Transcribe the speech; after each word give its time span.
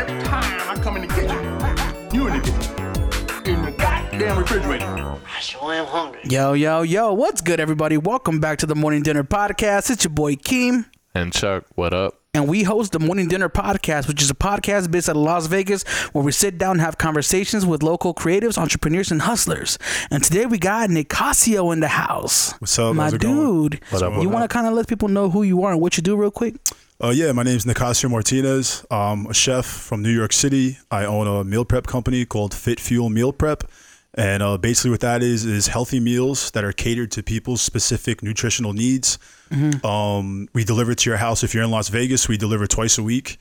every 0.00 0.22
time 0.22 0.70
I 0.70 0.80
come 0.82 0.96
in 0.96 1.02
the 1.02 1.08
kitchen, 1.08 2.14
you 2.14 2.26
in 2.28 2.32
the 2.34 2.40
kitchen. 2.40 3.54
In 3.54 3.62
the 3.64 3.72
goddamn 3.72 4.38
refrigerator. 4.38 4.86
I 4.86 5.40
sure 5.40 5.74
am 5.74 5.84
hungry. 5.86 6.20
Yo, 6.24 6.54
yo, 6.54 6.80
yo, 6.82 7.12
what's 7.12 7.40
good, 7.42 7.60
everybody? 7.60 7.96
Welcome 7.98 8.40
back 8.40 8.58
to 8.60 8.66
the 8.66 8.74
Morning 8.74 9.02
Dinner 9.02 9.24
Podcast. 9.24 9.90
It's 9.90 10.04
your 10.04 10.12
boy 10.12 10.36
Keem, 10.36 10.86
And 11.14 11.32
Chuck, 11.34 11.64
what 11.74 11.92
up? 11.92 12.14
and 12.32 12.48
we 12.48 12.62
host 12.62 12.92
the 12.92 12.98
Morning 13.00 13.28
Dinner 13.28 13.48
Podcast, 13.50 14.08
which 14.08 14.22
is 14.22 14.30
a 14.30 14.34
podcast 14.34 14.90
based 14.90 15.08
out 15.10 15.16
of 15.16 15.22
Las 15.22 15.48
Vegas 15.48 15.82
where 16.12 16.24
we 16.24 16.32
sit 16.32 16.56
down 16.56 16.72
and 16.72 16.80
have 16.80 16.96
conversations 16.96 17.66
with 17.66 17.82
local 17.82 18.14
creatives, 18.14 18.56
entrepreneurs, 18.56 19.10
and 19.10 19.20
hustlers. 19.22 19.76
And 20.10 20.22
today 20.24 20.46
we 20.46 20.56
got 20.58 20.88
Nicasio 20.90 21.72
in 21.74 21.80
the 21.80 21.88
house. 21.88 22.52
What's 22.60 22.78
up? 22.78 22.94
My 22.94 23.04
How's 23.04 23.14
it 23.14 23.20
going? 23.20 23.68
dude. 23.70 23.80
What 23.90 24.02
up, 24.02 24.12
what 24.14 24.22
you 24.22 24.28
want 24.30 24.48
to 24.48 24.48
kind 24.54 24.66
of 24.66 24.72
let 24.72 24.86
people 24.88 25.08
know 25.08 25.28
who 25.28 25.42
you 25.42 25.62
are 25.64 25.72
and 25.72 25.80
what 25.80 25.96
you 25.98 26.02
do, 26.02 26.16
real 26.16 26.30
quick? 26.30 26.54
Uh, 27.02 27.08
yeah, 27.08 27.32
my 27.32 27.42
name 27.42 27.56
is 27.56 27.64
Nicasio 27.64 28.10
Martinez. 28.10 28.84
I'm 28.90 29.24
a 29.24 29.32
chef 29.32 29.64
from 29.64 30.02
New 30.02 30.10
York 30.10 30.34
City. 30.34 30.76
I 30.90 31.06
own 31.06 31.26
a 31.26 31.42
meal 31.44 31.64
prep 31.64 31.86
company 31.86 32.26
called 32.26 32.52
Fit 32.52 32.78
Fuel 32.78 33.08
Meal 33.08 33.32
Prep. 33.32 33.64
And 34.12 34.42
uh, 34.42 34.58
basically, 34.58 34.90
what 34.90 35.00
that 35.00 35.22
is 35.22 35.46
is 35.46 35.68
healthy 35.68 35.98
meals 35.98 36.50
that 36.50 36.62
are 36.62 36.72
catered 36.72 37.10
to 37.12 37.22
people's 37.22 37.62
specific 37.62 38.22
nutritional 38.22 38.74
needs. 38.74 39.18
Um, 39.82 40.48
we 40.52 40.62
deliver 40.62 40.94
to 40.94 41.10
your 41.10 41.16
house. 41.16 41.42
If 41.42 41.54
you're 41.54 41.64
in 41.64 41.70
Las 41.70 41.88
Vegas, 41.88 42.28
we 42.28 42.36
deliver 42.36 42.66
twice 42.66 42.98
a 42.98 43.02
week. 43.02 43.38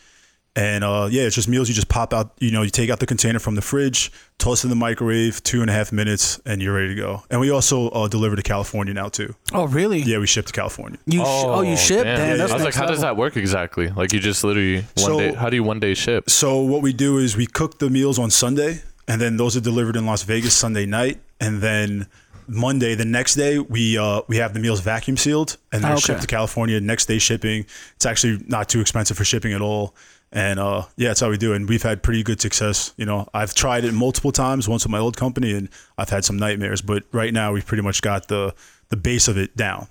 And 0.60 0.84
uh, 0.84 1.08
yeah, 1.10 1.22
it's 1.24 1.36
just 1.36 1.48
meals 1.48 1.70
you 1.70 1.74
just 1.76 1.88
pop 1.88 2.14
out. 2.14 2.34
You 2.40 2.52
know, 2.52 2.64
you 2.64 2.70
take 2.70 2.90
out 2.90 3.00
the 3.00 3.06
container 3.06 3.40
from 3.40 3.56
the 3.56 3.62
fridge, 3.62 4.12
toss 4.40 4.64
it 4.64 4.68
in 4.68 4.70
the 4.70 4.76
microwave, 4.76 5.42
two 5.42 5.62
and 5.62 5.70
a 5.70 5.74
half 5.74 5.94
minutes, 5.94 6.38
and 6.46 6.62
you're 6.62 6.74
ready 6.74 6.90
to 6.90 6.96
go. 6.96 7.24
And 7.30 7.40
we 7.40 7.50
also 7.50 7.88
uh, 7.92 8.10
deliver 8.10 8.36
to 8.36 8.42
California 8.44 8.94
now 8.94 9.08
too. 9.08 9.34
Oh, 9.54 9.68
really? 9.68 10.00
Yeah, 10.00 10.18
we 10.18 10.28
ship 10.28 10.48
to 10.48 10.52
California. 10.52 11.00
You 11.06 11.20
sh- 11.20 11.24
oh, 11.26 11.62
you 11.62 11.78
ship? 11.78 12.04
damn. 12.04 12.18
Damn, 12.18 12.38
that's 12.40 12.52
I 12.52 12.56
was 12.56 12.64
like, 12.64 12.74
next 12.74 12.76
how 12.76 12.88
does 12.88 13.00
that 13.00 13.16
work 13.16 13.38
exactly? 13.38 13.88
Like, 13.90 14.12
you 14.12 14.20
just 14.20 14.44
literally 14.44 14.82
one 14.82 14.86
So- 14.98 15.20
day. 15.20 15.34
How 15.34 15.50
do 15.50 15.56
you 15.56 15.64
one 15.64 15.80
day 15.80 15.94
ship? 15.94 16.30
So 16.30 16.60
what 16.60 16.82
we 16.82 16.92
do 16.92 17.20
is 17.20 17.38
we 17.38 17.46
cook 17.48 17.80
the 17.80 17.90
meals 17.90 18.20
on 18.20 18.30
Sunday, 18.30 18.82
and 19.08 19.22
then 19.22 19.38
those 19.38 19.56
are 19.56 19.62
delivered 19.62 19.96
in 19.96 20.06
Las 20.06 20.24
Vegas 20.24 20.54
Sunday 20.56 20.86
night, 20.86 21.20
and 21.40 21.62
then 21.62 22.08
Monday, 22.50 22.96
the 22.96 23.06
next 23.06 23.36
day, 23.36 23.60
we 23.60 23.98
uh, 23.98 24.24
we 24.28 24.38
have 24.38 24.54
the 24.54 24.60
meals 24.60 24.82
vacuum 24.82 25.16
sealed 25.16 25.56
and 25.72 25.84
they're 25.84 25.92
Okay. 25.94 26.02
shipped 26.02 26.22
to 26.22 26.28
California. 26.28 26.82
Next 26.82 27.06
day 27.06 27.20
shipping. 27.20 27.66
It's 27.96 28.06
actually 28.08 28.44
not 28.48 28.68
too 28.68 28.82
expensive 28.82 29.16
for 29.16 29.24
shipping 29.24 29.54
at 29.54 29.62
all. 29.62 29.94
And 30.32 30.60
uh, 30.60 30.84
yeah, 30.96 31.10
that's 31.10 31.22
how 31.22 31.30
we 31.30 31.38
do. 31.38 31.54
And 31.54 31.68
we've 31.68 31.82
had 31.82 32.04
pretty 32.04 32.22
good 32.22 32.40
success. 32.40 32.94
You 32.98 33.06
know, 33.06 33.28
I've 33.34 33.54
tried 33.56 33.84
it 33.84 33.94
multiple 33.94 34.32
times, 34.32 34.68
once 34.68 34.86
with 34.86 34.92
my 34.92 35.00
old 35.00 35.18
company, 35.18 35.54
and 35.54 35.70
I've 35.98 36.10
had 36.10 36.24
some 36.24 36.38
nightmares. 36.38 36.82
But 36.82 37.04
right 37.12 37.34
now, 37.34 37.52
we've 37.52 37.66
pretty 37.66 37.84
much 37.84 38.02
got 38.02 38.28
the 38.28 38.54
the 38.90 38.98
base 38.98 39.28
of 39.28 39.38
it 39.38 39.56
down. 39.56 39.88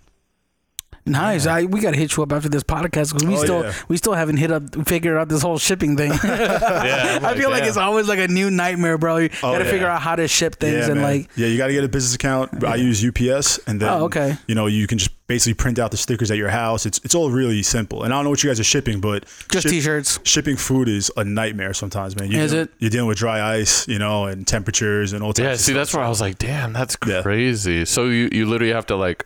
Nice. 1.08 1.46
I, 1.46 1.64
we 1.64 1.80
got 1.80 1.92
to 1.92 1.96
hit 1.96 2.16
you 2.16 2.22
up 2.22 2.32
after 2.32 2.48
this 2.48 2.62
podcast 2.62 3.12
because 3.12 3.24
we 3.24 3.36
Oh, 3.36 3.42
still 3.42 3.62
yeah. 3.64 3.72
we 3.88 3.96
still 3.96 4.14
haven't 4.14 4.36
hit 4.36 4.50
up 4.50 4.62
figured 4.86 5.16
out 5.16 5.28
this 5.28 5.42
whole 5.42 5.58
shipping 5.58 5.96
thing. 5.96 6.12
Yeah, 6.22 7.18
I 7.22 7.34
feel 7.36 7.50
like 7.50 7.64
it's 7.64 7.76
always 7.76 8.08
like 8.08 8.18
a 8.18 8.28
new 8.28 8.50
nightmare, 8.50 8.98
bro. 8.98 9.16
You 9.18 9.30
Oh, 9.42 9.52
got 9.52 9.58
to 9.58 9.64
yeah. 9.64 9.70
figure 9.70 9.86
out 9.88 10.00
how 10.02 10.16
to 10.16 10.28
ship 10.28 10.56
things 10.56 10.86
yeah, 10.86 10.92
and 10.92 11.00
man. 11.00 11.02
like 11.02 11.30
yeah, 11.36 11.46
you 11.46 11.56
got 11.58 11.68
to 11.68 11.72
get 11.72 11.84
a 11.84 11.88
business 11.88 12.14
account. 12.14 12.64
I 12.64 12.76
use 12.76 13.04
UPS, 13.04 13.58
and 13.66 13.80
then 13.80 13.88
Oh, 13.88 14.04
okay. 14.04 14.36
you 14.46 14.54
know 14.54 14.66
you 14.66 14.86
can 14.86 14.98
just 14.98 15.10
basically 15.26 15.52
print 15.54 15.78
out 15.78 15.90
the 15.90 15.96
stickers 15.96 16.30
at 16.30 16.36
your 16.38 16.48
house. 16.48 16.86
It's 16.86 16.98
it's 17.04 17.14
all 17.14 17.30
really 17.30 17.62
simple. 17.62 18.02
And 18.04 18.12
I 18.12 18.16
don't 18.16 18.24
know 18.24 18.30
what 18.30 18.42
you 18.42 18.50
guys 18.50 18.60
are 18.60 18.64
shipping, 18.64 19.00
but 19.00 19.24
just 19.50 19.64
ship- 19.64 19.70
t-shirts. 19.72 20.20
Shipping 20.24 20.56
food 20.56 20.88
is 20.88 21.10
a 21.16 21.24
nightmare 21.24 21.74
sometimes, 21.74 22.16
man. 22.16 22.30
You're 22.30 22.42
Is 22.42 22.50
dealing, 22.52 22.66
it? 22.66 22.72
You're 22.78 22.90
dealing 22.90 23.08
with 23.08 23.18
dry 23.18 23.56
ice, 23.56 23.86
you 23.88 23.98
know, 23.98 24.24
and 24.26 24.46
temperatures 24.46 25.12
and 25.12 25.22
all 25.22 25.32
types. 25.32 25.44
Yeah, 25.44 25.52
of 25.52 25.58
see, 25.60 25.64
stuff. 25.72 25.74
that's 25.76 25.94
where 25.94 26.04
I 26.04 26.08
was 26.08 26.20
like, 26.20 26.38
damn, 26.38 26.72
that's 26.72 26.96
Yeah. 27.06 27.22
crazy. 27.22 27.84
So 27.84 28.04
you, 28.06 28.28
you 28.32 28.46
literally 28.46 28.72
have 28.72 28.86
to, 28.86 28.96
like, 28.96 29.24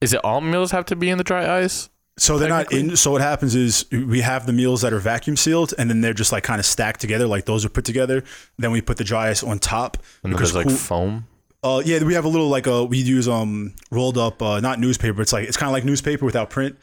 is 0.00 0.12
it 0.12 0.20
all 0.24 0.40
meals 0.40 0.70
have 0.72 0.84
to 0.86 0.96
be 0.96 1.10
in 1.10 1.18
the 1.18 1.24
dry 1.24 1.60
ice? 1.60 1.88
So 2.18 2.38
they're 2.38 2.48
not 2.48 2.72
in. 2.72 2.96
So 2.96 3.10
what 3.10 3.20
happens 3.20 3.54
is 3.54 3.84
we 3.92 4.22
have 4.22 4.46
the 4.46 4.52
meals 4.52 4.80
that 4.80 4.92
are 4.94 4.98
vacuum 4.98 5.36
sealed, 5.36 5.74
and 5.78 5.90
then 5.90 6.00
they're 6.00 6.14
just 6.14 6.32
like 6.32 6.44
kind 6.44 6.58
of 6.58 6.64
stacked 6.64 7.00
together, 7.00 7.26
like 7.26 7.44
those 7.44 7.64
are 7.64 7.68
put 7.68 7.84
together. 7.84 8.24
Then 8.58 8.70
we 8.70 8.80
put 8.80 8.96
the 8.96 9.04
dry 9.04 9.28
ice 9.28 9.42
on 9.42 9.58
top. 9.58 9.98
And 10.22 10.32
because 10.32 10.52
there's 10.54 10.64
like 10.66 10.72
cool- 10.72 10.78
foam? 10.78 11.26
Uh, 11.62 11.82
yeah, 11.84 12.02
we 12.04 12.14
have 12.14 12.24
a 12.24 12.28
little 12.28 12.48
like 12.48 12.66
a 12.68 12.84
we 12.84 12.98
use 12.98 13.26
um 13.28 13.74
rolled 13.90 14.16
up 14.16 14.40
uh, 14.40 14.60
not 14.60 14.78
newspaper. 14.78 15.20
It's 15.20 15.32
like 15.32 15.48
it's 15.48 15.56
kind 15.56 15.68
of 15.68 15.72
like 15.72 15.84
newspaper 15.84 16.24
without 16.24 16.48
print, 16.48 16.76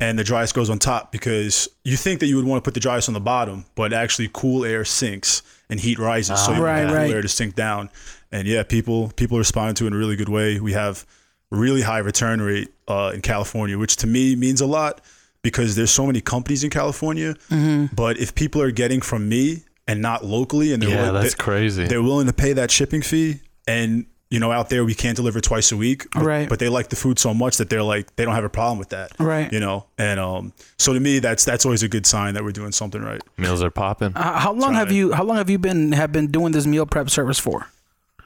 and 0.00 0.18
the 0.18 0.24
dry 0.24 0.42
ice 0.42 0.50
goes 0.52 0.70
on 0.70 0.78
top 0.78 1.12
because 1.12 1.68
you 1.84 1.96
think 1.96 2.20
that 2.20 2.26
you 2.26 2.36
would 2.36 2.46
want 2.46 2.64
to 2.64 2.66
put 2.66 2.74
the 2.74 2.80
dry 2.80 2.96
ice 2.96 3.06
on 3.06 3.14
the 3.14 3.20
bottom, 3.20 3.66
but 3.74 3.92
actually 3.92 4.30
cool 4.32 4.64
air 4.64 4.84
sinks 4.84 5.42
and 5.68 5.78
heat 5.78 5.98
rises, 5.98 6.42
so 6.42 6.52
you 6.52 6.62
Right, 6.62 6.78
want 6.78 6.88
cool 6.88 6.96
right. 6.96 7.10
air 7.10 7.22
to 7.22 7.28
sink 7.28 7.54
down. 7.54 7.90
And 8.32 8.48
yeah, 8.48 8.62
people 8.62 9.08
people 9.14 9.36
respond 9.36 9.76
to 9.78 9.84
it 9.84 9.88
in 9.88 9.92
a 9.92 9.96
really 9.96 10.16
good 10.16 10.28
way. 10.30 10.58
We 10.58 10.72
have 10.72 11.04
really 11.50 11.82
high 11.82 11.98
return 11.98 12.40
rate 12.40 12.68
uh, 12.88 13.12
in 13.14 13.20
California, 13.22 13.78
which 13.78 13.96
to 13.96 14.06
me 14.06 14.36
means 14.36 14.60
a 14.60 14.66
lot 14.66 15.00
because 15.42 15.74
there's 15.76 15.90
so 15.90 16.06
many 16.06 16.20
companies 16.20 16.62
in 16.64 16.70
California. 16.70 17.34
Mm-hmm. 17.50 17.94
But 17.94 18.18
if 18.18 18.34
people 18.34 18.60
are 18.62 18.70
getting 18.70 19.00
from 19.00 19.28
me 19.28 19.64
and 19.88 20.00
not 20.02 20.24
locally, 20.24 20.72
and 20.72 20.82
they're 20.82 20.90
Yeah, 20.90 21.06
willing- 21.06 21.22
that's 21.22 21.34
they- 21.34 21.42
crazy. 21.42 21.84
they're 21.86 22.02
willing 22.02 22.26
to 22.26 22.32
pay 22.32 22.52
that 22.52 22.70
shipping 22.70 23.02
fee 23.02 23.40
and 23.66 24.06
you 24.30 24.38
know 24.38 24.52
out 24.52 24.70
there 24.70 24.84
we 24.84 24.94
can't 24.94 25.16
deliver 25.16 25.40
twice 25.40 25.72
a 25.72 25.76
week 25.76 26.06
but, 26.14 26.22
Right. 26.24 26.48
but 26.48 26.60
they 26.60 26.68
like 26.68 26.88
the 26.88 26.94
food 26.96 27.18
so 27.18 27.34
much 27.34 27.56
that 27.56 27.68
they're 27.68 27.82
like 27.82 28.14
they 28.14 28.24
don't 28.24 28.34
have 28.36 28.44
a 28.44 28.48
problem 28.48 28.78
with 28.78 28.90
that 28.90 29.10
Right. 29.18 29.52
you 29.52 29.58
know 29.58 29.86
and 29.98 30.20
um 30.20 30.52
so 30.78 30.92
to 30.94 31.00
me 31.00 31.18
that's 31.18 31.44
that's 31.44 31.64
always 31.66 31.82
a 31.82 31.88
good 31.88 32.06
sign 32.06 32.34
that 32.34 32.44
we're 32.44 32.52
doing 32.52 32.70
something 32.70 33.02
right 33.02 33.20
Meals 33.36 33.60
are 33.60 33.72
popping. 33.72 34.12
Uh, 34.16 34.38
how 34.38 34.52
long 34.52 34.74
have 34.74 34.92
you 34.92 35.10
How 35.12 35.24
long 35.24 35.36
have 35.36 35.50
you 35.50 35.58
been 35.58 35.90
have 35.92 36.12
been 36.12 36.28
doing 36.28 36.52
this 36.52 36.64
meal 36.64 36.86
prep 36.86 37.10
service 37.10 37.40
for? 37.40 37.66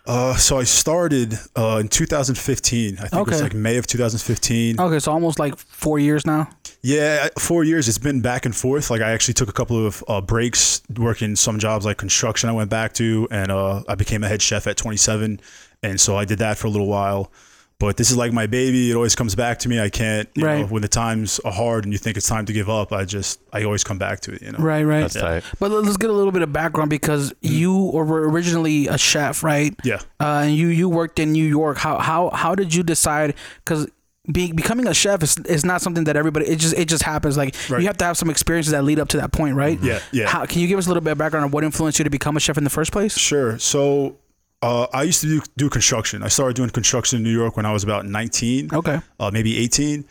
Uh 0.06 0.36
so 0.36 0.58
i 0.58 0.64
started 0.64 1.34
uh 1.56 1.78
in 1.80 1.88
2015 1.88 2.98
i 2.98 3.08
think 3.08 3.12
it 3.12 3.30
was 3.30 3.42
like 3.42 3.54
may 3.54 3.76
of 3.78 3.86
2015 3.86 4.78
Okay, 4.78 4.98
so 4.98 5.12
almost 5.12 5.38
like 5.38 5.56
four 5.56 5.98
years 5.98 6.26
now. 6.26 6.48
Yeah, 6.82 7.28
four 7.38 7.64
years. 7.64 7.88
It's 7.88 7.96
been 7.96 8.20
back 8.20 8.44
and 8.44 8.54
forth. 8.54 8.90
Like 8.90 9.00
I 9.00 9.12
actually 9.12 9.32
took 9.34 9.48
a 9.48 9.52
couple 9.52 9.86
of 9.86 10.04
uh, 10.06 10.20
breaks 10.20 10.82
working 10.98 11.34
some 11.34 11.58
jobs 11.58 11.86
like 11.86 11.96
construction. 11.96 12.50
I 12.50 12.52
went 12.52 12.68
back 12.68 12.92
to, 12.94 13.26
and 13.30 13.50
uh, 13.50 13.82
I 13.88 13.94
became 13.94 14.22
a 14.22 14.28
head 14.28 14.42
chef 14.42 14.66
at 14.66 14.76
27, 14.76 15.40
and 15.82 15.98
so 15.98 16.18
I 16.18 16.26
did 16.26 16.40
that 16.40 16.58
for 16.58 16.66
a 16.66 16.70
little 16.70 16.86
while. 16.86 17.32
But 17.80 17.96
this 17.96 18.10
is 18.10 18.16
like 18.16 18.32
my 18.32 18.46
baby. 18.46 18.90
It 18.90 18.94
always 18.94 19.14
comes 19.16 19.34
back 19.34 19.58
to 19.60 19.68
me. 19.68 19.80
I 19.80 19.90
can't, 19.90 20.28
you 20.34 20.42
know, 20.42 20.48
Right. 20.48 20.70
when 20.70 20.80
the 20.80 20.88
times 20.88 21.40
are 21.44 21.52
hard 21.52 21.84
and 21.84 21.92
you 21.92 21.98
think 21.98 22.16
it's 22.16 22.26
time 22.28 22.46
to 22.46 22.52
give 22.52 22.70
up. 22.70 22.92
I 22.92 23.04
just, 23.04 23.40
I 23.52 23.64
always 23.64 23.82
come 23.82 23.98
back 23.98 24.20
to 24.20 24.32
it. 24.32 24.42
You 24.42 24.52
know. 24.52 24.58
Right, 24.58 24.84
right. 24.84 25.00
That's 25.00 25.14
tight. 25.14 25.42
But 25.58 25.70
let- 25.72 25.84
let's 25.84 25.96
get 25.96 26.08
a 26.08 26.12
little 26.12 26.32
bit 26.32 26.42
of 26.42 26.52
background 26.52 26.88
because 26.88 27.34
you 27.42 27.90
were 27.92 28.28
originally 28.30 28.86
a 28.86 28.96
chef, 28.96 29.42
right? 29.42 29.74
Yeah. 29.84 29.98
Uh, 30.20 30.42
and 30.46 30.54
you 30.56 30.68
you 30.68 30.88
worked 30.88 31.18
in 31.18 31.32
New 31.32 31.44
York. 31.44 31.78
How 31.78 31.98
how 31.98 32.30
how 32.30 32.54
did 32.54 32.72
you 32.74 32.82
decide? 32.84 33.34
Because 33.64 33.88
be, 34.32 34.52
becoming 34.52 34.86
a 34.86 34.94
chef 34.94 35.22
is, 35.22 35.36
is 35.38 35.64
not 35.66 35.82
something 35.82 36.04
that 36.04 36.16
everybody. 36.16 36.46
It 36.46 36.56
just 36.60 36.74
it 36.78 36.86
just 36.86 37.02
happens. 37.02 37.36
Like 37.36 37.54
Right. 37.68 37.80
you 37.80 37.88
have 37.88 37.98
to 37.98 38.04
have 38.06 38.16
some 38.16 38.30
experiences 38.30 38.70
that 38.72 38.84
lead 38.84 38.98
up 39.00 39.08
to 39.08 39.16
that 39.18 39.32
point, 39.32 39.56
right? 39.56 39.78
Yeah, 39.82 39.98
yeah. 40.12 40.28
How, 40.28 40.46
can 40.46 40.60
you 40.62 40.68
give 40.68 40.78
us 40.78 40.86
a 40.86 40.88
little 40.88 41.02
bit 41.02 41.10
of 41.10 41.18
background 41.18 41.44
on 41.44 41.50
what 41.50 41.64
influenced 41.64 41.98
you 41.98 42.04
to 42.04 42.10
become 42.10 42.36
a 42.36 42.40
chef 42.40 42.56
in 42.56 42.64
the 42.64 42.70
first 42.70 42.92
place? 42.92 43.18
Sure. 43.18 43.58
So. 43.58 44.16
Uh, 44.64 44.86
I 44.92 45.02
used 45.02 45.20
to 45.20 45.26
do, 45.26 45.42
do 45.56 45.68
construction. 45.68 46.22
I 46.22 46.28
started 46.28 46.56
doing 46.56 46.70
construction 46.70 47.18
in 47.18 47.22
New 47.22 47.36
York 47.42 47.56
when 47.56 47.66
I 47.66 47.72
was 47.72 47.84
about 47.84 48.06
19. 48.06 48.70
Okay. 48.72 49.00
uh, 49.20 49.30
maybe 49.30 49.58
18 49.58 50.04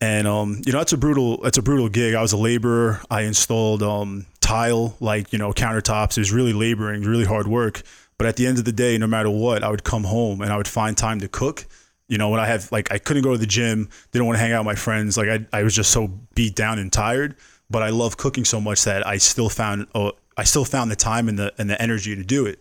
and 0.00 0.26
um, 0.26 0.62
you 0.64 0.72
know 0.72 0.80
it's 0.80 0.92
a 0.92 0.96
brutal 0.96 1.44
it's 1.46 1.58
a 1.58 1.62
brutal 1.62 1.88
gig. 1.88 2.14
I 2.14 2.22
was 2.22 2.32
a 2.32 2.36
laborer. 2.36 3.00
I 3.10 3.22
installed 3.22 3.82
um, 3.82 4.26
tile 4.40 4.96
like 5.00 5.32
you 5.32 5.38
know 5.38 5.52
countertops. 5.52 6.16
It 6.16 6.20
was 6.20 6.32
really 6.32 6.52
laboring 6.52 7.02
really 7.02 7.24
hard 7.24 7.46
work. 7.46 7.82
But 8.18 8.26
at 8.26 8.36
the 8.36 8.46
end 8.46 8.58
of 8.58 8.64
the 8.64 8.72
day 8.72 8.98
no 8.98 9.06
matter 9.06 9.30
what 9.30 9.64
i 9.64 9.70
would 9.70 9.82
come 9.82 10.04
home 10.04 10.42
and 10.42 10.52
i 10.52 10.56
would 10.56 10.68
find 10.68 10.96
time 10.96 11.20
to 11.20 11.28
cook. 11.28 11.66
You 12.08 12.18
know 12.18 12.28
when 12.30 12.40
i 12.40 12.46
have 12.46 12.70
like 12.72 12.90
i 12.90 12.98
couldn't 12.98 13.22
go 13.22 13.32
to 13.32 13.38
the 13.38 13.46
gym 13.46 13.88
didn't 14.12 14.26
want 14.26 14.36
to 14.36 14.40
hang 14.40 14.52
out 14.52 14.60
with 14.60 14.66
my 14.66 14.74
friends. 14.74 15.16
Like 15.16 15.28
i, 15.28 15.58
I 15.58 15.62
was 15.62 15.74
just 15.74 15.90
so 15.90 16.08
beat 16.34 16.54
down 16.54 16.78
and 16.78 16.92
tired. 16.92 17.36
But 17.68 17.82
i 17.82 17.90
love 17.90 18.16
cooking 18.16 18.44
so 18.44 18.60
much 18.60 18.84
that 18.84 19.06
i 19.06 19.18
still 19.18 19.48
found 19.48 19.86
uh, 19.94 20.12
i 20.36 20.44
still 20.44 20.64
found 20.64 20.90
the 20.90 20.96
time 20.96 21.28
and 21.28 21.38
the 21.38 21.52
and 21.58 21.68
the 21.68 21.80
energy 21.80 22.16
to 22.16 22.24
do 22.24 22.46
it 22.46 22.58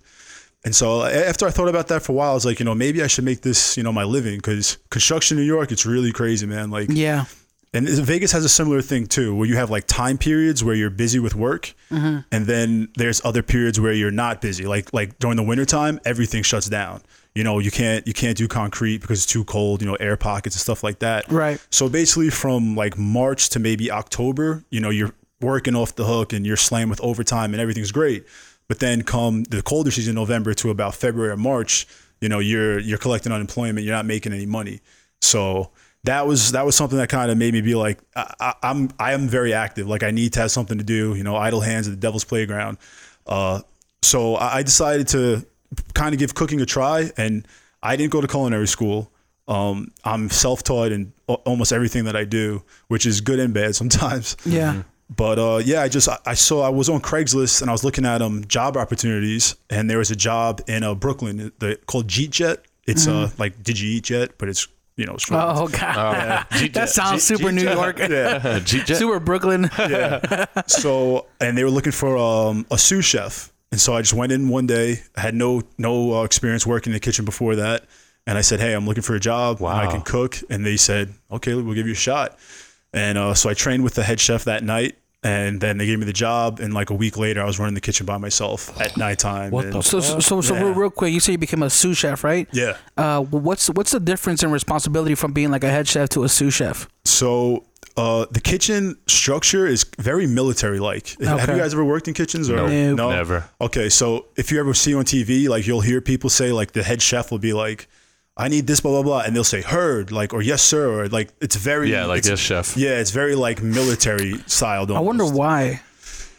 and 0.65 0.75
so 0.75 1.03
after 1.03 1.47
I 1.47 1.51
thought 1.51 1.69
about 1.69 1.87
that 1.87 2.01
for 2.03 2.11
a 2.11 2.15
while, 2.15 2.31
I 2.31 2.33
was 2.33 2.45
like, 2.45 2.59
you 2.59 2.65
know, 2.65 2.75
maybe 2.75 3.01
I 3.01 3.07
should 3.07 3.23
make 3.23 3.41
this, 3.41 3.77
you 3.77 3.83
know, 3.83 3.93
my 3.93 4.03
living 4.03 4.37
because 4.37 4.77
construction 4.89 5.37
in 5.37 5.43
New 5.43 5.47
York, 5.47 5.71
it's 5.71 5.85
really 5.85 6.11
crazy, 6.11 6.45
man. 6.45 6.69
Like, 6.69 6.89
Yeah. 6.91 7.25
and 7.73 7.87
Vegas 7.87 8.31
has 8.31 8.43
a 8.43 8.49
similar 8.49 8.81
thing 8.81 9.05
too, 9.07 9.33
where 9.35 9.47
you 9.47 9.55
have 9.55 9.69
like 9.69 9.85
time 9.87 10.17
periods 10.17 10.63
where 10.63 10.75
you're 10.75 10.89
busy 10.89 11.19
with 11.19 11.35
work, 11.35 11.73
mm-hmm. 11.91 12.19
and 12.31 12.45
then 12.45 12.89
there's 12.97 13.23
other 13.23 13.41
periods 13.43 13.79
where 13.79 13.93
you're 13.93 14.11
not 14.11 14.41
busy. 14.41 14.65
Like 14.65 14.91
like 14.93 15.17
during 15.19 15.37
the 15.37 15.43
wintertime, 15.43 15.99
everything 16.03 16.43
shuts 16.43 16.67
down. 16.67 17.01
You 17.35 17.43
know, 17.43 17.59
you 17.59 17.69
can't 17.71 18.05
you 18.07 18.13
can't 18.13 18.35
do 18.35 18.47
concrete 18.47 19.01
because 19.01 19.23
it's 19.23 19.31
too 19.31 19.43
cold. 19.45 19.81
You 19.81 19.87
know, 19.87 19.95
air 19.95 20.17
pockets 20.17 20.55
and 20.55 20.61
stuff 20.61 20.83
like 20.83 20.99
that. 20.99 21.31
Right. 21.31 21.63
So 21.69 21.87
basically, 21.87 22.31
from 22.31 22.75
like 22.75 22.97
March 22.97 23.49
to 23.49 23.59
maybe 23.59 23.91
October, 23.91 24.63
you 24.71 24.79
know, 24.81 24.89
you're 24.89 25.13
working 25.39 25.75
off 25.75 25.95
the 25.95 26.05
hook 26.05 26.33
and 26.33 26.45
you're 26.45 26.57
slammed 26.57 26.89
with 26.89 26.99
overtime 27.01 27.53
and 27.53 27.61
everything's 27.61 27.91
great. 27.91 28.25
But 28.69 28.79
then 28.79 29.01
come 29.01 29.43
the 29.43 29.61
colder 29.61 29.91
season, 29.91 30.15
November 30.15 30.53
to 30.53 30.69
about 30.69 30.95
February 30.95 31.31
or 31.31 31.37
March, 31.37 31.87
you 32.21 32.29
know, 32.29 32.39
you're 32.39 32.79
you're 32.79 32.97
collecting 32.99 33.31
unemployment, 33.31 33.85
you're 33.85 33.95
not 33.95 34.05
making 34.05 34.31
any 34.31 34.45
money. 34.45 34.79
So 35.21 35.71
that 36.05 36.25
was 36.27 36.51
that 36.53 36.65
was 36.65 36.75
something 36.75 36.97
that 36.97 37.09
kind 37.09 37.29
of 37.31 37.37
made 37.37 37.53
me 37.53 37.61
be 37.61 37.75
like, 37.75 37.99
I, 38.15 38.33
I, 38.39 38.53
I'm 38.63 38.89
I 38.99 39.13
am 39.13 39.27
very 39.27 39.53
active. 39.53 39.87
Like 39.87 40.03
I 40.03 40.11
need 40.11 40.33
to 40.33 40.39
have 40.41 40.51
something 40.51 40.77
to 40.77 40.83
do. 40.83 41.15
You 41.15 41.23
know, 41.23 41.35
idle 41.35 41.61
hands 41.61 41.87
at 41.87 41.91
the 41.91 41.99
devil's 41.99 42.23
playground. 42.23 42.77
Uh, 43.25 43.61
so 44.03 44.35
I 44.35 44.57
I 44.57 44.63
decided 44.63 45.07
to 45.09 45.45
kind 45.93 46.13
of 46.13 46.19
give 46.19 46.35
cooking 46.35 46.61
a 46.61 46.65
try, 46.65 47.11
and 47.17 47.47
I 47.81 47.95
didn't 47.95 48.11
go 48.11 48.21
to 48.21 48.27
culinary 48.27 48.67
school. 48.67 49.11
Um, 49.47 49.91
I'm 50.03 50.29
self-taught 50.29 50.91
in 50.91 51.11
a- 51.27 51.33
almost 51.33 51.73
everything 51.73 52.05
that 52.05 52.15
I 52.15 52.23
do, 52.23 52.63
which 52.87 53.07
is 53.07 53.19
good 53.19 53.39
and 53.39 53.51
bad 53.51 53.75
sometimes. 53.75 54.37
Yeah. 54.45 54.83
But 55.09 55.39
uh, 55.39 55.57
yeah, 55.63 55.81
I 55.81 55.89
just 55.89 56.07
I, 56.07 56.17
I 56.25 56.33
saw 56.35 56.61
I 56.61 56.69
was 56.69 56.87
on 56.87 57.01
Craigslist 57.01 57.61
and 57.61 57.69
I 57.69 57.73
was 57.73 57.83
looking 57.83 58.05
at 58.05 58.21
um 58.21 58.45
job 58.45 58.77
opportunities, 58.77 59.55
and 59.69 59.89
there 59.89 59.97
was 59.97 60.11
a 60.11 60.15
job 60.15 60.61
in 60.67 60.83
uh, 60.83 60.93
Brooklyn 60.93 61.51
the, 61.59 61.79
called 61.87 62.07
Jeet 62.07 62.29
Jet. 62.29 62.63
It's 62.85 63.07
uh 63.07 63.29
like 63.37 63.61
did 63.63 63.79
you 63.79 63.89
eat 63.89 64.05
jet, 64.05 64.31
but 64.37 64.49
it's 64.49 64.67
you 64.97 65.05
know 65.05 65.17
short. 65.17 65.41
Oh 65.43 65.67
god, 65.67 66.45
that 66.73 66.89
sounds 66.89 67.23
super 67.23 67.51
New 67.51 67.63
York, 67.63 67.97
yeah. 68.09 68.63
Super 68.63 69.19
Brooklyn. 69.19 69.69
Yeah. 69.79 70.45
So 70.67 71.25
and 71.39 71.57
they 71.57 71.63
were 71.63 71.71
looking 71.71 71.91
for 71.91 72.17
um, 72.17 72.65
a 72.69 72.77
sous 72.77 73.05
chef. 73.05 73.51
And 73.71 73.79
so 73.79 73.95
i 73.95 74.01
just 74.01 74.13
went 74.13 74.31
in 74.31 74.49
one 74.49 74.65
day. 74.65 75.01
I 75.15 75.21
had 75.21 75.35
no 75.35 75.61
no 75.77 76.19
uh, 76.19 76.23
experience 76.23 76.65
working 76.67 76.91
in 76.91 76.95
the 76.95 76.99
kitchen 76.99 77.25
before 77.25 77.55
that. 77.55 77.85
And 78.27 78.37
i 78.37 78.41
said 78.41 78.59
hey 78.59 78.73
i'm 78.73 78.85
looking 78.85 79.03
for 79.03 79.15
a 79.15 79.19
job. 79.19 79.63
I 79.63 79.87
can 79.87 80.01
cook. 80.01 80.37
And 80.49 80.65
they 80.65 80.77
said 80.77 81.13
okay 81.31 81.53
we'll 81.53 81.75
give 81.75 81.87
you 81.87 81.93
a 81.93 81.95
shot 81.95 82.37
and 82.93 83.17
uh, 83.17 83.33
so 83.33 83.49
i 83.49 83.53
trained 83.53 83.83
with 83.83 83.93
the 83.95 84.03
head 84.03 84.19
chef 84.19 84.43
that 84.45 84.63
night 84.63 84.97
and 85.21 85.59
then 85.59 85.77
they 85.77 85.85
gave 85.85 85.99
me 85.99 86.05
the 86.05 86.13
job 86.13 86.59
and 86.61 86.73
like 86.73 86.89
a 86.89 86.93
week 86.93 87.17
later 87.17 87.41
i 87.41 87.45
was 87.45 87.59
running 87.59 87.75
the 87.75 87.81
kitchen 87.81 88.05
by 88.05 88.17
myself 88.17 88.79
at 88.81 88.95
nighttime 88.97 89.51
What 89.51 89.65
and- 89.65 89.73
the 89.73 89.81
So 89.81 89.99
so 89.99 90.19
so, 90.19 90.41
so 90.41 90.53
Yeah. 90.55 90.61
real, 90.63 90.73
real 90.73 90.89
quick, 90.89 91.13
you 91.13 91.19
say 91.19 91.33
you 91.33 91.37
became 91.37 91.61
a 91.63 91.69
sous 91.69 91.97
chef, 91.97 92.23
right? 92.23 92.47
yeah 92.53 92.77
Uh, 92.97 93.21
what's 93.21 93.69
what's 93.69 93.91
the 93.91 93.99
difference 93.99 94.43
in 94.43 94.51
responsibility 94.51 95.15
from 95.15 95.33
being 95.33 95.51
like 95.51 95.63
a 95.63 95.69
head 95.69 95.87
chef 95.87 96.09
to 96.09 96.23
a 96.23 96.29
sous 96.29 96.53
chef? 96.53 96.87
so 97.05 97.65
uh, 97.97 98.25
the 98.31 98.39
kitchen 98.39 98.95
structure 99.07 99.67
is 99.67 99.85
very 99.97 100.25
military 100.25 100.79
like 100.79 101.19
have 101.21 101.49
you 101.49 101.57
guys 101.57 101.73
ever 101.73 101.83
worked 101.83 102.07
in 102.07 102.13
kitchens 102.13 102.49
or 102.49 102.55
Nope. 102.55 102.95
no 102.97 103.09
Never. 103.11 103.43
Okay, 103.59 103.89
so 103.89 104.27
if 104.37 104.51
you 104.53 104.59
ever 104.61 104.73
see 104.73 104.95
on 104.95 105.03
TV, 105.03 105.49
like 105.49 105.67
you'll 105.67 105.81
hear 105.81 105.99
people 105.99 106.29
say, 106.29 106.53
like 106.53 106.71
the 106.71 106.83
head 106.83 107.01
chef 107.01 107.29
will 107.29 107.39
be 107.39 107.51
like, 107.51 107.89
"I 108.39 108.47
need 108.47 108.65
this, 108.67 108.79
blah 108.79 108.91
blah 108.91 109.03
blah," 109.03 109.19
and 109.25 109.35
they'll 109.35 109.43
say 109.55 109.61
"heard," 109.61 110.11
like 110.11 110.33
or 110.33 110.41
"yes 110.41 110.61
sir," 110.63 110.87
or 110.89 111.07
like 111.09 111.29
it's 111.41 111.55
very 111.57 111.91
Yeah, 111.91 112.05
like 112.05 112.19
it's, 112.19 112.29
yes, 112.29 112.39
chef. 112.39 112.77
Yeah, 112.77 112.99
it's 113.01 113.11
very 113.11 113.35
like 113.35 113.61
military 113.61 114.35
styled. 114.47 114.89
I 114.91 114.99
wonder 114.99 115.25
why. 115.25 115.81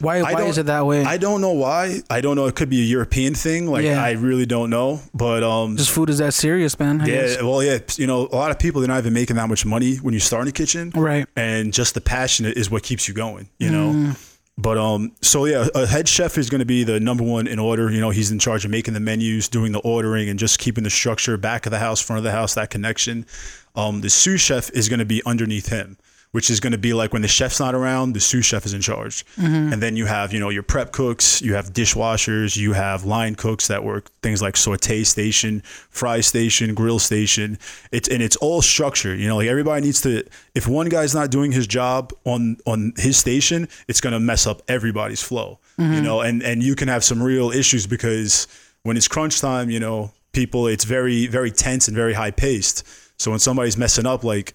Why 0.01 0.23
why 0.23 0.33
don't- 0.33 0.49
is 0.49 0.57
it 0.57 0.65
that 0.67 0.87
way? 0.87 1.05
I 1.05 1.19
don't 1.19 1.43
know 1.43 1.53
why. 1.53 2.01
I 2.09 2.23
don't 2.23 2.35
know. 2.35 2.47
It 2.47 2.55
could 2.55 2.71
be 2.71 2.81
a 2.81 2.85
European 2.97 3.35
thing. 3.35 3.67
Like 3.71 3.85
Yeah. 3.85 4.03
I 4.03 4.13
really 4.13 4.47
don't 4.47 4.71
know. 4.71 5.01
But 5.13 5.43
um, 5.43 5.77
Just 5.77 5.91
food 5.91 6.09
is 6.09 6.19
that 6.19 6.33
serious, 6.33 6.79
man. 6.79 7.03
I 7.03 7.07
guess. 7.07 7.37
yeah, 7.37 7.43
well, 7.43 7.63
yeah. 7.63 7.79
You 7.97 8.07
know, 8.07 8.27
a 8.33 8.37
lot 8.37 8.51
of 8.51 8.59
people 8.59 8.81
they're 8.81 8.89
not 8.89 8.97
even 8.99 9.13
making 9.13 9.37
that 9.37 9.49
much 9.51 9.67
money 9.67 9.97
when 9.97 10.15
you 10.15 10.21
start 10.21 10.41
in 10.43 10.47
the 10.47 10.53
kitchen, 10.53 10.91
Right. 10.95 11.27
And 11.37 11.75
just 11.75 11.93
the 11.93 12.01
passion 12.01 12.47
is 12.47 12.71
what 12.71 12.83
keeps 12.83 13.09
you 13.09 13.15
going. 13.15 13.49
You 13.59 13.71
know. 13.71 13.93
Mm. 13.93 14.17
But 14.59 14.77
um, 14.77 15.13
so 15.23 15.47
yeah, 15.47 15.69
a 15.75 15.87
head 15.87 16.07
chef 16.07 16.37
is 16.37 16.51
going 16.51 16.59
to 16.59 16.67
be 16.67 16.85
the 16.85 17.01
number 17.01 17.25
one 17.25 17.47
in 17.47 17.59
order. 17.59 17.91
You 17.91 18.01
know, 18.01 18.11
he's 18.11 18.31
in 18.31 18.39
charge 18.39 18.65
of 18.65 18.71
making 18.71 18.95
the 18.95 19.01
menus, 19.01 19.49
doing 19.49 19.73
the 19.73 19.79
ordering, 19.81 20.29
and 20.29 20.39
just 20.39 20.59
keeping 20.59 20.85
the 20.85 20.91
structure 20.91 21.37
back 21.39 21.67
of 21.67 21.71
the 21.71 21.79
house, 21.79 22.01
front 22.01 22.19
of 22.19 22.25
the 22.25 22.33
house, 22.33 22.55
that 22.55 22.69
connection. 22.69 23.27
Um, 23.75 24.03
the 24.03 24.11
sous 24.11 24.41
chef 24.41 24.71
is 24.73 24.89
going 24.89 24.99
to 24.99 25.07
be 25.07 25.23
underneath 25.25 25.69
him, 25.69 25.97
which 26.33 26.49
is 26.49 26.61
going 26.61 26.73
to 26.73 26.79
be 26.79 26.93
like 26.93 27.13
when 27.13 27.23
the 27.23 27.29
chef's 27.29 27.59
not 27.59 27.75
around, 27.75 28.13
the 28.13 28.21
sous 28.21 28.45
chef 28.45 28.65
is 28.65 28.73
in 28.73 28.81
charge. 28.81 29.27
Mm-hmm. 29.37 29.73
And 29.73 29.83
then 29.83 29.97
you 29.97 30.07
have, 30.07 30.33
you 30.33 30.39
know, 30.39 30.49
your 30.49 30.63
prep 30.63 30.93
cooks, 30.93 31.43
you 31.43 31.55
have 31.55 31.73
dishwashers, 31.73 32.57
you 32.57 32.73
have 32.73 33.05
line 33.05 33.35
cooks 33.35 33.67
that 33.67 33.83
work 33.83 34.11
things 34.23 34.41
like 34.41 34.57
saute 34.57 35.03
station, 35.03 35.63
fry 35.91 36.21
station, 36.21 36.75
grill 36.75 36.99
station. 36.99 37.59
It's 37.91 38.09
and 38.09 38.23
it's 38.23 38.37
all 38.37 38.63
structured. 38.63 39.19
You 39.19 39.27
know, 39.27 39.37
like 39.37 39.49
everybody 39.49 39.85
needs 39.87 40.01
to. 40.03 40.25
If 40.55 40.69
one 40.69 40.89
guy's 40.89 41.15
not 41.15 41.31
doing 41.31 41.51
his 41.51 41.67
job 41.67 42.13
on 42.25 42.59
on 42.65 42.93
his 42.97 43.17
station, 43.17 43.69
it's 43.89 44.01
going 44.01 44.13
to 44.13 44.21
mess 44.21 44.47
up 44.47 44.63
everybody's 44.69 45.23
flow. 45.23 45.59
You 45.79 45.85
mm-hmm. 45.85 46.05
know, 46.05 46.21
and 46.21 46.43
and 46.43 46.63
you 46.63 46.77
can 46.77 46.89
have 46.89 47.03
some 47.03 47.23
real 47.23 47.51
issues 47.51 47.87
because 47.87 48.47
when 48.83 48.97
it's 48.97 49.09
crunch 49.09 49.41
time, 49.41 49.71
you 49.71 49.81
know, 49.81 50.13
people 50.33 50.69
it's 50.69 50.85
very 50.85 51.27
very 51.27 51.51
tense 51.51 51.89
and 51.89 51.97
very 51.97 52.13
high 52.13 52.31
paced. 52.31 52.87
So 53.19 53.31
when 53.31 53.41
somebody's 53.41 53.77
messing 53.77 54.07
up, 54.07 54.25
like 54.25 54.55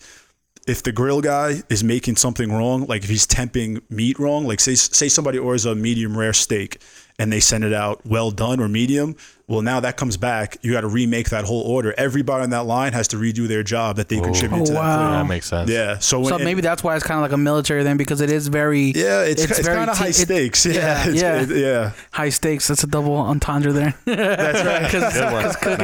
if 0.67 0.81
the 0.83 0.91
grill 0.91 1.21
guy 1.21 1.62
is 1.69 1.83
making 1.83 2.15
something 2.15 2.51
wrong, 2.51 2.85
like 2.88 3.03
if 3.03 3.09
he's 3.09 3.27
temping 3.27 3.81
meat 3.89 4.17
wrong, 4.19 4.45
like 4.47 4.59
say 4.59 4.75
say 4.75 5.07
somebody 5.09 5.38
orders 5.38 5.65
a 5.65 5.75
medium 5.75 6.17
rare 6.17 6.33
steak 6.33 6.81
and 7.17 7.31
they 7.31 7.39
send 7.39 7.63
it 7.63 7.71
out 7.73 8.01
well 8.06 8.29
done 8.31 8.59
or 8.59 8.67
medium, 8.67 9.15
well 9.47 9.62
now 9.62 9.79
that 9.79 9.95
comes 9.95 10.17
back, 10.17 10.57
you 10.63 10.71
got 10.73 10.81
to 10.81 10.88
remake 10.88 11.29
that 11.29 11.45
whole 11.45 11.62
order. 11.62 11.94
Everybody 11.97 12.44
on 12.44 12.50
that 12.50 12.65
line 12.65 12.94
has 12.94 13.07
to 13.09 13.15
redo 13.17 13.47
their 13.47 13.62
job 13.63 13.97
that 13.97 14.09
they 14.09 14.19
contribute 14.19 14.63
Oh, 14.63 14.65
to 14.65 14.73
wow. 14.73 15.12
that 15.12 15.17
That 15.19 15.27
makes 15.27 15.45
sense. 15.45 15.69
Yeah, 15.69 16.00
so 16.00 16.19
when 16.19 16.29
So 16.29 16.39
maybe 16.39 16.62
that's 16.62 16.83
why 16.83 16.95
it's 16.95 17.06
kind 17.06 17.19
of 17.19 17.21
like 17.21 17.31
a 17.31 17.38
military 17.38 17.83
then 17.83 17.95
because 17.97 18.19
it 18.19 18.31
is 18.31 18.47
very 18.47 18.91
yeah, 18.95 19.21
it's 19.21 19.44
it's, 19.44 19.59
very 19.59 19.77
kind 19.77 19.89
of 19.91 19.97
t- 19.97 20.03
high 20.03 20.09
it- 20.09 20.13
stakes. 20.15 20.65
Yeah, 20.65 20.73
yeah, 20.73 21.07
it's- 21.09 21.21
yeah. 21.21 21.41
it- 21.44 21.50
yeah. 21.62 21.91
high 22.12 22.29
stakes. 22.29 22.67
That's 22.67 22.83
a 22.83 22.88
double 22.88 23.15
entendre 23.15 23.71
there. 23.71 23.94
That's 24.06 24.65
right. 24.65 24.91
Because 24.91 25.56
cooking, 25.57 25.77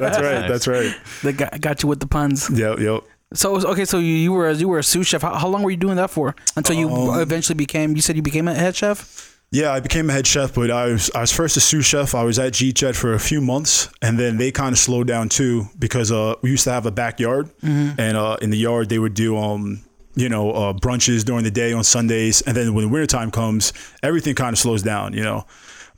That's 0.00 0.18
right. 0.18 0.48
That's 0.48 0.66
right. 0.66 0.96
they 1.22 1.32
got, 1.34 1.60
got 1.60 1.82
you 1.82 1.88
with 1.90 2.00
the 2.00 2.06
puns. 2.06 2.48
Yep, 2.50 2.78
yep. 2.80 3.04
So 3.34 3.56
okay, 3.72 3.84
so 3.84 3.98
you, 3.98 4.14
you 4.14 4.32
were 4.32 4.50
you 4.52 4.68
were 4.68 4.78
a 4.78 4.82
sous 4.84 5.06
chef. 5.06 5.22
How, 5.22 5.34
how 5.34 5.48
long 5.48 5.62
were 5.62 5.70
you 5.70 5.76
doing 5.76 5.96
that 5.96 6.10
for? 6.10 6.34
Until 6.56 6.76
you 6.76 6.88
Um, 6.90 7.20
eventually 7.20 7.56
became. 7.56 7.96
You 7.96 8.02
said 8.02 8.16
you 8.16 8.22
became 8.22 8.48
a 8.48 8.54
head 8.54 8.74
chef. 8.76 9.30
Yeah, 9.50 9.72
I 9.72 9.78
became 9.80 10.10
a 10.10 10.12
head 10.12 10.26
chef, 10.26 10.54
but 10.54 10.70
I 10.70 10.86
was 10.86 11.10
I 11.14 11.20
was 11.20 11.32
first 11.32 11.56
a 11.56 11.60
sous 11.60 11.84
chef. 11.86 12.14
I 12.14 12.24
was 12.24 12.38
at 12.38 12.52
G 12.54 12.72
Jet 12.72 12.96
for 12.96 13.14
a 13.14 13.18
few 13.20 13.40
months, 13.40 13.88
and 14.02 14.18
then 14.18 14.36
they 14.36 14.50
kind 14.50 14.72
of 14.72 14.78
slowed 14.78 15.06
down 15.06 15.28
too 15.28 15.68
because 15.78 16.10
uh, 16.10 16.34
we 16.42 16.50
used 16.50 16.64
to 16.64 16.72
have 16.72 16.86
a 16.86 16.90
backyard, 16.90 17.50
and 17.62 18.16
uh, 18.16 18.36
in 18.42 18.50
the 18.50 18.56
yard 18.58 18.88
they 18.88 18.98
would 18.98 19.14
do 19.14 19.36
um 19.38 19.80
you 20.16 20.28
know 20.28 20.50
uh, 20.52 20.72
brunches 20.72 21.24
during 21.24 21.44
the 21.44 21.50
day 21.50 21.72
on 21.72 21.84
Sundays, 21.84 22.40
and 22.42 22.56
then 22.56 22.74
when 22.74 22.84
the 22.84 22.88
wintertime 22.90 23.30
comes, 23.30 23.72
everything 24.02 24.34
kind 24.34 24.52
of 24.52 24.58
slows 24.58 24.82
down, 24.82 25.12
you 25.12 25.22
know. 25.22 25.44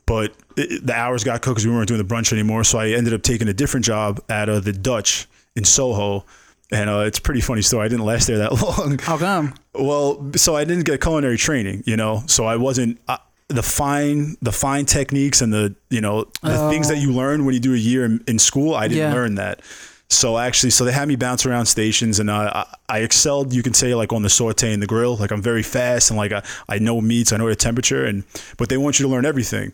But 0.06 0.35
it, 0.56 0.87
the 0.87 0.94
hours 0.94 1.25
got 1.25 1.41
cut 1.43 1.53
because 1.53 1.67
we 1.67 1.73
weren't 1.73 1.88
doing 1.88 1.99
the 2.06 2.15
brunch 2.15 2.33
anymore, 2.33 2.62
so 2.65 2.79
I 2.79 2.91
ended 2.91 3.12
up 3.15 3.23
taking 3.23 3.49
a 3.49 3.55
different 3.55 3.87
job 3.87 4.21
at 4.29 4.49
uh, 4.49 4.61
the 4.61 4.73
Dutch 4.73 5.27
in 5.55 5.65
Soho. 5.65 6.25
And 6.72 6.90
uh, 6.90 7.00
it's 7.06 7.18
a 7.18 7.22
pretty 7.22 7.40
funny 7.40 7.62
story. 7.62 7.84
I 7.84 7.88
didn't 7.88 8.04
last 8.04 8.26
there 8.26 8.38
that 8.38 8.52
long. 8.62 8.98
How 8.98 9.16
come? 9.18 9.54
Well, 9.74 10.32
so 10.36 10.56
I 10.56 10.64
didn't 10.64 10.84
get 10.84 11.00
culinary 11.00 11.36
training, 11.36 11.84
you 11.86 11.96
know, 11.96 12.22
so 12.26 12.44
I 12.44 12.56
wasn't 12.56 12.98
uh, 13.06 13.18
the 13.48 13.62
fine 13.62 14.36
the 14.42 14.50
fine 14.50 14.84
techniques 14.86 15.40
and 15.40 15.52
the 15.52 15.76
you 15.90 16.00
know 16.00 16.24
the 16.42 16.68
things 16.70 16.88
that 16.88 16.98
you 16.98 17.12
learn 17.12 17.44
when 17.44 17.54
you 17.54 17.60
do 17.60 17.74
a 17.74 17.76
year 17.78 18.04
in, 18.04 18.24
in 18.26 18.38
school. 18.40 18.74
I 18.74 18.88
didn't 18.88 18.98
Yeah. 19.10 19.14
learn 19.14 19.36
that. 19.36 19.60
So 20.08 20.38
actually, 20.38 20.70
so 20.70 20.84
they 20.84 20.92
had 20.92 21.06
me 21.08 21.14
bounce 21.16 21.46
around 21.46 21.66
stations, 21.66 22.18
and 22.20 22.30
uh, 22.30 22.64
I, 22.88 22.96
I 22.96 22.98
excelled. 23.00 23.52
You 23.52 23.62
can 23.62 23.74
say 23.74 23.94
like 23.94 24.12
on 24.12 24.22
the 24.22 24.30
saute 24.30 24.72
and 24.72 24.82
the 24.82 24.86
grill. 24.88 25.16
Like 25.16 25.30
I'm 25.32 25.42
very 25.42 25.62
fast, 25.64 26.10
and 26.10 26.16
like 26.16 26.32
I, 26.32 26.42
I 26.68 26.78
know 26.78 27.00
meats, 27.00 27.32
I 27.32 27.36
know 27.36 27.48
the 27.48 27.54
temperature, 27.56 28.04
and 28.04 28.24
but 28.56 28.68
they 28.68 28.76
want 28.76 28.98
you 28.98 29.04
to 29.06 29.08
learn 29.10 29.24
everything. 29.26 29.72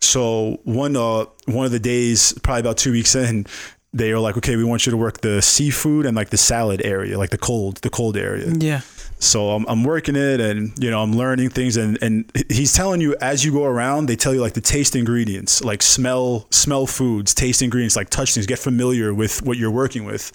So 0.00 0.60
one 0.64 0.96
uh 0.96 1.26
one 1.46 1.66
of 1.66 1.72
the 1.72 1.78
days, 1.78 2.32
probably 2.42 2.60
about 2.60 2.78
two 2.78 2.92
weeks 2.92 3.14
in, 3.14 3.46
they 3.92 4.12
were 4.12 4.20
like, 4.20 4.36
okay, 4.36 4.56
we 4.56 4.64
want 4.64 4.86
you 4.86 4.90
to 4.90 4.96
work 4.96 5.20
the 5.20 5.42
seafood 5.42 6.06
and 6.06 6.16
like 6.16 6.30
the 6.30 6.36
salad 6.36 6.80
area, 6.84 7.18
like 7.18 7.30
the 7.30 7.38
cold 7.38 7.76
the 7.78 7.90
cold 7.90 8.16
area. 8.16 8.52
Yeah. 8.56 8.80
So 9.22 9.50
I'm, 9.50 9.66
I'm 9.68 9.84
working 9.84 10.16
it 10.16 10.40
and, 10.40 10.72
you 10.82 10.90
know, 10.90 11.02
I'm 11.02 11.12
learning 11.12 11.50
things 11.50 11.76
and, 11.76 11.98
and 12.00 12.30
he's 12.48 12.72
telling 12.72 13.02
you 13.02 13.14
as 13.20 13.44
you 13.44 13.52
go 13.52 13.64
around, 13.64 14.06
they 14.06 14.16
tell 14.16 14.32
you 14.32 14.40
like 14.40 14.54
the 14.54 14.62
taste 14.62 14.96
ingredients, 14.96 15.62
like 15.62 15.82
smell, 15.82 16.46
smell 16.50 16.86
foods, 16.86 17.34
taste 17.34 17.60
ingredients, 17.60 17.96
like 17.96 18.08
touch 18.08 18.32
things, 18.32 18.46
get 18.46 18.58
familiar 18.58 19.12
with 19.12 19.42
what 19.42 19.58
you're 19.58 19.70
working 19.70 20.04
with. 20.04 20.32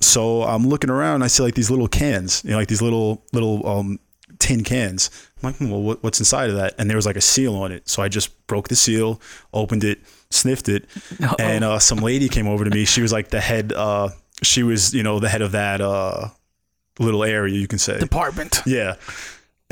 So 0.00 0.42
I'm 0.42 0.68
looking 0.68 0.90
around, 0.90 1.22
I 1.22 1.28
see 1.28 1.44
like 1.44 1.54
these 1.54 1.70
little 1.70 1.86
cans, 1.86 2.42
you 2.44 2.50
know, 2.50 2.56
like 2.56 2.66
these 2.66 2.82
little, 2.82 3.22
little, 3.32 3.64
um, 3.64 4.00
tin 4.40 4.64
cans. 4.64 5.10
I'm 5.40 5.50
like, 5.50 5.56
hmm, 5.58 5.70
well, 5.70 5.82
what, 5.82 6.02
what's 6.02 6.18
inside 6.18 6.50
of 6.50 6.56
that? 6.56 6.74
And 6.78 6.90
there 6.90 6.96
was 6.96 7.06
like 7.06 7.16
a 7.16 7.20
seal 7.20 7.54
on 7.54 7.70
it. 7.70 7.88
So 7.88 8.02
I 8.02 8.08
just 8.08 8.44
broke 8.48 8.68
the 8.68 8.76
seal, 8.76 9.20
opened 9.52 9.84
it, 9.84 10.00
sniffed 10.30 10.68
it. 10.68 10.86
And, 11.38 11.64
uh, 11.64 11.78
some 11.78 11.98
lady 11.98 12.28
came 12.28 12.46
over 12.46 12.64
to 12.64 12.70
me. 12.70 12.84
She 12.84 13.02
was 13.02 13.12
like 13.12 13.28
the 13.30 13.40
head, 13.40 13.72
uh, 13.72 14.10
she 14.42 14.62
was, 14.62 14.94
you 14.94 15.02
know, 15.02 15.18
the 15.18 15.28
head 15.28 15.42
of 15.42 15.52
that, 15.52 15.80
uh, 15.80 16.28
little 16.98 17.24
area 17.24 17.54
you 17.54 17.66
can 17.66 17.78
say. 17.78 17.98
Department. 17.98 18.60
Yeah. 18.66 18.96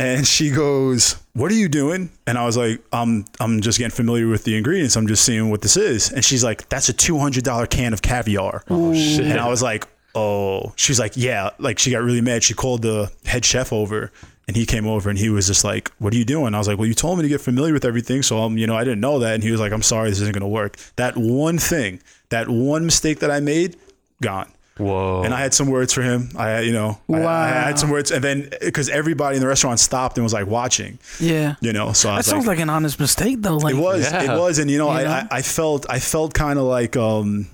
And 0.00 0.26
she 0.26 0.50
goes, 0.50 1.16
"What 1.32 1.50
are 1.50 1.56
you 1.56 1.68
doing?" 1.68 2.10
And 2.24 2.38
I 2.38 2.46
was 2.46 2.56
like, 2.56 2.80
"I'm 2.92 3.24
I'm 3.40 3.60
just 3.60 3.78
getting 3.78 3.90
familiar 3.90 4.28
with 4.28 4.44
the 4.44 4.56
ingredients. 4.56 4.96
I'm 4.96 5.08
just 5.08 5.24
seeing 5.24 5.50
what 5.50 5.60
this 5.60 5.76
is." 5.76 6.12
And 6.12 6.24
she's 6.24 6.44
like, 6.44 6.68
"That's 6.68 6.88
a 6.88 6.92
two 6.92 7.18
hundred 7.18 7.42
dollar 7.42 7.66
can 7.66 7.92
of 7.92 8.00
caviar." 8.00 8.62
Oh 8.70 8.94
shit. 8.94 9.26
And 9.26 9.40
I 9.40 9.48
was 9.48 9.60
like, 9.60 9.88
"Oh." 10.14 10.72
She's 10.76 11.00
like, 11.00 11.14
"Yeah." 11.16 11.50
Like 11.58 11.80
she 11.80 11.90
got 11.90 12.02
really 12.04 12.20
mad. 12.20 12.44
She 12.44 12.54
called 12.54 12.82
the 12.82 13.10
head 13.26 13.44
chef 13.44 13.72
over, 13.72 14.12
and 14.48 14.56
he 14.56 14.66
came 14.66 14.86
over, 14.88 15.08
and 15.10 15.18
he 15.18 15.28
was 15.28 15.46
just 15.46 15.62
like, 15.62 15.90
"What 15.98 16.12
are 16.12 16.16
you 16.16 16.24
doing?" 16.24 16.54
I 16.54 16.58
was 16.58 16.66
like, 16.66 16.78
"Well, 16.78 16.88
you 16.88 16.94
told 16.94 17.18
me 17.18 17.22
to 17.22 17.28
get 17.28 17.40
familiar 17.40 17.72
with 17.74 17.84
everything, 17.84 18.22
so 18.22 18.40
um, 18.40 18.58
you 18.58 18.66
know, 18.66 18.76
I 18.76 18.82
didn't 18.82 19.00
know 19.00 19.20
that." 19.20 19.34
And 19.34 19.42
he 19.44 19.50
was 19.52 19.60
like, 19.60 19.72
"I'm 19.72 19.82
sorry, 19.82 20.08
this 20.10 20.20
isn't 20.20 20.32
gonna 20.34 20.48
work." 20.48 20.76
That 20.96 21.16
one 21.16 21.58
thing, 21.58 22.00
that 22.30 22.48
one 22.48 22.84
mistake 22.86 23.20
that 23.20 23.30
I 23.30 23.38
made, 23.40 23.76
gone. 24.22 24.50
Whoa. 24.78 25.22
And 25.24 25.34
I 25.34 25.40
had 25.40 25.52
some 25.54 25.66
words 25.68 25.92
for 25.92 26.02
him. 26.02 26.30
I, 26.36 26.60
you 26.60 26.70
know, 26.72 27.00
I- 27.12 27.24
I, 27.24 27.48
had 27.48 27.80
some 27.80 27.90
words, 27.90 28.12
and 28.12 28.22
then 28.22 28.48
because 28.60 28.88
everybody 28.88 29.34
in 29.34 29.40
the 29.42 29.48
restaurant 29.48 29.80
stopped 29.80 30.16
and 30.16 30.22
was 30.24 30.32
like 30.32 30.46
watching, 30.46 31.00
Yeah. 31.18 31.56
you 31.60 31.72
know, 31.72 31.92
so 31.92 32.08
I 32.08 32.12
That 32.12 32.16
was 32.18 32.26
sounds 32.26 32.46
like, 32.46 32.58
like 32.58 32.62
an 32.62 32.70
honest 32.70 33.00
mistake 33.00 33.42
though. 33.42 33.56
Like 33.56 33.74
it 33.74 33.78
was, 33.78 34.08
Yeah. 34.10 34.34
it 34.36 34.38
was, 34.38 34.60
and 34.60 34.70
you 34.70 34.78
know, 34.78 34.86
You 34.92 34.98
I, 34.98 35.02
know? 35.02 35.10
I, 35.10 35.28
I 35.32 35.42
felt, 35.42 35.84
I 35.90 35.98
felt 35.98 36.32
kind 36.32 36.60
of 36.60 36.64
like, 36.66 36.96
um, 36.96 37.48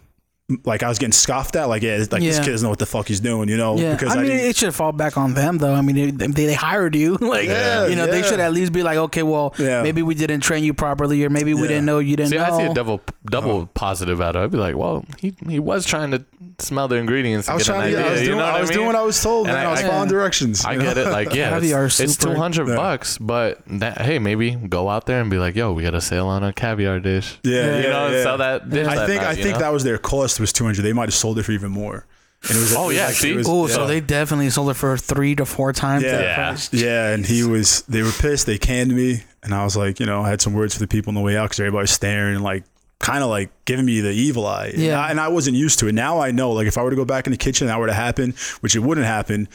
like 0.64 0.82
I 0.82 0.88
was 0.88 0.98
getting 0.98 1.12
scoffed 1.12 1.56
at, 1.56 1.68
like, 1.68 1.82
yeah, 1.82 1.98
like 2.10 2.22
this 2.22 2.38
Yeah. 2.38 2.44
kid 2.44 2.50
doesn't 2.52 2.64
know 2.64 2.70
what 2.70 2.78
the 2.78 2.86
fuck 2.86 3.08
he's 3.08 3.20
doing, 3.20 3.48
you 3.48 3.56
know, 3.56 3.76
Yeah, 3.76 3.92
because 3.94 4.12
I 4.14 4.16
mean, 4.22 4.26
didn't- 4.30 4.46
it 4.50 4.56
should 4.56 4.74
fall 4.74 4.92
back 4.92 5.16
on 5.16 5.34
them, 5.34 5.58
though. 5.58 5.74
I 5.74 5.80
mean, 5.80 6.16
they, 6.16 6.26
they 6.26 6.54
hired 6.54 6.94
you, 6.94 7.16
like 7.20 7.46
Yeah, 7.48 7.86
you 7.86 7.96
know, 7.96 8.06
they 8.06 8.22
should 8.22 8.40
at 8.40 8.52
least 8.52 8.72
be 8.72 8.82
like, 8.82 8.96
okay, 8.98 9.22
well, 9.22 9.54
Yeah. 9.58 9.82
maybe 9.82 10.02
we 10.02 10.14
didn't 10.14 10.40
train 10.40 10.64
you 10.64 10.74
properly, 10.74 11.24
or 11.24 11.30
maybe 11.30 11.54
we 11.54 11.62
didn't 11.68 11.84
know 11.86 11.98
you 11.98 12.16
didn't 12.16 12.30
See, 12.30 12.36
know. 12.36 12.44
I 12.44 12.58
see 12.58 12.64
a 12.64 12.74
double 12.74 13.00
double 13.26 13.50
oh. 13.50 13.68
positive 13.74 14.20
out 14.20 14.36
of 14.36 14.42
it. 14.42 14.44
I'd 14.44 14.50
be 14.50 14.58
like, 14.58 14.76
well, 14.76 15.04
he 15.18 15.34
he 15.48 15.58
was 15.58 15.86
trying 15.86 16.10
to 16.10 16.24
smell 16.58 16.88
the 16.88 16.96
ingredients. 16.96 17.48
I 17.48 17.54
was 17.54 17.66
get 17.66 17.72
trying 17.72 17.92
to. 17.92 17.98
idea, 17.98 18.06
I 18.08 18.10
was 18.12 18.20
you 18.20 18.26
doing. 18.26 18.38
know 18.38 18.44
I 18.44 18.52
what 18.52 18.60
was 18.60 18.70
mean? 18.70 18.76
doing 18.76 18.86
what 18.86 18.96
I 18.96 19.02
was 19.02 19.22
told, 19.22 19.46
And 19.46 19.54
man. 19.56 19.66
I- 19.66 19.68
I, 19.68 19.72
was 19.72 19.80
following 19.82 20.08
directions. 20.08 20.64
I 20.64 20.76
get 20.76 20.98
it. 20.98 21.08
Like, 21.08 21.32
yeah, 21.34 21.50
Caviar 21.54 21.86
it's, 21.86 22.00
it's 22.00 22.16
200 22.16 22.68
Yeah. 22.68 22.76
bucks, 22.76 23.18
but 23.18 23.60
that, 23.66 24.00
hey, 24.02 24.18
maybe 24.18 24.52
go 24.54 24.88
out 24.88 25.06
there 25.06 25.20
and 25.20 25.30
be 25.30 25.38
like, 25.38 25.56
yo, 25.56 25.72
we 25.72 25.82
got 25.82 25.94
a 25.94 26.00
sale 26.00 26.26
on 26.28 26.44
a 26.44 26.52
caviar 26.52 27.00
dish. 27.00 27.38
Yeah, 27.42 27.52
Yeah. 27.52 27.64
yeah, 27.64 27.76
You 27.78 27.88
know, 27.88 28.08
yeah. 28.08 28.22
sell 28.22 28.38
that. 28.38 28.62
I 28.64 29.06
think 29.06 29.22
I 29.22 29.34
think 29.34 29.58
that 29.58 29.72
was 29.72 29.84
their 29.84 29.98
cost 29.98 30.38
was 30.44 30.52
two 30.52 30.64
hundred. 30.64 30.82
They 30.82 30.92
might 30.92 31.08
have 31.08 31.14
sold 31.14 31.38
it 31.38 31.42
for 31.44 31.52
even 31.52 31.70
more. 31.70 32.06
And 32.46 32.58
it 32.58 32.60
was. 32.60 32.74
Oh, 32.76 32.84
it 32.84 32.86
was 32.88 32.96
yeah, 32.96 33.06
like- 33.06 33.14
see? 33.14 33.32
was- 33.34 33.48
Oh, 33.48 33.66
yeah. 33.66 33.74
so 33.74 33.86
they 33.86 34.00
definitely 34.00 34.50
sold 34.50 34.70
it 34.70 34.74
for 34.74 34.96
three 34.98 35.34
to 35.36 35.44
four 35.46 35.72
times 35.72 36.04
Yeah. 36.04 36.10
that 36.12 36.22
Yeah. 36.22 36.34
price. 36.34 36.68
Yeah, 36.72 37.08
and 37.14 37.24
he 37.26 37.42
was. 37.44 37.82
They 37.88 38.02
were 38.02 38.12
pissed. 38.12 38.46
They 38.46 38.58
canned 38.58 38.92
me, 38.94 39.22
and 39.42 39.54
I 39.54 39.64
was 39.64 39.76
like, 39.76 39.98
you 40.00 40.06
know, 40.06 40.22
I 40.22 40.28
had 40.28 40.40
some 40.42 40.52
words 40.52 40.74
for 40.74 40.80
the 40.80 40.86
people 40.88 41.10
on 41.10 41.14
the 41.14 41.20
way 41.22 41.36
out 41.36 41.44
because 41.44 41.60
everybody 41.60 41.82
was 41.84 41.90
staring, 41.90 42.34
and 42.36 42.44
like, 42.44 42.64
kind 43.00 43.22
of 43.24 43.28
like 43.30 43.50
giving 43.64 43.84
me 43.86 44.00
the 44.00 44.10
evil 44.12 44.46
eye. 44.46 44.68
And 44.74 44.82
Yeah. 44.82 45.00
I, 45.00 45.10
and 45.10 45.18
I 45.20 45.28
wasn't 45.28 45.56
used 45.56 45.78
to 45.80 45.88
it. 45.88 45.94
Now 45.94 46.20
I 46.20 46.30
know, 46.32 46.52
like, 46.52 46.66
if 46.66 46.76
I 46.78 46.82
were 46.82 46.90
to 46.90 46.96
go 46.96 47.04
back 47.04 47.26
in 47.26 47.32
the 47.32 47.36
kitchen, 47.38 47.66
that 47.66 47.78
were 47.78 47.86
to 47.86 47.92
happen, 47.94 48.34
which 48.60 48.76
it 48.76 48.80
wouldn't 48.80 49.06
happen. 49.06 49.48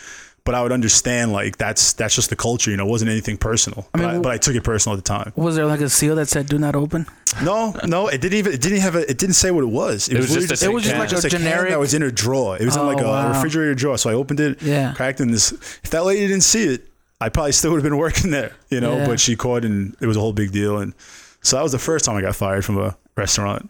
But 0.49 0.55
I 0.55 0.63
would 0.63 0.71
understand, 0.71 1.31
like 1.31 1.57
that's 1.57 1.93
that's 1.93 2.15
just 2.15 2.31
the 2.31 2.35
culture, 2.35 2.71
you 2.71 2.77
know. 2.77 2.87
It 2.87 2.89
wasn't 2.89 3.11
anything 3.11 3.37
personal, 3.37 3.87
mean, 3.95 4.03
but, 4.03 4.15
I, 4.15 4.19
but 4.19 4.31
I 4.31 4.37
took 4.39 4.55
it 4.55 4.63
personal 4.63 4.97
at 4.97 5.03
the 5.03 5.07
time. 5.07 5.31
Was 5.35 5.55
there 5.55 5.67
like 5.67 5.79
a 5.79 5.89
seal 5.89 6.15
that 6.15 6.27
said 6.27 6.47
"Do 6.49 6.57
not 6.57 6.75
open"? 6.75 7.05
No, 7.43 7.75
no, 7.85 8.07
it 8.07 8.19
didn't 8.19 8.39
even. 8.39 8.53
It 8.53 8.59
didn't 8.59 8.79
have 8.79 8.95
a. 8.95 9.07
It 9.07 9.19
didn't 9.19 9.35
say 9.35 9.51
what 9.51 9.63
it 9.63 9.67
was. 9.67 10.07
It, 10.09 10.17
was 10.17 10.31
literally 10.31 10.47
just 10.47 10.63
a 10.63 10.65
It 10.65 10.73
was 10.73 10.81
just 10.85 10.93
can. 10.95 10.99
like 11.01 11.11
a 11.11 11.21
can 11.21 11.29
generic. 11.29 11.69
that 11.69 11.79
was 11.79 11.93
in 11.93 12.01
a 12.01 12.11
drawer. 12.11 12.57
It 12.57 12.65
was 12.65 12.75
in 12.75 12.81
Oh, 12.81 12.87
like 12.87 12.99
a 12.99 13.03
wow. 13.03 13.29
refrigerator 13.31 13.75
drawer. 13.75 13.99
So 13.99 14.09
I 14.09 14.13
opened 14.13 14.39
it, 14.39 14.59
Yeah. 14.63 14.93
cracked 14.95 15.19
in 15.21 15.29
this. 15.29 15.51
If 15.51 15.91
that 15.91 16.03
lady 16.03 16.25
didn't 16.25 16.41
see 16.41 16.63
it, 16.73 16.87
I 17.21 17.29
probably 17.29 17.51
still 17.51 17.69
would 17.69 17.77
have 17.77 17.83
been 17.83 17.97
working 17.99 18.31
there, 18.31 18.53
you 18.71 18.81
know. 18.81 18.97
Yeah. 18.97 19.05
But 19.05 19.19
she 19.19 19.35
caught, 19.35 19.63
and 19.63 19.95
it 20.01 20.07
was 20.07 20.17
a 20.17 20.19
whole 20.19 20.33
big 20.33 20.51
deal. 20.51 20.79
And 20.79 20.95
so 21.43 21.57
that 21.57 21.61
was 21.61 21.73
the 21.73 21.77
first 21.77 22.05
time 22.05 22.15
I 22.15 22.21
got 22.21 22.35
fired 22.35 22.65
from 22.65 22.79
a 22.79 22.97
restaurant. 23.15 23.69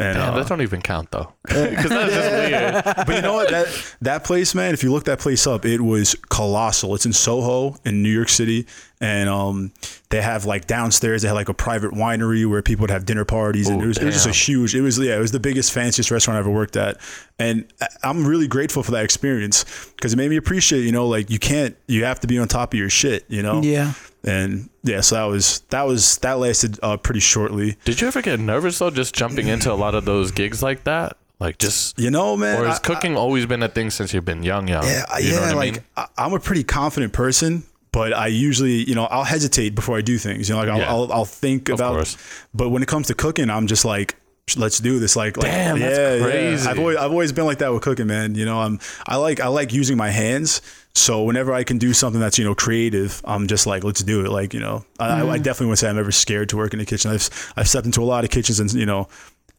Yeah. 0.00 0.06
And 0.08 0.18
Damn, 0.18 0.34
uh, 0.34 0.36
that 0.38 0.48
don't 0.48 0.60
even 0.60 0.82
count 0.82 1.12
though, 1.12 1.32
because 1.46 1.88
that's 1.88 2.14
just 2.14 2.30
weird. 2.30 2.84
but 3.06 3.14
you 3.14 3.22
know 3.22 3.34
what? 3.34 3.50
That 3.50 3.94
that 4.02 4.24
place, 4.24 4.52
man. 4.52 4.74
If 4.74 4.82
you 4.82 4.90
look 4.90 5.04
that 5.04 5.20
place 5.20 5.46
up, 5.46 5.64
it 5.64 5.80
was 5.80 6.16
colossal. 6.30 6.96
It's 6.96 7.06
in 7.06 7.12
Soho 7.12 7.76
in 7.84 8.02
New 8.02 8.08
York 8.10 8.28
City, 8.28 8.66
and 9.00 9.28
um, 9.28 9.70
they 10.10 10.20
have 10.20 10.46
like 10.46 10.66
downstairs. 10.66 11.22
They 11.22 11.28
had 11.28 11.34
like 11.34 11.48
a 11.48 11.54
private 11.54 11.92
winery 11.92 12.44
where 12.44 12.60
people 12.60 12.82
would 12.82 12.90
have 12.90 13.06
dinner 13.06 13.24
parties, 13.24 13.68
and 13.68 13.80
it 13.80 13.86
was, 13.86 13.98
it 13.98 14.04
was 14.04 14.14
just 14.16 14.26
a 14.26 14.32
huge. 14.32 14.74
It 14.74 14.80
was 14.80 14.98
yeah, 14.98 15.16
it 15.16 15.20
was 15.20 15.30
the 15.30 15.38
biggest, 15.38 15.72
fanciest 15.72 16.10
restaurant 16.10 16.38
I 16.38 16.40
ever 16.40 16.50
worked 16.50 16.76
at, 16.76 16.96
and 17.38 17.64
I- 17.80 17.86
I'm 18.02 18.26
really 18.26 18.48
grateful 18.48 18.82
for 18.82 18.90
that 18.90 19.04
experience 19.04 19.64
because 19.94 20.12
it 20.12 20.16
made 20.16 20.28
me 20.30 20.36
appreciate. 20.36 20.80
You 20.84 20.90
know, 20.92 21.06
like 21.06 21.30
you 21.30 21.38
can't, 21.38 21.76
you 21.86 22.02
have 22.04 22.18
to 22.20 22.26
be 22.26 22.36
on 22.38 22.48
top 22.48 22.74
of 22.74 22.78
your 22.80 22.90
shit. 22.90 23.26
You 23.28 23.44
know. 23.44 23.62
Yeah. 23.62 23.92
And 24.26 24.70
yeah, 24.82 25.00
so 25.02 25.16
that 25.16 25.24
was 25.24 25.60
that 25.70 25.82
was 25.86 26.18
that 26.18 26.38
lasted 26.38 26.78
uh, 26.82 26.96
pretty 26.96 27.20
shortly. 27.20 27.76
Did 27.84 28.00
you 28.00 28.06
ever 28.08 28.22
get 28.22 28.40
nervous 28.40 28.78
though, 28.78 28.90
just 28.90 29.14
jumping 29.14 29.48
into 29.48 29.70
a 29.70 29.74
lot 29.74 29.94
of 29.94 30.04
those 30.04 30.30
gigs 30.30 30.62
like 30.62 30.84
that? 30.84 31.16
Like 31.40 31.58
just, 31.58 31.98
You 31.98 32.10
know, 32.10 32.36
man. 32.36 32.60
or 32.60 32.64
I- 32.64 32.68
has 32.70 32.78
cooking 32.78 33.16
always 33.16 33.44
been 33.44 33.62
a 33.62 33.68
thing 33.68 33.90
since 33.90 34.14
you've 34.14 34.24
been 34.24 34.42
young, 34.42 34.68
young? 34.68 34.84
Yeah, 34.84 35.18
You 35.18 35.32
know 35.32 35.40
yeah. 35.40 35.46
I 35.50 35.52
like 35.52 35.72
mean? 35.74 35.82
I, 35.96 36.06
I'm 36.16 36.32
a 36.32 36.38
pretty 36.40 36.62
confident 36.64 37.12
person, 37.12 37.64
but 37.92 38.12
I 38.14 38.28
usually, 38.28 38.88
you 38.88 38.94
know, 38.94 39.04
I'll 39.06 39.24
hesitate 39.24 39.74
before 39.74 39.98
I 39.98 40.00
do 40.00 40.16
things. 40.16 40.48
You 40.48 40.54
know, 40.54 40.60
like 40.60 40.70
I'll 40.70 40.78
Yeah. 40.78 40.90
I'll, 40.90 41.12
I'll 41.12 41.24
think 41.24 41.68
Of 41.68 41.80
about. 41.80 41.94
course. 41.94 42.16
But 42.54 42.70
when 42.70 42.82
it 42.82 42.88
comes 42.88 43.08
to 43.08 43.14
cooking, 43.14 43.50
I'm 43.50 43.66
just 43.66 43.84
like, 43.84 44.14
let's 44.56 44.78
do 44.78 44.98
this. 44.98 45.16
Like, 45.16 45.36
like 45.36 45.46
Damn, 45.50 45.76
yeah, 45.78 45.88
that's 46.18 46.64
yeah. 46.64 46.70
I've 46.70 46.78
always 46.78 46.96
I've 46.96 47.10
always 47.10 47.32
been 47.32 47.46
like 47.46 47.58
that 47.58 47.72
with 47.72 47.82
cooking, 47.82 48.06
man. 48.06 48.34
You 48.34 48.44
know, 48.44 48.60
I'm 48.60 48.78
I 49.06 49.16
like 49.16 49.40
I 49.40 49.48
like 49.48 49.72
using 49.72 49.96
my 49.96 50.10
hands. 50.10 50.60
So 50.96 51.24
whenever 51.24 51.52
I 51.52 51.64
can 51.64 51.78
do 51.78 51.92
something 51.92 52.20
that's 52.20 52.38
you 52.38 52.44
know 52.44 52.54
creative, 52.54 53.20
I'm 53.24 53.46
just 53.48 53.66
like, 53.66 53.82
let's 53.84 54.02
do 54.02 54.24
it. 54.24 54.28
Like 54.30 54.54
you 54.54 54.60
know, 54.60 54.84
I, 55.00 55.08
Mm-hmm. 55.20 55.30
I 55.30 55.38
definitely 55.38 55.66
wouldn't 55.66 55.78
say 55.80 55.88
I'm 55.88 55.98
ever 55.98 56.12
scared 56.12 56.50
to 56.50 56.56
work 56.56 56.72
in 56.72 56.78
the 56.78 56.86
kitchen. 56.86 57.10
I've 57.10 57.52
I've 57.56 57.68
stepped 57.68 57.86
into 57.86 58.02
a 58.02 58.04
lot 58.04 58.24
of 58.24 58.30
kitchens, 58.30 58.60
and 58.60 58.72
you 58.74 58.86
know, 58.86 59.08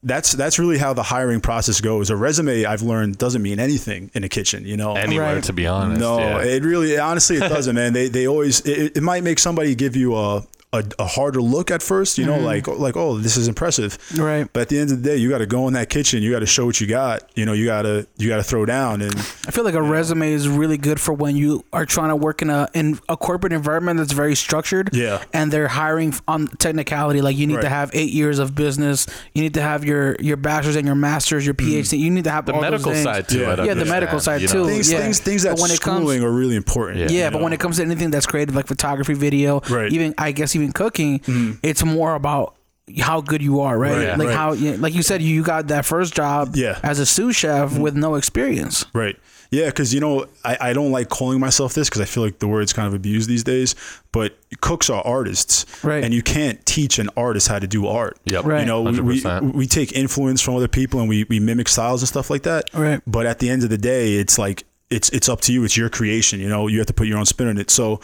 that's 0.03 0.31
that's 0.33 0.59
really 0.59 0.77
how 0.77 0.93
the 0.93 1.03
hiring 1.03 1.41
process 1.41 1.81
goes. 1.81 2.09
A 2.09 2.15
resume 2.15 2.63
I've 2.63 2.83
learned 2.83 3.17
doesn't 3.17 3.41
mean 3.41 3.59
anything 3.59 4.11
in 4.13 4.23
a 4.23 4.29
kitchen. 4.29 4.65
You 4.65 4.77
know, 4.77 4.95
Anywhere, 4.95 5.35
Right. 5.35 5.43
to 5.43 5.51
be 5.53 5.65
honest. 5.67 5.99
no, 5.99 6.19
yeah. 6.19 6.43
it 6.43 6.63
really, 6.63 6.97
honestly, 6.97 7.35
it 7.37 7.39
doesn't, 7.49 7.75
man. 7.75 7.91
They 7.93 8.07
they 8.07 8.27
always 8.27 8.61
it, 8.61 8.95
it 8.97 9.01
might 9.03 9.23
make 9.23 9.39
somebody 9.39 9.73
give 9.75 9.95
you 9.97 10.15
a, 10.15 10.45
a 10.75 10.83
a 10.99 11.05
harder 11.05 11.41
look 11.41 11.71
at 11.71 11.81
first, 11.81 12.17
you 12.17 12.25
know, 12.25 12.33
mm-hmm. 12.33 12.45
like 12.45 12.67
like 12.67 12.97
oh, 12.97 13.17
this 13.17 13.37
is 13.37 13.47
impressive, 13.47 13.97
Right. 14.17 14.47
But 14.51 14.61
at 14.61 14.69
the 14.69 14.79
end 14.79 14.91
of 14.91 15.01
the 15.01 15.09
day, 15.09 15.17
you 15.17 15.29
got 15.29 15.39
to 15.39 15.45
go 15.45 15.67
in 15.67 15.73
that 15.73 15.89
kitchen, 15.89 16.21
you 16.23 16.31
got 16.31 16.39
to 16.39 16.45
show 16.45 16.65
what 16.65 16.79
you 16.79 16.87
got, 16.87 17.29
you 17.35 17.45
know, 17.45 17.53
you 17.53 17.65
got 17.65 17.83
to 17.83 18.07
you 18.17 18.29
got 18.29 18.37
to 18.37 18.43
throw 18.43 18.65
down, 18.65 19.01
and 19.01 19.15
I 19.15 19.51
feel 19.51 19.63
like 19.63 19.75
a 19.75 19.81
resume 19.81 20.31
is 20.31 20.47
really 20.47 20.77
good 20.77 20.99
for 20.99 21.13
when 21.13 21.35
you 21.35 21.63
are 21.73 21.85
trying 21.85 22.09
to 22.09 22.15
work 22.15 22.41
in 22.41 22.49
a 22.49 22.67
in 22.73 22.99
a 23.09 23.17
corporate 23.17 23.53
environment 23.53 23.97
that's 23.97 24.13
very 24.13 24.35
structured. 24.35 24.89
Yeah. 24.93 25.23
And 25.33 25.51
they're 25.51 25.67
hiring 25.67 26.13
on 26.27 26.47
technicality. 26.47 27.21
Like 27.21 27.37
you 27.37 27.47
need 27.47 27.61
to 27.61 27.69
have 27.69 27.91
eight 27.93 28.11
years 28.11 28.39
of 28.39 28.55
business. 28.55 29.07
You 29.33 29.41
need 29.41 29.53
to 29.55 29.61
have 29.61 29.85
your 29.85 30.15
your 30.19 30.37
bachelor's 30.37 30.75
and 30.75 30.85
your 30.85 30.95
master's, 30.95 31.45
your 31.45 31.55
mm. 31.55 31.65
PhD. 31.65 31.99
You 31.99 32.11
need 32.11 32.25
to 32.25 32.31
have 32.31 32.45
the 32.45 32.53
all 32.53 32.61
medical 32.61 32.91
those 32.91 33.03
side 33.03 33.27
too. 33.27 33.39
Yeah. 33.39 33.63
Yeah, 33.63 33.73
the 33.73 33.85
medical 33.85 34.19
side 34.19 34.41
you 34.41 34.47
too. 34.47 34.59
know? 34.59 34.67
things 34.67 34.91
yeah. 34.91 34.99
things 34.99 35.19
things 35.19 35.43
But 35.43 35.55
that 35.57 35.61
when 35.61 35.71
it 35.71 35.81
comes- 35.81 36.05
are 36.15 36.31
really 36.31 36.55
important. 36.55 36.99
Yeah. 36.99 37.07
Yeah, 37.09 37.25
you 37.25 37.31
but 37.31 37.41
when 37.41 37.53
it 37.53 37.59
comes 37.59 37.77
to 37.77 37.83
anything 37.83 38.11
that's 38.11 38.25
creative, 38.25 38.55
like 38.55 38.67
photography, 38.67 39.13
video, 39.13 39.61
Right. 39.69 39.91
even 39.91 40.13
I 40.17 40.31
guess 40.31 40.55
even 40.55 40.64
cooking, 40.71 41.19
mm-hmm. 41.19 41.53
it's 41.63 41.83
more 41.83 42.15
about 42.15 42.55
how 42.99 43.19
good 43.19 43.41
you 43.41 43.61
are, 43.61 43.77
right? 43.77 44.09
Right, 44.09 44.17
like 44.17 44.27
right. 44.27 44.35
how, 44.35 44.53
yeah, 44.53 44.75
like 44.77 44.93
you 44.93 45.01
said, 45.01 45.21
you 45.21 45.43
got 45.43 45.67
that 45.69 45.85
first 45.85 46.13
job 46.13 46.55
Yeah. 46.55 46.79
as 46.83 46.99
a 46.99 47.05
sous 47.05 47.35
chef 47.35 47.71
mm-hmm. 47.71 47.81
with 47.81 47.95
no 47.95 48.15
experience. 48.15 48.85
Right. 48.93 49.17
Yeah, 49.51 49.67
because 49.67 49.93
you 49.93 49.99
know 49.99 50.25
I, 50.43 50.57
I 50.59 50.73
don't 50.73 50.91
like 50.91 51.09
calling 51.09 51.39
myself 51.39 51.73
this 51.73 51.87
because 51.87 52.01
I 52.01 52.05
feel 52.05 52.23
like 52.23 52.39
the 52.39 52.47
word's 52.47 52.73
kind 52.73 52.87
of 52.87 52.93
abused 52.93 53.29
these 53.29 53.43
days. 53.43 53.75
But 54.11 54.37
cooks 54.61 54.89
are 54.89 55.01
artists, 55.03 55.65
Right. 55.83 56.03
And 56.03 56.13
you 56.13 56.21
can't 56.21 56.63
teach 56.65 56.99
an 56.99 57.09
artist 57.15 57.47
how 57.47 57.59
to 57.59 57.67
do 57.67 57.87
art. 57.87 58.17
Yep. 58.25 58.45
Right. 58.45 58.59
You 58.61 58.65
know, 58.65 58.81
we, 58.81 58.99
we 58.99 59.23
we 59.41 59.67
take 59.67 59.93
influence 59.93 60.41
from 60.41 60.55
other 60.55 60.67
people 60.67 60.99
and 60.99 61.07
we, 61.07 61.25
we 61.25 61.39
mimic 61.39 61.69
styles 61.69 62.01
and 62.01 62.09
stuff 62.09 62.29
like 62.29 62.43
that. 62.43 62.65
Right. 62.73 63.01
But 63.07 63.25
at 63.25 63.39
the 63.39 63.49
end 63.49 63.63
of 63.63 63.69
the 63.69 63.77
day, 63.77 64.15
it's 64.15 64.37
like 64.37 64.63
it's 64.89 65.09
it's 65.09 65.29
up 65.29 65.41
to 65.41 65.53
you. 65.53 65.63
It's 65.63 65.77
your 65.77 65.89
creation. 65.89 66.39
You 66.39 66.49
know, 66.49 66.67
you 66.67 66.79
have 66.79 66.87
to 66.87 66.93
put 66.93 67.07
your 67.07 67.17
own 67.17 67.25
spin 67.25 67.47
on 67.47 67.57
it. 67.57 67.71
So. 67.71 68.01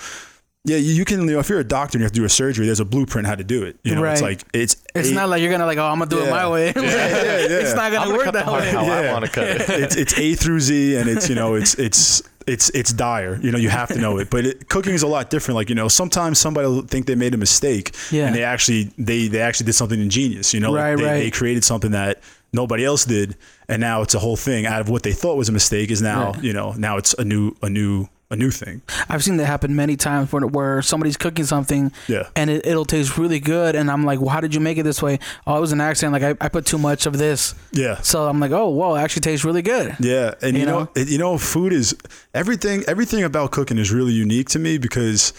Yeah, 0.64 0.78
you 0.78 0.94
you 0.94 1.06
can. 1.06 1.22
You 1.22 1.34
know, 1.34 1.40
if 1.40 1.50
you're 1.50 1.60
a 1.60 1.64
doctor 1.64 1.98
and 1.98 2.02
you 2.02 2.06
have 2.06 2.12
to 2.12 2.20
do 2.20 2.24
a 2.26 2.30
surgery, 2.30 2.68
there's 2.68 2.80
a 2.80 2.86
blueprint 2.86 3.28
how 3.28 3.34
to 3.34 3.44
do 3.44 3.64
it. 3.64 3.78
You 3.84 3.96
know, 3.96 4.04
it's 4.04 4.22
Right. 4.22 4.30
like 4.40 4.44
it's. 4.54 4.76
It's 4.94 5.10
eight- 5.10 5.16
not 5.16 5.28
like 5.28 5.42
you're 5.42 5.50
gonna 5.52 5.66
like, 5.66 5.80
oh, 5.80 5.86
I'm 5.88 5.98
gonna 5.98 6.10
do 6.12 6.20
it 6.24 6.30
my 6.30 6.48
way. 6.48 6.68
yeah, 6.76 6.82
yeah. 6.84 6.92
it's 7.62 7.74
not 7.74 7.86
I'm 7.86 7.94
gonna 7.94 8.06
gonna 8.06 8.18
work 8.18 8.26
cut 8.26 8.34
that 8.36 8.46
part 8.46 8.62
way. 8.62 8.70
how 8.72 8.86
I 8.86 9.12
want 9.12 9.26
to 9.26 9.32
cut 9.32 9.48
it. 9.48 9.62
it's 9.70 9.96
it's 9.96 10.18
A 10.20 10.36
through 10.36 10.60
Z, 10.60 10.98
and 10.98 11.10
it's 11.10 11.28
you 11.30 11.34
know 11.36 11.56
it's 11.56 11.74
it's 11.76 12.22
it's 12.46 12.70
it's 12.76 12.94
dire. 12.94 13.40
You 13.42 13.52
know 13.52 13.58
you 13.58 13.70
have 13.70 13.88
to 13.90 13.98
know 13.98 14.20
it. 14.20 14.30
But 14.30 14.46
it, 14.46 14.70
cooking 14.70 14.94
is 14.94 15.02
a 15.02 15.08
lot 15.08 15.32
different. 15.32 15.56
Like 15.56 15.70
you 15.70 15.76
know 15.76 15.88
sometimes 15.88 16.38
somebody 16.38 16.68
will 16.68 16.84
think 16.84 17.08
they 17.08 17.16
made 17.16 17.34
a 17.34 17.38
mistake, 17.38 17.96
Yeah. 18.12 18.28
and 18.28 18.36
they 18.36 18.44
actually 18.44 18.92
they 19.00 19.28
they 19.30 19.42
actually 19.42 19.66
did 19.66 19.74
something 19.74 20.00
ingenious. 20.00 20.54
You 20.54 20.60
know, 20.60 20.72
Like, 20.74 20.84
Right, 20.84 20.96
they, 20.98 21.04
right. 21.04 21.18
they 21.22 21.32
created 21.32 21.64
something 21.64 21.90
that 21.92 22.22
nobody 22.54 22.86
else 22.86 23.04
did, 23.06 23.36
and 23.68 23.80
now 23.82 24.04
it's 24.04 24.14
a 24.14 24.20
whole 24.20 24.36
thing 24.38 24.68
out 24.68 24.80
of 24.82 24.90
what 24.90 25.02
they 25.02 25.14
thought 25.14 25.38
was 25.38 25.50
a 25.50 25.54
mistake 25.54 25.90
is 25.90 26.04
now 26.04 26.34
Right. 26.34 26.44
you 26.44 26.54
know 26.54 26.74
now 26.78 26.98
it's 26.98 27.16
a 27.16 27.24
new 27.26 27.56
a 27.64 27.70
new 27.70 28.08
a 28.32 28.36
new 28.36 28.50
thing. 28.50 28.82
I've 29.10 29.24
seen 29.24 29.38
that 29.38 29.46
happen 29.46 29.76
many 29.76 29.96
times 29.98 30.32
where, 30.32 30.48
where 30.48 30.82
somebody's 30.82 31.18
cooking 31.18 31.46
something 31.46 31.92
Yeah. 32.08 32.30
and 32.36 32.50
it, 32.50 32.66
it'll 32.66 32.86
taste 32.86 33.18
really 33.18 33.40
good. 33.40 33.76
And 33.76 33.92
I'm 33.92 34.06
like, 34.06 34.20
well, 34.20 34.30
how 34.30 34.40
did 34.40 34.56
you 34.56 34.62
make 34.62 34.78
it 34.78 34.84
this 34.84 35.02
way? 35.02 35.20
Oh, 35.46 35.58
it 35.58 35.60
was 35.60 35.74
an 35.74 35.82
accident. 35.82 36.14
Like, 36.14 36.24
I, 36.42 36.46
I 36.46 36.50
put 36.50 36.66
too 36.66 36.78
much 36.78 37.06
of 37.06 37.18
this. 37.18 37.54
Yeah. 37.74 38.02
So 38.02 38.28
I'm 38.28 38.40
like, 38.40 38.52
oh, 38.52 38.70
whoa, 38.70 38.96
it 38.96 39.00
actually 39.02 39.22
tastes 39.22 39.44
really 39.46 39.62
good. 39.62 39.96
Yeah, 40.00 40.34
and 40.42 40.54
you, 40.56 40.62
You 40.62 40.66
know, 40.66 40.80
know? 40.96 41.02
you 41.04 41.18
know, 41.18 41.38
food 41.38 41.74
is 41.74 41.96
everything. 42.34 42.84
Everything 42.88 43.24
about 43.24 43.52
cooking 43.52 43.78
is 43.78 43.92
really 43.92 44.14
unique 44.14 44.48
to 44.50 44.60
me 44.60 44.78
because 44.78 45.34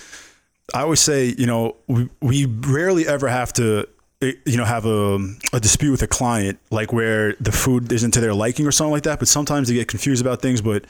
I 0.74 0.82
always 0.82 1.00
say, 1.00 1.34
you 1.38 1.46
know, 1.46 1.76
we, 1.88 2.08
we 2.20 2.44
rarely 2.46 3.08
ever 3.08 3.28
have 3.28 3.52
to, 3.54 3.86
eh, 4.20 4.32
you 4.44 4.56
know, 4.58 4.64
have 4.64 4.84
a, 4.86 5.16
a 5.54 5.60
dispute 5.60 5.90
with 5.92 6.02
a 6.02 6.06
client 6.06 6.58
like 6.70 6.92
where 6.92 7.34
the 7.40 7.52
food 7.52 7.90
isn't 7.90 8.10
to 8.12 8.20
their 8.20 8.34
liking 8.34 8.66
or 8.66 8.72
something 8.72 8.92
like 8.92 9.02
that. 9.04 9.18
But 9.18 9.28
sometimes 9.28 9.68
they 9.68 9.74
get 9.74 9.88
confused 9.88 10.20
about 10.20 10.42
things. 10.42 10.60
But 10.60 10.84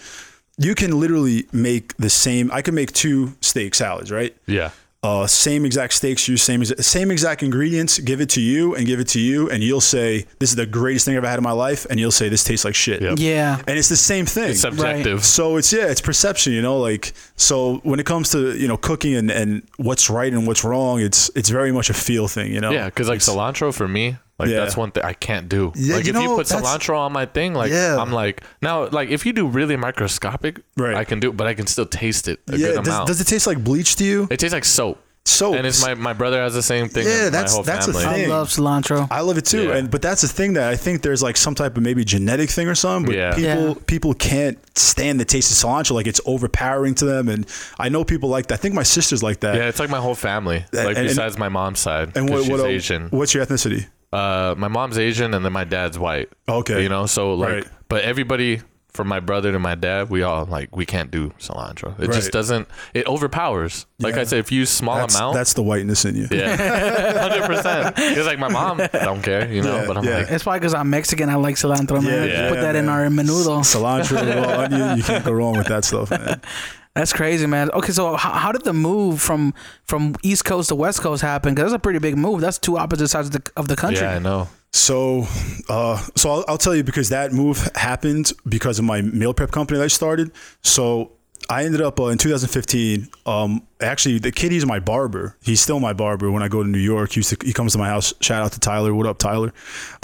you 0.59 0.75
can 0.75 0.99
literally 0.99 1.47
make 1.53 1.97
the 1.97 2.11
same. 2.11 2.51
I 2.53 2.63
can 2.63 2.75
make 2.75 2.93
two 2.93 3.35
steak 3.41 3.75
salads, 3.75 4.11
right? 4.13 4.37
Yeah. 4.47 4.71
uh, 5.05 5.27
same 5.27 5.65
exact 5.65 5.93
steaks 5.95 6.29
use 6.29 6.41
same 6.45 6.65
same 6.65 7.11
exact 7.11 7.43
ingredients 7.43 7.99
give 7.99 8.21
it 8.21 8.29
to 8.31 8.41
you 8.41 8.77
and 8.77 8.87
give 8.87 9.01
it 9.01 9.09
to 9.09 9.19
you 9.19 9.51
and 9.51 9.61
you'll 9.61 9.81
say 9.81 10.25
this 10.39 10.51
is 10.51 10.55
the 10.55 10.65
greatest 10.65 11.05
thing 11.05 11.15
i've 11.17 11.25
ever 11.25 11.29
had 11.29 11.39
in 11.41 11.43
my 11.43 11.51
life 11.51 11.85
and 11.91 11.99
you'll 11.99 12.13
say 12.13 12.29
this 12.29 12.45
tastes 12.45 12.65
like 12.65 12.77
shit 12.77 13.03
Yep. 13.03 13.15
Yeah. 13.19 13.61
and 13.67 13.77
it's 13.77 13.89
the 13.89 13.97
same 13.97 14.27
thing 14.27 14.51
It's 14.51 14.61
subjective. 14.61 15.25
so 15.25 15.57
it's 15.57 15.73
yeah 15.73 15.87
it's 15.91 16.01
perception 16.01 16.53
you 16.53 16.63
know 16.63 16.79
like 16.79 17.15
so 17.35 17.79
when 17.83 17.99
it 17.99 18.07
comes 18.07 18.31
to 18.31 18.57
you 18.57 18.69
know 18.69 18.77
cooking 18.77 19.17
and, 19.17 19.29
and 19.29 19.67
what's 19.77 20.09
right 20.09 20.33
and 20.33 20.47
what's 20.47 20.63
wrong 20.63 21.01
it's 21.01 21.33
it's 21.35 21.49
very 21.49 21.73
much 21.73 21.91
a 21.91 21.95
feel 21.95 22.29
thing 22.29 22.53
you 22.55 22.61
know 22.61 22.71
Yeah, 22.71 22.85
because 22.85 23.09
like 23.09 23.19
cilantro 23.19 23.75
for 23.75 23.89
me, 23.89 24.19
like 24.39 24.49
Yeah. 24.49 24.61
that's 24.61 24.77
one 24.77 24.91
thing 24.91 25.05
I 25.05 25.13
can't 25.13 25.49
do. 25.49 25.73
Yeah, 25.77 25.97
like 25.97 26.07
you 26.07 26.15
if 26.17 26.23
you 26.23 26.29
put 26.37 26.47
cilantro 26.47 26.97
on 26.99 27.13
my 27.13 27.27
thing, 27.27 27.55
like 27.55 27.71
Yeah. 27.71 27.97
I'm 27.99 28.13
like 28.13 28.43
now, 28.61 28.89
like 28.89 29.11
if 29.11 29.25
you 29.27 29.33
do 29.33 29.47
really 29.47 29.77
microscopic, 29.77 30.61
Right. 30.77 30.97
I 30.97 31.05
can 31.05 31.21
do, 31.21 31.31
it, 31.31 31.37
but 31.37 31.47
I 31.47 31.55
can 31.55 31.67
still 31.67 31.87
taste 31.87 32.29
it 32.29 32.41
a 32.49 32.57
yeah 32.57 32.67
good 32.69 32.77
does, 32.85 32.89
amount. 32.89 33.07
does 33.09 33.21
it 33.21 33.27
taste 33.27 33.47
like 33.47 33.63
bleach 33.63 33.97
to 33.97 34.05
you 34.05 34.27
it 34.31 34.39
tastes 34.41 34.55
like 34.55 34.65
soap. 34.65 34.99
Soap. 35.25 35.55
and 35.55 35.65
it's 35.65 35.81
my 35.81 35.95
my 35.95 36.13
brother 36.13 36.43
has 36.43 36.53
the 36.53 36.65
same 36.65 36.89
thing. 36.89 37.07
Yeah, 37.07 37.29
that's- 37.31 37.53
my 37.53 37.55
whole 37.55 37.63
that's 37.63 37.87
a 37.87 37.93
family. 37.93 38.25
I 38.25 38.29
love 38.29 38.49
cilantro. 38.49 39.07
I 39.09 39.21
love 39.21 39.39
it 39.39 39.45
too, 39.45 39.69
Yeah. 39.69 39.77
and 39.77 39.89
but 39.89 40.03
that's 40.03 40.23
the 40.23 40.27
thing 40.27 40.55
that 40.55 40.69
I 40.69 40.75
think 40.75 41.03
there's 41.03 41.23
like 41.23 41.37
some 41.37 41.55
type 41.55 41.77
of 41.77 41.83
maybe 41.85 42.05
genetic 42.05 42.51
thing 42.51 42.67
or 42.69 42.75
something. 42.75 43.07
But 43.07 43.15
Yeah. 43.17 43.35
people 43.37 43.69
Yeah. 43.69 43.75
people 43.87 44.15
can't 44.15 44.59
stand 44.77 45.21
the 45.21 45.25
taste 45.25 45.53
of 45.53 45.57
cilantro, 45.59 45.93
like 45.93 46.09
it's 46.09 46.21
overpowering 46.27 46.97
to 46.97 47.05
them. 47.05 47.29
And 47.29 47.47
I 47.79 47.89
know 47.89 48.03
people 48.03 48.31
like 48.31 48.49
that. 48.49 48.55
I 48.55 48.57
think 48.57 48.75
my 48.75 48.83
sister's 48.83 49.23
like 49.23 49.39
that. 49.41 49.55
Yeah, 49.55 49.69
it's 49.69 49.79
like 49.79 49.91
my 49.91 50.01
whole 50.01 50.17
family. 50.17 50.65
And- 50.73 50.87
Like 50.87 50.97
and- 50.97 51.07
besides 51.07 51.39
my 51.39 51.49
mom's 51.49 51.79
side, 51.79 52.11
And 52.17 52.29
what, 52.29 52.41
she's 52.43 52.51
what 52.51 52.59
uh, 52.61 52.65
Asian. 52.67 53.07
what's 53.11 53.33
your 53.33 53.47
ethnicity? 53.47 53.87
Uh, 54.13 54.55
my 54.59 54.69
mom's 54.69 54.99
Asian, 54.99 55.33
and 55.35 55.45
then 55.45 55.53
my 55.53 55.65
dad's 55.65 55.99
white. 55.99 56.29
Okay. 56.49 56.83
You 56.83 56.89
know, 56.89 57.07
so 57.07 57.35
like, 57.35 57.53
Right. 57.53 57.67
but 57.89 58.03
everybody 58.05 58.61
from 58.93 59.09
my 59.09 59.21
brother 59.21 59.51
to 59.53 59.59
my 59.59 59.75
dad, 59.75 60.11
we 60.11 60.23
all 60.23 60.45
like 60.45 60.77
we 60.77 60.85
can't 60.85 61.11
do 61.11 61.31
cilantro. 61.41 61.99
It 61.99 62.09
Right. 62.09 62.15
just 62.15 62.31
doesn't. 62.31 62.69
It 62.93 63.07
overpowers. 63.07 63.87
Like 63.99 64.17
Yeah. 64.17 64.21
I 64.21 64.25
said, 64.25 64.41
if 64.41 64.53
you 64.53 64.59
use 64.59 64.69
small 64.69 64.97
That's, 64.99 65.15
amount, 65.17 65.35
that's 65.35 65.55
the 65.55 65.63
whiteness 65.63 66.05
in 66.05 66.15
you. 66.15 66.29
yeah, 66.31 66.57
hundred 67.29 67.47
percent. 67.47 67.95
It's 67.97 68.27
like 68.27 68.39
my 68.39 68.49
mom 68.49 68.83
don't 68.93 69.23
care, 69.23 69.51
you 69.51 69.63
know. 69.63 69.77
Yeah, 69.77 69.87
but 69.87 69.97
I'm 69.97 70.05
yeah. 70.05 70.19
like, 70.19 70.31
It's 70.31 70.43
probably 70.45 70.61
because 70.61 70.75
I'm 70.75 70.91
Mexican. 70.91 71.31
I 71.31 71.37
like 71.37 71.55
cilantro, 71.57 72.05
man. 72.05 72.29
Yeah, 72.29 72.49
Put 72.51 72.57
yeah, 72.57 72.63
that 72.65 72.77
in 72.77 72.91
our 72.91 73.07
menudo. 73.07 73.61
Cilantro, 73.65 74.45
raw 74.45 74.65
onion, 74.65 74.99
you 74.99 75.03
can't 75.05 75.25
go 75.25 75.33
wrong 75.33 75.57
with 75.57 75.69
that 75.69 75.87
stuff, 75.87 76.11
man. 76.11 76.43
That's 76.95 77.13
crazy, 77.13 77.47
man. 77.47 77.71
Okay, 77.71 77.93
so 77.93 78.17
how, 78.17 78.33
how 78.33 78.53
did 78.53 78.65
the 78.65 78.75
move 78.75 79.21
from 79.21 79.55
from 79.85 80.15
East 80.23 80.45
Coast 80.45 80.69
to 80.69 80.75
West 80.75 81.01
Coast 81.01 81.23
happen? 81.23 81.55
Because 81.55 81.71
that's 81.73 81.79
a 81.79 81.83
pretty 81.83 81.99
big 81.99 82.19
move. 82.19 82.41
That's 82.43 82.59
two 82.59 82.77
opposite 82.77 83.09
sides 83.09 83.29
of 83.29 83.33
the, 83.33 83.53
of 83.57 83.69
the 83.69 83.77
country. 83.77 84.05
yeah, 84.05 84.17
I 84.17 84.19
know. 84.19 84.49
So, 84.75 85.27
uh, 85.69 85.99
so 86.17 86.31
I'll, 86.31 86.45
I'll 86.49 86.59
tell 86.59 86.75
you 86.75 86.83
because 86.83 87.11
that 87.11 87.33
move 87.33 87.71
happened 87.75 88.33
because 88.49 88.79
of 88.79 88.85
my 88.85 89.03
meal 89.03 89.35
prep 89.35 89.51
company 89.51 89.79
that 89.79 89.85
I 89.85 89.89
started. 89.89 90.33
So 90.63 91.13
I 91.49 91.65
ended 91.65 91.81
up 91.81 91.99
uh, 92.01 92.07
in 92.07 92.19
2015. 92.19 93.09
Um, 93.27 93.67
actually, 93.81 94.19
the 94.19 94.33
kid 94.33 94.53
he's 94.53 94.65
my 94.65 94.79
barber. 94.81 95.37
He's 95.43 95.61
still 95.61 95.81
my 95.81 95.93
barber 95.93 96.31
when 96.31 96.43
I 96.43 96.49
go 96.49 96.63
to 96.63 96.69
New 96.69 96.79
York. 96.79 97.13
He, 97.13 97.19
used 97.21 97.39
to, 97.39 97.47
he 97.47 97.53
comes 97.53 97.73
to 97.73 97.79
my 97.79 97.89
house. 97.89 98.15
Shout 98.21 98.43
out 98.43 98.53
to 98.53 98.61
Tyler. 98.61 98.95
What 98.95 99.07
up, 99.07 99.19
Tyler? 99.19 99.53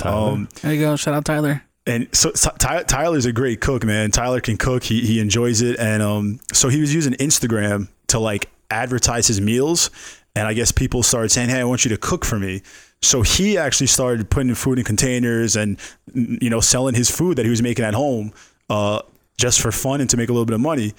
Um, 0.02 0.49
There 0.62 0.73
you 0.73 0.80
go. 0.80 0.97
Shout 0.97 1.14
out 1.14 1.25
Tyler. 1.25 1.62
And 1.88 2.07
so, 2.14 2.30
Ty, 2.30 2.83
Tyler's 2.83 3.25
a 3.25 3.33
great 3.33 3.62
cook, 3.62 3.83
man. 3.83 4.11
Tyler 4.11 4.40
can 4.40 4.59
cook. 4.59 4.85
He 4.85 5.00
he 5.00 5.21
enjoys 5.21 5.62
it, 5.62 5.78
and 5.78 6.02
um, 6.02 6.38
so 6.52 6.68
he 6.68 6.80
was 6.80 6.95
using 6.95 7.14
Instagram 7.14 7.88
to 8.09 8.18
like 8.18 8.50
advertise 8.71 9.26
his 9.26 9.40
meals, 9.40 9.90
and 10.37 10.47
I 10.47 10.52
guess 10.52 10.71
people 10.71 11.02
started 11.02 11.30
saying, 11.30 11.49
"Hey, 11.49 11.61
I 11.61 11.64
want 11.64 11.87
you 11.87 11.88
to 11.88 11.97
cook 11.97 12.26
for 12.26 12.38
me." 12.38 12.62
So 13.00 13.23
he 13.23 13.57
actually 13.57 13.87
started 13.87 14.28
putting 14.28 14.54
food 14.54 14.78
in 14.78 14.85
containers 14.85 15.57
and 15.57 15.78
mm, 16.14 16.40
you 16.42 16.50
know 16.50 16.61
selling 16.61 16.95
his 16.95 17.11
food 17.11 17.38
that 17.38 17.47
he 17.47 17.50
was 17.50 17.62
making 17.62 17.87
at 17.87 17.95
home, 17.95 18.35
uh, 18.68 19.00
just 19.38 19.61
for 19.61 19.73
fun 19.73 20.02
and 20.02 20.11
to 20.11 20.18
make 20.18 20.28
a 20.28 20.33
little 20.33 20.47
bit 20.47 20.54
of 20.54 20.61
money. 20.61 20.92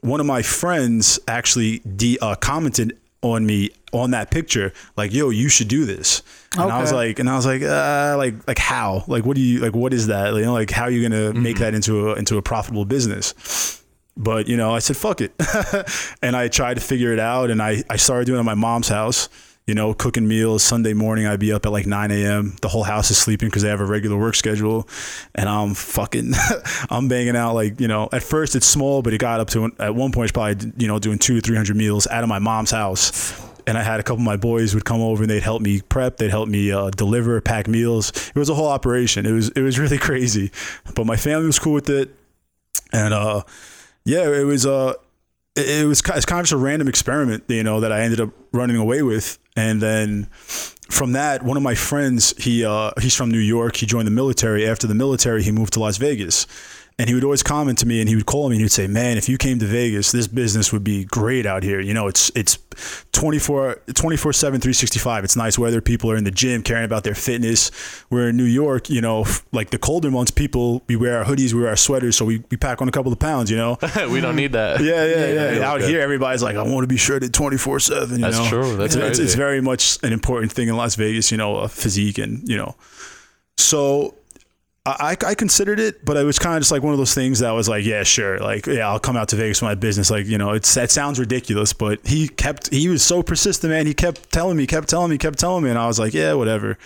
One 0.00 0.18
of 0.18 0.26
my 0.26 0.42
friends 0.42 1.20
actually 1.28 1.78
de- 1.78 2.18
uh, 2.18 2.34
commented 2.34 2.98
on 3.24 3.46
me 3.46 3.70
on 3.92 4.10
that 4.10 4.30
picture, 4.30 4.72
like, 4.96 5.12
"Yo, 5.12 5.30
you 5.30 5.48
should 5.48 5.68
do 5.68 5.84
this." 5.84 6.22
And 6.56 6.70
I 6.70 6.80
was 6.80 6.92
like, 6.92 7.18
and 7.18 7.28
I 7.28 7.36
was 7.36 7.46
like, 7.46 7.62
uh, 7.62 8.14
like, 8.16 8.46
like 8.46 8.58
how? 8.58 9.04
Like, 9.08 9.24
what 9.24 9.34
do 9.34 9.42
you 9.42 9.60
like? 9.60 9.74
What 9.74 9.92
is 9.92 10.06
that? 10.08 10.34
You 10.34 10.42
know, 10.42 10.52
like, 10.52 10.70
how 10.70 10.84
are 10.84 10.90
you 10.90 11.08
gonna 11.08 11.32
make 11.32 11.58
that 11.58 11.74
into 11.74 12.10
a 12.10 12.14
into 12.14 12.36
a 12.36 12.42
profitable 12.42 12.84
business? 12.84 13.82
But 14.16 14.46
you 14.46 14.56
know, 14.56 14.74
I 14.74 14.78
said, 14.78 14.96
fuck 14.96 15.20
it, 15.20 15.32
and 16.22 16.36
I 16.36 16.48
tried 16.48 16.74
to 16.74 16.80
figure 16.80 17.12
it 17.12 17.18
out, 17.18 17.50
and 17.50 17.60
I 17.62 17.82
I 17.90 17.96
started 17.96 18.26
doing 18.26 18.36
it 18.36 18.40
at 18.40 18.44
my 18.44 18.54
mom's 18.54 18.88
house. 18.88 19.28
You 19.66 19.74
know, 19.74 19.94
cooking 19.94 20.28
meals. 20.28 20.62
Sunday 20.62 20.92
morning, 20.92 21.26
I'd 21.26 21.40
be 21.40 21.50
up 21.50 21.64
at 21.64 21.72
like 21.72 21.86
9 21.86 22.10
a.m. 22.10 22.54
The 22.60 22.68
whole 22.68 22.82
house 22.82 23.10
is 23.10 23.16
sleeping 23.16 23.48
because 23.48 23.62
they 23.62 23.70
have 23.70 23.80
a 23.80 23.86
regular 23.86 24.18
work 24.18 24.34
schedule, 24.34 24.86
and 25.34 25.48
I'm 25.48 25.72
fucking, 25.72 26.34
I'm 26.90 27.08
banging 27.08 27.34
out 27.34 27.54
like 27.54 27.80
you 27.80 27.88
know. 27.88 28.10
At 28.12 28.22
first, 28.22 28.56
it's 28.56 28.66
small, 28.66 29.00
but 29.00 29.14
it 29.14 29.18
got 29.18 29.40
up 29.40 29.48
to 29.50 29.72
at 29.78 29.94
one 29.94 30.12
point, 30.12 30.24
it's 30.24 30.32
probably 30.32 30.72
you 30.76 30.86
know 30.86 30.98
doing 30.98 31.18
two 31.18 31.40
three 31.40 31.56
hundred 31.56 31.76
meals 31.76 32.06
out 32.08 32.22
of 32.22 32.28
my 32.28 32.38
mom's 32.38 32.72
house 32.72 33.42
and 33.66 33.78
I 33.78 33.82
had 33.82 34.00
a 34.00 34.02
couple 34.02 34.20
of 34.20 34.26
my 34.26 34.36
boys 34.36 34.74
would 34.74 34.84
come 34.84 35.00
over 35.00 35.22
and 35.22 35.30
they'd 35.30 35.42
help 35.42 35.62
me 35.62 35.80
prep, 35.80 36.18
they'd 36.18 36.30
help 36.30 36.48
me 36.48 36.70
uh, 36.70 36.90
deliver, 36.90 37.40
pack 37.40 37.66
meals. 37.66 38.10
It 38.28 38.36
was 38.36 38.50
a 38.50 38.54
whole 38.54 38.68
operation. 38.68 39.26
It 39.26 39.32
was 39.32 39.48
it 39.50 39.62
was 39.62 39.78
really 39.78 39.98
crazy, 40.08 40.50
but 40.94 41.06
my 41.06 41.16
family 41.16 41.46
was 41.46 41.58
cool 41.58 41.74
with 41.74 41.88
it, 41.88 42.14
and 42.92 43.14
uh, 43.14 43.42
yeah, 44.04 44.28
it 44.28 44.44
was 44.44 44.66
uh, 44.66 44.94
it, 45.56 45.86
was 45.86 46.00
it's 46.00 46.26
kind 46.26 46.40
of 46.40 46.44
just 46.44 46.52
a 46.52 46.56
random 46.56 46.88
experiment, 46.88 47.44
you 47.48 47.62
know, 47.62 47.80
that 47.80 47.92
I 47.92 48.00
ended 48.00 48.20
up 48.20 48.30
running 48.52 48.76
away 48.76 49.02
with, 49.02 49.38
and 49.56 49.80
then 49.80 50.28
from 50.88 51.12
that, 51.12 51.42
one 51.42 51.56
of 51.56 51.62
my 51.62 51.74
friends, 51.74 52.34
he 52.36 52.64
uh, 52.64 52.90
he's 53.00 53.14
from 53.14 53.30
New 53.30 53.38
York. 53.38 53.76
He 53.76 53.86
joined 53.86 54.06
the 54.06 54.12
military. 54.12 54.66
After 54.66 54.86
the 54.86 54.94
military, 54.94 55.42
he 55.42 55.52
moved 55.52 55.72
to 55.74 55.80
Las 55.80 55.96
Vegas. 55.96 56.46
And 56.98 57.08
he 57.08 57.14
would 57.14 57.24
always 57.24 57.42
comment 57.42 57.78
to 57.78 57.86
me 57.86 58.00
and 58.00 58.08
he 58.08 58.14
would 58.14 58.26
call 58.26 58.48
me 58.48 58.56
and 58.56 58.62
he'd 58.62 58.70
say, 58.70 58.86
Man, 58.86 59.18
if 59.18 59.28
you 59.28 59.36
came 59.36 59.58
to 59.58 59.66
Vegas, 59.66 60.12
this 60.12 60.28
business 60.28 60.72
would 60.72 60.84
be 60.84 61.04
great 61.04 61.44
out 61.44 61.64
here. 61.64 61.80
You 61.80 61.92
know, 61.92 62.06
it's 62.06 62.30
it's 62.36 62.56
24 63.12 63.82
24 63.94 64.32
7 64.32 64.60
365 64.60 65.24
it's 65.24 65.36
nice 65.36 65.58
weather 65.58 65.80
people 65.80 66.10
are 66.10 66.16
in 66.16 66.24
the 66.24 66.30
gym 66.30 66.62
caring 66.62 66.84
about 66.84 67.04
their 67.04 67.14
fitness 67.14 67.70
we're 68.10 68.30
in 68.30 68.36
new 68.36 68.44
york 68.44 68.90
you 68.90 69.00
know 69.00 69.24
like 69.52 69.70
the 69.70 69.78
colder 69.78 70.10
months 70.10 70.30
people 70.30 70.82
we 70.88 70.96
wear 70.96 71.18
our 71.18 71.24
hoodies 71.24 71.52
we 71.52 71.60
wear 71.60 71.70
our 71.70 71.76
sweaters 71.76 72.16
so 72.16 72.24
we, 72.24 72.42
we 72.50 72.56
pack 72.56 72.82
on 72.82 72.88
a 72.88 72.92
couple 72.92 73.12
of 73.12 73.18
pounds 73.18 73.50
you 73.50 73.56
know 73.56 73.78
we 74.10 74.20
don't 74.20 74.36
need 74.36 74.52
that. 74.52 74.80
yeah 74.80 75.04
yeah 75.04 75.26
yeah, 75.26 75.52
yeah, 75.52 75.70
out 75.70 75.80
okay. 75.80 75.90
here 75.90 76.00
everybody's 76.00 76.42
like 76.42 76.56
i 76.56 76.62
want 76.62 76.82
to 76.82 76.88
be 76.88 76.96
shirted 76.96 77.32
24 77.32 77.80
7 77.80 78.20
That's 78.20 78.38
know? 78.38 78.48
true. 78.48 78.76
That's 78.76 78.94
it's, 78.94 79.04
it's, 79.04 79.18
it's 79.20 79.34
very 79.34 79.60
much 79.60 79.98
an 80.02 80.12
important 80.12 80.52
thing 80.52 80.68
in 80.68 80.76
las 80.76 80.96
vegas 80.96 81.30
you 81.30 81.36
know 81.36 81.66
physique 81.68 82.18
and 82.18 82.48
you 82.48 82.56
know 82.56 82.74
so 83.56 84.16
I, 84.86 85.16
I 85.26 85.34
considered 85.34 85.80
it, 85.80 86.04
but 86.04 86.18
it 86.18 86.24
was 86.24 86.38
kind 86.38 86.56
of 86.56 86.60
just 86.60 86.70
like 86.70 86.82
one 86.82 86.92
of 86.92 86.98
those 86.98 87.14
things 87.14 87.38
that 87.38 87.52
was 87.52 87.70
like, 87.70 87.86
yeah, 87.86 88.02
sure, 88.02 88.38
like 88.38 88.66
yeah, 88.66 88.86
I'll 88.86 89.00
come 89.00 89.16
out 89.16 89.28
to 89.28 89.36
Vegas 89.36 89.60
for 89.60 89.64
my 89.64 89.74
business. 89.74 90.10
Like 90.10 90.26
you 90.26 90.36
know, 90.36 90.50
it's 90.50 90.74
that 90.74 90.90
sounds 90.90 91.18
ridiculous, 91.18 91.72
but 91.72 92.06
he 92.06 92.28
kept 92.28 92.68
he 92.68 92.88
was 92.88 93.02
so 93.02 93.22
persistent, 93.22 93.70
man. 93.70 93.86
He 93.86 93.94
kept 93.94 94.30
telling 94.30 94.58
me, 94.58 94.66
kept 94.66 94.90
telling 94.90 95.10
me, 95.10 95.16
kept 95.16 95.38
telling 95.38 95.64
me, 95.64 95.70
and 95.70 95.78
I 95.78 95.86
was 95.86 95.98
like, 95.98 96.12
yeah, 96.12 96.34
whatever. 96.34 96.76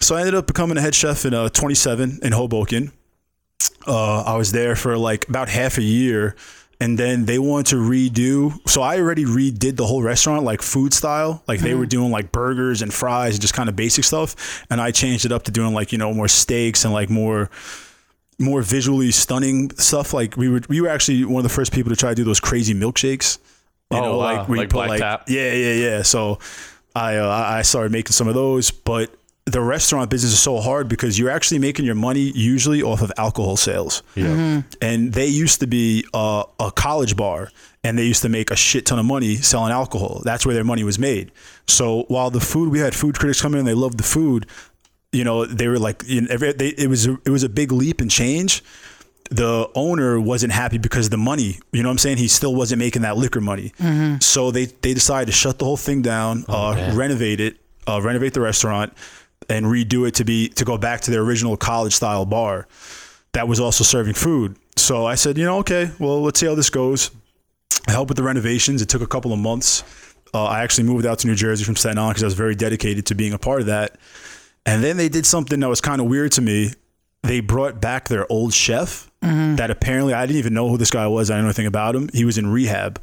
So 0.00 0.14
I 0.14 0.20
ended 0.20 0.36
up 0.36 0.46
becoming 0.46 0.76
a 0.76 0.80
head 0.80 0.94
chef 0.94 1.24
in 1.24 1.34
uh, 1.34 1.48
27 1.48 2.20
in 2.22 2.32
Hoboken. 2.32 2.92
Uh, 3.84 4.22
I 4.22 4.36
was 4.36 4.52
there 4.52 4.76
for 4.76 4.96
like 4.96 5.28
about 5.28 5.48
half 5.48 5.76
a 5.76 5.82
year, 5.82 6.36
and 6.80 6.98
then 6.98 7.24
they 7.24 7.38
wanted 7.38 7.66
to 7.70 7.76
redo. 7.76 8.56
So 8.68 8.82
I 8.82 8.98
already 8.98 9.24
redid 9.24 9.76
the 9.76 9.86
whole 9.86 10.02
restaurant 10.02 10.44
like 10.44 10.62
food 10.62 10.94
style. 10.94 11.42
Like 11.48 11.60
they 11.60 11.74
were 11.74 11.86
doing 11.86 12.10
like 12.10 12.30
burgers 12.32 12.82
and 12.82 12.92
fries 12.94 13.34
and 13.34 13.40
just 13.40 13.54
kind 13.54 13.68
of 13.68 13.76
basic 13.76 14.04
stuff, 14.04 14.64
and 14.70 14.80
I 14.80 14.90
changed 14.92 15.24
it 15.24 15.32
up 15.32 15.42
to 15.44 15.50
doing 15.50 15.74
like 15.74 15.92
you 15.92 15.98
know 15.98 16.12
more 16.14 16.28
steaks 16.28 16.84
and 16.84 16.92
like 16.94 17.10
more 17.10 17.50
more 18.38 18.62
visually 18.62 19.10
stunning 19.10 19.70
stuff. 19.76 20.14
Like 20.14 20.36
we 20.36 20.48
were 20.48 20.60
we 20.68 20.80
were 20.80 20.88
actually 20.88 21.24
one 21.24 21.40
of 21.40 21.42
the 21.42 21.54
first 21.54 21.72
people 21.72 21.90
to 21.90 21.96
try 21.96 22.10
to 22.10 22.14
do 22.14 22.24
those 22.24 22.40
crazy 22.40 22.74
milkshakes. 22.74 23.38
You 23.90 23.98
Oh, 23.98 24.02
know, 24.02 24.18
wow. 24.18 24.24
like 24.38 24.48
Like 24.48 24.58
put 24.68 24.70
Black 24.74 24.88
like 24.90 25.00
Tap? 25.00 25.24
yeah, 25.28 25.52
yeah, 25.52 25.72
yeah. 25.74 26.02
So 26.02 26.38
I 26.94 27.16
uh, 27.16 27.26
I 27.26 27.58
I 27.58 27.62
started 27.62 27.90
making 27.90 28.12
some 28.12 28.28
of 28.28 28.34
those, 28.34 28.70
but 28.70 29.10
the 29.52 29.60
restaurant 29.60 30.10
business 30.10 30.32
is 30.32 30.40
so 30.40 30.60
hard 30.60 30.88
because 30.88 31.18
you're 31.18 31.30
actually 31.30 31.58
making 31.58 31.84
your 31.84 31.94
money 31.94 32.32
usually 32.34 32.82
off 32.82 33.02
of 33.02 33.12
alcohol 33.16 33.56
sales. 33.56 34.02
Yeah. 34.14 34.62
And 34.80 35.12
they 35.12 35.26
used 35.26 35.60
to 35.60 35.66
be 35.66 36.04
uh, 36.14 36.44
a 36.60 36.70
college 36.70 37.16
bar, 37.16 37.50
and 37.84 37.98
they 37.98 38.04
used 38.04 38.22
to 38.22 38.28
make 38.28 38.50
a 38.50 38.56
shit 38.56 38.86
ton 38.86 38.98
of 38.98 39.04
money 39.04 39.36
selling 39.36 39.72
alcohol. 39.72 40.22
That's 40.24 40.44
where 40.44 40.54
their 40.54 40.64
money 40.64 40.84
was 40.84 40.98
made. 40.98 41.32
So 41.66 42.04
while 42.08 42.30
the 42.30 42.40
food, 42.40 42.70
we 42.70 42.80
had 42.80 42.94
food 42.94 43.18
critics 43.18 43.40
come 43.40 43.54
in, 43.54 43.60
and 43.60 43.68
they 43.68 43.74
loved 43.74 43.98
the 43.98 44.04
food. 44.04 44.46
You 45.12 45.24
know, 45.24 45.46
they 45.46 45.68
were 45.68 45.78
like, 45.78 46.02
you 46.06 46.20
know, 46.20 46.28
every, 46.30 46.52
they, 46.52 46.68
it 46.68 46.88
was 46.88 47.06
a, 47.06 47.18
it 47.24 47.30
was 47.30 47.42
a 47.42 47.48
big 47.48 47.72
leap 47.72 48.00
and 48.00 48.10
change. 48.10 48.62
The 49.30 49.70
owner 49.74 50.18
wasn't 50.18 50.52
happy 50.52 50.78
because 50.78 51.06
of 51.06 51.10
the 51.10 51.18
money. 51.18 51.58
You 51.72 51.82
know 51.82 51.90
what 51.90 51.94
I'm 51.94 51.98
saying? 51.98 52.16
He 52.16 52.28
still 52.28 52.54
wasn't 52.54 52.78
making 52.78 53.02
that 53.02 53.16
liquor 53.18 53.40
money. 53.40 53.72
So 54.20 54.50
they 54.50 54.66
they 54.66 54.94
decided 54.94 55.26
to 55.26 55.32
shut 55.32 55.58
the 55.58 55.66
whole 55.66 55.76
thing 55.76 56.00
down, 56.02 56.44
uh, 56.48 56.92
renovate 56.94 57.40
it, 57.40 57.58
uh, 57.86 58.00
renovate 58.02 58.32
the 58.32 58.40
restaurant, 58.40 58.94
and 59.48 59.66
redo 59.66 60.06
it 60.06 60.14
to 60.14 60.24
be 60.24 60.48
to 60.50 60.64
go 60.64 60.76
back 60.78 61.00
to 61.02 61.10
their 61.10 61.22
original 61.22 61.56
college 61.56 61.94
style 61.94 62.26
bar 62.26 62.66
that 63.32 63.46
was 63.48 63.60
also 63.60 63.84
serving 63.84 64.14
food. 64.14 64.56
So 64.76 65.06
I 65.06 65.14
said, 65.14 65.38
you 65.38 65.44
know, 65.44 65.58
okay, 65.58 65.90
well, 65.98 66.22
let's 66.22 66.40
see 66.40 66.46
how 66.46 66.54
this 66.54 66.70
goes. 66.70 67.10
I 67.86 67.92
helped 67.92 68.08
with 68.08 68.16
the 68.16 68.22
renovations. 68.22 68.82
It 68.82 68.88
took 68.88 69.02
a 69.02 69.06
couple 69.06 69.32
of 69.32 69.38
months. 69.38 69.84
Uh, 70.34 70.44
I 70.44 70.62
actually 70.62 70.84
moved 70.84 71.06
out 71.06 71.20
to 71.20 71.26
New 71.26 71.34
Jersey 71.34 71.64
from 71.64 71.76
Staten 71.76 71.98
Island 71.98 72.14
because 72.14 72.24
I 72.24 72.26
was 72.26 72.34
very 72.34 72.54
dedicated 72.54 73.06
to 73.06 73.14
being 73.14 73.32
a 73.32 73.38
part 73.38 73.60
of 73.60 73.66
that. 73.66 73.96
And 74.66 74.84
then 74.84 74.96
they 74.96 75.08
did 75.08 75.24
something 75.24 75.60
that 75.60 75.68
was 75.68 75.80
kind 75.80 76.00
of 76.00 76.06
weird 76.06 76.32
to 76.32 76.42
me. 76.42 76.72
They 77.22 77.40
brought 77.40 77.80
back 77.80 78.08
their 78.08 78.30
old 78.30 78.52
chef 78.54 79.10
that 79.56 79.70
apparently 79.70 80.14
I 80.14 80.26
didn't 80.26 80.38
even 80.38 80.54
know 80.54 80.68
who 80.68 80.76
this 80.76 80.90
guy 80.90 81.06
was. 81.06 81.30
I 81.30 81.34
didn't 81.34 81.44
know 81.44 81.48
anything 81.48 81.66
about 81.66 81.96
him. 81.96 82.08
He 82.12 82.24
was 82.24 82.38
in 82.38 82.46
rehab. 82.46 83.00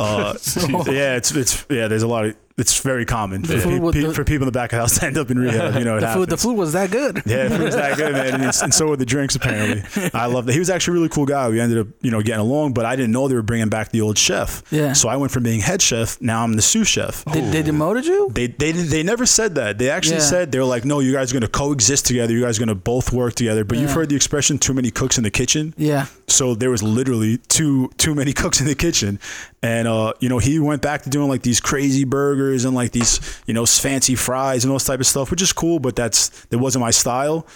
Uh, 0.00 0.34
yeah, 0.86 1.16
it's 1.16 1.30
it's 1.32 1.64
yeah. 1.70 1.86
There's 1.86 2.02
a 2.02 2.08
lot 2.08 2.24
of 2.24 2.36
it's 2.56 2.78
very 2.80 3.04
common 3.04 3.42
for, 3.42 3.58
food 3.58 3.62
pe- 3.64 3.78
with 3.80 3.94
pe- 3.94 4.02
the- 4.02 4.14
for 4.14 4.22
people 4.24 4.44
in 4.46 4.52
the 4.52 4.56
back 4.58 4.72
of 4.72 4.76
the 4.76 4.80
house 4.82 4.98
to 5.00 5.06
end 5.06 5.18
up 5.18 5.30
in 5.30 5.38
rehab. 5.38 5.74
You 5.76 5.84
know, 5.84 5.96
it 5.96 6.00
The 6.02 6.08
food, 6.12 6.30
the 6.30 6.36
food 6.36 6.56
was 6.56 6.72
that 6.74 6.90
good. 6.92 7.22
Yeah, 7.26 7.48
the 7.48 7.56
food 7.56 7.64
was 7.64 7.74
that 7.74 7.96
good, 7.96 8.12
man. 8.12 8.34
And, 8.34 8.42
and 8.44 8.72
so 8.72 8.86
were 8.88 8.96
the 8.96 9.04
drinks, 9.04 9.34
apparently. 9.34 9.82
I 10.14 10.26
love 10.26 10.46
that. 10.46 10.52
He 10.52 10.60
was 10.60 10.70
actually 10.70 10.92
a 10.92 10.98
really 10.98 11.08
cool 11.08 11.26
guy. 11.26 11.48
We 11.48 11.60
ended 11.60 11.78
up, 11.78 11.88
you 12.00 12.10
know, 12.12 12.20
getting 12.22 12.40
along, 12.40 12.74
but 12.74 12.84
I 12.86 12.94
didn't 12.94 13.10
know 13.12 13.26
they 13.26 13.34
were 13.34 13.42
bringing 13.42 13.68
back 13.70 13.90
the 13.90 14.00
old 14.02 14.16
chef. 14.18 14.62
Yeah. 14.70 14.92
So 14.92 15.08
I 15.08 15.16
went 15.16 15.32
from 15.32 15.42
being 15.42 15.60
head 15.60 15.82
chef, 15.82 16.20
now 16.20 16.44
I'm 16.44 16.52
the 16.54 16.62
sous 16.62 16.86
chef. 16.86 17.24
They, 17.24 17.40
they 17.40 17.62
demoted 17.62 18.06
you? 18.06 18.28
They, 18.32 18.46
they 18.46 18.70
they 18.72 19.02
never 19.02 19.26
said 19.26 19.56
that. 19.56 19.78
They 19.78 19.90
actually 19.90 20.16
Yeah. 20.16 20.22
said 20.22 20.52
they 20.52 20.58
were 20.58 20.64
like, 20.64 20.84
no, 20.84 21.00
you 21.00 21.12
guys 21.12 21.30
are 21.32 21.34
going 21.34 21.42
to 21.42 21.48
coexist 21.48 22.06
together. 22.06 22.32
You 22.32 22.42
guys 22.42 22.58
are 22.58 22.60
going 22.64 22.68
to 22.68 22.74
both 22.76 23.12
work 23.12 23.34
together. 23.34 23.64
But 23.64 23.78
you've 23.78 23.90
heard 23.92 24.08
the 24.10 24.16
expression 24.16 24.58
"too 24.58 24.74
many 24.74 24.90
cooks 24.92 25.18
in 25.18 25.24
the 25.24 25.30
kitchen." 25.30 25.74
Yeah. 25.76 26.06
So 26.28 26.54
there 26.54 26.70
was 26.70 26.82
literally 26.82 27.38
too 27.38 27.90
too 27.98 28.14
many 28.14 28.32
cooks 28.42 28.60
in 28.60 28.66
the 28.66 28.74
kitchen, 28.74 29.18
and 29.62 29.88
uh, 29.88 30.12
you 30.20 30.28
know 30.28 30.38
he 30.38 30.58
went 30.60 30.82
back 30.82 31.02
to 31.02 31.10
doing 31.10 31.28
like 31.28 31.42
these 31.42 31.60
crazy 31.60 32.04
burgers 32.04 32.43
and 32.52 32.74
like 32.74 32.92
these 32.92 33.20
you 33.46 33.54
know 33.54 33.64
fancy 33.66 34.14
fries 34.14 34.64
and 34.64 34.70
all 34.70 34.76
this 34.76 34.84
type 34.86 35.00
of 35.00 35.06
stuff, 35.06 35.30
which 35.30 35.40
is 35.42 35.52
cool, 35.52 35.78
but 35.78 35.96
that's 35.96 36.28
that 36.46 36.58
wasn't 36.58 36.82
my 36.82 36.90
style. 36.90 37.46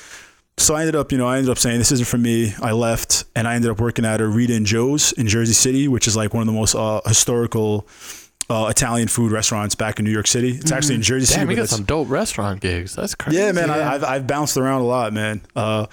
So 0.57 0.75
I 0.75 0.81
ended 0.81 0.97
up, 0.97 1.13
you 1.13 1.19
know, 1.19 1.29
I 1.29 1.37
ended 1.37 1.51
up 1.51 1.59
saying 1.59 1.79
this 1.79 1.93
isn't 1.93 2.09
for 2.09 2.19
me. 2.19 2.53
I 2.61 2.73
left, 2.73 3.25
and 3.37 3.47
I 3.47 3.55
ended 3.55 3.71
up 3.71 3.81
working 3.81 4.05
at 4.05 4.21
a 4.21 4.27
Rita 4.27 4.55
and 4.57 4.67
Joe's 4.67 5.13
in 5.13 5.29
Jersey 5.29 5.53
City, 5.53 5.87
which 5.87 6.09
is 6.09 6.17
like 6.17 6.35
one 6.35 6.41
of 6.41 6.47
the 6.47 6.53
most 6.53 6.75
uh, 6.75 7.01
historical 7.07 7.87
uh, 8.51 8.67
Italian 8.69 9.07
food 9.07 9.31
restaurants 9.31 9.77
back 9.77 10.01
in 10.01 10.05
New 10.05 10.11
York 10.11 10.27
City. 10.27 10.51
It's 10.57 10.73
actually 10.73 10.97
in 10.97 11.03
Jersey 11.03 11.27
City. 11.27 11.41
Damn, 11.41 11.51
you 11.51 11.57
got 11.57 11.69
some 11.69 11.85
dope 11.85 12.11
restaurant 12.11 12.61
gigs. 12.61 12.97
That's 12.97 13.15
crazy. 13.15 13.39
yeah, 13.39 13.53
man, 13.53 13.69
Yeah. 13.69 13.77
I, 13.89 13.95
I've 13.95 14.05
I've 14.05 14.27
bounced 14.27 14.57
around 14.57 14.81
a 14.81 14.87
lot, 14.87 15.13
man. 15.13 15.43
Uh, 15.55 15.87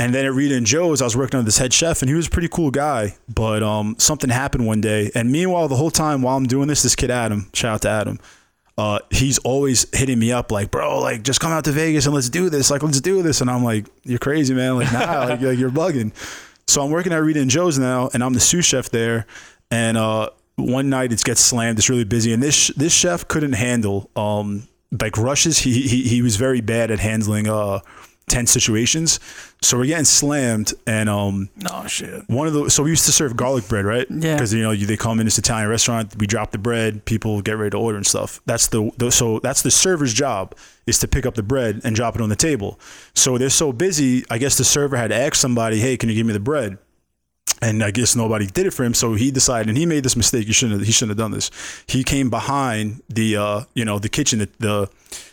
And 0.00 0.14
then 0.14 0.24
at 0.24 0.32
Rita 0.32 0.56
and 0.56 0.64
Joe's, 0.64 1.02
I 1.02 1.04
was 1.04 1.14
working 1.14 1.36
under 1.36 1.44
this 1.44 1.58
head 1.58 1.74
chef, 1.74 2.00
and 2.00 2.08
he 2.08 2.14
was 2.14 2.26
a 2.26 2.30
pretty 2.30 2.48
cool 2.48 2.70
guy. 2.70 3.16
But 3.28 3.62
um, 3.62 3.96
something 3.98 4.30
happened 4.30 4.66
one 4.66 4.80
day, 4.80 5.10
and 5.14 5.30
meanwhile, 5.30 5.68
the 5.68 5.76
whole 5.76 5.90
time 5.90 6.22
while 6.22 6.38
I'm 6.38 6.46
doing 6.46 6.68
this, 6.68 6.82
this 6.82 6.96
kid 6.96 7.10
Adam, 7.10 7.50
shout 7.52 7.74
out 7.74 7.82
to 7.82 7.90
Adam, 7.90 8.18
uh, 8.78 9.00
he's 9.10 9.36
always 9.40 9.86
hitting 9.94 10.18
me 10.18 10.32
up 10.32 10.50
like, 10.50 10.70
bro, 10.70 11.00
like 11.00 11.22
just 11.22 11.38
come 11.38 11.52
out 11.52 11.64
to 11.64 11.72
Vegas 11.72 12.06
and 12.06 12.14
let's 12.14 12.30
do 12.30 12.48
this. 12.48 12.70
Like, 12.70 12.82
let's 12.82 13.02
do 13.02 13.22
this. 13.22 13.42
And 13.42 13.50
I'm 13.50 13.62
like, 13.62 13.84
you're 14.04 14.18
crazy, 14.18 14.54
man. 14.54 14.76
Like, 14.76 14.90
nah, 14.90 15.24
like, 15.28 15.42
like, 15.42 15.58
you're 15.58 15.68
bugging. 15.68 16.12
So 16.66 16.82
I'm 16.82 16.90
working 16.90 17.12
at 17.12 17.22
Rita 17.22 17.40
and 17.40 17.50
Joe's 17.50 17.78
now, 17.78 18.08
and 18.14 18.24
I'm 18.24 18.32
the 18.32 18.40
sous 18.40 18.64
chef 18.64 18.88
there. 18.88 19.26
And 19.70 19.98
uh, 19.98 20.30
one 20.56 20.88
night 20.88 21.12
it 21.12 21.22
gets 21.22 21.42
slammed. 21.42 21.78
It's 21.78 21.90
really 21.90 22.04
busy, 22.04 22.32
and 22.32 22.42
this 22.42 22.68
this 22.68 22.94
chef 22.94 23.28
couldn't 23.28 23.52
handle 23.52 24.08
um, 24.16 24.66
like 24.98 25.18
rushes. 25.18 25.58
He, 25.58 25.82
he 25.82 26.08
he 26.08 26.22
was 26.22 26.36
very 26.36 26.62
bad 26.62 26.90
at 26.90 27.00
handling 27.00 27.48
uh 27.50 27.80
tense 28.30 28.50
situations. 28.50 29.20
So 29.62 29.76
we're 29.76 29.86
getting 29.86 30.06
slammed, 30.06 30.72
and 30.86 31.08
um, 31.10 31.50
Oh 31.70 31.86
shit. 31.86 32.22
one 32.28 32.46
of 32.46 32.54
the 32.54 32.70
so 32.70 32.82
we 32.82 32.90
used 32.90 33.04
to 33.06 33.12
serve 33.12 33.36
garlic 33.36 33.68
bread, 33.68 33.84
right? 33.84 34.06
Yeah. 34.08 34.34
Because 34.34 34.54
you 34.54 34.62
know 34.62 34.70
you, 34.70 34.86
they 34.86 34.96
come 34.96 35.20
in 35.20 35.26
this 35.26 35.36
Italian 35.38 35.68
restaurant, 35.68 36.16
we 36.18 36.26
drop 36.26 36.52
the 36.52 36.58
bread, 36.58 37.04
people 37.04 37.42
get 37.42 37.58
ready 37.58 37.70
to 37.70 37.76
order 37.76 37.96
and 37.98 38.06
stuff. 38.06 38.40
That's 38.46 38.68
the, 38.68 38.90
the 38.96 39.10
so 39.10 39.38
that's 39.40 39.60
the 39.62 39.70
server's 39.70 40.14
job 40.14 40.54
is 40.86 40.98
to 41.00 41.08
pick 41.08 41.26
up 41.26 41.34
the 41.34 41.42
bread 41.42 41.82
and 41.84 41.94
drop 41.94 42.14
it 42.14 42.22
on 42.22 42.30
the 42.30 42.36
table. 42.36 42.80
So 43.14 43.36
they're 43.36 43.50
so 43.50 43.72
busy, 43.72 44.24
I 44.30 44.38
guess 44.38 44.56
the 44.56 44.64
server 44.64 44.96
had 44.96 45.08
to 45.10 45.16
ask 45.16 45.34
somebody, 45.34 45.78
"Hey, 45.80 45.96
can 45.98 46.08
you 46.08 46.14
give 46.14 46.26
me 46.26 46.32
the 46.32 46.40
bread?" 46.40 46.78
And 47.62 47.82
I 47.82 47.90
guess 47.90 48.16
nobody 48.16 48.46
did 48.46 48.64
it 48.66 48.70
for 48.70 48.84
him, 48.84 48.94
so 48.94 49.14
he 49.14 49.30
decided, 49.30 49.68
and 49.68 49.76
he 49.76 49.84
made 49.84 50.02
this 50.02 50.16
mistake. 50.16 50.46
He 50.46 50.52
shouldn't. 50.52 50.78
Have, 50.80 50.86
he 50.86 50.92
shouldn't 50.92 51.10
have 51.10 51.18
done 51.18 51.30
this. 51.32 51.50
He 51.86 52.02
came 52.04 52.30
behind 52.30 53.02
the, 53.08 53.36
uh, 53.36 53.60
you 53.74 53.84
know, 53.84 53.98
the 53.98 54.08
kitchen, 54.08 54.38
the, 54.38 54.48
the, 54.58 54.90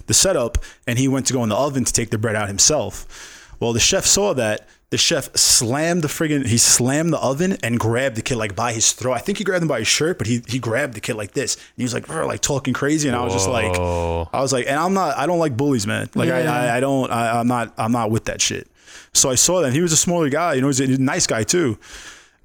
the 0.07 0.13
setup, 0.13 0.57
and 0.85 0.99
he 0.99 1.07
went 1.07 1.25
to 1.27 1.33
go 1.33 1.41
in 1.43 1.49
the 1.49 1.55
oven 1.55 1.85
to 1.85 1.93
take 1.93 2.09
the 2.09 2.17
bread 2.17 2.35
out 2.35 2.49
himself. 2.49 3.55
Well, 3.61 3.71
the 3.71 3.79
chef 3.79 4.05
saw 4.05 4.33
that. 4.33 4.67
The 4.89 4.97
chef 4.97 5.35
slammed 5.35 6.01
the 6.01 6.07
friggin' 6.07 6.45
he 6.47 6.57
slammed 6.57 7.11
the 7.11 7.19
oven 7.19 7.57
and 7.61 7.77
grabbed 7.77 8.15
the 8.15 8.21
kid 8.21 8.37
like 8.37 8.55
by 8.55 8.71
his 8.71 8.93
throat. 8.93 9.15
I 9.15 9.19
think 9.19 9.37
he 9.37 9.43
grabbed 9.43 9.61
him 9.61 9.67
by 9.67 9.79
his 9.79 9.87
shirt, 9.89 10.17
but 10.17 10.27
he 10.27 10.41
he 10.47 10.59
grabbed 10.59 10.93
the 10.93 11.01
kid 11.01 11.15
like 11.15 11.31
this. 11.33 11.55
And 11.55 11.63
he 11.75 11.83
was 11.83 11.93
like, 11.93 12.07
like 12.07 12.39
talking 12.39 12.73
crazy, 12.73 13.09
and 13.09 13.17
I 13.17 13.21
was 13.21 13.33
just 13.33 13.49
like, 13.49 13.77
Whoa. 13.77 14.29
I 14.31 14.39
was 14.39 14.53
like, 14.53 14.65
and 14.65 14.79
I'm 14.79 14.93
not, 14.93 15.17
I 15.17 15.25
don't 15.27 15.39
like 15.39 15.57
bullies, 15.57 15.85
man. 15.85 16.09
Like 16.15 16.29
Yeah. 16.29 16.37
I, 16.37 16.67
I, 16.67 16.77
I 16.77 16.79
don't, 16.79 17.11
I, 17.11 17.37
I'm 17.37 17.49
not, 17.49 17.73
I'm 17.77 17.91
not 17.91 18.11
with 18.11 18.25
that 18.25 18.39
shit. 18.39 18.69
So 19.13 19.29
I 19.29 19.35
saw 19.35 19.59
that 19.59 19.67
and 19.67 19.75
he 19.75 19.81
was 19.81 19.91
a 19.91 19.97
smaller 19.97 20.29
guy, 20.29 20.53
you 20.53 20.61
know, 20.61 20.67
he's 20.67 20.79
a 20.79 20.87
nice 20.97 21.27
guy 21.27 21.43
too. 21.43 21.77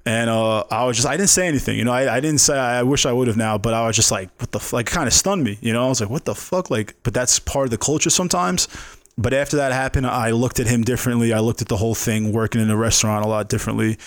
And 0.05 0.29
uh, 0.29 0.65
I 0.69 0.83
was 0.83 0.97
just, 0.97 1.07
I 1.07 1.15
didn't 1.15 1.29
say 1.29 1.47
anything, 1.47 1.77
you 1.77 1.85
know, 1.85 1.93
I, 1.93 2.17
I 2.17 2.19
didn't 2.19 2.39
say, 2.39 2.57
I 2.57 2.83
wish 2.83 3.05
I 3.05 3.13
would 3.13 3.27
have 3.27 3.37
now, 3.37 3.57
but 3.57 3.73
I 3.73 3.87
was 3.87 3.95
just 3.95 4.11
like, 4.11 4.29
what 4.37 4.51
the, 4.51 4.59
f-? 4.59 4.73
like, 4.73 4.85
kind 4.85 5.07
of 5.07 5.13
stunned 5.13 5.45
me, 5.45 5.57
you 5.61 5.71
know, 5.71 5.85
I 5.85 5.87
was 5.87 6.01
like, 6.01 6.09
what 6.09 6.25
the 6.25 6.35
fuck, 6.35 6.69
like, 6.69 6.95
but 7.03 7.13
that's 7.13 7.39
part 7.39 7.65
of 7.67 7.71
the 7.71 7.77
culture 7.77 8.09
sometimes. 8.09 8.67
But 9.17 9.33
after 9.33 9.55
that 9.57 9.71
happened, 9.71 10.07
I 10.07 10.31
looked 10.31 10.59
at 10.59 10.67
him 10.67 10.83
differently. 10.83 11.31
I 11.33 11.39
looked 11.39 11.61
at 11.61 11.67
the 11.69 11.77
whole 11.77 11.95
thing, 11.95 12.33
working 12.33 12.59
in 12.59 12.69
a 12.69 12.75
restaurant 12.75 13.23
a 13.23 13.27
lot 13.29 13.47
differently. 13.47 13.97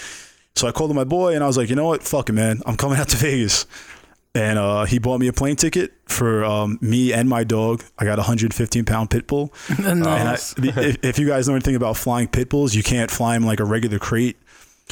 So 0.55 0.67
I 0.69 0.73
called 0.73 0.95
my 0.95 1.05
boy, 1.05 1.35
and 1.35 1.43
I 1.43 1.47
was 1.47 1.57
like, 1.57 1.71
you 1.71 1.77
know 1.77 1.87
what, 1.87 2.03
fuck 2.03 2.29
it, 2.29 2.33
man, 2.33 2.61
I'm 2.67 2.77
coming 2.77 2.99
out 2.99 3.09
to 3.11 3.17
Vegas 3.19 3.67
and 4.37 4.59
uh, 4.59 4.85
he 4.85 4.99
bought 4.99 5.19
me 5.19 5.29
a 5.29 5.33
plane 5.33 5.57
ticket 5.57 5.95
for 6.05 6.45
um, 6.45 6.79
me 6.83 7.11
and 7.11 7.27
my 7.27 7.43
dog. 7.43 7.83
I 7.99 8.05
got 8.05 8.19
a 8.19 8.21
115 8.21 8.85
pound 8.85 9.11
pit 9.11 9.27
bull. 9.27 9.51
And 9.79 10.05
I, 10.05 10.25
Nice. 10.25 10.55
if, 10.59 11.03
if 11.03 11.19
you 11.19 11.27
guys 11.27 11.49
know 11.49 11.55
anything 11.55 11.75
about 11.75 11.97
flying 11.97 12.29
pit 12.29 12.51
bulls, 12.51 12.75
you 12.75 12.83
can't 12.83 13.11
fly 13.11 13.33
them 13.33 13.47
like 13.47 13.61
a 13.61 13.65
regular 13.65 13.99
crate. 13.99 14.37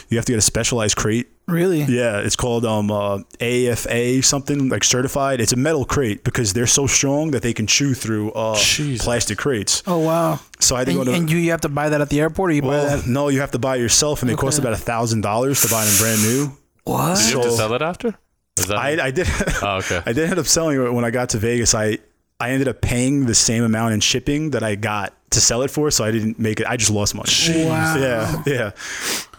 You 0.09 0.19
have 0.19 0.25
to 0.27 0.33
get 0.33 0.39
a 0.39 0.43
specialized 0.43 0.97
crate. 0.97 1.29
really? 1.47 1.83
Yeah, 1.83 2.19
it's 2.21 2.37
called 2.37 2.65
um, 2.65 2.91
uh, 2.91 3.19
AFA 3.41 4.23
something 4.23 4.69
like 4.69 4.83
certified. 4.85 5.41
It's 5.41 5.53
a 5.53 5.57
metal 5.57 5.85
crate 5.85 6.25
because 6.25 6.53
they're 6.53 6.67
so 6.67 6.87
strong 6.87 7.31
that 7.33 7.43
they 7.43 7.53
can 7.53 7.67
chew 7.67 7.95
through 7.95 8.33
uh, 8.33 8.59
plastic 8.99 9.39
crates. 9.39 9.83
Oh 9.87 9.99
wow. 9.99 10.41
So 10.61 10.75
I 10.77 10.81
had 10.81 10.85
to 10.87 10.91
And, 10.93 10.99
go 11.01 11.05
to. 11.05 11.13
and 11.17 11.31
you, 11.31 11.39
you 11.39 11.51
have 11.53 11.61
to 11.63 11.69
buy 11.69 11.89
that 11.91 12.01
at 12.01 12.11
the 12.11 12.21
airport, 12.21 12.51
or 12.51 12.55
you 12.55 12.63
buy 12.63 12.79
that? 12.85 13.07
no, 13.07 13.29
you 13.29 13.41
have 13.41 13.53
to 13.53 13.59
buy 13.59 13.77
it 13.77 13.81
yourself, 13.81 14.23
and 14.23 14.31
they 14.31 14.35
cost 14.35 14.59
Okay. 14.59 14.67
about 14.69 14.79
a 14.79 14.83
thousand 14.83 15.21
dollars 15.21 15.63
to 15.63 15.69
buy 15.69 15.85
them 15.85 15.95
brand 15.99 16.23
new. 16.23 16.53
What? 16.85 17.17
Did 17.19 17.31
you 17.31 17.37
have 17.39 17.45
to 17.45 17.51
So- 17.51 17.57
sell 17.57 17.75
it 17.75 17.83
after? 17.83 18.15
Is 18.59 18.69
that? 18.69 18.79
I, 18.79 19.07
I 19.07 19.11
did. 19.11 19.27
oh, 19.63 19.79
okay. 19.79 20.01
I 20.07 20.13
did 20.13 20.31
end 20.31 20.39
up 20.39 20.47
selling 20.47 20.81
it 20.81 20.93
when 20.93 21.05
I 21.05 21.11
got 21.11 21.31
to 21.31 21.39
Vegas. 21.39 21.75
I 21.75 21.99
I 22.40 22.51
ended 22.51 22.68
up 22.68 22.81
paying 22.81 23.27
the 23.27 23.35
same 23.35 23.62
amount 23.62 23.94
in 23.94 24.01
shipping 24.01 24.51
that 24.51 24.62
I 24.62 24.75
got 24.75 25.14
to 25.31 25.40
sell 25.40 25.62
it 25.62 25.70
for, 25.70 25.90
so 25.90 26.05
I 26.05 26.11
didn't 26.11 26.38
make 26.38 26.61
it. 26.61 26.66
I 26.66 26.77
just 26.77 26.90
lost 26.90 27.14
money. 27.14 27.31
Wow. 27.66 27.97
Yeah, 27.97 28.42
yeah. 28.47 28.70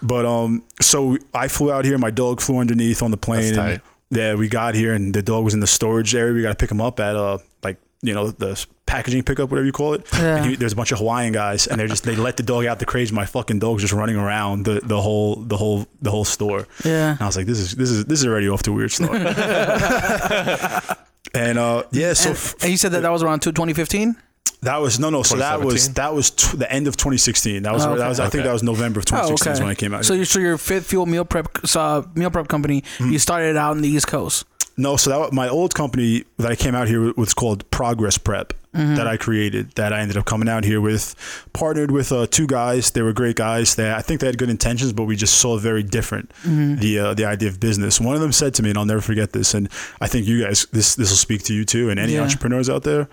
But 0.02 0.26
um, 0.26 0.64
so 0.82 1.18
I 1.34 1.48
flew 1.48 1.72
out 1.72 1.86
here. 1.86 1.98
My 1.98 2.12
dog 2.12 2.42
flew 2.42 2.60
underneath 2.60 3.02
on 3.02 3.12
the 3.12 3.18
plane. 3.18 3.54
That's 3.54 3.74
and, 3.74 3.82
yeah, 4.12 4.36
we 4.36 4.48
got 4.48 4.76
here, 4.76 4.94
and 4.94 5.14
the 5.14 5.22
dog 5.22 5.44
was 5.44 5.54
in 5.54 5.60
the 5.60 5.68
storage 5.68 6.16
area. 6.16 6.34
We 6.34 6.42
got 6.42 6.50
to 6.50 6.56
pick 6.56 6.72
him 6.72 6.80
up 6.80 7.00
at 7.00 7.16
uh, 7.16 7.40
like 7.64 7.78
you 8.02 8.14
know 8.14 8.32
the 8.32 8.66
packaging 8.86 9.24
pickup, 9.24 9.50
whatever 9.50 9.66
you 9.66 9.72
call 9.72 9.94
it. 9.94 10.08
Yeah. 10.14 10.38
And 10.38 10.46
he, 10.46 10.56
there's 10.56 10.74
a 10.74 10.76
bunch 10.76 10.92
of 10.92 11.00
Hawaiian 11.00 11.34
guys, 11.34 11.68
and 11.68 11.80
they're 11.80 11.88
just 11.88 12.04
they 12.04 12.16
let 12.16 12.38
the 12.38 12.44
dog 12.44 12.66
out 12.66 12.80
the 12.80 12.86
cage. 12.86 13.12
My 13.12 13.26
fucking 13.26 13.60
dog's 13.60 13.82
just 13.82 13.94
running 13.94 14.16
around 14.16 14.66
the, 14.66 14.80
the 14.84 15.02
whole 15.02 15.36
the 15.36 15.58
whole 15.58 15.86
the 16.02 16.12
whole 16.12 16.26
store. 16.26 16.68
Yeah. 16.86 17.12
And 17.12 17.22
I 17.22 17.26
was 17.26 17.36
like, 17.36 17.46
this 17.46 17.60
is 17.60 17.76
this 17.76 17.90
is 17.90 18.06
this 18.06 18.20
is 18.20 18.26
already 18.26 18.48
off 18.48 18.64
to 18.64 18.72
a 18.72 18.74
weird 18.74 18.92
start. 18.92 19.22
and 21.36 21.58
uh, 21.58 21.84
yeah, 21.92 22.14
so 22.14 22.30
And, 22.30 22.38
f- 22.38 22.56
and 22.62 22.72
you 22.72 22.78
said 22.78 22.92
that 22.94 23.02
that 23.02 23.12
was 23.12 23.24
around 23.24 23.42
two- 23.42 23.52
2015? 23.52 24.16
that 24.62 24.78
was 24.82 25.00
no 25.00 25.10
no. 25.12 25.22
So 25.22 25.36
that 25.38 25.62
was 25.62 25.94
that 25.94 26.14
was 26.16 26.32
t- 26.32 26.58
the 26.58 26.72
end 26.72 26.88
of 26.88 26.98
2016. 26.98 27.64
That 27.64 27.74
was 27.74 27.86
Oh, 27.86 27.96
that 27.98 28.08
was 28.08 28.20
I 28.20 28.24
okay. 28.26 28.32
think 28.32 28.44
that 28.46 28.54
was 28.54 28.64
November 28.64 29.00
of 29.00 29.06
2016 29.06 29.54
is 29.54 29.60
when 29.60 29.70
I 29.70 29.76
came 29.76 29.94
out. 29.94 30.06
So 30.06 30.14
here. 30.14 30.22
you 30.22 30.26
so 30.26 30.40
your 30.40 30.58
Fit 30.58 30.84
Fuel 30.86 31.06
meal 31.06 31.24
prep 31.26 31.48
uh, 31.76 32.02
meal 32.16 32.32
prep 32.32 32.48
company, 32.48 32.84
Hmm. 32.98 33.12
you 33.12 33.20
started 33.20 33.58
out 33.58 33.76
in 33.76 33.82
the 33.84 33.90
East 33.90 34.08
Coast. 34.08 34.46
No, 34.78 34.98
so 34.98 35.10
that 35.10 35.32
my 35.34 35.48
old 35.48 35.74
company 35.74 36.26
that 36.38 36.52
I 36.52 36.56
came 36.56 36.76
out 36.76 36.88
here 36.90 37.02
with 37.02 37.18
was 37.18 37.34
called 37.34 37.70
Progress 37.72 38.18
Prep 38.18 38.54
that 38.74 39.08
I 39.08 39.16
created. 39.16 39.72
That 39.76 39.94
I 39.94 40.02
ended 40.02 40.18
up 40.18 40.26
coming 40.26 40.50
out 40.50 40.66
here 40.66 40.82
with, 40.82 41.16
partnered 41.54 41.92
with 41.92 42.12
uh, 42.12 42.28
two 42.30 42.46
guys. 42.46 42.92
They 42.92 43.02
were 43.02 43.14
great 43.14 43.38
guys. 43.38 43.76
They 43.76 43.90
I 43.94 44.02
think 44.02 44.20
they 44.20 44.28
had 44.28 44.38
good 44.38 44.50
intentions, 44.50 44.92
but 44.92 45.06
we 45.06 45.16
just 45.16 45.36
saw 45.36 45.58
very 45.58 45.82
different 45.82 46.30
the 46.44 47.00
uh, 47.00 47.14
the 47.14 47.24
idea 47.24 47.48
of 47.48 47.62
business. 47.62 48.02
One 48.02 48.16
of 48.16 48.22
them 48.22 48.34
said 48.34 48.54
to 48.56 48.64
me, 48.64 48.70
and 48.72 48.78
I'll 48.78 48.84
never 48.86 49.00
forget 49.00 49.32
this, 49.32 49.54
and 49.54 49.70
I 50.02 50.08
think 50.08 50.28
you 50.28 50.44
guys 50.44 50.68
this 50.74 50.96
this 50.96 51.10
will 51.10 51.16
speak 51.18 51.44
to 51.44 51.54
you 51.54 51.64
too, 51.64 51.90
and 51.90 51.98
any 52.00 52.16
Yeah. 52.16 52.24
entrepreneurs 52.24 52.70
out 52.70 52.84
there. 52.84 53.08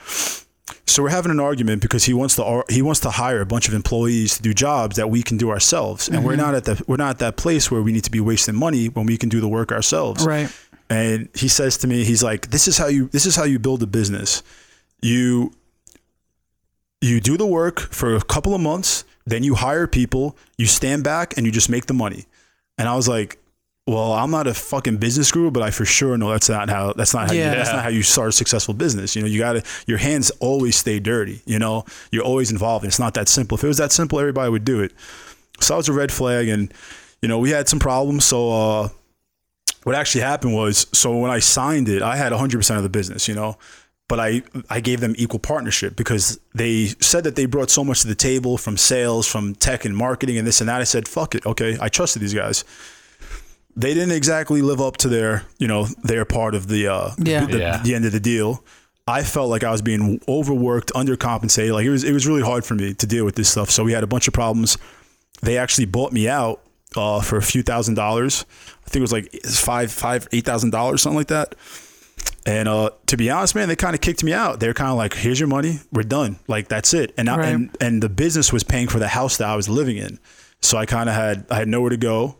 So 0.87 1.03
we're 1.05 1.11
having 1.11 1.31
an 1.31 1.39
argument 1.41 1.81
because 1.81 2.05
he 2.05 2.13
wants 2.15 2.35
to 2.37 2.65
he 2.69 2.83
wants 2.83 2.99
to 3.01 3.11
hire 3.11 3.41
a 3.41 3.47
bunch 3.47 3.69
of 3.69 3.75
employees 3.75 4.37
to 4.39 4.43
do 4.43 4.53
jobs 4.53 4.97
that 4.97 5.11
we 5.11 5.23
can 5.23 5.37
do 5.37 5.51
ourselves, 5.51 6.09
and 6.09 6.25
we're 6.25 6.35
not 6.37 6.57
at 6.57 6.65
the 6.65 6.83
we're 6.89 6.97
not 6.97 7.11
at 7.11 7.19
that 7.21 7.37
place 7.37 7.71
where 7.71 7.83
we 7.83 7.93
need 7.93 8.03
to 8.05 8.11
be 8.11 8.21
wasting 8.21 8.57
money 8.57 8.87
when 8.89 9.07
we 9.07 9.17
can 9.17 9.29
do 9.29 9.41
the 9.41 9.49
work 9.49 9.71
ourselves 9.71 10.27
Right. 10.27 10.51
And 10.91 11.29
he 11.35 11.49
says 11.49 11.77
to 11.79 11.87
me 11.87 12.05
he's 12.05 12.23
like 12.23 12.51
this 12.51 12.69
is 12.69 12.77
how 12.79 12.87
you 12.87 13.09
this 13.09 13.27
is 13.27 13.37
how 13.37 13.45
you 13.45 13.59
build 13.59 13.83
a 13.83 13.87
business. 13.87 14.43
You 15.01 15.53
you 17.01 17.21
do 17.21 17.37
the 17.37 17.47
work 17.47 17.81
for 17.81 18.15
a 18.15 18.23
couple 18.23 18.55
of 18.55 18.61
months 18.61 19.05
then 19.27 19.43
you 19.43 19.55
hire 19.55 19.87
people 19.87 20.37
you 20.59 20.67
stand 20.67 21.05
back 21.05 21.37
and 21.37 21.47
you 21.47 21.53
just 21.53 21.69
make 21.71 21.87
the 21.87 21.95
money. 21.95 22.27
And 22.79 22.89
i 22.89 22.95
was 22.97 23.09
like 23.09 23.39
well 23.87 24.13
i'm 24.13 24.31
not 24.31 24.47
a 24.47 24.55
fucking 24.55 24.97
business 24.99 25.31
guru 25.33 25.51
but 25.51 25.63
i 25.63 25.71
for 25.73 25.85
sure 25.85 26.17
know 26.17 26.31
that's 26.31 26.49
not 26.49 26.69
how 26.71 26.93
that's 26.93 27.13
not 27.15 27.29
how 27.29 27.35
Yeah. 27.35 27.51
you, 27.51 27.57
that's 27.57 27.73
not 27.73 27.83
how 27.83 27.89
you 27.89 28.03
start 28.03 28.29
a 28.29 28.33
successful 28.33 28.75
business. 28.75 29.17
You 29.17 29.23
know 29.23 29.29
you 29.29 29.39
gotta 29.39 29.63
your 29.87 29.99
hands 29.99 30.31
always 30.41 30.77
stay 30.77 31.01
dirty 31.01 31.43
you 31.47 31.59
know? 31.59 31.85
You're 32.13 32.25
always 32.25 32.51
involved. 32.53 32.85
And 32.85 32.91
it's 32.91 32.99
not 33.01 33.15
that 33.15 33.29
simple. 33.29 33.57
If 33.59 33.65
it 33.65 33.69
was 33.69 33.79
that 33.79 33.91
simple 33.93 34.19
everybody 34.21 34.51
would 34.51 34.65
do 34.65 34.81
it. 34.81 34.93
So 35.61 35.75
that 35.75 35.79
was 35.79 35.89
a 35.89 35.93
red 35.93 36.13
flag 36.13 36.49
and 36.49 36.73
you 37.21 37.29
know 37.29 37.39
we 37.39 37.51
had 37.51 37.69
some 37.69 37.79
problems. 37.81 38.25
So 38.25 38.51
uh 38.53 38.89
what 39.85 39.95
actually 39.95 40.21
happened 40.23 40.55
was 40.55 40.87
so 40.93 41.17
when 41.19 41.31
I 41.31 41.41
signed 41.41 41.89
it, 41.89 42.03
I 42.03 42.17
had 42.17 42.33
100% 42.33 42.77
of 42.77 42.83
the 42.83 42.89
business, 42.89 43.27
you 43.29 43.35
know, 43.35 43.57
but 44.09 44.21
I 44.21 44.43
I 44.69 44.81
gave 44.81 45.01
them 45.01 45.15
equal 45.17 45.39
partnership 45.39 45.97
because 45.97 46.39
they 46.55 46.89
said 47.01 47.25
that 47.25 47.35
they 47.37 47.47
brought 47.47 47.71
so 47.71 47.83
much 47.85 48.03
to 48.03 48.09
the 48.09 48.15
table 48.15 48.59
from 48.59 48.77
sales, 48.77 49.27
from 49.27 49.55
tech 49.55 49.85
and 49.85 49.97
marketing 49.97 50.37
and 50.39 50.47
this 50.47 50.61
and 50.61 50.69
that. 50.69 50.81
I 50.81 50.85
said, 50.85 51.09
"Fuck 51.09 51.35
it. 51.35 51.47
Okay, 51.47 51.79
I 51.81 51.89
trusted 51.89 52.21
these 52.23 52.35
guys." 52.35 52.65
They 53.75 53.95
didn't 53.95 54.13
exactly 54.13 54.61
live 54.61 54.83
up 54.83 54.99
to 54.99 55.09
their, 55.09 55.45
you 55.59 55.67
know, 55.67 55.87
their 56.05 56.25
part 56.27 56.55
of 56.55 56.69
the 56.69 56.89
uh 56.89 57.11
Yeah. 57.19 57.47
the, 57.47 57.59
Yeah. 57.59 57.81
the 57.83 57.95
end 57.95 58.05
of 58.05 58.13
the 58.13 58.21
deal. 58.21 58.63
I 59.09 59.23
felt 59.25 59.49
like 59.49 59.65
I 59.65 59.71
was 59.71 59.81
being 59.83 60.21
overworked, 60.29 60.93
undercompensated. 60.95 61.73
Like 61.73 61.87
it 61.87 61.91
was 61.91 62.05
it 62.05 62.13
was 62.13 62.27
really 62.27 62.43
hard 62.43 62.65
for 62.67 62.75
me 62.75 62.93
to 62.95 63.07
deal 63.07 63.25
with 63.25 63.35
this 63.37 63.49
stuff. 63.49 63.71
So 63.71 63.83
we 63.83 63.93
had 63.93 64.05
a 64.05 64.07
bunch 64.07 64.29
of 64.29 64.35
problems. 64.35 64.77
They 65.41 65.57
actually 65.57 65.87
bought 65.87 66.13
me 66.13 66.29
out 66.29 66.61
uh, 66.97 67.21
for 67.21 67.37
a 67.37 67.43
few 67.43 67.63
thousand 67.63 67.95
dollars. 67.95 68.45
I 68.87 68.91
think 68.91 68.97
it 68.97 69.01
was 69.03 69.13
like 69.13 69.33
five, 69.45 69.91
five, 69.93 70.29
eight 70.33 70.45
thousand 70.45 70.71
dollars, 70.71 71.03
something 71.03 71.19
like 71.19 71.29
that. 71.29 71.55
And 72.47 72.69
uh, 72.69 72.91
to 73.07 73.17
be 73.17 73.31
honest, 73.31 73.55
man, 73.55 73.69
they 73.69 73.77
kind 73.77 73.95
of 73.95 74.01
kicked 74.01 74.23
me 74.25 74.33
out. 74.33 74.61
They're 74.61 74.75
kind 74.75 74.91
of 74.91 74.97
like, 74.97 75.15
"Here's 75.15 75.39
your 75.41 75.49
money. 75.49 75.81
We're 75.93 76.03
done. 76.03 76.39
Like 76.49 76.69
that's 76.69 76.93
it." 76.95 77.15
And 77.17 77.29
I, 77.29 77.37
Right. 77.37 77.49
and 77.49 77.77
and 77.81 78.03
the 78.03 78.09
business 78.09 78.53
was 78.53 78.63
paying 78.65 78.89
for 78.89 78.99
the 78.99 79.09
house 79.09 79.37
that 79.39 79.49
I 79.49 79.57
was 79.57 79.69
living 79.69 79.97
in, 79.97 80.19
so 80.61 80.77
I 80.79 80.87
kind 80.87 81.09
of 81.09 81.15
had 81.15 81.47
I 81.51 81.57
had 81.57 81.69
nowhere 81.69 81.91
to 81.91 81.97
go, 81.97 82.37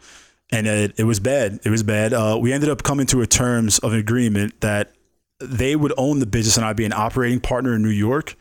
and 0.51 0.67
it, 0.67 0.95
it 0.99 1.05
was 1.05 1.21
bad. 1.21 1.61
It 1.65 1.71
was 1.71 1.83
bad. 1.83 2.13
Uh, 2.13 2.37
we 2.41 2.53
ended 2.53 2.69
up 2.69 2.83
coming 2.83 3.07
to 3.07 3.21
a 3.23 3.27
terms 3.27 3.79
of 3.79 3.93
an 3.93 3.99
agreement 3.99 4.61
that 4.61 4.93
they 5.41 5.75
would 5.75 5.93
own 5.97 6.19
the 6.21 6.27
business 6.27 6.57
and 6.57 6.65
I'd 6.65 6.77
be 6.77 6.85
an 6.85 6.93
operating 6.93 7.41
partner 7.41 7.75
in 7.75 7.83
New 7.83 7.89
York. 7.89 8.37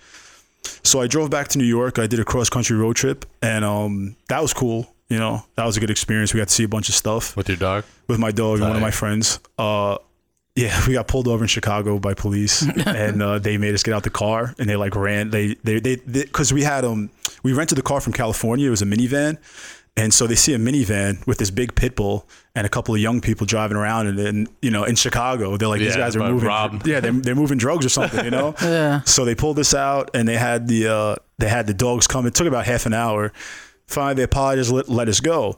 So 0.84 1.02
I 1.02 1.08
drove 1.08 1.32
back 1.32 1.48
to 1.50 1.58
New 1.58 1.66
York. 1.66 1.98
I 1.98 2.06
did 2.06 2.20
a 2.20 2.24
cross 2.26 2.48
country 2.50 2.78
road 2.78 2.96
trip, 2.96 3.26
and 3.42 3.66
um, 3.66 4.16
that 4.30 4.40
was 4.42 4.54
cool. 4.54 4.94
You 5.12 5.20
know, 5.20 5.44
that 5.56 5.66
was 5.66 5.76
a 5.78 5.80
good 5.82 5.90
experience. 5.92 6.34
We 6.34 6.40
got 6.40 6.48
to 6.48 6.54
see 6.54 6.64
a 6.64 6.70
bunch 6.70 6.88
of 6.90 6.96
stuff 6.96 7.36
With 7.36 7.50
your 7.50 7.58
dog? 7.58 7.84
with 8.08 8.18
my 8.20 8.32
dog 8.32 8.60
and 8.60 8.68
one 8.68 8.76
of 8.78 8.82
my 8.82 8.92
friends. 8.92 9.40
Uh, 9.58 9.98
yeah, 10.56 10.86
we 10.88 10.94
got 10.94 11.08
pulled 11.08 11.28
over 11.28 11.44
in 11.44 11.48
Chicago 11.48 12.00
by 12.00 12.14
police, 12.14 12.62
and 12.86 13.22
uh, 13.22 13.40
they 13.40 13.58
made 13.58 13.74
us 13.74 13.84
get 13.84 13.94
out 13.94 14.04
the 14.04 14.10
car, 14.10 14.54
and 14.60 14.70
they 14.70 14.76
like 14.76 14.96
ran. 14.96 15.30
They 15.30 15.56
they 15.64 15.80
they 15.80 15.96
because 16.14 16.54
we 16.54 16.64
had 16.64 16.86
um 16.86 17.10
we 17.44 17.52
rented 17.54 17.78
the 17.78 17.82
car 17.82 18.00
from 18.02 18.14
California. 18.14 18.68
It 18.68 18.70
was 18.70 18.82
a 18.82 18.86
minivan, 18.86 19.38
And 19.98 20.14
so 20.14 20.28
they 20.28 20.36
see 20.36 20.54
a 20.54 20.58
minivan 20.58 21.26
with 21.28 21.38
this 21.40 21.52
big 21.52 21.76
pit 21.76 21.96
bull 21.96 22.26
and 22.56 22.66
a 22.66 22.70
couple 22.70 22.94
of 22.96 23.02
young 23.02 23.20
people 23.22 23.46
driving 23.46 23.78
around, 23.78 24.08
and 24.08 24.18
then 24.18 24.48
you 24.62 24.72
know 24.72 24.84
in 24.86 24.96
Chicago, 24.96 25.58
they're 25.58 25.68
like 25.70 25.80
these 25.80 25.96
Yeah, 25.96 26.04
guys 26.04 26.16
are 26.16 26.20
moving, 26.32 26.48
robbed. 26.48 26.88
yeah, 26.92 27.00
they're, 27.02 27.12
they're 27.24 27.36
moving 27.44 27.58
drugs 27.58 27.86
or 27.86 27.90
something, 27.90 28.24
you 28.24 28.32
know. 28.32 28.56
Yeah. 28.62 29.02
So 29.06 29.26
they 29.26 29.36
pulled 29.36 29.58
this 29.58 29.74
out, 29.74 30.12
and 30.14 30.28
they 30.28 30.38
had 30.38 30.68
the 30.68 30.88
uh, 30.88 31.16
they 31.38 31.50
had 31.50 31.68
the 31.68 31.74
dogs 31.74 32.08
come. 32.08 32.26
It 32.28 32.34
took 32.36 32.48
about 32.48 32.66
half 32.66 32.86
an 32.86 32.94
hour. 32.94 33.32
Finally, 33.92 34.16
they 34.16 34.24
apologized, 34.24 34.72
let, 34.72 34.90
let 34.90 35.08
us 35.08 35.20
go. 35.20 35.58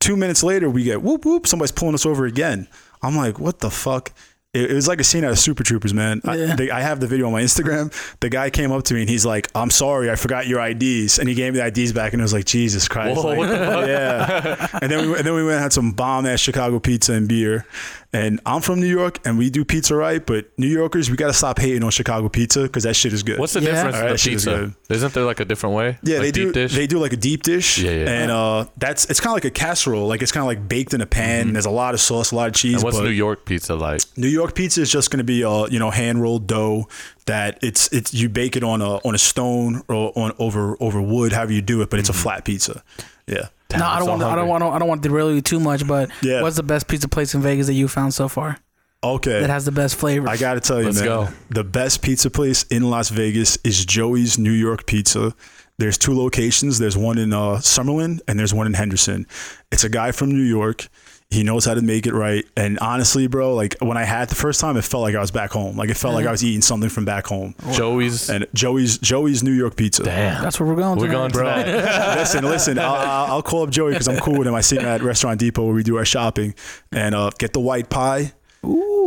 Two 0.00 0.16
minutes 0.16 0.42
later, 0.42 0.68
we 0.70 0.84
get 0.84 1.02
whoop 1.02 1.24
whoop. 1.24 1.46
Somebody's 1.46 1.72
pulling 1.72 1.94
us 1.94 2.06
over 2.06 2.26
again. 2.26 2.68
I'm 3.02 3.16
like, 3.16 3.38
what 3.38 3.60
the 3.60 3.70
fuck? 3.70 4.12
It, 4.54 4.70
it 4.70 4.74
was 4.74 4.88
like 4.88 5.00
a 5.00 5.04
scene 5.04 5.22
out 5.24 5.32
of 5.32 5.38
Super 5.38 5.62
Troopers, 5.64 5.92
man. 5.92 6.20
I, 6.24 6.36
they, 6.56 6.70
I 6.70 6.80
have 6.80 7.00
the 7.00 7.06
video 7.06 7.26
on 7.26 7.32
my 7.32 7.42
Instagram. 7.42 7.92
The 8.20 8.30
guy 8.30 8.48
came 8.50 8.72
up 8.72 8.84
to 8.84 8.94
me 8.94 9.00
and 9.00 9.10
he's 9.10 9.26
like, 9.26 9.48
"I'm 9.54 9.70
sorry, 9.70 10.10
I 10.10 10.16
forgot 10.16 10.46
your 10.46 10.64
IDs," 10.64 11.18
and 11.18 11.28
he 11.28 11.34
gave 11.34 11.52
me 11.52 11.58
the 11.60 11.66
IDs 11.66 11.92
back, 11.92 12.12
and 12.14 12.20
it 12.20 12.24
was 12.24 12.32
like, 12.32 12.46
Jesus 12.46 12.88
Christ, 12.88 13.16
Whoa, 13.22 13.28
like, 13.28 13.38
what 13.38 13.48
the 13.48 13.56
fuck? 13.56 13.86
yeah. 13.86 14.78
And 14.80 14.90
then 14.90 15.10
we 15.10 15.16
and 15.16 15.26
then 15.26 15.34
we 15.34 15.42
went 15.42 15.54
and 15.54 15.62
had 15.62 15.72
some 15.72 15.92
bomb 15.92 16.24
ass 16.26 16.40
Chicago 16.40 16.78
pizza 16.78 17.12
and 17.12 17.28
beer. 17.28 17.66
And 18.16 18.40
I'm 18.46 18.62
from 18.62 18.80
New 18.80 18.86
York, 18.86 19.20
and 19.26 19.36
we 19.36 19.50
do 19.50 19.62
pizza 19.62 19.94
right, 19.94 20.24
but 20.24 20.46
New 20.58 20.68
Yorkers, 20.68 21.10
we 21.10 21.16
gotta 21.18 21.34
stop 21.34 21.58
hating 21.58 21.84
on 21.84 21.90
Chicago 21.90 22.30
pizza 22.30 22.62
because 22.62 22.84
that 22.84 22.94
shit 22.96 23.12
is 23.12 23.22
good. 23.22 23.38
What's 23.38 23.52
the 23.52 23.60
Yeah. 23.60 23.72
difference 23.72 23.96
Alright, 23.96 24.00
in 24.02 24.06
the 24.08 24.12
that 24.14 24.18
shit 24.20 24.32
is 24.32 24.44
pizza? 24.46 24.76
Isn't 24.88 25.12
there 25.12 25.24
like 25.24 25.40
a 25.40 25.44
different 25.44 25.74
way? 25.76 25.98
yeah, 26.02 26.16
like 26.18 26.24
they 26.24 26.32
do. 26.32 26.50
dish. 26.52 26.74
They 26.74 26.86
do 26.86 26.98
like 26.98 27.12
a 27.12 27.16
deep 27.18 27.42
dish. 27.42 27.76
Yeah, 27.78 27.90
yeah. 27.90 28.08
And 28.10 28.30
uh, 28.30 28.64
that's 28.78 29.04
it's 29.10 29.20
kind 29.20 29.32
of 29.32 29.34
like 29.34 29.44
a 29.44 29.50
casserole. 29.50 30.06
Like 30.08 30.22
it's 30.22 30.32
kind 30.32 30.42
of 30.42 30.46
like 30.48 30.66
baked 30.66 30.94
in 30.94 31.02
a 31.02 31.06
pan. 31.06 31.52
There's 31.52 31.66
a 31.66 31.70
lot 31.70 31.92
of 31.92 32.00
sauce, 32.00 32.30
a 32.32 32.36
lot 32.36 32.48
of 32.48 32.54
cheese. 32.54 32.76
Mm-hmm. 32.76 32.76
and 32.78 32.84
what's 32.84 32.96
but 32.96 33.04
New 33.04 33.10
York 33.10 33.44
pizza 33.44 33.74
like? 33.74 34.00
New 34.16 34.28
York 34.28 34.54
pizza 34.54 34.80
is 34.80 34.90
just 34.90 35.10
going 35.10 35.18
to 35.18 35.24
be 35.24 35.44
uh 35.44 35.66
you 35.66 35.78
know 35.78 35.90
hand 35.90 36.22
rolled 36.22 36.46
dough 36.46 36.88
that 37.26 37.58
it's 37.62 37.88
it's 37.92 38.14
you 38.14 38.28
bake 38.30 38.56
it 38.56 38.64
on 38.64 38.80
a 38.80 38.94
on 39.06 39.14
a 39.14 39.18
stone 39.18 39.82
or 39.88 40.12
on 40.16 40.32
over 40.38 40.76
over 40.80 41.02
wood, 41.02 41.32
however 41.32 41.52
you 41.52 41.60
do 41.60 41.82
it, 41.82 41.90
but 41.90 41.98
it's 41.98 42.08
a 42.08 42.14
flat 42.14 42.44
pizza. 42.46 42.82
Yeah. 43.26 43.48
No, 43.74 43.84
I 43.84 43.94
I'm 43.94 43.98
don't 43.98 44.04
so 44.06 44.10
want. 44.12 44.20
To, 44.22 44.26
I 44.26 44.34
don't 44.36 44.48
want. 44.48 44.62
I 44.64 44.78
don't 44.78 44.88
want 44.88 45.02
to 45.02 45.08
derail 45.08 45.32
you 45.34 45.40
too 45.40 45.58
much. 45.60 45.86
But 45.86 46.10
Yeah. 46.22 46.42
what's 46.42 46.56
the 46.56 46.62
best 46.62 46.86
pizza 46.88 47.08
place 47.08 47.34
in 47.34 47.42
Vegas 47.42 47.66
that 47.66 47.74
you 47.74 47.88
found 47.88 48.14
so 48.14 48.28
far 48.28 48.58
Okay. 49.02 49.40
that 49.40 49.50
has 49.50 49.64
the 49.64 49.72
best 49.72 49.96
flavor. 49.96 50.28
I 50.28 50.36
got 50.36 50.54
to 50.54 50.60
tell 50.60 50.78
you, 50.78 50.86
Let's 50.86 50.98
man, 50.98 51.04
go. 51.06 51.28
the 51.50 51.64
best 51.64 52.02
pizza 52.02 52.30
place 52.30 52.62
in 52.64 52.88
Las 52.90 53.08
Vegas 53.10 53.58
is 53.64 53.84
Joey's 53.84 54.38
New 54.38 54.52
York 54.52 54.86
Pizza. 54.86 55.34
There's 55.78 55.98
two 55.98 56.16
locations. 56.16 56.78
There's 56.78 56.96
one 56.96 57.18
in 57.18 57.32
uh, 57.32 57.56
Summerlin 57.58 58.20
and 58.26 58.38
there's 58.38 58.54
one 58.54 58.66
in 58.66 58.74
Henderson. 58.74 59.26
It's 59.70 59.84
a 59.84 59.88
guy 59.90 60.12
from 60.12 60.30
New 60.30 60.42
York. 60.44 60.88
He 61.28 61.42
knows 61.42 61.64
how 61.64 61.74
to 61.74 61.82
make 61.82 62.06
it 62.06 62.14
right. 62.14 62.44
And 62.56 62.78
honestly, 62.78 63.26
bro, 63.26 63.54
like 63.54 63.76
when 63.80 63.96
I 63.96 64.04
had 64.04 64.22
it 64.22 64.28
the 64.28 64.36
first 64.36 64.60
time, 64.60 64.76
it 64.76 64.82
felt 64.82 65.02
like 65.02 65.16
I 65.16 65.20
was 65.20 65.32
back 65.32 65.50
home. 65.50 65.76
Like 65.76 65.90
it 65.90 65.96
felt 65.96 66.14
like 66.14 66.24
I 66.24 66.30
was 66.30 66.44
eating 66.44 66.62
something 66.62 66.88
from 66.88 67.04
back 67.04 67.26
home. 67.26 67.54
Joey's. 67.72 68.30
And 68.30 68.46
Joey's 68.54 68.96
Joey's 68.98 69.42
New 69.42 69.52
York 69.52 69.74
Pizza. 69.74 70.04
Damn. 70.04 70.40
That's 70.40 70.60
where 70.60 70.68
we're 70.68 70.76
going. 70.76 70.98
We're 71.00 71.08
tonight. 71.08 71.32
going 71.32 71.64
Bro, 71.64 72.14
listen, 72.16 72.44
listen. 72.44 72.78
I'll, 72.78 72.94
I'll 72.94 73.26
I'll 73.32 73.42
call 73.42 73.64
up 73.64 73.70
Joey 73.70 73.90
because 73.92 74.06
I'm 74.06 74.18
cool 74.20 74.38
with 74.38 74.46
him. 74.46 74.54
I 74.54 74.60
see 74.60 74.76
him 74.76 74.84
at 74.86 75.02
Restaurant 75.02 75.40
Depot 75.40 75.64
where 75.64 75.74
we 75.74 75.82
do 75.82 75.96
our 75.96 76.04
shopping, 76.04 76.54
and 76.92 77.12
uh, 77.14 77.30
get 77.38 77.52
the 77.54 77.60
white 77.60 77.90
pie, 77.90 78.32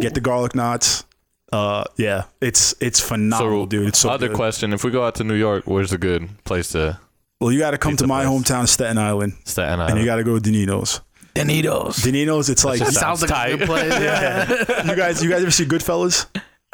get 0.01 0.13
the 0.13 0.21
garlic 0.21 0.53
knots. 0.55 1.05
Uh, 1.53 1.86
yeah, 1.97 2.25
it's 2.41 2.75
it's 2.82 2.99
phenomenal, 2.99 3.65
dude. 3.65 3.88
It's 3.88 3.99
so 3.99 4.10
other 4.10 4.27
good. 4.27 4.36
question: 4.36 4.73
If 4.73 4.84
we 4.84 4.91
go 4.91 5.05
out 5.05 5.15
to 5.15 5.23
New 5.23 5.36
York, 5.36 5.63
where's 5.67 5.93
a 5.93 5.97
good 5.97 6.29
place 6.43 6.73
to 6.73 6.99
Well, 7.39 7.51
you 7.51 7.60
got 7.60 7.71
to 7.71 7.77
come 7.77 7.95
to 7.97 8.05
my 8.08 8.25
place. 8.25 8.43
hometown, 8.43 8.67
Staten 8.67 8.97
Island, 8.97 9.34
Staten 9.45 9.73
and 9.73 9.82
Island? 9.84 9.99
you 9.99 10.05
got 10.05 10.17
to 10.17 10.23
go 10.25 10.38
to 10.38 10.51
Denino's. 10.51 10.99
Denino's. 11.35 11.97
Denino's, 11.97 12.49
it's 12.49 12.65
like 12.65 12.79
That 12.79 12.85
you 12.85 12.91
sounds 12.91 13.21
like 13.21 13.29
tight. 13.31 13.53
a 13.53 13.57
good 13.57 13.67
place. 13.67 13.93
Yeah. 13.99 14.95
guys. 14.95 15.23
You 15.23 15.29
guys 15.29 15.41
ever 15.41 15.51
see 15.51 15.65
Goodfellas? 15.65 16.25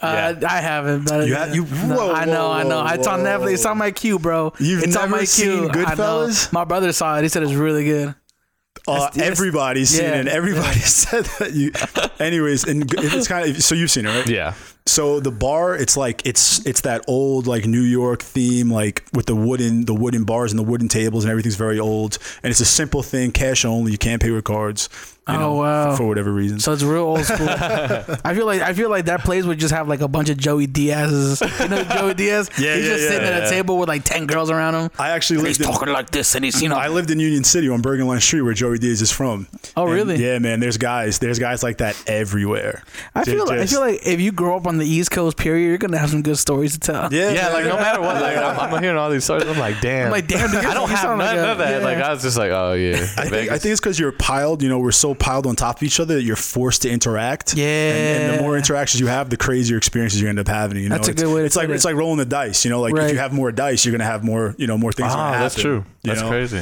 Uh, 0.01 0.35
I 0.47 0.59
haven't. 0.61 1.07
But 1.07 1.27
You 1.27 1.35
ha- 1.35 1.45
you- 1.53 1.63
No, 1.65 1.95
whoa, 1.95 2.13
I 2.13 2.25
know. 2.25 2.47
whoa, 2.49 2.51
I 2.51 2.63
know. 2.63 2.83
whoa, 2.83 2.93
It's 2.93 3.07
on 3.07 3.19
whoa. 3.21 3.25
Netflix. 3.25 3.53
It's 3.53 3.65
on 3.65 3.77
my 3.77 3.91
queue, 3.91 4.19
bro. 4.19 4.53
You've 4.59 4.83
it's 4.83 4.95
on 4.95 5.03
never 5.09 5.17
my 5.17 5.23
seen 5.23 5.45
queue. 5.45 5.69
I 5.69 5.71
know. 5.73 5.85
Goodfellas? 5.85 6.51
My 6.53 6.63
brother 6.65 6.91
saw 6.91 7.17
it. 7.17 7.23
He 7.23 7.29
said 7.29 7.43
it's 7.43 7.53
really 7.53 7.85
good. 7.85 8.15
Uh, 8.87 8.93
Yes, 8.97 9.11
yes. 9.15 9.27
everybody's 9.31 9.89
seen 9.89 10.03
Yeah, 10.03 10.15
it. 10.15 10.19
and 10.21 10.29
Everybody 10.29 10.79
said 10.81 11.25
that. 11.39 11.53
You, 11.53 11.71
anyways, 12.19 12.65
and 12.65 12.93
it's 12.93 13.27
kind 13.27 13.49
of 13.49 13.63
so 13.63 13.73
you've 13.73 13.89
seen 13.89 14.05
it, 14.05 14.09
right? 14.09 14.27
yeah. 14.27 14.53
So 14.87 15.19
the 15.19 15.31
bar, 15.31 15.75
it's 15.75 15.97
like 15.97 16.21
it's 16.27 16.63
it's 16.65 16.81
that 16.81 17.03
old 17.07 17.47
like 17.47 17.65
New 17.65 17.81
York 17.81 18.21
theme, 18.21 18.69
like 18.71 19.03
with 19.13 19.25
the 19.25 19.35
wooden 19.35 19.85
the 19.85 19.95
wooden 19.95 20.25
bars 20.25 20.51
and 20.51 20.59
the 20.59 20.63
wooden 20.63 20.87
tables 20.89 21.23
and 21.23 21.31
everything's 21.31 21.55
very 21.55 21.79
old. 21.79 22.19
And 22.43 22.51
it's 22.51 22.59
a 22.59 22.65
simple 22.65 23.01
thing, 23.01 23.31
cash 23.31 23.65
only. 23.65 23.91
You 23.91 23.97
can't 23.97 24.21
pay 24.21 24.29
with 24.29 24.43
cards. 24.43 24.89
You 25.27 25.33
Oh, 25.33 25.39
know, 25.39 25.53
wow. 25.55 25.95
For 25.95 26.05
whatever 26.07 26.31
reason. 26.31 26.59
So 26.59 26.71
it's 26.71 26.83
real 26.83 27.01
old 27.01 27.25
school. 27.25 27.47
I 27.49 28.35
feel 28.35 28.45
like 28.45 28.61
I 28.61 28.73
feel 28.73 28.91
like 28.91 29.05
that 29.05 29.21
place 29.21 29.43
would 29.43 29.57
just 29.57 29.73
have 29.73 29.87
like 29.87 30.01
a 30.01 30.07
bunch 30.07 30.29
of 30.29 30.37
Joey 30.37 30.67
Diaz's. 30.67 31.41
You 31.59 31.67
know 31.67 31.83
Joey 31.83 32.13
Diaz? 32.13 32.51
Yeah, 32.59 32.75
He's 32.75 32.85
yeah, 32.85 32.91
just 32.91 33.03
yeah, 33.05 33.09
sitting 33.09 33.27
at 33.27 33.41
yeah. 33.41 33.47
a 33.47 33.49
table 33.49 33.79
with 33.79 33.89
like 33.89 34.03
ten 34.03 34.27
girls 34.27 34.51
around 34.51 34.75
him. 34.75 34.91
I 34.99 35.09
actually 35.09 35.37
lived 35.37 35.47
he's 35.47 35.61
in, 35.61 35.65
talking 35.65 35.89
like 35.91 36.11
this, 36.11 36.35
and 36.35 36.45
he's 36.45 36.61
you 36.61 36.69
know. 36.69 36.75
I 36.77 36.89
lived 36.89 37.09
in 37.09 37.19
Union 37.19 37.43
City 37.43 37.69
on 37.69 37.81
Bergenline 37.81 38.21
Street, 38.21 38.43
where 38.43 38.53
Joey 38.53 38.77
Diaz 38.77 39.01
is 39.01 39.09
from. 39.11 39.47
Oh, 39.75 39.85
And, 39.87 39.93
really? 39.95 40.23
yeah, 40.23 40.37
man. 40.37 40.59
There's 40.59 40.77
guys. 40.77 41.17
There's 41.17 41.39
guys 41.39 41.63
like 41.63 41.79
that 41.79 41.99
everywhere. 42.05 42.83
I 43.15 43.23
Ju- 43.23 43.31
feel 43.31 43.49
I 43.49 43.57
just- 43.61 43.73
feel 43.73 43.81
like 43.81 44.05
if 44.05 44.21
you 44.21 44.31
grow 44.31 44.55
up 44.57 44.67
on 44.67 44.74
the 44.77 44.85
East 44.88 45.11
Coast, 45.11 45.38
period, 45.38 45.67
you're 45.67 45.77
gonna 45.77 45.97
have 45.97 46.09
some 46.09 46.21
good 46.21 46.38
stories 46.38 46.73
to 46.73 46.79
tell. 46.79 47.13
Yeah, 47.13 47.31
Yeah, 47.31 47.49
like 47.49 47.65
no 47.65 47.75
matter 47.77 48.01
what, 48.01 48.21
like 48.21 48.38
I'm, 48.38 48.73
I'm 48.73 48.81
hearing 48.83 48.97
all 48.97 49.09
these 49.09 49.23
stories. 49.23 49.47
I'm 49.47 49.57
like, 49.59 49.81
damn. 49.81 50.07
I'm 50.07 50.11
like, 50.11 50.27
damn, 50.27 50.49
dude, 50.51 50.65
I 50.65 50.73
don't 50.73 50.89
have 50.89 51.09
none 51.09 51.17
like 51.19 51.38
of 51.38 51.57
that. 51.59 51.79
yeah. 51.81 51.85
Like 51.85 51.97
I 51.97 52.11
was 52.13 52.21
just 52.21 52.38
like, 52.38 52.51
oh 52.51 52.73
yeah, 52.73 52.95
I 53.17 53.27
think, 53.29 53.51
I 53.51 53.57
think 53.57 53.71
it's 53.73 53.79
because 53.81 53.99
you're 53.99 54.11
piled. 54.11 54.61
You 54.61 54.69
know, 54.69 54.79
we're 54.79 54.91
so 54.91 55.13
piled 55.15 55.45
on 55.47 55.55
top 55.55 55.77
of 55.77 55.83
each 55.83 55.99
other 55.99 56.15
that 56.15 56.23
you're 56.23 56.35
forced 56.35 56.81
to 56.83 56.89
interact. 56.89 57.55
Yeah. 57.55 57.65
and, 57.65 58.23
and 58.31 58.38
the 58.38 58.41
more 58.41 58.57
interactions 58.57 58.99
you 59.01 59.07
have, 59.07 59.29
the 59.29 59.38
crazier 59.38 59.77
experiences 59.77 60.21
you 60.21 60.27
end 60.29 60.39
up 60.39 60.47
having. 60.47 60.77
You 60.81 60.89
know, 60.89 60.95
That's 60.95 61.07
a 61.07 61.11
it's, 61.11 61.21
good 61.23 61.33
way 61.33 61.39
to 61.41 61.45
It's 61.45 61.55
like 61.55 61.69
it. 61.69 61.73
it's 61.75 61.85
like 61.85 61.95
rolling 61.95 62.17
the 62.17 62.25
dice. 62.25 62.65
You 62.65 62.71
know, 62.71 62.81
like 62.81 62.95
if 62.95 63.11
you 63.11 63.17
have 63.17 63.33
more 63.33 63.51
dice, 63.51 63.85
you're 63.85 63.91
gonna 63.91 64.03
have 64.03 64.23
more. 64.23 64.55
You 64.57 64.67
know, 64.67 64.77
more 64.77 64.91
things. 64.91 65.13
gonna 65.13 65.35
Oh, 65.35 65.39
that's 65.39 65.55
happen, 65.55 65.69
true. 65.69 65.85
you 66.03 66.09
That's 66.11 66.21
know? 66.21 66.29
crazy. 66.29 66.61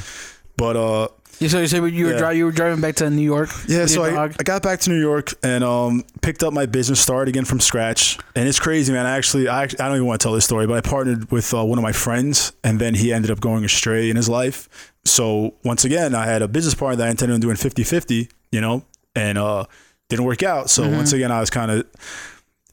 But 0.56 0.76
uh, 0.76 1.08
You 1.40 1.50
so 1.50 1.60
you 1.60 1.68
said 1.68 1.84
you 1.92 2.06
were 2.06 2.12
Yeah. 2.14 2.18
driving 2.18 2.38
you 2.38 2.46
were 2.46 2.52
driving 2.52 2.80
back 2.82 2.96
to 2.96 3.10
New 3.10 3.22
York. 3.24 3.50
yeah. 3.68 3.86
So 3.86 4.04
I. 4.04 4.24
I 4.26 4.44
got 4.44 4.62
back 4.64 4.80
to 4.82 4.90
New 4.90 5.00
York 5.00 5.34
and 5.44 5.64
um 5.64 6.04
picked 6.22 6.44
up 6.44 6.54
my 6.54 6.66
business, 6.66 7.00
started 7.00 7.30
again 7.30 7.46
from 7.46 7.60
scratch, 7.60 8.18
and 8.36 8.48
it's 8.48 8.60
crazy, 8.60 8.94
man. 8.94 9.06
I 9.06 9.18
actually 9.18 9.48
I, 9.50 9.64
I 9.64 9.66
don't 9.66 9.96
even 9.96 10.06
want 10.06 10.22
to 10.22 10.26
tell 10.26 10.34
this 10.34 10.46
story, 10.46 10.68
but 10.68 10.78
I 10.78 10.82
partnered 10.90 11.32
with 11.32 11.54
uh, 11.54 11.64
one 11.66 11.78
of 11.78 11.84
my 11.84 11.92
friends, 11.92 12.54
and 12.64 12.80
then 12.80 12.96
he 12.96 13.12
ended 13.12 13.32
up 13.32 13.40
going 13.42 13.64
astray 13.66 14.10
in 14.10 14.16
his 14.16 14.30
life. 14.30 14.70
So 15.06 15.56
once 15.64 15.84
again, 15.84 16.16
I 16.16 16.26
had 16.26 16.42
a 16.42 16.48
business 16.48 16.74
partner 16.76 16.96
that 16.98 17.08
I 17.08 17.10
intended 17.10 17.34
on 17.36 17.42
doing 17.42 17.58
50-50, 17.58 18.30
you 18.52 18.62
know, 18.62 18.86
and 19.16 19.38
uh 19.38 19.66
didn't 20.10 20.26
work 20.26 20.44
out. 20.44 20.70
So 20.70 20.84
Mm-hmm. 20.84 20.96
once 20.96 21.14
again, 21.14 21.32
I 21.32 21.40
was 21.40 21.50
kind 21.50 21.72
of 21.72 21.86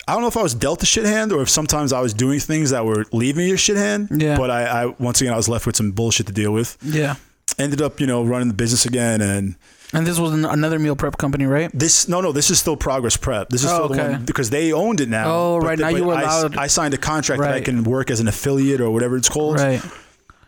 I 0.06 0.12
don't 0.14 0.22
know 0.22 0.28
if 0.28 0.36
I 0.36 0.42
was 0.42 0.54
dealt 0.54 0.82
a 0.82 0.86
shit 0.86 1.04
hand 1.06 1.32
or 1.32 1.42
if 1.42 1.48
sometimes 1.48 1.92
I 1.92 2.00
was 2.00 2.12
doing 2.14 2.40
things 2.40 2.70
that 2.70 2.84
were 2.84 3.04
leaving 3.12 3.50
a 3.52 3.56
shit 3.56 3.76
hand. 3.76 4.08
Yeah. 4.10 4.36
But 4.36 4.50
I, 4.50 4.64
I 4.82 4.86
once 4.98 5.20
again 5.20 5.32
I 5.32 5.36
was 5.36 5.48
left 5.48 5.66
with 5.66 5.76
some 5.76 5.92
bullshit 5.92 6.26
to 6.26 6.32
deal 6.32 6.52
with. 6.52 6.76
yeah. 6.82 7.14
Ended 7.60 7.82
up, 7.82 8.00
you 8.00 8.06
know, 8.06 8.24
running 8.24 8.48
the 8.48 8.54
business 8.54 8.86
again 8.86 9.20
and 9.20 9.56
And 9.92 10.06
this 10.06 10.18
was 10.18 10.32
an, 10.32 10.44
another 10.44 10.78
meal 10.78 10.94
prep 10.96 11.16
company, 11.18 11.46
right? 11.46 11.70
this 11.74 12.08
no 12.08 12.20
no 12.20 12.32
this 12.32 12.50
is 12.50 12.58
still 12.58 12.76
progress 12.76 13.16
prep. 13.16 13.48
This 13.50 13.64
is 13.64 13.70
Oh, 13.70 13.74
still 13.86 13.88
the 13.96 14.02
one 14.12 14.24
because 14.24 14.50
they 14.50 14.72
owned 14.72 15.00
it 15.00 15.08
now. 15.08 15.26
Oh, 15.34 15.58
But 15.60 15.66
right, 15.66 15.78
the- 15.78 15.82
now 15.84 15.88
you 15.90 16.04
were 16.04 16.14
allowed- 16.14 16.56
I, 16.56 16.66
signed 16.68 16.94
a 16.94 16.98
contract 16.98 17.42
that 17.42 17.52
I 17.52 17.60
can 17.60 17.84
work 17.84 18.10
as 18.10 18.20
an 18.20 18.28
affiliate 18.28 18.80
or 18.80 18.90
whatever 18.90 19.16
it's 19.16 19.28
called. 19.28 19.58
Right. 19.58 19.82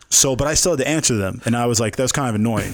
So, 0.09 0.35
but 0.35 0.47
I 0.47 0.53
still 0.53 0.73
had 0.73 0.79
to 0.85 0.87
answer 0.87 1.15
them, 1.17 1.41
and 1.45 1.55
I 1.55 1.65
was 1.65 1.79
like, 1.79 1.95
that 1.95 2.03
was 2.03 2.11
kind 2.11 2.29
of 2.29 2.35
annoying. 2.35 2.73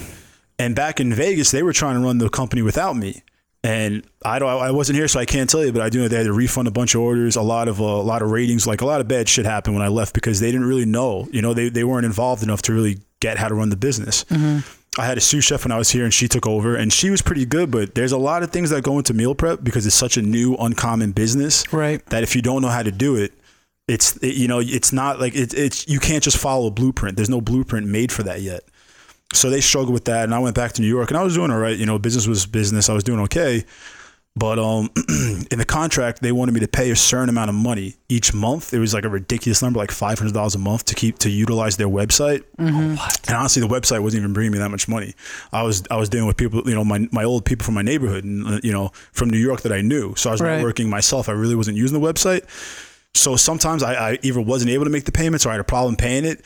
And 0.58 0.76
back 0.76 1.00
in 1.00 1.12
Vegas, 1.14 1.50
they 1.50 1.62
were 1.62 1.72
trying 1.72 1.94
to 1.98 2.00
run 2.04 2.18
the 2.18 2.28
company 2.28 2.60
without 2.60 2.96
me, 2.96 3.22
and 3.64 4.04
I 4.22 4.38
don't, 4.38 4.48
I 4.50 4.70
wasn't 4.72 4.96
here, 4.98 5.08
so 5.08 5.18
I 5.20 5.24
can't 5.24 5.48
tell 5.48 5.64
you. 5.64 5.72
But 5.72 5.80
I 5.80 5.88
do 5.88 6.00
know 6.00 6.08
they 6.08 6.16
had 6.18 6.26
to 6.26 6.34
refund 6.34 6.68
a 6.68 6.70
bunch 6.70 6.94
of 6.94 7.00
orders, 7.00 7.36
a 7.36 7.42
lot 7.42 7.66
of 7.68 7.80
uh, 7.80 7.84
a 7.84 8.04
lot 8.12 8.20
of 8.20 8.30
ratings, 8.30 8.66
like 8.66 8.82
a 8.82 8.86
lot 8.86 9.00
of 9.00 9.08
bad 9.08 9.26
shit 9.26 9.46
happened 9.46 9.74
when 9.74 9.82
I 9.84 9.88
left 9.88 10.12
because 10.14 10.38
they 10.40 10.52
didn't 10.52 10.66
really 10.66 10.84
know, 10.84 11.28
you 11.32 11.40
know, 11.40 11.54
they 11.54 11.70
they 11.70 11.82
weren't 11.84 12.04
involved 12.04 12.42
enough 12.42 12.60
to 12.62 12.74
really 12.74 12.98
get 13.20 13.38
how 13.38 13.48
to 13.48 13.54
run 13.54 13.70
the 13.70 13.76
business. 13.76 14.24
Mm-hmm. 14.24 15.00
I 15.00 15.06
had 15.06 15.16
a 15.16 15.20
sous 15.20 15.44
chef 15.44 15.64
when 15.64 15.70
I 15.72 15.78
was 15.78 15.90
here, 15.90 16.04
and 16.04 16.12
she 16.12 16.26
took 16.26 16.46
over, 16.46 16.74
and 16.74 16.92
she 16.92 17.10
was 17.10 17.22
pretty 17.22 17.46
good. 17.46 17.70
But 17.70 17.94
there's 17.94 18.12
a 18.12 18.18
lot 18.18 18.42
of 18.42 18.50
things 18.50 18.70
that 18.70 18.82
go 18.82 18.98
into 18.98 19.14
meal 19.14 19.34
prep 19.36 19.62
because 19.62 19.86
it's 19.86 19.94
such 19.94 20.16
a 20.16 20.22
new, 20.22 20.56
uncommon 20.56 21.12
business 21.12 21.64
Right. 21.72 22.04
that 22.06 22.22
if 22.24 22.34
you 22.34 22.42
don't 22.42 22.60
know 22.60 22.68
how 22.68 22.82
to 22.82 22.90
do 22.90 23.14
it, 23.16 23.32
it's 23.86 24.16
it- 24.18 24.34
you 24.34 24.48
know 24.48 24.58
it's 24.60 24.92
not 24.92 25.20
like 25.20 25.34
it, 25.36 25.54
it's 25.54 25.86
you 25.88 26.00
can't 26.00 26.22
just 26.24 26.36
follow 26.38 26.66
a 26.66 26.70
blueprint. 26.70 27.16
There's 27.16 27.28
no 27.30 27.40
blueprint 27.40 27.86
made 27.86 28.10
for 28.10 28.22
that 28.24 28.40
yet. 28.42 28.62
So 29.32 29.48
they 29.48 29.60
struggled 29.60 29.92
with 29.94 30.06
that, 30.06 30.24
and 30.24 30.34
I 30.34 30.40
went 30.40 30.56
back 30.56 30.72
to 30.72 30.82
New 30.82 30.88
York, 30.88 31.10
and 31.10 31.16
I 31.18 31.22
was 31.22 31.34
doing 31.34 31.52
all 31.52 31.58
right. 31.58 31.76
You 31.76 31.86
know, 31.86 31.98
business 32.00 32.26
was 32.26 32.46
business. 32.46 32.88
I 32.88 32.94
was 32.94 33.04
doing 33.04 33.20
okay, 33.20 33.64
but 34.36 34.58
um, 34.58 34.90
in 35.50 35.58
the 35.58 35.64
contract 35.66 36.22
they 36.22 36.32
wanted 36.32 36.52
me 36.52 36.60
to 36.60 36.68
pay 36.68 36.90
a 36.90 36.96
certain 36.96 37.28
amount 37.28 37.48
of 37.50 37.54
money 37.56 37.96
each 38.08 38.32
month. 38.32 38.72
It 38.72 38.78
was 38.78 38.94
like 38.94 39.04
a 39.04 39.08
ridiculous 39.08 39.60
number, 39.62 39.78
like 39.78 39.90
five 39.90 40.18
hundred 40.18 40.34
dollars 40.34 40.54
a 40.54 40.58
month 40.58 40.84
to 40.86 40.94
keep 40.94 41.18
to 41.18 41.30
utilize 41.30 41.76
their 41.76 41.88
website. 41.88 42.44
And 43.28 43.36
honestly, 43.36 43.60
the 43.60 43.68
website 43.68 44.02
wasn't 44.02 44.22
even 44.22 44.32
bringing 44.32 44.52
me 44.52 44.58
that 44.58 44.70
much 44.70 44.88
money. 44.88 45.14
I 45.52 45.62
was 45.62 45.82
I 45.90 45.96
was 45.96 46.08
dealing 46.08 46.26
with 46.26 46.36
people, 46.36 46.62
you 46.64 46.74
know, 46.74 46.84
my 46.84 47.08
my 47.12 47.24
old 47.24 47.44
people 47.44 47.64
from 47.64 47.74
my 47.74 47.82
neighborhood, 47.82 48.24
and 48.24 48.46
uh, 48.46 48.60
you 48.62 48.72
know, 48.72 48.92
from 49.12 49.30
New 49.30 49.38
York 49.38 49.62
that 49.62 49.72
I 49.72 49.80
knew. 49.82 50.14
So 50.16 50.30
I 50.30 50.32
was 50.32 50.40
Right. 50.40 50.62
networking 50.62 50.88
myself. 50.88 51.28
I 51.28 51.32
really 51.32 51.56
wasn't 51.56 51.76
using 51.76 52.00
the 52.00 52.06
website. 52.06 52.44
So 53.14 53.34
sometimes 53.34 53.82
I, 53.82 54.12
I 54.12 54.18
either 54.22 54.40
wasn't 54.40 54.70
able 54.70 54.84
to 54.84 54.90
make 54.90 55.04
the 55.04 55.12
payments 55.12 55.44
or 55.44 55.48
I 55.48 55.52
had 55.54 55.60
a 55.60 55.64
problem 55.64 55.96
paying 55.96 56.24
it. 56.24 56.44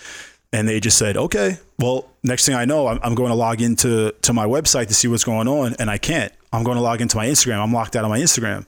And 0.51 0.69
they 0.69 0.79
just 0.81 0.97
said, 0.97 1.17
okay, 1.17 1.59
well, 1.81 2.09
next 2.23 2.47
thing 2.47 2.55
I 2.55 2.65
know, 2.65 2.87
I'm, 2.87 3.01
I'm 3.03 3.15
going 3.17 3.31
to 3.31 3.35
log 3.35 3.61
into 3.61 4.13
to 4.23 4.33
my 4.33 4.47
website 4.47 4.87
to 4.87 4.95
see 4.95 5.09
what's 5.09 5.25
going 5.25 5.49
on. 5.49 5.75
And 5.81 5.91
I 5.91 5.99
can't. 5.99 6.33
I'm 6.55 6.65
going 6.65 6.77
to 6.77 6.83
log 6.83 7.01
into 7.01 7.17
my 7.17 7.27
Instagram. 7.27 7.59
I'm 7.63 7.73
locked 7.73 7.97
out 7.97 8.05
of 8.05 8.11
my 8.11 8.19
Instagram. 8.21 8.65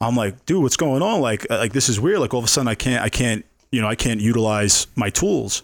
I'm 0.00 0.16
like, 0.16 0.46
dude, 0.46 0.62
what's 0.62 0.76
going 0.76 1.02
on? 1.02 1.20
Like, 1.20 1.46
uh, 1.50 1.58
like 1.58 1.72
this 1.72 1.88
is 1.88 1.98
weird. 1.98 2.20
Like 2.20 2.32
all 2.34 2.38
of 2.38 2.44
a 2.44 2.48
sudden 2.48 2.68
I 2.68 2.74
can't, 2.74 3.02
I 3.02 3.08
can't, 3.08 3.44
you 3.72 3.80
know, 3.80 3.88
I 3.88 3.94
can't 3.94 4.20
utilize 4.20 4.86
my 4.96 5.10
tools. 5.10 5.62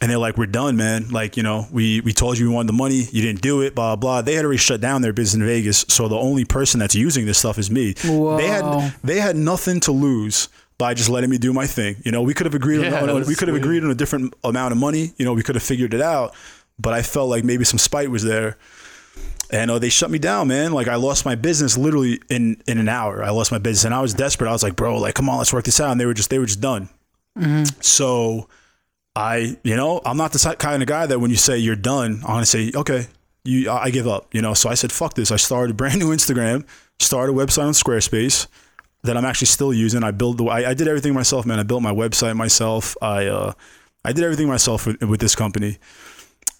and 0.00 0.08
they're 0.10 0.18
like, 0.18 0.36
"We're 0.38 0.46
done, 0.46 0.76
man. 0.76 1.08
Like, 1.08 1.36
you 1.36 1.42
know, 1.42 1.66
we 1.72 2.00
we 2.02 2.12
told 2.12 2.38
you 2.38 2.48
we 2.48 2.54
wanted 2.54 2.68
the 2.68 2.74
money, 2.84 3.08
you 3.10 3.20
didn't 3.22 3.40
do 3.42 3.62
it, 3.62 3.74
blah 3.74 3.96
blah." 3.96 4.22
They 4.22 4.34
had 4.34 4.44
already 4.44 4.58
shut 4.58 4.80
down 4.80 5.02
their 5.02 5.12
business 5.12 5.40
in 5.40 5.46
Vegas, 5.46 5.84
so 5.88 6.06
the 6.06 6.14
only 6.16 6.44
person 6.44 6.78
that's 6.78 6.94
using 6.94 7.26
this 7.26 7.38
stuff 7.38 7.58
is 7.58 7.68
me. 7.70 7.94
Whoa. 8.04 8.36
They 8.36 8.46
had 8.46 8.94
they 9.02 9.18
had 9.18 9.34
nothing 9.36 9.80
to 9.80 9.92
lose 9.92 10.48
by 10.78 10.94
just 10.94 11.08
letting 11.08 11.30
me 11.30 11.38
do 11.38 11.52
my 11.52 11.66
thing. 11.66 11.96
You 12.04 12.12
know, 12.12 12.22
we 12.22 12.32
could 12.34 12.46
have 12.46 12.54
agreed 12.54 12.82
Yeah, 12.82 13.02
on, 13.02 13.10
on 13.10 13.24
we 13.26 13.34
could 13.34 13.48
have 13.48 13.56
agreed 13.56 13.82
on 13.82 13.90
a 13.90 13.94
different 13.96 14.34
amount 14.44 14.70
of 14.70 14.78
money. 14.78 15.12
You 15.16 15.24
know, 15.24 15.32
we 15.32 15.42
could 15.42 15.56
have 15.56 15.64
figured 15.64 15.92
it 15.92 16.00
out, 16.02 16.32
but 16.78 16.92
I 16.94 17.02
felt 17.02 17.28
like 17.28 17.42
maybe 17.42 17.64
some 17.64 17.78
spite 17.78 18.08
was 18.10 18.22
there. 18.22 18.56
And 19.50 19.70
uh, 19.70 19.78
they 19.78 19.88
shut 19.88 20.10
me 20.10 20.18
down, 20.18 20.48
man. 20.48 20.72
Like 20.72 20.88
I 20.88 20.96
lost 20.96 21.24
my 21.24 21.34
business 21.34 21.78
literally 21.78 22.20
in 22.28 22.62
in 22.66 22.78
an 22.78 22.88
hour. 22.88 23.24
I 23.24 23.30
lost 23.30 23.50
my 23.50 23.58
business, 23.58 23.84
and 23.84 23.94
I 23.94 24.00
was 24.02 24.12
desperate. 24.14 24.48
I 24.48 24.52
was 24.52 24.62
like, 24.62 24.76
"Bro, 24.76 24.98
like, 24.98 25.14
come 25.14 25.28
on, 25.30 25.38
let's 25.38 25.52
work 25.52 25.64
this 25.64 25.80
out." 25.80 25.90
And 25.90 26.00
they 26.00 26.06
were 26.06 26.14
just 26.14 26.28
they 26.30 26.38
were 26.38 26.46
just 26.46 26.60
done. 26.60 26.88
So 27.80 28.48
I, 29.16 29.56
you 29.64 29.74
know, 29.76 30.00
I'm 30.04 30.16
not 30.16 30.32
the 30.32 30.56
kind 30.58 30.82
of 30.82 30.88
guy 30.88 31.06
that 31.06 31.18
when 31.18 31.30
you 31.30 31.36
say 31.36 31.58
you're 31.58 31.76
done, 31.76 32.20
I'm 32.22 32.34
gonna 32.34 32.46
say, 32.46 32.70
okay, 32.74 33.06
you, 33.44 33.70
I 33.70 33.84
I 33.84 33.90
give 33.90 34.06
up. 34.06 34.34
You 34.34 34.42
know, 34.42 34.54
so 34.54 34.68
I 34.68 34.74
said, 34.74 34.92
fuck 34.92 35.14
this. 35.14 35.30
I 35.30 35.36
started 35.36 35.70
a 35.72 35.74
brand 35.74 35.98
new 35.98 36.10
Instagram, 36.10 36.66
started 36.98 37.32
a 37.32 37.34
website 37.34 37.66
on 37.66 37.72
Squarespace 37.72 38.46
that 39.04 39.16
I'm 39.16 39.24
actually 39.24 39.46
still 39.46 39.72
using. 39.72 40.02
I 40.04 40.10
built 40.10 40.38
the, 40.38 40.44
I, 40.46 40.70
I 40.70 40.74
did 40.74 40.88
everything 40.88 41.14
myself, 41.14 41.46
man. 41.46 41.58
I 41.58 41.62
built 41.62 41.82
my 41.82 41.92
website 41.92 42.36
myself. 42.36 42.96
I, 43.00 43.26
uh, 43.26 43.52
I 44.04 44.12
did 44.12 44.24
everything 44.24 44.48
myself 44.48 44.86
with, 44.86 45.00
with 45.02 45.20
this 45.20 45.34
company, 45.34 45.78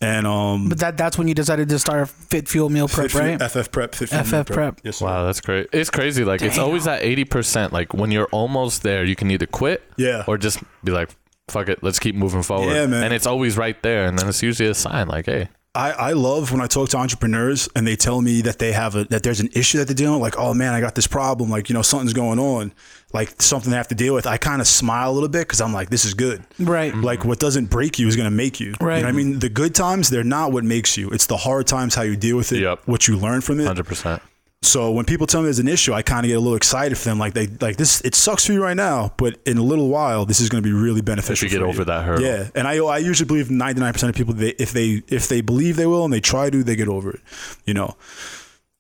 and 0.00 0.26
um, 0.26 0.68
But 0.68 0.78
that 0.78 0.96
that's 0.96 1.18
when 1.18 1.28
you 1.28 1.34
decided 1.34 1.68
to 1.70 1.78
start 1.78 2.08
Fit 2.08 2.48
Fuel 2.48 2.68
Meal 2.70 2.88
Prep, 2.88 3.11
Fit 3.11 3.12
Fuel- 3.12 3.37
right? 3.37 3.50
FF 3.50 3.70
Prep, 3.72 3.94
Fit 3.94 4.08
Fuel 4.08 4.24
FF 4.24 4.32
Meal 4.32 4.44
Prep. 4.44 4.80
Yes, 4.84 4.96
sir. 4.98 5.06
Wow, 5.06 5.24
that's 5.26 5.40
great. 5.40 5.68
It's 5.72 5.90
crazy. 5.90 6.24
Like 6.24 6.42
it's 6.42 6.58
always 6.58 6.87
at 6.87 7.02
eighty 7.02 7.24
percent. 7.24 7.72
Like 7.72 7.92
when 7.94 8.11
you're 8.11 8.28
almost 8.32 8.82
there, 8.82 9.04
you 9.04 9.16
can 9.16 9.30
either 9.30 9.46
quit, 9.46 9.82
Yeah. 9.96 10.24
or 10.28 10.38
just 10.38 10.62
be 10.84 10.92
like, 10.92 11.11
"Fuck 11.48 11.68
it, 11.68 11.82
let's 11.82 11.98
keep 11.98 12.14
moving 12.14 12.42
forward." 12.42 12.72
Yeah, 12.74 12.87
man. 12.87 13.04
And 13.04 13.12
it's 13.14 13.26
always 13.26 13.56
right 13.56 13.80
there, 13.82 14.06
and 14.06 14.18
then 14.18 14.28
it's 14.28 14.42
usually 14.42 14.68
a 14.68 14.74
sign 14.74 15.08
like, 15.08 15.26
"Hey, 15.26 15.48
I, 15.78 15.90
I 15.92 16.12
love 16.12 16.50
when 16.50 16.60
I 16.60 16.66
talk 16.66 16.88
to 16.88 16.96
entrepreneurs 16.96 17.68
and 17.76 17.86
they 17.86 17.94
tell 17.94 18.20
me 18.20 18.40
that 18.42 18.58
they 18.58 18.72
have 18.72 18.96
a 18.96 19.04
that 19.04 19.22
there's 19.22 19.38
an 19.38 19.48
issue 19.54 19.78
that 19.78 19.84
they're 19.86 19.94
dealing 19.94 20.20
with, 20.20 20.34
like, 20.34 20.38
oh 20.38 20.52
man, 20.52 20.74
I 20.74 20.80
got 20.80 20.96
this 20.96 21.06
problem, 21.06 21.50
like, 21.50 21.68
you 21.68 21.74
know, 21.74 21.82
something's 21.82 22.12
going 22.12 22.40
on, 22.40 22.72
like 23.12 23.40
something 23.40 23.70
they 23.70 23.76
have 23.76 23.86
to 23.88 23.94
deal 23.94 24.12
with. 24.12 24.26
I 24.26 24.38
kind 24.38 24.60
of 24.60 24.66
smile 24.66 25.08
a 25.10 25.14
little 25.14 25.28
bit 25.28 25.46
because 25.46 25.60
I'm 25.60 25.72
like, 25.72 25.88
this 25.88 26.04
is 26.04 26.14
good. 26.14 26.42
Right. 26.58 26.92
Mm-hmm. 26.92 27.02
Like 27.04 27.24
what 27.24 27.38
doesn't 27.38 27.66
break 27.66 27.98
you 28.00 28.08
is 28.08 28.16
gonna 28.16 28.30
make 28.32 28.58
you. 28.58 28.74
Right. 28.80 28.96
You 28.96 29.02
know 29.02 29.08
what 29.08 29.14
I 29.14 29.16
mean? 29.16 29.38
The 29.38 29.48
good 29.48 29.74
times, 29.74 30.10
they're 30.10 30.24
not 30.24 30.50
what 30.50 30.64
makes 30.64 30.96
you. 30.96 31.10
It's 31.10 31.26
the 31.26 31.36
hard 31.36 31.68
times, 31.68 31.94
how 31.94 32.02
you 32.02 32.16
deal 32.16 32.36
with 32.36 32.50
it, 32.52 32.60
Yep. 32.62 32.80
what 32.86 33.06
you 33.06 33.16
learn 33.16 33.40
from 33.40 33.60
it. 33.60 33.66
hundred 33.66 33.86
percent." 33.86 34.20
So 34.60 34.90
when 34.90 35.04
people 35.04 35.26
tell 35.26 35.40
me 35.40 35.44
there's 35.44 35.60
an 35.60 35.68
issue, 35.68 35.92
I 35.94 36.02
kind 36.02 36.26
of 36.26 36.28
get 36.28 36.34
a 36.34 36.40
little 36.40 36.56
excited 36.56 36.98
for 36.98 37.04
them. 37.04 37.18
Like 37.18 37.32
they 37.32 37.46
like 37.46 37.76
this, 37.76 38.00
it 38.02 38.14
sucks 38.16 38.44
for 38.44 38.52
you 38.52 38.62
right 38.62 38.76
now, 38.76 39.12
but 39.16 39.38
in 39.46 39.56
a 39.56 39.62
little 39.62 39.88
while, 39.88 40.26
this 40.26 40.40
is 40.40 40.48
going 40.48 40.62
to 40.62 40.68
be 40.68 40.72
really 40.72 41.00
beneficial. 41.00 41.46
If 41.46 41.52
you 41.52 41.58
get 41.58 41.64
over 41.64 41.84
that 41.84 42.04
hurdle. 42.04 42.24
yeah. 42.24 42.48
And 42.54 42.66
I 42.66 42.76
I 42.78 42.98
usually 42.98 43.26
believe 43.26 43.50
99 43.50 43.92
percent 43.92 44.10
of 44.10 44.16
people, 44.16 44.34
they, 44.34 44.50
if 44.50 44.72
they 44.72 45.02
if 45.08 45.28
they 45.28 45.40
believe 45.42 45.76
they 45.76 45.86
will 45.86 46.04
and 46.04 46.12
they 46.12 46.20
try 46.20 46.50
to, 46.50 46.64
they 46.64 46.76
get 46.76 46.88
over 46.88 47.10
it. 47.12 47.20
You 47.66 47.74
know. 47.74 47.96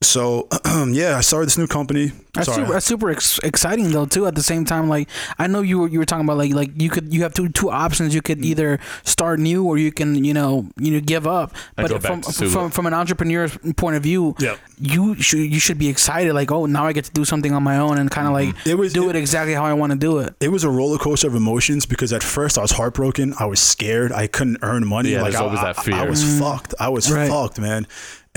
So 0.00 0.46
yeah, 0.90 1.16
I 1.16 1.22
started 1.22 1.46
this 1.48 1.58
new 1.58 1.66
company. 1.66 2.12
That's 2.32 2.46
Sorry. 2.46 2.60
super, 2.62 2.72
that's 2.72 2.86
super 2.86 3.10
ex- 3.10 3.40
exciting 3.42 3.90
though 3.90 4.06
too. 4.06 4.28
At 4.28 4.36
the 4.36 4.44
same 4.44 4.64
time, 4.64 4.88
like 4.88 5.08
I 5.40 5.48
know 5.48 5.60
you 5.60 5.80
were 5.80 5.88
you 5.88 5.98
were 5.98 6.04
talking 6.04 6.24
about 6.24 6.36
like 6.38 6.52
like 6.54 6.70
you 6.80 6.88
could 6.88 7.12
you 7.12 7.22
have 7.24 7.34
two 7.34 7.48
two 7.48 7.68
options. 7.68 8.14
You 8.14 8.20
Mm. 8.22 8.24
could 8.24 8.44
either 8.44 8.78
start 9.02 9.40
new 9.40 9.64
or 9.64 9.76
you 9.76 9.90
can 9.90 10.24
you 10.24 10.32
know 10.32 10.66
you 10.78 10.92
know 10.92 11.00
give 11.00 11.26
up. 11.26 11.50
And 11.76 11.88
But 11.88 11.88
go 11.88 11.94
back 11.98 12.06
from 12.06 12.20
to 12.22 12.48
from 12.48 12.70
from 12.70 12.86
an 12.86 12.94
entrepreneur's 12.94 13.58
point 13.76 13.96
of 13.96 14.04
view, 14.04 14.36
Yep. 14.38 14.58
you 14.80 15.20
should 15.20 15.40
you 15.40 15.58
should 15.58 15.78
be 15.78 15.88
excited. 15.88 16.32
Like 16.32 16.52
oh 16.52 16.66
now 16.66 16.86
I 16.86 16.92
get 16.92 17.06
to 17.06 17.10
do 17.12 17.24
something 17.24 17.52
on 17.52 17.64
my 17.64 17.78
own 17.78 17.98
and 17.98 18.08
kind 18.08 18.28
of 18.28 18.32
like 18.34 18.48
Mm-hmm. 18.54 18.70
It 18.70 18.78
was- 18.78 18.92
do 18.92 19.08
it- 19.10 19.16
it, 19.16 19.18
exactly 19.18 19.54
how 19.54 19.64
I 19.64 19.72
want 19.72 19.90
to 19.92 19.98
do 19.98 20.18
it. 20.20 20.32
it 20.38 20.52
was 20.52 20.62
a 20.62 20.70
roller 20.70 20.98
coaster 20.98 21.26
of 21.26 21.34
emotions 21.34 21.86
because 21.86 22.12
at 22.12 22.22
first 22.22 22.56
I 22.56 22.62
was 22.62 22.70
heartbroken. 22.70 23.34
I 23.40 23.46
was 23.46 23.58
scared. 23.58 24.12
I 24.12 24.28
couldn't 24.28 24.58
earn 24.62 24.86
money. 24.86 25.10
Yeah, 25.10 25.22
like 25.22 25.32
there's 25.32 25.40
I, 25.40 25.44
always 25.44 25.60
that 25.60 25.76
I- 25.80 25.82
fear. 25.82 25.94
I, 25.96 26.08
was 26.08 26.22
fucked. 26.38 26.74
I 26.78 26.88
was 26.88 27.10
Right. 27.10 27.28
fucked, 27.28 27.58
man. 27.58 27.88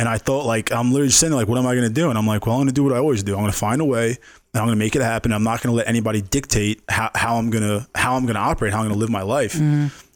And 0.01 0.09
I 0.09 0.17
thought 0.17 0.47
like 0.47 0.71
I'm 0.71 0.91
literally 0.91 1.11
sitting 1.11 1.29
there 1.29 1.39
like, 1.39 1.47
what 1.47 1.59
am 1.59 1.67
I 1.67 1.75
gonna 1.75 1.89
do? 2.01 2.09
And 2.09 2.17
I'm 2.17 2.25
like, 2.25 2.47
well, 2.47 2.55
I'm 2.55 2.61
gonna 2.61 2.71
do 2.71 2.83
what 2.83 2.91
I 2.93 2.97
always 2.97 3.21
do. 3.21 3.35
I'm 3.35 3.41
gonna 3.41 3.51
find 3.51 3.79
a 3.81 3.85
way 3.85 4.07
and 4.09 4.59
I'm 4.59 4.65
gonna 4.65 4.75
make 4.75 4.95
it 4.95 5.03
happen. 5.03 5.31
I'm 5.31 5.43
not 5.43 5.61
gonna 5.61 5.75
let 5.75 5.87
anybody 5.87 6.21
dictate 6.23 6.81
how, 6.89 7.11
how 7.13 7.35
I'm 7.37 7.51
gonna 7.51 7.87
how 7.93 8.15
I'm 8.15 8.25
gonna 8.25 8.39
operate, 8.39 8.73
how 8.73 8.79
I'm 8.79 8.87
gonna 8.87 8.99
live 8.99 9.11
my 9.11 9.21
life. 9.21 9.53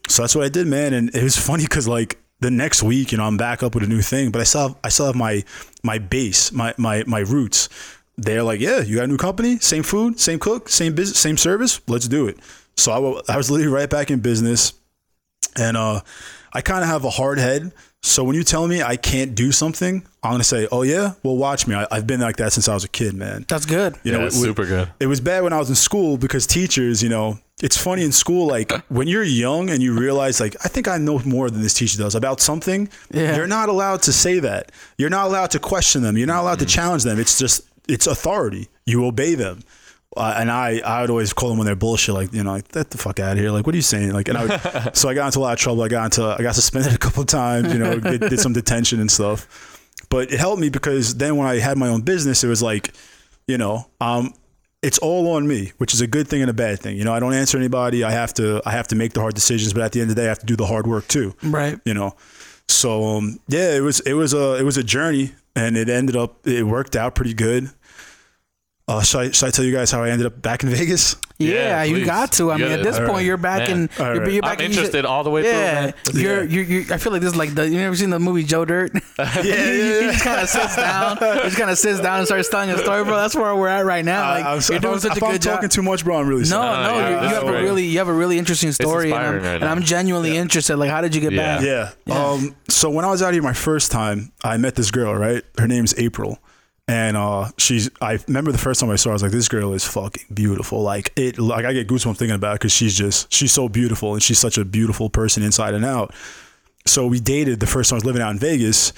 So 0.10 0.24
that's 0.24 0.34
what 0.36 0.44
I 0.44 0.50
did, 0.50 0.66
man. 0.66 0.94
And 0.94 1.14
it 1.16 1.22
was 1.24 1.38
funny 1.38 1.66
because 1.66 1.88
like 1.88 2.18
the 2.40 2.50
next 2.50 2.82
week, 2.82 3.12
you 3.12 3.20
know, 3.20 3.26
I'm 3.26 3.38
back 3.38 3.62
up 3.62 3.76
with 3.76 3.84
a 3.84 3.88
new 3.88 4.02
thing, 4.02 4.32
but 4.32 4.42
I 4.42 4.44
still 4.46 4.70
have, 4.70 4.76
I 4.84 4.90
still 4.90 5.06
have 5.06 5.16
my 5.16 5.44
my 5.84 6.00
base, 6.00 6.52
my 6.52 6.74
my 6.78 7.04
my 7.06 7.20
roots. 7.20 7.70
They're 8.18 8.44
like, 8.44 8.60
yeah, 8.62 8.80
you 8.82 8.96
got 8.96 9.04
a 9.04 9.08
new 9.08 9.18
company, 9.18 9.60
same 9.60 9.84
food, 9.84 10.20
same 10.20 10.40
cook, 10.40 10.68
same 10.70 10.96
business, 10.96 11.20
same 11.20 11.38
service. 11.38 11.80
Let's 11.88 12.08
do 12.08 12.28
it. 12.28 12.40
So 12.76 12.92
I, 12.92 13.34
I 13.34 13.38
was 13.38 13.52
literally 13.52 13.72
right 13.72 13.90
back 13.90 14.10
in 14.10 14.20
business, 14.20 14.74
and 15.58 15.78
uh, 15.78 16.02
I 16.54 16.62
kind 16.62 16.82
of 16.82 16.90
have 16.90 17.04
a 17.06 17.10
hard 17.10 17.38
head. 17.40 17.72
So 18.06 18.24
when 18.24 18.36
you 18.36 18.44
tell 18.44 18.68
me 18.68 18.84
I 18.84 18.98
can't 18.98 19.34
do 19.34 19.52
something, 19.52 20.06
I'm 20.24 20.32
gonna 20.32 20.44
say, 20.44 20.68
oh 20.72 20.84
yeah, 20.84 21.14
well 21.24 21.36
watch 21.38 21.66
me. 21.66 21.74
I, 21.76 21.88
I've 21.92 22.06
been 22.06 22.20
like 22.22 22.38
that 22.38 22.54
since 22.54 22.68
I 22.70 22.74
was 22.74 22.84
a 22.84 22.88
kid, 22.88 23.16
man. 23.16 23.46
That's 23.48 23.66
good. 23.66 23.96
You 24.04 24.12
Yeah, 24.12 24.20
know, 24.20 24.26
it's 24.28 24.36
it- 24.38 24.42
super 24.42 24.66
good. 24.66 24.92
it 25.00 25.08
was 25.08 25.20
bad 25.20 25.44
when 25.44 25.54
I 25.54 25.58
was 25.58 25.70
in 25.70 25.76
school 25.76 26.18
because 26.18 26.46
teachers, 26.46 27.02
you 27.02 27.10
know, 27.10 27.40
it's 27.64 27.78
funny 27.78 28.04
in 28.04 28.12
school, 28.12 28.48
like 28.48 28.72
when 28.90 29.08
you're 29.08 29.24
young 29.24 29.70
and 29.70 29.82
you 29.82 29.98
realize, 29.98 30.40
like, 30.40 30.56
I 30.64 30.68
think 30.68 30.88
I 30.88 30.98
know 30.98 31.20
more 31.26 31.50
than 31.50 31.62
this 31.62 31.74
teacher 31.74 31.98
does 31.98 32.14
about 32.14 32.42
something. 32.42 32.90
Yeah. 33.12 33.36
You're 33.38 33.48
not 33.48 33.70
allowed 33.70 34.02
to 34.04 34.14
say 34.14 34.40
that. 34.40 34.72
You're 34.98 35.10
not 35.10 35.28
allowed 35.28 35.52
to 35.52 35.60
question 35.60 36.04
them. 36.04 36.18
You're 36.18 36.28
not 36.28 36.42
allowed 36.42 36.60
to 36.60 36.66
mm-hmm. 36.66 36.70
challenge 36.76 37.04
them. 37.04 37.18
It's 37.20 37.40
just, 37.40 37.62
it's 37.88 38.08
authority. 38.08 38.68
You 38.86 39.06
obey 39.06 39.36
them. 39.36 39.62
Uh, 40.16 40.36
and 40.38 40.50
I, 40.50 40.80
I 40.80 41.02
would 41.02 41.10
always 41.10 41.34
call 41.34 41.50
them 41.50 41.58
when 41.58 41.66
they're 41.66 41.76
bullshit, 41.76 42.16
like 42.16 42.34
you 42.34 42.44
know, 42.44 42.52
like 42.54 42.72
get 42.72 42.90
the 42.90 42.98
fuck 42.98 43.20
out 43.20 43.34
of 43.34 43.38
here. 43.38 43.52
Like, 43.52 43.66
what 43.66 43.76
are 43.76 43.78
you 43.78 43.82
saying? 43.82 44.14
Like, 44.14 44.30
and 44.30 44.38
I, 44.38 44.46
would, 44.46 44.96
so 44.98 45.10
I 45.10 45.14
got 45.14 45.26
into 45.26 45.40
a 45.40 45.42
lot 45.42 45.54
of 45.54 45.60
trouble. 45.60 45.84
I 45.84 45.90
got 45.90 46.06
into, 46.06 46.24
I 46.24 46.42
got 46.42 46.56
suspended 46.56 46.94
a 46.94 46.98
couple 46.98 47.22
of 47.22 47.28
times. 47.28 47.74
You 47.74 47.80
know, 47.80 48.00
did, 48.00 48.22
did 48.22 48.40
some 48.40 48.54
detention 48.54 49.02
and 49.02 49.12
stuff. 49.12 49.82
But 50.10 50.32
it 50.32 50.40
helped 50.40 50.62
me 50.62 50.70
because 50.70 51.16
then 51.16 51.36
when 51.36 51.48
I 51.48 51.60
had 51.60 51.78
my 51.78 51.88
own 51.88 52.02
business, 52.02 52.44
it 52.44 52.48
was 52.48 52.62
like, 52.62 52.94
you 53.48 53.58
know, 53.58 53.88
um, 54.00 54.34
it's 54.82 55.00
all 55.00 55.32
on 55.34 55.48
me, 55.48 55.72
which 55.78 55.94
is 55.94 56.02
a 56.02 56.08
good 56.08 56.28
thing 56.28 56.42
and 56.42 56.50
a 56.50 56.54
bad 56.54 56.80
thing. 56.80 56.96
You 56.96 57.04
know, 57.04 57.14
I 57.14 57.20
don't 57.20 57.34
answer 57.34 57.58
anybody. 57.58 58.04
I 58.04 58.12
have 58.12 58.34
to, 58.36 58.62
I 58.66 58.72
have 58.72 58.88
to 58.90 58.96
make 58.96 59.14
the 59.14 59.20
hard 59.20 59.34
decisions, 59.34 59.74
but 59.74 59.82
at 59.82 59.92
the 59.92 60.02
end 60.02 60.12
of 60.12 60.16
the 60.16 60.22
day, 60.22 60.26
I 60.28 60.30
have 60.30 60.40
to 60.40 60.46
do 60.46 60.56
the 60.56 60.68
hard 60.68 60.86
work 60.86 61.08
too. 61.08 61.36
Right. 61.42 61.80
You 61.86 61.94
know, 61.96 62.16
so 62.68 63.04
um, 63.18 63.40
yeah, 63.48 63.76
it 63.76 63.82
was, 63.82 64.00
it 64.02 64.14
was 64.14 64.34
a, 64.34 64.58
it 64.58 64.64
was 64.64 64.78
a 64.78 64.84
journey, 64.84 65.34
and 65.56 65.76
it 65.76 65.90
ended 65.90 66.16
up, 66.16 66.48
it 66.48 66.64
worked 66.64 66.96
out 66.96 67.16
pretty 67.16 67.34
good. 67.34 67.70
Uh, 68.88 69.02
should, 69.02 69.20
I, 69.20 69.32
should 69.32 69.48
I 69.48 69.52
tell 69.52 69.66
you 69.66 69.74
guys 69.74 69.90
how 69.90 70.04
I 70.04 70.12
ended 70.12 70.28
up 70.28 70.40
back 70.44 70.62
in 70.64 70.70
Vegas? 70.76 71.16
Yeah, 71.40 71.84
Yeah, 71.84 71.84
you 71.84 72.06
got 72.06 72.32
to. 72.34 72.52
I 72.52 72.58
You 72.58 72.64
mean, 72.66 72.72
at 72.74 72.84
this 72.84 72.96
all 72.98 73.02
point, 73.08 73.16
right. 73.16 73.26
you're 73.26 73.36
back 73.36 73.68
Man. 73.68 73.72
in. 73.72 73.90
All 74.00 74.06
You're, 74.14 74.22
right. 74.24 74.32
you're 74.32 74.42
back 74.44 74.60
I'm 74.60 74.66
in- 74.66 74.72
interested 74.72 75.06
all 75.06 75.24
the 75.24 75.32
way 75.32 75.42
through. 75.42 75.52
Yeah, 75.52 75.74
man. 75.82 75.94
you're, 76.14 76.44
you're, 76.46 76.64
you're. 76.64 76.94
I 76.94 76.98
feel 76.98 77.12
like 77.12 77.22
this 77.22 77.32
is 77.34 77.36
like 77.36 77.54
the. 77.56 77.68
You 77.68 77.80
ever 77.80 77.96
seen 77.96 78.10
the 78.12 78.20
movie 78.20 78.44
Joe 78.44 78.64
Dirt? 78.64 78.92
Yeah, 79.18 79.26
he, 79.42 79.50
he 79.50 80.12
just 80.12 80.24
kind 80.24 80.40
of 80.40 80.48
sits 80.48 80.76
down. 80.78 81.18
He 81.18 81.24
just 81.42 81.58
kind 81.58 81.70
of 81.72 81.78
sits 81.78 82.00
down 82.00 82.20
and 82.20 82.28
starts 82.28 82.48
telling 82.48 82.70
a 82.70 82.78
story, 82.78 83.04
bro. 83.04 83.18
That's 83.18 83.36
where 83.36 83.54
we're 83.56 83.68
at 83.68 83.86
right 83.86 84.06
now. 84.06 84.30
Like 84.30 84.46
I, 84.46 84.54
I'm, 84.54 84.62
you're 84.70 84.80
doing 84.80 84.94
I'm, 84.94 85.00
such 85.02 85.14
a 85.14 85.18
if 85.18 85.24
I'm 85.24 85.40
job. 85.40 85.56
talking 85.56 85.70
too 85.70 85.82
much, 85.82 86.06
bro, 86.06 86.18
I'm 86.20 86.28
really 86.30 86.44
No, 86.44 86.48
sorry. 86.50 86.84
no, 86.88 87.00
yeah, 87.00 87.08
you, 87.10 87.16
you 87.16 87.22
that's 87.22 87.34
have 87.44 87.48
a 87.48 87.52
really, 87.64 87.86
you 87.86 87.98
have 87.98 88.08
a 88.08 88.14
really 88.14 88.38
interesting 88.38 88.72
story, 88.72 89.12
and 89.12 89.20
I'm, 89.20 89.34
right 89.42 89.46
and. 89.56 89.66
I'm 89.66 89.82
genuinely 89.82 90.38
interested. 90.38 90.78
Like, 90.78 90.92
how 90.92 91.02
did 91.02 91.16
you 91.16 91.22
get 91.22 91.36
back? 91.36 91.62
Yeah. 91.64 91.92
Um. 92.16 92.56
So 92.70 92.90
when 92.92 93.04
I 93.04 93.10
was 93.10 93.22
out 93.24 93.34
here 93.34 93.42
my 93.44 93.52
first 93.54 93.92
time, 93.92 94.32
I 94.44 94.56
met 94.58 94.76
this 94.76 94.90
girl. 94.92 95.14
Right. 95.16 95.44
Her 95.58 95.68
name's 95.68 95.94
April, 95.98 96.40
and 96.88 97.18
uh, 97.18 97.50
she's. 97.58 97.90
I 98.02 98.20
remember 98.28 98.52
the 98.52 98.58
first 98.58 98.80
time 98.80 98.90
I 98.90 98.96
saw. 98.96 99.10
her, 99.10 99.14
I 99.14 99.16
was 99.16 99.24
like, 99.24 99.32
this 99.32 99.48
girl 99.48 99.74
is 99.74 99.86
fucking 99.86 100.26
beautiful. 100.34 100.82
Like 100.82 101.12
it. 101.16 101.40
Like 101.40 101.66
I 101.66 101.74
get 101.74 101.88
goosebumps 101.88 102.18
thinking 102.18 102.36
about 102.36 102.54
it 102.54 102.60
because 102.60 102.72
she's 102.72 102.96
just. 102.96 103.32
She's 103.34 103.52
so 103.52 103.68
beautiful, 103.68 104.14
and 104.14 104.22
she's 104.22 104.40
such 104.40 104.58
a 104.58 104.66
beautiful 104.66 105.10
person 105.10 105.42
inside 105.42 105.74
and 105.74 105.84
out. 105.84 106.14
So 106.86 107.08
we 107.08 107.20
dated 107.20 107.60
the 107.60 107.68
first 107.68 107.90
time 107.90 107.96
I 107.96 107.98
was 107.98 108.06
living 108.06 108.22
out 108.22 108.32
in 108.32 108.40
Vegas. 108.40 108.94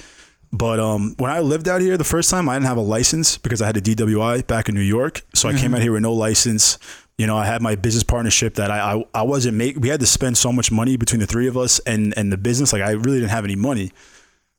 But 0.52 0.80
um, 0.80 1.14
when 1.18 1.30
I 1.30 1.40
lived 1.40 1.68
out 1.68 1.80
here 1.80 1.96
the 1.96 2.04
first 2.04 2.30
time, 2.30 2.48
I 2.48 2.54
didn't 2.54 2.66
have 2.66 2.78
a 2.78 2.82
license 2.82 3.36
because 3.36 3.60
I 3.60 3.66
had 3.66 3.76
a 3.76 3.82
DWI 3.82 4.46
back 4.46 4.68
in 4.68 4.74
New 4.74 4.80
York. 4.80 5.22
So 5.34 5.48
I 5.48 5.54
came 5.54 5.74
out 5.74 5.82
here 5.82 5.92
with 5.92 6.02
no 6.02 6.14
license. 6.14 6.78
You 7.18 7.26
know, 7.26 7.36
I 7.36 7.44
had 7.44 7.60
my 7.60 7.74
business 7.74 8.02
partnership 8.02 8.54
that 8.54 8.70
I 8.70 8.94
I, 8.94 9.04
I 9.14 9.22
wasn't 9.22 9.56
make. 9.56 9.76
We 9.78 9.88
had 9.88 10.00
to 10.00 10.06
spend 10.06 10.38
so 10.38 10.52
much 10.52 10.70
money 10.70 10.96
between 10.96 11.20
the 11.20 11.26
three 11.26 11.48
of 11.48 11.56
us 11.56 11.80
and 11.80 12.16
and 12.16 12.32
the 12.32 12.38
business. 12.38 12.72
Like 12.72 12.82
I 12.82 12.92
really 12.92 13.18
didn't 13.18 13.30
have 13.30 13.44
any 13.44 13.56
money. 13.56 13.92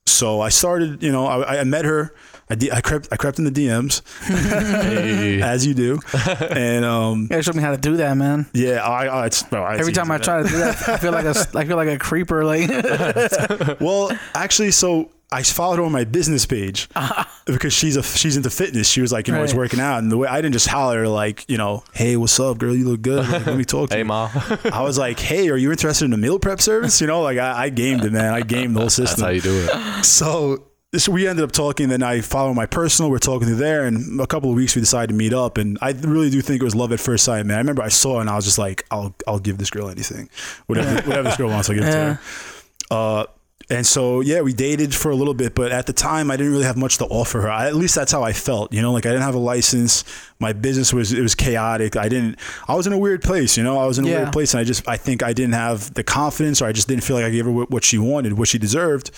So 0.05 0.41
I 0.41 0.49
started. 0.49 1.01
You 1.01 1.11
know, 1.11 1.25
I, 1.25 1.59
I 1.59 1.63
met 1.63 1.85
her. 1.85 2.13
I, 2.51 2.55
D, 2.55 2.71
I 2.71 2.81
crept 2.81 3.07
I 3.11 3.15
crept 3.15 3.37
in 3.39 3.45
the 3.45 3.51
DMs 3.51 4.01
Hey. 4.25 5.41
as 5.41 5.65
you 5.65 5.73
do, 5.73 5.99
and 6.49 6.83
um, 6.83 7.21
You 7.23 7.27
gotta 7.29 7.43
show 7.43 7.53
me 7.53 7.61
how 7.61 7.71
to 7.71 7.77
do 7.77 7.97
that, 7.97 8.15
man. 8.17 8.47
yeah, 8.53 8.77
I, 8.83 9.05
I 9.05 9.25
it's, 9.27 9.43
bro, 9.43 9.65
it's 9.67 9.79
Every 9.79 9.93
time 9.93 10.09
I 10.11 10.17
try 10.17 10.41
to 10.43 10.49
do 10.49 10.57
that, 10.57 10.89
I 10.89 10.97
feel 10.97 11.11
like 11.11 11.25
a, 11.25 11.35
I 11.55 11.65
feel 11.65 11.77
like 11.77 11.89
a 11.89 11.97
creeper. 11.99 12.43
Like, 12.43 12.69
Well, 13.79 14.11
actually, 14.33 14.71
so 14.71 15.11
I 15.31 15.43
followed 15.43 15.77
her 15.77 15.83
on 15.83 15.91
my 15.91 16.05
business 16.05 16.47
page 16.47 16.89
because 17.45 17.71
she's 17.71 17.95
a 17.95 18.01
she's 18.01 18.35
into 18.35 18.49
fitness. 18.49 18.89
She 18.89 19.01
was 19.01 19.11
like, 19.11 19.27
you 19.27 19.33
know, 19.33 19.39
I 19.39 19.43
was 19.43 19.53
Right. 19.53 19.59
working 19.59 19.79
out, 19.79 19.99
and 19.99 20.11
the 20.11 20.17
way 20.17 20.27
I 20.27 20.37
didn't 20.41 20.53
just 20.53 20.67
holler 20.67 21.07
like, 21.07 21.45
you 21.47 21.57
know, 21.57 21.83
hey, 21.93 22.15
what's 22.15 22.39
up, 22.39 22.57
girl? 22.57 22.75
You 22.75 22.85
look 22.89 23.01
good. 23.03 23.27
Like, 23.29 23.45
let 23.45 23.57
me 23.57 23.63
talk 23.65 23.89
to 23.89 23.95
Hey, 23.95 23.99
you. 24.01 24.05
ma. 24.05 24.29
I 24.73 24.81
was 24.81 24.97
like, 24.97 25.19
hey, 25.19 25.49
are 25.49 25.57
you 25.57 25.69
interested 25.71 26.05
in 26.05 26.13
a 26.13 26.17
meal 26.17 26.39
prep 26.39 26.61
service? 26.61 26.99
You 26.99 27.05
know, 27.05 27.21
like 27.21 27.37
I, 27.37 27.65
I 27.65 27.69
gamed 27.69 28.03
it, 28.05 28.11
man. 28.11 28.33
I 28.33 28.41
gamed 28.41 28.75
the 28.75 28.79
whole 28.79 28.89
system. 28.89 29.21
That's 29.21 29.43
system. 29.43 29.53
how 29.53 29.69
you 29.69 29.85
do 29.93 29.97
it. 29.99 30.05
So 30.05 30.65
so 30.97 31.11
we 31.11 31.27
ended 31.27 31.43
up 31.43 31.51
talking. 31.51 31.89
Then 31.89 32.01
I 32.01 32.21
followed 32.21 32.55
my 32.55 32.65
personal. 32.65 33.11
We're 33.11 33.19
talking 33.19 33.47
through 33.47 33.57
there, 33.57 33.85
and 33.85 34.19
a 34.19 34.25
couple 34.27 34.49
of 34.49 34.55
weeks 34.55 34.75
we 34.75 34.81
decided 34.81 35.09
to 35.09 35.15
meet 35.15 35.33
up. 35.33 35.57
And 35.57 35.77
I 35.81 35.91
really 35.91 36.29
do 36.29 36.41
think 36.41 36.61
it 36.61 36.65
was 36.65 36.75
love 36.75 36.91
at 36.91 36.99
first 36.99 37.23
sight, 37.25 37.45
man. 37.45 37.57
I 37.57 37.59
remember 37.59 37.83
I 37.83 37.89
saw 37.89 38.15
her 38.15 38.21
and 38.21 38.29
I 38.29 38.35
was 38.35 38.45
just 38.45 38.57
like, 38.57 38.85
I'll 38.89 39.13
I'll 39.27 39.39
give 39.39 39.57
this 39.59 39.69
girl 39.69 39.89
anything, 39.89 40.29
whatever 40.67 40.95
whatever 41.07 41.23
this 41.29 41.37
girl 41.37 41.49
wants, 41.49 41.69
I'll 41.69 41.75
give 41.75 41.85
it 41.85 41.91
to 41.91 41.97
her. 42.15 42.19
Uh, 42.89 43.25
and 43.71 43.85
so 43.85 44.21
yeah, 44.21 44.41
we 44.41 44.51
dated 44.51 44.95
for 44.95 45.11
a 45.11 45.15
little 45.15 45.35
bit, 45.35 45.53
but 45.53 45.71
at 45.71 45.85
the 45.85 45.93
time 45.93 46.31
I 46.31 46.37
didn't 46.37 46.53
really 46.53 46.63
have 46.63 46.77
much 46.77 46.97
to 46.97 47.05
offer 47.05 47.41
her. 47.41 47.51
I, 47.51 47.67
at 47.67 47.75
least 47.75 47.93
that's 47.93 48.11
how 48.11 48.23
I 48.23 48.33
felt, 48.33 48.73
you 48.73 48.81
know. 48.81 48.91
Like 48.91 49.05
I 49.05 49.09
didn't 49.09 49.21
have 49.25 49.35
a 49.35 49.39
license. 49.39 50.03
My 50.39 50.53
business 50.53 50.91
was 50.91 51.13
it 51.13 51.21
was 51.21 51.35
chaotic. 51.35 51.95
I 51.95 52.09
didn't. 52.09 52.39
I 52.67 52.73
was 52.73 52.87
in 52.87 52.93
a 52.93 52.97
weird 52.97 53.21
place, 53.21 53.57
you 53.57 53.63
know. 53.63 53.77
I 53.77 53.85
was 53.85 53.99
in 53.99 54.05
a 54.05 54.09
Yeah. 54.09 54.21
weird 54.21 54.33
place, 54.33 54.55
and 54.55 54.61
I 54.61 54.63
just 54.63 54.87
I 54.87 54.97
think 54.97 55.21
I 55.21 55.33
didn't 55.33 55.53
have 55.53 55.93
the 55.93 56.03
confidence, 56.03 56.63
or 56.63 56.65
I 56.65 56.71
just 56.71 56.87
didn't 56.87 57.03
feel 57.03 57.15
like 57.15 57.25
I 57.25 57.29
gave 57.29 57.45
her 57.45 57.51
what 57.51 57.83
she 57.83 57.99
wanted, 57.99 58.39
what 58.39 58.47
she 58.47 58.57
deserved. 58.57 59.11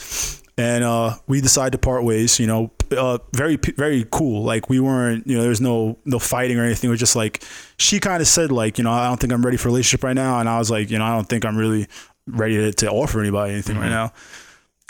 And 0.57 0.83
uh, 0.83 1.15
we 1.27 1.41
decided 1.41 1.71
to 1.71 1.77
part 1.77 2.03
ways. 2.03 2.39
You 2.39 2.47
know, 2.47 2.71
uh, 2.91 3.19
very 3.33 3.55
very 3.55 4.05
cool. 4.11 4.43
Like 4.43 4.69
we 4.69 4.79
weren't, 4.79 5.25
you 5.25 5.35
know, 5.35 5.41
there 5.41 5.49
was 5.49 5.61
no 5.61 5.97
no 6.05 6.19
fighting 6.19 6.59
or 6.59 6.65
anything. 6.65 6.89
It 6.89 6.91
was 6.91 6.99
just 6.99 7.15
like 7.15 7.43
she 7.77 7.99
kind 7.99 8.21
of 8.21 8.27
said, 8.27 8.51
like, 8.51 8.77
you 8.77 8.83
know, 8.83 8.91
I 8.91 9.07
don't 9.07 9.19
think 9.19 9.33
I'm 9.33 9.43
ready 9.43 9.57
for 9.57 9.69
a 9.69 9.71
relationship 9.71 10.03
right 10.03 10.13
now, 10.13 10.39
and 10.39 10.47
I 10.47 10.59
was 10.59 10.69
like, 10.69 10.89
you 10.91 10.99
know, 10.99 11.05
I 11.05 11.15
don't 11.15 11.27
think 11.27 11.45
I'm 11.45 11.57
really 11.57 11.87
ready 12.27 12.57
to, 12.57 12.71
to 12.71 12.91
offer 12.91 13.19
anybody 13.19 13.53
anything 13.53 13.77
right 13.77 13.89
now. 13.89 14.13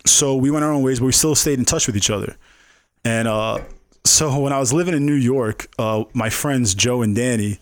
So 0.05 0.36
we 0.36 0.49
went 0.51 0.66
our 0.66 0.72
own 0.72 0.84
ways, 0.84 0.99
but 0.99 1.05
we 1.05 1.12
still 1.12 1.36
stayed 1.36 1.59
in 1.59 1.66
touch 1.66 1.88
with 1.88 1.95
each 1.95 2.09
other. 2.09 2.36
And 3.05 3.28
uh, 3.28 3.59
so 4.03 4.39
when 4.39 4.51
I 4.51 4.59
was 4.59 4.74
living 4.74 4.95
in 4.95 5.05
New 5.05 5.14
York, 5.14 5.68
uh, 5.78 6.05
my 6.14 6.30
friends 6.30 6.74
Joe 6.74 7.01
and 7.01 7.16
Danny, 7.16 7.59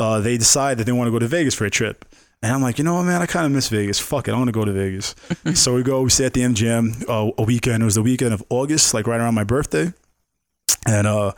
uh, 0.00 0.20
they 0.20 0.38
decided 0.38 0.78
that 0.78 0.84
they 0.84 0.92
want 0.92 1.08
to 1.08 1.12
go 1.12 1.18
to 1.18 1.26
Vegas 1.26 1.54
for 1.54 1.66
a 1.66 1.70
trip. 1.70 2.04
And 2.42 2.52
I'm 2.52 2.62
like, 2.62 2.78
you 2.78 2.84
know 2.84 2.94
what, 2.94 3.04
man, 3.04 3.20
I 3.20 3.26
kind 3.26 3.46
of 3.46 3.52
miss 3.52 3.68
Vegas. 3.68 3.98
Fuck 3.98 4.28
it, 4.28 4.32
I'm 4.32 4.38
gonna 4.38 4.52
go 4.52 4.64
to 4.64 4.72
Vegas. 4.72 5.14
so 5.54 5.74
we 5.74 5.82
go, 5.82 6.02
we 6.02 6.10
stay 6.10 6.26
at 6.26 6.34
the 6.34 6.42
MGM 6.42 7.08
uh, 7.08 7.32
a 7.36 7.42
weekend. 7.42 7.82
It 7.82 7.86
was 7.86 7.96
the 7.96 8.02
weekend 8.02 8.32
of 8.32 8.42
August, 8.48 8.94
like 8.94 9.06
right 9.06 9.20
around 9.20 9.34
my 9.34 9.44
birthday. 9.44 9.92
And 10.86 11.06
uh, 11.06 11.32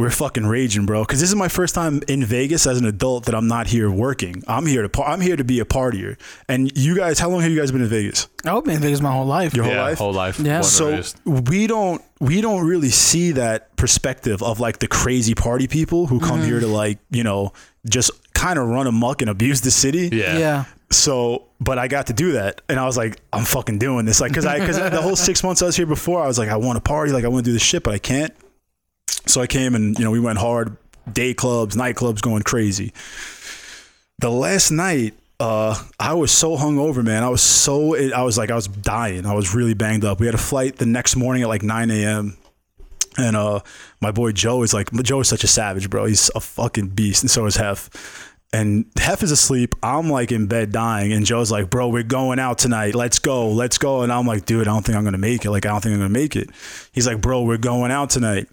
we're 0.00 0.10
fucking 0.10 0.46
raging, 0.46 0.86
bro. 0.86 1.02
Because 1.02 1.20
this 1.20 1.28
is 1.28 1.34
my 1.34 1.48
first 1.48 1.74
time 1.74 2.00
in 2.08 2.24
Vegas 2.24 2.66
as 2.66 2.78
an 2.78 2.86
adult 2.86 3.26
that 3.26 3.34
I'm 3.34 3.48
not 3.48 3.66
here 3.66 3.90
working. 3.90 4.42
I'm 4.48 4.64
here 4.64 4.82
to 4.82 4.88
par- 4.88 5.08
I'm 5.08 5.20
here 5.20 5.36
to 5.36 5.44
be 5.44 5.60
a 5.60 5.64
partier. 5.64 6.16
And 6.48 6.76
you 6.78 6.96
guys, 6.96 7.18
how 7.18 7.28
long 7.28 7.42
have 7.42 7.50
you 7.50 7.58
guys 7.58 7.70
been 7.70 7.82
in 7.82 7.88
Vegas? 7.88 8.26
I've 8.44 8.64
been 8.64 8.76
in 8.76 8.82
Vegas 8.82 9.02
my 9.02 9.12
whole 9.12 9.26
life. 9.26 9.52
Your 9.52 9.66
whole 9.66 9.74
yeah, 9.74 9.82
life? 9.82 9.98
whole 9.98 10.12
life. 10.12 10.40
Yeah. 10.40 10.60
Born 10.60 10.62
so 10.62 10.90
raised. 10.90 11.20
we 11.26 11.66
don't 11.66 12.02
we 12.18 12.40
don't 12.40 12.66
really 12.66 12.88
see 12.88 13.32
that 13.32 13.76
perspective 13.76 14.42
of 14.42 14.58
like 14.58 14.78
the 14.78 14.88
crazy 14.88 15.34
party 15.34 15.66
people 15.66 16.06
who 16.06 16.18
come 16.18 16.42
here 16.42 16.60
to 16.60 16.66
like 16.66 16.98
you 17.10 17.24
know 17.24 17.52
just 17.86 18.10
kind 18.40 18.58
of 18.58 18.66
run 18.66 18.86
amok 18.86 19.20
and 19.20 19.30
abuse 19.30 19.60
the 19.60 19.70
city 19.70 20.08
yeah. 20.10 20.38
yeah. 20.38 20.64
so 20.90 21.46
but 21.60 21.78
i 21.78 21.86
got 21.86 22.06
to 22.06 22.14
do 22.14 22.32
that 22.32 22.62
and 22.70 22.80
i 22.80 22.86
was 22.86 22.96
like 22.96 23.20
i'm 23.34 23.44
fucking 23.44 23.78
doing 23.78 24.06
this 24.06 24.18
like 24.18 24.30
because 24.30 24.46
i 24.46 24.58
because 24.58 24.78
the 24.78 25.02
whole 25.02 25.14
six 25.14 25.44
months 25.44 25.60
i 25.60 25.66
was 25.66 25.76
here 25.76 25.84
before 25.84 26.22
i 26.22 26.26
was 26.26 26.38
like 26.38 26.48
i 26.48 26.56
want 26.56 26.74
to 26.76 26.80
party 26.80 27.12
like 27.12 27.24
i 27.24 27.28
want 27.28 27.44
to 27.44 27.50
do 27.50 27.52
this 27.52 27.62
shit 27.62 27.82
but 27.82 27.92
i 27.92 27.98
can't 27.98 28.34
so 29.26 29.42
i 29.42 29.46
came 29.46 29.74
and 29.74 29.98
you 29.98 30.04
know 30.06 30.10
we 30.10 30.18
went 30.18 30.38
hard 30.38 30.74
day 31.12 31.34
clubs 31.34 31.76
nightclubs 31.76 32.22
going 32.22 32.42
crazy 32.42 32.94
the 34.20 34.30
last 34.30 34.70
night 34.70 35.14
uh, 35.38 35.74
I 35.98 36.12
was 36.12 36.30
so 36.30 36.58
hungover, 36.58 37.02
man. 37.02 37.22
I 37.22 37.30
was 37.30 37.40
so, 37.40 37.96
I 38.12 38.22
was 38.22 38.36
like, 38.36 38.50
I 38.50 38.54
was 38.54 38.68
dying. 38.68 39.24
I 39.24 39.32
was 39.32 39.54
really 39.54 39.72
banged 39.72 40.04
up. 40.04 40.20
We 40.20 40.26
had 40.26 40.34
a 40.34 40.38
flight 40.38 40.76
the 40.76 40.84
next 40.84 41.16
morning 41.16 41.42
at 41.42 41.48
like 41.48 41.62
9 41.62 41.90
a.m. 41.90 42.36
And 43.16 43.34
uh, 43.34 43.60
my 44.00 44.12
boy 44.12 44.32
Joe 44.32 44.62
is 44.62 44.74
like, 44.74 44.92
Joe 45.02 45.20
is 45.20 45.28
such 45.28 45.42
a 45.42 45.48
savage, 45.48 45.88
bro. 45.88 46.04
He's 46.04 46.30
a 46.34 46.40
fucking 46.40 46.88
beast, 46.88 47.22
and 47.22 47.30
so 47.30 47.46
is 47.46 47.56
Hef. 47.56 47.90
And 48.52 48.86
Hef 48.96 49.22
is 49.22 49.30
asleep. 49.30 49.76
I'm 49.82 50.10
like 50.10 50.32
in 50.32 50.46
bed 50.46 50.72
dying, 50.72 51.12
and 51.12 51.24
Joe's 51.24 51.52
like, 51.52 51.70
"Bro, 51.70 51.88
we're 51.90 52.02
going 52.02 52.40
out 52.40 52.58
tonight. 52.58 52.96
Let's 52.96 53.20
go, 53.20 53.48
let's 53.48 53.78
go." 53.78 54.02
And 54.02 54.12
I'm 54.12 54.26
like, 54.26 54.44
"Dude, 54.44 54.66
I 54.66 54.72
don't 54.72 54.84
think 54.84 54.98
I'm 54.98 55.04
gonna 55.04 55.18
make 55.18 55.44
it. 55.44 55.50
Like, 55.52 55.66
I 55.66 55.68
don't 55.68 55.80
think 55.80 55.92
I'm 55.92 56.00
gonna 56.00 56.08
make 56.08 56.34
it." 56.34 56.50
He's 56.92 57.06
like, 57.06 57.20
"Bro, 57.20 57.42
we're 57.42 57.58
going 57.58 57.92
out 57.92 58.10
tonight." 58.10 58.48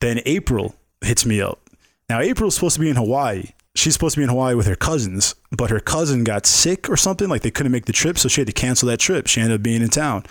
Then 0.00 0.20
April 0.26 0.74
hits 1.00 1.24
me 1.24 1.40
up. 1.40 1.60
Now 2.08 2.20
April's 2.20 2.56
supposed 2.56 2.74
to 2.74 2.80
be 2.80 2.90
in 2.90 2.96
Hawaii. 2.96 3.50
She's 3.76 3.92
supposed 3.92 4.14
to 4.14 4.20
be 4.20 4.24
in 4.24 4.30
Hawaii 4.30 4.56
with 4.56 4.66
her 4.66 4.74
cousins, 4.74 5.36
but 5.52 5.70
her 5.70 5.78
cousin 5.78 6.24
got 6.24 6.44
sick 6.44 6.90
or 6.90 6.96
something. 6.96 7.28
Like 7.28 7.42
they 7.42 7.52
couldn't 7.52 7.70
make 7.70 7.84
the 7.86 7.92
trip, 7.92 8.18
so 8.18 8.28
she 8.28 8.40
had 8.40 8.48
to 8.48 8.52
cancel 8.52 8.88
that 8.88 8.98
trip. 8.98 9.28
She 9.28 9.40
ended 9.40 9.60
up 9.60 9.62
being 9.62 9.80
in 9.80 9.90
town, 9.90 10.24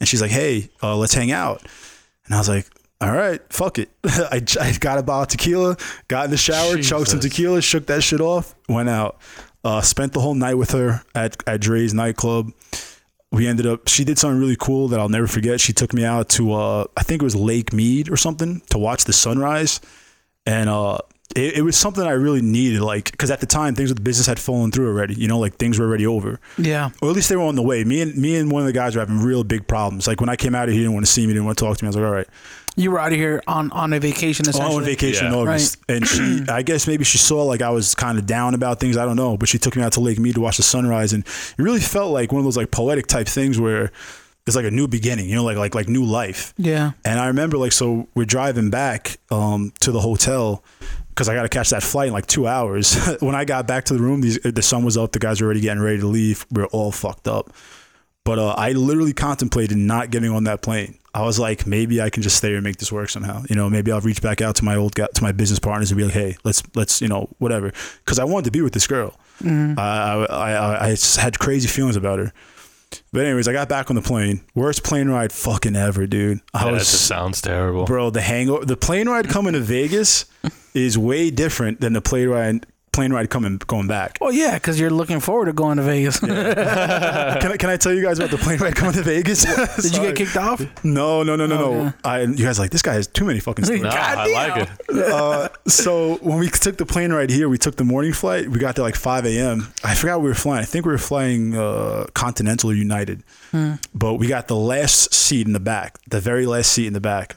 and 0.00 0.08
she's 0.08 0.20
like, 0.20 0.30
"Hey, 0.30 0.68
uh, 0.82 0.96
let's 0.96 1.14
hang 1.14 1.32
out." 1.32 1.62
And 2.26 2.34
I 2.34 2.38
was 2.38 2.48
like, 2.48 2.66
"All 3.00 3.12
right, 3.12 3.40
fuck 3.52 3.78
it." 3.78 3.90
I, 4.04 4.40
I 4.60 4.72
got 4.78 4.98
a 4.98 5.02
bottle 5.02 5.22
of 5.22 5.28
tequila, 5.28 5.76
got 6.08 6.26
in 6.26 6.30
the 6.30 6.36
shower, 6.36 6.76
chugged 6.78 7.08
some 7.08 7.20
tequila, 7.20 7.60
shook 7.62 7.86
that 7.86 8.02
shit 8.02 8.20
off, 8.20 8.54
went 8.68 8.88
out. 8.88 9.18
Uh, 9.64 9.80
spent 9.80 10.12
the 10.12 10.20
whole 10.20 10.34
night 10.34 10.54
with 10.54 10.72
her 10.72 11.02
at 11.14 11.36
at 11.46 11.60
Drai's 11.60 11.94
nightclub. 11.94 12.52
We 13.32 13.46
ended 13.48 13.66
up. 13.66 13.88
She 13.88 14.04
did 14.04 14.18
something 14.18 14.38
really 14.38 14.56
cool 14.56 14.88
that 14.88 15.00
I'll 15.00 15.08
never 15.08 15.26
forget. 15.26 15.60
She 15.60 15.72
took 15.72 15.92
me 15.92 16.04
out 16.04 16.28
to 16.30 16.52
uh, 16.52 16.84
I 16.96 17.02
think 17.02 17.22
it 17.22 17.24
was 17.24 17.34
Lake 17.34 17.72
Mead 17.72 18.10
or 18.10 18.16
something 18.16 18.60
to 18.70 18.78
watch 18.78 19.04
the 19.04 19.12
sunrise, 19.12 19.80
and 20.46 20.68
uh, 20.68 20.98
it, 21.34 21.54
it 21.58 21.62
was 21.62 21.76
something 21.76 22.04
I 22.04 22.10
really 22.12 22.42
needed. 22.42 22.80
Like 22.82 23.10
because 23.10 23.30
at 23.32 23.40
the 23.40 23.46
time 23.46 23.74
things 23.74 23.88
with 23.90 23.96
the 23.96 24.02
business 24.04 24.26
had 24.26 24.38
fallen 24.38 24.70
through 24.70 24.86
already. 24.88 25.14
You 25.14 25.26
know, 25.28 25.38
like 25.38 25.56
things 25.56 25.78
were 25.80 25.86
already 25.86 26.06
over 26.06 26.38
Yeah. 26.58 26.90
or 27.02 27.08
at 27.08 27.14
least 27.16 27.28
they 27.30 27.36
were 27.36 27.42
on 27.42 27.56
the 27.56 27.62
way. 27.62 27.82
Me 27.82 28.02
and 28.02 28.14
me 28.16 28.36
and 28.36 28.52
one 28.52 28.60
of 28.62 28.66
the 28.66 28.72
guys 28.72 28.94
were 28.94 29.00
having 29.00 29.18
real 29.18 29.42
big 29.42 29.66
problems. 29.66 30.06
Like 30.06 30.20
when 30.20 30.28
I 30.28 30.36
came 30.36 30.54
out 30.54 30.68
of 30.68 30.74
here, 30.74 30.80
he 30.80 30.84
didn't 30.84 30.94
want 30.94 31.06
to 31.06 31.10
see 31.12 31.26
me, 31.26 31.32
didn't 31.32 31.46
want 31.46 31.58
to 31.58 31.64
talk 31.64 31.78
to 31.78 31.84
me. 31.84 31.86
I 31.86 31.90
was 31.90 31.96
like, 31.96 32.04
all 32.04 32.12
right, 32.12 32.28
You 32.76 32.90
were 32.90 32.98
out 32.98 33.12
of 33.12 33.18
here 33.18 33.42
on, 33.46 33.70
on 33.72 33.92
a 33.92 34.00
vacation 34.00 34.46
I'm 34.46 34.50
essentially. 34.50 34.76
on 34.76 34.84
vacation 34.84 35.26
in 35.28 35.32
Yeah. 35.32 35.38
August, 35.38 35.76
and 35.88 36.06
she, 36.06 36.44
I 36.48 36.62
guess 36.62 36.86
maybe 36.88 37.04
she 37.04 37.18
saw 37.18 37.44
like 37.44 37.62
I 37.62 37.70
was 37.70 37.94
kind 37.94 38.18
of 38.18 38.26
down 38.26 38.54
about 38.54 38.80
things. 38.80 38.96
I 38.96 39.04
don't 39.04 39.16
know, 39.16 39.36
but 39.36 39.48
she 39.48 39.58
took 39.58 39.76
me 39.76 39.82
out 39.82 39.92
to 39.92 40.00
Lake 40.00 40.18
Mead 40.18 40.34
to 40.34 40.40
watch 40.40 40.56
the 40.56 40.62
sunrise, 40.64 41.12
and 41.12 41.24
it 41.24 41.58
really 41.62 41.80
felt 41.80 42.12
like 42.12 42.32
one 42.32 42.40
of 42.40 42.44
those 42.44 42.56
like 42.56 42.70
poetic 42.70 43.06
type 43.06 43.28
things 43.28 43.60
where 43.60 43.92
it's 44.46 44.56
like 44.56 44.64
a 44.66 44.70
new 44.70 44.86
beginning, 44.88 45.28
you 45.28 45.34
know, 45.36 45.44
like 45.44 45.56
like 45.56 45.74
like 45.74 45.88
new 45.88 46.04
life. 46.04 46.52
Yeah. 46.58 46.92
And 47.04 47.18
I 47.18 47.28
remember 47.28 47.56
like 47.58 47.72
so 47.72 48.08
we're 48.14 48.26
driving 48.26 48.70
back 48.70 49.18
um, 49.30 49.72
to 49.80 49.90
the 49.92 50.00
hotel 50.00 50.62
because 51.10 51.28
I 51.28 51.34
got 51.34 51.42
to 51.44 51.48
catch 51.48 51.70
that 51.70 51.82
flight 51.84 52.08
in 52.08 52.12
like 52.12 52.26
two 52.26 52.46
hours. 52.46 52.96
when 53.20 53.36
I 53.36 53.44
got 53.44 53.66
back 53.68 53.84
to 53.84 53.94
the 53.94 54.00
room, 54.00 54.20
these, 54.20 54.38
the 54.40 54.62
sun 54.62 54.84
was 54.84 54.96
up. 54.98 55.12
The 55.12 55.20
guys 55.20 55.40
were 55.40 55.46
already 55.46 55.60
getting 55.60 55.82
ready 55.82 56.00
to 56.00 56.06
leave. 56.08 56.44
We 56.50 56.60
were 56.62 56.68
all 56.68 56.90
fucked 56.92 57.28
up. 57.28 57.52
But 58.24 58.38
uh, 58.38 58.48
I 58.58 58.72
literally 58.72 59.12
contemplated 59.12 59.76
not 59.78 60.10
getting 60.10 60.30
on 60.32 60.44
that 60.44 60.60
plane. 60.60 60.98
I 61.14 61.22
was 61.22 61.38
like, 61.38 61.64
maybe 61.64 62.02
I 62.02 62.10
can 62.10 62.24
just 62.24 62.36
stay 62.36 62.48
here 62.48 62.56
and 62.56 62.64
make 62.64 62.78
this 62.78 62.90
work 62.90 63.08
somehow. 63.08 63.44
You 63.48 63.54
know, 63.54 63.70
maybe 63.70 63.92
I'll 63.92 64.00
reach 64.00 64.20
back 64.20 64.40
out 64.40 64.56
to 64.56 64.64
my 64.64 64.74
old 64.74 64.96
guy, 64.96 65.06
to 65.14 65.22
my 65.22 65.30
business 65.30 65.60
partners 65.60 65.92
and 65.92 65.98
be 65.98 66.04
like, 66.04 66.12
hey, 66.12 66.36
let's 66.42 66.62
let's 66.74 67.00
you 67.00 67.06
know 67.06 67.28
whatever. 67.38 67.72
Because 68.04 68.18
I 68.18 68.24
wanted 68.24 68.46
to 68.46 68.50
be 68.50 68.60
with 68.62 68.72
this 68.72 68.88
girl. 68.88 69.18
Mm-hmm. 69.40 69.78
I, 69.78 70.26
I, 70.26 70.52
I 70.52 70.90
I 70.90 71.20
had 71.20 71.38
crazy 71.38 71.68
feelings 71.68 71.96
about 71.96 72.18
her. 72.18 72.32
But 73.12 73.26
anyways, 73.26 73.48
I 73.48 73.52
got 73.52 73.68
back 73.68 73.90
on 73.90 73.96
the 73.96 74.02
plane. 74.02 74.44
Worst 74.54 74.84
plane 74.84 75.08
ride 75.08 75.32
fucking 75.32 75.76
ever, 75.76 76.06
dude. 76.06 76.40
I 76.52 76.64
Yeah, 76.64 76.72
that 76.72 76.78
just 76.78 77.06
sounds 77.06 77.40
terrible. 77.40 77.84
bro. 77.84 78.10
The 78.10 78.20
hangover, 78.20 78.64
the 78.64 78.76
plane 78.76 79.08
ride 79.08 79.28
coming 79.28 79.52
to 79.52 79.60
Vegas 79.60 80.26
is 80.74 80.98
way 80.98 81.30
different 81.30 81.80
than 81.80 81.92
the 81.92 82.00
plane 82.00 82.28
ride 82.28 82.66
plane 82.94 83.12
ride 83.12 83.28
coming 83.28 83.58
going 83.66 83.88
back. 83.88 84.18
Well, 84.20 84.32
yeah, 84.32 84.54
because 84.54 84.78
you're 84.78 84.90
looking 84.90 85.20
forward 85.20 85.46
to 85.46 85.52
going 85.52 85.76
to 85.78 85.82
Vegas. 85.82 86.20
Can 86.20 86.30
I 87.52 87.56
can 87.56 87.70
I 87.70 87.76
tell 87.76 87.92
you 87.92 88.02
guys 88.02 88.18
about 88.18 88.30
the 88.30 88.38
plane 88.38 88.58
ride 88.58 88.76
coming 88.76 88.94
to 88.94 89.02
Vegas? 89.02 89.44
Did 89.82 89.94
you 89.94 90.02
get 90.02 90.16
kicked 90.16 90.36
off? 90.36 90.60
No, 90.84 91.22
no, 91.22 91.36
no, 91.36 91.46
no, 91.46 91.56
no. 91.56 91.86
Okay. 91.88 91.96
I 92.04 92.20
you 92.22 92.44
guys 92.44 92.58
are 92.58 92.62
like 92.62 92.70
this 92.70 92.82
guy 92.82 92.94
has 92.94 93.06
too 93.06 93.24
many 93.24 93.40
fucking 93.40 93.64
stories. 93.64 93.82
no, 93.88 93.90
I 93.90 94.26
like 94.32 94.68
it. 94.68 94.96
uh, 94.96 95.48
so 95.66 96.16
when 96.16 96.38
we 96.38 96.48
took 96.48 96.76
the 96.76 96.86
plane 96.86 97.12
ride 97.12 97.30
here, 97.30 97.48
we 97.48 97.58
took 97.58 97.76
the 97.76 97.84
morning 97.84 98.12
flight. 98.12 98.48
We 98.48 98.58
got 98.58 98.76
there 98.76 98.84
like 98.84 98.96
5 98.96 99.26
a.m. 99.26 99.72
I 99.82 99.94
forgot 99.94 100.20
we 100.20 100.28
were 100.28 100.34
flying. 100.34 100.62
I 100.62 100.64
think 100.64 100.86
we 100.86 100.92
were 100.92 100.98
flying 100.98 101.56
uh, 101.56 102.06
Continental 102.14 102.70
or 102.70 102.74
United, 102.74 103.22
but 103.94 104.14
we 104.14 104.26
got 104.28 104.48
the 104.48 104.56
last 104.56 105.12
seat 105.12 105.46
in 105.46 105.52
the 105.52 105.60
back, 105.60 105.98
the 106.08 106.20
very 106.20 106.46
last 106.46 106.72
seat 106.72 106.86
in 106.86 106.92
the 106.92 107.00
back. 107.00 107.36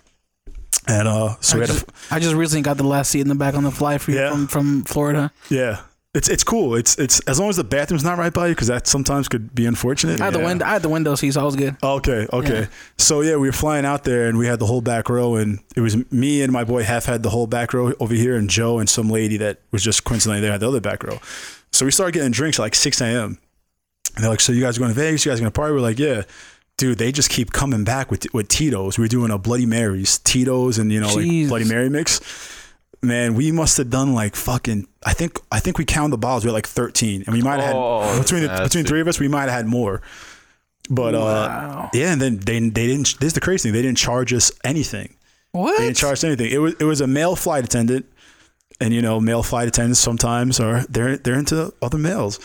And 0.88 1.08
uh, 1.08 1.36
so 1.42 1.58
I 1.58 1.60
we 1.60 1.62
had 1.68 1.70
just, 1.74 1.86
I 2.12 2.20
just 2.20 2.36
recently 2.36 2.62
got 2.62 2.78
the 2.78 2.84
last 2.88 3.12
seat 3.12 3.22
in 3.22 3.28
the 3.28 3.36
back 3.36 3.56
on 3.56 3.64
the 3.64 3.72
flight 3.72 4.02
for 4.02 4.12
Yeah. 4.12 4.32
from, 4.32 4.48
from 4.48 4.84
Florida. 4.84 5.32
yeah, 5.50 5.82
it's 6.14 6.30
it's 6.30 6.44
cool. 6.44 6.76
It's 6.76 6.98
it's 6.98 7.20
as 7.28 7.40
long 7.40 7.50
as 7.50 7.58
the 7.58 7.64
bathroom's 7.66 8.04
not 8.06 8.18
right 8.18 8.34
by 8.34 8.48
you, 8.48 8.56
because 8.56 8.68
that 8.68 8.88
sometimes 8.88 9.28
could 9.28 9.54
be 9.54 9.66
unfortunate. 9.66 10.22
I 10.22 10.26
had 10.26 10.34
the 10.34 10.40
Yeah. 10.40 10.46
window. 10.46 10.66
I 10.66 10.70
had 10.70 10.82
the 10.82 10.90
window 10.90 11.14
seat, 11.16 11.32
so 11.34 11.42
I 11.42 11.44
was 11.44 11.56
good. 11.56 11.76
Okay, 11.84 12.26
okay. 12.32 12.60
Yeah. 12.62 12.66
So 12.98 13.22
yeah, 13.22 13.36
we 13.36 13.48
were 13.50 13.52
flying 13.54 13.86
out 13.86 14.04
there, 14.06 14.28
and 14.28 14.38
we 14.38 14.48
had 14.48 14.60
the 14.60 14.66
whole 14.66 14.82
back 14.82 15.10
row, 15.10 15.36
and 15.36 15.60
it 15.76 15.82
was 15.82 15.98
me 16.12 16.42
and 16.42 16.52
my 16.54 16.64
boy 16.64 16.84
Hef 16.84 17.06
had 17.06 17.22
the 17.22 17.30
whole 17.30 17.48
back 17.48 17.74
row 17.74 17.94
over 18.00 18.14
here, 18.14 18.36
and 18.36 18.50
Joe 18.50 18.80
and 18.80 18.90
some 18.90 19.10
lady 19.10 19.38
that 19.38 19.60
was 19.72 19.84
just 19.84 20.06
coincidentally 20.06 20.42
there 20.42 20.52
had 20.54 20.62
the 20.62 20.68
other 20.70 20.82
back 20.82 21.04
row. 21.04 21.20
So 21.72 21.86
we 21.86 21.92
started 21.92 22.14
getting 22.14 22.32
drinks 22.32 22.58
at 22.60 22.64
like 22.64 22.76
6 22.76 23.02
a.m. 23.02 23.38
And 24.16 24.24
they're 24.24 24.32
like, 24.32 24.40
"So 24.40 24.54
you 24.54 24.62
guys 24.62 24.78
are 24.78 24.80
going 24.80 24.94
to 24.94 25.00
Vegas? 25.00 25.26
You 25.26 25.32
guys 25.32 25.40
are 25.40 25.44
going 25.44 25.52
to 25.52 25.56
party?" 25.56 25.74
We're 25.74 25.82
like, 25.82 26.00
"Yeah." 26.00 26.24
Dude, 26.78 27.00
they 27.00 27.12
just 27.12 27.30
keep 27.32 27.52
coming 27.52 27.84
back 27.84 28.12
with 28.12 28.32
with 28.34 28.48
Tito's. 28.50 28.98
We 29.00 29.06
are 29.06 29.10
doing 29.10 29.32
a 29.32 29.38
Bloody 29.40 29.66
Marys, 29.66 30.20
Tito's, 30.20 30.78
and 30.78 30.92
you 30.92 31.00
know 31.02 31.08
like 31.14 31.48
Bloody 31.48 31.66
Mary 31.66 31.90
mix. 31.90 32.22
Man, 33.02 33.34
we 33.36 33.52
must 33.52 33.78
have 33.78 33.90
done 33.90 34.14
like 34.14 34.36
fucking. 34.36 34.88
I 35.06 35.14
think 35.14 35.40
I 35.52 35.60
think 35.60 35.78
we 35.80 35.86
counted 35.86 36.12
the 36.14 36.18
bottles. 36.20 36.44
We 36.44 36.50
had 36.50 36.54
like 36.54 36.68
13, 36.68 37.24
and 37.26 37.36
we 37.36 37.42
might 37.42 37.60
have 37.60 37.76
Oh, 37.76 38.02
had 38.02 38.22
between 38.22 38.44
the, 38.44 38.60
between 38.64 38.86
three 38.86 39.02
of 39.02 39.08
us, 39.08 39.20
we 39.20 39.28
might 39.28 39.44
have 39.44 39.52
had 39.52 39.66
more. 39.66 40.02
But 40.90 41.16
uh, 41.16 41.90
yeah, 41.94 42.12
and 42.14 42.22
then 42.22 42.38
they 42.38 42.60
they 42.60 42.88
didn't. 42.88 43.20
This 43.20 43.28
is 43.28 43.34
the 43.34 43.40
crazy 43.42 43.70
thing. 43.70 43.74
They 43.74 43.82
didn't 43.82 43.98
charge 43.98 44.32
us 44.32 44.52
anything. 44.64 45.16
What? 45.54 45.78
They 45.80 45.86
didn't 45.86 45.98
charge 45.98 46.14
us 46.14 46.24
anything. 46.24 46.52
It 46.52 46.60
was 46.60 46.76
it 46.80 46.84
was 46.84 47.02
a 47.02 47.08
male 47.08 47.36
flight 47.36 47.66
attendant, 47.66 48.06
and 48.80 48.94
you 48.94 49.02
know, 49.02 49.20
male 49.20 49.42
flight 49.44 49.68
attendants 49.68 50.00
sometimes 50.00 50.60
are 50.60 50.84
they're 50.90 51.18
they're 51.18 51.40
into 51.40 51.74
other 51.82 51.98
males. 51.98 52.40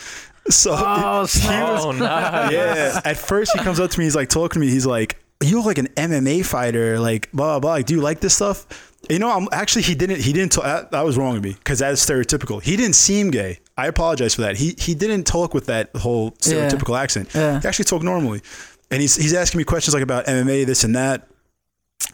So 0.49 0.75
Oh, 0.77 1.25
snap. 1.27 1.81
Oh, 1.81 1.93
nice. 1.93 2.53
yeah. 2.53 3.01
At 3.05 3.17
first, 3.17 3.53
he 3.53 3.61
comes 3.61 3.79
up 3.81 3.91
to 3.93 3.99
me. 3.99 4.05
He's 4.07 4.17
like 4.17 4.29
talking 4.29 4.61
to 4.61 4.67
me. 4.67 4.69
He's 4.71 4.87
like, 4.87 5.19
you 5.43 5.57
look 5.57 5.67
like 5.67 5.79
an 5.79 5.89
MMA 5.89 6.45
fighter, 6.45 6.99
like 6.99 7.31
blah 7.33 7.53
blah. 7.55 7.61
blah. 7.61 7.71
Like, 7.73 7.87
do 7.87 7.95
you 7.95 8.01
like 8.01 8.21
this 8.21 8.35
stuff? 8.35 8.67
You 9.11 9.19
know, 9.19 9.29
I'm 9.31 9.49
actually 9.53 9.83
he 9.83 9.95
didn't 9.95 10.21
he 10.21 10.33
didn't. 10.33 10.53
talk, 10.53 10.65
that, 10.65 10.91
that 10.93 11.05
was 11.05 11.17
wrong 11.17 11.37
of 11.37 11.43
me 11.43 11.55
because 11.55 11.81
that 11.81 11.93
is 11.93 12.01
stereotypical. 12.01 12.63
He 12.63 12.77
didn't 12.77 12.95
seem 12.95 13.31
gay. 13.31 13.59
I 13.77 13.87
apologize 13.89 14.35
for 14.35 14.43
that. 14.43 14.57
He 14.57 14.75
he 14.79 14.95
didn't 14.95 15.25
talk 15.25 15.55
with 15.55 15.67
that 15.67 15.91
whole 15.97 16.33
stereotypical 16.33 16.97
accent. 16.99 17.29
Yeah. 17.35 17.61
He 17.61 17.67
actually 17.67 17.87
talked 17.87 18.05
normally, 18.05 18.43
and 18.91 19.01
he's 19.01 19.17
he's 19.17 19.35
asking 19.35 19.59
me 19.59 19.65
questions 19.65 19.95
like 19.95 20.03
about 20.05 20.27
MMA, 20.27 20.67
this 20.67 20.85
and 20.85 20.95
that, 20.95 21.27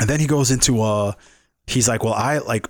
and 0.01 0.09
then 0.09 0.19
he 0.21 0.27
goes 0.27 0.51
into 0.51 0.81
uh, 0.81 1.13
he's 1.67 1.89
like, 1.89 2.03
well, 2.05 2.15
I 2.15 2.39
like. 2.39 2.67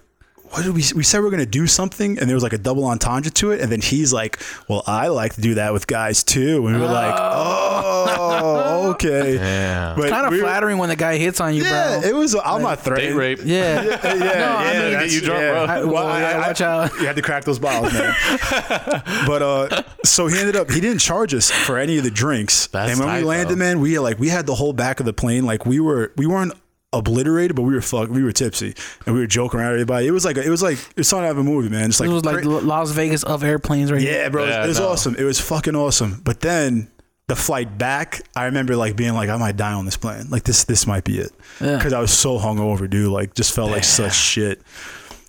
What 0.51 0.64
did 0.64 0.74
we 0.74 0.82
we 0.96 1.03
said 1.03 1.20
we 1.20 1.28
are 1.28 1.30
gonna 1.30 1.46
do 1.46 1.66
something 1.66 2.18
and 2.18 2.28
there 2.28 2.34
was 2.34 2.42
like 2.42 2.53
a 2.53 2.59
double 2.59 2.84
entendre 2.86 3.30
to 3.32 3.51
it 3.53 3.61
and 3.61 3.70
then 3.70 3.80
he's 3.80 4.12
like, 4.12 4.38
well, 4.68 4.82
I 4.86 5.09
like 5.09 5.34
to 5.34 5.40
do 5.40 5.55
that 5.55 5.72
with 5.72 5.86
guys 5.86 6.22
too 6.24 6.66
and 6.66 6.74
we 6.76 6.80
were 6.80 6.86
like, 6.86 7.14
oh, 7.18 8.90
okay. 8.94 9.34
Yeah. 9.36 9.94
But 9.96 10.11
Kind 10.11 10.26
of 10.26 10.32
we 10.32 10.38
were- 10.38 10.44
flattering 10.44 10.78
when 10.78 10.88
the 10.88 10.96
guy 10.96 11.16
hits 11.16 11.40
on 11.40 11.55
you, 11.55 11.62
yeah, 11.64 12.01
bro. 12.01 12.09
it 12.09 12.14
was. 12.14 12.34
I'm 12.34 12.62
not 12.62 12.76
Date 12.78 12.84
threatening. 12.84 13.16
rape. 13.16 13.40
Yeah. 13.44 13.68
Yeah, 14.09 14.14
yeah, 14.14 14.57
I 14.57 14.72
yeah. 14.72 14.80
mean, 14.82 14.92
that's- 14.92 15.14
you 15.14 15.20
drunk, 15.20 15.40
yeah. 15.40 15.53
bro. 15.53 15.74
I- 15.74 15.84
well, 15.84 16.18
yeah, 16.20 16.38
watch 16.46 16.61
out. 16.61 16.92
You 17.01 17.07
had 17.07 17.16
to 17.16 17.22
crack 17.22 17.44
those 17.44 17.59
bottles, 17.59 17.92
man. 17.92 18.14
but 19.26 19.42
uh, 19.42 19.82
so 20.05 20.26
he 20.26 20.38
ended 20.38 20.57
up. 20.57 20.70
He 20.70 20.80
didn't 20.80 20.99
charge 21.01 21.34
us 21.34 21.51
for 21.51 21.78
any 21.78 21.99
of 21.99 22.05
the 22.05 22.11
drinks. 22.11 22.66
That's 22.68 22.90
and 22.92 23.01
when 23.01 23.09
tight, 23.09 23.18
we 23.20 23.24
landed, 23.24 23.55
though. 23.55 23.59
man, 23.59 23.80
we 23.80 23.99
like 23.99 24.18
we 24.18 24.28
had 24.28 24.46
the 24.46 24.55
whole 24.55 24.72
back 24.72 25.01
of 25.01 25.07
the 25.07 25.12
plane. 25.12 25.44
Like 25.44 25.66
we 25.66 25.78
were 25.80 26.12
we 26.16 26.26
weren't 26.26 26.53
obliterated, 26.93 27.55
but 27.55 27.62
we 27.62 27.74
were 27.74 27.82
fuck. 27.82 28.09
We 28.09 28.22
were 28.22 28.32
tipsy 28.32 28.74
and 29.07 29.14
we 29.14 29.20
were 29.20 29.26
joking 29.26 29.61
around 29.61 29.72
everybody. 29.72 30.07
It 30.07 30.11
was 30.11 30.24
like 30.24 30.36
it 30.36 30.49
was 30.49 30.62
like 30.62 30.78
it's 30.78 30.97
was 30.97 31.09
something 31.09 31.26
out 31.26 31.32
of 31.32 31.39
a 31.39 31.45
movie, 31.45 31.68
man. 31.68 31.91
It's 31.91 32.01
like 32.01 32.09
It 32.09 32.12
was 32.12 32.24
like 32.24 32.43
cra- 32.43 32.61
Las 32.61 32.91
Vegas 32.93 33.22
of 33.24 33.45
airplanes, 33.45 33.93
right? 33.93 34.01
yeah, 34.01 34.28
bro. 34.28 34.47
Yeah, 34.47 34.64
it 34.64 34.68
was 34.68 34.80
no. 34.80 34.89
awesome. 34.89 35.14
It 35.16 35.24
was 35.24 35.41
fucking 35.41 35.76
awesome. 35.76 36.20
But 36.24 36.41
then 36.41 36.91
the 37.26 37.36
flight 37.36 37.76
back, 37.76 38.22
I 38.34 38.47
remember 38.47 38.74
like 38.74 38.97
being 38.97 39.12
like, 39.14 39.28
I 39.28 39.36
might 39.36 39.57
die 39.57 39.74
on 39.74 39.84
this 39.84 39.97
plane. 39.99 40.30
Like 40.30 40.45
this, 40.45 40.64
this 40.64 40.86
might 40.86 41.05
be 41.05 41.18
it. 41.18 41.30
Yeah. 41.61 41.76
Because 41.76 41.93
I 41.93 42.01
was 42.01 42.11
so 42.11 42.39
hungover, 42.39 42.89
dude. 42.89 43.12
Like 43.12 43.34
just 43.34 43.55
felt 43.55 43.70
like 43.70 43.84
such 43.84 44.14
shit. 44.14 44.62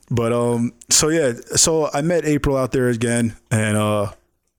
But 0.09 0.33
um, 0.33 0.73
so 0.89 1.09
yeah, 1.09 1.33
so 1.55 1.89
I 1.93 2.01
met 2.01 2.25
April 2.25 2.57
out 2.57 2.71
there 2.71 2.89
again, 2.89 3.35
and 3.51 3.77
uh, 3.77 4.11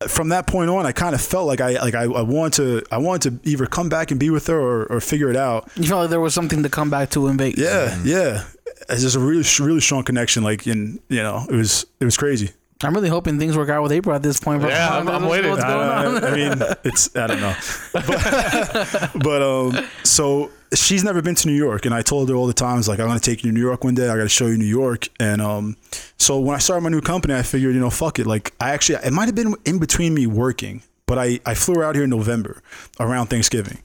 from 0.09 0.31
that 0.31 0.47
point 0.47 0.71
on, 0.71 0.87
I 0.87 0.93
kind 0.93 1.15
of 1.15 1.21
felt 1.21 1.47
like 1.47 1.61
I 1.61 1.73
like 1.81 1.95
I, 1.95 2.05
I 2.05 2.23
wanted 2.23 2.53
to 2.55 2.83
I 2.91 2.99
wanted 2.99 3.43
to 3.43 3.51
either 3.51 3.67
come 3.67 3.89
back 3.89 4.11
and 4.11 4.19
be 4.19 4.31
with 4.31 4.47
her 4.47 4.59
or, 4.59 4.85
or 4.87 5.01
figure 5.01 5.29
it 5.31 5.37
out. 5.37 5.71
You 5.77 5.87
felt 5.89 6.01
like 6.03 6.11
there 6.11 6.21
was 6.21 6.33
something 6.35 6.63
to 6.63 6.69
come 6.71 6.89
back 6.91 7.11
to 7.11 7.27
in 7.29 7.37
Vegas. 7.37 7.59
Yeah, 7.63 7.99
yeah. 8.05 8.45
It's 8.89 9.03
just 9.03 9.17
a 9.17 9.21
really 9.21 9.45
really 9.61 9.81
strong 9.81 10.03
connection. 10.05 10.43
Like 10.43 10.67
in 10.67 11.01
you 11.09 11.23
know, 11.23 11.45
it 11.49 11.55
was 11.55 11.85
it 12.01 12.05
was 12.05 12.17
crazy. 12.17 12.51
I'm 12.83 12.95
really 12.95 13.11
hoping 13.11 13.39
things 13.39 13.59
work 13.59 13.69
out 13.69 13.83
with 13.83 13.93
April 13.93 14.17
at 14.17 14.23
this 14.23 14.41
point. 14.41 14.63
Bro. 14.63 14.71
Yeah, 14.71 14.89
I'm- 14.89 15.07
I'm 15.07 15.23
What's- 15.25 15.31
waiting. 15.33 15.51
What's 15.51 15.63
going 15.65 15.89
I, 15.89 16.07
on? 16.07 16.25
I- 16.25 16.29
I 16.29 16.35
mean, 16.35 16.63
it's 16.83 17.15
I 17.15 17.27
don't 17.27 17.41
know, 17.43 17.55
but, 17.93 19.11
but 19.23 19.43
um, 19.43 19.87
so 20.03 20.51
she's 20.75 21.03
never 21.03 21.21
been 21.23 21.35
to 21.35 21.49
New 21.49 21.55
York, 21.55 21.85
and 21.85 21.95
I 21.95 22.03
told 22.03 22.29
her 22.29 22.35
all 22.35 22.47
the 22.47 22.53
times 22.53 22.89
like 22.89 23.01
I'm 23.01 23.07
gonna 23.07 23.21
take 23.21 23.43
you 23.43 23.51
to 23.51 23.55
New 23.55 23.61
York 23.61 23.85
one 23.85 23.95
day. 23.95 24.09
I 24.09 24.17
got 24.17 24.23
to 24.23 24.29
show 24.29 24.47
you 24.47 24.57
New 24.57 24.65
York, 24.65 25.09
and 25.19 25.41
um, 25.41 25.77
so 26.19 26.39
when 26.39 26.55
I 26.55 26.59
started 26.59 26.83
my 26.83 26.91
new 26.91 27.01
company, 27.01 27.35
I 27.35 27.43
figured 27.43 27.75
you 27.75 27.81
know 27.81 27.91
fuck 27.91 28.19
it. 28.19 28.27
Like 28.27 28.55
I 28.61 28.71
actually 28.71 28.99
it 29.05 29.13
might 29.13 29.27
have 29.27 29.35
been 29.35 29.55
in 29.65 29.79
between 29.79 30.15
me 30.15 30.27
working, 30.27 30.83
but 31.07 31.19
I 31.19 31.41
I 31.45 31.55
flew 31.55 31.75
her 31.77 31.85
out 31.85 31.95
here 31.95 32.05
in 32.05 32.11
November 32.11 32.63
around 32.99 33.27
Thanksgiving, 33.27 33.79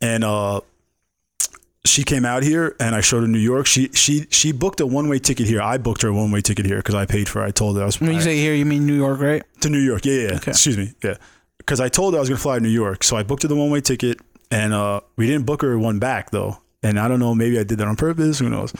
and 0.00 0.24
uh. 0.24 0.60
She 1.86 2.02
came 2.02 2.24
out 2.24 2.42
here 2.42 2.74
and 2.80 2.94
I 2.94 3.02
showed 3.02 3.20
her 3.20 3.28
New 3.28 3.38
York. 3.38 3.66
She 3.66 3.90
she 3.92 4.26
she 4.30 4.52
booked 4.52 4.80
a 4.80 4.86
one 4.86 5.06
way 5.06 5.18
ticket 5.18 5.46
here. 5.46 5.60
I 5.60 5.76
booked 5.76 6.00
her 6.00 6.08
a 6.08 6.14
one 6.14 6.30
way 6.30 6.40
ticket 6.40 6.64
here 6.64 6.78
because 6.78 6.94
I 6.94 7.04
paid 7.04 7.28
for. 7.28 7.44
it. 7.44 7.48
I 7.48 7.50
told 7.50 7.76
her 7.76 7.82
I 7.82 7.84
was. 7.84 8.00
When 8.00 8.14
you 8.14 8.22
say 8.22 8.38
here, 8.38 8.54
you 8.54 8.64
mean 8.64 8.86
New 8.86 8.96
York, 8.96 9.20
right? 9.20 9.42
To 9.60 9.68
New 9.68 9.80
York, 9.80 10.06
yeah, 10.06 10.14
yeah. 10.14 10.38
Excuse 10.46 10.78
me, 10.78 10.94
yeah. 11.04 11.18
Because 11.58 11.80
I 11.80 11.90
told 11.90 12.14
her 12.14 12.18
I 12.18 12.20
was 12.20 12.30
gonna 12.30 12.40
fly 12.40 12.56
to 12.56 12.62
New 12.62 12.70
York, 12.70 13.04
so 13.04 13.18
I 13.18 13.22
booked 13.22 13.42
her 13.42 13.48
the 13.48 13.54
one 13.54 13.68
way 13.68 13.82
ticket, 13.82 14.18
and 14.54 14.72
uh, 14.72 15.00
we 15.16 15.26
didn't 15.26 15.46
book 15.46 15.62
her 15.62 15.78
one 15.78 15.98
back 15.98 16.30
though. 16.30 16.58
And 16.82 17.00
I 17.00 17.08
don't 17.08 17.18
know, 17.18 17.34
maybe 17.34 17.58
I 17.58 17.64
did 17.64 17.78
that 17.78 17.88
on 17.88 17.96
purpose. 17.96 18.38
Who 18.38 18.50
knows? 18.50 18.72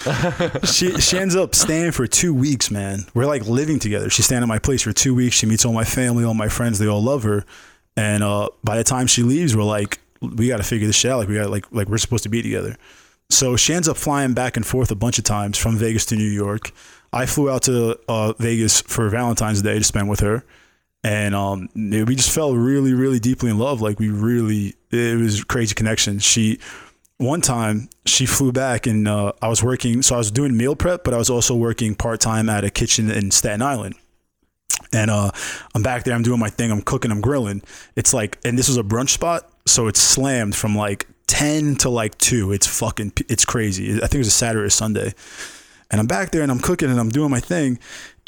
she 0.71 1.01
she 1.01 1.19
ends 1.19 1.35
up 1.35 1.55
staying 1.55 1.93
for 1.93 2.07
two 2.07 2.35
weeks, 2.35 2.71
man. 2.71 3.07
We're 3.15 3.27
like 3.27 3.47
living 3.47 3.79
together. 3.79 4.11
She's 4.11 4.27
staying 4.27 4.43
at 4.43 4.49
my 4.49 4.59
place 4.59 4.83
for 4.83 4.93
two 4.93 5.15
weeks. 5.15 5.35
She 5.35 5.47
meets 5.47 5.65
all 5.65 5.73
my 5.73 5.85
family, 5.85 6.23
all 6.23 6.35
my 6.35 6.49
friends. 6.49 6.79
They 6.79 6.87
all 6.87 7.03
love 7.03 7.23
her. 7.23 7.45
And 7.97 8.23
uh, 8.23 8.51
by 8.63 8.77
the 8.77 8.85
time 8.85 9.07
she 9.07 9.23
leaves, 9.23 9.57
we're 9.57 9.65
like, 9.65 10.01
we 10.21 10.49
got 10.49 10.59
to 10.59 10.63
figure 10.63 10.87
this 10.87 10.97
shit 10.97 11.11
out. 11.11 11.19
Like 11.19 11.29
we 11.29 11.37
got 11.37 11.51
like 11.51 11.65
like 11.73 11.89
we're 11.89 11.99
supposed 11.99 12.25
to 12.25 12.29
be 12.29 12.43
together. 12.43 12.77
So 13.31 13.57
she 13.57 13.73
ends 13.73 13.89
up 13.89 13.97
flying 13.97 14.35
back 14.35 14.57
and 14.57 14.67
forth 14.67 14.91
a 14.91 14.95
bunch 14.95 15.19
of 15.19 15.25
times 15.25 15.57
from 15.57 15.77
Vegas 15.77 16.05
to 16.07 16.17
New 16.17 16.23
York. 16.29 16.73
I 17.13 17.27
flew 17.27 17.51
out 17.51 17.63
to 17.63 17.99
uh, 18.07 18.35
Vegas 18.35 18.83
for 18.83 19.09
Valentine's 19.09 19.63
Day 19.63 19.79
to 19.79 19.85
spend 19.85 20.11
with 20.11 20.21
her, 20.21 20.45
and 21.05 21.35
um, 21.35 21.69
we 21.75 22.17
just 22.17 22.35
fell 22.35 22.57
really, 22.57 22.95
really 22.95 23.21
deeply 23.21 23.51
in 23.51 23.59
love. 23.59 23.83
Like 23.83 24.01
we 24.01 24.09
really, 24.09 24.75
it 24.91 25.21
was 25.21 25.45
crazy 25.45 25.75
connection. 25.75 26.19
She, 26.19 26.59
one 27.19 27.43
time, 27.43 27.91
she 28.07 28.25
flew 28.25 28.53
back, 28.53 28.87
and 28.87 29.07
uh, 29.07 29.33
I 29.43 29.49
was 29.49 29.63
working. 29.63 30.01
So 30.01 30.15
I 30.15 30.19
was 30.19 30.31
doing 30.31 30.57
meal 30.57 30.75
prep, 30.75 31.05
but 31.05 31.13
I 31.13 31.19
was 31.19 31.29
also 31.29 31.55
working 31.55 31.95
part 31.95 32.21
time 32.21 32.49
at 32.49 32.65
a 32.65 32.71
kitchen 32.71 33.11
in 33.11 33.31
Staten 33.31 33.61
Island. 33.61 33.97
And 34.93 35.11
uh, 35.11 35.31
I'm 35.75 35.83
back 35.83 36.05
there. 36.05 36.15
I'm 36.15 36.23
doing 36.23 36.41
my 36.41 36.49
thing. 36.49 36.73
I'm 36.73 36.83
cooking. 36.83 37.11
I'm 37.11 37.21
grilling. 37.21 37.63
It's 37.97 38.15
like, 38.15 38.39
and 38.45 38.59
this 38.59 38.69
was 38.69 38.79
a 38.79 38.83
brunch 38.83 39.11
spot, 39.11 39.49
so 39.67 39.87
it's 39.87 40.01
slammed 40.01 40.57
from 40.57 40.75
like 40.75 41.07
ten 41.27 41.77
to 41.77 41.91
like 41.91 42.17
two. 42.17 42.51
It's 42.51 42.67
fucking. 42.67 43.13
It's 43.29 43.45
crazy. 43.45 43.97
I 43.97 44.07
think 44.07 44.15
it 44.15 44.19
was 44.19 44.29
a 44.29 44.33
Saturday 44.33 44.65
or 44.65 44.71
Sunday. 44.71 45.13
And 45.91 46.01
I'm 46.01 46.07
back 46.07 46.31
there 46.31 46.43
and 46.43 46.51
I'm 46.51 46.59
cooking 46.59 46.91
and 46.91 46.99
I'm 46.99 47.11
doing 47.11 47.31
my 47.31 47.39
thing. 47.39 47.79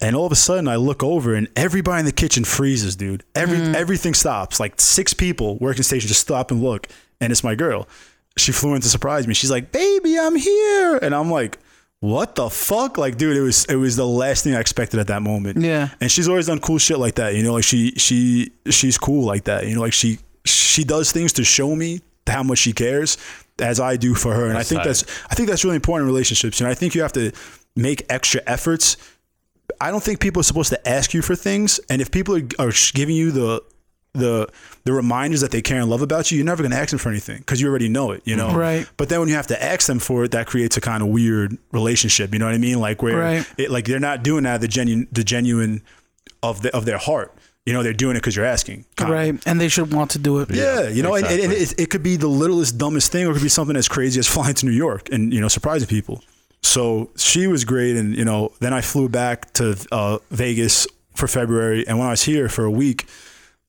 And 0.03 0.15
all 0.15 0.27
of 0.27 0.33
a 0.33 0.37
sudden 0.37 0.69
I 0.69 0.77
look 0.77 1.03
over 1.03 1.35
and 1.35 1.49
everybody 1.57 2.01
in 2.01 2.07
the 2.07 2.13
kitchen 2.13 2.45
freezes, 2.45 2.97
dude. 2.97 3.25
Every 3.35 3.59
mm. 3.59 3.75
everything 3.75 4.15
stops. 4.15 4.61
Like 4.61 4.81
six 4.81 5.15
people 5.15 5.57
working 5.59 5.83
station 5.83 6.09
just 6.09 6.21
stop 6.21 6.51
and 6.51 6.63
look. 6.63 6.89
And 7.21 7.33
it's 7.33 7.43
my 7.43 7.55
girl. 7.55 7.89
She 8.37 8.53
flew 8.53 8.75
in 8.75 8.83
to 8.83 8.89
surprise 8.89 9.27
me. 9.27 9.33
She's 9.33 9.51
like, 9.51 9.73
baby, 9.73 10.19
I'm 10.19 10.37
here. 10.37 10.99
And 11.01 11.15
I'm 11.15 11.31
like, 11.31 11.59
what 12.01 12.35
the 12.35 12.51
fuck? 12.51 12.99
Like, 12.99 13.17
dude, 13.17 13.37
it 13.37 13.41
was 13.41 13.65
it 13.67 13.77
was 13.77 13.97
the 13.97 14.07
last 14.07 14.45
thing 14.45 14.55
I 14.55 14.61
expected 14.61 15.01
at 15.01 15.07
that 15.07 15.23
moment. 15.23 15.59
Yeah. 15.59 15.89
And 16.01 16.11
she's 16.11 16.29
always 16.29 16.47
done 16.47 16.61
cool 16.61 16.79
shit 16.79 16.99
like 16.99 17.15
that. 17.15 17.35
You 17.35 17.43
know, 17.43 17.55
like 17.55 17.65
she 17.65 17.93
she 17.93 18.53
she's 18.69 18.99
cool 18.99 19.25
like 19.25 19.45
that. 19.45 19.67
You 19.67 19.75
know, 19.75 19.81
like 19.81 19.95
she 19.95 20.19
she 20.45 20.85
does 20.85 21.11
things 21.11 21.33
to 21.35 21.45
show 21.45 21.75
me 21.75 22.01
how 22.27 22.43
much 22.43 22.59
she 22.59 22.73
cares 22.73 23.17
as 23.61 23.81
I 23.81 23.97
do 23.97 24.15
for 24.15 24.35
her. 24.35 24.47
And 24.47 24.59
I 24.59 24.63
think 24.63 24.81
tight. 24.81 24.89
that's 24.89 25.05
I 25.31 25.35
think 25.35 25.49
that's 25.49 25.65
really 25.65 25.77
important 25.77 26.07
in 26.09 26.13
relationships. 26.13 26.61
And 26.61 26.69
I 26.69 26.75
think 26.75 26.95
you 26.95 27.03
have 27.03 27.13
to 27.15 27.33
make 27.75 28.05
extra 28.11 28.43
efforts. 28.47 28.97
I 29.81 29.91
don't 29.91 30.03
think 30.03 30.21
people 30.21 30.41
are 30.41 30.45
supposed 30.45 30.71
to 30.71 30.89
ask 30.89 31.13
you 31.15 31.23
for 31.23 31.35
things. 31.35 31.81
And 31.91 32.01
if 32.01 32.11
people 32.11 32.37
are, 32.37 32.43
are 32.59 32.73
giving 32.95 33.17
you 33.17 33.31
the 33.31 33.63
the 34.13 34.49
the 34.85 34.93
reminders 34.93 35.43
that 35.43 35.51
they 35.51 35.61
care 35.61 35.81
and 35.81 35.91
love 35.91 36.01
about 36.01 36.31
you, 36.31 36.37
you're 36.39 36.47
never 36.47 36.63
going 36.63 36.71
to 36.71 36.79
ask 36.79 36.91
them 36.91 36.99
for 36.99 37.11
anything 37.11 37.39
because 37.39 37.61
you 37.61 37.69
already 37.69 37.89
know 37.89 38.13
it, 38.13 38.23
you 38.25 38.35
know. 38.35 38.55
Right. 38.55 38.89
But 38.97 39.09
then 39.11 39.21
when 39.21 39.29
you 39.29 39.35
have 39.35 39.49
to 39.49 39.63
ask 39.63 39.87
them 39.87 39.99
for 39.99 40.25
it, 40.25 40.31
that 40.31 40.47
creates 40.47 40.77
a 40.77 40.81
kind 40.81 41.03
of 41.03 41.09
weird 41.11 41.59
relationship. 41.73 42.33
You 42.33 42.39
know 42.39 42.47
what 42.47 42.55
I 42.55 42.59
mean? 42.59 42.81
Like 42.81 43.03
where 43.03 43.19
Right. 43.19 43.47
it 43.59 43.71
like 43.71 43.85
they're 43.85 44.01
not 44.01 44.23
doing 44.23 44.45
that 44.45 44.61
the 44.63 44.69
genuine 44.69 45.07
the 45.13 45.23
genuine 45.25 45.83
of 46.43 46.63
the 46.63 46.75
of 46.75 46.87
their 46.87 46.99
heart. 46.99 47.35
You 47.67 47.73
know, 47.73 47.83
they're 47.83 47.93
doing 47.93 48.15
it 48.17 48.21
because 48.21 48.37
you're 48.37 48.45
asking. 48.47 48.85
kinda. 48.97 49.13
Right. 49.13 49.43
And 49.45 49.61
they 49.61 49.69
should 49.69 49.93
want 49.93 50.13
to 50.13 50.21
do 50.21 50.39
it. 50.39 50.49
Yeah, 50.51 50.89
you 50.89 51.03
know, 51.03 51.15
and, 51.17 51.27
and 51.27 51.35
exactly. 51.53 51.63
it, 51.63 51.81
it 51.81 51.91
could 51.91 52.03
be 52.05 52.15
the 52.15 52.29
littlest, 52.29 52.79
dumbest 52.79 53.11
thing, 53.11 53.27
or 53.27 53.31
it 53.31 53.35
could 53.35 53.43
be 53.43 53.49
something 53.49 53.77
as 53.77 53.89
crazy 53.89 54.21
as 54.21 54.27
flying 54.29 54.55
to 54.55 54.67
New 54.67 54.73
York 54.73 55.09
and 55.11 55.35
you 55.35 55.41
know 55.41 55.49
surprising 55.49 55.89
people. 55.89 56.23
So 56.63 57.11
she 57.17 57.47
was 57.47 57.65
great, 57.65 57.97
and 57.97 58.17
you 58.17 58.25
know, 58.25 58.53
then 58.61 58.73
I 58.73 58.81
flew 58.81 59.09
back 59.09 59.53
to 59.55 59.77
uh, 59.93 60.19
Vegas 60.31 60.87
for 61.15 61.27
February, 61.27 61.87
and 61.87 61.99
when 61.99 62.09
I 62.09 62.11
was 62.11 62.25
here 62.25 62.49
for 62.49 62.65
a 62.65 62.71
week, 62.71 63.07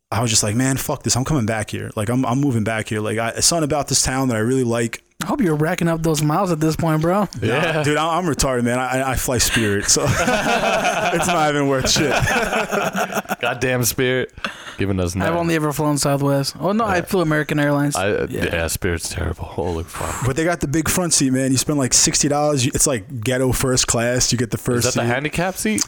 I 0.10 0.22
was 0.22 0.30
just 0.30 0.42
like, 0.44 0.56
man, 0.56 0.78
fuck 0.78 1.04
this, 1.04 1.18
I'm 1.18 1.26
coming 1.26 1.46
back 1.46 1.70
here. 1.70 1.92
Like 1.98 2.10
I'm, 2.10 2.26
I'm 2.26 2.40
moving 2.40 2.64
back 2.64 2.88
here. 2.88 3.02
Like 3.02 3.18
I, 3.18 3.30
it's 3.30 3.48
something 3.48 3.66
about 3.66 3.88
this 3.90 4.02
town 4.02 4.30
that 4.30 4.38
I 4.38 4.40
really 4.40 4.64
like. 4.64 5.04
I 5.22 5.26
hope 5.26 5.42
you're 5.42 5.56
racking 5.56 5.88
up 5.88 6.04
those 6.04 6.22
miles 6.22 6.52
at 6.52 6.60
this 6.60 6.76
point, 6.76 7.02
bro. 7.02 7.28
Yeah. 7.42 7.84
Dude, 7.84 7.98
I- 7.98 8.18
I'm 8.18 8.26
retarded, 8.26 8.64
man. 8.64 8.80
I, 8.80 9.12
I 9.12 9.16
fly 9.16 9.40
Spirit, 9.40 9.86
so 9.86 10.04
it's 10.08 11.28
not 11.28 11.50
even 11.50 11.68
worth 11.68 11.90
shit. 11.90 12.12
Goddamn 13.42 13.84
spirit. 13.84 14.32
Giving 14.78 15.00
us 15.00 15.16
I've 15.16 15.36
only 15.36 15.56
ever 15.56 15.74
flown 15.74 15.98
Southwest. 15.98 16.56
Oh 16.60 16.72
no, 16.72 16.86
I 16.86 17.02
flew 17.02 17.22
American 17.22 17.60
Airlines. 17.60 17.96
I, 17.96 18.10
uh, 18.12 18.28
Yeah. 18.30 18.46
yeah. 18.46 18.68
spirit's 18.68 19.10
terrible. 19.10 19.44
Holy 19.46 19.84
fuck. 19.84 20.26
But 20.26 20.36
they 20.36 20.44
got 20.44 20.60
the 20.62 20.68
big 20.68 20.88
front 20.88 21.14
seat, 21.14 21.32
man. 21.32 21.52
You 21.52 21.58
spend 21.58 21.80
like 21.80 21.94
sixty 21.94 22.28
dollars. 22.28 22.66
It's 22.68 22.86
like 22.88 23.22
ghetto 23.22 23.52
first 23.52 23.88
class. 23.88 24.32
You 24.32 24.38
get 24.38 24.52
the 24.52 24.58
first. 24.58 24.88
Is 24.88 24.94
that 24.94 25.02
the 25.02 25.08
handicap 25.08 25.56
seat? 25.56 25.84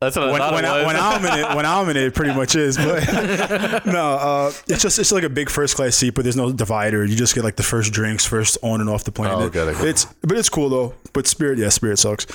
That's 0.00 0.14
what 0.14 0.28
I 0.28 0.32
when, 0.32 0.40
thought 0.40 0.52
when, 0.54 0.64
it 0.64 0.68
was. 0.68 0.76
I, 0.82 0.86
when 0.86 0.96
I'm 0.96 1.24
in 1.24 1.38
it, 1.44 1.56
when 1.56 1.66
I'm 1.66 1.88
in 1.88 1.96
it, 1.96 2.02
it 2.04 2.14
pretty 2.14 2.32
much 2.32 2.54
is. 2.54 2.76
But 2.76 3.04
no, 3.86 4.12
uh, 4.12 4.52
it's 4.68 4.80
just 4.82 4.98
it's 5.00 5.10
like 5.10 5.24
a 5.24 5.28
big 5.28 5.50
first 5.50 5.74
class 5.74 5.96
seat, 5.96 6.14
but 6.14 6.22
there's 6.22 6.36
no 6.36 6.52
divider. 6.52 7.04
You 7.04 7.16
just 7.16 7.34
get 7.34 7.42
like 7.42 7.56
the 7.56 7.64
first 7.64 7.92
drinks 7.92 8.24
first 8.24 8.58
on 8.62 8.80
and 8.80 8.88
off 8.88 9.02
the 9.02 9.10
plane. 9.10 9.32
Oh, 9.32 9.46
It- 9.46 9.52
got 9.52 9.66
it, 9.68 9.74
got. 9.74 9.86
It's 9.86 10.04
but 10.22 10.38
it's 10.38 10.48
cool 10.48 10.68
though. 10.68 10.94
But 11.12 11.26
Spirit, 11.26 11.58
yeah, 11.58 11.70
Spirit 11.70 11.98
sucks. 11.98 12.26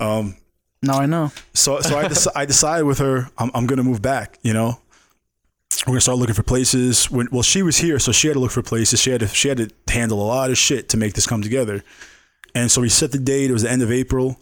Um, 0.00 0.36
now 0.82 0.98
I 1.00 1.06
know. 1.06 1.32
so 1.52 1.80
so 1.80 1.98
I 1.98 2.04
dec- 2.04 2.32
I 2.34 2.46
decided 2.46 2.84
with 2.84 2.98
her, 2.98 3.28
I'm 3.36 3.50
I'm 3.54 3.66
gonna 3.66 3.84
move 3.84 4.00
back. 4.00 4.38
You 4.42 4.54
know, 4.54 4.80
we're 5.86 5.92
gonna 5.92 6.00
start 6.00 6.16
looking 6.16 6.34
for 6.34 6.42
places. 6.42 7.10
When 7.10 7.28
well, 7.30 7.42
she 7.42 7.62
was 7.62 7.76
here, 7.76 7.98
so 7.98 8.12
she 8.12 8.28
had 8.28 8.34
to 8.34 8.40
look 8.40 8.52
for 8.52 8.62
places. 8.62 9.00
She 9.02 9.10
had 9.10 9.20
to 9.20 9.28
she 9.28 9.48
had 9.48 9.58
to 9.58 9.70
handle 9.92 10.22
a 10.22 10.24
lot 10.24 10.50
of 10.50 10.56
shit 10.56 10.88
to 10.88 10.96
make 10.96 11.12
this 11.12 11.26
come 11.26 11.42
together. 11.42 11.84
And 12.54 12.70
so 12.70 12.80
we 12.80 12.88
set 12.88 13.12
the 13.12 13.18
date. 13.18 13.50
It 13.50 13.52
was 13.52 13.62
the 13.62 13.70
end 13.70 13.82
of 13.82 13.92
April. 13.92 14.40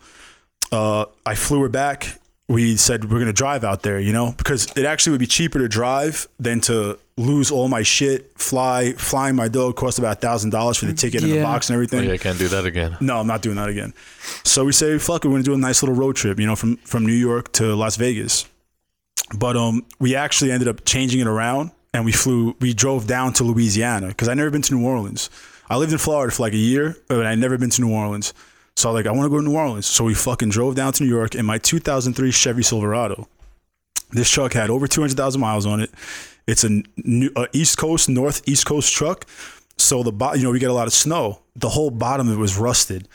Uh, 0.70 1.06
I 1.26 1.34
flew 1.34 1.60
her 1.62 1.68
back. 1.68 2.19
We 2.50 2.76
said 2.76 3.10
we're 3.10 3.20
gonna 3.20 3.32
drive 3.32 3.62
out 3.62 3.82
there, 3.84 4.00
you 4.00 4.12
know, 4.12 4.34
because 4.36 4.66
it 4.76 4.84
actually 4.84 5.12
would 5.12 5.20
be 5.20 5.26
cheaper 5.28 5.60
to 5.60 5.68
drive 5.68 6.26
than 6.40 6.60
to 6.62 6.98
lose 7.16 7.52
all 7.52 7.68
my 7.68 7.82
shit, 7.82 8.36
fly, 8.40 8.92
flying 8.94 9.36
my 9.36 9.46
dog 9.46 9.76
cost 9.76 10.00
about 10.00 10.16
a 10.16 10.20
thousand 10.20 10.50
dollars 10.50 10.76
for 10.78 10.86
the 10.86 10.92
ticket 10.94 11.22
and 11.22 11.30
the 11.30 11.42
box 11.42 11.68
and 11.70 11.74
Oh, 11.74 11.78
everything. 11.78 12.08
yeah, 12.08 12.14
I 12.14 12.18
can't 12.18 12.38
do 12.38 12.48
that 12.48 12.64
again. 12.66 12.96
No, 13.00 13.20
I'm 13.20 13.26
not 13.28 13.40
doing 13.42 13.54
that 13.54 13.68
again. 13.68 13.94
So 14.42 14.64
we 14.64 14.72
say, 14.72 14.98
fuck 14.98 15.24
it, 15.24 15.28
we're 15.28 15.34
gonna 15.34 15.44
do 15.44 15.54
a 15.54 15.58
nice 15.58 15.80
little 15.82 15.94
road 15.94 16.16
trip, 16.16 16.40
you 16.40 16.46
know, 16.46 16.56
from 16.56 16.76
from 16.78 17.06
New 17.06 17.12
York 17.14 17.52
to 17.52 17.74
Las 17.76 17.94
Vegas. 17.96 18.46
But 19.38 19.56
um, 19.56 19.84
we 20.00 20.16
actually 20.16 20.50
ended 20.50 20.66
up 20.66 20.84
changing 20.84 21.20
it 21.20 21.28
around, 21.28 21.70
and 21.94 22.04
we 22.04 22.10
flew. 22.10 22.56
We 22.60 22.74
drove 22.74 23.06
down 23.06 23.32
to 23.34 23.44
Louisiana 23.44 24.08
because 24.08 24.28
I'd 24.28 24.36
never 24.38 24.50
been 24.50 24.62
to 24.62 24.74
New 24.74 24.84
Orleans. 24.84 25.30
I 25.68 25.76
lived 25.76 25.92
in 25.92 25.98
Florida 25.98 26.32
for 26.34 26.42
like 26.42 26.52
a 26.54 26.56
year, 26.56 26.96
but 27.06 27.24
I'd 27.24 27.38
never 27.38 27.56
been 27.58 27.70
to 27.70 27.80
New 27.80 27.92
Orleans. 27.92 28.34
So 28.80 28.88
I 28.88 28.92
was 28.92 29.04
like, 29.04 29.06
I 29.06 29.14
want 29.14 29.26
to 29.26 29.30
go 29.30 29.36
to 29.36 29.44
New 29.46 29.56
Orleans. 29.56 29.84
So 29.84 30.04
we 30.04 30.14
fucking 30.14 30.48
drove 30.48 30.74
down 30.74 30.94
to 30.94 31.02
New 31.04 31.08
York 31.10 31.34
in 31.34 31.44
my 31.44 31.58
2003 31.58 32.30
Chevy 32.30 32.62
Silverado. 32.62 33.28
This 34.10 34.30
truck 34.30 34.54
had 34.54 34.70
over 34.70 34.86
200,000 34.88 35.38
miles 35.38 35.66
on 35.66 35.80
it. 35.80 35.90
It's 36.46 36.64
a 36.64 36.82
new, 36.96 37.30
a 37.36 37.46
East 37.52 37.76
Coast, 37.76 38.08
North 38.08 38.40
East 38.48 38.64
Coast 38.64 38.92
truck. 38.92 39.26
So 39.76 40.02
the 40.02 40.12
bottom, 40.12 40.40
you 40.40 40.46
know, 40.46 40.50
we 40.50 40.58
get 40.58 40.70
a 40.70 40.74
lot 40.74 40.86
of 40.86 40.94
snow. 40.94 41.42
The 41.56 41.68
whole 41.68 41.90
bottom 41.90 42.28
of 42.28 42.34
it 42.34 42.38
was 42.38 42.56
rusted. 42.56 43.06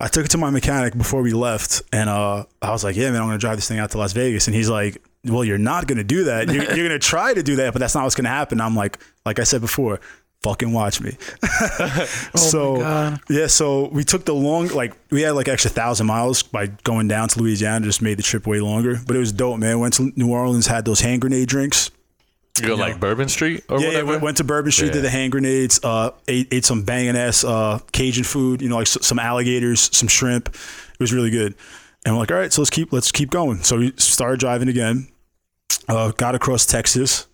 I 0.00 0.06
took 0.06 0.24
it 0.24 0.30
to 0.30 0.38
my 0.38 0.50
mechanic 0.50 0.96
before 0.96 1.22
we 1.22 1.32
left, 1.32 1.82
and 1.92 2.08
uh, 2.08 2.44
I 2.62 2.70
was 2.70 2.84
like, 2.84 2.94
"Yeah, 2.94 3.10
man, 3.10 3.20
I'm 3.20 3.26
gonna 3.26 3.38
drive 3.38 3.56
this 3.56 3.66
thing 3.66 3.80
out 3.80 3.90
to 3.90 3.98
Las 3.98 4.12
Vegas." 4.12 4.46
And 4.46 4.54
he's 4.54 4.68
like, 4.68 5.02
"Well, 5.24 5.44
you're 5.44 5.58
not 5.58 5.88
gonna 5.88 6.04
do 6.04 6.24
that. 6.24 6.48
You're, 6.48 6.62
you're 6.62 6.86
gonna 6.86 7.00
try 7.00 7.34
to 7.34 7.42
do 7.42 7.56
that, 7.56 7.72
but 7.72 7.80
that's 7.80 7.96
not 7.96 8.04
what's 8.04 8.14
gonna 8.14 8.28
happen." 8.28 8.60
I'm 8.60 8.76
like, 8.76 8.98
like 9.26 9.40
I 9.40 9.42
said 9.42 9.60
before, 9.60 9.98
fucking 10.42 10.72
watch 10.72 11.00
me. 11.00 11.16
so 12.36 12.76
God. 12.76 13.20
yeah, 13.28 13.46
so 13.46 13.88
we 13.88 14.04
took 14.04 14.24
the 14.24 14.34
long, 14.34 14.68
like 14.68 14.94
we 15.10 15.22
had 15.22 15.32
like 15.32 15.48
extra 15.48 15.70
thousand 15.70 16.06
miles 16.06 16.42
by 16.42 16.66
going 16.84 17.08
down 17.08 17.28
to 17.28 17.40
Louisiana. 17.40 17.84
Just 17.84 18.02
made 18.02 18.18
the 18.18 18.22
trip 18.22 18.46
way 18.46 18.60
longer, 18.60 18.98
but 19.06 19.16
it 19.16 19.18
was 19.18 19.32
dope, 19.32 19.58
man. 19.58 19.78
Went 19.80 19.94
to 19.94 20.12
New 20.16 20.30
Orleans, 20.30 20.66
had 20.66 20.84
those 20.84 21.00
hand 21.00 21.20
grenade 21.20 21.48
drinks. 21.48 21.90
You 22.60 22.66
go 22.66 22.74
like 22.74 22.98
Bourbon 22.98 23.28
Street 23.28 23.62
or 23.68 23.76
Yeah, 23.78 23.82
yeah, 23.82 23.88
whatever. 24.02 24.10
we 24.12 24.18
went 24.18 24.36
to 24.38 24.44
Bourbon 24.44 24.72
Street, 24.72 24.88
Yeah. 24.88 24.94
did 24.94 25.04
the 25.04 25.10
hand 25.10 25.30
grenades, 25.30 25.78
uh, 25.84 26.10
ate, 26.26 26.48
ate 26.50 26.64
some 26.64 26.82
banging 26.82 27.16
ass 27.16 27.44
uh, 27.44 27.78
Cajun 27.92 28.24
food, 28.24 28.60
you 28.62 28.68
know, 28.68 28.74
like 28.76 28.88
s- 28.88 28.98
some 29.06 29.20
alligators, 29.20 29.96
some 29.96 30.08
shrimp. 30.08 30.48
It 30.48 30.98
was 30.98 31.12
really 31.12 31.30
good. 31.30 31.54
And 32.04 32.14
we're 32.16 32.20
like, 32.20 32.32
all 32.32 32.36
right, 32.38 32.52
so 32.52 32.60
let's 32.62 32.70
keep 32.70 32.92
let's 32.92 33.12
keep 33.12 33.30
going. 33.30 33.62
So 33.62 33.78
we 33.78 33.92
started 33.96 34.40
driving 34.40 34.68
again. 34.68 35.06
Uh, 35.88 36.10
got 36.12 36.34
across 36.34 36.66
Texas. 36.66 37.26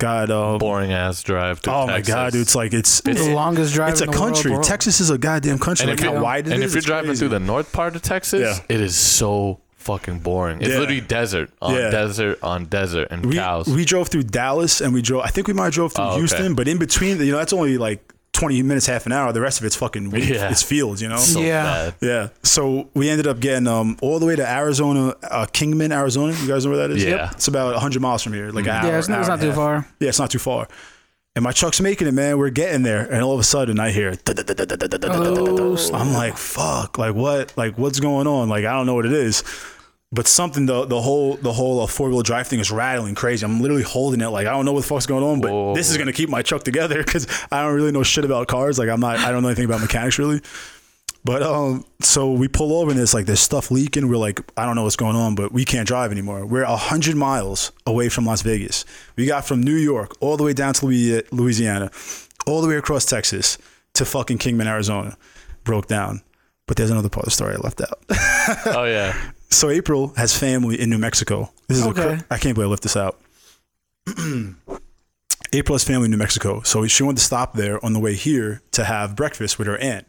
Got 0.00 0.30
uh, 0.30 0.58
Boring 0.58 0.92
ass 0.92 1.22
drive. 1.22 1.60
To 1.62 1.72
oh 1.72 1.86
my 1.86 2.00
god, 2.00 2.32
dude, 2.32 2.40
it's 2.42 2.54
like 2.56 2.72
it's 2.72 3.00
the 3.02 3.32
longest 3.32 3.74
drive 3.74 3.90
it's 3.92 4.00
a 4.00 4.04
in 4.04 4.10
the 4.10 4.18
world, 4.18 4.34
country. 4.34 4.50
bro. 4.52 4.62
Texas 4.62 4.98
is 5.00 5.10
a 5.10 5.18
goddamn 5.18 5.58
country. 5.58 5.88
And 5.88 5.98
like 5.98 6.04
how 6.04 6.14
you're, 6.14 6.22
wide 6.22 6.48
it 6.48 6.54
and 6.54 6.62
is, 6.64 6.74
if 6.74 6.82
you're 6.82 6.88
driving 6.88 7.08
crazy. 7.10 7.20
through 7.20 7.28
the 7.28 7.38
north 7.40 7.70
part 7.72 7.94
of 7.94 8.02
Texas, 8.02 8.40
Yeah. 8.40 8.74
it 8.74 8.80
is 8.80 8.96
so 8.96 9.60
fucking 9.76 10.18
boring. 10.20 10.60
It's 10.60 10.70
Yeah. 10.70 10.78
literally 10.78 11.00
desert 11.02 11.50
on 11.62 11.74
Yeah. 11.74 11.90
desert 11.90 12.38
on 12.42 12.64
desert 12.64 13.08
and 13.10 13.24
we, 13.26 13.34
cows. 13.34 13.66
we 13.66 13.84
drove 13.84 14.08
through 14.08 14.24
Dallas 14.24 14.80
and 14.80 14.92
we 14.94 15.02
drove. 15.02 15.22
I 15.22 15.28
think 15.28 15.46
we 15.48 15.52
might 15.54 15.64
have 15.66 15.74
drove 15.74 15.92
through 15.92 16.04
Oh, 16.04 16.08
okay. 16.12 16.18
Houston, 16.18 16.54
but 16.54 16.66
in 16.66 16.78
between, 16.78 17.18
you 17.20 17.32
know, 17.32 17.38
that's 17.38 17.52
only 17.52 17.76
like 17.78 18.02
twenty 18.32 18.62
minutes, 18.62 18.86
half 18.86 19.06
an 19.06 19.12
hour. 19.12 19.32
The 19.32 19.40
rest 19.40 19.58
of 19.60 19.66
it's 19.66 19.76
fucking 19.76 20.10
Yeah. 20.12 20.50
it's 20.50 20.62
fields, 20.62 21.02
you 21.02 21.08
know. 21.08 21.16
so 21.18 21.40
Yeah. 21.40 21.62
bad. 21.64 21.94
Yeah. 22.00 22.28
So 22.42 22.88
we 22.94 23.08
ended 23.10 23.26
up 23.26 23.40
getting 23.40 23.66
um 23.66 23.96
all 24.02 24.18
the 24.18 24.26
way 24.26 24.36
to 24.36 24.48
Arizona, 24.48 25.14
uh, 25.22 25.46
Kingman, 25.52 25.92
Arizona. 25.92 26.32
You 26.40 26.48
guys 26.48 26.64
know 26.64 26.72
where 26.72 26.86
that 26.88 26.96
is? 26.96 27.04
Yeah. 27.04 27.18
Mm-hmm. 27.18 27.34
It's 27.36 27.48
about 27.48 27.72
100 27.74 28.00
miles 28.00 28.22
from 28.22 28.32
here, 28.32 28.50
like 28.50 28.64
an 28.64 28.70
hour. 28.70 28.86
Yeah, 28.86 28.98
it's, 28.98 29.08
an 29.08 29.12
not- 29.12 29.20
it's 29.20 29.28
not 29.28 29.40
too 29.40 29.46
half. 29.48 29.56
far. 29.56 29.86
Yeah, 30.00 30.08
it's 30.08 30.18
not 30.18 30.30
too 30.30 30.38
far. 30.38 30.68
And 31.36 31.44
my 31.44 31.52
truck's 31.52 31.80
making 31.80 32.08
it, 32.08 32.12
man. 32.12 32.38
We're 32.38 32.50
getting 32.50 32.82
there, 32.82 33.02
and 33.10 33.22
all 33.22 33.32
of 33.34 33.38
a 33.40 33.44
sudden 33.44 33.78
I 33.78 33.90
hear. 33.92 34.14
Oh, 34.28 35.76
I'm 35.94 36.12
like, 36.12 36.36
fuck, 36.36 36.98
like 36.98 37.14
what, 37.14 37.52
like 37.56 37.78
what's 37.78 38.00
going 38.00 38.26
on? 38.26 38.48
Like 38.48 38.64
I 38.64 38.72
don't 38.72 38.86
know 38.86 38.94
what 38.94 39.06
it 39.06 39.12
is, 39.12 39.42
but 40.12 40.26
something 40.26 40.66
the 40.66 40.84
the 40.86 41.00
whole 41.00 41.36
the 41.36 41.52
whole 41.52 41.80
uh, 41.80 41.86
four 41.86 42.08
wheel 42.08 42.22
drive 42.22 42.48
thing 42.48 42.58
is 42.58 42.70
rattling 42.70 43.14
crazy. 43.14 43.44
I'm 43.44 43.60
literally 43.60 43.84
holding 43.84 44.20
it, 44.20 44.28
like 44.28 44.46
I 44.46 44.50
don't 44.50 44.64
know 44.64 44.72
what 44.72 44.82
the 44.82 44.88
fuck's 44.88 45.06
going 45.06 45.22
on, 45.22 45.40
but 45.40 45.50
Whoa. 45.50 45.74
this 45.74 45.90
is 45.90 45.96
gonna 45.96 46.12
keep 46.12 46.28
my 46.28 46.42
truck 46.42 46.64
together 46.64 47.02
because 47.02 47.26
I 47.52 47.62
don't 47.62 47.74
really 47.74 47.92
know 47.92 48.02
shit 48.02 48.24
about 48.24 48.48
cars. 48.48 48.78
Like 48.78 48.88
I'm 48.88 49.00
not, 49.00 49.18
I 49.18 49.30
don't 49.30 49.42
know 49.42 49.48
anything 49.48 49.66
about 49.66 49.80
mechanics 49.80 50.18
really. 50.18 50.40
But 51.22 51.42
um, 51.42 51.84
so 52.00 52.32
we 52.32 52.48
pull 52.48 52.72
over 52.78 52.90
and 52.90 52.98
there's 52.98 53.12
like 53.12 53.26
there's 53.26 53.40
stuff 53.40 53.70
leaking. 53.70 54.08
We're 54.08 54.16
like, 54.16 54.40
I 54.56 54.64
don't 54.64 54.74
know 54.74 54.84
what's 54.84 54.96
going 54.96 55.16
on, 55.16 55.34
but 55.34 55.52
we 55.52 55.64
can't 55.64 55.86
drive 55.86 56.10
anymore. 56.12 56.46
We're 56.46 56.62
a 56.62 56.76
hundred 56.76 57.14
miles 57.14 57.72
away 57.86 58.08
from 58.08 58.24
Las 58.24 58.42
Vegas. 58.42 58.84
We 59.16 59.26
got 59.26 59.44
from 59.44 59.62
New 59.62 59.76
York 59.76 60.12
all 60.20 60.36
the 60.36 60.44
way 60.44 60.54
down 60.54 60.72
to 60.74 60.86
Louisiana, 60.86 61.90
all 62.46 62.62
the 62.62 62.68
way 62.68 62.76
across 62.76 63.04
Texas 63.04 63.58
to 63.94 64.04
fucking 64.04 64.38
Kingman, 64.38 64.66
Arizona. 64.66 65.16
Broke 65.62 65.88
down. 65.88 66.22
But 66.66 66.78
there's 66.78 66.90
another 66.90 67.10
part 67.10 67.24
of 67.24 67.26
the 67.26 67.34
story 67.34 67.54
I 67.54 67.58
left 67.58 67.80
out. 67.82 67.98
Oh 68.74 68.84
yeah. 68.84 69.14
so 69.50 69.68
April 69.70 70.12
has 70.16 70.36
family 70.36 70.80
in 70.80 70.90
New 70.90 70.98
Mexico. 70.98 71.50
This 71.68 71.78
is 71.78 71.86
Okay. 71.86 72.16
cr- 72.18 72.24
I 72.30 72.38
can't 72.38 72.54
believe 72.54 72.68
I 72.68 72.70
left 72.70 72.82
this 72.82 72.96
out. 72.96 73.20
April 75.52 75.74
has 75.74 75.82
family 75.84 76.04
in 76.04 76.10
New 76.12 76.16
Mexico, 76.16 76.60
so 76.62 76.86
she 76.86 77.02
wanted 77.02 77.18
to 77.18 77.24
stop 77.24 77.54
there 77.54 77.84
on 77.84 77.92
the 77.92 77.98
way 77.98 78.14
here 78.14 78.62
to 78.72 78.84
have 78.84 79.16
breakfast 79.16 79.58
with 79.58 79.66
her 79.66 79.76
aunt. 79.78 80.06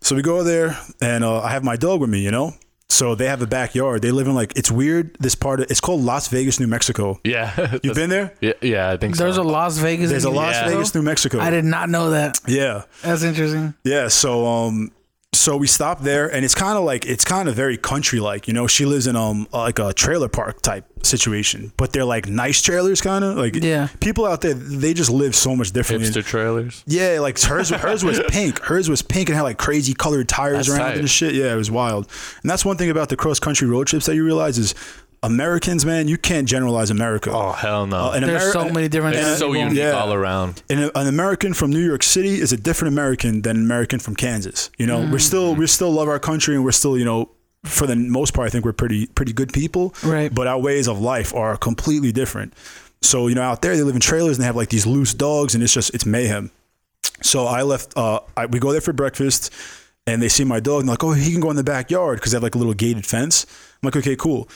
So 0.00 0.14
we 0.14 0.22
go 0.22 0.44
there, 0.44 0.78
and 1.00 1.24
uh, 1.24 1.40
I 1.40 1.50
have 1.50 1.64
my 1.64 1.76
dog 1.76 2.00
with 2.00 2.10
me, 2.10 2.20
you 2.20 2.30
know. 2.30 2.54
So 2.88 3.16
they 3.16 3.26
have 3.26 3.42
a 3.42 3.46
backyard. 3.46 4.02
They 4.02 4.12
live 4.12 4.28
in 4.28 4.34
like 4.36 4.52
it's 4.56 4.70
weird. 4.70 5.16
This 5.18 5.34
part 5.34 5.58
of 5.60 5.70
it's 5.70 5.80
called 5.80 6.02
Las 6.02 6.28
Vegas, 6.28 6.60
New 6.60 6.68
Mexico. 6.68 7.18
Yeah. 7.24 7.78
You've 7.82 7.96
been 7.96 8.10
there? 8.10 8.34
Yeah, 8.40 8.52
yeah, 8.60 8.90
I 8.90 8.96
think 8.96 9.16
There's 9.16 9.34
so. 9.34 9.42
a 9.42 9.44
Las 9.44 9.78
Vegas. 9.78 10.10
There's 10.10 10.24
a 10.24 10.30
New 10.30 10.36
Las 10.36 10.54
Yeah. 10.54 10.68
Vegas, 10.68 10.94
New 10.94 11.02
Mexico. 11.02 11.40
I 11.40 11.50
did 11.50 11.64
not 11.64 11.88
know 11.88 12.10
that. 12.10 12.38
Yeah. 12.46 12.82
That's 13.02 13.24
interesting. 13.24 13.74
Yeah, 13.82 14.06
so 14.08 14.46
um 14.46 14.92
so 15.34 15.56
we 15.56 15.66
stopped 15.66 16.02
there 16.04 16.26
and 16.32 16.44
it's 16.44 16.54
kind 16.54 16.78
of 16.78 16.84
like 16.84 17.04
it's 17.06 17.24
kind 17.24 17.48
of 17.48 17.54
very 17.54 17.76
country 17.76 18.20
like, 18.20 18.46
you 18.48 18.54
know, 18.54 18.66
she 18.66 18.84
lives 18.86 19.06
in 19.06 19.16
um 19.16 19.46
like 19.52 19.78
a 19.78 19.92
trailer 19.92 20.28
park 20.28 20.62
type 20.62 20.84
situation, 21.04 21.70
but 21.76 21.92
they're 21.92 22.04
like 22.04 22.26
nice 22.28 22.62
trailers 22.62 23.00
kind 23.02 23.24
of 23.24 23.36
like 23.36 23.56
Yeah. 23.56 23.88
people 24.00 24.24
out 24.24 24.40
there 24.40 24.54
they 24.54 24.94
just 24.94 25.10
live 25.10 25.34
so 25.34 25.54
much 25.54 25.72
differently. 25.72 26.08
hipster 26.08 26.24
trailers. 26.24 26.82
Yeah, 26.86 27.18
like 27.20 27.38
hers 27.40 27.70
hers 27.70 28.02
was 28.04 28.20
pink. 28.28 28.58
Hers 28.60 28.88
was 28.88 29.02
pink 29.02 29.28
and 29.28 29.36
had 29.36 29.42
like 29.42 29.58
crazy 29.58 29.92
colored 29.94 30.28
tires 30.28 30.66
That's 30.66 30.68
around 30.70 30.90
tight. 30.92 30.98
and 30.98 31.10
shit. 31.10 31.34
Yeah, 31.34 31.52
it 31.52 31.56
was 31.56 31.70
wild. 31.70 32.08
And 32.42 32.50
that's 32.50 32.64
one 32.64 32.76
thing 32.76 32.90
about 32.90 33.08
the 33.10 33.16
cross 33.16 33.38
country 33.38 33.68
road 33.68 33.86
trips 33.86 34.06
that 34.06 34.14
you 34.14 34.24
realize 34.24 34.56
is 34.58 34.74
Americans, 35.24 35.84
man, 35.86 36.06
you 36.08 36.18
can't 36.18 36.46
generalize 36.48 36.90
America. 36.90 37.30
Oh 37.32 37.52
hell 37.52 37.86
no. 37.86 37.96
Uh, 37.96 38.10
an 38.12 38.22
There's 38.26 38.42
Ameri- 38.42 38.52
so 38.52 38.68
many 38.70 38.88
different. 38.88 39.16
it's 39.16 39.38
so 39.38 39.46
people. 39.52 39.56
unique 39.68 39.78
Yeah. 39.78 39.92
all 39.92 40.12
around. 40.12 40.62
an, 40.70 40.90
an 40.94 41.06
American 41.06 41.54
from 41.54 41.70
New 41.70 41.84
York 41.84 42.02
City 42.02 42.40
is 42.40 42.52
a 42.52 42.56
different 42.56 42.92
American 42.94 43.42
than 43.42 43.56
an 43.56 43.62
American 43.64 43.98
from 43.98 44.14
Kansas. 44.16 44.70
You 44.78 44.86
know, 44.86 45.00
we're 45.10 45.18
still 45.18 45.54
we 45.54 45.66
still 45.66 45.90
love 45.92 46.08
our 46.08 46.18
country 46.18 46.54
and 46.54 46.64
we're 46.64 46.72
still 46.72 46.96
you 46.98 47.04
know 47.04 47.30
for 47.64 47.86
the 47.86 47.96
most 47.96 48.34
part 48.34 48.46
I 48.46 48.50
think 48.50 48.64
we're 48.64 48.72
pretty 48.74 49.06
pretty 49.06 49.32
good 49.32 49.52
people. 49.52 49.94
Right. 50.04 50.32
But 50.34 50.46
our 50.46 50.58
ways 50.58 50.86
of 50.88 51.00
life 51.00 51.34
are 51.34 51.56
completely 51.56 52.12
different. 52.12 52.52
So 53.02 53.26
you 53.28 53.34
know 53.34 53.42
out 53.42 53.62
there 53.62 53.74
they 53.76 53.82
live 53.82 53.94
in 53.94 54.00
trailers 54.00 54.36
and 54.36 54.42
they 54.42 54.46
have 54.46 54.56
like 54.56 54.68
these 54.68 54.86
loose 54.86 55.14
dogs 55.14 55.54
and 55.54 55.62
it's 55.64 55.72
just 55.72 55.94
it's 55.94 56.04
mayhem. 56.06 56.50
So 57.22 57.46
I 57.46 57.62
left. 57.62 57.96
Uh, 57.96 58.20
I, 58.36 58.46
we 58.46 58.58
go 58.58 58.72
there 58.72 58.80
for 58.80 58.92
breakfast, 58.92 59.50
and 60.06 60.20
they 60.20 60.28
see 60.28 60.44
my 60.44 60.58
dog 60.60 60.80
and 60.80 60.88
they're 60.88 60.94
like, 60.94 61.04
"Oh, 61.04 61.12
he 61.12 61.30
can 61.32 61.40
go 61.40 61.48
in 61.50 61.56
the 61.56 61.64
backyard 61.64 62.18
because 62.18 62.32
they 62.32 62.36
have 62.36 62.42
like 62.42 62.54
a 62.54 62.58
little 62.58 62.74
gated 62.74 63.06
fence." 63.06 63.46
I'm 63.82 63.86
like, 63.86 63.96
"Okay, 63.96 64.16
cool." 64.16 64.48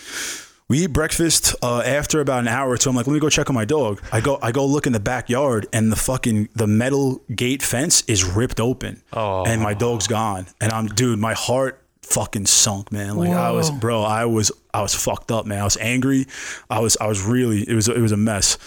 We 0.68 0.84
eat 0.84 0.88
breakfast. 0.88 1.54
Uh, 1.62 1.80
after 1.80 2.20
about 2.20 2.40
an 2.40 2.48
hour 2.48 2.70
or 2.70 2.76
two, 2.76 2.90
I'm 2.90 2.96
like, 2.96 3.06
"Let 3.06 3.14
me 3.14 3.20
go 3.20 3.30
check 3.30 3.48
on 3.48 3.54
my 3.54 3.64
dog." 3.64 4.02
I 4.12 4.20
go, 4.20 4.38
I 4.42 4.52
go 4.52 4.66
look 4.66 4.86
in 4.86 4.92
the 4.92 5.00
backyard, 5.00 5.66
and 5.72 5.90
the 5.90 5.96
fucking 5.96 6.50
the 6.54 6.66
metal 6.66 7.22
gate 7.34 7.62
fence 7.62 8.02
is 8.06 8.22
ripped 8.24 8.60
open, 8.60 9.02
Oh. 9.12 9.44
and 9.46 9.62
my 9.62 9.72
dog's 9.74 10.06
gone. 10.06 10.46
And 10.60 10.70
I'm, 10.72 10.86
dude, 10.88 11.18
my 11.18 11.32
heart 11.32 11.82
fucking 12.02 12.46
sunk, 12.46 12.92
man. 12.92 13.16
Like 13.16 13.30
I 13.30 13.50
was, 13.50 13.70
bro, 13.70 14.02
I 14.02 14.26
was, 14.26 14.52
I 14.74 14.82
was 14.82 14.94
fucked 14.94 15.30
up, 15.30 15.46
man. 15.46 15.60
I 15.60 15.64
was 15.64 15.76
angry. 15.78 16.26
I 16.68 16.80
was, 16.80 16.96
I 17.00 17.06
was 17.06 17.22
really, 17.22 17.68
it 17.68 17.74
was, 17.74 17.88
it 17.88 18.00
was 18.00 18.12
a 18.12 18.16
mess. 18.16 18.58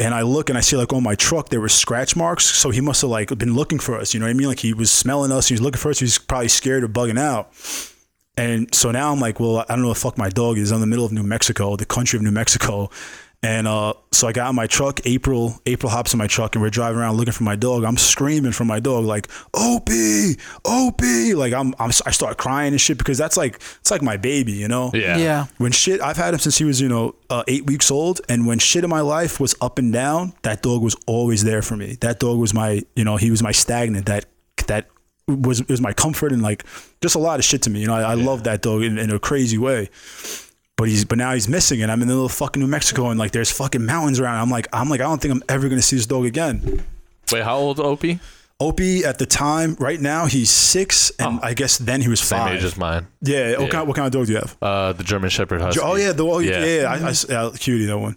And 0.00 0.14
I 0.14 0.22
look 0.22 0.48
and 0.48 0.56
I 0.56 0.60
see 0.60 0.76
like 0.76 0.92
on 0.92 1.02
my 1.02 1.16
truck 1.16 1.48
there 1.48 1.60
were 1.60 1.68
scratch 1.68 2.14
marks. 2.14 2.44
So 2.44 2.70
he 2.70 2.80
must 2.80 3.00
have 3.00 3.10
like 3.10 3.36
been 3.36 3.54
looking 3.54 3.80
for 3.80 3.96
us. 3.98 4.14
You 4.14 4.20
know 4.20 4.26
what 4.26 4.30
I 4.30 4.34
mean? 4.34 4.46
Like 4.46 4.60
he 4.60 4.72
was 4.72 4.92
smelling 4.92 5.32
us. 5.32 5.48
He 5.48 5.54
was 5.54 5.60
looking 5.60 5.80
for 5.80 5.90
us. 5.90 5.98
He 5.98 6.04
was 6.04 6.18
probably 6.18 6.46
scared 6.46 6.84
or 6.84 6.88
bugging 6.88 7.18
out. 7.18 7.50
And 8.38 8.72
so 8.72 8.92
now 8.92 9.12
I'm 9.12 9.18
like, 9.18 9.40
well, 9.40 9.58
I 9.58 9.64
don't 9.68 9.82
know 9.82 9.88
what 9.88 9.94
the 9.94 10.00
fuck 10.00 10.16
my 10.16 10.28
dog 10.28 10.58
is. 10.58 10.70
I'm 10.70 10.76
in 10.76 10.80
the 10.82 10.86
middle 10.86 11.04
of 11.04 11.12
New 11.12 11.24
Mexico, 11.24 11.74
the 11.76 11.84
country 11.84 12.18
of 12.18 12.22
New 12.22 12.30
Mexico. 12.30 12.88
And 13.42 13.68
uh, 13.68 13.94
so 14.10 14.26
I 14.26 14.32
got 14.32 14.50
in 14.50 14.56
my 14.56 14.66
truck. 14.66 15.00
April, 15.04 15.60
April 15.66 15.90
hops 15.90 16.12
in 16.12 16.18
my 16.18 16.26
truck, 16.26 16.56
and 16.56 16.62
we're 16.62 16.70
driving 16.70 16.98
around 16.98 17.16
looking 17.16 17.32
for 17.32 17.44
my 17.44 17.54
dog. 17.54 17.84
I'm 17.84 17.96
screaming 17.96 18.50
for 18.50 18.64
my 18.64 18.80
dog, 18.80 19.04
like 19.04 19.28
Opie, 19.54 20.36
Opie. 20.64 21.34
Like 21.34 21.52
I'm, 21.52 21.74
I'm, 21.78 21.90
I 22.04 22.10
start 22.10 22.36
crying 22.36 22.72
and 22.72 22.80
shit 22.80 22.98
because 22.98 23.18
that's 23.18 23.36
like, 23.36 23.56
it's 23.80 23.90
like 23.90 24.02
my 24.02 24.16
baby, 24.16 24.52
you 24.52 24.66
know? 24.66 24.90
Yeah. 24.94 25.18
Yeah. 25.18 25.46
When 25.58 25.70
shit, 25.70 26.00
I've 26.00 26.16
had 26.16 26.34
him 26.34 26.40
since 26.40 26.58
he 26.58 26.64
was, 26.64 26.80
you 26.80 26.88
know, 26.88 27.14
uh, 27.30 27.44
eight 27.46 27.66
weeks 27.66 27.90
old. 27.90 28.20
And 28.28 28.46
when 28.46 28.58
shit 28.58 28.82
in 28.82 28.90
my 28.90 29.02
life 29.02 29.38
was 29.38 29.54
up 29.60 29.78
and 29.78 29.92
down, 29.92 30.32
that 30.42 30.62
dog 30.62 30.82
was 30.82 30.96
always 31.06 31.44
there 31.44 31.62
for 31.62 31.76
me. 31.76 31.96
That 32.00 32.18
dog 32.18 32.38
was 32.38 32.54
my, 32.54 32.82
you 32.96 33.04
know, 33.04 33.16
he 33.16 33.30
was 33.30 33.42
my 33.42 33.52
stagnant. 33.52 34.06
That 34.06 34.26
that 34.66 34.88
was 35.28 35.66
was 35.68 35.80
my 35.80 35.92
comfort 35.92 36.32
and 36.32 36.42
like 36.42 36.64
just 37.00 37.14
a 37.14 37.18
lot 37.18 37.38
of 37.38 37.44
shit 37.44 37.62
to 37.62 37.70
me. 37.70 37.80
You 37.80 37.86
know, 37.86 37.94
I, 37.94 38.02
I 38.12 38.14
love 38.14 38.44
that 38.44 38.62
dog 38.62 38.82
in, 38.82 38.98
in 38.98 39.10
a 39.10 39.18
crazy 39.18 39.58
way. 39.58 39.90
But 40.76 40.88
he's 40.88 41.04
but 41.04 41.18
now 41.18 41.32
he's 41.34 41.48
missing, 41.48 41.82
and 41.82 41.90
I'm 41.90 42.02
in 42.02 42.08
the 42.08 42.14
little 42.14 42.28
fucking 42.28 42.60
New 42.62 42.68
Mexico, 42.68 43.08
and 43.10 43.18
like 43.18 43.32
there's 43.32 43.50
fucking 43.50 43.84
mountains 43.84 44.20
around. 44.20 44.36
I'm 44.40 44.50
like 44.50 44.68
I'm 44.72 44.88
like 44.88 45.00
I 45.00 45.04
don't 45.04 45.20
think 45.20 45.34
I'm 45.34 45.42
ever 45.48 45.68
gonna 45.68 45.82
see 45.82 45.96
this 45.96 46.06
dog 46.06 46.24
again. 46.24 46.84
Wait, 47.32 47.42
how 47.42 47.56
old 47.58 47.80
Opie? 47.80 48.20
Opie 48.60 49.04
at 49.04 49.18
the 49.18 49.26
time, 49.26 49.76
right 49.78 50.00
now 50.00 50.26
he's 50.26 50.50
six, 50.50 51.10
and 51.18 51.38
I 51.42 51.54
guess 51.54 51.78
then 51.78 52.00
he 52.00 52.08
was 52.08 52.20
Same 52.20 52.38
five. 52.40 52.56
age 52.56 52.64
as 52.64 52.76
mine. 52.76 53.06
yeah. 53.22 53.52
What, 53.52 53.60
Yeah. 53.60 53.68
kind, 53.68 53.86
what 53.88 53.96
kind 53.96 54.06
of 54.06 54.12
dog 54.12 54.26
do 54.26 54.32
you 54.32 54.38
have? 54.38 54.56
Uh, 54.62 54.92
the 54.94 55.04
German 55.04 55.30
Shepherd 55.30 55.60
Husky. 55.60 55.80
Oh 55.80 55.94
yeah, 55.96 56.10
the 56.12 56.24
oh, 56.24 56.38
yeah, 56.40 56.64
Yeah. 56.64 56.80
yeah, 56.98 57.06
I, 57.06 57.08
I, 57.10 57.14
yeah, 57.28 57.50
cutie 57.56 57.86
that 57.86 57.98
one. 57.98 58.16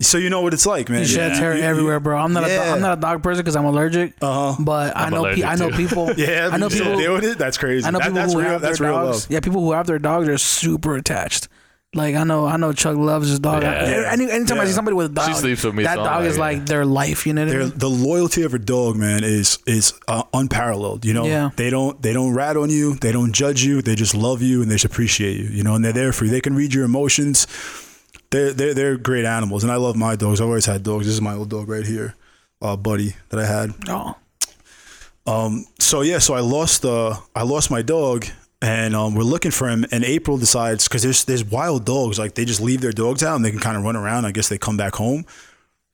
So 0.00 0.18
you 0.18 0.28
know 0.28 0.42
what 0.42 0.52
it's 0.52 0.66
like, 0.66 0.90
man. 0.90 1.02
It 1.02 1.06
sheds 1.06 1.38
You- 1.38 1.44
hair 1.44 1.54
you- 1.54 1.60
you- 1.62 1.66
everywhere, 1.68 2.00
bro. 2.00 2.18
I'm 2.18 2.32
not 2.34 2.44
a 2.44 2.48
Yeah. 2.48 2.74
I'm 2.74 2.80
not 2.82 2.98
a 2.98 3.00
dog 3.00 3.22
person 3.22 3.42
because 3.42 3.56
I'm 3.56 3.64
allergic. 3.64 4.12
Uh-huh. 4.20 4.62
But 4.62 4.94
I 4.96 5.04
I'm 5.04 5.12
know 5.12 5.24
pe- 5.34 5.42
I 5.42 5.54
know 5.56 5.70
people. 5.70 6.12
Yeah, 6.16 6.50
I 6.52 6.58
know 6.58 6.68
people. 6.68 6.96
deal 6.98 7.14
with 7.14 7.24
it. 7.24 7.38
That's 7.38 7.56
crazy. 7.56 7.86
I 7.86 7.90
know 7.90 7.98
That- 7.98 8.04
people 8.08 8.20
that's 8.20 8.32
who 8.34 8.40
real. 8.40 8.48
have 8.50 8.60
That's 8.60 8.78
their 8.78 8.88
real 8.90 8.98
dogs. 8.98 9.16
love. 9.22 9.26
Yeah, 9.30 9.40
people 9.40 9.62
who 9.62 9.72
have 9.72 9.86
their 9.86 9.98
dogs 9.98 10.28
are 10.28 10.36
super 10.38 10.96
attached. 10.96 11.48
Like 11.94 12.14
I 12.14 12.24
know, 12.24 12.44
I 12.46 12.58
know 12.58 12.74
Chuck 12.74 12.94
loves 12.96 13.30
his 13.30 13.38
dog. 13.38 13.62
Yeah. 13.62 14.10
Any, 14.12 14.30
anytime 14.30 14.60
I 14.60 14.66
see 14.66 14.72
somebody 14.72 14.96
with 14.96 15.06
a 15.06 15.14
dog, 15.14 15.28
She 15.28 15.34
sleeps 15.34 15.64
with 15.64 15.74
me, 15.74 15.84
That 15.84 15.96
dog 15.96 16.06
like, 16.06 16.24
is 16.26 16.34
yeah. 16.36 16.40
like 16.42 16.66
their 16.66 16.84
life. 16.84 17.26
You 17.26 17.32
know 17.32 17.46
what 17.46 17.54
I 17.54 17.58
mean? 17.60 17.72
the 17.74 17.88
loyalty 17.88 18.42
of 18.42 18.52
a 18.52 18.58
dog, 18.58 18.96
man, 18.96 19.24
is 19.24 19.58
is 19.66 19.94
uh, 20.08 20.24
unparalleled. 20.34 21.06
You 21.06 21.14
know, 21.14 21.24
Yeah. 21.24 21.50
they 21.56 21.70
don't 21.70 22.02
they 22.02 22.12
don't 22.12 22.34
rat 22.34 22.58
on 22.58 22.68
you, 22.68 22.96
they 22.96 23.12
don't 23.12 23.32
judge 23.32 23.64
you, 23.64 23.80
they 23.80 23.94
just 23.94 24.14
love 24.14 24.42
you 24.42 24.60
and 24.60 24.70
they 24.70 24.74
just 24.74 24.84
appreciate 24.84 25.38
you. 25.38 25.46
You 25.48 25.62
know, 25.62 25.74
and 25.74 25.82
they're 25.82 25.92
there 25.94 26.12
for 26.12 26.26
you. 26.26 26.30
They 26.32 26.42
can 26.42 26.54
read 26.54 26.74
your 26.74 26.84
emotions. 26.84 27.46
They're 28.30 28.52
they're 28.52 28.74
they're 28.74 28.96
great 28.96 29.24
animals, 29.24 29.62
and 29.62 29.72
I 29.72 29.76
love 29.76 29.96
my 29.96 30.16
dogs. 30.16 30.40
I've 30.40 30.48
always 30.48 30.66
had 30.66 30.82
dogs. 30.82 31.06
This 31.06 31.14
is 31.14 31.20
my 31.20 31.34
old 31.34 31.48
dog 31.50 31.68
right 31.68 31.86
here, 31.86 32.14
uh, 32.60 32.76
Buddy, 32.76 33.14
that 33.28 33.40
I 33.40 33.46
had. 33.46 33.72
Oh, 33.88 34.16
so 35.78 36.02
yeah, 36.02 36.18
so 36.18 36.34
I 36.34 36.40
lost 36.40 36.84
uh 36.84 37.16
I 37.34 37.42
lost 37.42 37.70
my 37.70 37.82
dog 37.82 38.26
and 38.62 38.94
um, 38.94 39.14
we're 39.14 39.22
looking 39.22 39.50
for 39.50 39.68
him 39.68 39.84
and 39.92 40.04
April 40.04 40.38
decides 40.38 40.88
because 40.88 41.02
there's 41.02 41.24
there's 41.24 41.44
wild 41.44 41.84
dogs 41.84 42.18
like 42.18 42.34
they 42.34 42.44
just 42.44 42.60
leave 42.60 42.80
their 42.80 42.92
dogs 42.92 43.22
out 43.22 43.36
and 43.36 43.44
they 43.44 43.50
can 43.50 43.60
kind 43.60 43.76
of 43.76 43.82
run 43.82 43.96
around 43.96 44.24
I 44.24 44.30
guess 44.32 44.48
they 44.48 44.56
come 44.56 44.76
back 44.76 44.94
home 44.94 45.24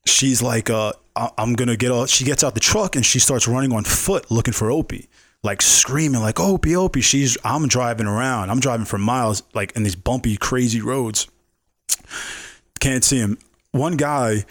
she's 0.07 0.43
like 0.43 0.71
uh 0.71 0.93
I- 1.17 1.31
I'm 1.39 1.55
gonna 1.55 1.77
get 1.77 1.91
out 1.91 2.09
she 2.09 2.25
gets 2.25 2.45
out 2.45 2.55
the 2.55 2.61
truck 2.61 2.95
and 2.95 3.05
she 3.05 3.19
starts 3.19 3.49
running 3.49 3.73
on 3.73 3.83
foot 3.85 4.31
looking 4.31 4.55
for 4.55 4.71
Opie 4.71 5.09
like 5.43 5.61
screaming 5.61 6.21
like 6.21 6.39
Opie 6.39 6.77
Opie 6.77 7.01
she's 7.01 7.37
I'm 7.45 7.67
driving 7.69 8.07
around 8.07 8.51
I'm 8.51 8.61
driving 8.61 8.87
for 8.87 8.99
miles 8.99 9.43
like 9.55 9.73
in 9.75 9.83
these 9.83 9.97
bumpy 9.97 10.37
crazy 10.37 10.81
roads 10.81 11.27
can't 12.81 13.05
see 13.05 13.19
him 13.19 13.39
one 13.73 13.97
guy 13.97 14.45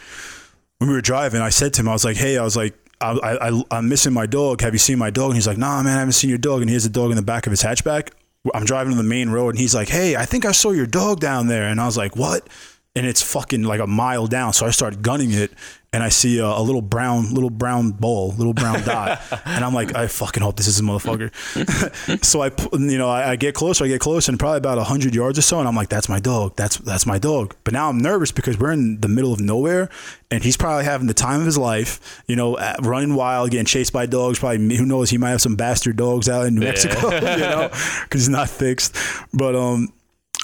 when 0.80 0.90
we 0.90 0.96
were 0.96 1.02
driving, 1.02 1.42
I 1.42 1.50
said 1.50 1.74
to 1.76 1.82
him, 1.82 1.88
I 1.88 1.94
was 1.94 2.04
like, 2.04 2.18
"Hey, 2.18 2.38
I 2.38 2.44
was 2.44 2.58
like, 2.58 2.74
I, 3.00 3.12
I, 3.22 3.64
I'm 3.70 3.88
missing 3.88 4.14
my 4.14 4.26
dog. 4.26 4.62
Have 4.62 4.74
you 4.74 4.80
seen 4.80 4.98
my 4.98 5.12
dog?" 5.12 5.28
And 5.28 5.36
he's 5.36 5.48
like, 5.48 5.58
"Nah, 5.60 5.82
man, 5.84 5.96
I 5.96 6.00
haven't 6.00 6.14
seen 6.14 6.30
your 6.30 6.40
dog." 6.40 6.62
And 6.62 6.70
here's 6.70 6.86
a 6.86 6.90
dog 6.90 7.12
in 7.12 7.16
the 7.16 7.22
back 7.22 7.46
of 7.46 7.52
his 7.52 7.62
hatchback. 7.62 8.10
I'm 8.56 8.66
driving 8.66 8.92
on 8.92 8.98
the 8.98 9.04
main 9.04 9.30
road, 9.30 9.50
and 9.50 9.60
he's 9.60 9.76
like, 9.76 9.90
"Hey, 9.90 10.16
I 10.16 10.26
think 10.26 10.44
I 10.46 10.52
saw 10.52 10.72
your 10.72 10.88
dog 10.88 11.20
down 11.20 11.48
there." 11.48 11.68
And 11.68 11.80
I 11.80 11.86
was 11.86 11.98
like, 11.98 12.16
"What?" 12.16 12.48
And 12.96 13.06
it's 13.06 13.22
fucking 13.22 13.62
like 13.62 13.80
a 13.80 13.88
mile 13.88 14.26
down. 14.26 14.54
So 14.54 14.66
I 14.66 14.72
started 14.72 15.04
gunning 15.04 15.32
it, 15.32 15.52
and 15.94 16.04
I 16.04 16.10
see 16.10 16.40
a, 16.40 16.46
a 16.46 16.62
little 16.62 16.82
brown, 16.82 17.34
little 17.34 17.50
brown 17.50 17.92
ball, 17.92 18.34
little 18.38 18.54
brown 18.54 18.82
dot, 18.86 19.22
and 19.46 19.64
I'm 19.66 19.74
like, 19.74 19.94
"I 19.94 20.08
fucking 20.08 20.42
hope 20.42 20.56
this 20.56 20.68
is 20.68 20.80
a 20.80 20.84
motherfucker." 20.84 22.24
so 22.24 22.42
I, 22.42 22.52
you 22.78 22.98
know, 22.98 23.10
I, 23.10 23.32
I 23.32 23.36
get 23.36 23.56
closer, 23.56 23.84
I 23.84 23.90
get 23.90 24.00
closer, 24.00 24.32
and 24.32 24.40
probably 24.40 24.60
about 24.60 24.78
hundred 24.88 25.14
yards 25.14 25.38
or 25.38 25.42
so, 25.42 25.60
and 25.60 25.68
I'm 25.68 25.76
like, 25.76 25.90
"That's 25.90 26.08
my 26.08 26.20
dog. 26.20 26.56
That's 26.56 26.78
that's 26.78 27.06
my 27.06 27.20
dog." 27.20 27.56
But 27.66 27.74
now 27.74 27.90
I'm 27.90 27.98
nervous 27.98 28.32
because 28.32 28.58
we're 28.58 28.72
in 28.72 29.02
the 29.02 29.10
middle 29.10 29.34
of 29.34 29.42
nowhere, 29.42 29.90
and 30.30 30.44
he's 30.44 30.56
probably 30.56 30.86
having 30.86 31.08
the 31.08 31.14
time 31.14 31.42
of 31.42 31.46
his 31.46 31.58
life. 31.58 32.24
You 32.26 32.38
know, 32.38 32.58
running 32.82 33.16
wild, 33.16 33.52
getting 33.52 33.66
chased 33.66 33.92
by 33.92 34.06
dogs. 34.06 34.40
Probably 34.40 34.78
who 34.78 34.86
knows? 34.86 35.10
He 35.10 35.18
might 35.18 35.32
have 35.32 35.42
some 35.42 35.58
bastard 35.58 35.98
dogs 35.98 36.30
out 36.30 36.46
in 36.46 36.56
New 36.56 36.62
Mexico. 36.62 37.12
you 37.14 37.20
know, 37.20 37.68
because 37.70 38.22
he's 38.22 38.30
not 38.30 38.50
fixed. 38.50 38.96
But 39.34 39.56
um, 39.58 39.92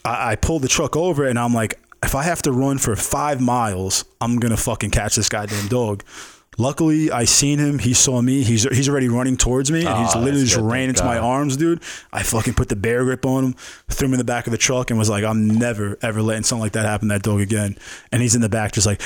I, 0.03 0.31
I 0.31 0.35
pulled 0.35 0.63
the 0.63 0.67
truck 0.67 0.97
over, 0.97 1.25
and 1.25 1.39
I'm 1.39 1.53
like, 1.53 1.79
if 2.03 2.15
I 2.15 2.23
have 2.23 2.41
to 2.43 2.51
run 2.51 2.77
for 2.77 2.95
five 2.95 3.41
miles, 3.41 4.05
I'm 4.21 4.37
gonna 4.39 4.57
fucking 4.57 4.91
catch 4.91 5.15
this 5.15 5.29
goddamn 5.29 5.67
dog. 5.67 6.03
Luckily, 6.59 7.11
I 7.11 7.25
seen 7.25 7.59
him. 7.59 7.77
He 7.77 7.93
saw 7.93 8.19
me. 8.21 8.41
He's 8.41 8.63
he's 8.63 8.89
already 8.89 9.09
running 9.09 9.37
towards 9.37 9.69
me, 9.71 9.85
and 9.85 9.97
he's 10.03 10.15
Oh, 10.15 10.19
literally 10.19 10.45
just 10.45 10.57
ran 10.57 10.89
into 10.89 11.03
my 11.03 11.19
arms, 11.19 11.55
dude. 11.55 11.83
I 12.11 12.23
fucking 12.23 12.55
put 12.55 12.69
the 12.69 12.75
bear 12.75 13.03
grip 13.03 13.27
on 13.27 13.43
him, 13.43 13.53
threw 13.91 14.07
him 14.07 14.13
in 14.15 14.17
the 14.17 14.23
back 14.23 14.47
of 14.47 14.51
the 14.51 14.57
truck, 14.57 14.89
and 14.89 14.97
was 14.97 15.07
like, 15.09 15.23
"I'm 15.23 15.47
never 15.47 15.99
ever 16.01 16.19
letting 16.23 16.41
something 16.43 16.63
like 16.63 16.71
that 16.71 16.85
happen 16.85 17.09
to 17.09 17.13
that 17.15 17.21
dog 17.21 17.41
again." 17.41 17.77
And 18.11 18.23
he's 18.23 18.33
in 18.33 18.41
the 18.41 18.49
back, 18.49 18.71
just 18.71 18.87
like, 18.87 19.01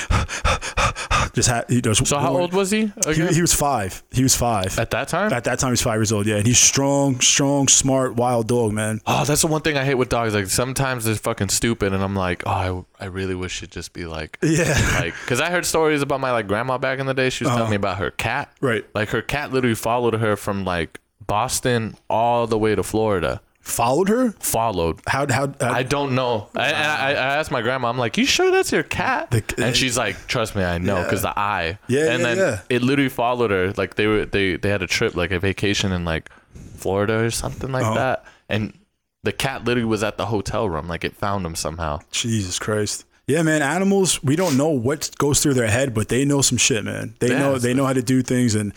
just 1.32 1.48
ha- 1.48 1.64
he 1.68 1.80
just. 1.80 2.06
So 2.06 2.18
how 2.18 2.36
old 2.36 2.52
was 2.52 2.70
he 2.70 2.92
he? 3.06 3.26
He 3.28 3.40
was 3.40 3.54
five. 3.54 4.02
He 4.10 4.22
was 4.22 4.36
five. 4.36 4.78
At 4.78 4.90
that 4.90 5.08
time? 5.08 5.32
At 5.32 5.44
that 5.44 5.58
time, 5.58 5.68
he 5.68 5.72
was 5.72 5.82
five 5.82 5.96
years 5.96 6.12
old. 6.12 6.26
Yeah, 6.26 6.36
and 6.36 6.46
he's 6.46 6.58
strong, 6.58 7.20
strong, 7.20 7.68
smart, 7.68 8.16
wild 8.16 8.48
dog, 8.48 8.72
man. 8.72 9.00
Oh, 9.06 9.24
that's 9.24 9.42
the 9.42 9.46
one 9.46 9.62
thing 9.62 9.76
I 9.76 9.84
hate 9.84 9.94
with 9.94 10.08
dogs. 10.08 10.34
Like 10.34 10.46
sometimes 10.46 11.04
they're 11.04 11.14
fucking 11.14 11.48
stupid, 11.48 11.92
and 11.92 12.02
I'm 12.02 12.14
like, 12.14 12.42
oh, 12.46 12.86
I, 13.00 13.04
I 13.04 13.06
really 13.08 13.34
wish 13.34 13.62
it'd 13.62 13.72
just 13.72 13.92
be 13.92 14.06
like, 14.06 14.38
Yeah. 14.42 14.78
like, 15.00 15.14
because 15.24 15.40
I 15.40 15.50
heard 15.50 15.64
stories 15.66 16.02
about 16.02 16.20
my 16.20 16.32
like 16.32 16.46
grandma 16.46 16.78
back 16.78 16.98
in 16.98 17.06
the 17.06 17.14
day. 17.14 17.30
She 17.30 17.44
was 17.44 17.50
telling 17.50 17.62
uh-huh. 17.62 17.70
me 17.70 17.76
about 17.76 17.98
her 17.98 18.10
cat. 18.10 18.52
Right. 18.60 18.84
Like 18.94 19.10
her 19.10 19.22
cat 19.22 19.52
literally 19.52 19.74
followed 19.74 20.14
her 20.14 20.36
from 20.36 20.64
like 20.64 21.00
Boston 21.26 21.96
all 22.10 22.46
the 22.46 22.58
way 22.58 22.74
to 22.74 22.82
Florida. 22.82 23.40
Followed 23.62 24.08
her. 24.08 24.32
Followed. 24.32 25.00
How? 25.06 25.26
How? 25.30 25.54
how 25.60 25.72
I 25.72 25.82
don't 25.84 26.14
know. 26.14 26.48
I, 26.54 26.72
I, 26.72 27.10
I 27.10 27.12
asked 27.36 27.50
my 27.52 27.62
grandma, 27.62 27.88
I'm 27.88 27.96
like, 27.96 28.18
you 28.18 28.26
sure 28.26 28.50
that's 28.50 28.72
your 28.72 28.82
cat? 28.82 29.30
The- 29.30 29.64
and 29.64 29.76
she's 29.76 29.96
like, 29.96 30.26
trust 30.26 30.56
me, 30.56 30.64
I 30.64 30.78
know, 30.78 31.02
because 31.02 31.22
the 31.22 31.38
eye. 31.38 31.78
Yeah, 31.86 32.10
And 32.12 32.22
yeah, 32.22 32.26
then 32.28 32.36
yeah. 32.38 32.60
it 32.68 32.82
literally 32.82 33.08
followed 33.08 33.50
her. 33.52 33.72
Like 33.76 33.94
they 33.94 34.06
were, 34.08 34.26
they 34.26 34.56
they 34.56 34.68
had 34.68 34.82
a 34.82 34.86
trip, 34.88 35.14
like 35.14 35.30
a 35.30 35.38
vacation 35.38 35.92
in 35.92 36.04
like 36.04 36.28
Florida 36.76 37.20
or 37.24 37.30
something 37.30 37.70
like 37.70 37.84
Uh-huh. 37.84 37.94
that, 37.94 38.24
and 38.48 38.76
the 39.22 39.32
cat 39.32 39.64
literally 39.64 39.84
was 39.86 40.02
at 40.02 40.16
the 40.16 40.26
hotel 40.26 40.68
room. 40.68 40.88
Like 40.88 41.04
it 41.04 41.14
found 41.16 41.46
him 41.46 41.54
somehow. 41.54 42.00
Jesus 42.10 42.58
Christ. 42.58 43.04
Yeah, 43.28 43.42
man. 43.42 43.62
Animals, 43.62 44.20
we 44.24 44.34
don't 44.34 44.56
know 44.56 44.68
what 44.70 45.10
goes 45.18 45.40
through 45.40 45.54
their 45.54 45.68
head, 45.68 45.94
but 45.94 46.08
they 46.08 46.24
know 46.24 46.42
some 46.42 46.58
shit, 46.58 46.84
man. 46.84 47.14
They 47.20 47.28
know 47.28 47.56
they 47.58 47.72
know 47.74 47.86
how 47.86 47.92
to 47.92 48.02
do 48.02 48.20
things, 48.22 48.56
and 48.56 48.72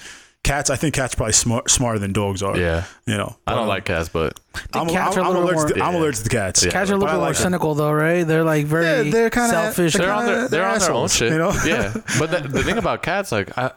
cats. 0.46 0.70
I 0.70 0.78
think 0.78 0.96
cats 0.96 1.14
probably 1.16 1.34
smart, 1.34 1.70
smarter 1.70 2.00
than 2.00 2.14
dogs 2.14 2.42
are. 2.42 2.58
Yeah. 2.58 2.86
you 3.06 3.18
know. 3.18 3.36
I 3.46 3.52
don't 3.52 3.64
um, 3.64 3.68
like 3.68 3.84
cats, 3.84 4.08
but 4.08 4.40
I'm, 4.74 4.88
cats 4.88 5.18
I'm, 5.18 5.24
are 5.24 5.26
a 5.26 5.28
I'm 5.30 5.34
little 5.34 5.50
allergic. 5.50 5.74
To, 5.74 5.80
more- 5.80 5.88
I'm 5.88 5.94
Yeah. 5.96 6.00
allergic 6.00 6.24
to 6.24 6.30
cats. 6.30 6.64
Yeah. 6.64 6.72
cats 6.72 6.90
are 6.92 6.96
a 6.96 6.98
But 7.00 7.06
I 7.06 7.08
little 7.08 7.20
more 7.22 7.28
like 7.30 7.36
'em. 7.38 7.42
cynical 7.44 7.76
though, 7.76 7.92
right? 7.92 8.24
They're 8.24 8.44
like 8.46 8.66
very 8.66 8.86
Yeah, 8.86 9.12
they're 9.12 9.30
kinda- 9.30 9.50
selfish. 9.50 9.94
they're 9.94 10.06
they're 10.06 10.14
on 10.16 10.26
their 10.26 10.36
they're, 10.36 10.48
they're 10.48 10.68
on 10.70 10.80
their 10.80 10.94
own 10.94 11.08
shit. 11.10 11.32
you 11.34 11.38
know? 11.38 11.52
Yeah, 11.66 11.92
but 12.20 12.32
the, 12.32 12.48
the 12.48 12.64
thing 12.64 12.78
about 12.78 13.04
cats, 13.04 13.32
like, 13.34 13.58
I 13.58 13.72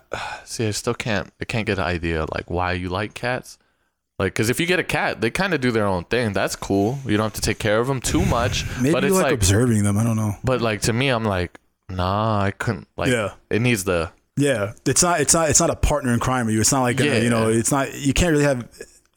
see, 0.45 0.69
I 0.69 0.71
still 0.71 0.95
can't, 0.95 1.33
I 1.41 1.45
can't 1.45 1.67
get 1.67 1.79
an 1.79 1.85
idea 1.85 2.25
like 2.33 2.49
why 2.51 2.73
you 2.75 2.89
like 2.89 3.15
cats. 3.15 3.59
Like, 4.19 4.33
because 4.35 4.51
if 4.51 4.59
you 4.59 4.67
get 4.67 4.81
a 4.81 4.85
cat, 4.85 5.21
they 5.21 5.31
kind 5.31 5.55
of 5.55 5.61
do 5.61 5.71
their 5.71 5.87
own 5.87 6.03
thing. 6.05 6.33
That's 6.33 6.57
cool. 6.57 6.99
You 7.07 7.17
don't 7.17 7.27
have 7.27 7.35
to 7.35 7.41
take 7.41 7.61
care 7.61 7.79
of 7.79 7.87
them 7.87 8.01
too 8.01 8.25
much. 8.25 8.65
Maybe 8.81 8.93
but 8.93 9.05
you 9.05 9.11
it's 9.11 9.15
like, 9.17 9.25
like, 9.27 9.35
observing 9.35 9.85
them. 9.85 9.97
I 9.97 10.03
don't 10.03 10.17
know. 10.17 10.35
but 10.43 10.61
like 10.61 10.81
to 10.83 10.93
me, 10.93 11.09
I'm 11.09 11.25
like, 11.25 11.59
nah, 11.89 12.41
I 12.43 12.51
couldn't. 12.51 12.89
Like, 12.97 13.11
Yeah. 13.13 13.35
it 13.49 13.63
needs 13.63 13.85
the 13.85 14.11
Yeah, 14.39 14.73
it's 14.87 15.03
not. 15.03 15.21
It's 15.21 15.35
not. 15.35 15.51
It's 15.51 15.61
not 15.61 15.71
a 15.71 15.77
partner 15.77 16.13
in 16.15 16.21
crime 16.21 16.47
with 16.47 16.55
you. 16.55 16.61
It's 16.61 16.73
not 16.73 16.83
like 16.83 16.99
Yeah. 17.01 17.19
you 17.19 17.31
know. 17.31 17.49
It's 17.49 17.71
not. 17.73 17.95
You 17.95 18.13
can't 18.15 18.33
really 18.33 18.45
have 18.45 18.69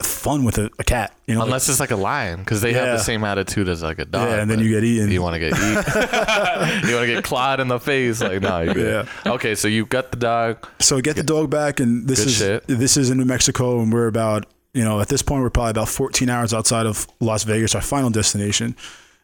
fun 0.02 0.44
with 0.44 0.58
a, 0.58 0.70
a 0.80 0.84
cat. 0.84 1.14
You 1.28 1.36
know, 1.36 1.44
unless 1.44 1.70
it's 1.70 1.80
like 1.80 1.92
a 1.92 1.96
lion, 1.96 2.40
because 2.40 2.62
they 2.62 2.74
have 2.74 2.88
the 2.98 3.04
same 3.04 3.24
attitude 3.24 3.70
as 3.70 3.84
like 3.84 4.00
a 4.00 4.06
dog. 4.06 4.28
Yeah, 4.30 4.42
and 4.42 4.50
then 4.50 4.60
you 4.60 4.70
get 4.70 4.84
eaten. 4.84 5.12
You 5.12 5.22
want 5.22 5.36
to 5.36 5.40
get 5.40 5.54
eaten. 5.54 5.70
you 6.90 6.96
want 6.96 7.08
to 7.08 7.14
get 7.14 7.24
clawed 7.24 7.60
in 7.60 7.68
the 7.68 7.80
face. 7.80 8.22
Like, 8.22 8.42
no, 8.42 8.62
you're 8.62 8.74
good. 8.74 9.08
Okay, 9.26 9.56
so 9.56 9.68
you 9.68 9.86
got 9.86 10.12
the 10.12 10.18
dog. 10.18 10.68
So 10.80 11.00
get 11.02 11.16
the 11.16 11.24
dog 11.24 11.50
back, 11.50 11.80
and 11.80 12.08
this 12.08 12.20
is 12.20 12.36
shit. 12.36 12.64
this 12.68 12.98
is 12.98 13.10
in 13.10 13.18
New 13.18 13.26
Mexico, 13.26 13.80
and 13.80 13.94
we're 13.94 14.08
about 14.08 14.46
you 14.74 14.84
know 14.84 15.00
at 15.02 15.08
this 15.10 15.22
point 15.22 15.44
we're 15.44 15.50
probably 15.50 15.72
about 15.72 15.90
14 15.90 16.30
hours 16.30 16.54
outside 16.54 16.86
of 16.86 17.08
Las 17.20 17.44
Vegas, 17.44 17.76
our 17.76 17.82
final 17.82 18.10
destination, 18.10 18.76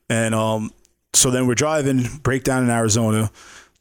and 0.10 0.36
um, 0.36 0.72
so 1.14 1.32
then 1.32 1.48
we're 1.48 1.56
driving, 1.56 2.04
breakdown 2.22 2.64
in 2.64 2.70
Arizona, 2.70 3.32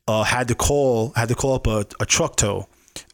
uh, 0.08 0.22
had 0.24 0.48
to 0.48 0.54
call 0.54 1.12
had 1.16 1.28
to 1.28 1.34
call 1.34 1.54
up 1.54 1.66
a, 1.66 1.86
a 2.00 2.06
truck 2.06 2.36
tow, 2.36 2.68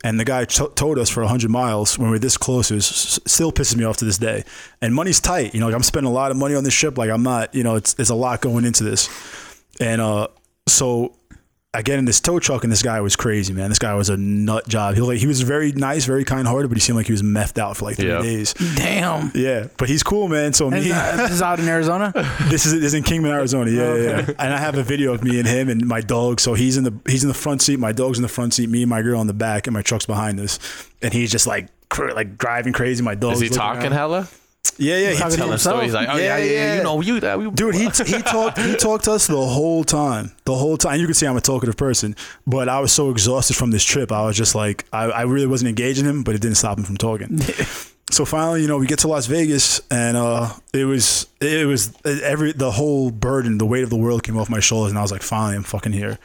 and 0.05 0.21
the 0.21 0.25
guy 0.25 0.45
t- 0.45 0.67
towed 0.75 0.99
us 0.99 1.09
for 1.09 1.21
100 1.23 1.51
miles 1.51 1.99
when 1.99 2.11
we 2.11 2.17
are 2.17 2.21
this 2.21 2.37
close. 2.37 2.71
Is 2.71 2.89
s- 2.89 3.21
still 3.27 3.53
pisses 3.53 3.77
me 3.77 3.85
off 3.85 3.97
to 3.99 4.05
this 4.05 4.19
day, 4.19 4.45
and 4.81 4.95
money's 4.95 5.21
tight. 5.21 5.55
You 5.55 5.61
know, 5.61 5.67
like 5.67 5.75
I'm 5.75 5.83
spending 5.83 6.11
a 6.11 6.15
lot 6.15 6.31
of 6.31 6.37
money 6.37 6.55
on 6.55 6.65
this 6.65 6.75
ship. 6.75 6.99
Like 6.99 7.11
I'm 7.11 7.23
not, 7.23 7.55
you 7.55 7.65
know, 7.65 7.77
it's 7.77 7.95
it's 7.99 8.11
a 8.11 8.15
lot 8.15 8.41
going 8.41 8.65
into 8.65 8.85
this, 8.85 9.09
and 9.81 10.01
uh, 10.01 10.29
so 10.69 11.15
I 11.75 11.81
get 11.81 11.99
in 11.99 12.05
this 12.05 12.21
tow 12.21 12.39
truck, 12.39 12.65
and 12.65 12.71
this 12.73 12.83
guy 12.83 13.01
was 13.01 13.17
crazy, 13.17 13.55
man. 13.55 13.71
This 13.71 13.79
guy 13.79 13.95
was 13.95 14.11
a 14.11 14.17
nut 14.19 14.69
job. 14.69 14.95
He, 14.95 15.01
like, 15.01 15.17
he 15.21 15.27
was 15.27 15.41
very 15.41 15.73
nice, 15.73 16.05
very 16.05 16.23
kind 16.23 16.47
hearted, 16.47 16.69
but 16.69 16.77
he 16.77 16.81
seemed 16.83 16.99
like 16.99 17.07
he 17.07 17.13
was 17.13 17.23
methed 17.23 17.57
out 17.57 17.79
for 17.79 17.87
like 17.87 17.97
three 17.97 18.09
Yeah. 18.11 18.21
days. 18.21 18.53
Damn. 18.77 19.31
Yeah, 19.35 19.69
but 19.79 19.89
he's 19.89 20.03
cool, 20.03 20.29
man. 20.29 20.53
So 20.53 20.71
me, 20.71 20.93
uh, 20.93 21.17
this 21.17 21.31
is 21.31 21.41
out 21.41 21.61
in 21.61 21.69
Arizona. 21.69 22.13
this 22.51 22.67
is 22.67 22.75
this 22.75 22.85
is 22.85 22.95
in 22.95 23.05
Kingman, 23.05 23.31
Arizona. 23.33 23.71
Yeah, 23.71 23.95
yeah, 23.95 24.03
yeah. 24.29 24.35
And 24.39 24.53
I 24.53 24.59
have 24.59 24.77
a 24.77 24.83
video 24.83 25.15
of 25.15 25.25
me 25.25 25.39
and 25.39 25.49
him 25.49 25.71
and 25.71 25.87
my 25.87 26.03
dog. 26.03 26.41
So 26.41 26.53
he's 26.53 26.77
in 26.77 26.85
the 26.85 26.93
he's 27.09 27.25
in 27.25 27.29
the 27.29 27.35
front 27.35 27.63
seat. 27.63 27.79
My 27.79 27.93
dog's 27.93 28.19
in 28.19 28.23
the 28.23 28.29
front 28.29 28.53
seat. 28.53 28.69
Me 28.69 28.83
and 28.83 28.91
my 28.91 29.01
girl 29.01 29.23
in 29.23 29.27
the 29.27 29.33
back, 29.33 29.67
and 29.67 29.73
my 29.73 29.81
truck's 29.81 30.05
behind 30.05 30.41
us. 30.41 30.59
And 31.01 31.15
he's 31.15 31.33
just 31.33 31.47
like 31.47 31.69
cr- 31.89 32.11
like 32.13 32.37
driving 32.37 32.75
crazy. 32.75 33.03
My 33.03 33.15
dog. 33.15 33.33
Is 33.33 33.41
he 33.41 33.49
talking 33.49 33.85
around. 33.85 33.93
hella? 33.93 34.29
Yeah, 34.79 34.97
yeah. 34.97 35.11
He, 35.11 35.17
Talking 35.17 35.31
to 35.33 35.37
Telling 35.37 35.59
stories 35.59 35.93
like, 35.93 36.09
oh 36.09 36.17
yeah, 36.17 36.39
Yeah, 36.39 36.45
yeah, 36.45 36.75
you 36.77 36.83
know, 36.83 37.01
you 37.01 37.21
that, 37.21 37.39
we, 37.39 37.51
Dude, 37.51 37.75
he 37.75 37.85
he 37.85 37.89
talked 38.23 38.59
he 38.59 38.75
talked 38.77 39.05
to 39.05 39.13
us 39.13 39.27
the 39.27 39.37
whole 39.37 39.85
time, 39.85 40.33
the 40.45 40.55
whole 40.55 40.77
time. 40.77 41.01
You 41.01 41.07
can 41.07 41.15
see 41.15 41.27
I'm 41.27 41.37
a 41.37 41.41
talkative 41.41 41.77
person, 41.77 42.17
but 42.47 42.69
I 42.69 42.81
was 42.81 42.93
so 42.93 43.11
exhausted 43.11 43.57
from 43.57 43.71
this 43.71 43.85
trip. 43.85 44.13
I 44.13 44.25
was 44.25 44.37
just 44.37 44.55
like, 44.55 44.85
I, 44.93 45.05
I 45.05 45.23
really 45.23 45.47
wasn't 45.47 45.69
engaging 45.69 46.05
him, 46.05 46.23
but 46.23 46.35
it 46.35 46.41
didn't 46.41 46.57
stop 46.57 46.79
him 46.79 46.85
from 46.85 46.97
talking. 46.97 47.39
so 48.11 48.25
finally, 48.25 48.63
you 48.63 48.69
know, 48.69 48.79
we 48.79 48.87
get 48.87 49.01
to 49.01 49.09
Las 49.09 49.27
Vegas, 49.27 49.81
and 49.91 50.17
uh, 50.17 50.53
it 50.73 50.85
was 50.85 51.27
it 51.41 51.67
was 51.67 51.93
every 52.05 52.53
the 52.53 52.71
whole 52.71 53.11
burden, 53.11 53.59
the 53.59 53.67
weight 53.67 53.85
of 53.85 53.91
the 53.91 53.97
world 53.97 54.23
came 54.23 54.39
off 54.39 54.49
my 54.49 54.61
shoulders, 54.61 54.91
and 54.91 54.99
I 54.99 55.03
was 55.03 55.13
like, 55.13 55.23
finally, 55.23 55.57
I'm 55.57 55.65
fucking 55.65 55.93
here. 55.93 56.19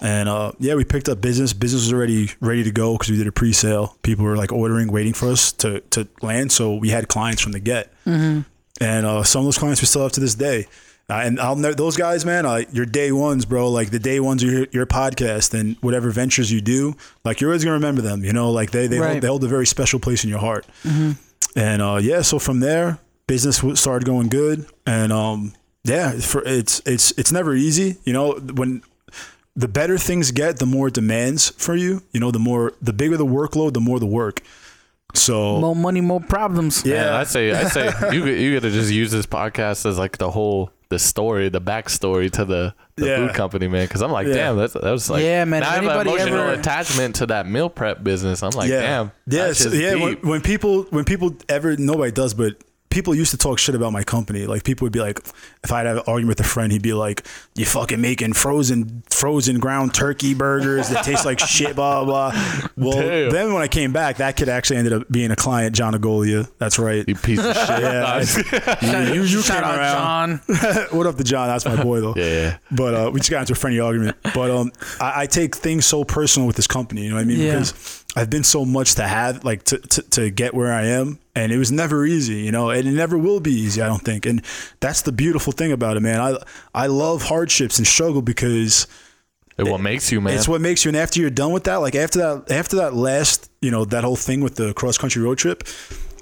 And 0.00 0.28
uh, 0.28 0.52
yeah, 0.60 0.74
we 0.76 0.84
picked 0.84 1.08
up 1.08 1.20
business. 1.20 1.52
Business 1.52 1.82
was 1.82 1.92
already 1.92 2.30
ready 2.40 2.62
to 2.64 2.70
go 2.70 2.94
because 2.94 3.10
we 3.10 3.16
did 3.16 3.26
a 3.26 3.32
pre-sale. 3.32 3.96
People 4.02 4.24
were 4.24 4.36
like 4.36 4.52
ordering, 4.52 4.92
waiting 4.92 5.12
for 5.12 5.28
us 5.28 5.50
to 5.52 5.80
to 5.90 6.06
land. 6.22 6.52
So 6.52 6.74
we 6.76 6.90
had 6.90 7.08
clients 7.08 7.42
from 7.42 7.52
the 7.52 7.60
get 7.60 7.92
and 8.06 8.44
uh, 8.80 9.24
some 9.24 9.40
of 9.40 9.46
those 9.46 9.58
clients 9.58 9.80
we 9.82 9.86
still 9.86 10.02
have 10.02 10.12
to 10.12 10.20
this 10.20 10.34
day. 10.36 10.66
Uh, 11.10 11.14
and 11.24 11.40
I'll 11.40 11.56
know 11.56 11.72
those 11.72 11.96
guys, 11.96 12.24
man. 12.26 12.44
Uh, 12.46 12.62
your 12.70 12.84
day 12.86 13.10
ones, 13.12 13.44
bro. 13.46 13.70
Like 13.70 13.90
the 13.90 13.98
day 13.98 14.20
ones 14.20 14.42
of 14.44 14.50
your, 14.50 14.66
your 14.72 14.86
podcast 14.86 15.58
and 15.58 15.76
whatever 15.80 16.10
ventures 16.10 16.52
you 16.52 16.60
do, 16.60 16.94
like 17.24 17.40
you're 17.40 17.50
always 17.50 17.64
gonna 17.64 17.74
remember 17.74 18.02
them. 18.02 18.22
You 18.24 18.32
know, 18.34 18.50
like 18.52 18.70
they 18.72 18.86
they, 18.86 18.98
Right. 19.00 19.10
hold, 19.12 19.22
they 19.22 19.26
hold 19.28 19.44
a 19.44 19.48
very 19.48 19.66
special 19.66 19.98
place 20.00 20.22
in 20.22 20.28
your 20.30 20.38
heart. 20.40 20.66
And 21.56 21.82
uh, 21.82 21.98
yeah, 22.00 22.22
so 22.22 22.38
from 22.38 22.60
there, 22.60 22.98
business 23.26 23.62
started 23.80 24.04
going 24.06 24.28
good, 24.28 24.66
and 24.86 25.12
um, 25.12 25.54
yeah, 25.82 26.12
for 26.20 26.42
it's 26.44 26.82
it's 26.86 27.12
it's 27.12 27.32
never 27.32 27.54
easy. 27.54 27.96
You 28.04 28.12
know, 28.12 28.32
when 28.34 28.82
the 29.58 29.68
better 29.68 29.98
things 29.98 30.30
get, 30.30 30.58
the 30.58 30.66
more 30.66 30.86
it 30.88 30.94
demands 30.94 31.50
for 31.50 31.74
you. 31.74 32.02
You 32.12 32.20
know, 32.20 32.30
the 32.30 32.38
more 32.38 32.72
the 32.80 32.92
bigger 32.92 33.16
the 33.16 33.26
workload, 33.26 33.72
the 33.74 33.80
more 33.80 33.98
the 33.98 34.06
work. 34.06 34.40
So 35.14 35.58
More 35.58 35.74
money, 35.74 36.00
more 36.02 36.20
problems. 36.20 36.84
yeah, 36.84 37.04
Man, 37.06 37.12
I 37.14 37.24
say, 37.24 37.50
I 37.52 37.64
say, 37.64 37.90
you 38.14 38.26
you 38.26 38.54
gotta 38.54 38.70
just 38.70 38.92
use 38.92 39.10
this 39.10 39.26
podcast 39.26 39.86
as 39.86 39.98
like 39.98 40.18
the 40.18 40.30
whole 40.30 40.70
the 40.90 40.98
story, 40.98 41.48
the 41.48 41.60
backstory 41.60 42.30
to 42.32 42.44
the, 42.44 42.74
the 42.96 43.06
Yeah. 43.06 43.16
food 43.16 43.34
company, 43.34 43.68
man. 43.68 43.84
Because 43.86 44.00
I'm 44.02 44.12
like, 44.12 44.26
Yeah. 44.26 44.34
damn, 44.34 44.56
that's 44.58 44.74
that 44.74 44.84
was 44.84 45.08
like, 45.10 45.22
Yeah, 45.24 45.44
man, 45.46 45.60
Now 45.62 45.74
if 45.76 45.80
I 45.80 45.82
have 45.92 46.00
an 46.02 46.08
emotional 46.08 46.38
ever- 46.50 46.52
attachment 46.60 47.16
to 47.16 47.26
that 47.26 47.46
meal 47.48 47.68
prep 47.70 48.04
business. 48.04 48.42
I'm 48.42 48.50
like, 48.50 48.70
yeah, 48.70 48.80
damn, 48.82 49.12
yeah, 49.26 49.46
that's 49.46 49.58
so- 49.60 49.70
just 49.70 49.82
yeah. 49.82 49.94
When, 49.96 50.16
when 50.18 50.40
people 50.42 50.82
when 50.90 51.04
people 51.04 51.34
ever 51.48 51.76
nobody 51.76 52.12
does, 52.12 52.34
but 52.34 52.56
people 52.90 53.14
used 53.14 53.30
to 53.32 53.36
talk 53.36 53.58
shit 53.58 53.74
about 53.74 53.92
my 53.92 54.02
company. 54.02 54.46
Like 54.46 54.64
people 54.64 54.84
would 54.86 54.92
be 54.92 55.00
like, 55.00 55.18
if 55.64 55.72
I'd 55.72 55.86
have 55.86 55.98
an 55.98 56.02
argument 56.06 56.38
with 56.38 56.46
a 56.46 56.48
friend, 56.48 56.72
he'd 56.72 56.82
be 56.82 56.94
like, 56.94 57.26
"You 57.54 57.64
fucking 57.64 58.00
making 58.00 58.32
frozen 58.32 59.02
frozen 59.10 59.58
ground 59.58 59.94
turkey 59.94 60.34
burgers 60.34 60.88
that 60.90 61.04
taste 61.04 61.24
like 61.24 61.38
shit." 61.46 61.76
Blah 61.76 62.04
blah. 62.04 62.30
blah. 62.30 62.68
Well, 62.76 63.00
Damn. 63.00 63.30
then 63.30 63.52
when 63.52 63.62
I 63.62 63.68
came 63.68 63.92
back, 63.92 64.16
that 64.18 64.36
kid 64.36 64.48
actually 64.48 64.78
ended 64.78 64.92
up 64.92 65.10
being 65.10 65.30
a 65.30 65.36
client, 65.36 65.74
John 65.74 65.94
Agolia. 65.94 66.50
That's 66.58 66.78
right. 66.78 67.06
you 67.06 67.14
piece 67.14 67.40
of 67.40 67.54
shit. 67.56 67.80
Yeah, 67.80 69.08
you, 69.08 69.14
you, 69.14 69.22
you 69.22 69.42
Shout 69.42 69.62
came 69.62 69.64
out 69.64 69.78
around. 69.78 70.40
John. 70.46 70.86
what 70.90 71.06
up 71.06 71.16
to 71.16 71.24
John? 71.24 71.48
That's 71.48 71.64
my 71.64 71.82
boy 71.82 72.00
though. 72.00 72.14
Yeah. 72.16 72.58
But 72.70 72.94
uh, 72.94 73.10
we 73.12 73.20
just 73.20 73.30
got 73.30 73.40
into 73.40 73.52
a 73.52 73.56
friendly 73.56 73.80
argument. 73.80 74.16
But 74.34 74.50
um, 74.50 74.72
I, 75.00 75.22
I 75.22 75.26
take 75.26 75.56
things 75.56 75.86
so 75.86 76.04
personal 76.04 76.46
with 76.46 76.56
this 76.56 76.66
company. 76.66 77.02
You 77.02 77.10
know 77.10 77.16
what 77.16 77.22
I 77.22 77.24
mean? 77.24 77.38
Yeah. 77.40 77.52
Because 77.52 78.04
I've 78.16 78.30
been 78.30 78.44
so 78.44 78.64
much 78.64 78.94
to 78.96 79.02
have, 79.06 79.44
like 79.44 79.64
to, 79.64 79.78
to 79.78 80.02
to 80.02 80.30
get 80.30 80.54
where 80.54 80.72
I 80.72 80.86
am, 80.86 81.18
and 81.34 81.52
it 81.52 81.58
was 81.58 81.70
never 81.70 82.04
easy. 82.06 82.40
You 82.40 82.52
know, 82.52 82.70
and 82.70 82.88
it 82.88 82.92
never 82.92 83.16
will 83.18 83.38
be 83.40 83.52
easy. 83.52 83.82
I 83.82 83.86
don't 83.86 84.02
think. 84.02 84.26
And 84.26 84.42
that's 84.80 85.02
the 85.02 85.12
beautiful 85.12 85.52
thing 85.52 85.72
about 85.72 85.96
it, 85.96 86.00
man. 86.00 86.20
I 86.20 86.36
I 86.74 86.86
love 86.86 87.22
hardships 87.22 87.78
and 87.78 87.86
struggle 87.86 88.22
because 88.22 88.86
It 89.58 89.64
what 89.66 89.80
makes 89.80 90.10
you, 90.10 90.20
man. 90.20 90.34
it's 90.34 90.48
what 90.48 90.60
makes 90.60 90.84
you. 90.84 90.88
And 90.88 90.96
after 90.96 91.20
you're 91.20 91.30
done 91.30 91.52
with 91.52 91.64
that, 91.64 91.76
like 91.76 91.94
after 91.94 92.18
that, 92.18 92.50
after 92.50 92.76
that 92.76 92.94
last, 92.94 93.50
you 93.60 93.70
know, 93.70 93.84
that 93.84 94.04
whole 94.04 94.16
thing 94.16 94.40
with 94.40 94.56
the 94.56 94.72
cross 94.74 94.96
country 94.98 95.22
road 95.22 95.36
trip, 95.38 95.62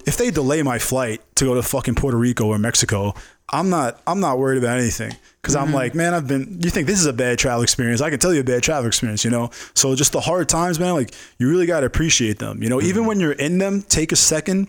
if 0.06 0.16
they 0.18 0.30
delay 0.30 0.62
my 0.62 0.78
flight 0.78 1.22
to 1.36 1.44
go 1.46 1.54
to 1.54 1.62
fucking 1.62 1.94
Puerto 1.94 2.16
Rico 2.18 2.46
or 2.46 2.58
Mexico, 2.58 3.14
I'm 3.48 3.70
not, 3.70 4.00
I'm 4.06 4.20
not 4.20 4.38
worried 4.38 4.58
about 4.58 4.78
anything 4.78 5.14
because 5.40 5.54
I'm 5.54 5.66
mm-hmm. 5.66 5.74
like, 5.74 5.94
man, 5.94 6.14
I've 6.14 6.26
been. 6.26 6.58
You 6.60 6.70
think 6.70 6.88
this 6.88 6.98
is 6.98 7.06
a 7.06 7.12
bad 7.12 7.38
travel 7.38 7.62
experience? 7.62 8.00
I 8.00 8.10
can 8.10 8.18
tell 8.18 8.34
you 8.34 8.40
a 8.40 8.44
bad 8.44 8.64
travel 8.64 8.88
experience, 8.88 9.24
you 9.24 9.30
know. 9.30 9.50
So 9.74 9.94
just 9.94 10.12
the 10.12 10.20
hard 10.20 10.48
times, 10.48 10.80
man. 10.80 10.94
Like 10.94 11.14
you 11.38 11.48
really 11.48 11.66
got 11.66 11.80
to 11.80 11.86
appreciate 11.86 12.40
them. 12.40 12.62
You 12.62 12.68
know, 12.68 12.80
even 12.80 13.02
mm-hmm. 13.02 13.08
when 13.08 13.20
you're 13.20 13.32
in 13.32 13.58
them, 13.58 13.82
take 13.82 14.10
a 14.10 14.16
second 14.16 14.68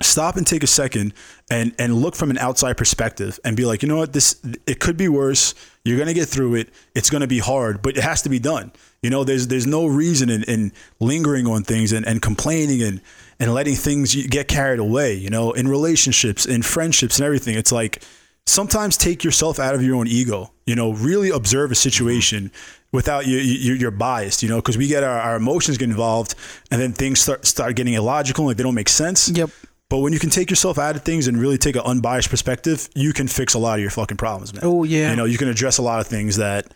stop 0.00 0.36
and 0.36 0.46
take 0.46 0.62
a 0.62 0.68
second 0.68 1.12
and 1.50 1.74
and 1.78 1.94
look 1.94 2.14
from 2.14 2.30
an 2.30 2.38
outside 2.38 2.76
perspective 2.76 3.40
and 3.44 3.56
be 3.56 3.64
like 3.64 3.82
you 3.82 3.88
know 3.88 3.96
what 3.96 4.12
this 4.12 4.40
it 4.66 4.78
could 4.78 4.96
be 4.96 5.08
worse 5.08 5.54
you're 5.84 5.96
going 5.96 6.08
to 6.08 6.14
get 6.14 6.28
through 6.28 6.54
it 6.54 6.68
it's 6.94 7.10
going 7.10 7.20
to 7.20 7.26
be 7.26 7.40
hard 7.40 7.82
but 7.82 7.96
it 7.96 8.02
has 8.02 8.22
to 8.22 8.28
be 8.28 8.38
done 8.38 8.70
you 9.02 9.10
know 9.10 9.24
there's 9.24 9.48
there's 9.48 9.66
no 9.66 9.86
reason 9.86 10.30
in, 10.30 10.44
in 10.44 10.72
lingering 11.00 11.46
on 11.46 11.64
things 11.64 11.92
and, 11.92 12.06
and 12.06 12.22
complaining 12.22 12.80
and 12.80 13.00
and 13.40 13.54
letting 13.54 13.74
things 13.74 14.14
get 14.26 14.48
carried 14.48 14.78
away 14.80 15.14
you 15.14 15.30
know 15.30 15.52
in 15.52 15.68
relationships 15.68 16.46
in 16.46 16.62
friendships 16.62 17.18
and 17.18 17.26
everything 17.26 17.56
it's 17.56 17.72
like 17.72 18.02
sometimes 18.46 18.96
take 18.96 19.22
yourself 19.24 19.58
out 19.58 19.74
of 19.74 19.82
your 19.82 19.96
own 19.96 20.06
ego 20.06 20.50
you 20.66 20.74
know 20.74 20.92
really 20.92 21.30
observe 21.30 21.70
a 21.70 21.74
situation 21.74 22.50
without 22.92 23.26
you, 23.26 23.36
you 23.38 23.74
you're 23.74 23.90
biased 23.90 24.42
you 24.42 24.48
know 24.48 24.56
because 24.56 24.78
we 24.78 24.86
get 24.88 25.04
our, 25.04 25.18
our 25.20 25.36
emotions 25.36 25.76
get 25.78 25.88
involved 25.90 26.34
and 26.70 26.80
then 26.80 26.92
things 26.92 27.20
start 27.20 27.44
start 27.46 27.76
getting 27.76 27.94
illogical 27.94 28.46
like 28.46 28.56
they 28.56 28.62
don't 28.62 28.74
make 28.74 28.88
sense 28.88 29.28
Yep. 29.28 29.50
but 29.90 29.98
when 29.98 30.12
you 30.14 30.18
can 30.18 30.30
take 30.30 30.48
yourself 30.50 30.78
out 30.78 30.96
of 30.96 31.02
things 31.02 31.28
and 31.28 31.36
really 31.38 31.58
take 31.58 31.76
an 31.76 31.82
unbiased 31.82 32.30
perspective, 32.30 32.88
you 32.94 33.12
can 33.12 33.28
fix 33.28 33.54
a 33.54 33.58
lot 33.58 33.74
of 33.78 33.80
your 33.80 33.90
fucking 33.90 34.16
problems, 34.18 34.52
man. 34.52 34.62
Oh, 34.64 34.84
yeah. 34.84 35.10
You 35.10 35.16
know, 35.16 35.24
you 35.24 35.38
can 35.38 35.48
address 35.48 35.78
a 35.78 35.82
lot 35.82 36.00
of 36.00 36.06
things 36.06 36.36
that 36.36 36.72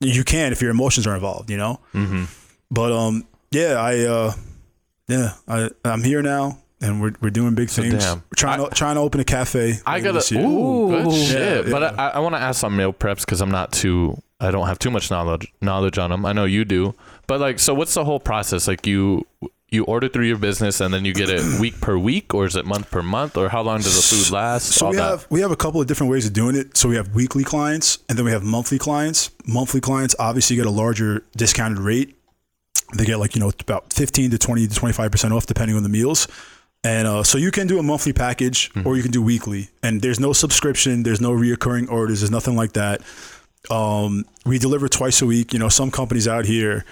you 0.00 0.22
can 0.22 0.52
if 0.52 0.60
your 0.62 0.70
emotions 0.70 1.06
are 1.08 1.14
involved. 1.14 1.50
You 1.50 1.56
know. 1.56 1.80
Mm-hmm. 1.94 2.24
But 2.70 2.92
um, 2.92 3.24
yeah, 3.50 3.74
I 3.80 4.00
uh, 4.00 4.32
yeah, 5.08 5.34
I 5.48 5.70
I'm 5.84 6.02
here 6.02 6.22
now, 6.22 6.58
and 6.80 7.00
we're 7.00 7.12
we're 7.20 7.30
doing 7.30 7.54
big 7.54 7.70
things. 7.70 8.04
damn. 8.04 8.18
We're 8.18 8.36
trying 8.36 8.64
to 8.64 8.74
trying 8.74 8.96
to 8.96 9.00
open 9.00 9.20
a 9.20 9.24
cafe. 9.24 9.74
I 9.86 10.00
gotta. 10.00 10.14
this 10.14 10.30
year. 10.32 10.44
Ooh, 10.44 10.88
good 10.88 11.12
shit. 11.12 11.66
Yeah, 11.66 11.72
but 11.72 11.82
yeah. 11.82 12.02
I, 12.02 12.08
I 12.10 12.18
want 12.20 12.34
to 12.34 12.40
ask 12.40 12.62
on 12.64 12.76
meal 12.76 12.92
preps 12.92 13.20
because 13.20 13.40
I'm 13.40 13.50
not 13.50 13.72
too. 13.72 14.20
I 14.40 14.50
don't 14.50 14.66
have 14.66 14.78
too 14.78 14.90
much 14.90 15.10
knowledge 15.10 15.52
knowledge 15.60 15.98
on 15.98 16.10
them. 16.10 16.26
I 16.26 16.32
know 16.32 16.44
you 16.44 16.64
do, 16.64 16.94
but 17.26 17.40
like, 17.40 17.58
so 17.58 17.72
what's 17.72 17.94
the 17.94 18.04
whole 18.04 18.20
process? 18.20 18.68
Like, 18.68 18.86
you 18.86 19.26
you 19.68 19.84
order 19.84 20.08
through 20.08 20.26
your 20.26 20.36
business 20.38 20.80
and 20.80 20.94
then 20.94 21.04
you 21.04 21.12
get 21.12 21.28
it 21.28 21.42
week 21.60 21.80
per 21.80 21.96
week, 21.96 22.34
or 22.34 22.44
is 22.44 22.54
it 22.56 22.66
month 22.66 22.90
per 22.90 23.02
month, 23.02 23.36
or 23.36 23.48
how 23.48 23.62
long 23.62 23.78
does 23.78 23.96
the 23.96 24.16
food 24.16 24.32
last? 24.32 24.66
So 24.66 24.86
All 24.86 24.90
we 24.92 24.98
that. 24.98 25.10
have 25.10 25.26
we 25.30 25.40
have 25.40 25.50
a 25.50 25.56
couple 25.56 25.80
of 25.80 25.86
different 25.86 26.10
ways 26.10 26.26
of 26.26 26.32
doing 26.32 26.56
it. 26.56 26.76
So 26.76 26.88
we 26.88 26.96
have 26.96 27.14
weekly 27.14 27.44
clients, 27.44 27.98
and 28.08 28.18
then 28.18 28.24
we 28.24 28.32
have 28.32 28.42
monthly 28.42 28.78
clients. 28.78 29.30
Monthly 29.46 29.80
clients 29.80 30.14
obviously 30.18 30.56
get 30.56 30.66
a 30.66 30.70
larger 30.70 31.24
discounted 31.36 31.78
rate. 31.78 32.15
They 32.94 33.04
get 33.04 33.18
like 33.18 33.34
you 33.34 33.40
know 33.40 33.52
about 33.60 33.92
fifteen 33.92 34.30
to 34.30 34.38
twenty 34.38 34.66
to 34.66 34.74
twenty 34.74 34.92
five 34.92 35.10
percent 35.10 35.32
off 35.32 35.46
depending 35.46 35.76
on 35.76 35.82
the 35.82 35.88
meals. 35.88 36.28
And 36.84 37.08
uh, 37.08 37.24
so 37.24 37.36
you 37.36 37.50
can 37.50 37.66
do 37.66 37.80
a 37.80 37.82
monthly 37.82 38.12
package 38.12 38.70
or 38.84 38.96
you 38.96 39.02
can 39.02 39.10
do 39.10 39.20
weekly. 39.20 39.70
And 39.82 40.02
there's 40.02 40.20
no 40.20 40.32
subscription, 40.32 41.02
there's 41.02 41.20
no 41.20 41.32
reoccurring 41.32 41.90
orders, 41.90 42.20
there's 42.20 42.30
nothing 42.30 42.54
like 42.54 42.74
that. 42.74 43.02
Um, 43.70 44.24
we 44.44 44.60
deliver 44.60 44.88
twice 44.88 45.20
a 45.20 45.26
week. 45.26 45.52
You 45.52 45.58
know, 45.58 45.68
some 45.68 45.90
companies 45.90 46.28
out 46.28 46.44
here, 46.44 46.84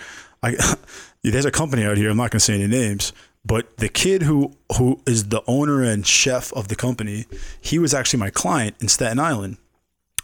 I, 0.42 0.56
there's 1.22 1.44
a 1.44 1.52
company 1.52 1.84
out 1.84 1.96
here. 1.96 2.10
I'm 2.10 2.16
not 2.16 2.32
going 2.32 2.40
to 2.40 2.44
say 2.44 2.54
any 2.54 2.66
names, 2.66 3.12
but 3.44 3.76
the 3.76 3.88
kid 3.88 4.22
who 4.22 4.56
who 4.78 5.00
is 5.06 5.28
the 5.28 5.42
owner 5.46 5.82
and 5.82 6.04
chef 6.04 6.52
of 6.54 6.66
the 6.66 6.74
company, 6.74 7.26
he 7.60 7.78
was 7.78 7.94
actually 7.94 8.18
my 8.18 8.30
client 8.30 8.74
in 8.80 8.88
Staten 8.88 9.20
Island. 9.20 9.58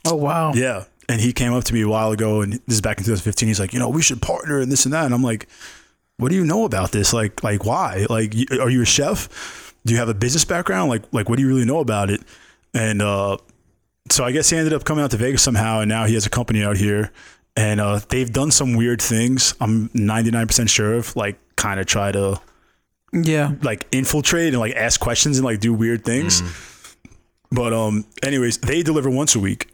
Oh 0.04 0.16
wow. 0.16 0.52
Yeah, 0.52 0.84
and 1.10 1.20
he 1.20 1.32
came 1.32 1.52
up 1.52 1.64
to 1.64 1.74
me 1.74 1.80
a 1.82 1.88
while 1.88 2.12
ago, 2.12 2.40
and 2.40 2.52
this 2.54 2.76
is 2.76 2.80
back 2.80 2.98
in 2.98 3.04
2015. 3.04 3.48
He's 3.48 3.58
like, 3.60 3.72
you 3.72 3.78
know, 3.78 3.88
we 3.88 4.00
should 4.02 4.22
partner 4.22 4.60
and 4.60 4.70
this 4.70 4.84
and 4.84 4.94
that. 4.94 5.04
And 5.04 5.12
I'm 5.12 5.22
like, 5.22 5.48
what 6.18 6.28
do 6.30 6.36
you 6.36 6.44
know 6.44 6.64
about 6.64 6.92
this? 6.92 7.12
Like, 7.12 7.42
like 7.42 7.64
why? 7.64 8.06
Like, 8.08 8.34
are 8.60 8.70
you 8.70 8.82
a 8.82 8.86
chef? 8.86 9.74
Do 9.84 9.92
you 9.92 9.98
have 9.98 10.08
a 10.08 10.14
business 10.14 10.44
background? 10.44 10.88
Like, 10.90 11.02
like 11.12 11.28
what 11.28 11.36
do 11.36 11.42
you 11.42 11.48
really 11.48 11.64
know 11.64 11.80
about 11.80 12.10
it? 12.10 12.20
And 12.74 13.02
uh, 13.02 13.38
so 14.10 14.24
I 14.24 14.30
guess 14.32 14.48
he 14.50 14.56
ended 14.56 14.72
up 14.72 14.84
coming 14.84 15.02
out 15.04 15.10
to 15.10 15.16
Vegas 15.16 15.42
somehow, 15.42 15.80
and 15.80 15.88
now 15.88 16.04
he 16.06 16.14
has 16.14 16.26
a 16.26 16.30
company 16.30 16.62
out 16.62 16.76
here, 16.76 17.10
and 17.56 17.80
uh, 17.80 18.00
they've 18.08 18.30
done 18.32 18.50
some 18.50 18.74
weird 18.76 19.02
things. 19.02 19.54
I'm 19.60 19.88
99% 19.90 20.68
sure 20.68 20.94
of, 20.94 21.16
like, 21.16 21.38
kind 21.56 21.80
of 21.80 21.86
try 21.86 22.12
to 22.12 22.40
Yeah. 23.12 23.54
like 23.62 23.86
infiltrate 23.90 24.52
and 24.54 24.60
like 24.60 24.74
ask 24.76 25.00
questions 25.00 25.38
and 25.38 25.44
like 25.44 25.58
do 25.60 25.74
weird 25.74 26.04
things. 26.04 26.42
But 27.50 27.72
um, 27.72 28.04
anyways, 28.22 28.58
they 28.58 28.82
deliver 28.84 29.10
once 29.10 29.34
a 29.34 29.40
week, 29.40 29.69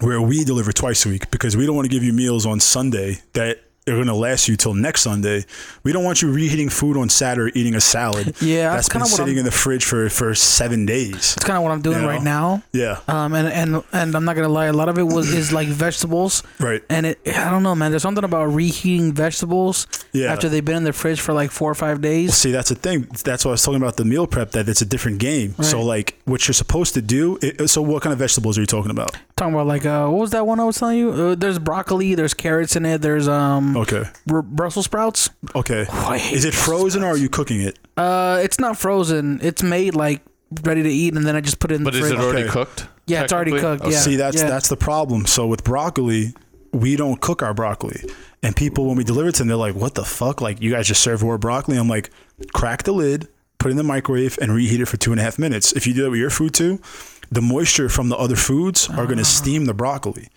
where 0.00 0.20
we 0.20 0.44
deliver 0.44 0.72
twice 0.72 1.06
a 1.06 1.08
week 1.08 1.30
because 1.30 1.56
we 1.56 1.66
don't 1.66 1.76
want 1.76 1.86
to 1.86 1.90
give 1.90 2.02
you 2.02 2.12
meals 2.12 2.46
on 2.46 2.60
Sunday 2.60 3.18
that 3.34 3.58
are 3.88 3.94
going 3.94 4.06
to 4.06 4.14
last 4.14 4.46
you 4.46 4.56
till 4.56 4.74
next 4.74 5.02
Sunday. 5.02 5.44
We 5.82 5.92
don't 5.92 6.04
want 6.04 6.22
you 6.22 6.30
reheating 6.32 6.68
food 6.68 6.96
on 6.96 7.08
Saturday, 7.08 7.50
eating 7.58 7.74
a 7.74 7.80
salad. 7.80 8.36
Yeah, 8.40 8.74
that's 8.74 8.88
that's 8.88 9.10
been 9.10 9.16
sitting 9.16 9.38
in 9.38 9.44
the 9.44 9.50
fridge 9.50 9.84
for 9.84 10.08
for 10.08 10.36
seven 10.36 10.86
days. 10.86 11.34
That's 11.34 11.44
kind 11.44 11.56
of 11.56 11.64
what 11.64 11.72
I'm 11.72 11.82
doing 11.82 11.96
You 11.96 12.02
know? 12.02 12.08
right 12.08 12.22
now. 12.22 12.62
Yeah, 12.72 13.00
Um, 13.08 13.34
and, 13.34 13.48
and 13.48 13.82
and 13.92 14.14
I'm 14.14 14.24
not 14.24 14.36
gonna 14.36 14.48
lie, 14.48 14.66
a 14.66 14.72
lot 14.72 14.88
of 14.88 14.98
it 14.98 15.02
was 15.02 15.32
is 15.34 15.52
like 15.52 15.66
vegetables. 15.66 16.44
right. 16.60 16.80
And 16.88 17.06
it, 17.06 17.18
I 17.26 17.50
don't 17.50 17.64
know, 17.64 17.74
man. 17.74 17.90
There's 17.90 18.02
something 18.02 18.22
about 18.24 18.46
reheating 18.54 19.12
vegetables 19.14 19.88
Yeah. 20.12 20.32
after 20.32 20.48
they've 20.48 20.64
been 20.64 20.76
in 20.76 20.84
the 20.84 20.92
fridge 20.92 21.20
for 21.20 21.32
like 21.32 21.50
four 21.50 21.68
or 21.70 21.74
five 21.74 22.00
days. 22.00 22.34
See, 22.36 22.52
that's 22.52 22.68
the 22.68 22.76
thing. 22.76 23.08
That's 23.24 23.44
what 23.44 23.50
I 23.50 23.54
was 23.54 23.64
talking 23.64 23.82
about 23.82 23.96
the 23.96 24.04
meal 24.04 24.28
prep. 24.28 24.52
That 24.52 24.68
it's 24.68 24.82
a 24.82 24.86
different 24.86 25.18
game. 25.18 25.54
So, 25.60 25.82
like, 25.82 26.20
what 26.24 26.46
you're 26.46 26.54
supposed 26.54 26.94
to 26.94 27.02
do. 27.02 27.38
It, 27.42 27.68
so, 27.68 27.82
what 27.82 28.02
kind 28.02 28.12
of 28.12 28.18
vegetables 28.20 28.58
are 28.58 28.60
you 28.62 28.66
talking 28.66 28.90
about? 28.92 29.16
Talking 29.42 29.54
about 29.54 29.66
like, 29.66 29.84
uh, 29.84 30.06
what 30.06 30.20
was 30.20 30.30
that 30.30 30.46
one 30.46 30.60
I 30.60 30.64
was 30.64 30.78
telling 30.78 30.98
you? 30.98 31.10
Uh, 31.10 31.34
there's 31.34 31.58
broccoli, 31.58 32.14
there's 32.14 32.32
carrots 32.32 32.76
in 32.76 32.86
it, 32.86 33.02
there's 33.02 33.26
um 33.26 33.76
Okay. 33.76 34.04
Br- 34.24 34.40
Brussels 34.42 34.84
sprouts. 34.84 35.30
Okay. 35.56 35.84
I 35.90 36.16
hate 36.18 36.36
Is 36.36 36.44
it 36.44 36.52
Brussels 36.54 36.64
frozen 36.94 37.02
or 37.02 37.06
are 37.08 37.16
you 37.16 37.28
cooking 37.28 37.60
it? 37.60 37.76
Uh, 37.96 38.38
it's 38.40 38.60
not 38.60 38.78
frozen. 38.78 39.40
It's 39.42 39.60
made 39.62 39.96
like 39.96 40.20
ready 40.62 40.84
to 40.84 40.88
eat, 40.88 41.14
and 41.14 41.26
then 41.26 41.34
I 41.34 41.40
just 41.40 41.58
put 41.58 41.72
it 41.72 41.76
in 41.76 41.82
But 41.84 41.94
the 41.94 41.98
is 41.98 42.06
fridge. 42.10 42.20
it 42.20 42.22
already 42.22 42.42
Okay. 42.44 42.50
cooked? 42.52 42.86
Yeah, 43.08 43.24
it's 43.24 43.32
already 43.32 43.58
cooked, 43.58 43.82
Oh, 43.84 43.90
yeah. 43.90 43.98
See, 43.98 44.14
that's 44.14 44.36
yeah. 44.36 44.48
that's 44.48 44.68
the 44.68 44.76
problem. 44.76 45.26
So 45.26 45.48
with 45.48 45.64
broccoli, 45.64 46.34
we 46.72 46.94
don't 46.94 47.20
cook 47.20 47.42
our 47.42 47.52
broccoli, 47.52 48.00
and 48.44 48.54
people 48.54 48.86
when 48.86 48.96
we 48.96 49.02
deliver 49.02 49.30
it 49.30 49.32
to 49.32 49.38
them, 49.40 49.48
they're 49.48 49.56
like, 49.56 49.74
"What 49.74 49.96
the 49.96 50.04
fuck? 50.04 50.40
Like 50.40 50.62
you 50.62 50.70
guys 50.70 50.86
just 50.86 51.02
serve 51.02 51.24
raw 51.24 51.36
broccoli?" 51.36 51.76
I'm 51.78 51.88
like, 51.88 52.10
crack 52.52 52.84
the 52.84 52.92
lid, 52.92 53.26
put 53.58 53.68
it 53.68 53.72
in 53.72 53.76
the 53.76 53.82
microwave, 53.82 54.38
and 54.40 54.52
reheat 54.54 54.80
it 54.80 54.86
for 54.86 54.98
two 54.98 55.10
and 55.10 55.18
a 55.20 55.24
half 55.24 55.36
minutes. 55.36 55.72
If 55.72 55.84
you 55.88 55.94
do 55.94 56.04
that 56.04 56.10
with 56.10 56.20
your 56.20 56.30
food 56.30 56.54
too, 56.54 56.80
the 57.32 57.42
moisture 57.42 57.88
from 57.88 58.08
the 58.08 58.16
other 58.16 58.36
foods 58.36 58.88
are 58.90 59.02
Ah. 59.04 59.06
going 59.06 59.18
to 59.18 59.24
steam 59.24 59.64
the 59.66 59.74
broccoli. 59.74 60.28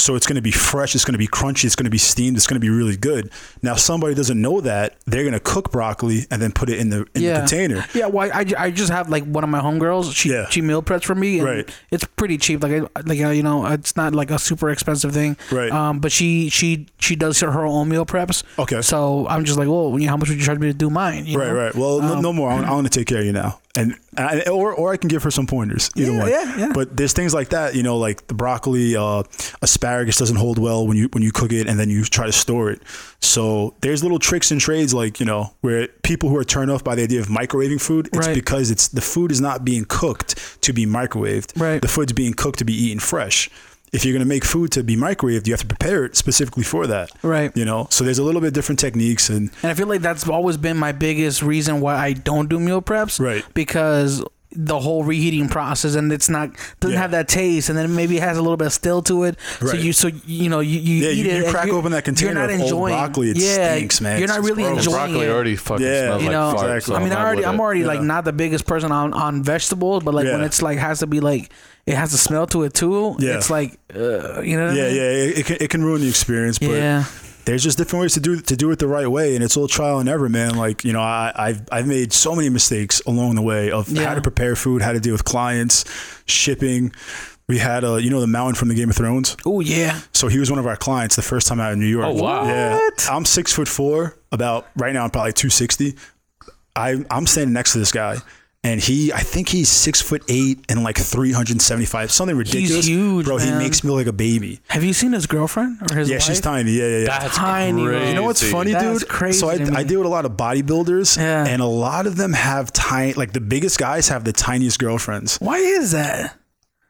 So 0.00 0.14
it's 0.14 0.28
going 0.28 0.36
to 0.36 0.42
be 0.42 0.52
fresh, 0.52 0.94
it's 0.94 1.04
going 1.04 1.18
to 1.18 1.18
be 1.18 1.26
crunchy, 1.26 1.64
it's 1.64 1.74
going 1.74 1.90
to 1.90 1.90
be 1.90 1.98
steamed, 1.98 2.36
it's 2.36 2.46
going 2.46 2.54
to 2.54 2.64
be 2.64 2.70
really 2.70 2.96
good. 2.96 3.32
Now, 3.62 3.74
somebody 3.74 4.14
doesn't 4.14 4.40
know 4.40 4.60
that, 4.60 4.94
they're 5.06 5.24
going 5.24 5.34
to 5.34 5.40
cook 5.40 5.72
broccoli 5.72 6.24
and 6.30 6.40
then 6.40 6.52
put 6.52 6.70
it 6.70 6.78
in 6.78 6.90
the 6.90 7.00
in 7.16 7.22
yeah. 7.22 7.32
the 7.32 7.38
container. 7.40 7.84
Yeah, 7.94 8.06
well, 8.06 8.30
I, 8.32 8.44
I 8.56 8.70
just 8.70 8.92
have 8.92 9.08
like 9.08 9.24
one 9.24 9.42
of 9.42 9.50
my 9.50 9.58
homegirls. 9.60 10.14
She 10.14 10.30
Yeah. 10.30 10.46
she 10.50 10.60
meal 10.62 10.84
preps 10.84 11.02
for 11.02 11.16
me, 11.16 11.40
and 11.40 11.48
Right. 11.48 11.68
it's 11.90 12.04
pretty 12.04 12.38
cheap. 12.38 12.62
Like 12.62 12.74
I- 12.80 13.00
like 13.10 13.20
uh, 13.20 13.30
you 13.30 13.42
know, 13.42 13.66
it's 13.66 13.96
not 13.96 14.14
like 14.14 14.30
a 14.30 14.38
super 14.38 14.70
expensive 14.70 15.12
thing. 15.12 15.36
Right. 15.50 15.72
Um, 15.72 15.98
but 15.98 16.12
she 16.12 16.48
she 16.48 16.86
she 17.00 17.16
does 17.16 17.40
her 17.40 17.66
own 17.66 17.88
meal 17.88 18.06
preps. 18.06 18.44
Okay. 18.56 18.80
So 18.82 19.26
I'm 19.28 19.44
just 19.44 19.58
like, 19.58 19.66
well, 19.66 19.98
you 19.98 20.06
know, 20.06 20.10
how 20.12 20.16
much 20.16 20.28
would 20.28 20.38
you 20.38 20.44
charge 20.44 20.60
me 20.60 20.68
to 20.68 20.74
do 20.78 20.90
mine? 20.90 21.26
You 21.26 21.38
Right, 21.40 21.48
know? 21.48 21.54
right. 21.54 21.74
Well, 21.74 22.00
no, 22.00 22.14
Um, 22.14 22.22
no 22.22 22.32
more. 22.32 22.50
I 22.52 22.62
I 22.62 22.70
want 22.70 22.86
to 22.90 22.96
take 22.96 23.08
care 23.08 23.18
of 23.18 23.24
you 23.26 23.32
now, 23.32 23.58
and, 23.78 23.96
and 24.16 24.26
I, 24.46 24.50
or 24.50 24.72
or 24.74 24.92
I 24.92 24.96
can 24.96 25.08
give 25.08 25.22
her 25.22 25.30
some 25.30 25.46
pointers. 25.46 25.90
Either 25.96 26.12
Yeah, 26.12 26.18
one. 26.18 26.28
yeah, 26.30 26.56
yeah. 26.58 26.72
But 26.74 26.96
there's 26.96 27.12
things 27.12 27.32
like 27.32 27.50
that, 27.50 27.74
you 27.74 27.82
know, 27.82 27.96
like 27.96 28.26
the 28.26 28.34
broccoli, 28.34 28.96
uh, 28.96 29.22
asparagus 29.62 30.16
doesn't 30.18 30.36
hold 30.36 30.58
well 30.58 30.86
when 30.86 30.96
you 30.96 31.08
when 31.12 31.22
you 31.22 31.32
cook 31.32 31.52
it 31.52 31.66
and 31.68 31.78
then 31.78 31.90
you 31.90 32.04
try 32.04 32.26
to 32.26 32.32
store 32.32 32.70
it. 32.70 32.82
So 33.20 33.74
there's 33.80 34.02
little 34.02 34.18
tricks 34.18 34.50
and 34.50 34.60
trades, 34.60 34.92
like 34.94 35.20
you 35.20 35.26
know, 35.26 35.54
where 35.60 35.88
people 36.02 36.28
who 36.28 36.36
are 36.36 36.44
turned 36.44 36.70
off 36.70 36.82
by 36.84 36.94
the 36.94 37.02
idea 37.02 37.20
of 37.20 37.26
microwaving 37.28 37.80
food, 37.80 38.08
it's 38.12 38.26
Right. 38.26 38.34
because 38.34 38.70
it's 38.70 38.88
the 38.88 39.00
food 39.00 39.30
is 39.32 39.40
not 39.40 39.64
being 39.64 39.84
cooked 39.88 40.60
to 40.62 40.72
be 40.72 40.86
microwaved. 40.86 41.58
Right. 41.60 41.80
The 41.80 41.88
food's 41.88 42.12
being 42.12 42.34
cooked 42.34 42.58
to 42.60 42.64
be 42.64 42.74
eaten 42.74 43.00
fresh. 43.00 43.48
If 43.92 44.04
you're 44.04 44.12
going 44.12 44.22
to 44.24 44.28
make 44.28 44.44
food 44.44 44.70
to 44.72 44.82
be 44.82 44.96
microwaved, 44.96 45.46
you 45.46 45.52
have 45.52 45.60
to 45.60 45.66
prepare 45.66 46.04
it 46.04 46.16
specifically 46.16 46.64
for 46.64 46.86
that. 46.86 47.10
Right. 47.22 47.56
You 47.56 47.64
know, 47.64 47.86
so 47.90 48.04
there's 48.04 48.18
a 48.18 48.24
little 48.24 48.40
bit 48.40 48.54
different 48.54 48.78
techniques 48.78 49.28
and 49.30 49.50
And 49.62 49.70
I 49.70 49.74
feel 49.74 49.86
like 49.86 50.00
that's 50.02 50.28
always 50.28 50.56
been 50.56 50.76
my 50.76 50.92
biggest 50.92 51.42
reason 51.42 51.80
why 51.80 51.96
I 51.96 52.12
don't 52.12 52.48
do 52.48 52.58
meal 52.60 52.82
preps. 52.82 53.18
Right. 53.18 53.44
Because 53.54 54.22
the 54.50 54.78
whole 54.78 55.04
reheating 55.04 55.46
process 55.46 55.94
and 55.94 56.10
it's 56.10 56.30
not 56.30 56.50
doesn't 56.80 56.94
Yeah. 56.94 57.02
have 57.02 57.10
that 57.10 57.28
taste 57.28 57.68
and 57.68 57.76
then 57.78 57.94
maybe 57.94 58.16
it 58.16 58.22
has 58.22 58.38
a 58.38 58.42
little 58.42 58.56
bit 58.56 58.68
of 58.68 58.72
still 58.72 59.02
to 59.02 59.24
it. 59.24 59.36
So 59.60 59.74
you 59.74 59.92
so 59.92 60.08
you 60.24 60.48
know 60.48 60.60
you, 60.60 60.80
you 60.80 61.04
Yeah, 61.04 61.10
eat 61.10 61.18
you- 61.18 61.24
you 61.32 61.44
and 61.44 61.46
crack 61.54 61.68
open 61.68 61.92
that 61.92 62.04
container 62.06 62.32
you're 62.32 62.40
not 62.40 62.50
of 62.50 62.60
old 62.60 62.62
enjoying 62.70 62.94
broccoli, 62.94 63.30
it 63.32 63.36
yeah, 63.36 63.74
stinks, 63.76 64.00
man. 64.00 64.18
You're 64.18 64.26
not 64.28 64.38
It's 64.38 64.48
really 64.48 64.62
gross. 64.62 64.78
enjoying 64.78 64.96
broccoli 65.12 65.26
it. 65.26 65.30
already 65.30 65.56
fucking 65.56 65.84
Yeah. 65.86 66.00
smells 66.06 66.22
you 66.22 66.28
like 66.28 66.32
know, 66.32 66.54
farts. 66.56 66.62
exactly. 66.76 66.80
so 66.80 66.94
I 66.94 66.98
mean, 67.04 67.12
I'm 67.12 67.18
I 67.18 67.20
not 67.20 67.26
already, 67.26 67.44
I'm 67.44 67.54
it. 67.56 67.60
already 67.60 67.84
like 67.84 67.98
Yeah. 68.00 68.04
not 68.06 68.24
the 68.24 68.32
biggest 68.32 68.64
person 68.66 68.90
on, 68.90 69.12
on 69.12 69.42
vegetables, 69.42 70.02
but 70.02 70.14
like 70.14 70.24
when 70.24 70.40
it's 70.40 70.62
like 70.62 70.78
has 70.78 71.00
to 71.00 71.06
be 71.06 71.20
like 71.20 71.50
it 71.88 71.96
has 71.96 72.12
a 72.12 72.18
smell 72.18 72.46
to 72.48 72.62
it 72.64 72.74
too. 72.74 73.16
Yeah. 73.18 73.36
It's 73.36 73.50
like 73.50 73.78
uh, 73.94 74.40
you 74.42 74.56
know. 74.56 74.66
What 74.66 74.74
I 74.74 74.78
yeah, 74.80 74.86
mean? 74.88 74.96
yeah, 74.96 75.02
it, 75.02 75.38
it 75.38 75.46
can 75.46 75.56
it 75.60 75.70
can 75.70 75.84
ruin 75.84 76.00
the 76.00 76.08
experience. 76.08 76.58
But 76.58 76.70
yeah. 76.70 77.04
there's 77.44 77.62
just 77.64 77.78
different 77.78 78.02
ways 78.02 78.14
to 78.14 78.20
do 78.20 78.40
to 78.40 78.56
do 78.56 78.70
it 78.70 78.78
the 78.78 78.86
right 78.86 79.08
way, 79.08 79.34
and 79.34 79.42
it's 79.44 79.56
all 79.56 79.68
trial 79.68 79.98
and 79.98 80.08
error, 80.08 80.28
man. 80.28 80.54
Like 80.56 80.84
you 80.84 80.92
know, 80.92 81.00
I, 81.00 81.32
I've 81.34 81.62
I've 81.72 81.86
made 81.86 82.12
so 82.12 82.34
many 82.34 82.50
mistakes 82.50 83.00
along 83.06 83.34
the 83.36 83.42
way 83.42 83.70
of 83.70 83.88
Yeah. 83.88 84.04
how 84.06 84.14
to 84.14 84.20
prepare 84.22 84.54
food, 84.56 84.82
how 84.82 84.92
to 84.92 85.00
deal 85.00 85.12
with 85.14 85.24
clients, 85.24 85.84
shipping. 86.26 86.92
We 87.48 87.56
had 87.58 87.82
a 87.82 87.98
you 88.02 88.10
know 88.10 88.20
the 88.20 88.26
mountain 88.26 88.56
from 88.56 88.68
the 88.68 88.74
Game 88.74 88.90
of 88.90 88.96
Thrones. 88.96 89.34
Oh 89.46 89.60
yeah. 89.60 90.00
So 90.12 90.28
he 90.28 90.38
was 90.38 90.50
one 90.50 90.58
of 90.58 90.66
our 90.66 90.76
clients 90.76 91.16
the 91.16 91.22
first 91.22 91.46
time 91.46 91.58
out 91.60 91.72
in 91.72 91.80
New 91.80 91.86
York. 91.86 92.04
Oh, 92.06 92.22
wow. 92.22 92.44
Yeah, 92.44 92.74
What? 92.74 93.06
I'm 93.10 93.24
six 93.24 93.52
foot 93.54 93.68
four. 93.68 94.16
About 94.30 94.66
right 94.76 94.92
now, 94.92 95.04
I'm 95.04 95.10
probably 95.10 95.32
two 95.32 95.48
sixty. 95.48 95.94
I 96.76 97.02
I'm 97.10 97.26
standing 97.26 97.54
next 97.54 97.72
to 97.72 97.78
this 97.78 97.90
guy, 97.90 98.18
and 98.64 98.80
he 98.80 99.12
I 99.12 99.20
think 99.20 99.48
he's 99.48 99.68
six 99.68 100.02
foot 100.02 100.22
eight 100.28 100.64
and 100.68 100.82
like 100.82 100.98
three 100.98 101.32
hundred 101.32 101.52
and 101.52 101.62
seventy 101.62 101.86
five, 101.86 102.10
something 102.10 102.36
ridiculous. 102.36 102.70
He's 102.70 102.86
huge, 102.88 103.24
bro. 103.26 103.38
man. 103.38 103.46
He 103.46 103.52
makes 103.64 103.84
me 103.84 103.90
look 103.90 103.98
like 103.98 104.06
a 104.06 104.12
baby. 104.12 104.60
Have 104.68 104.82
you 104.84 104.92
seen 104.92 105.12
his 105.12 105.26
girlfriend 105.26 105.78
or 105.90 105.94
his 105.96 106.08
Yeah, 106.08 106.16
wife? 106.16 106.22
she's 106.24 106.40
tiny. 106.40 106.72
Yeah, 106.72 106.86
yeah, 106.88 106.98
yeah. 106.98 107.18
That's 107.20 107.36
Tiny, 107.36 107.84
crazy. 107.84 108.08
You 108.08 108.14
know 108.14 108.24
what's 108.24 108.42
funny, 108.50 108.72
That's 108.72 109.00
dude? 109.00 109.08
crazy 109.08 109.38
so 109.38 109.48
I, 109.48 109.58
to 109.58 109.64
me. 109.70 109.76
I 109.76 109.84
deal 109.84 110.00
with 110.00 110.06
a 110.06 110.10
lot 110.10 110.24
of 110.24 110.32
bodybuilders, 110.32 111.16
Yeah. 111.16 111.46
and 111.46 111.62
a 111.62 111.66
lot 111.66 112.06
of 112.06 112.16
them 112.16 112.32
have 112.32 112.72
tiny, 112.72 113.12
like 113.14 113.32
the 113.32 113.40
biggest 113.40 113.78
guys 113.78 114.08
have 114.08 114.24
the 114.24 114.32
tiniest 114.32 114.78
girlfriends. 114.78 115.36
Why 115.38 115.58
is 115.58 115.92
that? 115.92 116.36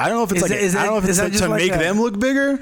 I 0.01 0.09
don't 0.09 0.19
know 0.19 0.25
if 0.25 0.31
it's 0.33 0.37
Is 0.39 0.43
like 0.43 0.51
that- 0.53 0.65
is 0.65 0.77
I 0.77 0.85
don't 0.85 0.93
know 0.93 0.99
if 0.99 1.09
it's 1.09 1.19
like 1.19 1.33
just 1.33 1.43
to 1.45 1.51
like 1.51 1.61
make 1.61 1.75
a- 1.75 1.79
them 1.79 2.01
look 2.01 2.19
bigger, 2.19 2.61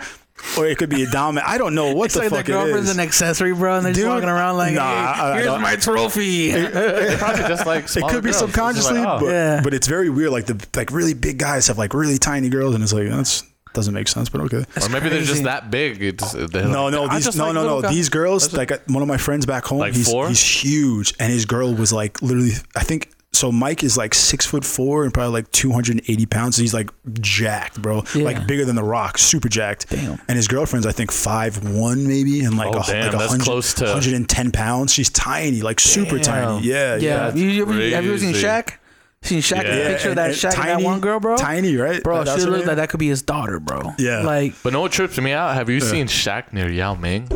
or 0.58 0.66
it 0.66 0.78
could 0.78 0.90
be 0.90 1.02
a 1.02 1.10
dominant. 1.10 1.48
I 1.48 1.58
don't 1.58 1.74
know 1.74 1.94
what 1.94 2.06
It's 2.06 2.14
the 2.14 2.20
like 2.20 2.30
fuck 2.30 2.46
the 2.46 2.52
girlfriend's 2.52 2.90
an 2.90 3.00
accessory, 3.00 3.54
bro, 3.54 3.76
and 3.76 3.86
they're 3.86 3.92
just 3.92 4.06
walking 4.06 4.28
around 4.28 4.56
like, 4.56 4.74
nah, 4.74 4.82
hey, 4.82 4.96
I- 4.96 5.30
I 5.30 5.34
here's 5.34 5.46
don't- 5.46 5.62
my 5.62 5.76
trophy. 5.76 6.50
It's 6.50 7.18
probably 7.22 7.42
just 7.48 7.66
like 7.66 7.84
it 7.84 8.08
could 8.08 8.22
be 8.24 8.30
girls. 8.30 8.38
Subconsciously, 8.38 8.98
like, 8.98 9.08
oh. 9.08 9.20
but 9.20 9.26
Yeah. 9.32 9.60
but 9.62 9.74
it's 9.74 9.86
very 9.86 10.10
weird. 10.10 10.30
Like 10.30 10.46
the 10.46 10.64
like 10.76 10.90
really 10.90 11.14
big 11.14 11.38
guys 11.38 11.66
have 11.68 11.78
like 11.78 11.94
really 11.94 12.18
tiny 12.18 12.48
girls, 12.48 12.74
and 12.74 12.82
it's 12.84 12.92
like 12.92 13.08
that's 13.08 13.42
doesn't 13.74 13.92
make 13.92 14.08
sense. 14.08 14.28
But 14.30 14.40
okay. 14.42 14.64
or 14.82 14.88
maybe 14.88 15.08
they're 15.10 15.20
just 15.22 15.44
that 15.44 15.70
big. 15.70 16.02
It's, 16.02 16.32
No, 16.34 16.40
like, 16.44 16.52
no, 16.92 17.08
these 17.08 17.36
no, 17.36 17.44
like 17.44 17.54
no, 17.54 17.64
no. 17.66 17.82
guys. 17.82 17.90
These 17.92 18.08
girls, 18.08 18.52
like 18.54 18.72
uh, 18.72 18.78
one 18.86 19.02
of 19.02 19.08
my 19.08 19.18
friends 19.18 19.44
back 19.44 19.64
home, 19.66 19.78
Like 19.80 19.94
he's 19.94 20.10
he's 20.10 20.40
huge, 20.40 21.12
and 21.20 21.30
his 21.32 21.44
girl 21.44 21.74
was 21.74 21.92
like 21.92 22.22
literally, 22.22 22.52
I 22.74 22.84
think. 22.84 23.10
So 23.36 23.52
Mike 23.52 23.84
is 23.84 23.96
like 23.98 24.14
six 24.14 24.46
foot 24.46 24.64
four 24.64 25.04
and 25.04 25.12
probably 25.12 25.32
like 25.32 25.50
two 25.52 25.70
hundred 25.72 25.96
and 25.98 26.10
eighty 26.10 26.24
pounds. 26.26 26.56
He's 26.56 26.72
like 26.72 26.90
jacked, 27.20 27.80
bro. 27.82 28.02
Yeah. 28.14 28.24
Like 28.24 28.46
bigger 28.46 28.64
than 28.64 28.76
the 28.76 28.82
Rock, 28.82 29.18
super 29.18 29.48
jacked. 29.48 29.90
Damn. 29.90 30.18
And 30.26 30.36
his 30.36 30.48
girlfriend's 30.48 30.86
I 30.86 30.92
think 30.92 31.12
five 31.12 31.62
one 31.74 32.06
maybe, 32.08 32.40
and 32.44 32.56
like 32.56 32.74
Oh, 32.74 32.80
a, 32.80 32.82
damn, 32.86 33.02
like 33.04 33.12
that's 33.18 33.30
hundred, 33.32 33.44
close 33.44 33.74
to- 33.74 33.84
110 33.84 34.52
pounds. 34.52 34.92
She's 34.92 35.10
tiny, 35.10 35.60
like 35.60 35.80
super 35.80 36.16
Damn. 36.18 36.22
tiny. 36.60 36.66
Yeah, 36.68 36.96
yeah. 36.96 37.28
yeah. 37.28 37.34
You, 37.34 37.48
you 37.48 37.62
ever, 37.62 37.72
have 37.74 38.04
you 38.04 38.10
ever 38.12 38.18
seen 38.18 38.32
crazy. 38.32 38.46
Shaq? 38.46 38.78
Seen 39.22 39.40
Shaq? 39.40 39.64
Yeah. 39.64 39.76
The 39.76 39.84
picture 39.90 40.10
of 40.10 40.12
and- 40.12 40.18
that 40.18 40.26
and 40.30 40.34
Shaq 40.34 40.58
and 40.58 40.80
that 40.80 40.82
one 40.86 41.00
girl, 41.00 41.20
bro. 41.20 41.36
Tiny, 41.36 41.76
right? 41.76 42.02
Bro, 42.02 42.24
That's 42.24 42.40
she 42.40 42.46
her 42.46 42.50
looks 42.52 42.66
like 42.66 42.76
that 42.76 42.88
could 42.88 43.00
be 43.00 43.08
his 43.08 43.22
daughter, 43.22 43.60
bro. 43.60 43.92
Yeah. 43.98 44.20
Like, 44.22 44.54
But 44.62 44.72
no, 44.72 44.80
what 44.80 44.92
trips 44.92 45.18
me 45.20 45.32
out? 45.32 45.54
Have 45.54 45.68
you 45.68 45.80
seen 45.80 46.06
Shaq 46.06 46.52
near 46.54 46.70
Yao 46.70 46.94
Ming? 46.94 47.28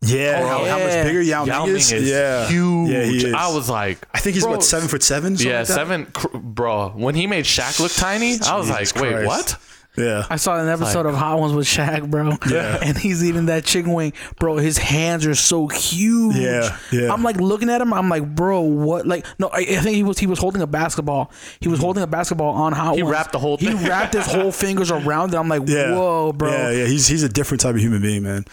Yeah, 0.00 0.40
Oh, 0.42 0.46
how, 0.46 0.64
how 0.64 0.78
much 0.78 1.04
bigger 1.04 1.20
Yao, 1.20 1.44
Yao 1.44 1.64
Ming 1.64 1.72
Ming 1.72 1.76
is? 1.80 1.92
is 1.92 2.08
yeah, 2.08 2.46
huge. 2.46 2.90
Yeah, 2.90 3.02
he 3.04 3.16
is. 3.26 3.34
I 3.34 3.52
was 3.52 3.68
like, 3.68 3.98
I 4.14 4.20
think 4.20 4.34
he's 4.34 4.44
bro, 4.44 4.52
what 4.52 4.62
seven 4.62 4.88
foot 4.88 5.02
seven. 5.02 5.34
Yeah, 5.36 5.58
like 5.58 5.66
seven, 5.66 6.06
cr- 6.06 6.38
bro. 6.38 6.90
When 6.90 7.16
he 7.16 7.26
made 7.26 7.44
Shaq 7.46 7.80
look 7.80 7.90
tiny, 7.92 8.38
I 8.46 8.56
was 8.56 8.68
Jesus 8.68 8.94
like, 8.94 9.02
wait, 9.02 9.26
what? 9.26 9.56
Yeah, 9.96 10.24
I 10.30 10.36
saw 10.36 10.56
an 10.56 10.68
episode 10.68 11.06
of 11.06 11.16
Hot 11.16 11.40
Ones 11.40 11.52
with 11.52 11.66
Shaq, 11.66 12.08
bro. 12.08 12.36
Yeah. 12.48 12.78
And 12.80 12.96
he's 12.96 13.24
eating 13.24 13.46
that 13.46 13.64
chicken 13.64 13.92
wing. 13.92 14.12
Bro, 14.38 14.58
his 14.58 14.78
hands 14.78 15.26
are 15.26 15.34
so 15.34 15.66
huge. 15.66 16.36
Yeah, 16.36 16.78
yeah. 16.92 17.12
I'm 17.12 17.24
like 17.24 17.38
looking 17.38 17.68
at 17.68 17.80
him. 17.80 17.92
I'm 17.92 18.08
like, 18.08 18.36
bro, 18.36 18.60
what? 18.60 19.04
Like, 19.04 19.26
no, 19.40 19.48
I, 19.48 19.58
I 19.58 19.64
think 19.80 19.96
he 19.96 20.04
was 20.04 20.16
he 20.20 20.28
was 20.28 20.38
holding 20.38 20.62
a 20.62 20.68
basketball. 20.68 21.32
He 21.58 21.66
was 21.66 21.80
holding 21.80 22.04
a 22.04 22.06
basketball 22.06 22.54
on 22.54 22.72
Hot 22.72 22.94
He 22.94 23.02
Ones. 23.02 23.10
He 23.10 23.18
wrapped 23.18 23.32
the 23.32 23.40
whole 23.40 23.56
thing. 23.56 23.76
He 23.76 23.88
wrapped 23.88 24.14
his 24.14 24.26
whole 24.26 24.52
fingers 24.52 24.92
around 24.92 25.34
it. 25.34 25.36
I'm 25.38 25.48
like, 25.48 25.62
yeah. 25.66 25.96
whoa, 25.96 26.32
bro. 26.32 26.52
Yeah, 26.52 26.70
yeah. 26.70 26.86
He's 26.86 27.08
he's 27.08 27.24
a 27.24 27.28
different 27.28 27.62
type 27.62 27.74
of 27.74 27.80
human 27.80 28.00
being, 28.00 28.22
man. 28.22 28.44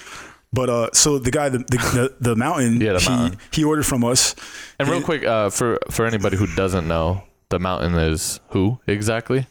But 0.55 0.69
uh, 0.69 0.89
so 0.93 1.19
the 1.19 1.31
guy, 1.31 1.49
the 1.49 1.59
the, 1.59 1.77
the, 1.97 2.15
the 2.29 2.35
mountain, 2.35 2.79
Yeah, 2.85 2.93
the 2.93 2.99
he 2.99 3.09
mountain. 3.09 3.39
he 3.51 3.63
ordered 3.63 3.85
from 3.85 4.03
us. 4.03 4.35
And 4.79 4.87
real 4.89 4.99
He- 4.99 5.03
quick, 5.05 5.23
uh, 5.25 5.49
for 5.49 5.77
for 5.91 6.05
anybody 6.05 6.37
who 6.37 6.47
doesn't 6.55 6.87
know, 6.87 7.23
the 7.49 7.59
mountain 7.59 7.93
is 7.95 8.39
who 8.49 8.79
exactly? 8.87 9.47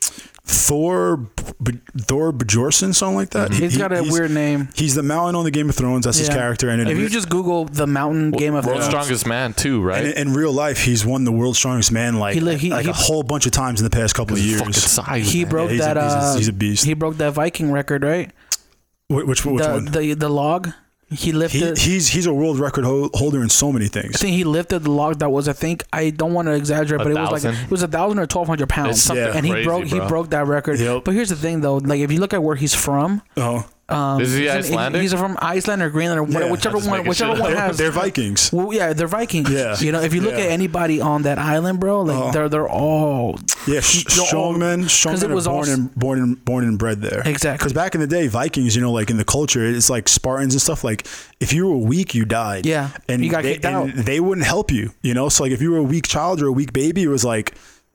Thor, 0.47 1.17
B- 1.63 1.81
Thor 1.99 2.31
Bjornsson, 2.31 2.95
something 2.95 3.17
like 3.17 3.31
that. 3.31 3.53
He- 3.55 3.63
He's 3.63 3.73
he- 3.73 3.79
got 3.79 3.93
a 3.93 4.01
he's- 4.03 4.13
weird 4.13 4.31
name. 4.31 4.69
He's 4.75 4.95
the 4.95 5.03
mountain 5.03 5.37
on 5.37 5.45
the 5.45 5.51
Game 5.51 5.71
of 5.71 5.75
Thrones. 5.75 6.05
That's 6.05 6.19
his 6.19 6.29
character. 6.29 6.69
And 6.69 6.87
if 6.87 6.99
you 6.99 7.09
just 7.09 7.31
Google 7.31 7.65
the 7.65 7.87
Mountain 7.87 8.33
Game 8.33 8.55
of 8.55 8.65
Thrones. 8.65 8.81
World's 8.81 8.89
Thrones, 8.91 9.05
strongest 9.07 9.27
man 9.27 9.55
too, 9.55 9.81
right? 9.83 10.05
in, 10.05 10.13
in 10.29 10.35
real 10.35 10.53
life, 10.53 10.83
he's 10.85 11.05
won 11.07 11.25
the 11.25 11.33
world's 11.33 11.57
strongest 11.59 11.93
man 11.93 12.19
like 12.19 12.35
He 12.35 12.41
he- 12.57 12.71
like 12.71 12.85
he- 12.85 12.91
a 12.91 12.93
whole 12.93 13.23
bunch 13.23 13.47
of 13.47 13.53
times 13.53 13.81
in 13.81 13.85
the 13.85 13.91
past 13.91 14.15
couple 14.15 14.37
of 14.37 14.43
years. 14.43 14.77
size. 14.77 15.33
he 15.33 15.43
man. 15.45 15.51
broke 15.51 15.71
he's 15.71 15.81
a- 15.81 15.85
that. 15.85 15.97
he's 15.97 16.13
a- 16.13 16.17
uh, 16.17 16.37
he's 16.37 16.49
a 16.49 16.53
beast. 16.53 16.85
He 16.85 16.93
broke 16.95 17.17
that 17.19 17.33
Viking 17.33 17.73
record, 17.73 18.03
right? 18.05 18.31
Wh- 19.09 19.27
which 19.27 19.45
which 19.47 19.63
the, 19.63 19.69
one? 19.71 19.85
the 19.87 20.13
the 20.15 20.29
log. 20.29 20.71
He 21.11 21.17
He, 21.17 21.33
lifted. 21.33 21.79
he's 21.79 22.09
he's 22.09 22.27
a 22.27 22.33
world 22.33 22.59
record 22.59 22.85
holder 22.85 23.43
in 23.43 23.49
so 23.49 23.71
many 23.73 23.89
things. 23.89 24.17
I 24.17 24.19
think 24.19 24.37
he 24.37 24.45
lifted 24.45 24.81
the 24.85 24.91
log 24.91 25.19
that 25.21 25.31
was. 25.31 25.49
I 25.49 25.53
think 25.53 25.85
I 25.93 26.11
don't 26.11 26.33
want 26.33 26.47
to 26.49 26.53
exaggerate, 26.55 27.01
A 27.01 27.05
but 27.05 27.13
it 27.13 27.19
was 27.21 27.31
like 27.31 27.43
thousand? 27.43 27.65
it 27.65 27.71
was 27.71 27.83
a 27.83 27.89
thousand 27.89 28.19
or 28.19 28.27
twelve 28.27 28.49
hundred 28.49 28.69
pounds. 28.69 28.97
It's 28.97 29.03
something 29.03 29.25
and 29.25 29.45
he 29.47 29.53
crazy, 29.53 29.65
broke 29.65 29.85
he 29.85 29.99
broke 30.01 30.31
that 30.31 30.47
record. 30.47 30.81
Yep. 30.81 31.05
But 31.05 31.15
here's 31.15 31.29
the 31.29 31.37
thing, 31.37 31.61
though. 31.61 31.77
Like 31.77 32.01
if 32.01 32.11
you 32.11 32.21
look 32.21 32.33
at 32.35 32.43
where 32.43 32.57
he's 32.57 32.75
from, 32.75 33.23
Oh, 33.37 33.67
um, 33.89 34.21
Is 34.23 34.35
he 34.35 34.49
Icelandic? 34.49 35.03
He's 35.03 35.13
from 35.13 35.37
Iceland 35.41 35.83
or 35.83 35.91
Greenland 35.91 36.19
or 36.19 36.23
whatever, 36.23 36.47
Yeah. 36.47 36.53
whichever 36.53 36.79
one. 36.79 37.05
Whichever 37.07 37.41
one 37.41 37.53
has. 37.53 37.77
they're 37.79 37.91
Vikings. 37.91 38.51
well, 38.53 38.73
yeah, 38.73 38.93
they're 38.95 39.07
Vikings. 39.07 39.51
Yeah. 39.51 39.77
You 39.79 39.93
know, 39.93 40.01
if 40.01 40.15
you 40.15 40.21
look 40.23 40.33
Yeah. 40.33 40.45
at 40.45 40.51
anybody 40.53 41.01
on 41.03 41.23
that 41.23 41.39
island, 41.39 41.81
bro, 41.81 42.01
like 42.03 42.17
Uh-huh. 42.17 42.31
they're 42.31 42.49
they're 42.49 42.69
all 42.69 43.39
Yeah, 43.67 43.81
sh- 43.81 44.05
They're 44.05 44.21
all- 44.21 44.27
strong 44.27 44.59
men. 44.59 44.89
Strong 44.89 45.15
'cause 45.15 45.23
it 45.23 45.29
men 45.29 45.35
was 45.37 45.47
born 45.47 45.69
all- 45.69 45.75
and 45.75 45.95
born 45.95 46.19
and 46.19 46.45
born 46.45 46.65
and 46.65 46.79
bred 46.79 47.01
there. 47.03 47.23
Exactly. 47.25 47.57
Because 47.59 47.73
back 47.73 47.95
in 47.95 48.01
the 48.01 48.07
day, 48.07 48.27
Vikings, 48.27 48.75
you 48.77 48.83
know, 48.83 48.93
like 48.93 49.09
in 49.11 49.17
the 49.17 49.25
culture, 49.25 49.65
it's 49.67 49.89
like 49.91 50.09
Spartans 50.09 50.55
and 50.55 50.61
stuff. 50.63 50.83
Like 50.85 51.07
if 51.41 51.53
you 51.53 51.67
were 51.67 51.77
weak, 51.77 52.15
you 52.15 52.25
died. 52.25 52.67
Yeah. 52.67 52.89
and 53.09 53.25
You 53.25 53.31
got 53.31 53.43
they, 53.43 53.55
kicked 53.55 53.65
and 53.65 53.75
out. 53.77 54.05
They 54.05 54.21
wouldn't 54.21 54.47
help 54.47 54.71
you. 54.71 54.93
You 55.03 55.15
know, 55.15 55.29
so 55.29 55.45
like 55.45 55.53
if 55.53 55.61
you 55.63 55.71
were 55.71 55.79
a 55.79 55.83
weak 55.83 56.07
child 56.07 56.41
or 56.43 56.47
a 56.47 56.53
weak 56.53 56.73
baby, 56.73 57.03
it 57.03 57.09
was 57.09 57.25
like 57.25 57.55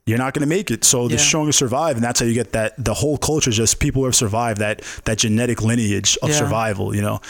you're 0.10 0.18
not 0.18 0.34
going 0.34 0.41
to 0.41 0.53
make 0.55 0.72
it. 0.72 0.84
So 0.84 1.07
the 1.07 1.16
Yeah. 1.16 1.20
strongest 1.22 1.60
survive, 1.60 1.95
and 1.95 2.03
that's 2.03 2.20
how 2.20 2.26
you 2.26 2.34
get 2.34 2.51
that. 2.53 2.74
The 2.84 2.93
whole 2.93 3.18
culture 3.18 3.49
is 3.51 3.57
just 3.57 3.80
people 3.80 4.01
who 4.01 4.05
have 4.05 4.16
survived 4.16 4.60
that 4.60 4.82
that 5.05 5.18
genetic 5.20 5.62
lineage 5.62 6.18
of 6.22 6.30
Yeah. 6.30 6.36
survival. 6.38 6.95
You 6.95 7.01
know. 7.01 7.22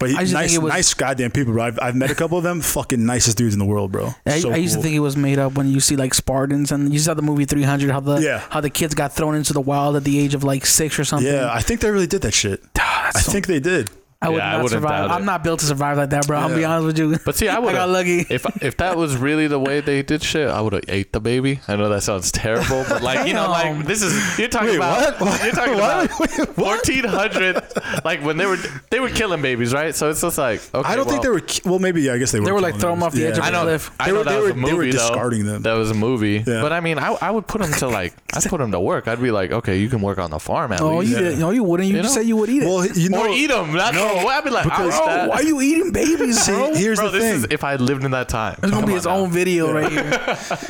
But 0.00 0.10
he- 0.10 0.16
I 0.16 0.20
just 0.24 0.32
think 0.32 0.42
nice, 0.50 0.58
was- 0.58 0.72
nice 0.72 0.94
goddamn 0.94 1.30
people, 1.30 1.52
bro. 1.52 1.64
I've, 1.64 1.78
I've 1.80 1.94
met 1.94 2.10
a 2.10 2.16
couple 2.16 2.36
of 2.36 2.42
them. 2.42 2.60
Fucking 2.60 3.06
nicest 3.06 3.38
dudes 3.38 3.54
in 3.54 3.60
the 3.60 3.64
world, 3.64 3.92
bro. 3.92 4.12
I, 4.26 4.40
So 4.40 4.50
I 4.50 4.56
used 4.56 4.74
cool. 4.74 4.82
to 4.82 4.88
think 4.88 4.96
it 4.96 5.00
was 5.00 5.16
made 5.16 5.38
up 5.38 5.54
when 5.54 5.68
you 5.70 5.78
see 5.78 5.94
like 5.94 6.12
Spartans 6.14 6.72
and 6.72 6.92
you 6.92 6.98
saw 6.98 7.14
the 7.14 7.22
movie 7.22 7.44
300 7.44 7.90
how 7.92 8.00
the 8.00 8.16
Yeah. 8.16 8.42
how 8.50 8.60
the 8.60 8.70
kids 8.70 8.94
got 8.94 9.14
thrown 9.14 9.36
into 9.36 9.52
the 9.52 9.60
wild 9.60 9.94
at 9.94 10.02
the 10.02 10.18
age 10.18 10.34
of 10.34 10.42
like 10.42 10.66
six 10.66 10.98
or 10.98 11.04
something. 11.04 11.32
Yeah, 11.32 11.48
I 11.50 11.60
think 11.60 11.80
they 11.80 11.90
really 11.90 12.08
did 12.08 12.22
that 12.22 12.34
shit. 12.34 12.60
I 12.76 13.12
so- 13.20 13.30
think 13.32 13.46
they 13.46 13.60
did. 13.60 13.88
I 14.24 14.28
would 14.30 14.36
Yeah, 14.38 14.48
I 14.48 14.52
not 14.52 14.62
wouldn't 14.64 14.82
survive. 14.82 15.08
doubt 15.08 15.10
I'm 15.16 15.22
it. 15.22 15.26
not 15.26 15.44
built 15.44 15.60
to 15.60 15.66
survive 15.66 15.96
like 15.98 16.10
that, 16.10 16.26
bro. 16.26 16.38
I'm 16.38 16.44
gonna 16.48 16.56
be 16.56 16.64
honest 16.64 16.86
with 16.86 16.98
you. 16.98 17.18
But 17.24 17.34
see, 17.36 17.48
I 17.48 17.58
would 17.64 17.72
got 17.72 17.88
lucky. 17.88 18.26
If 18.30 18.44
if 18.62 18.76
that 18.78 18.96
was 18.96 19.16
really 19.16 19.46
the 19.46 19.58
way 19.60 19.80
they 19.80 20.02
did 20.02 20.22
shit, 20.22 20.48
I 20.48 20.60
would 20.60 20.72
have 20.72 20.84
ate 20.88 21.12
the 21.12 21.20
baby. 21.20 21.60
I 21.68 21.76
know 21.76 21.88
that 21.88 22.02
sounds 22.02 22.32
terrible, 22.32 22.84
but 22.88 23.02
like 23.02 23.26
you 23.28 23.34
know, 23.34 23.48
like 23.50 23.86
this 23.86 24.02
is 24.02 24.38
you're 24.38 24.48
talking 24.48 24.68
Wait, 24.70 24.76
about 24.76 25.20
what? 25.20 25.42
you're 25.44 25.52
talking 25.52 25.74
What? 25.78 26.04
about 26.10 26.56
1400 26.58 27.62
like 28.04 28.22
when 28.24 28.36
they 28.36 28.46
were 28.46 28.56
they 28.90 29.00
were 29.00 29.08
killing 29.10 29.42
babies, 29.42 29.72
right? 29.72 29.94
So 29.94 30.10
it's 30.10 30.20
just 30.20 30.38
like 30.38 30.60
okay, 30.74 30.88
I 30.88 30.96
don't 30.96 31.08
think 31.08 31.22
they 31.22 31.28
were. 31.28 31.40
ki- 31.40 31.62
Well, 31.64 31.78
maybe 31.78 32.02
yeah, 32.02 32.14
I 32.14 32.18
guess 32.18 32.32
they 32.32 32.40
were. 32.40 32.46
They 32.46 32.52
were, 32.52 32.60
like, 32.60 32.74
killing 32.78 32.80
throwing 32.80 33.00
them 33.00 33.00
them. 33.00 33.06
off 33.08 33.14
the 33.14 33.26
edge 33.26 33.38
of 33.38 33.44
I 33.44 33.48
a 33.48 33.52
know. 33.52 33.62
cliff. 33.62 33.90
I 33.98 34.06
They 34.06 34.12
know 34.12 34.18
were- 34.18 34.24
that 34.24 34.30
they 34.30 34.36
was 34.36 34.44
were- 34.44 34.50
a 34.50 34.54
they 34.54 34.60
were 34.72 34.78
movie, 34.78 34.90
though. 34.92 34.98
discarding 34.98 35.46
them. 35.46 35.62
That 35.62 35.72
was 35.74 35.90
a 35.90 35.94
movie. 35.94 36.44
Yeah. 36.46 36.62
But 36.62 36.72
I 36.72 36.80
mean, 36.80 36.98
I, 36.98 37.16
I 37.20 37.30
would 37.30 37.46
put 37.46 37.60
them 37.62 37.72
to 37.72 37.88
like 37.88 38.14
I'd 38.34 38.42
put 38.44 38.58
them 38.58 38.72
to 38.72 38.80
work. 38.80 39.08
I'd 39.08 39.20
be 39.22 39.30
like, 39.30 39.50
okay, 39.52 39.78
you 39.78 39.88
can 39.88 40.00
work 40.00 40.18
on 40.18 40.30
the 40.30 40.38
farm 40.38 40.72
at 40.72 40.80
Oh, 40.80 40.98
least. 40.98 41.12
you. 41.18 41.36
No, 41.36 41.50
you 41.50 41.62
wouldn't. 41.62 41.88
You, 41.88 41.96
You 41.96 42.02
just 42.02 42.14
know? 42.16 42.22
said 42.22 42.28
you 42.28 42.36
would 42.36 42.48
eat 42.50 42.62
it. 42.62 42.66
Well, 42.66 42.86
you 42.86 43.08
know, 43.08 43.20
Or 43.24 43.28
eat 43.28 43.46
them. 43.48 43.72
That's 43.72 43.94
no, 43.96 44.13
I'd 44.18 44.44
be 44.44 44.50
like, 44.50 44.64
because- 44.64 44.96
bro, 44.98 45.28
why 45.28 45.36
are 45.36 45.42
you 45.42 45.60
eating 45.60 45.92
babies, 45.92 46.46
bro? 46.46 46.74
here's 46.74 46.98
Bro, 46.98 47.10
the 47.10 47.18
this 47.18 47.24
thing. 47.28 47.34
is 47.44 47.46
if 47.50 47.64
I 47.64 47.76
lived 47.76 48.04
in 48.04 48.10
that 48.12 48.28
time. 48.28 48.56
It's 48.62 48.70
gonna 48.72 48.86
be 48.86 48.92
his 48.94 49.04
now. 49.06 49.16
own 49.16 49.30
video 49.30 49.72
right 49.72 49.90
here. 49.90 50.04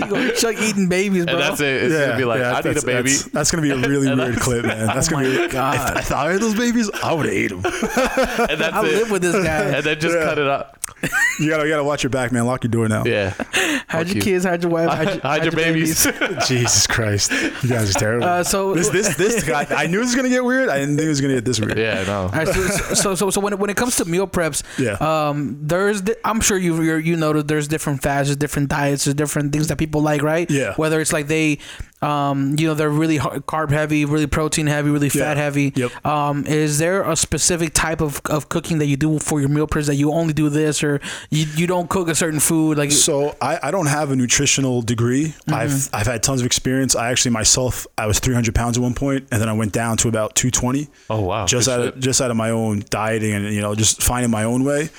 You 0.01 0.07
go 0.07 0.31
Chuck 0.35 0.57
eating 0.61 0.89
babies, 0.89 1.25
bro. 1.25 1.35
And 1.35 1.43
that's 1.43 1.61
it. 1.61 1.85
It's 1.85 1.95
gonna 1.95 2.17
be 2.17 2.25
like, 2.25 2.41
I 2.43 2.61
need 2.69 2.77
a 2.77 2.83
baby. 2.87 3.11
That's, 3.11 3.25
that's 3.25 3.51
gonna 3.51 3.63
be 3.63 3.71
a 3.71 3.77
really 3.89 4.15
weird 4.15 4.37
clip, 4.37 4.65
man. 4.67 4.87
That's 4.87 5.09
Oh 5.13 5.17
gonna 5.17 5.29
my 5.29 5.37
be. 5.47 5.53
God. 5.53 5.97
If, 5.99 6.05
if 6.07 6.13
I 6.13 6.33
had 6.33 6.41
those 6.41 6.55
babies, 6.55 6.91
I 7.03 7.13
would 7.13 7.27
have 7.27 7.35
ate 7.35 7.49
them. 7.51 7.63
And 7.65 8.61
that's 8.61 8.75
I 8.75 8.81
it. 8.87 8.93
live 8.95 9.11
with 9.11 9.23
this 9.23 9.35
guy. 9.45 9.65
and 9.77 9.85
then 9.85 10.01
just 10.01 10.15
Yeah. 10.17 10.25
cut 10.25 10.39
it 10.39 10.47
up. 10.47 10.79
You 11.39 11.51
gotta, 11.51 11.65
you 11.65 11.71
gotta 11.71 11.85
watch 11.85 12.03
your 12.03 12.11
back, 12.11 12.33
man. 12.33 12.47
Lock 12.47 12.65
your 12.65 12.71
door 12.71 12.89
now. 12.89 13.05
Yeah. 13.05 13.35
Hide 13.89 14.07
your 14.09 14.17
you. 14.17 14.23
kids, 14.23 14.45
hide 14.45 14.63
your 14.63 14.73
wife, 14.73 14.89
hide 14.89 15.09
your, 15.09 15.21
Hide 15.21 15.43
your 15.45 15.53
babies. 15.53 16.07
Jesus 16.47 16.87
Christ, 16.87 17.31
you 17.63 17.69
guys 17.69 17.95
are 17.95 17.99
terrible. 17.99 18.27
Uh, 18.27 18.43
so- 18.45 18.75
this, 18.75 18.89
this, 18.89 19.17
this 19.17 19.45
guy. 19.45 19.67
I 19.71 19.87
knew 19.87 19.99
it 19.99 20.05
was 20.05 20.15
gonna 20.15 20.29
get 20.31 20.45
weird. 20.45 20.69
I 20.69 20.79
didn't 20.79 20.97
think 20.97 21.07
it 21.07 21.11
was 21.11 21.21
gonna 21.21 21.35
get 21.35 21.45
this 21.45 21.61
weird. 21.61 21.77
yeah, 21.77 22.05
no. 22.07 22.23
All 22.23 22.29
right, 22.31 22.49
so, 22.49 22.95
so, 22.95 23.15
so, 23.15 23.24
so 23.31 23.41
when 23.41 23.53
it, 23.53 23.59
when 23.59 23.71
it 23.71 23.77
comes 23.77 23.97
to 23.97 24.05
meal 24.05 24.27
preps, 24.27 24.63
Yeah. 24.79 24.95
um, 25.01 25.59
there's 25.61 26.01
di- 26.03 26.15
I'm 26.25 26.41
sure 26.41 26.57
you 26.59 26.81
you 26.97 27.17
know 27.17 27.33
that 27.33 27.49
there's 27.49 27.69
different 27.69 28.03
fads, 28.03 28.29
there's 28.29 28.37
different 28.37 28.69
diets, 28.71 29.05
there's 29.05 29.15
different 29.15 29.53
things 29.53 29.69
that 29.69 29.77
people 29.79 30.01
like, 30.03 30.23
right? 30.23 30.51
Yeah. 30.51 30.75
Whether 30.77 31.01
it's 31.01 31.13
like 31.13 31.27
they, 31.29 31.59
um, 32.05 32.55
you 32.59 32.67
know, 32.69 32.75
they're 32.75 32.91
really 32.91 33.19
carb 33.19 33.71
heavy, 33.71 34.05
really 34.05 34.27
protein 34.27 34.67
heavy, 34.67 34.91
really 34.91 35.09
fat 35.09 35.37
Yeah. 35.37 35.43
heavy. 35.43 35.73
Yep. 35.75 36.07
Um, 36.07 36.47
is 36.47 36.79
there 36.79 37.03
a 37.09 37.17
specific 37.17 37.73
type 37.75 38.01
of, 38.01 38.21
of 38.27 38.49
cooking 38.49 38.79
that 38.79 38.87
you 38.87 38.97
do 38.97 39.19
for 39.19 39.41
your 39.41 39.49
meal 39.49 39.67
preps 39.67 39.87
that 39.87 39.95
you 39.97 40.13
only 40.13 40.33
do 40.35 40.49
this, 40.51 40.85
or 40.85 41.01
you, 41.31 41.47
you 41.57 41.67
don't 41.67 41.89
cook 41.89 42.09
a 42.09 42.15
certain 42.15 42.41
food 42.41 42.77
like? 42.79 42.93
So 42.93 43.37
I, 43.41 43.59
I 43.63 43.71
don't 43.71 43.87
have 43.87 44.11
a 44.11 44.17
nutritional 44.17 44.83
degree. 44.83 45.29
Mm-hmm. 45.29 45.55
I've 45.55 45.89
I've 45.95 46.07
had 46.07 46.23
tons 46.23 46.41
of 46.41 46.47
experience. 46.47 46.95
I 46.95 47.11
actually 47.11 47.31
myself 47.33 47.87
I 47.97 48.07
was 48.07 48.19
300 48.19 48.55
pounds 48.55 48.77
at 48.77 48.83
one 48.83 48.95
point, 48.95 49.29
and 49.33 49.41
then 49.41 49.49
I 49.49 49.53
went 49.55 49.73
down 49.73 49.97
to 49.99 50.09
about 50.09 50.35
220. 50.35 50.89
Oh 51.11 51.21
wow. 51.23 51.47
just 51.47 51.67
Good 51.69 51.73
out 51.81 51.85
shit. 51.85 51.95
of 51.95 52.01
just 52.01 52.21
out 52.21 52.31
of 52.31 52.37
my 52.37 52.51
own 52.51 52.85
dieting 52.91 53.33
and 53.33 53.47
you 53.55 53.61
know 53.61 53.75
just 53.75 54.03
finding 54.03 54.31
my 54.31 54.45
own 54.45 54.65
way. 54.65 54.91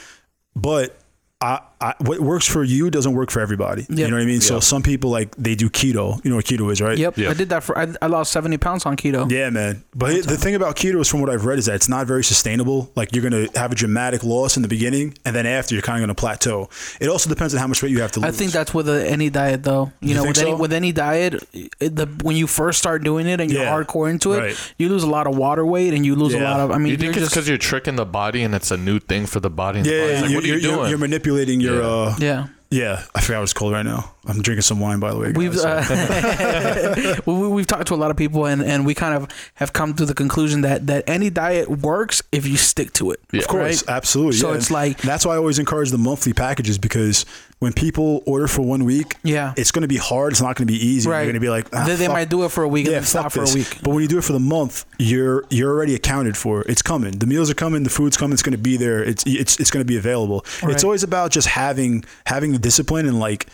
But 0.56 0.98
I, 1.42 1.62
I 1.82 1.94
what 2.00 2.20
works 2.20 2.48
for 2.48 2.64
you 2.64 2.90
doesn't 2.90 3.14
work 3.14 3.32
for 3.32 3.40
everybody. 3.42 3.82
Yep. 3.90 3.98
You 4.00 4.08
know 4.08 4.16
what 4.18 4.24
I 4.24 4.26
mean? 4.26 4.42
So 4.42 4.60
some 4.60 4.82
people 4.84 5.10
like 5.10 5.36
they 5.36 5.56
do 5.56 5.70
keto. 5.70 6.24
You 6.24 6.30
know 6.30 6.38
what 6.38 6.46
keto 6.46 6.72
is, 6.72 6.82
right? 6.82 6.98
Yep, 6.98 7.18
Yeah. 7.18 7.30
I 7.30 7.34
did 7.34 7.50
that 7.50 7.64
for 7.64 7.78
I, 7.78 7.88
I 8.02 8.08
lost 8.08 8.32
seventy 8.32 8.58
pounds 8.58 8.86
on 8.86 8.96
keto. 8.96 9.30
Yeah, 9.30 9.50
man. 9.50 9.84
But 9.94 10.24
the 10.26 10.38
thing 10.38 10.56
about 10.56 10.76
keto 10.76 11.00
is, 11.02 11.08
from 11.10 11.22
what 11.22 11.30
I've 11.30 11.46
read, 11.46 11.60
is 11.60 11.66
that 11.66 11.76
it's 11.76 11.90
not 11.90 12.08
very 12.08 12.24
sustainable. 12.24 12.92
Like 12.96 13.14
you're 13.14 13.24
gonna 13.24 13.48
have 13.56 13.72
a 13.72 13.76
dramatic 13.76 14.24
loss 14.24 14.56
in 14.56 14.62
the 14.62 14.68
beginning, 14.70 15.18
and 15.26 15.36
then 15.36 15.46
after 15.46 15.76
you're 15.76 15.82
kind 15.82 15.98
of 16.00 16.04
gonna 16.04 16.16
plateau. 16.16 16.70
It 17.02 17.10
also 17.10 17.30
depends 17.30 17.54
on 17.54 17.60
how 17.60 17.68
much 17.68 17.84
weight 17.84 17.92
you 17.92 18.02
have 18.02 18.12
to 18.14 18.20
lose. 18.20 18.34
I 18.34 18.38
think 18.38 18.52
that's 18.52 18.74
with 18.74 18.88
a, 18.90 19.08
any 19.10 19.30
diet, 19.30 19.64
though. 19.64 19.92
You, 20.02 20.10
You 20.10 20.16
know, 20.16 20.24
think 20.24 20.36
with 20.38 20.46
any 20.46 20.54
with 20.56 20.74
any 20.74 20.92
diet, 20.92 21.44
it, 21.54 21.96
the 21.96 22.08
when 22.24 22.36
you 22.36 22.48
first 22.48 22.80
start 22.80 23.04
doing 23.04 23.28
it 23.28 23.40
and 23.42 23.52
you're 23.52 23.64
Yeah. 23.64 23.72
hardcore 23.72 24.10
into 24.10 24.34
it, 24.34 24.40
Right. 24.40 24.74
you 24.78 24.90
lose 24.90 25.04
a 25.04 25.10
lot 25.10 25.28
of 25.28 25.36
water 25.38 25.66
weight 25.66 25.94
and 25.94 26.06
you 26.06 26.16
lose 26.16 26.34
a 26.34 26.40
lot 26.40 26.60
of. 26.60 26.72
I 26.72 26.78
mean, 26.78 26.92
you 26.92 26.98
think 26.98 27.18
it's 27.18 27.30
because 27.30 27.48
you're 27.50 27.58
tricking 27.58 27.96
the 27.96 28.06
body 28.06 28.44
and 28.44 28.56
it's 28.56 28.72
a 28.72 28.78
new 28.78 29.00
thing 29.00 29.26
for 29.26 29.40
the 29.40 29.50
body? 29.50 29.80
And 29.80 29.86
the 29.88 29.92
yeah, 29.92 30.02
body's 30.02 30.14
yeah, 30.16 30.22
like, 30.22 30.30
you're, 30.32 30.38
what 30.38 30.44
are 30.44 30.48
you 30.48 30.54
you're- 30.54 30.62
you're- 30.64 30.76
doing? 30.78 30.90
you're 30.90 30.98
manipulating 31.00 31.62
your. 31.66 31.82
Yeah. 31.82 31.88
uh 31.88 32.16
yeah. 32.20 32.48
Yeah, 32.72 33.04
I 33.14 33.22
forgot 33.22 33.40
what 33.40 33.44
it's 33.44 33.54
called 33.54 33.74
right 33.74 33.86
now. 33.86 34.12
I'm 34.28 34.42
drinking 34.42 34.64
some 34.64 34.80
wine, 34.80 35.00
by 35.00 35.12
the 35.12 35.20
way. 35.20 35.32
We've 35.32 35.56
guys. 35.56 35.90
uh, 35.90 37.16
we, 37.26 37.48
we've 37.48 37.68
talked 37.68 37.88
to 37.88 37.94
a 37.94 37.96
lot 37.96 38.12
of 38.12 38.18
people 38.18 38.46
and, 38.46 38.62
and 38.64 38.86
we 38.86 38.94
kind 38.94 39.16
of 39.16 39.30
have 39.56 39.74
come 39.74 39.94
to 39.96 40.06
the 40.06 40.14
conclusion 40.14 40.62
that 40.62 40.88
that 40.88 41.08
any 41.08 41.30
diet 41.30 41.70
works 41.70 42.22
if 42.32 42.48
you 42.48 42.58
stick 42.58 42.94
to 42.94 43.12
it. 43.12 43.20
Yeah. 43.32 43.42
Of 43.42 43.48
course, 43.48 43.84
right? 43.88 43.96
absolutely. 43.96 44.38
So 44.38 44.52
yeah. 44.52 44.58
it's 44.58 44.72
like- 44.72 45.02
that's 45.02 45.26
why 45.26 45.34
I 45.34 45.38
always 45.38 45.60
encourage 45.60 45.92
the 45.92 45.98
monthly 45.98 46.34
packages 46.34 46.78
because 46.78 47.26
when 47.60 47.72
people 47.74 48.22
order 48.26 48.48
for 48.48 48.62
one 48.64 48.84
week, 48.84 49.16
Yeah. 49.24 49.54
it's 49.56 49.72
going 49.72 49.84
to 49.84 49.88
be 49.88 49.98
hard. 49.98 50.34
It's 50.34 50.42
not 50.42 50.56
going 50.56 50.68
to 50.68 50.74
be 50.74 50.86
easy. 50.86 51.10
Right. 51.10 51.20
You're 51.20 51.26
going 51.28 51.36
to 51.36 51.40
be 51.40 51.50
like, 51.50 51.68
ah, 51.74 51.86
they, 51.86 51.96
they 51.96 52.08
might 52.08 52.30
do 52.30 52.44
it 52.44 52.50
for 52.50 52.64
a 52.64 52.68
week 52.68 52.86
and 52.86 52.94
yeah, 52.94 53.00
then 53.00 53.08
stop 53.08 53.32
for 53.32 53.44
a 53.44 53.54
week. 53.54 53.80
But 53.82 53.92
when 53.92 54.02
you 54.02 54.08
do 54.08 54.18
it 54.18 54.24
for 54.24 54.34
the 54.34 54.40
month, 54.40 54.86
you're 55.00 55.46
you're 55.50 55.72
already 55.72 55.96
accounted 55.96 56.36
for. 56.36 56.64
It's 56.64 56.82
coming. 56.82 57.12
The 57.14 57.26
meals 57.26 57.50
are 57.50 57.56
coming. 57.56 57.84
The 57.84 57.90
food's 57.90 58.18
coming. 58.18 58.34
It's 58.34 58.44
going 58.44 58.52
to 58.58 58.58
be 58.62 58.78
there. 58.78 59.04
It's 59.04 59.24
it's 59.26 59.60
it's 59.60 59.72
going 59.72 59.82
to 59.82 59.88
be 59.88 59.98
available. 59.98 60.46
Right. 60.62 60.74
It's 60.74 60.84
always 60.84 61.04
about 61.04 61.32
just 61.32 61.48
having 61.48 62.04
having 62.26 62.52
the 62.52 62.60
discipline 62.60 63.06
and 63.08 63.20
like 63.20 63.48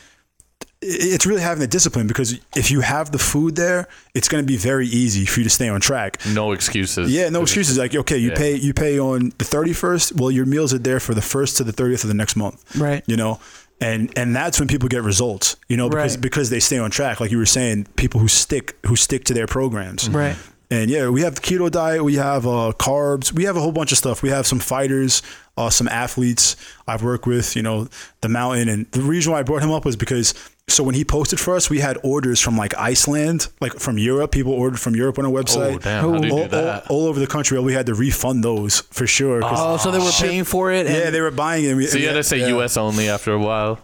it's 0.82 1.26
really 1.26 1.42
having 1.42 1.60
the 1.62 1.68
discipline 1.68 2.08
because 2.08 2.40
if 2.56 2.72
you 2.72 2.82
have 2.82 3.12
the 3.12 3.20
food 3.20 3.56
there, 3.56 3.88
it's 4.16 4.28
going 4.28 4.44
to 4.44 4.48
be 4.48 4.58
very 4.58 4.88
easy 4.88 5.26
for 5.26 5.40
you 5.40 5.44
to 5.44 5.50
stay 5.50 5.70
on 5.70 5.80
track. 5.82 6.18
no 6.28 6.52
excuses. 6.54 7.12
Yeah, 7.12 7.30
no 7.30 7.44
excuses. 7.44 7.78
Like, 7.78 7.96
okay, 7.96 8.18
you 8.18 8.30
Yeah. 8.32 8.38
pay 8.38 8.56
you 8.56 8.74
pay 8.74 9.00
on 9.00 9.32
the 9.38 9.46
thirty 9.46 9.74
first. 9.74 10.16
Well, 10.16 10.32
your 10.32 10.46
meals 10.46 10.74
are 10.74 10.80
there 10.80 11.00
for 11.00 11.14
the 11.14 11.22
first 11.22 11.58
to 11.58 11.64
the 11.64 11.72
thirtieth 11.72 12.04
of 12.04 12.08
the 12.08 12.14
next 12.16 12.36
month. 12.36 12.64
Right. 12.78 13.04
You 13.06 13.16
know, 13.18 13.40
and 13.80 14.12
and 14.18 14.36
that's 14.36 14.60
when 14.60 14.68
people 14.68 14.90
get 14.90 15.04
results. 15.04 15.56
You 15.70 15.78
know, 15.78 15.88
because 15.90 16.16
Right. 16.16 16.22
because 16.22 16.50
they 16.50 16.60
stay 16.60 16.80
on 16.80 16.90
track. 16.92 17.20
Like 17.20 17.32
you 17.32 17.38
were 17.38 17.46
saying, 17.46 17.88
people 17.96 18.20
who 18.20 18.28
stick 18.28 18.76
who 18.88 18.96
stick 18.96 19.24
to 19.26 19.34
their 19.34 19.48
programs. 19.48 20.10
Right. 20.10 20.36
And 20.72 20.90
yeah, 20.90 21.10
we 21.10 21.20
have 21.22 21.36
the 21.36 21.42
keto 21.42 21.70
diet. 21.70 22.02
We 22.02 22.16
have 22.16 22.48
uh, 22.48 22.72
carbs. 22.80 23.34
We 23.34 23.44
have 23.44 23.58
a 23.58 23.60
whole 23.60 23.74
bunch 23.74 23.92
of 23.92 23.98
stuff. 23.98 24.24
We 24.24 24.30
have 24.30 24.48
some 24.48 24.60
fighters, 24.60 25.22
uh, 25.58 25.70
some 25.70 25.90
athletes 25.90 26.56
I've 26.88 27.04
worked 27.04 27.28
with. 27.28 27.58
You 27.58 27.62
know, 27.62 27.90
the 28.22 28.30
mountain. 28.30 28.70
And 28.70 28.86
the 28.92 29.02
reason 29.02 29.34
why 29.34 29.40
I 29.40 29.44
brought 29.44 29.62
him 29.64 29.72
up 29.72 29.84
was 29.84 29.98
because 29.98 30.34
so 30.72 30.84
when 30.84 30.96
he 30.96 31.04
posted 31.06 31.40
for 31.40 31.56
us, 31.56 31.70
we 31.70 31.80
had 31.80 31.98
orders 32.04 32.40
from 32.40 32.58
like 32.58 32.76
Iceland, 32.78 33.48
like 33.60 33.74
from 33.74 33.98
Europe. 33.98 34.32
People 34.32 34.54
ordered 34.54 34.80
from 34.80 34.96
Europe 34.96 35.20
on 35.20 35.26
our 35.26 35.32
website 35.32 35.76
Oh 35.76 35.80
damn! 35.80 36.04
How 36.04 36.18
do 36.18 36.28
you 36.28 36.34
all, 36.34 36.44
do 36.44 36.48
that? 36.50 36.90
all, 36.90 37.02
all 37.02 37.08
over 37.08 37.20
the 37.20 37.28
country. 37.28 37.60
We 37.60 37.74
had 37.74 37.86
to 37.88 37.94
refund 37.94 38.44
those 38.44 38.82
for 38.92 39.06
sure. 39.08 39.42
Oh, 39.44 39.78
so 39.78 39.92
they 39.92 40.00
were 40.00 40.12
paying 40.12 40.44
for 40.44 40.72
it. 40.72 40.86
And 40.88 40.96
yeah, 40.96 41.10
they 41.10 41.22
were 41.22 41.32
buying 41.32 41.66
it. 41.66 41.76
We- 41.76 41.88
so 41.88 41.98
you 41.98 42.08
had 42.08 42.14
to 42.14 42.24
say 42.24 42.40
yeah. 42.40 42.48
U.S. 42.50 42.78
only 42.78 43.10
after 43.10 43.34
a 43.34 43.40
while. 43.40 43.80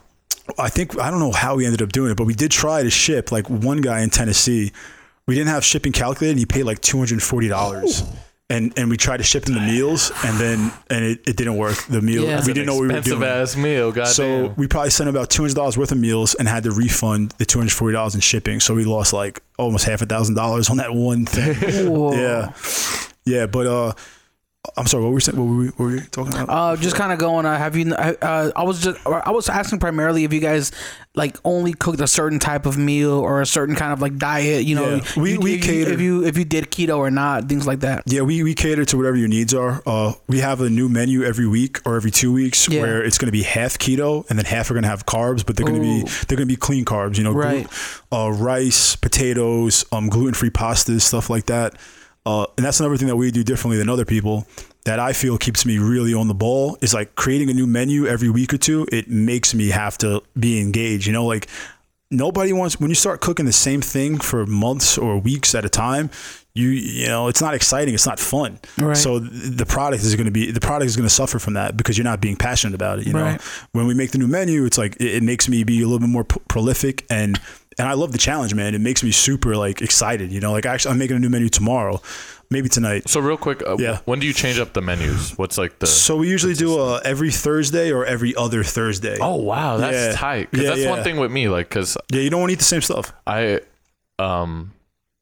I 0.58 0.70
think 0.70 0.98
I 1.00 1.12
don't 1.12 1.20
know 1.20 1.32
how 1.34 1.56
we 1.56 1.66
ended 1.66 1.82
up 1.82 1.92
doing 1.92 2.12
it, 2.12 2.16
but 2.18 2.24
we 2.24 2.34
did 2.34 2.52
try 2.52 2.82
to 2.84 2.90
ship. 2.90 3.32
Like 3.32 3.50
one 3.50 3.82
guy 3.82 4.00
in 4.02 4.10
Tennessee, 4.10 4.72
we 5.26 5.36
didn't 5.36 5.50
have 5.50 5.66
shipping 5.66 5.92
calculated. 5.92 6.32
and 6.32 6.40
He 6.40 6.46
paid 6.46 6.64
like 6.64 6.80
two 6.82 6.98
hundred 6.98 7.22
and. 8.50 8.58
And, 8.58 8.80
and 8.80 8.89
we 8.89 8.95
tried 8.95 9.18
to 9.18 9.24
ship 9.24 9.45
him 9.48 9.56
the 9.56 9.60
meals 9.62 10.10
and 10.24 10.38
then 10.39 10.72
and 10.89 11.04
it, 11.04 11.20
it 11.28 11.36
didn't 11.36 11.58
work 11.58 11.76
the 11.89 12.02
meal 12.02 12.24
Yeah. 12.24 12.39
we 12.45 12.54
didn't 12.54 12.66
know 12.68 12.76
what 12.76 12.82
we 12.84 12.88
were 12.88 12.98
Expensive 12.98 13.20
doing 13.20 13.30
ass 13.32 13.56
meal. 13.58 13.91
Goddamn. 13.91 14.14
so 14.14 14.54
we 14.56 14.68
probably 14.68 14.89
sent 14.89 15.10
about 15.10 15.30
two 15.30 15.41
hundred 15.43 15.56
dollars 15.56 15.78
worth 15.78 15.91
of 15.91 15.98
meals 15.98 16.34
and 16.34 16.48
had 16.48 16.64
to 16.64 16.72
refund 16.72 17.32
the 17.39 17.45
two 17.45 17.60
hundred 17.60 17.74
forty 17.74 17.93
dollars 17.93 18.16
in 18.16 18.22
shipping. 18.22 18.62
So 18.62 18.74
we 18.74 18.86
lost 18.86 19.12
like 19.12 19.41
almost 19.58 19.84
half 19.86 20.02
a 20.02 20.06
thousand 20.06 20.36
dollars 20.36 20.70
on 20.70 20.78
that 20.78 20.93
one 20.93 21.26
thing. 21.26 21.56
Yeah, 22.18 22.54
yeah. 23.26 23.45
But 23.48 23.68
uh, 23.68 23.93
I'm 24.76 24.86
sorry. 24.86 25.03
What 25.03 25.10
were 25.10 25.16
we 25.16 25.22
saying? 25.22 25.39
What 25.39 25.45
were 25.49 25.55
we, 25.58 25.68
what 25.68 25.80
were 25.80 25.88
we 25.91 26.01
talking 26.12 26.34
about? 26.34 26.49
Uh, 26.49 26.76
just 26.76 26.95
kind 26.97 27.14
of 27.14 27.20
going. 27.20 27.45
Uh, 27.45 27.58
have 27.58 27.76
you? 27.78 27.93
Uh, 27.93 28.51
I 28.55 28.64
was 28.64 28.82
just. 28.84 28.99
I 29.08 29.32
was 29.32 29.47
asking 29.47 29.80
primarily 29.80 30.26
if 30.26 30.34
you 30.34 30.41
guys 30.41 30.72
like 31.16 31.38
only 31.45 31.74
cooked 31.74 32.01
a 32.01 32.08
certain 32.08 32.38
type 32.38 32.66
of 32.66 32.78
meal 32.78 33.12
or 33.12 33.41
a 33.41 33.45
certain 33.45 33.76
kind 33.76 33.93
of 33.93 34.01
like 34.01 34.18
diet. 34.18 34.66
You 34.66 34.76
know, 34.76 34.95
Yeah. 34.95 35.01
We- 35.16 35.32
you- 35.34 35.39
we 35.39 35.53
if, 35.55 35.66
you, 35.66 35.72
cater. 35.74 35.93
if 35.93 36.01
you 36.01 36.26
if 36.26 36.38
you 36.38 36.43
did 36.43 36.66
keto 36.70 36.97
or 36.97 37.10
not, 37.10 37.47
things 37.47 37.66
like 37.66 37.80
that. 37.80 38.03
Yeah, 38.08 38.22
we, 38.24 38.43
we 38.43 38.53
cater 38.55 38.84
to 38.84 38.97
whatever 38.97 39.16
your 39.16 39.30
needs 39.30 39.53
are. 39.53 39.82
Uh, 39.86 40.14
we 40.28 40.39
have 40.39 40.60
a 40.60 40.70
new 40.70 40.89
menu 40.89 41.24
every 41.24 41.47
week 41.47 41.80
or 41.86 41.95
every 41.95 42.12
two 42.12 42.34
weeks 42.34 42.68
Yeah. 42.68 42.82
where 42.82 43.01
it's 43.03 43.18
going 43.18 43.28
to 43.28 43.32
be 43.32 43.43
half 43.43 43.78
keto 43.78 44.30
and 44.30 44.38
then 44.38 44.45
half 44.45 44.70
are 44.70 44.74
going 44.74 44.84
to 44.84 44.89
have 44.89 45.05
carbs, 45.05 45.45
but 45.45 45.55
they're 45.55 45.66
going 45.66 45.82
to 45.82 45.82
be 45.82 46.01
they're 46.28 46.36
going 46.38 46.47
to 46.47 46.53
be 46.53 46.58
clean 46.58 46.84
carbs. 46.84 47.18
You 47.18 47.24
know, 47.24 47.32
Right. 47.32 47.68
uh, 48.12 48.32
rice, 48.32 48.95
potatoes, 48.97 49.86
um, 49.93 50.10
gluten 50.10 50.34
free 50.34 50.49
pastas, 50.49 51.01
stuff 51.01 51.30
like 51.30 51.45
that. 51.45 51.76
Uh, 52.28 52.46
and 52.58 52.66
that's 52.66 52.80
another 52.82 52.98
thing 52.98 53.08
that 53.08 53.16
we 53.16 53.32
do 53.32 53.44
differently 53.44 53.78
than 53.78 53.88
other 53.90 54.06
people 54.06 54.46
that 54.86 55.00
I 55.00 55.14
feel 55.14 55.38
keeps 55.38 55.66
me 55.66 55.78
really 55.78 56.14
on 56.14 56.28
the 56.28 56.34
ball 56.46 56.78
is 56.82 56.94
like 56.94 57.16
creating 57.16 57.50
a 57.50 57.54
new 57.54 57.68
menu 57.68 58.06
every 58.06 58.30
week 58.30 58.54
or 58.54 58.58
two. 58.58 58.86
It 58.92 59.10
makes 59.10 59.54
me 59.54 59.70
have 59.70 59.98
to 60.00 60.22
be 60.38 60.60
engaged. 60.60 61.08
You 61.08 61.14
know, 61.14 61.26
like 61.26 61.48
nobody 62.12 62.52
wants 62.54 62.80
when 62.80 62.90
you 62.90 62.95
start 62.95 63.22
cooking 63.22 63.45
the 63.45 63.52
same 63.68 63.82
thing 63.82 64.18
for 64.20 64.45
months 64.45 64.98
or 64.98 65.18
weeks 65.20 65.54
at 65.56 65.66
a 65.66 65.70
time 65.70 66.10
you 66.54 66.70
you 66.70 67.06
know 67.08 67.28
it's 67.28 67.41
not 67.41 67.54
exciting 67.54 67.94
it's 67.94 68.06
not 68.06 68.18
fun 68.18 68.58
Right. 68.78 68.95
so 68.95 69.20
the 69.20 69.66
product 69.66 70.02
is 70.04 70.16
going 70.16 70.26
to 70.26 70.32
be 70.32 70.49
the 70.52 70.62
product 70.62 70.88
is 70.88 70.95
going 70.95 71.08
to 71.08 71.14
suffer 71.14 71.38
from 71.38 71.56
that 71.56 71.76
because 71.76 71.98
you're 71.98 72.06
not 72.06 72.22
being 72.22 72.38
passionate 72.38 72.76
about 72.76 72.99
it 72.99 73.08
you 73.08 73.12
know 73.14 73.24
Right. 73.24 73.41
when 73.74 73.88
we 73.88 73.94
make 73.94 74.12
the 74.12 74.18
new 74.20 74.28
menu 74.28 74.64
it's 74.66 74.78
like 74.78 74.95
it, 75.02 75.16
it 75.16 75.24
makes 75.24 75.49
me 75.49 75.66
be 75.66 75.82
a 75.82 75.86
little 75.86 75.99
bit 75.99 76.08
more 76.10 76.24
p- 76.24 76.40
prolific 76.48 77.06
and 77.10 77.40
and 77.80 77.88
I 77.88 77.94
love 77.94 78.12
the 78.12 78.18
challenge 78.18 78.54
man 78.54 78.74
it 78.76 78.82
makes 78.82 79.04
me 79.04 79.12
super 79.12 79.56
like 79.56 79.82
excited 79.82 80.32
you 80.32 80.40
know 80.40 80.52
like 80.52 80.66
actually 80.66 80.91
I'm 80.94 80.98
making 80.99 81.18
a 81.18 81.20
new 81.20 81.30
menu 81.30 81.49
tomorrow 81.49 82.02
maybe 82.49 82.70
tonight 82.70 83.10
So 83.10 83.20
real 83.20 83.38
quick, 83.38 83.62
uh, 83.68 83.76
Yeah. 83.78 83.99
when 84.06 84.20
do 84.20 84.26
you 84.28 84.34
change 84.34 84.58
up 84.58 84.72
the 84.74 84.82
menus? 84.82 85.38
What's 85.38 85.58
like 85.58 85.80
the? 85.80 85.88
so 85.88 86.16
we 86.18 86.30
usually 86.30 86.54
do 86.54 86.80
uh, 86.80 87.02
every 87.04 87.30
Thursday 87.32 87.91
or 87.91 88.06
every 88.06 88.34
other 88.36 88.64
Thursday 88.64 89.18
oh 89.22 89.36
wow, 89.36 89.78
that's 89.78 89.95
Yeah. 89.98 90.12
tight. 90.14 90.52
'Cause 90.52 90.64
Yeah, 90.64 90.70
that's 90.76 90.86
one 90.88 91.04
thing 91.04 91.18
with 91.18 91.32
me, 91.32 91.49
like, 91.49 91.70
cause 91.70 91.98
yeah 92.12 92.22
you 92.22 92.30
don't 92.30 92.40
want 92.41 92.49
to 92.49 92.54
eat 92.54 92.60
the 92.60 92.66
same 92.66 92.82
stuff 92.82 93.12
I, 93.28 93.62
um, 94.20 94.74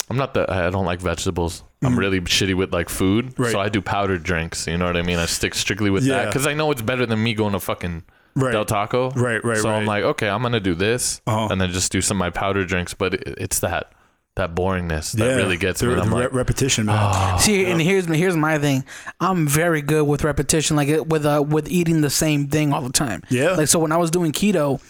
I'm 0.10 0.18
not 0.18 0.36
that 0.36 0.50
I 0.52 0.70
don't 0.70 0.86
like 0.86 1.02
vegetables. 1.02 1.64
I'm 1.84 1.98
really 2.00 2.20
shitty 2.22 2.56
with 2.56 2.72
like 2.74 2.90
food, 2.90 3.26
Mm-hmm. 3.32 3.42
Right. 3.44 3.52
so 3.52 3.60
I 3.60 3.70
do 3.70 3.82
powdered 3.82 4.24
drinks. 4.24 4.66
You 4.68 4.78
know 4.78 4.86
what 4.86 4.98
I 4.98 5.02
mean? 5.04 5.18
I 5.20 5.26
stick 5.26 5.54
strictly 5.56 5.90
with 5.90 6.06
that 6.08 6.28
because 6.28 6.46
I 6.48 6.54
know 6.54 6.70
it's 6.72 6.82
better 6.82 7.06
than 7.06 7.22
me 7.24 7.34
going 7.34 7.54
to 7.54 7.60
fucking 7.60 8.04
Right. 8.36 8.52
Del 8.52 8.66
Taco. 8.66 9.12
Right, 9.12 9.44
right, 9.44 9.58
So 9.58 9.70
I'm 9.70 9.86
like, 9.86 10.04
okay, 10.04 10.28
I'm 10.28 10.42
gonna 10.42 10.60
do 10.60 10.76
this, 10.76 11.22
Uh-huh. 11.26 11.48
and 11.52 11.60
then 11.62 11.72
just 11.72 11.92
do 11.92 12.02
some 12.02 12.18
of 12.18 12.20
my 12.20 12.30
powder 12.30 12.66
drinks. 12.66 12.94
But 12.94 13.14
it, 13.16 13.36
it's 13.38 13.60
that 13.60 13.92
that 14.36 14.54
boringness 14.54 15.14
that 15.14 15.26
yeah, 15.26 15.36
really 15.38 15.56
gets 15.56 15.80
the, 15.80 15.88
me. 15.88 15.96
the 15.96 16.02
re- 16.02 16.10
like, 16.24 16.34
repetition, 16.34 16.86
man. 16.88 17.40
See, 17.40 17.66
and 17.66 17.82
here's 17.82 18.06
here's 18.08 18.36
my 18.36 18.58
thing. 18.60 18.84
I'm 19.22 19.48
very 19.48 19.82
good 19.82 20.04
with 20.06 20.26
repetition, 20.26 20.76
like 20.76 20.90
with 21.08 21.26
uh 21.26 21.42
with 21.48 21.70
eating 21.70 22.02
the 22.02 22.10
same 22.10 22.48
thing 22.50 22.74
all 22.74 22.82
the 22.82 22.92
time. 22.92 23.24
Yeah. 23.30 23.52
Like 23.52 23.70
so, 23.70 23.80
when 23.80 23.94
I 23.94 23.98
was 23.98 24.12
doing 24.12 24.34
keto, 24.34 24.82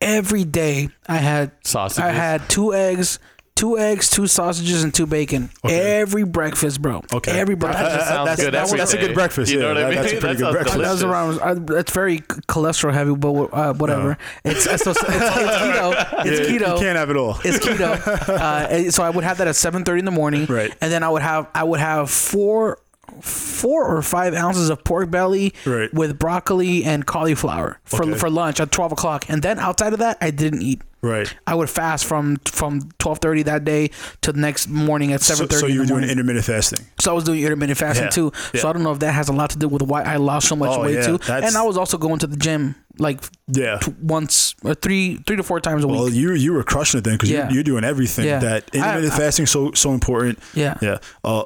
every 0.00 0.44
day 0.44 0.88
I 1.08 1.16
had 1.16 1.50
sausage. 1.64 2.02
I 2.04 2.12
had 2.12 2.48
two 2.48 2.72
eggs, 2.72 3.18
two 3.54 3.78
eggs, 3.78 4.10
two 4.10 4.26
sausages, 4.26 4.82
and 4.82 4.92
two 4.92 5.06
bacon. 5.06 5.50
Every 5.64 6.24
breakfast, 6.24 6.82
bro. 6.82 7.02
Okay. 7.12 7.38
Every 7.38 7.54
breakfast. 7.54 7.94
just 7.94 8.08
sounds 8.08 8.26
that's- 8.26 8.40
good 8.40 8.54
that's- 8.54 8.68
every 8.70 8.78
that's 8.78 8.94
a 8.94 8.98
good 8.98 9.14
breakfast, 9.14 9.52
You 9.52 9.60
know 9.60 9.68
yeah. 9.68 9.74
what 9.74 9.82
I 9.84 9.88
mean? 9.90 9.98
that's 10.00 10.12
a 10.12 10.16
pretty 10.16 10.34
That 10.36 10.42
good 10.42 10.52
breakfast. 10.52 10.78
That 10.78 10.90
was 10.90 11.00
delicious. 11.00 11.40
around. 11.42 11.70
Uh, 11.70 11.74
it's 11.78 11.92
very 11.92 12.18
cholesterol 12.48 12.92
heavy, 12.92 13.14
but 13.14 13.32
uh, 13.52 13.74
whatever. 13.74 14.18
It's, 14.44 14.66
it's, 14.66 14.86
it's, 14.86 14.98
it's 14.98 15.00
keto. 15.08 16.24
It's 16.26 16.40
Yeah, 16.50 16.58
keto. 16.58 16.74
You 16.74 16.80
can't 16.80 16.96
have 16.98 17.10
it 17.10 17.16
all. 17.16 17.38
It's 17.44 17.58
keto. 17.64 17.92
Uh, 18.42 18.90
so 18.90 19.02
I 19.02 19.10
would 19.10 19.24
have 19.24 19.38
that 19.38 19.46
at 19.48 19.56
seven 19.56 19.84
thirty 19.84 19.98
in 20.00 20.04
the 20.04 20.10
morning, 20.10 20.46
Right. 20.46 20.74
And 20.80 20.90
then 20.92 21.02
I 21.02 21.08
would 21.08 21.22
have 21.22 21.46
I 21.54 21.64
would 21.64 21.80
have 21.80 22.10
four 22.10 22.78
four 23.20 23.84
or 23.86 24.02
five 24.02 24.34
ounces 24.34 24.70
of 24.70 24.82
pork 24.84 25.10
belly 25.10 25.54
Right. 25.64 25.92
with 25.94 26.18
broccoli 26.18 26.84
and 26.84 27.06
cauliflower 27.06 27.78
for 27.84 28.02
Okay. 28.04 28.14
for 28.18 28.30
lunch 28.30 28.60
at 28.60 28.70
twelve 28.72 28.92
o'clock. 28.92 29.24
And 29.28 29.42
then 29.42 29.58
outside 29.58 29.92
of 29.92 29.98
that, 30.00 30.18
I 30.20 30.30
didn't 30.30 30.62
eat. 30.62 30.82
right. 31.02 31.32
I 31.46 31.54
would 31.54 31.68
fast 31.70 32.04
from 32.04 32.36
from 32.44 32.88
twelve 32.98 33.18
thirty 33.18 33.42
that 33.44 33.64
day 33.64 33.90
to 34.22 34.32
the 34.32 34.40
next 34.40 34.68
morning 34.68 35.12
at 35.12 35.20
seven 35.20 35.46
thirty. 35.48 35.60
so 35.60 35.66
you 35.66 35.80
were 35.80 35.86
doing 35.86 36.04
intermittent 36.04 36.44
fasting. 36.44 36.86
So 37.00 37.10
I 37.10 37.14
was 37.14 37.24
doing 37.24 37.40
intermittent 37.42 37.78
fasting 37.78 38.04
Yeah. 38.04 38.10
too. 38.10 38.32
Yeah. 38.54 38.60
So 38.62 38.68
I 38.68 38.72
don't 38.72 38.82
know 38.82 38.92
if 38.92 39.00
that 39.00 39.12
has 39.12 39.28
a 39.28 39.32
lot 39.32 39.50
to 39.50 39.58
do 39.58 39.68
with 39.68 39.82
why 39.82 40.02
I 40.02 40.16
lost 40.16 40.48
so 40.48 40.56
much 40.56 40.70
Oh, 40.70 40.82
weight 40.82 40.94
yeah. 40.96 41.06
too. 41.06 41.18
That's- 41.18 41.48
And 41.48 41.56
I 41.56 41.62
was 41.62 41.76
also 41.76 41.98
going 41.98 42.18
to 42.20 42.26
the 42.26 42.36
gym 42.36 42.74
like 42.98 43.20
Yeah. 43.48 43.78
t- 43.78 43.92
once 44.02 44.54
or 44.64 44.74
three 44.74 45.18
three 45.26 45.36
to 45.36 45.42
four 45.42 45.60
times 45.60 45.82
a 45.82 45.86
Well, 45.88 46.04
week. 46.04 46.12
Well, 46.12 46.14
you 46.20 46.32
you 46.34 46.52
were 46.52 46.62
crushing 46.62 46.98
it 46.98 47.04
then 47.04 47.14
because 47.14 47.30
Yeah. 47.30 47.50
you're, 47.50 47.62
doing 47.64 47.84
everything. 47.84 48.26
Yeah. 48.26 48.38
That 48.40 48.64
intermittent 48.72 49.12
I- 49.12 49.16
I- 49.16 49.18
fasting 49.18 49.44
is 49.44 49.50
so 49.50 49.72
so 49.74 49.92
important. 49.92 50.38
Yeah. 50.54 50.74
Yeah. 50.82 50.98
Uh, 51.24 51.44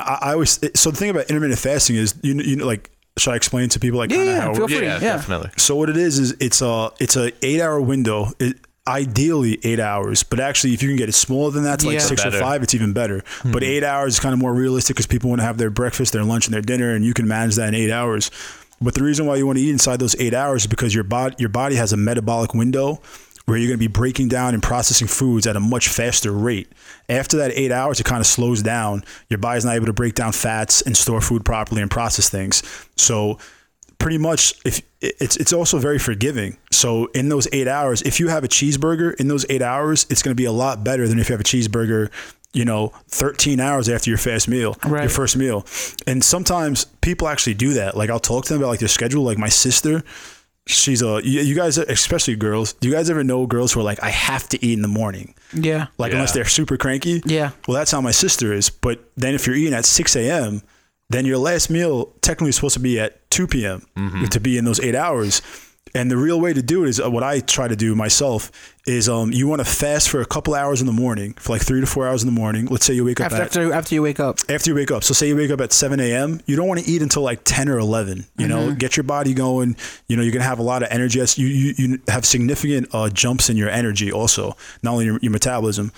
I, 0.00 0.18
I 0.20 0.32
always 0.32 0.58
so 0.78 0.90
the 0.90 0.96
thing 0.96 1.10
about 1.10 1.28
intermittent 1.28 1.58
fasting 1.60 1.96
is 1.96 2.14
you 2.22 2.34
you 2.34 2.56
know 2.56 2.66
like 2.66 2.90
should 3.16 3.32
I 3.32 3.36
explain 3.36 3.68
to 3.70 3.78
people 3.80 3.98
like 3.98 4.10
Yeah, 4.10 4.22
yeah, 4.24 4.40
how 4.40 4.54
feel 4.54 4.66
free. 4.68 4.82
yeah, 4.82 4.94
Yeah. 4.94 5.16
definitely. 5.16 5.50
So 5.56 5.76
what 5.76 5.88
it 5.90 5.96
is 5.96 6.18
is 6.18 6.32
it's 6.40 6.60
a 6.62 6.90
it's 7.00 7.16
a 7.16 7.32
eight 7.44 7.60
hour 7.60 7.80
window. 7.80 8.30
It, 8.38 8.56
ideally 8.86 9.58
eight 9.64 9.80
hours, 9.80 10.22
but 10.22 10.38
actually 10.38 10.74
if 10.74 10.82
you 10.82 10.88
can 10.90 10.96
get 10.98 11.08
it 11.08 11.12
smaller 11.14 11.50
than 11.50 11.64
that 11.64 11.80
to 11.80 11.86
like 11.86 11.94
Yeah. 11.94 12.00
six 12.00 12.22
Better. 12.22 12.36
or 12.36 12.40
five, 12.40 12.62
it's 12.62 12.74
even 12.74 12.92
better. 12.92 13.22
Hmm. 13.40 13.52
But 13.52 13.62
eight 13.62 13.82
hours 13.82 14.14
is 14.14 14.20
kind 14.20 14.34
of 14.34 14.38
more 14.38 14.52
realistic 14.52 14.94
because 14.96 15.06
people 15.06 15.30
want 15.30 15.40
to 15.40 15.46
have 15.46 15.56
their 15.56 15.70
breakfast, 15.70 16.12
their 16.12 16.22
lunch, 16.24 16.46
and 16.46 16.52
their 16.54 16.60
dinner, 16.60 16.94
and 16.94 17.02
you 17.02 17.14
can 17.14 17.26
manage 17.26 17.54
that 17.56 17.68
in 17.68 17.74
eight 17.74 17.90
hours. 17.90 18.30
But 18.82 18.92
the 18.94 19.02
reason 19.02 19.24
why 19.24 19.36
you 19.36 19.46
want 19.46 19.56
to 19.58 19.64
eat 19.64 19.70
inside 19.70 20.00
those 20.00 20.14
eight 20.20 20.34
hours 20.34 20.62
is 20.62 20.66
because 20.66 20.94
your 20.94 21.04
body 21.04 21.34
your 21.38 21.48
body 21.48 21.76
has 21.76 21.94
a 21.94 21.96
metabolic 21.96 22.52
window 22.52 23.00
where 23.46 23.58
you're 23.58 23.68
going 23.68 23.78
to 23.78 23.88
be 23.88 23.92
breaking 23.92 24.28
down 24.28 24.54
and 24.54 24.62
processing 24.62 25.06
foods 25.06 25.46
at 25.46 25.54
a 25.56 25.60
much 25.60 25.88
faster 25.88 26.32
rate. 26.32 26.72
After 27.08 27.36
that 27.38 27.52
eight 27.54 27.70
hours, 27.72 28.00
it 28.00 28.04
kind 28.06 28.20
of 28.20 28.26
slows 28.26 28.62
down. 28.62 29.04
Your 29.28 29.38
body's 29.38 29.64
not 29.64 29.76
able 29.76 29.86
to 29.86 29.92
break 29.92 30.14
down 30.14 30.32
fats 30.32 30.80
and 30.80 30.96
store 30.96 31.20
food 31.20 31.44
properly 31.44 31.82
and 31.82 31.90
process 31.90 32.30
things. 32.30 32.62
So 32.96 33.38
pretty 33.98 34.18
much 34.18 34.54
if 34.64 34.80
it's 35.00 35.36
it's 35.36 35.52
also 35.52 35.78
very 35.78 35.98
forgiving. 35.98 36.56
So 36.70 37.06
in 37.14 37.28
those 37.28 37.46
eight 37.52 37.68
hours, 37.68 38.00
if 38.02 38.18
you 38.18 38.28
have 38.28 38.44
a 38.44 38.48
cheeseburger 38.48 39.14
in 39.16 39.28
those 39.28 39.44
eight 39.50 39.62
hours, 39.62 40.06
it's 40.08 40.22
going 40.22 40.32
to 40.34 40.40
be 40.40 40.46
a 40.46 40.52
lot 40.52 40.82
better 40.82 41.06
than 41.06 41.18
if 41.18 41.28
you 41.28 41.34
have 41.34 41.40
a 41.40 41.44
cheeseburger, 41.44 42.10
you 42.54 42.64
know, 42.64 42.92
13 43.08 43.60
hours 43.60 43.88
after 43.90 44.08
your 44.10 44.18
fast 44.18 44.48
meal, 44.48 44.76
Right. 44.86 45.02
your 45.02 45.10
first 45.10 45.36
meal. 45.36 45.66
And 46.06 46.24
sometimes 46.24 46.86
people 47.02 47.28
actually 47.28 47.54
do 47.54 47.74
that. 47.74 47.94
Like 47.96 48.08
I'll 48.08 48.18
talk 48.20 48.46
to 48.46 48.54
them 48.54 48.62
about 48.62 48.70
like 48.70 48.78
their 48.80 48.88
schedule. 48.88 49.22
Like 49.22 49.36
my 49.38 49.50
sister, 49.50 50.02
she's 50.66 51.02
a 51.02 51.20
you 51.24 51.40
you 51.40 51.54
guys, 51.54 51.78
especially 51.78 52.36
girls. 52.36 52.72
Do 52.74 52.88
you 52.88 52.94
guys 52.94 53.10
ever 53.10 53.22
know 53.24 53.46
girls 53.46 53.72
who 53.72 53.80
are 53.80 53.84
like, 53.84 54.02
I 54.02 54.10
have 54.10 54.48
to 54.50 54.64
eat 54.64 54.72
in 54.74 54.82
the 54.82 54.88
morning? 54.88 55.34
yeah. 55.52 55.86
Like 55.98 56.10
Yeah. 56.10 56.16
unless 56.16 56.32
they're 56.32 56.44
super 56.44 56.76
cranky. 56.76 57.22
Yeah. 57.26 57.50
Well, 57.68 57.76
that's 57.76 57.90
how 57.90 58.00
my 58.00 58.10
sister 58.12 58.52
is. 58.52 58.70
But 58.70 59.00
then 59.16 59.34
if 59.34 59.46
you're 59.46 59.56
eating 59.56 59.74
at 59.74 59.84
6 59.84 60.16
a.m., 60.16 60.62
then 61.10 61.26
your 61.26 61.38
last 61.38 61.68
meal 61.70 62.06
technically 62.22 62.48
is 62.48 62.56
supposed 62.56 62.74
to 62.74 62.80
be 62.80 62.98
at 62.98 63.30
2 63.30 63.46
p.m. 63.46 63.86
Mm-hmm. 63.96 64.24
to 64.26 64.40
be 64.40 64.56
in 64.56 64.64
those 64.64 64.80
eight 64.80 64.94
hours. 64.94 65.42
And 65.96 66.10
the 66.10 66.16
real 66.16 66.40
way 66.40 66.52
to 66.52 66.62
do 66.62 66.84
it 66.84 66.88
is 66.88 67.00
uh, 67.00 67.08
what 67.10 67.22
I 67.22 67.38
try 67.40 67.68
to 67.68 67.76
do 67.76 67.94
myself 67.94 68.50
is 68.86 69.08
um, 69.08 69.30
you 69.32 69.46
want 69.46 69.60
to 69.60 69.64
fast 69.64 70.08
for 70.08 70.20
a 70.20 70.24
couple 70.26 70.54
hours 70.54 70.80
in 70.80 70.86
the 70.88 70.92
morning, 70.92 71.34
for 71.34 71.52
like 71.52 71.62
three 71.62 71.80
to 71.80 71.86
four 71.86 72.08
hours 72.08 72.22
in 72.22 72.26
the 72.26 72.32
morning. 72.38 72.66
Let's 72.66 72.84
say 72.84 72.94
you 72.94 73.04
wake 73.04 73.20
up 73.20 73.26
After 73.26 73.36
at, 73.36 73.42
after 73.46 73.72
after 73.72 73.94
you 73.94 74.02
wake 74.02 74.18
up. 74.18 74.38
after 74.48 74.70
you 74.70 74.74
wake 74.74 74.90
up. 74.90 75.04
So 75.04 75.14
say 75.14 75.28
you 75.28 75.36
wake 75.36 75.50
up 75.52 75.60
at 75.60 75.72
7 75.72 76.00
a.m. 76.00 76.40
You 76.46 76.56
don't 76.56 76.66
want 76.66 76.80
to 76.80 76.90
eat 76.90 77.00
until 77.00 77.22
like 77.22 77.42
10 77.44 77.68
or 77.68 77.78
11. 77.78 78.26
You 78.38 78.48
know, 78.48 78.54
Mm-hmm. 78.68 78.78
get 78.78 78.96
your 78.96 79.04
body 79.04 79.34
going. 79.34 79.76
You 80.08 80.16
know, 80.16 80.22
you're 80.22 80.32
gonna 80.32 80.44
have 80.44 80.58
a 80.58 80.62
lot 80.64 80.82
of 80.82 80.88
energy. 80.90 81.20
You 81.40 81.46
you, 81.46 81.74
you 81.76 81.98
have 82.08 82.24
significant 82.26 82.88
uh, 82.92 83.08
jumps 83.10 83.48
in 83.48 83.56
your 83.56 83.68
energy 83.68 84.10
also, 84.10 84.56
not 84.82 84.92
only 84.92 85.04
your, 85.04 85.18
your 85.22 85.32
metabolism. 85.32 85.92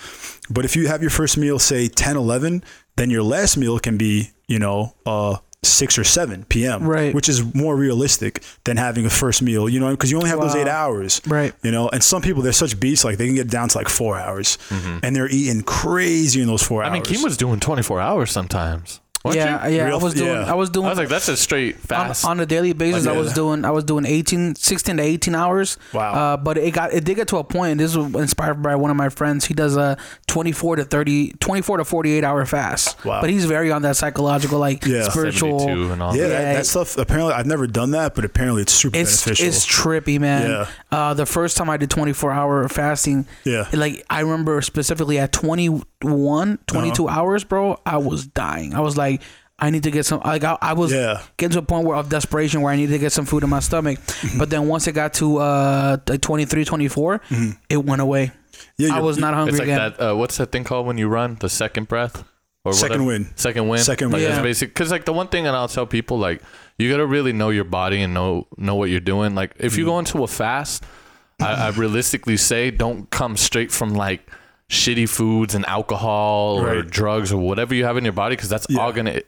But 0.49 0.63
if 0.65 0.75
you 0.75 0.87
have 0.87 1.01
your 1.01 1.11
first 1.11 1.37
meal 1.37 1.59
say 1.59 1.87
10, 1.87 2.15
11, 2.17 2.63
then 2.97 3.09
your 3.09 3.23
last 3.23 3.57
meal 3.57 3.79
can 3.79 3.97
be 3.97 4.31
you 4.47 4.59
know 4.59 4.93
uh, 5.05 5.37
6 5.63 5.97
or 5.97 6.03
7 6.03 6.45
p.m. 6.45 6.83
Right. 6.87 7.13
which 7.15 7.27
is 7.27 7.53
more 7.55 7.75
realistic 7.75 8.43
than 8.63 8.77
having 8.77 9.05
a 9.05 9.09
first 9.09 9.41
meal. 9.41 9.67
You 9.67 9.79
know, 9.79 9.91
because 9.91 10.11
you 10.11 10.17
only 10.17 10.29
have 10.29 10.39
those 10.39 10.55
eight 10.55 10.67
hours. 10.67 11.21
Right. 11.27 11.53
You 11.63 11.71
know, 11.71 11.89
and 11.89 12.03
some 12.03 12.21
people 12.21 12.41
they're 12.43 12.51
such 12.53 12.79
beasts 12.79 13.03
like 13.03 13.17
they 13.17 13.25
can 13.25 13.35
get 13.35 13.49
down 13.49 13.69
to 13.69 13.77
like 13.77 13.89
four 13.89 14.17
hours, 14.17 14.57
and 14.71 15.15
they're 15.15 15.29
eating 15.29 15.63
crazy 15.63 16.41
in 16.41 16.47
those 16.47 16.63
four 16.63 16.83
Mm-hmm. 16.83 16.91
I 16.91 16.93
mean, 16.93 17.03
Keem 17.03 17.23
was 17.23 17.37
doing 17.37 17.59
24 17.59 17.99
hours 17.99 18.31
sometimes. 18.31 19.01
Weren't 19.27 19.37
Yeah, 19.37 19.67
you? 19.67 19.77
yeah. 19.77 19.93
I 19.93 19.95
was 19.97 20.13
doing 20.13 20.31
yeah. 20.31 20.51
I 20.51 20.55
was 20.55 20.69
doing 20.69 20.85
I 20.85 20.89
was 20.89 20.97
like, 20.97 21.09
that's 21.09 21.27
a 21.27 21.37
straight 21.37 21.77
fast. 21.79 22.25
on 22.25 22.39
a 22.39 22.45
daily 22.45 22.73
basis 22.73 23.05
Like, 23.05 23.15
I 23.15 23.17
was 23.17 23.29
yeah. 23.29 23.33
doing 23.35 23.65
I 23.65 23.71
was 23.71 23.83
doing 23.83 24.05
18 24.05 24.55
16 24.55 24.97
to 24.97 25.03
18 25.03 25.35
hours 25.35 25.77
Wow. 25.93 26.13
uh, 26.13 26.37
but 26.37 26.57
it 26.57 26.71
got 26.73 26.93
it 26.93 27.03
did 27.03 27.15
get 27.15 27.27
to 27.29 27.37
a 27.37 27.43
point 27.43 27.71
and 27.71 27.79
this 27.79 27.95
was 27.95 28.13
inspired 28.15 28.61
by 28.63 28.75
one 28.75 28.91
of 28.91 28.97
my 28.97 29.09
friends 29.09 29.45
he 29.45 29.53
does 29.53 29.77
a 29.77 29.97
24 30.27 30.77
to 30.77 30.83
30 30.85 31.33
24 31.39 31.77
to 31.77 31.85
48 31.85 32.23
hour 32.23 32.45
fast 32.45 33.03
Wow. 33.05 33.21
but 33.21 33.29
he's 33.29 33.45
very 33.45 33.71
on 33.71 33.81
that 33.83 33.95
psychological 33.97 34.59
like 34.59 34.85
Yeah. 34.85 35.03
spiritual 35.09 35.67
and 35.91 36.01
all 36.01 36.15
Yeah, 36.15 36.27
that. 36.27 36.29
that, 36.29 36.53
that 36.53 36.65
stuff. 36.65 36.97
Apparently, 36.97 37.33
I've 37.33 37.45
never 37.45 37.67
done 37.67 37.91
that, 37.91 38.15
but 38.15 38.25
apparently, 38.25 38.61
it's 38.63 38.73
super 38.73 38.97
it's 38.97 39.23
beneficial. 39.23 39.47
it's 39.47 39.65
trippy 39.65 40.19
man 40.19 40.49
Yeah. 40.49 40.67
uh, 40.91 41.13
the 41.13 41.25
first 41.25 41.57
time 41.57 41.69
I 41.69 41.77
did 41.77 41.89
24 41.89 42.31
hour 42.31 42.67
fasting 42.69 43.25
Yeah. 43.43 43.67
like 43.73 44.05
I 44.09 44.21
remember 44.21 44.61
specifically 44.61 45.19
at 45.19 45.31
21 46.01 46.59
22 46.67 47.07
Uh-huh. 47.07 47.19
hours 47.19 47.43
bro 47.43 47.79
I 47.85 47.97
was 47.97 48.27
dying 48.27 48.73
I 48.73 48.79
was 48.81 48.97
like 48.97 49.16
I 49.59 49.69
need 49.71 49.83
to 49.83 49.91
get 49.91 50.05
some 50.05 50.21
like 50.23 50.43
I, 50.43 50.57
I 50.61 50.73
was 50.73 50.91
Yeah. 50.93 51.21
getting 51.37 51.53
to 51.53 51.59
a 51.59 51.61
point 51.63 51.85
where 51.87 51.97
of 51.97 52.09
desperation 52.09 52.61
where 52.61 52.71
I 52.71 52.75
needed 52.75 52.93
to 52.93 52.99
get 52.99 53.11
some 53.11 53.25
food 53.25 53.43
in 53.43 53.49
my 53.49 53.59
stomach 53.59 53.97
Mm-hmm. 53.99 54.37
but 54.39 54.49
then 54.49 54.67
once 54.67 54.87
it 54.87 54.91
got 54.93 55.13
to 55.15 55.37
uh 55.37 55.97
like 56.07 56.21
23 56.21 56.63
24 56.65 57.21
it 57.69 57.77
went 57.77 58.01
away 58.01 58.31
yeah, 58.77 58.95
I 58.95 58.99
was 59.01 59.17
not 59.17 59.33
hungry 59.33 59.51
It's 59.51 59.59
like 59.59 59.67
again 59.67 59.93
that. 59.97 60.11
Uh, 60.11 60.15
what's 60.15 60.37
that 60.37 60.51
thing 60.51 60.63
called 60.63 60.85
when 60.87 60.97
you 60.97 61.07
run? 61.07 61.37
The 61.39 61.49
second 61.49 61.87
breath. 61.87 62.23
Or 62.65 62.73
Second 62.73 63.05
whatever? 63.05 63.23
wind. 63.23 63.33
Second 63.35 63.67
win. 63.69 63.79
Second 63.79 64.11
Like, 64.11 64.21
that's 64.23 64.37
Yeah. 64.37 64.41
basic. 64.43 64.69
Because 64.73 64.91
like 64.91 65.05
the 65.05 65.13
one 65.13 65.27
thing 65.29 65.45
that 65.45 65.53
I'll 65.55 65.67
tell 65.67 65.85
people, 65.87 66.17
like 66.19 66.41
you 66.77 66.89
gotta 66.91 67.05
really 67.05 67.33
know 67.33 67.49
your 67.49 67.63
body 67.63 68.01
and 68.01 68.13
know 68.13 68.47
know 68.57 68.75
what 68.75 68.89
you're 68.89 68.99
doing. 68.99 69.35
Like 69.35 69.53
if 69.57 69.77
you 69.77 69.83
Mm-hmm. 69.85 69.89
go 69.91 69.99
into 69.99 70.23
a 70.23 70.27
fast, 70.27 70.83
I, 71.39 71.67
I 71.67 71.69
realistically 71.69 72.35
say 72.37 72.71
don't 72.71 73.09
come 73.09 73.37
straight 73.37 73.71
from 73.71 73.93
like 73.93 74.27
shitty 74.69 75.07
foods 75.07 75.55
and 75.55 75.65
alcohol 75.65 76.59
or 76.61 76.81
drugs 76.81 77.31
or 77.31 77.37
whatever 77.41 77.73
you 77.73 77.85
have 77.85 77.97
in 77.97 78.03
your 78.03 78.13
body 78.13 78.35
because 78.35 78.49
that's 78.49 78.65
Yeah. 78.69 78.81
all 78.81 78.91
gonna 78.91 79.21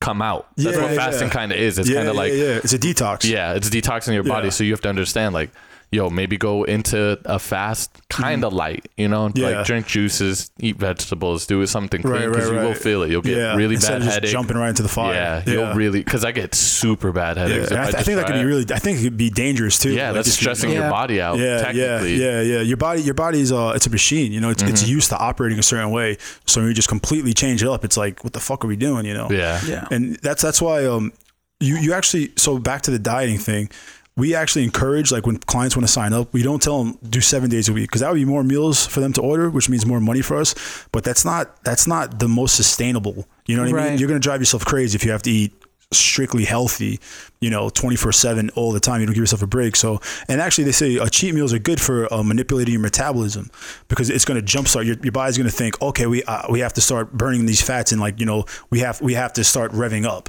come 0.00 0.20
out. 0.20 0.48
That's 0.56 0.76
Yeah, 0.76 0.82
what 0.82 0.94
fasting 0.96 1.28
yeah. 1.28 1.32
kind 1.34 1.52
of 1.52 1.58
is. 1.58 1.78
It's 1.78 1.92
kind 1.92 2.08
of 2.08 2.16
like 2.16 2.32
yeah, 2.32 2.56
it's 2.62 2.72
a 2.72 2.78
detox. 2.78 3.24
yeah, 3.28 3.54
it's 3.54 3.70
detoxing 3.70 4.14
your 4.14 4.24
body. 4.24 4.50
So 4.50 4.64
you 4.64 4.72
have 4.72 4.80
to 4.80 4.88
understand, 4.88 5.34
like, 5.34 5.50
yo, 5.92 6.08
maybe 6.10 6.36
go 6.38 6.64
into 6.64 7.20
a 7.26 7.38
fast, 7.38 7.90
kind 8.08 8.44
of 8.44 8.52
light, 8.52 8.88
you 8.96 9.06
know, 9.08 9.28
Mm-hmm. 9.28 9.38
Yeah. 9.38 9.48
like 9.58 9.66
drink 9.66 9.86
juices, 9.86 10.50
eat 10.58 10.76
vegetables, 10.76 11.46
do 11.46 11.64
something 11.66 12.00
clean 12.02 12.14
Right, 12.14 12.28
because 12.28 12.50
right, 12.50 12.60
you 12.62 12.66
will 12.66 12.74
feel 12.74 13.02
it. 13.02 13.10
You'll 13.10 13.22
get 13.22 13.36
yeah. 13.36 13.54
really 13.54 13.74
Instead 13.76 13.92
bad 13.92 13.96
of 13.98 14.02
just 14.04 14.14
headache. 14.14 14.30
jumping 14.32 14.56
right 14.56 14.70
into 14.70 14.82
the 14.82 14.88
fire. 14.88 15.14
yeah, 15.14 15.42
you'll 15.46 15.74
really 15.74 16.02
because 16.02 16.24
I 16.24 16.32
get 16.32 16.54
super 16.54 17.12
bad 17.12 17.36
headaches. 17.36 17.70
and 17.70 17.78
if 17.78 17.78
I, 17.78 17.82
th- 17.84 17.94
I 17.94 17.98
just 17.98 18.06
think 18.06 18.16
that 18.16 18.26
could 18.26 18.34
be 18.40 18.44
really. 18.44 18.64
I 18.74 18.78
think 18.78 18.98
it 19.00 19.02
could 19.04 19.16
be 19.16 19.30
dangerous 19.30 19.78
too. 19.78 19.90
yeah, 19.92 20.06
Like, 20.06 20.14
that's 20.16 20.28
if 20.28 20.34
you- 20.34 20.40
stressing 20.44 20.70
your 20.72 20.90
body 20.90 21.20
out. 21.20 21.36
Yeah, 21.38 21.44
yeah, 21.44 21.58
technically. 21.62 22.18
Mm-hmm. 22.18 22.22
yeah, 22.22 22.40
yeah. 22.40 22.60
Your 22.62 22.78
body, 22.78 23.02
your 23.02 23.14
body's 23.14 23.52
uh, 23.52 23.72
it's 23.76 23.86
a 23.86 23.90
machine. 23.90 24.32
You 24.32 24.40
know, 24.40 24.50
it's 24.50 24.62
it's 24.62 24.88
used 24.88 25.10
to 25.10 25.18
operating 25.18 25.58
a 25.58 25.62
certain 25.62 25.90
way. 25.90 26.16
So 26.46 26.60
when 26.62 26.68
you 26.68 26.74
just 26.74 26.88
completely 26.88 27.34
change 27.34 27.62
it 27.62 27.68
up, 27.68 27.84
it's 27.84 27.96
like, 27.98 28.24
what 28.24 28.32
the 28.32 28.40
fuck 28.40 28.64
are 28.64 28.68
we 28.68 28.76
doing? 28.76 29.04
You 29.04 29.14
know? 29.14 29.28
yeah, 29.30 29.60
yeah 29.66 29.86
and 29.90 30.16
that's 30.16 30.40
that's 30.42 30.60
why 30.62 30.86
um 30.86 31.12
you 31.60 31.76
you 31.76 31.92
actually 31.92 32.32
so 32.36 32.58
back 32.58 32.82
to 32.82 32.90
the 32.90 32.98
dieting 32.98 33.38
thing 33.38 33.70
we 34.16 34.34
actually 34.34 34.64
encourage 34.64 35.10
like 35.10 35.26
when 35.26 35.38
clients 35.38 35.76
want 35.76 35.86
to 35.86 35.92
sign 35.92 36.12
up 36.12 36.32
we 36.32 36.42
don't 36.42 36.62
tell 36.62 36.84
them 36.84 36.98
do 37.08 37.20
seven 37.20 37.48
days 37.48 37.68
a 37.68 37.72
week 37.72 37.88
because 37.88 38.00
that 38.00 38.10
would 38.10 38.16
be 38.16 38.24
more 38.24 38.44
meals 38.44 38.86
for 38.86 39.00
them 39.00 39.12
to 39.12 39.20
order 39.22 39.48
which 39.48 39.68
means 39.68 39.86
more 39.86 40.00
money 40.00 40.20
for 40.22 40.36
us 40.36 40.54
but 40.92 41.02
that's 41.04 41.24
not 41.24 41.62
that's 41.64 41.86
not 41.86 42.18
the 42.18 42.28
most 42.28 42.54
sustainable 42.56 43.26
you 43.46 43.56
know 43.56 43.62
what 43.62 43.70
i 43.80 43.90
mean? 43.90 43.98
You're 43.98 44.08
going 44.08 44.20
to 44.20 44.24
drive 44.24 44.40
yourself 44.40 44.64
crazy 44.64 44.96
if 44.96 45.04
you 45.04 45.12
have 45.12 45.22
to 45.22 45.30
eat 45.30 45.52
strictly 45.92 46.44
healthy, 46.44 47.00
you 47.40 47.50
know, 47.50 47.68
24 47.70 48.12
seven 48.12 48.50
all 48.50 48.72
the 48.72 48.80
time. 48.80 49.00
You 49.00 49.06
don't 49.06 49.14
give 49.14 49.22
yourself 49.22 49.42
a 49.42 49.46
break. 49.46 49.76
So, 49.76 50.00
and 50.28 50.40
actually 50.40 50.64
they 50.64 50.72
say 50.72 50.98
uh, 50.98 51.08
cheat 51.08 51.34
meals 51.34 51.52
are 51.52 51.58
good 51.58 51.80
for 51.80 52.12
uh, 52.12 52.22
manipulating 52.22 52.72
your 52.72 52.82
metabolism 52.82 53.50
because 53.88 54.10
it's 54.10 54.24
going 54.24 54.42
to 54.42 54.58
jumpstart 54.58 54.86
your, 54.86 54.96
your 55.02 55.12
body's 55.12 55.36
going 55.36 55.48
to 55.50 55.56
think, 55.56 55.80
okay, 55.82 56.06
we, 56.06 56.22
uh, 56.24 56.42
we 56.50 56.60
have 56.60 56.72
to 56.74 56.80
start 56.80 57.12
burning 57.12 57.46
these 57.46 57.60
fats 57.60 57.92
and 57.92 58.00
like, 58.00 58.20
you 58.20 58.26
know, 58.26 58.44
we 58.70 58.80
have, 58.80 59.00
we 59.00 59.14
have 59.14 59.32
to 59.34 59.44
start 59.44 59.72
revving 59.72 60.04
up. 60.04 60.28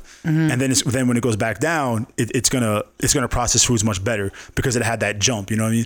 And 0.52 0.62
then 0.62 0.72
it's, 0.72 0.84
then 0.84 1.08
when 1.08 1.18
it 1.18 1.24
goes 1.24 1.36
back 1.36 1.60
down, 1.60 2.08
it, 2.18 2.32
it's 2.36 2.50
going 2.50 2.64
to, 2.64 2.86
it's 3.00 3.14
going 3.14 3.24
to 3.24 3.28
process 3.30 3.64
foods 3.64 3.84
much 3.84 4.04
better 4.04 4.32
because 4.56 4.76
it 4.76 4.84
had 4.84 5.00
that 5.02 5.20
jump, 5.20 5.52
you 5.52 5.58
know 5.58 5.64
what 5.64 5.70
I 5.70 5.74
mean? 5.74 5.86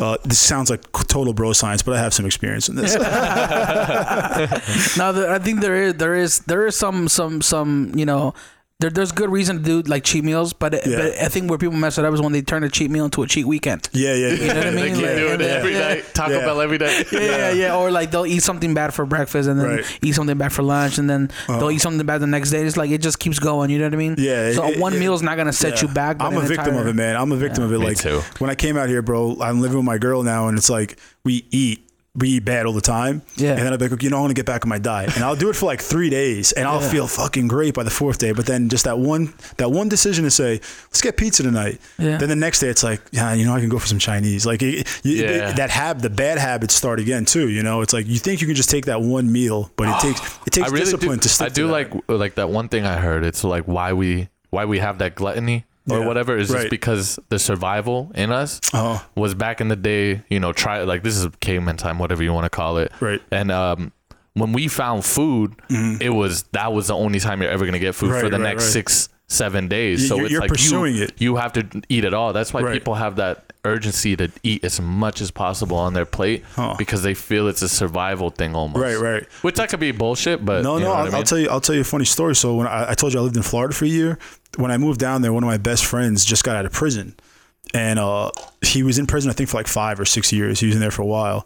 Uh, 0.00 0.16
this 0.24 0.38
sounds 0.38 0.70
like 0.70 0.90
total 1.06 1.34
bro 1.34 1.52
science, 1.52 1.82
but 1.82 1.94
I 1.94 1.98
have 1.98 2.14
some 2.14 2.24
experience 2.24 2.68
in 2.68 2.76
this. 2.76 2.94
Now, 4.96 5.12
the, 5.12 5.28
I 5.30 5.38
think 5.38 5.60
there 5.60 5.76
is 5.76 5.94
there 5.94 6.14
is 6.14 6.40
there 6.40 6.66
is 6.66 6.76
some 6.76 7.08
some 7.08 7.42
some 7.42 7.92
you 7.94 8.06
know. 8.06 8.34
There, 8.82 8.90
there's 8.90 9.12
good 9.12 9.30
reason 9.30 9.58
to 9.58 9.62
do 9.62 9.82
like 9.88 10.02
cheat 10.04 10.24
meals, 10.24 10.52
but, 10.52 10.74
Yeah. 10.86 10.96
but 10.96 11.18
I 11.22 11.28
think 11.28 11.48
where 11.48 11.58
people 11.58 11.76
mess 11.76 11.98
it 11.98 12.04
up 12.04 12.12
is 12.12 12.20
when 12.20 12.32
they 12.32 12.42
turn 12.42 12.64
a 12.64 12.68
cheat 12.68 12.90
meal 12.90 13.04
into 13.04 13.22
a 13.22 13.26
cheat 13.26 13.46
weekend. 13.46 13.88
yeah, 13.92 14.12
yeah, 14.14 14.26
yeah. 14.26 14.32
You 14.34 14.46
know 14.48 14.54
what 14.54 14.66
I 14.66 14.70
They 14.70 14.82
mean? 14.82 14.94
keep 14.96 15.04
Like, 15.06 15.16
doing 15.16 15.40
it 15.40 15.50
every 15.50 15.72
yeah. 15.72 15.78
night. 15.88 16.04
Taco 16.14 16.32
Yeah. 16.32 16.44
Bell 16.46 16.60
every 16.60 16.78
day. 16.78 17.04
Yeah, 17.12 17.20
yeah, 17.20 17.50
yeah. 17.52 17.76
Or 17.76 17.90
like 17.90 18.10
they'll 18.10 18.26
eat 18.26 18.42
something 18.42 18.74
bad 18.74 18.92
for 18.92 19.06
breakfast 19.06 19.48
and 19.48 19.58
then 19.60 19.68
Right. 19.76 19.98
eat 20.02 20.12
something 20.14 20.36
bad 20.36 20.52
for 20.52 20.62
lunch 20.62 20.98
and 20.98 21.08
then 21.08 21.30
uh-huh. 21.48 21.58
they'll 21.60 21.70
eat 21.70 21.80
something 21.80 22.04
bad 22.04 22.20
the 22.20 22.26
next 22.26 22.50
day. 22.50 22.62
It's 22.66 22.76
like 22.76 22.90
it 22.90 22.98
just 23.02 23.18
keeps 23.20 23.38
going. 23.38 23.70
You 23.70 23.78
know 23.78 23.84
what 23.84 23.94
I 23.94 23.96
mean? 23.96 24.16
Yeah, 24.18 24.52
So 24.52 24.66
it- 24.66 24.78
one 24.80 24.94
it- 24.94 24.98
meal 24.98 25.14
is 25.14 25.22
not 25.22 25.36
gonna 25.36 25.52
set 25.52 25.76
Yeah. 25.76 25.82
you 25.88 25.94
back. 25.94 26.16
I'm 26.20 26.36
a 26.36 26.40
victim 26.40 26.66
entire- 26.74 26.80
of 26.82 26.86
it, 26.88 26.94
man. 26.96 27.16
I'm 27.16 27.30
a 27.32 27.36
victim 27.36 27.62
of 27.64 27.72
it. 27.72 27.78
Me 27.78 27.86
like 27.86 27.98
too. 27.98 28.20
when 28.40 28.50
I 28.50 28.54
came 28.56 28.76
out 28.76 28.88
here, 28.88 29.00
bro, 29.02 29.36
I'm 29.40 29.60
living 29.60 29.76
with 29.76 29.86
my 29.86 29.98
girl 29.98 30.22
now, 30.24 30.48
and 30.48 30.58
it's 30.58 30.68
like 30.70 30.98
we 31.24 31.46
eat. 31.52 31.88
We 32.14 32.28
eat 32.28 32.44
bad 32.44 32.66
all 32.66 32.74
the 32.74 32.82
time. 32.82 33.22
Yeah. 33.36 33.52
And 33.52 33.60
then 33.60 33.72
I'll 33.72 33.78
be 33.78 33.88
like, 33.88 34.02
you 34.02 34.10
know, 34.10 34.18
I 34.18 34.20
want 34.20 34.32
to 34.32 34.34
get 34.34 34.44
back 34.44 34.66
on 34.66 34.68
my 34.68 34.78
diet. 34.78 35.14
And 35.14 35.24
I'll 35.24 35.34
do 35.34 35.48
it 35.48 35.56
for 35.56 35.64
like 35.64 35.80
three 35.80 36.10
days 36.10 36.52
and 36.52 36.68
I'll 36.68 36.80
feel 36.80 37.06
fucking 37.06 37.48
great 37.48 37.72
by 37.72 37.84
the 37.84 37.90
fourth 37.90 38.18
day. 38.18 38.32
But 38.32 38.44
then 38.44 38.68
just 38.68 38.84
that 38.84 38.98
one 38.98 39.32
that 39.56 39.70
one 39.70 39.88
decision 39.88 40.24
to 40.24 40.30
say, 40.30 40.60
let's 40.88 41.00
get 41.00 41.16
pizza 41.16 41.42
tonight. 41.42 41.80
Yeah. 41.98 42.18
Then 42.18 42.28
the 42.28 42.36
next 42.36 42.60
day 42.60 42.68
it's 42.68 42.82
like, 42.82 43.00
yeah, 43.12 43.32
you 43.32 43.46
know, 43.46 43.54
I 43.54 43.60
can 43.60 43.70
go 43.70 43.78
for 43.78 43.86
some 43.86 43.98
Chinese. 43.98 44.44
Like 44.44 44.60
it, 44.62 44.86
you, 45.02 45.24
Yeah. 45.24 45.52
that 45.52 45.70
hab 45.70 46.00
the 46.02 46.10
bad 46.10 46.36
habits 46.36 46.74
start 46.74 47.00
again 47.00 47.24
too. 47.24 47.48
You 47.48 47.62
know, 47.62 47.80
it's 47.80 47.94
like 47.94 48.06
you 48.06 48.18
think 48.18 48.42
you 48.42 48.46
can 48.46 48.56
just 48.56 48.68
take 48.68 48.84
that 48.86 49.00
one 49.00 49.32
meal, 49.32 49.70
but 49.76 49.88
it 49.88 49.94
oh, 49.96 50.00
takes 50.00 50.38
it 50.46 50.50
takes 50.50 50.70
really 50.70 50.84
discipline 50.84 51.16
do. 51.16 51.22
to 51.22 51.28
stick 51.30 51.46
I 51.46 51.48
do 51.48 51.62
to 51.62 51.66
that. 51.68 51.72
like 51.72 52.08
like 52.08 52.34
that 52.34 52.50
one 52.50 52.68
thing 52.68 52.84
I 52.84 52.98
heard. 52.98 53.24
It's 53.24 53.42
like 53.42 53.64
why 53.64 53.94
we 53.94 54.28
why 54.50 54.66
we 54.66 54.80
have 54.80 54.98
that 54.98 55.14
gluttony 55.14 55.64
or 55.90 55.98
Yeah. 56.00 56.06
whatever 56.06 56.36
is 56.36 56.50
Right. 56.50 56.60
just 56.60 56.70
because 56.70 57.18
the 57.28 57.38
survival 57.38 58.10
in 58.14 58.30
us 58.32 58.60
Uh-huh. 58.72 58.98
was 59.14 59.34
back 59.34 59.60
in 59.60 59.68
the 59.68 59.76
day. 59.76 60.22
You 60.28 60.40
know, 60.40 60.52
try 60.52 60.82
like 60.82 61.02
this 61.02 61.16
is 61.16 61.28
caveman 61.40 61.76
time, 61.76 61.98
whatever 61.98 62.22
you 62.22 62.32
want 62.32 62.44
to 62.44 62.50
call 62.50 62.78
it. 62.78 62.92
Right. 63.00 63.20
And 63.30 63.50
um, 63.50 63.92
when 64.34 64.52
we 64.52 64.68
found 64.68 65.04
food, 65.04 65.54
it 66.00 66.10
was 66.14 66.44
that 66.52 66.72
was 66.72 66.86
the 66.88 66.94
only 66.94 67.20
time 67.20 67.42
you're 67.42 67.50
ever 67.50 67.64
gonna 67.66 67.78
get 67.78 67.94
food 67.94 68.10
for 68.10 68.16
Mm-hmm. 68.16 68.24
The 68.26 68.38
right, 68.38 68.42
next 68.42 68.64
right. 68.64 68.72
six 68.72 69.08
seven 69.28 69.66
days. 69.66 70.08
So 70.08 70.14
you're- 70.16 70.24
it's 70.26 70.32
you're 70.32 70.40
like 70.42 70.50
pursuing 70.50 70.94
you, 70.94 71.04
it. 71.04 71.12
You 71.18 71.36
have 71.36 71.52
to 71.54 71.66
eat 71.88 72.04
it 72.04 72.12
all. 72.12 72.32
That's 72.34 72.52
why 72.52 72.60
Right. 72.60 72.74
people 72.74 72.94
have 72.96 73.16
that 73.16 73.52
urgency 73.64 74.14
to 74.16 74.28
eat 74.42 74.62
as 74.64 74.78
much 74.80 75.20
as 75.22 75.30
possible 75.30 75.76
on 75.76 75.94
their 75.94 76.04
plate 76.04 76.44
Huh. 76.56 76.74
because 76.76 77.02
they 77.02 77.14
feel 77.14 77.46
it's 77.48 77.62
a 77.62 77.68
survival 77.68 78.28
thing 78.30 78.54
almost. 78.54 78.82
Right, 78.82 78.98
right. 78.98 79.22
Which 79.42 79.54
that 79.54 79.68
could 79.70 79.78
be 79.80 79.92
bullshit, 79.92 80.44
but 80.44 80.62
No, 80.64 80.78
no. 80.78 80.92
I'll, 80.92 81.02
I 81.02 81.04
mean? 81.04 81.14
I'll 81.14 81.22
tell 81.22 81.38
you. 81.38 81.48
I'll 81.48 81.60
tell 81.60 81.74
you 81.74 81.80
a 81.80 81.84
funny 81.84 82.04
story. 82.04 82.34
So 82.34 82.56
when 82.56 82.66
I, 82.66 82.90
I 82.90 82.94
told 82.94 83.14
you 83.14 83.20
I 83.20 83.22
lived 83.22 83.36
in 83.36 83.42
Florida 83.42 83.72
for 83.72 83.84
a 83.84 83.88
year, 83.88 84.18
when 84.56 84.70
I 84.70 84.78
moved 84.78 85.00
down 85.00 85.22
there, 85.22 85.32
one 85.32 85.42
of 85.42 85.48
my 85.48 85.58
best 85.58 85.84
friends 85.84 86.24
just 86.24 86.44
got 86.44 86.56
out 86.56 86.66
of 86.66 86.72
prison, 86.72 87.14
and 87.74 87.98
uh, 87.98 88.30
he 88.62 88.82
was 88.82 88.98
in 88.98 89.06
prison 89.06 89.30
I 89.30 89.34
think 89.34 89.48
for 89.48 89.56
like 89.56 89.68
five 89.68 89.98
or 89.98 90.04
six 90.04 90.32
years. 90.32 90.60
He 90.60 90.66
was 90.66 90.74
in 90.74 90.80
there 90.80 90.90
for 90.90 91.02
a 91.02 91.06
while. 91.06 91.44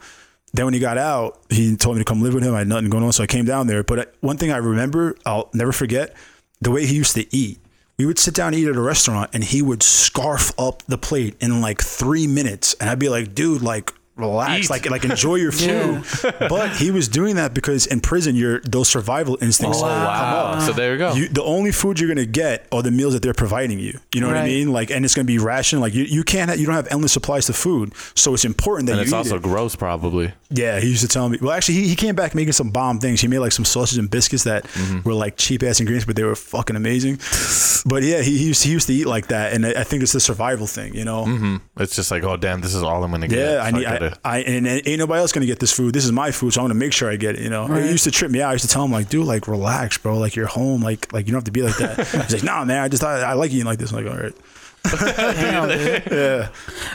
Then 0.52 0.64
when 0.64 0.74
he 0.74 0.80
got 0.80 0.96
out, 0.96 1.38
he 1.50 1.76
told 1.76 1.96
me 1.96 2.00
to 2.00 2.04
come 2.04 2.22
live 2.22 2.32
with 2.34 2.42
him. 2.42 2.54
I 2.54 2.60
had 2.60 2.68
nothing 2.68 2.88
going 2.88 3.04
on, 3.04 3.12
so 3.12 3.22
I 3.22 3.26
came 3.26 3.44
down 3.44 3.66
there. 3.66 3.82
But 3.82 3.98
uh, 3.98 4.04
one 4.20 4.38
thing 4.38 4.50
I 4.50 4.56
remember, 4.56 5.16
I'll 5.26 5.50
never 5.52 5.72
forget, 5.72 6.16
the 6.60 6.70
way 6.70 6.86
he 6.86 6.94
used 6.94 7.14
to 7.16 7.34
eat. 7.34 7.58
We 7.98 8.06
would 8.06 8.18
sit 8.18 8.34
down 8.34 8.48
and 8.48 8.56
eat 8.56 8.68
at 8.68 8.76
a 8.76 8.80
restaurant, 8.80 9.30
and 9.32 9.42
he 9.42 9.62
would 9.62 9.82
scarf 9.82 10.52
up 10.58 10.82
the 10.84 10.98
plate 10.98 11.34
in 11.40 11.60
like 11.60 11.82
three 11.82 12.26
minutes, 12.26 12.74
and 12.80 12.88
I'd 12.90 12.98
be 12.98 13.08
like, 13.08 13.34
"Dude, 13.34 13.62
like." 13.62 13.92
Relax, 14.16 14.64
Eat. 14.64 14.70
like 14.70 14.88
like 14.90 15.04
enjoy 15.04 15.34
your 15.36 15.52
food. 15.60 16.02
But 16.48 16.76
he 16.76 16.90
was 16.90 17.06
doing 17.06 17.36
that 17.36 17.52
because 17.52 17.86
in 17.86 18.00
prison, 18.00 18.34
your 18.34 18.60
those 18.60 18.88
survival 18.88 19.36
instincts 19.42 19.78
Oh, 19.78 19.82
come 19.82 19.90
up. 19.92 20.62
So 20.62 20.72
there 20.72 20.92
you 20.92 20.98
go. 20.98 21.12
You, 21.14 21.28
the 21.28 21.42
only 21.42 21.70
food 21.70 22.00
you're 22.00 22.08
gonna 22.08 22.24
get 22.24 22.66
are 22.72 22.82
the 22.82 22.90
meals 22.90 23.12
that 23.12 23.22
they're 23.22 23.34
providing 23.34 23.78
you. 23.78 23.98
You 24.14 24.22
know 24.22 24.28
what 24.28 24.36
I 24.36 24.40
Right. 24.40 24.46
mean? 24.46 24.72
Like, 24.72 24.90
and 24.90 25.04
it's 25.04 25.14
gonna 25.14 25.26
be 25.26 25.38
ration. 25.38 25.80
Like, 25.80 25.92
you, 25.94 26.04
you 26.04 26.24
can't, 26.24 26.48
ha- 26.50 26.56
you 26.56 26.64
don't 26.64 26.74
have 26.74 26.88
endless 26.90 27.12
supplies 27.12 27.44
to 27.46 27.52
food, 27.52 27.92
so 28.14 28.32
it's 28.32 28.44
important 28.46 28.86
that 28.86 28.92
and 28.92 28.98
you 29.00 29.02
it's 29.02 29.12
eat 29.12 29.16
also 29.16 29.36
it. 29.36 29.42
gross, 29.42 29.76
probably. 29.76 30.32
Yeah, 30.48 30.80
he 30.80 30.88
used 30.88 31.02
to 31.02 31.08
tell 31.08 31.28
me. 31.28 31.38
Well, 31.40 31.52
actually, 31.52 31.74
he, 31.74 31.88
he 31.88 31.96
came 31.96 32.14
back 32.14 32.34
making 32.34 32.52
some 32.52 32.70
bomb 32.70 33.00
things. 33.00 33.20
He 33.20 33.28
made 33.28 33.40
like 33.40 33.52
some 33.52 33.64
sausage 33.66 33.98
and 33.98 34.10
biscuits 34.10 34.44
that 34.44 34.64
Mm-hmm. 34.64 35.02
were 35.08 35.14
like 35.14 35.36
cheap 35.36 35.62
ass 35.62 35.80
ingredients, 35.80 36.06
but 36.06 36.16
they 36.16 36.24
were 36.24 36.34
fucking 36.36 36.76
amazing. 36.76 37.16
but 37.86 38.02
yeah, 38.02 38.22
he, 38.22 38.38
he 38.38 38.46
used 38.46 38.62
he 38.64 38.70
used 38.70 38.86
to 38.86 38.94
eat 38.94 39.06
like 39.06 39.28
that, 39.28 39.52
and 39.52 39.66
I 39.66 39.80
I 39.80 39.84
think 39.84 40.02
it's 40.02 40.12
the 40.12 40.20
survival 40.20 40.66
thing. 40.66 40.94
You 40.94 41.04
know? 41.04 41.24
mm-hmm. 41.26 41.56
It's 41.82 41.94
just 41.96 42.10
like, 42.10 42.22
oh 42.24 42.36
damn, 42.38 42.60
this 42.62 42.74
is 42.74 42.82
all 42.82 43.02
I'm 43.04 43.10
gonna 43.10 43.28
get. 43.28 43.38
Yeah, 43.38 43.62
I 43.62 43.70
need. 43.70 43.82
gotta- 43.82 44.05
I, 44.24 44.36
I 44.36 44.38
and 44.40 44.66
ain't 44.66 44.98
nobody 44.98 45.20
else 45.20 45.32
gonna 45.32 45.46
get 45.46 45.58
this 45.58 45.72
food. 45.72 45.94
This 45.94 46.04
is 46.04 46.12
my 46.12 46.30
food, 46.30 46.52
so 46.52 46.60
I'm 46.60 46.64
gonna 46.64 46.74
make 46.78 46.92
sure 46.92 47.10
I 47.10 47.16
get 47.16 47.34
it. 47.36 47.42
You 47.42 47.50
know, 47.50 47.72
it 47.74 47.90
used 47.90 48.04
to 48.04 48.10
trip 48.10 48.30
me 48.30 48.42
out. 48.42 48.50
I 48.50 48.52
used 48.52 48.64
to 48.64 48.70
tell 48.70 48.84
him 48.84 48.92
like, 48.92 49.08
dude, 49.08 49.26
like 49.26 49.46
relax, 49.48 49.98
bro. 49.98 50.18
Like 50.18 50.36
you're 50.36 50.46
home. 50.46 50.82
Like 50.82 51.12
like 51.12 51.26
you 51.26 51.32
don't 51.32 51.38
have 51.38 51.44
to 51.44 51.50
be 51.52 51.62
like 51.62 51.76
that. 51.78 52.06
He's 52.08 52.32
like, 52.34 52.42
nah, 52.44 52.64
man. 52.64 52.82
I 52.82 52.88
just 52.88 53.04
I, 53.04 53.20
I 53.20 53.32
like 53.34 53.50
eating 53.50 53.66
like 53.66 53.78
this. 53.78 53.92
I'm 53.92 54.04
like, 54.04 54.12
all 54.14 54.20
right. 54.20 54.34
Damn. 55.00 55.68
Yeah. 56.12 56.48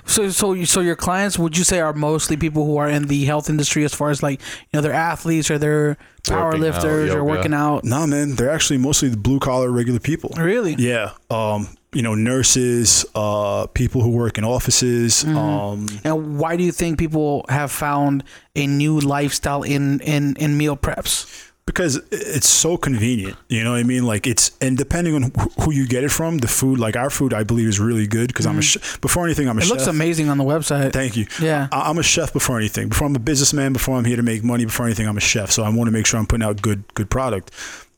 So, 0.06 0.30
so, 0.30 0.54
you- 0.54 0.66
so 0.66 0.80
your 0.80 0.96
clients, 0.96 1.38
would 1.38 1.58
you 1.58 1.66
say, 1.66 1.82
are 1.82 1.92
mostly 1.92 2.38
people 2.38 2.66
who 2.66 2.78
are 2.78 2.88
in 2.88 3.08
the 3.08 3.26
health 3.26 3.50
industry, 3.50 3.84
as 3.84 3.94
far 3.94 4.10
as 4.12 4.24
like, 4.24 4.40
you 4.42 4.78
know, 4.78 4.82
they're 4.82 4.94
athletes 4.94 5.52
or 5.52 5.58
they're 5.58 5.98
power 6.26 6.52
Working 6.52 6.66
out, 6.68 6.86
or 6.86 7.24
working 7.26 7.54
out? 7.54 7.84
Nah, 7.84 8.06
man. 8.06 8.36
They're 8.36 8.50
actually 8.50 8.78
mostly 8.78 9.10
the 9.10 9.18
blue 9.18 9.40
collar 9.40 9.70
regular 9.70 10.00
people. 10.00 10.32
Really? 10.38 10.76
Yeah. 10.78 11.12
Um. 11.30 11.68
You 11.94 12.02
know, 12.02 12.16
nurses, 12.16 13.06
uh, 13.16 13.68
people 13.74 14.02
who 14.02 14.12
work 14.12 14.38
in 14.38 14.44
offices. 14.46 15.24
Um. 15.26 15.88
And 16.06 16.40
why 16.40 16.56
do 16.56 16.64
you 16.64 16.72
think 16.72 16.98
people 16.98 17.46
have 17.50 17.70
found 17.72 18.24
a 18.56 18.66
new 18.66 19.00
lifestyle 19.00 19.64
in 19.64 20.00
in 20.02 20.36
in 20.38 20.58
meal 20.58 20.78
preps? 20.78 21.48
because 21.68 22.02
it's 22.12 22.48
so 22.50 22.76
convenient. 22.76 23.38
You 23.48 23.64
know 23.64 23.72
what 23.72 23.80
I 23.80 23.84
mean? 23.84 24.04
Like 24.06 24.26
it's 24.28 24.52
and 24.62 24.78
depending 24.78 25.16
on 25.16 25.32
wh- 25.38 25.64
who 25.64 25.72
you 25.72 25.88
get 25.88 26.04
it 26.04 26.10
from, 26.12 26.40
the 26.40 26.48
food, 26.48 26.80
like 26.80 26.96
our 26.98 27.10
food, 27.10 27.34
I 27.34 27.44
believe 27.44 27.68
is 27.68 27.80
really 27.80 28.08
good 28.08 28.28
because 28.28 28.46
I'm 28.48 28.58
a 28.58 28.62
sh- 28.62 28.78
before 29.00 29.26
anything, 29.26 29.48
I'm 29.48 29.58
a 29.58 29.62
It 29.62 29.66
chef. 29.66 29.72
looks 29.78 29.88
amazing 29.88 30.28
on 30.30 30.38
the 30.38 30.44
website. 30.44 30.92
Thank 30.92 31.16
you. 31.16 31.28
Yeah. 31.40 31.68
I- 31.72 31.90
I'm 31.90 31.98
a 32.00 32.04
chef 32.04 32.34
before 32.34 32.58
anything. 32.58 32.90
Before 32.90 33.08
I'm 33.08 33.16
a 33.16 33.20
businessman, 33.20 33.74
before 33.74 33.96
I'm 33.98 34.06
here 34.06 34.18
to 34.18 34.24
make 34.24 34.44
money, 34.44 34.66
before 34.66 34.86
anything, 34.86 35.08
I'm 35.08 35.18
a 35.18 35.22
chef. 35.22 35.52
So 35.52 35.64
I 35.64 35.70
want 35.70 35.88
to 35.88 35.92
make 35.92 36.06
sure 36.08 36.20
I'm 36.20 36.26
putting 36.26 36.44
out 36.44 36.62
good 36.62 36.84
good 36.96 37.10
product. 37.10 37.52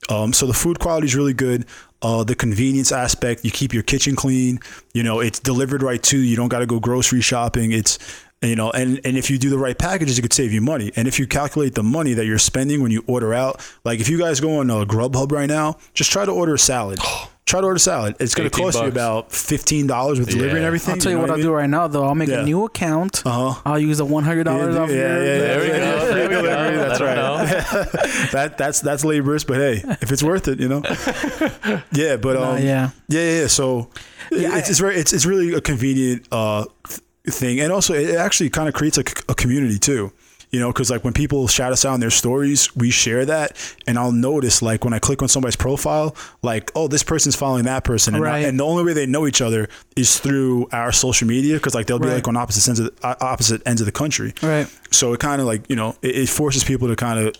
Um, 0.10 0.34
so 0.34 0.46
the 0.46 0.54
food 0.54 0.80
quality 0.80 1.08
is 1.08 1.16
really 1.16 1.34
good. 1.34 1.66
Uh, 2.04 2.24
the 2.24 2.36
convenience 2.36 2.92
aspect, 2.92 3.46
you 3.46 3.52
keep 3.52 3.74
your 3.74 3.84
kitchen 3.84 4.16
clean. 4.16 4.60
You 4.94 5.04
know, 5.04 5.22
it's 5.22 5.40
delivered 5.40 5.82
right 5.82 6.04
to 6.04 6.18
you. 6.18 6.24
You 6.24 6.36
don't 6.36 6.50
got 6.50 6.60
to 6.60 6.66
go 6.66 6.80
grocery 6.80 7.22
shopping. 7.22 7.72
It's 7.72 7.98
you 8.42 8.58
know, 8.58 8.72
and 8.72 9.00
and 9.06 9.18
if 9.18 9.32
you 9.32 9.38
do 9.38 9.50
the 9.50 9.58
right 9.58 9.78
packages, 9.78 10.20
it 10.20 10.22
could 10.22 10.34
save 10.34 10.52
you 10.52 10.62
money. 10.62 10.92
And 10.96 11.08
if 11.08 11.18
you 11.18 11.26
calculate 11.26 11.76
the 11.76 11.84
money 11.84 12.14
that 12.14 12.26
you're 12.26 12.38
spending 12.38 12.82
when 12.82 12.92
you 12.92 13.04
order 13.08 13.34
out, 13.34 13.66
like 13.86 14.02
if 14.02 14.10
you 14.10 14.20
guys 14.20 14.42
go 14.42 14.60
on 14.60 14.70
uh, 14.70 14.84
Grubhub 14.84 15.32
right 15.32 15.48
now, 15.48 15.78
just 15.94 16.12
try 16.12 16.26
to 16.26 16.32
order 16.32 16.54
a 16.54 16.60
salad. 16.60 17.00
Try 17.46 17.60
to 17.60 17.66
order 17.68 17.76
a 17.76 17.80
salad. 17.80 18.16
It's 18.20 18.34
going 18.36 18.50
to 18.50 18.56
18 18.56 18.66
cost 18.66 18.82
you 18.82 18.88
about 18.88 19.32
fifteen 19.32 19.86
dollars 19.86 20.18
with 20.18 20.30
delivery 20.30 20.58
and 20.60 20.66
everything. 20.66 20.94
I'll 20.94 21.00
tell 21.00 21.12
you, 21.12 21.20
what, 21.20 21.28
know 21.28 21.34
I'll 21.34 21.40
I 21.40 21.42
do 21.42 21.52
right 21.54 21.70
now, 21.70 21.88
though. 21.88 22.06
I'll 22.06 22.16
make 22.16 22.30
Yeah. 22.30 22.40
a 22.42 22.44
new 22.46 22.64
account. 22.66 23.22
Uh-huh. 23.26 23.62
I'll 23.66 23.78
use 23.80 23.98
the 23.98 24.06
one 24.06 24.24
hundred 24.24 24.46
dollars 24.46 24.76
Yeah, 24.76 24.82
off 24.82 24.90
yeah, 24.90 24.96
your. 24.96 25.24
yeah, 25.26 25.36
yeah. 25.36 25.38
There 25.44 25.60
we 25.62 25.68
go. 25.68 26.14
There 26.14 26.30
we 26.30 26.36
go. 26.36 26.42
delivery, 26.44 26.78
That's 26.78 27.00
Let 27.00 27.18
'em 27.18 27.18
right. 27.18 27.74
know. 27.74 27.84
that 28.32 28.58
that's 28.58 28.80
that's 28.80 29.04
laborious, 29.04 29.44
but 29.44 29.58
hey, 29.58 29.84
if 30.02 30.12
it's 30.12 30.24
worth 30.24 30.48
it, 30.48 30.60
you 30.62 30.70
know. 30.70 30.82
Yeah, 31.92 32.16
but 32.18 32.38
Uh, 32.38 32.52
um, 32.52 32.58
yeah. 32.64 32.90
yeah, 33.10 33.20
yeah. 33.22 33.40
yeah. 33.42 33.48
So 33.48 33.90
Yeah, 34.32 34.58
it's, 34.58 34.68
I- 34.68 34.70
it's 34.72 34.80
very 34.80 34.96
it's 34.96 35.14
it's 35.14 35.26
really 35.26 35.54
a 35.54 35.62
convenient 35.62 36.26
uh 36.32 36.66
th- 36.88 37.02
thing, 37.28 37.60
and 37.60 37.72
also 37.74 37.94
it 37.94 38.16
actually 38.16 38.50
kind 38.52 38.68
of 38.70 38.74
creates 38.74 38.98
a, 38.98 39.02
c- 39.04 39.24
a 39.30 39.36
community 39.36 39.78
too. 39.80 40.12
You 40.54 40.60
know, 40.60 40.72
because 40.72 40.92
like 40.92 41.04
when 41.04 41.14
people 41.14 41.48
shout 41.48 41.72
us 41.74 41.84
out 41.84 41.96
in 41.96 42.00
their 42.00 42.12
stories, 42.12 42.74
we 42.76 42.92
share 42.92 43.26
that, 43.26 43.58
and 43.88 43.98
I'll 43.98 44.12
notice 44.12 44.62
like 44.62 44.86
when 44.86 44.94
I 44.94 45.00
click 45.00 45.24
on 45.24 45.28
somebody's 45.28 45.56
profile, 45.56 46.16
like 46.44 46.72
oh 46.76 46.88
this 46.88 47.02
person's 47.02 47.36
following 47.36 47.64
that 47.66 47.84
person, 47.84 48.14
and, 48.14 48.24
I- 48.26 48.40
and 48.40 48.60
the 48.60 48.64
only 48.64 48.84
way 48.84 48.94
they 48.94 49.08
know 49.08 49.26
each 49.26 49.42
other 49.42 49.68
is 49.96 50.20
through 50.20 50.68
our 50.72 50.92
social 50.92 51.28
media, 51.28 51.56
because 51.56 51.74
like 51.74 51.88
they'll 51.88 51.98
be 51.98 52.08
Right. 52.08 52.14
like 52.16 52.28
on 52.28 52.38
opposite 52.38 52.68
ends 52.70 52.80
of 52.80 52.96
the, 52.96 53.26
opposite 53.26 53.64
ends 53.66 53.82
of 53.82 53.86
the 53.86 53.92
country, 53.92 54.36
Right. 54.44 54.68
so 54.92 55.12
it 55.14 55.20
kind 55.20 55.42
of 55.42 55.48
like 55.48 55.68
you 55.72 55.76
know 55.76 55.96
it, 56.04 56.16
it 56.16 56.30
forces 56.30 56.64
people 56.64 56.88
to 56.88 56.96
kind 56.96 57.18
of 57.20 57.36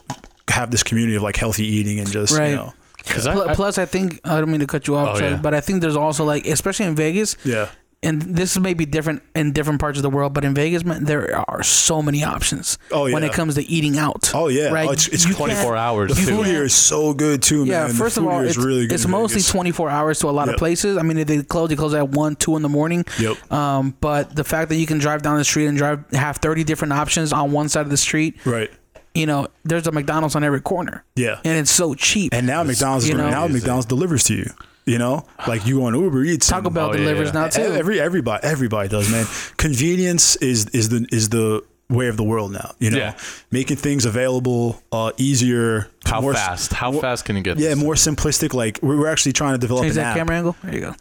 have 0.50 0.72
this 0.72 0.82
community 0.82 1.16
of 1.16 1.22
like 1.22 1.36
healthy 1.38 1.66
eating 1.68 2.00
and 2.00 2.10
just 2.12 2.36
Right. 2.36 2.50
you 2.50 2.56
know 2.56 2.74
'Cause 3.06 3.28
I- 3.28 3.34
Pl- 3.34 3.50
I- 3.50 3.54
Plus, 3.54 3.78
I 3.78 3.86
think 3.86 4.22
I 4.24 4.40
don't 4.40 4.50
mean 4.50 4.62
to 4.62 4.66
cut 4.66 4.88
you 4.88 4.96
off, 4.96 5.10
Oh, 5.16 5.20
sorry, 5.20 5.32
yeah. 5.32 5.38
but 5.38 5.54
I 5.54 5.60
think 5.62 5.82
there's 5.82 5.96
also 5.98 6.24
like, 6.26 6.48
especially 6.48 6.86
in 6.88 6.96
Vegas, 6.96 7.36
yeah 7.46 7.68
and 8.04 8.22
this 8.22 8.58
may 8.60 8.74
be 8.74 8.86
different 8.86 9.24
in 9.36 9.52
different 9.54 9.80
parts 9.80 9.98
of 9.98 10.04
the 10.04 10.10
world, 10.10 10.34
but 10.34 10.44
in 10.46 10.54
Vegas, 10.54 10.84
man, 10.86 11.06
there 11.06 11.36
are 11.50 11.64
so 11.64 12.02
many 12.02 12.24
options. 12.24 12.78
Oh, 12.92 13.06
yeah. 13.06 13.14
when 13.14 13.24
it 13.24 13.34
comes 13.34 13.56
to 13.56 13.64
eating 13.64 13.98
out. 13.98 14.32
Oh, 14.36 14.48
yeah. 14.50 14.70
right. 14.70 14.88
Oh, 14.90 14.92
it's- 14.92 15.08
it's 15.08 15.24
24 15.26 15.76
hours. 15.76 16.10
the 16.16 16.22
too. 16.22 16.38
food 16.38 16.46
here 16.48 16.64
is 16.64 16.74
so 16.76 17.14
good 17.14 17.42
too 17.42 17.66
Yeah, 17.66 17.82
man 17.82 17.88
The 17.90 17.94
first 17.96 18.18
of 18.18 18.28
all, 18.28 18.42
it's, 18.42 18.58
really 18.58 18.88
good 18.88 18.94
it's 18.96 19.08
mostly 19.08 19.42
24 19.42 19.90
hours 19.90 20.20
to 20.20 20.30
a 20.30 20.32
lot 20.32 20.48
Yep. 20.48 20.56
of 20.56 20.60
places. 20.60 20.98
I 20.98 21.02
mean, 21.02 21.18
if 21.18 21.28
they 21.28 21.42
close, 21.44 21.70
they 21.70 21.76
close 21.76 21.94
at 21.94 22.10
1, 22.10 22.36
2 22.36 22.56
in 22.56 22.62
the 22.62 22.70
morning. 22.70 23.06
Yep. 23.20 23.52
Um, 23.52 23.96
but 24.02 24.36
the 24.36 24.44
fact 24.44 24.70
that 24.70 24.76
you 24.76 24.86
can 24.86 25.00
drive 25.00 25.22
down 25.22 25.38
the 25.38 25.44
street 25.44 25.68
and 25.68 25.78
drive 25.78 26.04
have 26.14 26.38
30 26.38 26.64
different 26.64 26.94
options 26.94 27.32
on 27.34 27.52
one 27.52 27.70
side 27.70 27.82
of 27.82 27.90
the 27.90 27.98
street, 27.98 28.38
right 28.46 28.70
you 29.16 29.28
know, 29.28 29.48
there's 29.64 29.86
a 29.86 29.92
McDonald's 29.92 30.36
on 30.36 30.44
every 30.44 30.60
corner. 30.60 31.04
yeah 31.16 31.40
And 31.46 31.56
it's 31.58 31.70
so 31.70 31.94
cheap. 31.94 32.34
and 32.34 32.48
now 32.48 32.64
McDonald's 32.64 33.08
you 33.08 33.14
know- 33.16 33.30
now 33.30 33.46
McDonald's 33.48 33.86
delivers 33.86 34.24
to 34.24 34.34
you 34.34 34.50
You 34.86 34.98
know, 34.98 35.26
like 35.48 35.66
you 35.66 35.80
go 35.80 35.86
on 35.86 35.96
Uber 35.96 36.24
Eats. 36.26 36.48
Taco 36.48 36.68
and- 36.68 36.76
Bell 36.76 36.90
Oh, 36.90 36.94
delivers 36.94 37.30
yeah. 37.34 37.42
now 37.42 37.48
too. 37.48 37.62
Every 37.62 38.00
everybody 38.02 38.44
everybody 38.44 38.90
does, 38.90 39.10
man. 39.10 39.26
Convenience 39.58 40.36
is 40.38 40.66
is 40.68 40.90
the 40.90 41.08
is 41.12 41.30
the 41.30 41.62
way 41.90 42.08
of 42.08 42.18
the 42.18 42.24
world 42.24 42.52
now. 42.52 42.72
You 42.80 42.90
know, 42.92 42.98
Yeah. 42.98 43.14
making 43.52 43.78
things 43.78 44.06
available, 44.06 44.82
uh, 44.92 45.12
easier. 45.18 45.88
How 46.06 46.20
more- 46.22 46.34
fast? 46.34 46.74
How 46.74 46.92
fast 46.92 47.24
can 47.26 47.36
you 47.38 47.42
get? 47.44 47.58
Yeah, 47.60 47.70
this? 47.70 47.78
more 47.80 47.94
simplistic. 47.96 48.54
Like 48.54 48.80
we're 48.82 48.98
we're 49.00 49.08
actually 49.10 49.34
trying 49.34 49.54
to 49.54 49.58
develop 49.58 49.84
Change 49.84 49.96
an 49.98 50.04
that 50.04 50.10
app. 50.12 50.18
camera 50.18 50.36
angle. 50.38 50.56
There 50.64 50.74
you 50.76 50.82
go. 50.82 50.96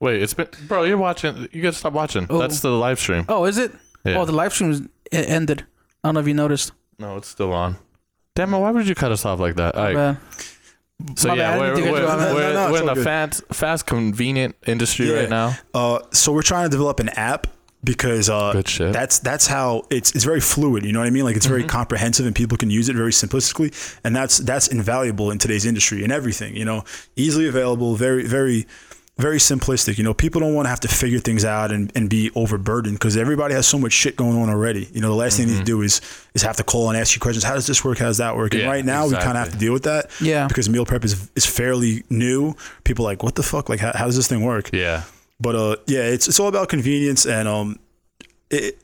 Wait, 0.00 0.22
it's 0.22 0.34
been, 0.34 0.48
bro. 0.66 0.82
You're 0.84 0.96
watching. 0.98 1.48
You 1.50 1.62
gotta 1.62 1.76
stop 1.76 1.92
watching. 1.94 2.26
Oh. 2.28 2.38
That's 2.38 2.60
the 2.60 2.70
live 2.70 3.00
stream. 3.00 3.24
Oh, 3.28 3.44
is 3.46 3.58
it? 3.58 3.72
Yeah. 4.04 4.18
Oh, 4.18 4.24
the 4.26 4.32
live 4.32 4.52
stream 4.52 4.70
is 4.70 4.82
ended. 5.12 5.64
I 6.04 6.08
don't 6.08 6.14
know 6.14 6.20
if 6.20 6.28
you 6.28 6.34
noticed. 6.34 6.72
No, 6.98 7.16
it's 7.16 7.28
still 7.28 7.52
on. 7.52 7.76
Damn 8.34 8.54
it! 8.54 8.58
Why 8.58 8.70
would 8.70 8.86
you 8.86 8.94
cut 8.94 9.10
us 9.12 9.24
off 9.24 9.40
like 9.40 9.56
that? 9.56 9.74
All 9.74 9.84
right. 9.84 9.94
But 9.94 10.56
So 11.14 11.28
My 11.28 11.34
yeah, 11.36 11.56
bad, 11.56 11.60
we're, 11.60 11.92
we're, 11.92 12.06
I 12.06 12.34
we're, 12.34 12.52
No, 12.54 12.72
we're 12.72 12.88
in 12.88 12.94
good. 12.94 13.04
fast, 13.04 13.44
fast, 13.52 13.86
convenient 13.86 14.56
industry 14.66 15.06
Yeah. 15.10 15.20
right 15.20 15.30
now. 15.30 15.56
Uh, 15.72 16.00
so 16.12 16.32
we're 16.32 16.42
trying 16.42 16.64
to 16.64 16.70
develop 16.70 16.98
an 16.98 17.08
app 17.10 17.46
because 17.84 18.28
uh, 18.28 18.60
that's 18.92 19.20
that's 19.20 19.46
how 19.46 19.84
it's 19.90 20.10
it's 20.16 20.24
very 20.24 20.40
fluid. 20.40 20.84
You 20.84 20.92
know 20.92 20.98
what 20.98 21.06
I 21.06 21.10
mean? 21.10 21.22
Like 21.24 21.36
it's 21.36 21.46
very 21.46 21.60
Mm-hmm. 21.60 21.68
comprehensive 21.68 22.26
and 22.26 22.34
people 22.34 22.58
can 22.58 22.68
use 22.70 22.88
it 22.88 22.96
very 22.96 23.12
simplistically, 23.12 23.72
and 24.02 24.16
that's 24.16 24.38
that's 24.38 24.66
invaluable 24.66 25.30
in 25.30 25.38
today's 25.38 25.64
industry 25.64 26.02
and 26.02 26.12
everything. 26.12 26.56
You 26.56 26.64
know, 26.64 26.82
easily 27.14 27.46
available, 27.46 27.94
very 27.94 28.26
very 28.26 28.66
very 29.18 29.38
simplistic. 29.38 29.98
You 29.98 30.04
know, 30.04 30.14
people 30.14 30.40
don't 30.40 30.54
want 30.54 30.66
to 30.66 30.70
have 30.70 30.80
to 30.80 30.88
figure 30.88 31.18
things 31.18 31.44
out 31.44 31.72
and, 31.72 31.90
and 31.96 32.08
be 32.08 32.30
overburdened 32.34 32.94
because 32.94 33.16
everybody 33.16 33.52
has 33.54 33.66
so 33.66 33.76
much 33.78 33.92
shit 33.92 34.16
going 34.16 34.36
on 34.36 34.48
already. 34.48 34.88
You 34.92 35.00
know, 35.00 35.08
the 35.08 35.14
last 35.14 35.36
thing 35.36 35.48
you 35.48 35.54
need 35.54 35.60
to 35.60 35.64
do 35.64 35.82
is 35.82 36.00
is 36.34 36.42
have 36.42 36.56
to 36.56 36.62
call 36.64 36.88
and 36.88 36.96
ask 36.96 37.14
you 37.14 37.20
questions. 37.20 37.42
How 37.44 37.54
does 37.54 37.66
this 37.66 37.84
work? 37.84 37.98
How 37.98 38.06
does 38.06 38.18
that 38.18 38.36
work? 38.36 38.52
And 38.54 38.60
Mm-hmm. 38.62 38.68
Yeah, 38.68 38.72
right 38.72 38.84
now 38.84 39.06
we 39.06 39.14
kind 39.14 39.36
of 39.36 39.44
have 39.44 39.52
to 39.52 39.58
deal 39.58 39.72
with 39.72 39.84
that. 39.84 40.10
Yeah. 40.20 40.46
Because 40.46 40.68
meal 40.68 40.86
prep 40.86 41.04
is 41.04 41.30
is 41.34 41.44
fairly 41.44 42.04
new. 42.10 42.54
People 42.84 43.04
are 43.04 43.10
like, 43.10 43.22
what 43.22 43.34
the 43.34 43.42
fuck? 43.42 43.68
Like, 43.68 43.80
how, 43.80 43.92
how 43.94 44.06
does 44.06 44.16
this 44.16 44.28
thing 44.28 44.42
work? 44.44 44.70
Yeah. 44.72 45.02
But 45.40 45.54
uh, 45.56 45.76
yeah, 45.86 46.02
it's 46.04 46.28
it's 46.28 46.38
all 46.40 46.48
about 46.48 46.68
convenience 46.68 47.26
and 47.26 47.48
um, 47.48 47.78
it, 48.50 48.78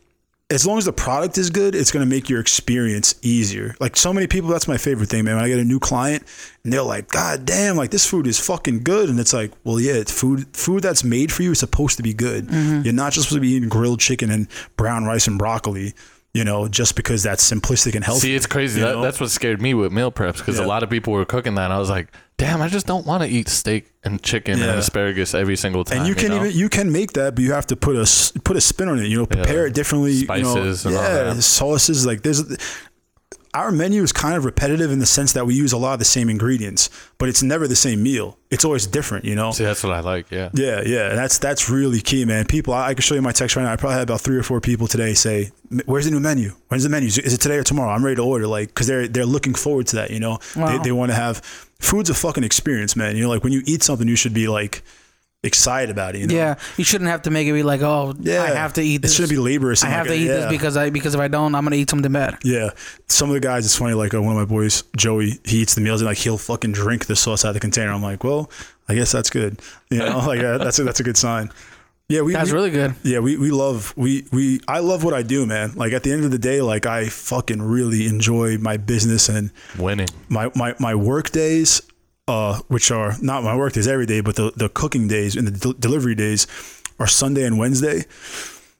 as 0.50 0.66
long 0.66 0.76
as 0.78 0.84
the 0.84 0.92
product 0.92 1.38
is 1.38 1.48
good, 1.50 1.74
it's 1.74 1.90
gonna 1.90 2.06
make 2.06 2.28
your 2.28 2.38
experience 2.40 3.14
easier. 3.22 3.74
Like 3.80 3.96
so 3.96 4.12
many 4.12 4.26
people, 4.26 4.50
that's 4.50 4.68
my 4.68 4.76
favorite 4.76 5.08
thing, 5.08 5.24
man. 5.24 5.36
When 5.36 5.44
I 5.44 5.48
get 5.48 5.58
a 5.58 5.64
new 5.64 5.80
client 5.80 6.22
and 6.62 6.72
they're 6.72 6.82
like, 6.82 7.08
"God 7.10 7.44
damn, 7.46 7.76
like 7.76 7.90
this 7.90 8.04
food 8.06 8.26
is 8.26 8.38
fucking 8.38 8.82
good," 8.82 9.08
and 9.08 9.18
it's 9.18 9.32
like, 9.32 9.52
well, 9.64 9.80
yeah, 9.80 9.94
it's 9.94 10.12
food 10.12 10.46
food 10.54 10.82
that's 10.82 11.02
made 11.02 11.32
for 11.32 11.42
you 11.42 11.52
is 11.52 11.58
supposed 11.58 11.96
to 11.96 12.02
be 12.02 12.12
good. 12.12 12.46
Mm-hmm. 12.48 12.82
You're 12.82 12.92
not 12.94 13.12
just 13.12 13.28
supposed 13.28 13.38
to 13.38 13.40
be 13.40 13.48
eating 13.52 13.68
grilled 13.70 14.00
chicken 14.00 14.30
and 14.30 14.46
brown 14.76 15.04
rice 15.04 15.26
and 15.26 15.38
broccoli. 15.38 15.94
You 16.34 16.42
know, 16.44 16.66
just 16.66 16.96
because 16.96 17.22
that's 17.22 17.48
simplistic 17.48 17.94
and 17.94 18.04
healthy. 18.04 18.22
See, 18.22 18.34
it's 18.34 18.46
crazy. 18.46 18.80
That, 18.80 19.00
that's 19.00 19.20
what 19.20 19.30
scared 19.30 19.62
me 19.62 19.72
with 19.72 19.92
meal 19.92 20.10
preps 20.10 20.38
because 20.38 20.58
Yeah. 20.58 20.64
a 20.64 20.66
lot 20.66 20.82
of 20.82 20.90
people 20.90 21.12
were 21.12 21.24
cooking 21.24 21.54
that, 21.54 21.66
and 21.66 21.72
I 21.72 21.78
was 21.78 21.88
like, 21.88 22.08
"Damn, 22.36 22.60
I 22.62 22.68
just 22.68 22.86
don't 22.86 23.06
want 23.06 23.22
to 23.22 23.28
eat 23.28 23.48
steak 23.48 23.92
and 24.02 24.22
chicken 24.22 24.58
Yeah. 24.58 24.70
and 24.70 24.78
asparagus 24.78 25.34
every 25.34 25.56
single 25.56 25.84
time." 25.84 25.98
and 25.98 26.08
you 26.08 26.14
can 26.14 26.28
know? 26.30 26.44
even 26.44 26.56
you 26.56 26.68
can 26.68 26.90
make 26.92 27.12
that, 27.12 27.34
but 27.34 27.44
you 27.44 27.52
have 27.52 27.66
to 27.68 27.76
put 27.76 27.96
a 27.96 28.40
put 28.40 28.56
a 28.56 28.60
spin 28.60 28.88
on 28.88 28.98
it. 28.98 29.06
You 29.08 29.18
know, 29.18 29.26
prepare 29.26 29.62
Yeah. 29.62 29.68
it 29.68 29.74
differently. 29.74 30.14
Spices 30.24 30.84
you 30.84 30.90
and 30.90 30.96
know, 30.98 31.02
all 31.28 31.34
yeah, 31.34 31.40
sauces. 31.40 32.04
Like 32.06 32.22
there's 32.22 32.42
our 33.54 33.70
menu 33.70 34.02
is 34.02 34.12
kind 34.12 34.34
of 34.36 34.44
repetitive 34.44 34.90
in 34.90 34.98
the 34.98 35.06
sense 35.06 35.32
that 35.32 35.46
we 35.46 35.54
use 35.54 35.72
a 35.72 35.78
lot 35.78 35.92
of 35.94 35.98
the 36.00 36.04
same 36.04 36.28
ingredients, 36.28 36.90
but 37.18 37.28
it's 37.28 37.42
never 37.42 37.66
the 37.68 37.76
same 37.76 38.02
meal. 38.02 38.36
It's 38.50 38.64
always 38.64 38.86
different. 38.86 39.24
You 39.24 39.34
know. 39.36 39.52
See, 39.52 39.64
that's 39.64 39.82
what 39.84 39.92
I 39.92 40.00
like. 40.00 40.30
Yeah. 40.30 40.50
Yeah, 40.52 40.82
yeah, 40.84 41.08
and 41.10 41.18
that's 41.18 41.38
that's 41.38 41.70
really 41.70 42.00
key, 42.00 42.24
man. 42.24 42.44
People, 42.46 42.74
I, 42.74 42.88
I 42.88 42.94
can 42.94 43.02
show 43.02 43.14
you 43.14 43.22
my 43.22 43.32
text 43.32 43.56
right 43.56 43.62
now. 43.62 43.72
I 43.72 43.76
probably 43.76 43.94
had 43.94 44.02
about 44.02 44.20
three 44.20 44.36
or 44.36 44.42
four 44.42 44.60
people 44.60 44.86
today 44.86 45.14
say, 45.14 45.52
"Where's 45.86 46.04
the 46.04 46.10
new 46.10 46.20
menu? 46.20 46.50
When's 46.68 46.82
the 46.82 46.88
menu? 46.90 47.08
Is 47.08 47.18
it 47.18 47.40
today 47.40 47.56
or 47.56 47.62
tomorrow?" 47.64 47.92
I'm 47.92 48.04
ready 48.04 48.16
to 48.16 48.22
order, 48.22 48.46
like, 48.46 48.68
because 48.68 48.86
they're 48.88 49.06
they're 49.08 49.24
looking 49.26 49.54
forward 49.54 49.86
to 49.88 49.96
that. 49.96 50.10
You 50.10 50.20
know, 50.20 50.38
Wow. 50.56 50.66
they, 50.78 50.84
they 50.84 50.92
want 50.92 51.10
to 51.12 51.16
have 51.16 51.38
food's 51.78 52.10
a 52.10 52.14
fucking 52.14 52.44
experience, 52.44 52.96
man. 52.96 53.16
You 53.16 53.22
know, 53.22 53.28
like 53.28 53.44
when 53.44 53.52
you 53.52 53.62
eat 53.66 53.82
something, 53.82 54.08
you 54.08 54.16
should 54.16 54.34
be 54.34 54.48
like 54.48 54.82
excited 55.44 55.90
about 55.90 56.14
it. 56.16 56.20
You 56.22 56.26
know? 56.28 56.34
yeah, 56.34 56.54
you 56.76 56.84
shouldn't 56.84 57.10
have 57.10 57.22
to 57.22 57.30
make 57.30 57.46
it 57.46 57.52
be 57.52 57.62
like, 57.62 57.82
oh, 57.82 58.14
Yeah, 58.18 58.42
I 58.42 58.48
have 58.50 58.72
to 58.74 58.82
eat 58.82 59.02
This. 59.02 59.12
It 59.12 59.22
this. 59.22 59.28
shouldn't 59.28 59.30
be 59.30 59.38
laborious. 59.38 59.84
I 59.84 59.88
have 59.88 60.06
like 60.06 60.08
to 60.08 60.14
a- 60.14 60.18
eat 60.18 60.26
yeah. 60.26 60.34
this 60.34 60.50
because 60.50 60.76
I 60.76 60.90
because 60.90 61.14
if 61.14 61.20
I 61.20 61.28
don't, 61.28 61.54
I'm 61.54 61.64
gonna 61.64 61.76
eat 61.76 61.90
something 61.90 62.10
bad. 62.12 62.38
Yeah, 62.42 62.70
some 63.08 63.28
of 63.30 63.34
the 63.34 63.40
guys, 63.40 63.64
it's 63.64 63.76
funny. 63.76 63.94
Like 63.94 64.14
uh, 64.14 64.22
one 64.22 64.36
of 64.36 64.38
my 64.48 64.52
boys, 64.52 64.82
Joey, 64.96 65.38
he 65.44 65.58
eats 65.62 65.74
the 65.74 65.80
meals 65.80 66.00
and 66.00 66.06
like 66.08 66.18
he'll 66.18 66.38
fucking 66.38 66.72
drink 66.72 67.06
the 67.06 67.16
sauce 67.16 67.44
out 67.44 67.48
of 67.48 67.54
the 67.54 67.60
container. 67.60 67.92
I'm 67.92 68.02
like, 68.02 68.24
well, 68.24 68.50
I 68.88 68.94
guess 68.94 69.12
that's 69.12 69.30
good. 69.30 69.60
You 69.90 69.98
know, 69.98 70.18
like 70.26 70.40
uh, 70.40 70.58
that's 70.58 70.78
a, 70.78 70.84
that's 70.84 71.00
a 71.00 71.04
good 71.04 71.16
sign. 71.16 71.50
Yeah, 72.06 72.20
we 72.20 72.34
That's 72.34 72.50
we- 72.50 72.54
really 72.54 72.70
good. 72.70 72.94
Yeah, 73.02 73.20
we, 73.20 73.38
we 73.38 73.50
love 73.50 73.94
we 73.96 74.26
we 74.30 74.60
I 74.68 74.80
love 74.80 75.04
what 75.04 75.14
I 75.14 75.22
do, 75.22 75.46
man. 75.46 75.72
Like 75.74 75.94
at 75.94 76.02
the 76.02 76.12
end 76.12 76.22
of 76.26 76.30
the 76.30 76.38
day, 76.38 76.60
like 76.60 76.84
I 76.84 77.08
fucking 77.08 77.62
really 77.62 78.06
enjoy 78.06 78.58
my 78.58 78.76
business 78.76 79.30
and 79.30 79.50
Winning. 79.78 80.08
my 80.28 80.50
my 80.54 80.74
my 80.78 80.94
work 80.94 81.30
days, 81.30 81.80
uh, 82.26 82.60
which 82.68 82.90
are 82.90 83.14
not 83.20 83.44
my 83.44 83.56
work 83.56 83.72
days 83.74 83.88
every 83.88 84.06
day, 84.06 84.20
but 84.20 84.36
the 84.36 84.52
the 84.56 84.68
cooking 84.68 85.08
days 85.08 85.36
and 85.36 85.46
the 85.46 85.58
del- 85.58 85.72
delivery 85.74 86.14
days 86.14 86.46
are 86.98 87.06
Sunday 87.06 87.44
and 87.44 87.58
Wednesday. 87.58 88.04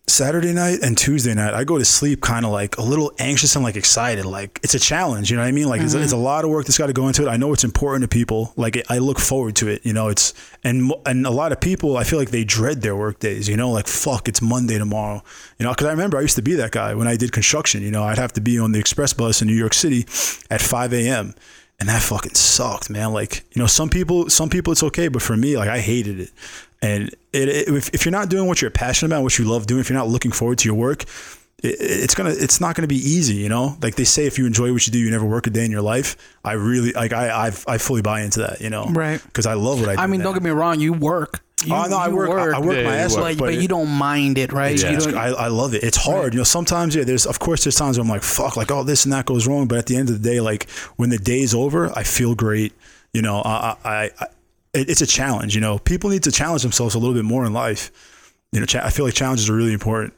Saturday 0.06 0.52
night 0.52 0.80
and 0.82 0.98
Tuesday 0.98 1.32
night, 1.32 1.54
I 1.54 1.64
go 1.64 1.78
to 1.78 1.84
sleep 1.84 2.20
kind 2.20 2.44
of 2.44 2.52
like 2.52 2.76
a 2.76 2.82
little 2.82 3.10
anxious 3.18 3.56
and 3.56 3.64
like 3.64 3.74
excited. 3.74 4.26
Like 4.26 4.60
it's 4.62 4.74
a 4.74 4.78
challenge, 4.78 5.30
you 5.30 5.36
know 5.36 5.42
what 5.42 5.48
I 5.48 5.52
mean? 5.52 5.66
Like 5.66 5.80
it's, 5.80 5.94
it's 5.94 6.12
a 6.12 6.16
lot 6.18 6.44
of 6.44 6.50
work 6.50 6.66
that's 6.66 6.76
got 6.76 6.88
to 6.88 6.92
go 6.92 7.08
into 7.08 7.26
it. 7.26 7.30
I 7.30 7.38
know 7.38 7.54
it's 7.54 7.64
important 7.64 8.02
to 8.02 8.08
people. 8.08 8.52
Like 8.54 8.84
I 8.90 8.98
look 8.98 9.18
forward 9.18 9.56
to 9.56 9.68
it. 9.68 9.80
You 9.86 9.94
know, 9.94 10.08
it's 10.08 10.34
and 10.62 10.92
and 11.06 11.26
a 11.26 11.30
lot 11.30 11.52
of 11.52 11.60
people, 11.60 11.96
I 11.96 12.04
feel 12.04 12.18
like 12.18 12.30
they 12.30 12.44
dread 12.44 12.82
their 12.82 12.94
work 12.94 13.18
days. 13.18 13.48
You 13.48 13.56
know, 13.56 13.70
like 13.70 13.86
fuck, 13.86 14.28
it's 14.28 14.42
Monday 14.42 14.76
tomorrow. 14.76 15.22
You 15.58 15.64
know, 15.64 15.72
because 15.72 15.86
I 15.86 15.90
remember 15.90 16.18
I 16.18 16.20
used 16.20 16.36
to 16.36 16.42
be 16.42 16.54
that 16.56 16.72
guy 16.72 16.94
when 16.94 17.08
I 17.08 17.16
did 17.16 17.32
construction. 17.32 17.82
You 17.82 17.90
know, 17.90 18.04
I'd 18.04 18.18
have 18.18 18.34
to 18.34 18.42
be 18.42 18.58
on 18.58 18.72
the 18.72 18.80
express 18.80 19.14
bus 19.14 19.40
in 19.40 19.48
New 19.48 19.54
York 19.54 19.72
City 19.72 20.02
at 20.50 20.60
5 20.60 20.92
a.m. 20.92 21.34
and 21.80 21.88
that 21.88 22.02
fucking 22.02 22.34
sucked, 22.34 22.90
man. 22.90 23.12
Like 23.12 23.44
you 23.54 23.60
know, 23.60 23.66
some 23.66 23.88
people, 23.90 24.30
some 24.30 24.48
people 24.48 24.72
it's 24.72 24.82
okay, 24.82 25.08
but 25.08 25.22
for 25.22 25.36
me, 25.36 25.56
like 25.56 25.68
I 25.68 25.80
hated 25.80 26.20
it. 26.20 26.30
And 26.82 27.08
it, 27.32 27.48
it, 27.48 27.68
if, 27.68 27.88
if 27.94 28.04
you're 28.04 28.12
not 28.12 28.28
doing 28.28 28.46
what 28.46 28.60
you're 28.60 28.70
passionate 28.70 29.10
about, 29.10 29.22
what 29.22 29.38
you 29.38 29.46
love 29.46 29.66
doing, 29.66 29.80
if 29.80 29.88
you're 29.88 29.98
not 29.98 30.08
looking 30.08 30.32
forward 30.32 30.58
to 30.58 30.68
your 30.68 30.76
work, 30.76 31.04
it, 31.62 31.76
it's 31.80 32.14
gonna, 32.14 32.34
it's 32.36 32.60
not 32.60 32.74
gonna 32.74 32.88
be 32.88 32.96
easy. 32.96 33.36
You 33.36 33.48
know, 33.48 33.76
like 33.82 33.94
they 33.94 34.04
say, 34.04 34.26
if 34.26 34.38
you 34.38 34.46
enjoy 34.46 34.72
what 34.72 34.86
you 34.86 34.92
do, 34.92 34.98
you 34.98 35.10
never 35.10 35.24
work 35.24 35.46
a 35.46 35.50
day 35.50 35.64
in 35.64 35.70
your 35.70 35.82
life. 35.82 36.16
I 36.44 36.52
really, 36.52 36.92
like, 36.92 37.12
I, 37.12 37.46
I've, 37.46 37.64
I 37.66 37.78
fully 37.78 38.02
buy 38.02 38.20
into 38.20 38.40
that. 38.40 38.60
You 38.60 38.70
know, 38.70 38.86
Right. 38.86 39.22
Because 39.24 39.46
I 39.46 39.54
love 39.54 39.80
what 39.80 39.88
I 39.88 39.96
do. 39.96 40.02
I 40.02 40.06
mean, 40.06 40.18
man. 40.18 40.24
don't 40.24 40.34
get 40.34 40.42
me 40.42 40.50
wrong, 40.50 40.78
you 40.78 40.92
work. 40.92 41.40
You, 41.66 41.74
Oh 41.74 41.86
no, 41.86 41.96
I 41.96 42.08
you 42.08 42.16
work, 42.16 42.30
I, 42.30 42.56
I 42.56 42.60
work 42.60 42.76
Yeah, 42.76 42.82
my 42.84 42.96
ass 42.96 43.14
work. 43.16 43.24
off, 43.24 43.28
but, 43.32 43.38
but 43.38 43.44
but 43.46 43.54
you 43.62 43.68
don't 43.68 43.88
mind 43.90 44.38
it, 44.38 44.52
right? 44.52 44.80
yeah, 44.80 44.90
You 44.92 44.98
don't- 44.98 45.14
I, 45.16 45.28
I 45.28 45.46
love 45.48 45.74
it. 45.74 45.82
It's 45.82 45.96
hard. 45.96 46.34
You 46.34 46.38
know, 46.40 46.44
sometimes, 46.44 46.94
yeah, 46.94 47.04
there's, 47.04 47.26
of 47.26 47.38
course, 47.38 47.64
there's 47.64 47.76
times 47.76 47.98
where 47.98 48.02
I'm 48.04 48.08
like, 48.08 48.22
fuck, 48.22 48.56
like, 48.56 48.70
oh, 48.70 48.82
this 48.84 49.04
and 49.04 49.12
that 49.12 49.26
goes 49.26 49.46
wrong. 49.46 49.66
But 49.66 49.78
at 49.78 49.86
the 49.86 49.96
end 49.96 50.08
of 50.10 50.22
the 50.22 50.28
day, 50.28 50.40
like, 50.40 50.68
when 50.96 51.10
the 51.10 51.18
day's 51.18 51.54
over, 51.54 51.90
I 51.96 52.02
feel 52.02 52.34
great. 52.34 52.72
You 53.12 53.22
know, 53.22 53.42
I, 53.44 53.76
I, 53.84 54.10
I 54.20 54.26
it's 54.74 55.00
a 55.02 55.06
challenge. 55.06 55.54
You 55.54 55.60
know, 55.60 55.78
people 55.78 56.10
need 56.10 56.24
to 56.24 56.32
challenge 56.32 56.62
themselves 56.62 56.94
a 56.94 56.98
little 56.98 57.14
bit 57.14 57.24
more 57.24 57.44
in 57.44 57.52
life. 57.52 57.92
You 58.52 58.60
know, 58.60 58.66
cha- 58.66 58.84
I 58.84 58.90
feel 58.90 59.04
like 59.04 59.14
challenges 59.14 59.48
are 59.48 59.54
really 59.54 59.72
important. 59.72 60.14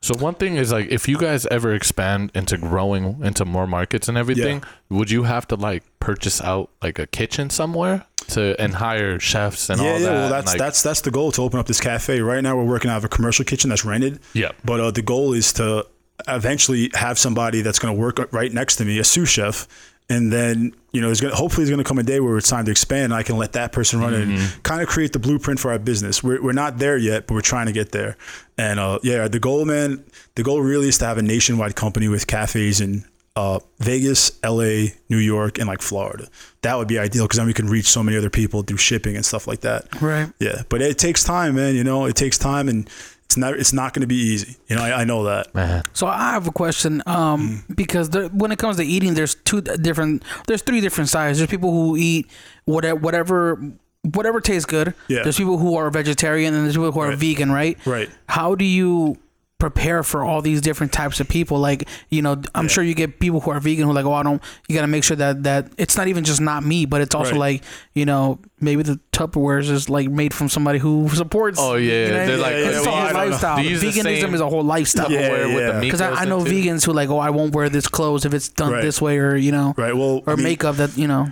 So 0.00 0.16
one 0.18 0.34
thing 0.34 0.56
is 0.56 0.72
like, 0.72 0.88
if 0.90 1.06
you 1.06 1.16
guys 1.16 1.46
ever 1.46 1.72
expand 1.72 2.32
into 2.34 2.58
growing 2.58 3.20
into 3.22 3.44
more 3.44 3.68
markets 3.68 4.08
and 4.08 4.18
everything, 4.18 4.64
would 4.90 5.12
you 5.12 5.22
have 5.22 5.46
to 5.48 5.54
like 5.54 5.84
purchase 6.00 6.40
out 6.42 6.70
like 6.82 6.98
a 6.98 7.06
kitchen 7.06 7.50
somewhere 7.50 8.04
to 8.32 8.60
and 8.60 8.74
hire 8.74 9.18
chefs 9.18 9.70
and 9.70 9.80
yeah, 9.80 9.92
all 9.92 9.98
yeah. 9.98 10.06
that? 10.06 10.12
Well, 10.12 10.30
that's 10.30 10.46
like, 10.48 10.58
that's 10.58 10.82
that's 10.82 11.00
the 11.00 11.10
goal 11.10 11.32
to 11.32 11.42
open 11.42 11.58
up 11.58 11.66
this 11.66 11.80
cafe. 11.80 12.20
Right 12.20 12.42
now, 12.42 12.56
we're 12.56 12.64
working 12.64 12.90
out 12.90 12.98
of 12.98 13.04
a 13.04 13.08
commercial 13.08 13.44
kitchen 13.44 13.70
that's 13.70 13.84
rented. 13.84 14.20
Yeah. 14.32 14.52
But 14.64 14.80
uh, 14.80 14.90
the 14.90 15.02
goal 15.02 15.32
is 15.32 15.52
to 15.54 15.86
eventually 16.28 16.90
have 16.94 17.18
somebody 17.18 17.62
that's 17.62 17.78
going 17.78 17.94
to 17.94 18.00
work 18.00 18.32
right 18.32 18.52
next 18.52 18.76
to 18.76 18.84
me, 18.84 18.98
a 18.98 19.04
sous 19.04 19.28
chef, 19.28 19.66
and 20.08 20.32
then 20.32 20.74
you 20.92 21.00
know, 21.00 21.06
there's 21.08 21.20
to 21.20 21.30
hopefully 21.30 21.64
there's 21.64 21.74
going 21.74 21.82
to 21.82 21.88
come 21.88 21.98
a 21.98 22.02
day 22.02 22.20
where 22.20 22.36
it's 22.36 22.48
time 22.48 22.66
to 22.66 22.70
expand. 22.70 23.04
And 23.04 23.14
I 23.14 23.22
can 23.22 23.38
let 23.38 23.52
that 23.52 23.72
person 23.72 23.98
run 24.00 24.12
it 24.12 24.28
and 24.28 24.62
kind 24.62 24.82
of 24.82 24.88
create 24.88 25.12
the 25.12 25.18
blueprint 25.18 25.58
for 25.58 25.72
our 25.72 25.78
business. 25.78 26.22
We're 26.22 26.42
we're 26.42 26.52
not 26.52 26.78
there 26.78 26.98
yet, 26.98 27.26
but 27.26 27.34
we're 27.34 27.40
trying 27.40 27.66
to 27.66 27.72
get 27.72 27.92
there. 27.92 28.16
And 28.58 28.78
uh, 28.78 28.98
yeah, 29.02 29.26
the 29.28 29.40
goal, 29.40 29.64
man, 29.64 30.04
the 30.34 30.42
goal 30.42 30.60
really 30.60 30.88
is 30.88 30.98
to 30.98 31.06
have 31.06 31.16
a 31.16 31.22
nationwide 31.22 31.76
company 31.76 32.08
with 32.08 32.26
cafes 32.26 32.80
in 32.80 33.04
uh, 33.36 33.58
Vegas, 33.78 34.38
LA, 34.44 34.92
New 35.08 35.16
York, 35.18 35.58
and 35.58 35.66
like 35.66 35.80
Florida. 35.82 36.28
That 36.62 36.76
would 36.76 36.88
be 36.88 36.98
ideal 36.98 37.24
because 37.24 37.38
then 37.38 37.46
we 37.46 37.54
can 37.54 37.66
reach 37.68 37.86
so 37.86 38.02
many 38.02 38.16
other 38.18 38.30
people 38.30 38.62
through 38.62 38.76
shipping 38.76 39.16
and 39.16 39.24
stuff 39.24 39.46
like 39.46 39.60
that. 39.60 40.00
right. 40.02 40.30
Yeah, 40.38 40.62
but 40.68 40.82
it 40.82 40.98
takes 40.98 41.24
time, 41.24 41.54
man. 41.54 41.74
You 41.74 41.84
know, 41.84 42.04
it 42.06 42.14
takes 42.16 42.36
time, 42.38 42.68
and 42.68 42.88
it's 43.24 43.36
not 43.38 43.54
it's 43.54 43.72
not 43.72 43.94
going 43.94 44.02
to 44.02 44.06
be 44.06 44.16
easy. 44.16 44.56
You 44.68 44.76
know, 44.76 44.82
I, 44.82 45.00
I 45.00 45.04
know 45.04 45.24
that. 45.24 45.54
man. 45.54 45.82
So 45.94 46.06
I 46.06 46.32
have 46.32 46.46
a 46.46 46.52
question, 46.52 47.02
um, 47.06 47.64
Mm. 47.68 47.76
because 47.76 48.10
there, 48.10 48.28
when 48.28 48.52
it 48.52 48.58
comes 48.58 48.76
to 48.76 48.84
eating, 48.84 49.14
there's 49.14 49.34
two 49.34 49.62
different, 49.62 50.22
there's 50.46 50.60
three 50.62 50.82
different 50.82 51.08
sides. 51.08 51.38
There's 51.38 51.48
people 51.50 51.70
who 51.72 51.96
eat 51.96 52.28
whatever, 52.66 52.96
whatever, 53.00 53.58
whatever 54.02 54.40
tastes 54.42 54.66
good. 54.66 54.92
Yeah. 55.08 55.22
There's 55.22 55.38
people 55.38 55.56
who 55.56 55.76
are 55.76 55.88
vegetarian, 55.90 56.52
and 56.52 56.64
there's 56.64 56.74
people 56.76 56.92
who 56.92 57.00
are 57.00 57.08
Right. 57.08 57.18
vegan, 57.18 57.50
right? 57.50 57.78
Right. 57.86 58.10
How 58.28 58.54
do 58.54 58.66
you 58.66 59.16
prepare 59.62 60.02
for 60.02 60.24
all 60.24 60.42
these 60.42 60.60
different 60.60 60.92
types 60.92 61.20
of 61.20 61.28
people? 61.28 61.58
Like, 61.58 61.88
you 62.10 62.20
know, 62.20 62.40
I'm 62.54 62.66
sure 62.68 62.82
you 62.82 62.94
get 62.94 63.20
people 63.20 63.40
who 63.40 63.50
are 63.52 63.60
vegan 63.60 63.84
who 63.84 63.90
are 63.90 63.94
like, 63.94 64.04
oh, 64.04 64.12
I 64.12 64.22
don't. 64.24 64.42
You 64.68 64.74
got 64.74 64.82
to 64.82 64.86
make 64.88 65.04
sure 65.04 65.16
that 65.16 65.44
that 65.44 65.68
it's 65.78 65.96
not 65.96 66.08
even 66.08 66.24
just 66.24 66.40
not 66.40 66.64
me, 66.64 66.84
but 66.86 67.00
it's 67.00 67.14
also 67.14 67.30
Right. 67.32 67.38
like, 67.38 67.64
you 67.94 68.04
know, 68.04 68.40
maybe 68.60 68.82
the 68.82 68.98
Tupperware 69.12 69.60
is 69.60 69.68
just 69.68 69.88
like 69.88 70.08
made 70.10 70.34
from 70.34 70.48
somebody 70.48 70.78
who 70.80 71.08
supports. 71.10 71.58
Oh, 71.60 71.76
yeah, 71.76 72.06
you 72.06 72.12
know, 72.12 72.26
they're 72.26 72.36
like, 72.38 72.54
it's 72.54 72.74
yeah, 72.74 72.80
a 72.80 72.82
well, 72.82 72.90
whole 72.90 72.94
I 72.94 73.04
don't 73.04 73.12
know. 73.12 73.30
lifestyle. 73.30 73.56
Do 73.56 73.62
you 73.62 73.70
use 73.70 73.80
the 73.80 73.88
Veganism 74.02 74.34
is 74.34 74.40
a 74.40 74.48
whole 74.48 74.64
lifestyle. 74.64 75.10
Yeah, 75.12 75.46
yeah. 75.46 75.80
Because 75.80 76.00
I, 76.00 76.10
I 76.10 76.24
know 76.24 76.40
vegans 76.40 76.84
who 76.84 76.92
like, 76.92 77.08
oh, 77.10 77.18
I 77.18 77.30
won't 77.30 77.54
wear 77.54 77.68
this 77.68 77.86
clothes 77.86 78.24
if 78.24 78.34
it's 78.34 78.48
done 78.48 78.72
Right. 78.72 78.82
this 78.82 79.00
way, 79.00 79.18
or 79.18 79.36
you 79.36 79.52
know, 79.52 79.74
Right. 79.76 79.96
Well, 79.96 80.22
or 80.26 80.32
I 80.32 80.34
mean, 80.36 80.44
makeup 80.44 80.76
that 80.76 80.96
you 80.98 81.06
know. 81.06 81.28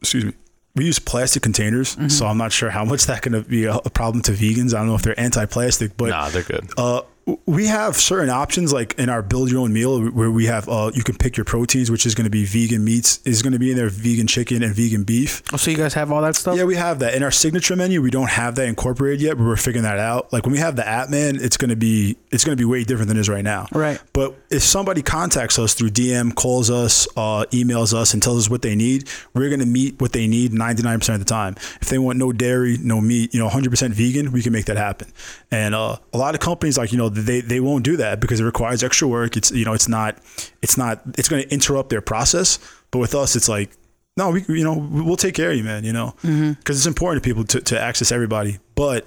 Excuse 0.00 0.24
me. 0.24 0.32
we 0.74 0.84
use 0.86 0.98
plastic 0.98 1.42
containers, 1.42 1.94
Mm-hmm. 1.96 2.08
so 2.08 2.26
I'm 2.26 2.38
not 2.38 2.50
sure 2.50 2.70
how 2.70 2.84
much 2.84 3.06
that 3.06 3.22
can 3.22 3.40
be 3.42 3.64
a, 3.66 3.74
a 3.76 3.90
problem 3.90 4.22
to 4.22 4.32
vegans. 4.32 4.74
I 4.74 4.78
don't 4.78 4.88
know 4.88 4.94
if 4.96 5.02
they're 5.02 5.18
anti-plastic, 5.20 5.96
but 5.96 6.08
Nah, 6.10 6.28
they're 6.30 6.42
good. 6.42 6.66
uh, 6.78 7.02
we 7.46 7.66
have 7.66 7.96
certain 7.96 8.30
options 8.30 8.72
like 8.72 8.94
in 8.98 9.08
our 9.08 9.22
build 9.22 9.50
your 9.50 9.60
own 9.60 9.72
meal 9.72 10.10
where 10.10 10.30
we 10.30 10.46
have 10.46 10.68
uh, 10.68 10.90
you 10.94 11.04
can 11.04 11.16
pick 11.16 11.36
your 11.36 11.44
proteins, 11.44 11.90
which 11.90 12.04
is 12.04 12.14
going 12.14 12.24
to 12.24 12.30
be 12.30 12.44
vegan 12.44 12.84
meats, 12.84 13.20
is 13.24 13.42
going 13.42 13.52
to 13.52 13.58
be 13.58 13.70
in 13.70 13.76
there 13.76 13.88
vegan 13.88 14.26
chicken 14.26 14.62
and 14.62 14.74
vegan 14.74 15.04
beef. 15.04 15.42
Oh, 15.52 15.56
so 15.56 15.70
you 15.70 15.76
guys 15.76 15.94
have 15.94 16.10
all 16.10 16.22
that 16.22 16.34
stuff? 16.34 16.56
Yeah, 16.56 16.64
we 16.64 16.74
have 16.76 16.98
that 16.98 17.14
in 17.14 17.22
our 17.22 17.30
signature 17.30 17.76
menu. 17.76 18.02
We 18.02 18.10
don't 18.10 18.30
have 18.30 18.56
that 18.56 18.66
incorporated 18.66 19.20
yet, 19.20 19.36
but 19.38 19.44
we're 19.44 19.56
figuring 19.56 19.84
that 19.84 19.98
out. 19.98 20.32
Like 20.32 20.44
when 20.44 20.52
we 20.52 20.58
have 20.58 20.74
the 20.74 20.86
app, 20.86 21.10
man, 21.10 21.36
it's 21.40 21.56
gonna 21.56 21.76
be 21.76 22.16
it's 22.32 22.44
gonna 22.44 22.56
be 22.56 22.64
way 22.64 22.82
different 22.82 23.08
than 23.08 23.16
it 23.16 23.20
is 23.20 23.28
right 23.28 23.44
now. 23.44 23.68
Right. 23.72 24.00
But 24.12 24.34
if 24.50 24.62
somebody 24.62 25.02
contacts 25.02 25.58
us 25.58 25.74
through 25.74 25.90
DM, 25.90 26.34
calls 26.34 26.70
us, 26.70 27.06
uh, 27.16 27.44
emails 27.52 27.94
us, 27.94 28.14
and 28.14 28.22
tells 28.22 28.38
us 28.38 28.50
what 28.50 28.62
they 28.62 28.74
need, 28.74 29.08
we're 29.32 29.50
gonna 29.50 29.66
meet 29.66 30.00
what 30.00 30.12
they 30.12 30.26
need 30.26 30.52
99% 30.52 31.14
of 31.14 31.18
the 31.20 31.24
time. 31.24 31.54
If 31.80 31.88
they 31.88 31.98
want 31.98 32.18
no 32.18 32.32
dairy, 32.32 32.78
no 32.82 33.00
meat, 33.00 33.32
you 33.32 33.40
know, 33.40 33.48
100% 33.48 33.90
vegan, 33.90 34.32
we 34.32 34.42
can 34.42 34.52
make 34.52 34.66
that 34.66 34.76
happen. 34.76 35.12
And 35.50 35.74
uh, 35.74 35.96
a 36.12 36.18
lot 36.18 36.34
of 36.34 36.40
companies, 36.40 36.76
like 36.78 36.90
you 36.90 36.98
know, 36.98 37.11
they 37.14 37.40
they 37.40 37.60
won't 37.60 37.84
do 37.84 37.96
that 37.98 38.20
because 38.20 38.40
it 38.40 38.44
requires 38.44 38.82
extra 38.82 39.06
work. 39.08 39.36
It's 39.36 39.50
you 39.50 39.64
know, 39.64 39.72
it's 39.74 39.88
not 39.88 40.16
it's 40.62 40.76
not 40.76 41.00
it's 41.18 41.28
gonna 41.28 41.42
interrupt 41.42 41.90
their 41.90 42.00
process. 42.00 42.58
But 42.90 42.98
with 42.98 43.14
us, 43.14 43.36
it's 43.36 43.48
like 43.48 43.70
no, 44.16 44.30
we 44.30 44.44
you 44.48 44.64
know 44.64 44.74
we'll 44.74 45.16
take 45.16 45.34
care 45.34 45.50
of 45.50 45.56
you, 45.56 45.64
man. 45.64 45.84
You 45.84 45.92
know, 45.92 46.14
because 46.20 46.32
Mm-hmm. 46.32 46.70
it's 46.72 46.86
important 46.86 47.22
to 47.22 47.28
people 47.28 47.44
to, 47.44 47.60
to 47.60 47.80
access 47.80 48.12
everybody. 48.12 48.58
But 48.74 49.06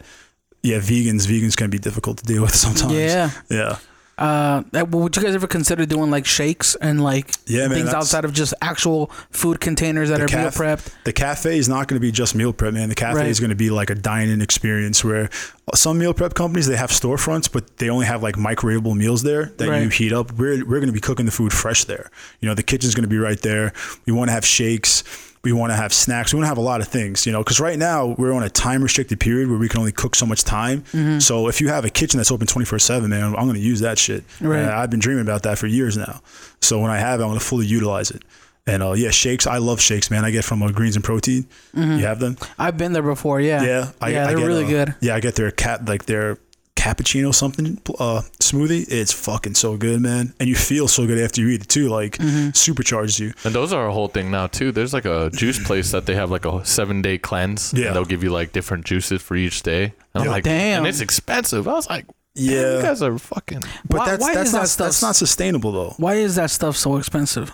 yeah, 0.64 0.78
vegans 0.80 1.28
vegans 1.28 1.56
can 1.56 1.70
be 1.70 1.78
difficult 1.80 2.18
to 2.20 2.24
deal 2.26 2.42
with 2.42 2.56
sometimes. 2.66 2.94
Yeah. 2.94 3.30
yeah, 3.50 3.78
Uh, 4.18 4.64
would 4.72 5.16
you 5.16 5.22
guys 5.22 5.36
ever 5.36 5.48
consider 5.48 5.86
doing 5.86 6.10
like 6.10 6.26
shakes 6.26 6.76
and 6.76 7.04
like 7.04 7.32
Yeah, 7.48 7.68
man, 7.68 7.78
things 7.80 7.94
outside 7.94 8.24
of 8.24 8.32
just 8.34 8.54
actual 8.62 9.08
food 9.32 9.60
containers 9.60 10.10
that 10.10 10.22
are 10.22 10.28
meal 10.38 10.50
prepped? 10.52 10.90
The 11.04 11.12
cafe 11.12 11.58
is 11.58 11.68
not 11.68 11.88
going 11.88 11.98
to 11.98 12.02
be 12.02 12.12
just 12.12 12.34
meal 12.34 12.54
prep, 12.54 12.74
man. 12.74 12.88
The 12.90 12.96
cafe 12.96 13.18
Right. 13.18 13.28
is 13.28 13.40
going 13.42 13.50
to 13.50 13.56
be 13.56 13.70
like 13.70 13.90
a 13.90 13.96
dine-in 13.96 14.42
experience 14.42 15.04
where 15.04 15.30
some 15.74 15.98
meal 15.98 16.14
prep 16.14 16.34
companies 16.34 16.68
they 16.68 16.78
have 16.78 16.92
storefronts, 16.92 17.52
but 17.52 17.78
they 17.78 17.90
only 17.90 18.06
have 18.06 18.24
like 18.24 18.36
microwavable 18.36 18.96
meals 18.96 19.24
there 19.24 19.52
that 19.58 19.82
you 19.82 19.90
heat 19.90 20.14
up. 20.14 20.32
We're 20.34 20.66
we're 20.66 20.80
going 20.80 20.88
to 20.88 20.94
be 20.94 21.02
cooking 21.02 21.26
the 21.26 21.32
food 21.34 21.52
fresh 21.52 21.84
there. 21.84 22.10
You 22.40 22.48
know, 22.48 22.56
the 22.56 22.64
kitchen's 22.64 22.96
going 22.96 23.04
to 23.04 23.10
be 23.10 23.18
right 23.18 23.42
there. 23.42 23.74
We 24.06 24.14
want 24.14 24.30
to 24.30 24.34
have 24.34 24.46
shakes. 24.46 25.04
We 25.46 25.54
want 25.54 25.72
to 25.72 25.76
have 25.76 25.94
snacks. 25.94 26.34
We 26.34 26.38
want 26.38 26.46
to 26.46 26.50
have 26.50 26.58
a 26.58 26.62
lot 26.62 26.82
of 26.82 26.88
things, 26.88 27.26
you 27.26 27.32
know, 27.32 27.44
because 27.44 27.60
right 27.60 27.78
now 27.78 28.16
we're 28.18 28.34
on 28.34 28.44
a 28.44 28.50
time 28.50 28.82
restricted 28.82 29.20
period 29.20 29.48
where 29.48 29.58
we 29.58 29.70
can 29.70 29.80
only 29.80 29.92
cook 29.92 30.16
so 30.16 30.26
much 30.26 30.44
time. 30.44 30.82
Mm-hmm. 30.82 31.20
So 31.20 31.48
if 31.48 31.62
you 31.62 31.70
have 31.70 31.86
a 31.86 31.90
kitchen 31.90 32.18
that's 32.18 32.32
open 32.32 32.48
24 32.48 32.80
7, 32.80 33.10
man, 33.10 33.24
I'm 33.24 33.34
going 33.34 33.54
to 33.54 33.60
use 33.60 33.80
that 33.82 33.98
shit. 33.98 34.24
Right. 34.42 34.60
And 34.60 34.70
I've 34.72 34.90
been 34.90 35.00
dreaming 35.00 35.22
about 35.22 35.44
that 35.44 35.58
for 35.58 35.68
years 35.68 35.96
now. 35.96 36.22
So 36.62 36.82
when 36.82 36.92
I 36.92 36.98
have 36.98 37.20
it, 37.20 37.24
I'm 37.24 37.30
going 37.30 37.40
to 37.40 37.46
fully 37.46 37.68
utilize 37.68 38.12
it. 38.12 38.24
And 38.68 38.82
uh, 38.82 38.94
yeah, 38.94 39.12
shakes. 39.12 39.46
I 39.46 39.60
love 39.60 39.80
shakes, 39.80 40.10
man. 40.10 40.26
I 40.26 40.32
get 40.32 40.44
from 40.44 40.64
uh, 40.64 40.72
Greens 40.72 40.96
and 40.96 41.06
Protein. 41.06 41.46
You 41.76 42.00
have 42.00 42.20
them? 42.20 42.36
I've 42.58 42.78
been 42.78 42.94
there 42.94 43.04
before. 43.04 43.40
Yeah. 43.40 43.64
Yeah, 43.64 43.92
I, 44.02 44.10
yeah, 44.10 44.28
they're 44.28 44.38
get, 44.38 44.46
really 44.46 44.66
uh, 44.66 44.70
good. 44.70 44.96
Yeah, 45.02 45.16
I 45.16 45.20
get 45.20 45.36
their 45.36 45.52
cat 45.52 45.86
like 45.86 46.06
their 46.06 46.38
cappuccino 46.86 47.34
something 47.34 47.78
uh, 48.00 48.22
smoothie. 48.40 48.86
It's 48.90 49.12
fucking 49.12 49.56
so 49.56 49.76
good, 49.78 50.02
man. 50.02 50.34
And 50.40 50.48
you 50.48 50.56
feel 50.56 50.88
so 50.88 51.08
good 51.08 51.18
after 51.20 51.42
you 51.42 51.50
eat 51.50 51.62
it 51.64 51.70
too. 51.70 51.90
Like 51.90 52.18
Mm-hmm. 52.18 52.50
supercharges 52.50 53.20
you. 53.20 53.34
And 53.44 53.54
those 53.54 53.74
are 53.74 53.88
a 53.88 53.92
whole 53.94 54.08
thing 54.08 54.30
now 54.32 54.48
too. 54.48 54.72
There's 54.72 54.94
like 54.94 55.06
a 55.06 55.30
juice 55.32 55.60
place 55.68 55.92
that 55.92 56.06
they 56.06 56.16
have 56.16 56.30
like 56.32 56.46
a 56.46 56.64
seven 56.66 57.02
day 57.02 57.18
cleanse. 57.18 57.74
Yeah. 57.74 57.88
And 57.88 57.96
they'll 57.96 58.06
give 58.06 58.24
you 58.24 58.30
like 58.30 58.52
different 58.52 58.86
juices 58.86 59.22
for 59.22 59.36
each 59.36 59.64
day. 59.64 59.84
And 60.14 60.22
I'm 60.22 60.26
Yeah. 60.26 60.32
like, 60.32 60.44
Damn. 60.44 60.80
and 60.80 60.88
it's 60.88 61.02
expensive. 61.02 61.68
I 61.68 61.74
was 61.74 61.90
like, 61.90 62.06
Yeah. 62.36 62.62
yeah, 62.62 62.76
you 62.78 62.82
guys 62.84 63.02
are 63.02 63.18
fucking. 63.18 63.64
But 63.90 63.98
Why- 64.00 64.06
that's 64.12 64.22
why 64.22 64.34
that's 64.36 64.50
is 64.50 64.54
not 64.54 64.62
that 64.62 64.68
stuff 64.70 64.86
that's 64.88 65.02
not 65.02 65.16
sustainable 65.16 65.72
though. 65.72 65.94
Why 65.98 66.16
is 66.16 66.36
that 66.36 66.52
stuff 66.52 66.76
so 66.78 66.98
expensive? 66.98 67.52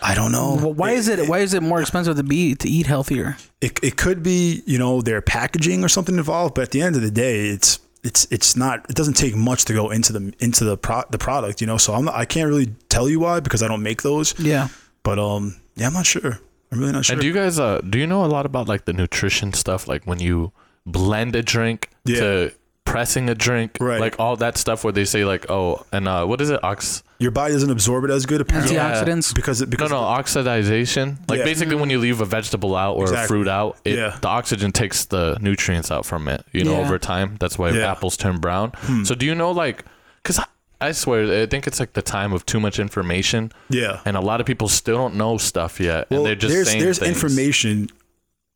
I 0.00 0.14
don't 0.14 0.30
know. 0.30 0.54
Well, 0.54 0.74
why 0.74 0.92
is 0.92 1.08
it? 1.08 1.28
Why 1.28 1.40
is 1.40 1.54
it 1.54 1.62
more 1.62 1.80
expensive 1.80 2.16
to 2.16 2.22
be 2.22 2.54
to 2.54 2.68
eat 2.68 2.86
healthier? 2.86 3.36
It, 3.60 3.80
it 3.82 3.96
could 3.96 4.22
be 4.22 4.62
you 4.64 4.78
know 4.78 5.02
their 5.02 5.20
packaging 5.20 5.82
or 5.82 5.88
something 5.88 6.16
involved, 6.16 6.54
but 6.54 6.62
at 6.62 6.70
the 6.70 6.80
end 6.82 6.94
of 6.94 7.02
the 7.02 7.10
day, 7.10 7.48
it's 7.48 7.80
it's 8.04 8.26
it's 8.30 8.56
not. 8.56 8.88
It 8.88 8.96
doesn't 8.96 9.14
take 9.14 9.34
much 9.36 9.64
to 9.66 9.72
go 9.74 9.90
into 9.90 10.12
the 10.12 10.32
into 10.38 10.64
the 10.64 10.76
pro, 10.76 11.02
the 11.10 11.18
product, 11.18 11.60
you 11.60 11.66
know. 11.66 11.76
So 11.78 11.94
I'm 11.94 12.04
not, 12.04 12.14
I 12.14 12.24
can't 12.24 12.48
really 12.48 12.74
tell 12.88 13.08
you 13.08 13.20
why 13.20 13.40
because 13.40 13.62
I 13.62 13.68
don't 13.68 13.82
make 13.82 14.02
those. 14.02 14.38
Yeah. 14.38 14.68
But 15.02 15.18
um, 15.18 15.56
yeah, 15.76 15.86
I'm 15.88 15.92
not 15.94 16.06
sure. 16.06 16.38
I'm 16.70 16.78
really 16.80 16.92
not 16.92 17.04
sure. 17.04 17.14
And 17.14 17.20
do 17.20 17.26
you 17.26 17.32
guys 17.34 17.58
uh 17.58 17.80
do 17.80 17.98
you 17.98 18.06
know 18.06 18.24
a 18.24 18.26
lot 18.28 18.46
about 18.46 18.68
like 18.68 18.84
the 18.84 18.92
nutrition 18.92 19.52
stuff? 19.52 19.88
Like 19.88 20.04
when 20.06 20.20
you 20.20 20.52
blend 20.86 21.34
a 21.36 21.42
drink 21.42 21.90
Yeah. 22.04 22.20
to 22.20 22.52
pressing 22.84 23.28
a 23.28 23.34
drink, 23.34 23.76
Right. 23.80 24.00
like 24.00 24.18
all 24.18 24.36
that 24.36 24.56
stuff 24.56 24.84
where 24.84 24.92
they 24.92 25.04
say 25.04 25.24
like, 25.24 25.50
oh, 25.50 25.84
and 25.92 26.06
uh, 26.08 26.24
what 26.26 26.40
is 26.40 26.50
it, 26.50 26.62
ox? 26.64 27.02
Your 27.20 27.32
body 27.32 27.52
doesn't 27.52 27.70
absorb 27.70 28.04
it 28.04 28.10
as 28.10 28.26
good 28.26 28.40
apparently 28.40 28.76
Yeah. 28.76 28.92
Antioxidants. 29.02 29.34
because 29.34 29.60
it 29.60 29.66
No, 29.66 29.70
because 29.70 29.90
no, 29.90 29.96
oxidization. 30.00 31.18
Like 31.28 31.38
Yeah. 31.40 31.44
basically 31.44 31.74
when 31.76 31.90
you 31.90 31.98
leave 31.98 32.20
a 32.20 32.24
vegetable 32.24 32.76
out 32.76 32.96
or 32.96 33.12
a 33.12 33.26
fruit 33.26 33.48
out, 33.48 33.76
it, 33.84 33.96
Yeah. 33.96 34.16
the 34.20 34.28
oxygen 34.28 34.70
takes 34.72 35.04
the 35.04 35.36
nutrients 35.40 35.90
out 35.90 36.06
from 36.06 36.28
it. 36.28 36.44
You 36.52 36.64
know, 36.64 36.72
Yeah. 36.78 36.84
over 36.86 36.98
time. 36.98 37.36
That's 37.40 37.58
why 37.58 37.70
Yeah. 37.70 37.74
Hmm. 37.86 37.90
apples 37.92 38.16
turn 38.16 38.38
brown. 38.38 38.72
So 39.04 39.14
do 39.14 39.26
you 39.26 39.34
know 39.34 39.50
like, 39.50 39.84
because 40.22 40.38
I, 40.38 40.44
I 40.80 40.92
swear, 40.92 41.42
I 41.42 41.46
think 41.46 41.66
it's 41.66 41.80
like 41.80 41.94
the 41.94 42.02
time 42.02 42.32
of 42.32 42.46
too 42.46 42.60
much 42.60 42.78
information, 42.78 43.50
yeah. 43.68 43.98
and 44.04 44.16
a 44.16 44.20
lot 44.20 44.38
of 44.40 44.46
people 44.46 44.68
still 44.68 44.96
don't 44.96 45.16
know 45.16 45.36
stuff 45.38 45.80
yet, 45.80 46.06
Well, 46.08 46.20
and 46.20 46.26
they're 46.26 46.34
just 46.36 46.54
there's 46.54 46.68
saying 46.68 46.82
there's 46.84 46.98
things. 47.00 47.16
information. 47.20 47.88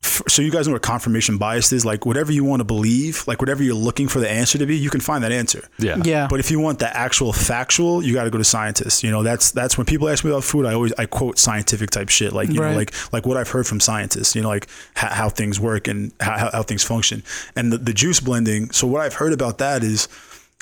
F- 0.03 0.21
So 0.27 0.41
you 0.41 0.51
guys 0.51 0.67
know 0.67 0.73
what 0.73 0.81
confirmation 0.81 1.37
bias 1.37 1.71
is? 1.71 1.85
Like 1.85 2.05
whatever 2.05 2.31
you 2.31 2.43
want 2.43 2.59
to 2.59 2.63
believe, 2.65 3.23
like 3.27 3.39
whatever 3.41 3.63
you're 3.63 3.73
looking 3.75 4.07
for 4.07 4.19
the 4.19 4.29
answer 4.29 4.57
to 4.57 4.65
be, 4.65 4.75
you 4.77 4.89
can 4.89 4.99
find 5.01 5.23
that 5.23 5.31
answer. 5.31 5.67
Yeah. 5.79 5.97
Yeah. 6.03 6.27
But 6.29 6.39
if 6.39 6.51
you 6.51 6.59
want 6.59 6.79
the 6.79 6.95
actual 6.95 7.33
factual, 7.33 8.03
you 8.03 8.13
got 8.13 8.25
to 8.25 8.29
go 8.29 8.37
to 8.37 8.43
scientists. 8.43 9.03
You 9.03 9.11
know, 9.11 9.23
that's 9.23 9.51
that's 9.51 9.77
when 9.77 9.85
people 9.85 10.09
ask 10.09 10.23
me 10.23 10.31
about 10.31 10.43
food, 10.43 10.65
I 10.65 10.73
always 10.73 10.93
I 10.97 11.05
quote 11.05 11.39
scientific 11.39 11.89
type 11.89 12.09
shit, 12.09 12.33
like 12.33 12.49
you 12.49 12.61
Right. 12.61 12.71
know, 12.71 12.77
like 12.77 12.93
like 13.13 13.25
what 13.25 13.37
I've 13.37 13.49
heard 13.49 13.65
from 13.67 13.79
scientists. 13.79 14.35
You 14.35 14.41
know, 14.41 14.49
like 14.49 14.67
how, 14.95 15.09
how 15.09 15.29
things 15.29 15.59
work 15.59 15.87
and 15.87 16.11
how, 16.19 16.37
how, 16.37 16.49
how 16.51 16.63
things 16.63 16.83
function. 16.83 17.23
And 17.55 17.71
the, 17.71 17.77
the 17.77 17.93
juice 17.93 18.19
blending. 18.19 18.71
So 18.71 18.87
what 18.87 19.01
I've 19.01 19.15
heard 19.15 19.33
about 19.33 19.57
that 19.59 19.83
is 19.83 20.07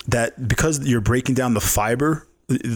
that 0.07 0.47
because 0.47 0.79
you're 0.85 1.01
breaking 1.01 1.35
down 1.35 1.53
the 1.53 1.61
fiber, 1.61 2.27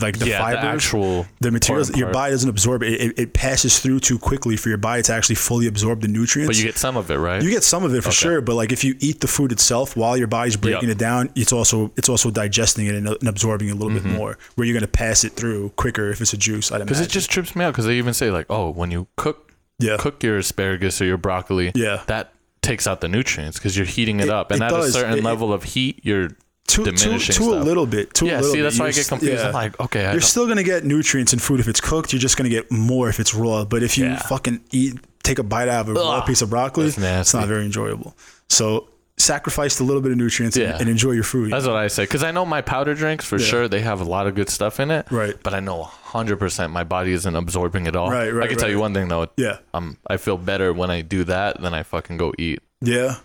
like 0.02 0.20
the 0.20 0.28
Yeah, 0.28 0.52
the 0.52 0.60
actual 0.60 1.26
the 1.42 1.52
materials, 1.52 1.96
your 1.96 2.12
body 2.12 2.32
doesn't 2.32 2.50
absorb 2.50 2.84
it. 2.84 2.94
it. 3.02 3.20
It 3.20 3.34
passes 3.34 3.80
through 3.80 4.00
too 4.00 4.18
quickly 4.20 4.58
for 4.58 4.70
your 4.70 4.78
body 4.78 5.02
to 5.04 5.14
actually 5.14 5.36
fully 5.36 5.68
absorb 5.68 6.02
the 6.02 6.08
nutrients. 6.08 6.50
But 6.50 6.58
you 6.58 6.64
get 6.66 6.78
some 6.78 6.98
of 6.98 7.10
it, 7.12 7.18
right? 7.18 7.42
You 7.42 7.50
get 7.50 7.64
some 7.64 7.84
of 7.84 7.94
it 7.94 8.04
for 8.04 8.12
sure, 8.12 8.42
but 8.42 8.56
like 8.56 8.72
if 8.72 8.84
you 8.84 8.96
eat 9.00 9.22
the 9.22 9.28
food 9.28 9.52
itself 9.52 9.96
while 9.96 10.18
your 10.18 10.28
body's 10.28 10.58
breaking 10.58 10.90
Yep. 10.90 10.98
it 10.98 11.00
down, 11.00 11.30
it's 11.36 11.54
also 11.54 11.92
it's 11.96 12.10
also 12.10 12.32
digesting 12.32 12.86
it 12.88 12.96
and, 12.96 13.08
and 13.08 13.28
absorbing 13.28 13.70
it 13.70 13.72
a 13.72 13.76
little 13.76 13.90
Mm-hmm. 13.98 14.10
bit 14.10 14.18
more. 14.18 14.38
Where 14.56 14.66
you're 14.66 14.74
gonna 14.74 14.88
pass 14.88 15.24
it 15.24 15.34
through 15.34 15.70
quicker 15.78 16.10
if 16.10 16.22
it's 16.22 16.34
a 16.34 16.38
juice. 16.38 16.72
I'd 16.72 16.80
Because 16.80 17.00
it 17.02 17.10
just 17.10 17.30
trips 17.30 17.56
me 17.56 17.66
out. 17.66 17.72
Because 17.74 17.86
they 17.86 17.98
even 17.98 18.14
say 18.14 18.32
like, 18.32 18.46
oh, 18.50 18.70
when 18.70 18.92
you 18.92 19.08
cook 19.16 19.52
yeah, 19.80 19.98
cook 20.00 20.24
your 20.24 20.38
asparagus 20.38 21.02
or 21.02 21.06
your 21.06 21.18
broccoli, 21.18 21.72
Yeah. 21.76 22.02
that 22.08 22.32
takes 22.62 22.88
out 22.88 23.02
the 23.02 23.08
nutrients 23.08 23.60
because 23.60 23.76
you're 23.78 23.86
heating 23.86 24.20
it, 24.20 24.24
It- 24.26 24.30
up, 24.30 24.50
and 24.52 24.62
it 24.62 24.66
at 24.66 24.74
a 24.74 24.90
certain 24.92 25.20
It- 25.20 25.24
level 25.24 25.54
of 25.54 25.64
heat, 25.64 26.00
you're 26.04 26.30
to, 26.68 26.84
to, 26.86 26.92
diminishing 26.92 27.36
to 27.36 27.42
a 27.44 27.46
stuff. 27.56 27.66
little 27.66 27.86
bit. 27.86 28.14
To 28.16 28.26
a 28.26 28.28
yeah. 28.28 28.36
little 28.38 28.52
See, 28.52 28.58
bit. 28.58 28.64
that's 28.64 28.80
why 28.80 28.86
I 28.86 28.88
You're 28.90 28.94
get 28.96 29.08
confused. 29.08 29.34
yeah. 29.42 29.48
I'm 29.48 29.54
like, 29.54 29.80
okay, 29.80 30.00
I 30.02 30.04
You're 30.04 30.12
don't- 30.14 30.22
still 30.24 30.48
gonna 30.48 30.64
get 30.64 30.84
nutrients 30.84 31.34
in 31.34 31.40
food 31.40 31.60
if 31.60 31.68
it's 31.68 31.82
cooked. 31.82 32.12
You're 32.14 32.20
just 32.20 32.38
gonna 32.38 32.50
get 32.50 32.72
more 32.72 33.08
if 33.10 33.20
it's 33.20 33.34
raw. 33.36 33.66
But 33.66 33.84
if 33.84 33.98
you 33.98 34.06
Yeah. 34.06 34.18
fucking 34.20 34.62
eat, 34.72 34.96
take 35.24 35.40
a 35.40 35.44
bite 35.44 35.68
out 35.70 35.82
of 35.90 35.96
a 35.96 36.00
raw 36.00 36.22
piece 36.22 36.42
of 36.42 36.50
broccoli, 36.50 36.90
that's 36.90 36.98
it's 37.30 37.34
not 37.34 37.48
very 37.48 37.66
enjoyable. 37.66 38.16
So 38.50 38.88
sacrifice 39.18 39.80
a 39.80 39.84
little 39.84 40.02
bit 40.02 40.12
of 40.12 40.18
nutrients 40.18 40.58
Yeah. 40.58 40.72
and, 40.74 40.82
and 40.82 40.90
enjoy 40.90 41.12
your 41.12 41.24
food. 41.24 41.52
That's 41.52 41.66
what 41.66 41.76
I 41.78 41.88
say. 41.88 42.04
Because 42.04 42.22
I 42.24 42.32
know 42.32 42.46
my 42.46 42.62
powder 42.62 42.94
drinks 42.94 43.24
for 43.26 43.38
Yeah. 43.40 43.46
sure 43.46 43.68
they 43.70 43.80
have 43.82 44.02
a 44.02 44.04
lot 44.04 44.28
of 44.28 44.36
good 44.36 44.50
stuff 44.50 44.80
in 44.80 44.92
it. 44.92 45.06
Right. 45.10 45.36
But 45.42 45.54
I 45.54 45.62
know 45.62 45.78
100 45.84 46.38
percent 46.38 46.74
my 46.74 46.84
body 46.84 47.12
isn't 47.14 47.36
absorbing 47.36 47.86
it 47.88 47.96
all. 47.96 48.10
Right, 48.12 48.30
right, 48.34 48.46
I 48.46 48.48
can 48.48 48.58
tell 48.58 48.70
you 48.70 48.80
one 48.80 48.94
thing 48.94 49.08
though. 49.08 49.28
yeah, 49.38 49.58
Um, 49.74 49.98
I 50.08 50.18
feel 50.18 50.38
better 50.38 50.74
when 50.74 50.90
I 50.92 51.02
do 51.02 51.24
that 51.26 51.62
than 51.62 51.74
I 51.74 51.84
fucking 51.84 52.18
go 52.18 52.34
eat 52.38 52.60
yeah. 52.82 53.16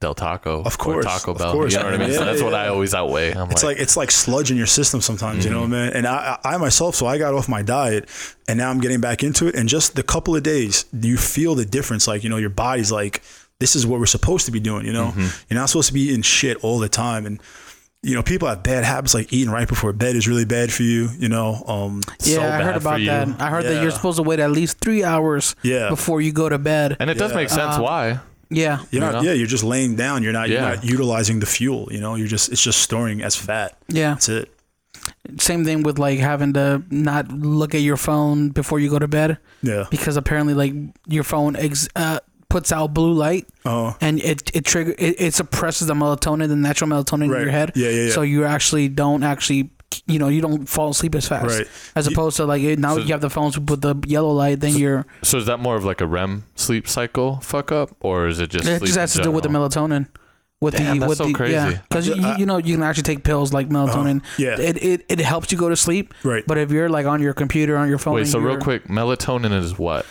Del 0.00 0.14
Taco. 0.14 0.60
Of 0.62 0.74
Or 0.74 0.76
course, 0.76 1.04
Taco 1.06 1.32
of 1.32 1.38
Bell. 1.38 1.52
course, 1.52 1.72
you 1.72 1.78
know 1.78 1.84
what 1.86 1.94
I 1.94 1.98
mean? 1.98 2.08
man. 2.08 2.14
so 2.16 2.20
Yeah, 2.24 2.30
that's 2.30 2.42
what 2.42 2.52
yeah. 2.52 2.58
I 2.62 2.68
always 2.68 2.94
outweigh. 2.94 3.32
I'm 3.32 3.50
It's 3.50 3.64
like 3.64 3.78
it's 3.78 3.96
like 3.96 4.10
sludge 4.10 4.50
in 4.50 4.56
your 4.56 4.66
system 4.66 5.00
sometimes, 5.00 5.44
you 5.44 5.50
know, 5.50 5.62
Mm-hmm. 5.62 5.70
man. 5.72 5.92
And 5.94 6.06
I, 6.06 6.38
I 6.44 6.54
I 6.54 6.56
myself, 6.58 6.94
so 6.94 7.06
I 7.06 7.18
got 7.18 7.34
off 7.34 7.48
my 7.48 7.62
diet, 7.62 8.08
and 8.48 8.58
now 8.58 8.70
I'm 8.70 8.80
getting 8.80 9.00
back 9.00 9.22
into 9.22 9.46
it. 9.48 9.54
And 9.54 9.68
just 9.68 9.94
the 9.96 10.02
couple 10.02 10.36
of 10.36 10.42
days, 10.42 10.84
you 10.92 11.16
feel 11.16 11.54
the 11.54 11.64
difference. 11.64 12.06
Like 12.08 12.24
you 12.24 12.30
know, 12.30 12.36
your 12.36 12.50
body's 12.50 12.90
like, 12.92 13.22
this 13.60 13.74
is 13.76 13.86
what 13.86 14.00
we're 14.00 14.06
supposed 14.06 14.44
to 14.46 14.52
be 14.52 14.60
doing. 14.60 14.84
You 14.86 14.92
know, 14.92 15.06
Mm-hmm. 15.08 15.28
you're 15.50 15.58
not 15.60 15.68
supposed 15.70 15.88
to 15.88 15.94
be 15.94 16.00
eating 16.02 16.22
shit 16.22 16.62
all 16.64 16.78
the 16.78 16.88
time. 16.88 17.24
And 17.26 17.40
you 18.02 18.14
know, 18.14 18.22
people 18.22 18.46
have 18.46 18.62
bad 18.62 18.84
habits 18.84 19.14
like 19.14 19.32
eating 19.32 19.50
right 19.52 19.66
before 19.66 19.92
bed 19.92 20.14
is 20.14 20.28
really 20.28 20.44
bad 20.44 20.70
for 20.72 20.82
you. 20.84 21.08
You 21.18 21.28
know, 21.28 21.64
um, 21.66 22.02
Yeah, 22.22 22.36
so 22.36 22.42
I 22.42 22.62
heard 22.62 22.76
about 22.76 23.00
that. 23.04 23.40
I 23.40 23.50
heard 23.50 23.64
that 23.64 23.82
you're 23.82 23.90
supposed 23.90 24.16
to 24.18 24.22
wait 24.22 24.38
at 24.38 24.50
least 24.52 24.78
three 24.78 25.02
hours 25.02 25.56
Yeah. 25.62 25.88
before 25.88 26.20
you 26.20 26.30
go 26.32 26.48
to 26.48 26.58
bed. 26.58 26.96
and 27.00 27.08
it 27.10 27.14
does 27.18 27.34
make 27.34 27.48
sense 27.48 27.76
Uh, 27.76 27.80
why. 27.82 28.20
Yeah. 28.50 28.78
you're 28.78 28.86
You 28.90 29.00
not. 29.00 29.12
know? 29.14 29.20
Yeah, 29.22 29.32
you're 29.32 29.46
just 29.46 29.64
laying 29.64 29.96
down. 29.96 30.22
You're 30.22 30.32
not. 30.32 30.48
Yeah. 30.48 30.60
You're 30.68 30.74
not 30.76 30.84
utilizing 30.84 31.40
the 31.40 31.46
fuel. 31.46 31.88
You 31.90 32.00
know, 32.00 32.14
you're 32.14 32.28
just. 32.28 32.50
It's 32.50 32.62
just 32.62 32.80
storing 32.80 33.22
as 33.22 33.34
fat. 33.36 33.76
Yeah. 33.88 34.14
That's 34.14 34.28
it. 34.28 34.52
Same 35.38 35.64
thing 35.64 35.82
with 35.82 35.98
like 35.98 36.18
having 36.18 36.52
to 36.54 36.82
not 36.90 37.28
look 37.30 37.74
at 37.74 37.80
your 37.80 37.96
phone 37.96 38.48
before 38.50 38.80
you 38.80 38.90
go 38.90 38.98
to 38.98 39.06
bed 39.08 39.38
Yeah. 39.62 39.84
because 39.90 40.16
apparently 40.16 40.54
like 40.54 40.72
your 41.06 41.22
phone 41.22 41.54
ex- 41.54 41.88
uh, 41.94 42.18
puts 42.48 42.72
out 42.72 42.94
blue 42.94 43.12
light 43.12 43.46
Oh. 43.64 43.96
and 44.00 44.20
it 44.20 44.50
it 44.54 44.64
trigger 44.64 44.94
it, 44.98 45.20
it 45.20 45.34
suppresses 45.34 45.86
the 45.88 45.94
melatonin, 45.94 46.48
the 46.48 46.56
natural 46.56 46.88
melatonin 46.90 47.28
Right. 47.30 47.38
in 47.38 47.42
your 47.42 47.50
head. 47.52 47.72
Yeah, 47.76 47.90
yeah, 47.90 48.04
yeah. 48.06 48.12
So 48.12 48.22
you 48.22 48.44
actually 48.44 48.88
don't 48.88 49.22
actually 49.22 49.70
you 50.06 50.18
know 50.18 50.28
you 50.28 50.40
don't 50.40 50.66
fall 50.68 50.90
asleep 50.90 51.14
as 51.14 51.26
fast. 51.28 51.58
Right. 51.58 51.68
As 51.94 52.06
You- 52.06 52.12
opposed 52.12 52.36
to 52.38 52.44
like 52.44 52.62
now 52.78 52.94
So- 52.94 53.00
you 53.00 53.12
have 53.12 53.20
the 53.20 53.30
phones 53.30 53.58
with 53.58 53.80
the 53.80 53.94
yellow 54.06 54.32
light, 54.32 54.60
then 54.60 54.74
you're 54.76 55.06
So 55.22 55.38
is 55.38 55.46
that 55.46 55.60
more 55.60 55.76
of 55.76 55.84
like 55.84 56.00
a 56.00 56.06
REM 56.06 56.44
sleep 56.54 56.88
cycle 56.88 57.40
fuck 57.40 57.72
up, 57.72 57.94
or 58.00 58.26
is 58.26 58.38
it 58.40 58.50
just? 58.50 58.66
it 58.66 58.78
sleep 58.78 58.86
just 58.88 58.98
has 58.98 59.12
to 59.14 59.22
do 59.22 59.30
with 59.30 59.44
the 59.44 59.50
melatonin. 59.50 60.08
With 60.58 60.74
Damn, 60.74 60.94
the 60.94 61.00
that's 61.00 61.08
with 61.10 61.18
so 61.18 61.26
the 61.26 61.34
crazy. 61.34 61.52
yeah, 61.52 61.80
because 61.86 62.08
you, 62.08 62.14
you 62.38 62.46
know 62.46 62.56
you 62.56 62.76
can 62.76 62.82
actually 62.82 63.02
take 63.02 63.24
pills 63.24 63.52
like 63.52 63.66
uh-huh. 63.66 63.88
melatonin. 63.88 64.22
yeah. 64.38 64.58
It, 64.58 64.82
it 64.82 65.04
it 65.06 65.18
helps 65.20 65.52
you 65.52 65.58
go 65.58 65.68
to 65.68 65.76
sleep. 65.76 66.14
Right. 66.24 66.44
But 66.46 66.56
if 66.56 66.70
you're 66.70 66.88
like 66.88 67.04
on 67.04 67.20
your 67.20 67.34
computer 67.34 67.76
on 67.76 67.90
your 67.90 67.98
phone, 67.98 68.14
Wait, 68.14 68.26
so 68.26 68.38
real 68.38 68.56
quick, 68.56 68.88
melatonin 68.88 69.52
is 69.52 69.78
what? 69.78 70.06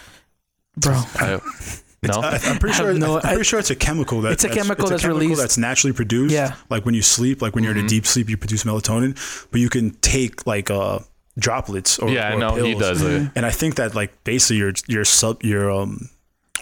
bro. 0.78 0.94
I, 1.16 1.40
no, 2.07 2.19
I, 2.22 2.40
I'm 2.44 2.57
pretty 2.60 2.76
sure. 2.76 2.94
no- 2.94 3.15
I'm 3.18 3.22
pretty 3.22 3.44
sure 3.44 3.60
it's 3.60 3.69
a 3.72 3.76
chemical 3.76 4.22
that 4.22 4.34
It's 4.34 4.44
a 4.44 4.49
chemical 4.49 4.88
that's 4.88 5.03
released- 5.06 5.40
that's 5.41 5.57
naturally 5.57 5.94
produced. 5.94 6.34
Yeah. 6.34 6.56
Like 6.69 6.86
when 6.86 6.95
you 6.95 7.02
sleep, 7.02 7.41
like 7.41 7.56
when 7.56 7.64
you're 7.64 7.77
in 7.77 7.86
a 7.86 7.88
deep 7.88 8.06
sleep, 8.06 8.30
you 8.30 8.38
produce 8.38 8.64
melatonin, 8.64 9.15
but 9.52 9.60
you 9.61 9.69
can 9.69 9.91
take 10.02 10.45
like 10.48 10.69
uh 10.69 10.99
droplets 11.38 11.99
or 11.99 12.10
yeah, 12.10 12.30
I 12.30 12.34
or 12.34 12.40
know 12.40 12.56
he 12.56 12.76
does 12.76 13.02
it. 13.02 13.30
And 13.36 13.45
I 13.45 13.52
think 13.52 13.76
that 13.76 13.94
like 13.95 14.23
basically 14.23 14.57
your 14.57 14.73
your 14.88 15.03
sub 15.06 15.44
your 15.44 15.69
um 15.72 16.10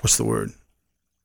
what's 0.02 0.18
the 0.18 0.26
word 0.26 0.52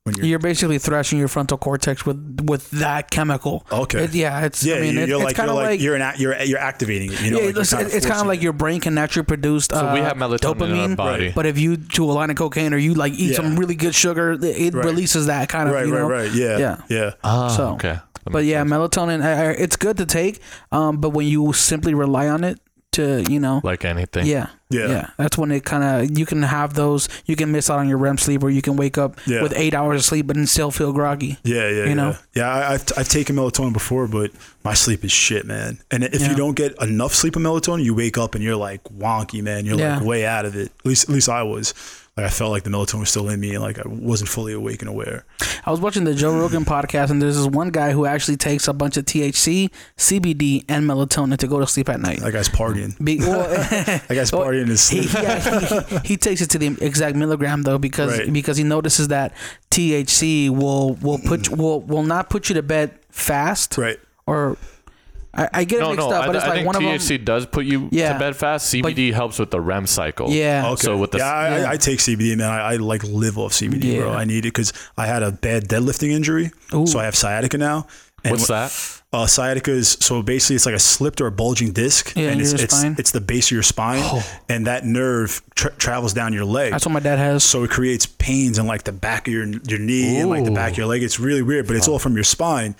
when 0.09 0.17
you're 0.17 0.25
You're 0.25 0.39
basically 0.39 0.77
thrashing 0.79 1.19
your 1.19 1.27
frontal 1.27 1.57
cortex 1.57 2.05
with 2.05 2.41
with 2.45 2.69
that 2.71 3.09
chemical. 3.11 3.65
okay. 3.71 4.03
It- 4.05 4.13
yeah, 4.13 4.45
it's. 4.45 4.63
yeah, 4.63 4.75
I 4.75 4.81
mean, 4.81 4.95
you're 4.95 5.09
it, 5.09 5.17
like 5.17 5.29
it's 5.31 5.37
kind 5.37 5.47
you're 5.47 5.57
of 5.57 5.63
like, 5.63 5.69
like. 5.69 5.81
you're 5.81 5.95
an, 5.95 6.13
you're 6.17 6.35
you're 6.43 6.59
activating 6.59 7.13
it. 7.13 7.21
You 7.21 7.31
know, 7.31 7.37
yeah, 7.39 7.45
like 7.45 7.53
you're 7.55 7.61
it's, 7.61 7.73
kinda 7.73 7.95
it's 7.97 8.05
kind 8.05 8.21
of 8.21 8.27
like 8.27 8.39
it. 8.39 8.43
your 8.43 8.53
brain 8.53 8.81
can 8.81 8.93
naturally 8.95 9.25
produce. 9.25 9.65
So 9.65 9.75
uh, 9.77 9.93
we 9.93 9.99
have 9.99 10.17
melatonin 10.17 10.39
dopamine, 10.55 10.85
in 10.85 10.91
our 10.91 10.95
body. 10.97 11.31
But 11.35 11.45
if 11.45 11.57
you 11.59 11.77
do 11.77 12.05
a 12.05 12.11
line 12.11 12.29
of 12.29 12.35
cocaine 12.35 12.73
or 12.73 12.77
you 12.77 12.93
like 12.93 13.13
eat 13.13 13.31
Yeah. 13.31 13.35
some 13.37 13.55
really 13.55 13.75
good 13.75 13.95
sugar, 13.95 14.31
it 14.33 14.43
it 14.43 14.73
Right. 14.73 14.85
releases 14.85 15.27
that 15.27 15.49
kind 15.49 15.69
of. 15.69 15.75
right, 15.75 15.85
you 15.85 15.93
know? 15.93 16.07
right, 16.07 16.23
right. 16.27 16.31
Yeah, 16.33 16.57
Yeah. 16.57 16.77
yeah. 16.89 17.11
Ah, 17.23 17.47
So, 17.49 17.69
okay. 17.73 17.99
But 18.25 18.45
yeah, 18.45 18.61
sense. 18.61 18.71
melatonin, 18.71 19.23
I, 19.23 19.31
I, 19.31 19.49
it's 19.51 19.75
good 19.75 19.97
to 19.97 20.05
take. 20.05 20.39
Um, 20.71 20.97
but 20.97 21.09
when 21.11 21.25
you 21.25 21.51
simply 21.53 21.93
rely 21.95 22.27
on 22.27 22.43
it 22.43 22.59
to, 22.93 23.23
you 23.29 23.39
know, 23.39 23.61
like 23.63 23.85
anything. 23.85 24.25
yeah, 24.25 24.47
Yeah. 24.69 24.87
yeah, 24.87 25.09
that's 25.17 25.37
when 25.37 25.51
it 25.51 25.63
kind 25.63 25.83
of 25.83 26.17
you 26.17 26.25
can 26.25 26.41
have 26.43 26.73
those. 26.73 27.07
You 27.25 27.35
can 27.35 27.51
miss 27.51 27.69
out 27.69 27.79
on 27.79 27.87
your 27.87 27.97
REM 27.99 28.17
sleep, 28.17 28.43
or 28.43 28.49
you 28.49 28.61
can 28.61 28.75
wake 28.77 28.97
up 28.97 29.17
Yeah. 29.27 29.41
with 29.43 29.53
eight 29.55 29.73
hours 29.75 30.01
of 30.01 30.05
sleep 30.05 30.27
but 30.27 30.35
then 30.35 30.47
still 30.47 30.71
feel 30.71 30.91
groggy. 30.91 31.37
Yeah, 31.43 31.69
yeah, 31.69 31.85
You 31.85 31.95
know? 31.95 32.09
yeah. 32.09 32.17
Yeah, 32.35 32.49
I, 32.53 32.73
I've, 32.73 32.83
I've 32.97 33.09
taken 33.09 33.35
melatonin 33.35 33.73
before, 33.73 34.07
but 34.07 34.31
my 34.63 34.73
sleep 34.73 35.03
is 35.05 35.11
shit, 35.11 35.45
man. 35.45 35.79
And 35.91 36.03
if 36.03 36.19
Yeah. 36.21 36.29
you 36.31 36.35
don't 36.35 36.55
get 36.55 36.81
enough 36.81 37.13
sleep 37.13 37.35
of 37.35 37.41
melatonin, 37.41 37.83
you 37.83 37.93
wake 37.93 38.17
up 38.17 38.33
and 38.35 38.43
you're 38.43 38.55
like 38.55 38.83
wonky, 38.85 39.41
man. 39.43 39.65
You're 39.65 39.77
Yeah. 39.77 39.97
like 39.97 40.05
way 40.05 40.25
out 40.25 40.45
of 40.45 40.55
it. 40.55 40.71
At 40.79 40.85
least, 40.85 41.03
at 41.09 41.13
least 41.13 41.29
I 41.29 41.43
was. 41.43 41.73
Like 42.17 42.25
I 42.25 42.29
felt 42.29 42.51
like 42.51 42.63
the 42.63 42.69
melatonin 42.69 42.99
was 43.01 43.09
still 43.09 43.29
in 43.29 43.39
me, 43.39 43.53
and 43.53 43.61
like 43.63 43.79
I 43.79 43.83
wasn't 43.87 44.29
fully 44.29 44.51
awake 44.53 44.81
and 44.81 44.89
aware. 44.89 45.25
I 45.65 45.71
was 45.71 45.79
watching 45.79 46.03
the 46.03 46.13
Joe 46.13 46.37
Rogan 46.37 46.65
podcast, 46.75 47.09
and 47.11 47.21
there's 47.21 47.37
this 47.37 47.45
one 47.47 47.69
guy 47.69 47.91
who 47.91 48.05
actually 48.05 48.35
takes 48.37 48.67
a 48.67 48.73
bunch 48.73 48.97
of 48.97 49.05
THC, 49.05 49.71
CBD, 49.97 50.65
and 50.67 50.85
melatonin 50.85 51.37
to 51.37 51.47
go 51.47 51.59
to 51.59 51.67
sleep 51.67 51.87
at 51.89 51.99
night. 51.99 52.19
That 52.19 52.31
guy's 52.33 52.49
partying. 52.49 53.01
Be- 53.03 53.19
well, 53.19 53.47
That 53.47 54.05
guy's 54.09 54.31
partying 54.31 54.67
his 54.67 54.89
he, 54.89 55.03
sleep. 55.03 55.23
yeah, 55.23 55.59
he, 55.59 55.65
he, 55.95 55.99
he 56.09 56.17
takes 56.17 56.41
it 56.41 56.49
to 56.51 56.57
the 56.57 56.77
exact 56.81 57.15
milligram 57.15 57.63
though 57.63 57.77
because 57.77 58.17
Right. 58.19 58.33
because 58.33 58.57
he 58.57 58.63
notices 58.63 59.09
that 59.09 59.33
THC 59.71 60.49
will 60.49 60.95
will 60.95 61.19
put 61.19 61.41
mm. 61.43 61.57
will 61.57 61.81
will 61.81 62.03
not 62.03 62.29
put 62.29 62.49
you 62.49 62.55
to 62.55 62.63
bed 62.63 62.91
fast 63.09 63.77
Right. 63.77 63.99
or 64.25 64.57
I, 65.39 65.49
I 65.53 65.63
get 65.63 65.81
it 65.81 65.87
mixed 65.87 65.97
no. 65.99 66.11
up, 66.11 66.23
I, 66.23 66.27
but 66.27 66.35
it's 66.35 66.45
I 66.45 66.47
like 66.49 66.55
think 66.57 66.67
one 66.67 66.75
of 66.75 66.81
them. 66.81 66.91
THC 66.91 67.23
does 67.23 67.45
put 67.45 67.65
you 67.65 67.89
Yeah. 67.91 68.13
to 68.13 68.19
bed 68.19 68.35
fast. 68.35 68.73
CBD 68.73 69.13
helps 69.13 69.39
with 69.39 69.51
the 69.51 69.61
REM 69.61 69.87
cycle. 69.87 70.29
Yeah. 70.31 70.69
Okay. 70.71 70.81
So 70.83 70.97
with 70.97 71.11
the 71.11 71.19
yeah, 71.19 71.31
I, 71.31 71.57
yeah. 71.59 71.69
I, 71.69 71.71
I 71.71 71.77
take 71.77 71.99
CBD, 71.99 72.37
man. 72.37 72.49
I, 72.49 72.73
I 72.73 72.75
like 72.75 73.03
live 73.03 73.37
off 73.37 73.53
CBD, 73.53 73.97
bro. 73.99 74.11
Yeah. 74.11 74.17
I 74.17 74.25
need 74.25 74.39
it 74.39 74.53
because 74.53 74.73
I 74.97 75.05
had 75.07 75.23
a 75.23 75.31
bad 75.31 75.67
deadlifting 75.67 76.09
injury, 76.11 76.51
Ooh. 76.73 76.85
so 76.87 76.99
I 76.99 77.05
have 77.05 77.15
sciatica 77.15 77.57
now. 77.57 77.87
And 78.21 78.31
What's 78.33 78.47
that? 78.47 79.01
Uh, 79.13 79.25
sciatica 79.25 79.71
is 79.71 79.91
so 80.01 80.21
basically 80.21 80.57
it's 80.57 80.65
like 80.65 80.75
a 80.75 80.79
slipped 80.79 81.21
or 81.21 81.27
a 81.27 81.31
bulging 81.31 81.71
disc, 81.71 82.13
Yeah, 82.17 82.23
and 82.25 82.33
in 82.35 82.41
it's 82.41 82.51
your 82.51 82.61
it's, 82.61 82.77
spine. 82.77 82.95
it's 82.99 83.11
the 83.11 83.21
base 83.21 83.47
of 83.47 83.51
your 83.51 83.63
spine, 83.63 84.03
and 84.49 84.67
that 84.67 84.83
nerve 84.85 85.41
tra- 85.55 85.71
travels 85.77 86.13
down 86.13 86.33
your 86.33 86.43
leg. 86.43 86.71
That's 86.73 86.85
what 86.85 86.91
my 86.91 86.99
dad 86.99 87.17
has. 87.17 87.45
so 87.45 87.63
it 87.63 87.69
creates 87.71 88.05
pains 88.05 88.59
in 88.59 88.67
like 88.67 88.83
the 88.83 88.91
back 88.91 89.27
of 89.29 89.33
your 89.33 89.47
your 89.47 89.79
knee 89.79 90.17
and 90.19 90.29
like 90.29 90.43
the 90.43 90.51
back 90.51 90.73
of 90.73 90.77
your 90.77 90.87
leg. 90.87 91.01
It's 91.01 91.17
really 91.17 91.41
weird, 91.41 91.65
but 91.65 91.77
it's 91.77 91.87
all 91.87 91.97
from 91.97 92.13
your 92.15 92.25
spine. 92.25 92.75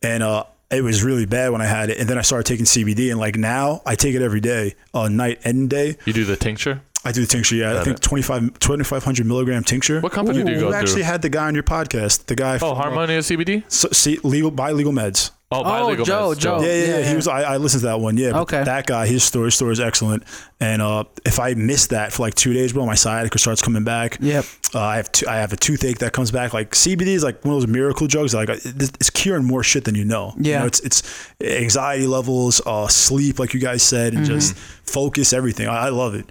And 0.00 0.22
uh, 0.22 0.44
it 0.74 0.82
was 0.82 1.02
really 1.02 1.26
bad 1.26 1.50
when 1.52 1.60
I 1.60 1.66
had 1.66 1.90
it. 1.90 1.98
And 1.98 2.08
then 2.08 2.18
I 2.18 2.22
started 2.22 2.46
taking 2.46 2.66
CBD, 2.66 3.10
and 3.10 3.18
like 3.18 3.36
now 3.36 3.82
I 3.86 3.94
take 3.94 4.14
it 4.14 4.22
every 4.22 4.40
day, 4.40 4.74
uh, 4.92 5.08
night 5.08 5.40
and 5.44 5.68
day. 5.70 5.96
You 6.04 6.12
do 6.12 6.24
the 6.24 6.36
tincture. 6.36 6.82
I 7.04 7.12
do 7.12 7.20
the 7.20 7.26
tincture. 7.26 7.56
Yeah, 7.56 7.80
I 7.80 7.84
think 7.84 7.96
it. 7.98 8.02
25 8.02 8.58
2500 8.60 9.26
milligram 9.26 9.62
tincture. 9.64 10.00
What 10.00 10.12
company 10.12 10.42
do 10.42 10.50
you 10.50 10.56
Ooh, 10.56 10.60
go 10.60 10.66
You 10.66 10.72
through? 10.72 10.80
actually 10.80 11.02
had 11.02 11.22
the 11.22 11.28
guy 11.28 11.46
on 11.48 11.54
your 11.54 11.62
podcast. 11.64 12.26
The 12.26 12.34
guy. 12.34 12.54
oh, 12.56 12.58
from, 12.58 12.68
uh, 12.70 12.74
Harmonia 12.82 13.18
CBD. 13.20 13.64
so, 13.70 13.88
see, 13.92 14.18
legal 14.22 14.50
buy 14.50 14.72
legal 14.72 14.92
meds. 14.92 15.30
Oh, 15.52 15.60
Oh, 15.60 15.64
bilegal 15.94 16.04
Joe, 16.06 16.30
meds, 16.30 16.38
Joe. 16.38 16.60
Yeah, 16.62 16.66
yeah, 16.66 16.72
yeah. 16.86 16.98
yeah. 17.00 17.08
He 17.10 17.14
was. 17.14 17.28
I, 17.28 17.42
I 17.42 17.56
listened 17.58 17.82
to 17.82 17.86
that 17.88 18.00
one. 18.00 18.16
Yeah. 18.16 18.40
Okay. 18.40 18.64
That 18.64 18.86
guy, 18.86 19.06
his 19.06 19.22
story, 19.22 19.48
his 19.48 19.54
story 19.54 19.72
is 19.72 19.78
excellent. 19.80 20.24
And 20.58 20.80
uh, 20.82 21.04
if 21.24 21.38
I 21.38 21.54
miss 21.54 21.88
that 21.88 22.12
for 22.12 22.22
like 22.22 22.34
two 22.34 22.52
days, 22.54 22.72
bro, 22.72 22.86
my 22.86 22.94
sciatica 22.96 23.38
starts 23.38 23.60
coming 23.62 23.84
back. 23.84 24.16
Yep. 24.20 24.44
Uh, 24.74 24.80
I 24.80 24.96
have 24.96 25.12
t- 25.12 25.26
I 25.26 25.36
have 25.36 25.52
a 25.52 25.56
toothache 25.56 25.98
that 25.98 26.12
comes 26.12 26.30
back. 26.32 26.54
Like 26.54 26.70
CBD 26.72 27.08
is 27.08 27.22
like 27.22 27.44
one 27.44 27.54
of 27.54 27.60
those 27.60 27.68
miracle 27.70 28.06
drugs. 28.08 28.34
Like 28.34 28.48
uh, 28.48 28.54
it's 28.54 28.88
it's 28.98 29.10
curing 29.10 29.44
more 29.44 29.62
shit 29.62 29.84
than 29.84 29.94
you 29.94 30.04
know. 30.06 30.32
You 30.38 30.52
Yeah. 30.52 30.60
know, 30.60 30.66
it's 30.66 30.80
it's 30.80 31.02
anxiety 31.40 32.06
levels, 32.06 32.60
uh, 32.66 32.88
sleep, 32.88 33.38
like 33.38 33.54
you 33.54 33.60
guys 33.60 33.82
said, 33.82 34.14
and 34.14 34.24
just 34.24 34.56
focus, 34.56 35.32
everything. 35.32 35.68
I, 35.68 35.86
I 35.86 35.88
love 35.90 36.14
it. 36.14 36.26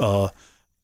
Uh, 0.00 0.28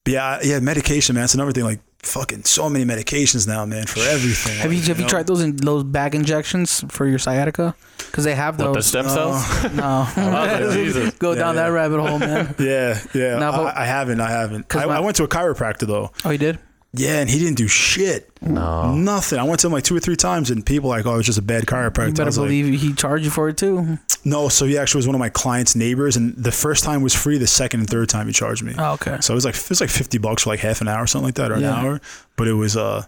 yeah, 0.07 0.39
yeah, 0.43 0.61
medication, 0.61 1.15
man. 1.15 1.25
It's 1.25 1.35
another 1.35 1.53
thing. 1.53 1.65
Like 1.65 1.81
fucking 2.03 2.45
so 2.45 2.71
many 2.71 2.85
medications 2.85 3.47
now, 3.47 3.65
man, 3.67 3.87
for 3.87 4.01
everything. 4.01 4.57
Have 4.59 4.73
you 4.73 4.79
Like, 4.79 4.89
have 4.89 4.97
you 4.99 5.03
know? 5.05 5.09
tried 5.09 5.27
those 5.27 5.43
in, 5.43 5.57
those 5.57 5.85
back 5.85 6.15
injections 6.15 6.83
for 6.89 7.07
your 7.07 7.19
sciatica? 7.19 7.75
Because 7.99 8.25
they 8.25 8.35
have 8.35 8.59
What 8.59 8.69
the 8.69 8.73
those. 8.73 8.87
stem 8.87 9.09
cells? 9.09 9.45
no, 9.75 10.07
Oh, 10.17 10.73
Jesus. 10.73 11.15
go 11.19 11.33
Yeah, 11.33 11.39
down 11.41 11.57
that 11.57 11.69
rabbit 11.69 12.01
hole, 12.01 12.19
man. 12.19 12.55
Yeah, 12.59 12.99
yeah. 13.15 13.39
No, 13.39 13.53
but- 13.53 13.77
I, 13.77 13.83
I 13.83 13.87
haven't. 13.87 14.21
I 14.21 14.31
haven't. 14.31 14.75
I, 14.75 14.87
my- 14.87 14.97
I 14.97 15.01
went 15.01 15.17
to 15.17 15.25
a 15.25 15.29
chiropractor 15.29 15.87
though. 15.87 16.11
Oh, 16.25 16.31
you 16.31 16.39
did? 16.39 16.59
Yeah, 16.93 17.21
and 17.21 17.31
he 17.31 17.39
didn't 17.39 17.57
do 17.57 17.69
shit. 17.69 18.29
No. 18.43 18.95
Nothing. 18.97 19.39
I 19.39 19.45
went 19.45 19.61
to 19.61 19.69
him 19.69 19.73
like 19.73 19.85
two 19.85 19.95
or 19.97 20.01
three 20.01 20.17
times, 20.17 20.51
and 20.51 20.67
people 20.67 20.91
were 20.91 20.97
like, 20.97 21.07
"Oh, 21.07 21.15
it 21.15 21.19
was 21.19 21.27
just 21.27 21.39
a 21.39 21.43
bad 21.43 21.65
chiropractor." 21.67 21.99
You 21.99 22.05
I 22.09 22.11
better 22.11 22.25
was 22.25 22.39
like, 22.39 22.49
believe 22.49 22.81
he 22.81 22.93
charged 22.95 23.25
you 23.25 23.31
for 23.31 23.49
it 23.49 23.57
too. 23.57 23.97
no. 24.25 24.49
So 24.49 24.67
he 24.67 24.77
actually 24.77 24.99
was 24.99 25.07
one 25.07 25.15
of 25.15 25.21
my 25.21 25.29
clients' 25.29 25.77
neighbors, 25.77 26.17
and 26.17 26.35
the 26.37 26.51
first 26.51 26.83
time 26.83 27.01
was 27.03 27.15
free. 27.15 27.39
The 27.39 27.47
second 27.47 27.81
and 27.81 27.89
third 27.89 28.09
time 28.09 28.27
he 28.27 28.33
charged 28.33 28.65
me. 28.65 28.75
Oh, 28.77 28.95
okay. 28.95 29.19
So 29.21 29.33
it 29.33 29.37
was 29.37 29.45
like 29.45 29.55
it 29.55 29.69
was 29.69 29.81
like 29.81 29.91
fifty 29.91 30.19
bucks 30.19 30.43
for 30.43 30.51
like 30.51 30.59
half 30.61 30.81
an 30.81 30.89
hour, 30.89 31.05
or 31.05 31.07
something 31.07 31.27
like 31.27 31.35
that, 31.37 31.53
or 31.53 31.59
Yeah. 31.59 31.79
an 31.79 31.87
hour. 31.87 32.01
But 32.37 32.49
it 32.49 32.55
was 32.55 32.77
uh, 32.77 33.05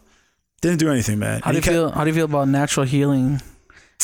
didn't 0.60 0.78
do 0.78 0.88
anything, 0.88 1.18
man. 1.18 1.40
How 1.42 1.50
do 1.50 1.56
you 1.56 1.58
And 1.58 1.64
he 1.64 1.70
feel? 1.72 1.90
How 1.90 2.04
do 2.04 2.10
you 2.10 2.14
feel 2.14 2.26
about 2.26 2.46
natural 2.48 2.86
healing? 2.86 3.40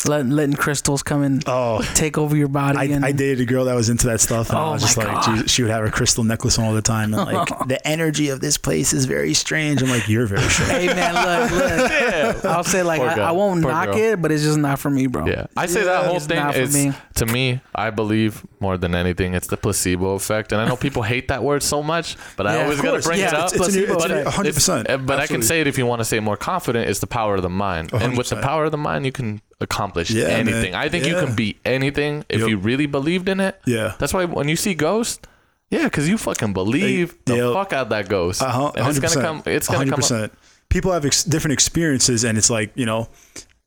Letting 0.07 0.31
letting 0.31 0.55
crystals 0.55 1.03
come 1.03 1.23
and 1.23 1.43
Oh. 1.47 1.81
take 1.95 2.19
over 2.19 2.37
your 2.37 2.49
body. 2.49 2.79
I, 2.79 2.85
and, 2.85 3.05
I 3.05 3.12
dated 3.12 3.41
a 3.41 3.45
girl 3.45 3.65
that 3.65 3.75
was 3.75 3.89
into 3.89 4.07
that 4.09 4.20
stuff, 4.20 4.51
and 4.51 4.59
Oh 4.59 4.62
I 4.62 4.70
was 4.73 4.83
just 4.83 4.97
my 4.99 5.12
like, 5.12 5.25
she, 5.43 5.49
she 5.49 5.62
would 5.62 5.70
have 5.70 5.83
her 5.83 5.91
crystal 5.91 6.25
necklace 6.25 6.59
on 6.59 6.65
all 6.66 6.75
the 6.75 6.83
time, 6.83 7.15
and 7.15 7.25
like 7.33 7.49
the 7.69 7.85
energy 7.87 8.29
of 8.29 8.41
this 8.41 8.59
place 8.59 8.93
is 8.93 9.07
very 9.07 9.35
strange. 9.35 9.83
I'm 9.83 9.89
like, 9.89 10.09
you're 10.09 10.27
very 10.27 10.43
strange. 10.49 10.70
Hey 10.70 10.87
man, 10.89 11.15
look, 11.15 12.35
look. 12.35 12.45
I'll 12.45 12.65
say 12.65 12.83
like 12.83 13.01
I. 13.01 13.29
I 13.29 13.31
won't 13.33 13.62
Poor 13.62 13.73
knock 13.73 13.87
girl. 13.87 13.97
it, 13.99 14.23
but 14.23 14.31
it's 14.33 14.43
just 14.43 14.59
not 14.59 14.79
for 14.79 14.91
me, 14.91 15.07
bro. 15.07 15.27
Yeah, 15.27 15.47
I 15.57 15.66
say 15.66 15.83
that 15.85 16.07
whole 16.07 16.16
It's 16.16 16.27
thing 16.27 16.49
is 16.51 16.75
me. 16.75 16.93
to 17.16 17.27
me. 17.27 17.61
I 17.75 17.91
believe 17.91 18.47
more 18.61 18.77
than 18.79 18.95
anything, 18.95 19.35
it's 19.35 19.47
the 19.47 19.57
placebo 19.57 20.15
effect, 20.15 20.53
and 20.53 20.61
I 20.61 20.66
know 20.69 20.77
people 20.77 21.03
hate 21.03 21.29
that 21.29 21.43
word 21.43 21.62
so 21.62 21.83
much, 21.83 22.16
but 22.37 22.47
I 22.47 22.62
always 22.62 22.81
gotta 22.81 23.01
bring 23.01 23.20
Yeah, 23.20 23.29
it 23.29 23.35
up. 23.35 23.53
It's, 23.53 23.55
it's, 23.69 23.75
an, 23.77 23.83
it's 23.85 23.93
Placebo 23.93 24.15
an, 24.20 24.27
effect. 24.27 24.37
100%. 24.37 24.47
It's- 24.49 24.69
uh, 24.89 24.99
but 24.99 25.19
I 25.20 25.27
can 25.27 25.43
say 25.43 25.61
it 25.61 25.66
if 25.66 25.79
you 25.79 25.87
want 25.87 26.01
to 26.01 26.05
say 26.05 26.16
it 26.16 26.23
more 26.23 26.37
confident. 26.37 26.89
It's 26.89 27.01
the 27.01 27.07
power 27.07 27.37
of 27.37 27.43
the 27.43 27.49
mind, 27.49 27.93
and 27.93 28.16
with 28.16 28.29
the 28.29 28.37
power 28.37 28.65
of 28.65 28.70
the 28.73 28.79
mind, 28.79 29.05
you 29.07 29.12
can 29.12 29.41
accomplish 29.61 30.11
Yeah, 30.11 30.29
man. 30.29 30.49
anything. 30.49 30.75
I 30.75 30.89
think 30.89 31.05
you 31.07 31.15
can 31.17 31.35
be 31.35 31.57
anything 31.65 32.25
if 32.29 32.41
Yep. 32.41 32.49
you 32.49 32.59
really 32.59 32.87
believed 32.87 33.29
in 33.29 33.41
it. 33.41 33.61
Yeah. 33.67 33.95
That's 33.99 34.13
why 34.15 34.25
when 34.25 34.49
you 34.49 34.57
see 34.57 34.75
ghosts, 34.75 35.21
yeah, 35.71 35.85
because 35.85 36.09
you 36.09 36.17
fucking 36.19 36.53
believe 36.53 37.15
the 37.25 37.37
Yeah. 37.37 37.53
fuck 37.53 37.73
out 37.73 37.89
that 37.91 38.09
ghost, 38.09 38.41
Uh-huh, 38.43 38.73
and 38.77 38.87
it's 38.89 38.99
gonna 38.99 39.21
come. 39.27 39.43
It's 39.47 39.69
gonna 39.69 39.91
come. 39.91 40.03
Up. 40.25 40.31
People 40.69 40.93
have 40.93 41.05
ex- 41.05 41.25
different 41.25 41.53
experiences, 41.55 42.25
and 42.25 42.39
it's 42.39 42.51
like 42.51 42.71
you 42.75 42.87
know, 42.87 43.09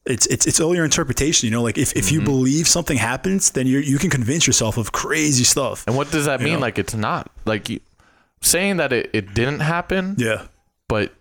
it's 0.06 0.26
it's 0.28 0.48
it's 0.48 0.60
all 0.60 0.74
your 0.74 0.86
interpretation. 0.86 1.46
You 1.48 1.52
know, 1.52 1.62
like 1.62 1.78
if, 1.78 1.92
if 1.96 2.06
Mm-hmm. 2.06 2.14
you 2.16 2.22
believe 2.22 2.68
something 2.68 2.98
happens, 2.98 3.52
then 3.52 3.68
you 3.68 3.80
you 3.80 3.98
can 4.00 4.10
convince 4.10 4.48
yourself 4.48 4.78
of 4.78 4.92
crazy 4.94 5.44
stuff. 5.44 5.84
And 5.88 5.96
what 5.96 6.10
does 6.12 6.26
that 6.26 6.42
mean? 6.42 6.54
know? 6.54 6.60
Like 6.60 6.80
it's 6.80 6.96
not 6.96 7.30
like 7.46 7.70
you, 7.70 7.80
saying 8.42 8.78
that 8.78 8.94
it, 8.94 9.10
it 9.14 9.34
didn't 9.34 9.60
happen, 9.60 10.16
Yeah, 10.18 10.44
but 10.88 11.14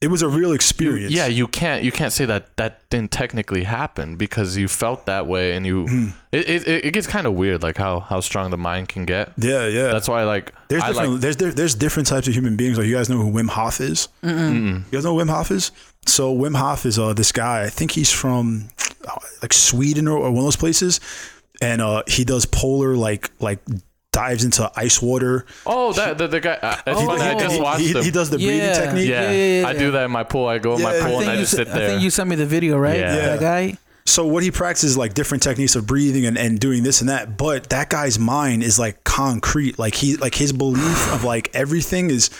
it 0.00 0.08
was 0.08 0.22
a 0.22 0.28
real 0.28 0.48
you- 0.48 0.54
experience. 0.54 1.12
yeah, 1.12 1.26
you 1.26 1.46
can't 1.46 1.84
you 1.84 1.92
can't 1.92 2.12
say 2.12 2.24
that 2.24 2.56
that 2.56 2.88
didn't 2.90 3.10
technically 3.10 3.64
happen 3.64 4.16
because 4.16 4.56
you 4.56 4.66
felt 4.68 5.06
that 5.06 5.26
way 5.26 5.52
and 5.52 5.66
you. 5.66 5.86
Hmm. 5.86 6.06
It, 6.32 6.48
it 6.48 6.84
it 6.86 6.90
gets 6.92 7.06
kind 7.06 7.26
of 7.26 7.34
weird, 7.34 7.62
like 7.62 7.76
how 7.76 8.00
how 8.00 8.20
strong 8.20 8.50
the 8.50 8.56
mind 8.56 8.88
can 8.88 9.04
get. 9.04 9.32
yeah, 9.36 9.66
yeah. 9.66 9.88
That's 9.92 10.08
why 10.08 10.22
like 10.24 10.54
there's 10.68 10.82
I 10.82 10.88
different 10.88 11.12
like 11.12 11.20
there's 11.20 11.36
there, 11.36 11.52
there's 11.52 11.74
different 11.74 12.08
types 12.08 12.28
of 12.28 12.34
human 12.34 12.56
beings. 12.56 12.78
Like 12.78 12.86
you 12.86 12.94
guys 12.94 13.08
know 13.10 13.18
who 13.18 13.30
Wim 13.30 13.48
Hof 13.50 13.80
is. 13.80 14.08
You 14.22 14.30
guys 14.90 15.04
know 15.04 15.16
who 15.18 15.22
Wim 15.24 15.28
Hof 15.30 15.50
is? 15.50 15.70
So 16.06 16.34
Wim 16.34 16.56
Hof 16.56 16.86
is 16.86 16.98
uh 16.98 17.12
this 17.12 17.32
guy. 17.32 17.64
I 17.64 17.68
think 17.68 17.90
he's 17.90 18.10
from 18.12 18.68
uh, 19.06 19.16
like 19.42 19.52
Sweden 19.52 20.08
or, 20.08 20.16
or 20.18 20.30
one 20.30 20.38
of 20.38 20.44
those 20.44 20.56
places, 20.56 21.00
and 21.60 21.82
uh 21.82 22.04
he 22.06 22.24
does 22.24 22.46
polar 22.46 22.96
like 22.96 23.30
like 23.40 23.58
dives 24.12 24.44
into 24.44 24.70
ice 24.76 25.00
water. 25.00 25.46
oh 25.66 25.92
that 25.92 26.18
the, 26.18 26.26
the 26.26 26.40
guy. 26.40 26.58
Uh, 26.60 26.76
it's 26.86 27.00
Oh, 27.00 27.06
funny. 27.06 27.22
I 27.22 27.38
just 27.38 27.54
he, 27.54 27.60
watched 27.60 27.80
he, 27.80 27.92
him. 27.92 28.02
he 28.04 28.10
does 28.10 28.30
the 28.30 28.38
breathing 28.38 28.58
Yeah. 28.58 28.72
technique. 28.72 29.08
yeah, 29.08 29.22
Yeah, 29.22 29.30
yeah, 29.30 29.60
yeah, 29.62 29.68
I 29.68 29.72
do 29.74 29.90
that 29.92 30.04
in 30.04 30.10
my 30.10 30.24
pool. 30.24 30.46
I 30.48 30.58
go 30.58 30.74
in 30.76 30.82
my 30.82 30.98
pool 30.98 31.18
I 31.18 31.22
and 31.22 31.30
I 31.30 31.36
just 31.36 31.52
s- 31.52 31.58
sit 31.58 31.68
I 31.68 31.72
think 31.72 31.86
there. 31.86 31.98
you 31.98 32.10
sent 32.10 32.28
me 32.28 32.36
the 32.36 32.46
video, 32.46 32.76
right? 32.76 32.98
Yeah. 32.98 33.14
That 33.14 33.40
guy. 33.40 33.78
so 34.06 34.26
what 34.26 34.42
he 34.42 34.50
practices 34.50 34.96
like 34.96 35.14
different 35.14 35.42
techniques 35.44 35.76
of 35.76 35.86
breathing 35.86 36.26
and, 36.26 36.36
and 36.36 36.58
doing 36.58 36.82
this 36.82 37.00
and 37.00 37.08
that 37.10 37.36
but 37.36 37.68
that 37.70 37.88
guy's 37.90 38.18
mind 38.18 38.62
is 38.64 38.78
like 38.78 39.04
concrete 39.04 39.78
like 39.78 39.94
he 39.94 40.16
like 40.16 40.34
his 40.34 40.52
belief 40.52 41.12
of 41.12 41.22
like 41.22 41.48
everything 41.54 42.10
is 42.10 42.30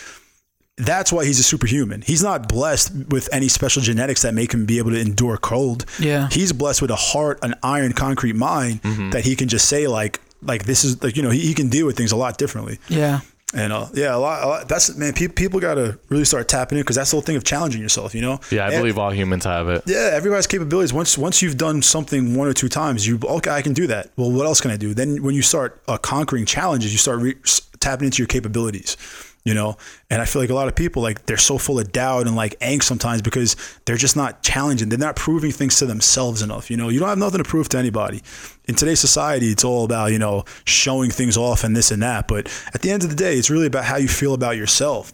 that's 0.77 1.11
why 1.13 1.23
he's 1.23 1.39
a 1.39 1.43
superhuman 1.43 2.01
he's 2.01 2.23
not 2.23 2.49
blessed 2.49 2.91
with 3.09 3.29
any 3.31 3.47
special 3.47 3.81
genetics 3.81 4.23
that 4.23 4.33
make 4.33 4.51
him 4.53 4.65
be 4.65 4.79
able 4.79 4.89
to 4.91 4.99
endure 4.99 5.37
cold 5.37 5.85
Yeah. 5.99 6.27
he's 6.31 6.51
blessed 6.51 6.81
with 6.81 6.91
a 6.91 6.95
heart 6.95 7.39
an 7.43 7.53
iron 7.63 7.93
concrete 7.93 8.35
mind 8.35 8.81
that 9.13 9.23
he 9.23 9.35
can 9.35 9.47
just 9.47 9.69
say 9.69 9.87
like 9.87 10.19
like 10.41 10.65
this 10.65 10.83
is 10.83 11.01
like 11.03 11.15
you 11.17 11.23
know 11.23 11.29
he, 11.29 11.39
he 11.39 11.53
can 11.53 11.69
deal 11.69 11.85
with 11.85 11.95
things 11.97 12.11
a 12.11 12.15
lot 12.15 12.37
differently 12.37 12.79
Yeah. 12.89 13.19
and 13.53 13.73
uh, 13.73 13.87
yeah, 13.93 14.15
a 14.15 14.17
lot, 14.17 14.43
a 14.43 14.47
lot. 14.47 14.69
That's 14.69 14.95
man. 14.95 15.11
Pe- 15.13 15.27
people 15.27 15.59
got 15.59 15.75
to 15.75 15.99
really 16.09 16.23
start 16.25 16.47
tapping 16.47 16.77
in 16.77 16.83
because 16.83 16.95
that's 16.95 17.11
the 17.11 17.15
whole 17.17 17.21
thing 17.21 17.35
of 17.35 17.43
challenging 17.43 17.81
yourself. 17.81 18.15
You 18.15 18.21
know. 18.21 18.39
Yeah, 18.49 18.63
I 18.65 18.69
And- 18.71 18.77
believe 18.81 18.97
all 18.97 19.11
humans 19.11 19.43
have 19.45 19.67
it. 19.67 19.83
yeah, 19.85 20.11
everybody's 20.13 20.47
capabilities. 20.47 20.93
Once 20.93 21.17
once 21.17 21.41
you've 21.41 21.57
done 21.57 21.81
something 21.81 22.35
one 22.35 22.47
or 22.47 22.53
two 22.53 22.69
times, 22.69 23.05
you 23.05 23.19
okay, 23.23 23.49
I 23.51 23.61
can 23.61 23.73
do 23.73 23.87
that. 23.87 24.09
Well, 24.15 24.31
what 24.31 24.45
else 24.45 24.61
can 24.61 24.71
I 24.71 24.77
do? 24.77 24.93
Then 24.93 25.21
when 25.21 25.35
you 25.35 25.41
start 25.41 25.81
uh, 25.89 25.97
conquering 25.97 26.45
challenges, 26.45 26.93
you 26.93 26.97
start 26.97 27.19
re- 27.21 27.35
tapping 27.81 28.05
into 28.05 28.19
your 28.21 28.27
capabilities. 28.27 28.95
You 29.43 29.55
know, 29.55 29.75
and 30.11 30.21
I 30.21 30.25
feel 30.25 30.39
like 30.39 30.51
a 30.51 30.53
lot 30.53 30.67
of 30.67 30.75
people 30.75 31.01
like 31.01 31.25
they're 31.25 31.35
so 31.35 31.57
full 31.57 31.79
of 31.79 31.91
doubt 31.91 32.27
and 32.27 32.35
like 32.35 32.59
angst 32.59 32.83
sometimes 32.83 33.23
because 33.23 33.55
they're 33.85 33.97
just 33.97 34.15
not 34.15 34.43
challenging. 34.43 34.89
They're 34.89 34.99
not 34.99 35.15
proving 35.15 35.51
things 35.51 35.79
to 35.79 35.87
themselves 35.87 36.43
enough. 36.43 36.69
You 36.69 36.77
know, 36.77 36.89
you 36.89 36.99
don't 36.99 37.09
have 37.09 37.17
nothing 37.17 37.39
to 37.43 37.49
prove 37.49 37.67
to 37.69 37.79
anybody. 37.79 38.21
In 38.65 38.75
today's 38.75 38.99
society, 38.99 39.47
it's 39.47 39.63
all 39.63 39.83
about 39.83 40.11
you 40.11 40.19
know 40.19 40.43
showing 40.65 41.09
things 41.09 41.37
off 41.37 41.63
and 41.63 41.75
this 41.75 41.89
and 41.89 42.03
that. 42.03 42.27
But 42.27 42.47
at 42.75 42.83
the 42.83 42.91
end 42.91 43.03
of 43.03 43.09
the 43.09 43.15
day, 43.15 43.35
it's 43.35 43.49
really 43.49 43.65
about 43.65 43.85
how 43.85 43.97
you 43.97 44.07
feel 44.07 44.35
about 44.35 44.57
yourself. 44.57 45.11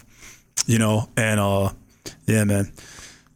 You 0.66 0.78
know, 0.78 1.08
and 1.16 1.40
uh, 1.40 1.70
yeah, 2.26 2.44
man. 2.44 2.70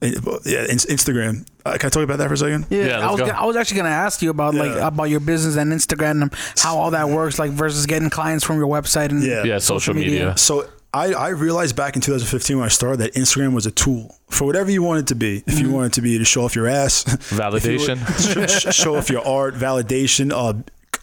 Yeah, 0.03 0.67
Instagram. 0.67 1.47
Uh, 1.65 1.79
can 1.79 1.87
I 1.87 1.91
talk 1.91 2.03
about 2.03 2.19
that 2.19 2.27
for 2.27 2.35
a 2.35 2.37
second? 2.37 2.67
Yeah, 2.71 2.85
Yeah, 2.87 2.97
I 2.97 2.99
let's 3.03 3.13
was 3.13 3.21
go. 3.21 3.27
gonna, 3.29 3.39
I 3.39 3.45
was 3.47 3.57
actually 3.57 3.77
gonna 3.79 3.89
ask 3.91 4.21
you 4.21 4.31
about 4.31 4.55
like 4.55 4.73
about 4.77 5.05
your 5.05 5.21
business 5.21 5.57
and 5.57 5.73
Instagram 5.73 6.23
and 6.23 6.35
how 6.59 6.77
all 6.77 6.91
that 6.91 7.09
works, 7.09 7.39
like 7.39 7.53
versus 7.53 7.87
getting 7.87 8.11
clients 8.11 8.45
from 8.45 8.57
your 8.59 8.67
website 8.67 9.11
and 9.11 9.23
Yeah. 9.23 9.45
Yeah, 9.45 9.59
social 9.59 9.95
media. 9.95 10.37
So 10.37 10.69
I, 10.95 11.15
I 11.15 11.29
realized 11.31 11.75
back 11.75 11.97
in 11.97 12.03
2015 12.03 12.59
when 12.59 12.67
I 12.67 12.69
started 12.69 12.99
that 12.99 13.15
Instagram 13.15 13.55
was 13.55 13.65
a 13.67 13.71
tool 13.71 14.15
for 14.31 14.45
whatever 14.45 14.71
you 14.71 14.83
want 14.83 15.01
it 15.01 15.07
to 15.09 15.15
be. 15.15 15.43
If 15.47 15.59
you 15.59 15.71
want 15.71 15.87
it 15.87 15.93
to 15.95 16.03
be 16.03 16.19
to 16.19 16.25
show 16.25 16.45
off 16.45 16.55
your 16.55 16.67
ass, 16.67 17.05
Validation. 17.05 17.97
if 18.09 18.35
you 18.35 18.41
want- 18.41 18.51
sh- 18.75 18.75
show 18.75 18.97
off 18.97 19.09
your 19.09 19.27
art, 19.27 19.55
validation, 19.55 20.33
uh, 20.33 20.53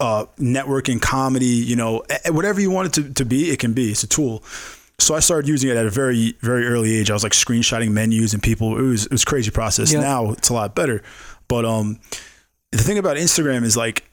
uh, 0.00 0.26
networking, 0.38 1.02
comedy, 1.02 1.44
you 1.46 1.74
know, 1.76 2.04
whatever 2.28 2.60
you 2.60 2.70
want 2.70 2.86
it 2.96 3.02
to, 3.02 3.12
to 3.14 3.24
be, 3.24 3.50
it 3.50 3.58
can 3.58 3.72
be. 3.72 3.90
It's 3.90 4.02
a 4.04 4.06
tool. 4.06 4.44
So 5.00 5.14
I 5.14 5.20
started 5.20 5.48
using 5.48 5.70
it 5.70 5.76
at 5.76 5.86
a 5.86 5.90
very, 5.90 6.36
very 6.40 6.66
early 6.66 6.94
age. 6.94 7.10
I 7.10 7.14
was 7.14 7.22
like 7.22 7.32
screenshotting 7.32 7.90
menus 7.90 8.32
and 8.34 8.42
people. 8.42 8.78
It 8.78 8.82
was 8.82 9.06
it 9.06 9.12
was 9.12 9.22
a 9.22 9.26
crazy 9.26 9.50
process. 9.50 9.92
Now 10.00 10.30
it's 10.32 10.50
a 10.50 10.54
lot 10.54 10.74
better. 10.74 11.02
But 11.48 11.64
um, 11.64 11.98
the 12.70 12.78
thing 12.78 12.98
about 12.98 13.16
Instagram 13.16 13.64
is 13.64 13.76
like 13.76 14.04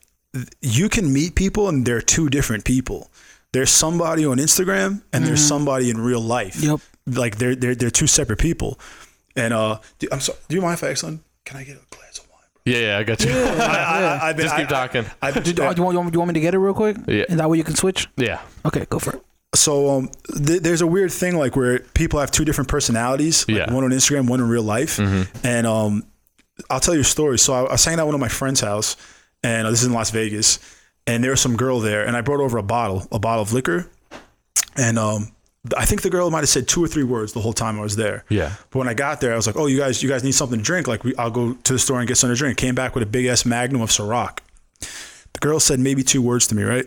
you 0.62 0.88
can 0.90 1.12
meet 1.14 1.36
people 1.36 1.68
and 1.70 1.86
they're 1.86 2.02
two 2.02 2.30
different 2.30 2.64
people. 2.66 3.12
There's 3.54 3.70
somebody 3.72 4.26
on 4.26 4.38
Instagram 4.38 5.02
and 5.14 5.26
there's 5.26 5.44
somebody 5.46 5.90
in 5.90 6.00
real 6.00 6.22
life. 6.22 6.56
Mm-hmm. 6.58 6.72
Yep. 6.72 7.18
Like 7.18 7.38
they're 7.38 7.56
they're 7.56 7.76
they're 7.76 7.90
two 7.90 8.08
separate 8.08 8.40
people. 8.40 8.80
And 9.36 9.54
uh, 9.54 9.80
do, 10.00 10.08
I'm 10.12 10.20
sorry. 10.20 10.38
Do 10.50 10.56
you 10.56 10.62
mind 10.62 10.74
if 10.76 10.84
I 10.84 10.90
ask 10.90 11.02
son? 11.02 11.22
Can 11.46 11.58
I 11.58 11.64
get 11.64 11.78
a 11.78 11.96
glass 11.96 12.18
of 12.20 12.26
wine? 12.30 12.42
Bro? 12.66 12.74
Yeah, 12.74 12.80
yeah, 12.80 12.98
I 12.98 13.04
got 13.04 13.24
you. 13.24 13.32
I, 13.34 14.18
I, 14.20 14.30
I've 14.30 14.36
been, 14.38 14.46
Just 14.46 14.58
keep 14.58 14.66
I- 14.68 14.70
talking. 14.70 15.06
I, 15.22 15.28
I've 15.30 15.34
Do, 15.36 15.54
do, 15.54 15.62
you 15.62 15.66
want, 15.66 15.78
you 15.78 15.84
want 15.84 16.14
you 16.14 16.20
want 16.20 16.28
me 16.30 16.34
to 16.34 16.40
get 16.42 16.54
it 16.54 16.58
real 16.60 16.74
quick? 16.74 16.98
Yeah. 17.08 17.24
Is 17.30 17.38
that 17.38 17.50
way 17.50 17.58
you 17.58 17.64
can 17.64 17.76
switch? 17.76 18.10
yeah. 18.18 18.42
Okay, 18.66 18.86
go 18.90 19.00
for 19.00 19.14
it. 19.16 19.22
so 19.56 19.90
um, 19.98 20.10
th- 20.46 20.62
there's 20.62 20.82
a 20.82 20.88
weird 20.88 21.12
thing 21.14 21.38
like 21.38 21.56
where 21.56 21.80
people 21.80 22.20
have 22.20 22.32
two 22.32 22.44
different 22.44 22.68
personalities. 22.70 23.48
like 23.48 23.58
Yeah. 23.58 23.74
One 23.74 23.84
on 23.86 23.92
Instagram, 23.92 24.28
one 24.30 24.42
in 24.42 24.50
real 24.50 24.64
life. 24.64 25.00
And 25.00 25.66
um, 25.68 26.04
I'll 26.70 26.82
tell 26.82 26.96
you 26.96 27.02
a 27.02 27.06
story. 27.06 27.40
So 27.40 27.54
I, 27.54 27.60
I 27.60 27.72
was 27.74 27.86
hanging 27.86 28.00
out 28.00 28.04
at 28.04 28.08
one 28.08 28.16
of 28.16 28.22
my 28.22 28.28
friend's 28.28 28.60
house, 28.60 28.98
and 29.44 29.66
uh, 29.66 29.70
this 29.72 29.82
is 29.82 29.88
in 29.88 29.94
Las 29.94 30.10
Vegas, 30.12 30.60
and 31.08 31.24
there 31.24 31.32
was 31.32 31.42
some 31.42 31.56
girl 31.56 31.80
there, 31.80 32.06
and 32.06 32.16
I 32.16 32.22
brought 32.22 32.42
over 32.42 32.58
a 32.58 32.64
bottle, 32.64 33.08
a 33.12 33.18
bottle 33.18 33.42
of 33.42 33.54
liquor, 33.54 33.90
and 34.76 35.00
um, 35.00 35.32
I 35.76 35.86
think 35.86 36.02
the 36.02 36.10
girl 36.10 36.30
might 36.30 36.40
have 36.40 36.50
said 36.50 36.68
two 36.68 36.84
or 36.84 36.88
three 36.88 37.04
words 37.04 37.34
the 37.34 37.42
whole 37.42 37.54
time 37.54 37.80
I 37.80 37.82
was 37.82 37.96
there. 37.96 38.26
Yeah. 38.30 38.54
But 38.70 38.80
when 38.80 38.88
I 38.88 38.94
got 38.94 39.22
there, 39.22 39.34
I 39.34 39.36
was 39.36 39.48
like, 39.48 39.56
"Oh, 39.58 39.66
you 39.66 39.78
guys, 39.78 40.04
you 40.04 40.10
guys 40.10 40.24
need 40.24 40.34
something 40.34 40.60
to 40.60 40.64
drink? 40.64 40.88
Like, 40.88 41.04
we, 41.04 41.16
I'll 41.16 41.32
go 41.32 41.54
to 41.54 41.74
the 41.74 41.80
store 41.80 42.00
and 42.00 42.08
get 42.08 42.18
something 42.18 42.36
to 42.36 42.40
drink." 42.40 42.58
Came 42.58 42.76
back 42.76 42.94
with 42.94 43.04
a 43.04 43.08
big 43.08 43.26
ass 43.26 43.46
Magnum 43.46 43.82
of 43.82 43.90
Ciroc. 43.90 44.40
The 45.34 45.40
girl 45.40 45.60
said 45.60 45.80
maybe 45.80 46.04
two 46.04 46.22
words 46.22 46.48
to 46.48 46.56
me, 46.56 46.64
right? 46.64 46.86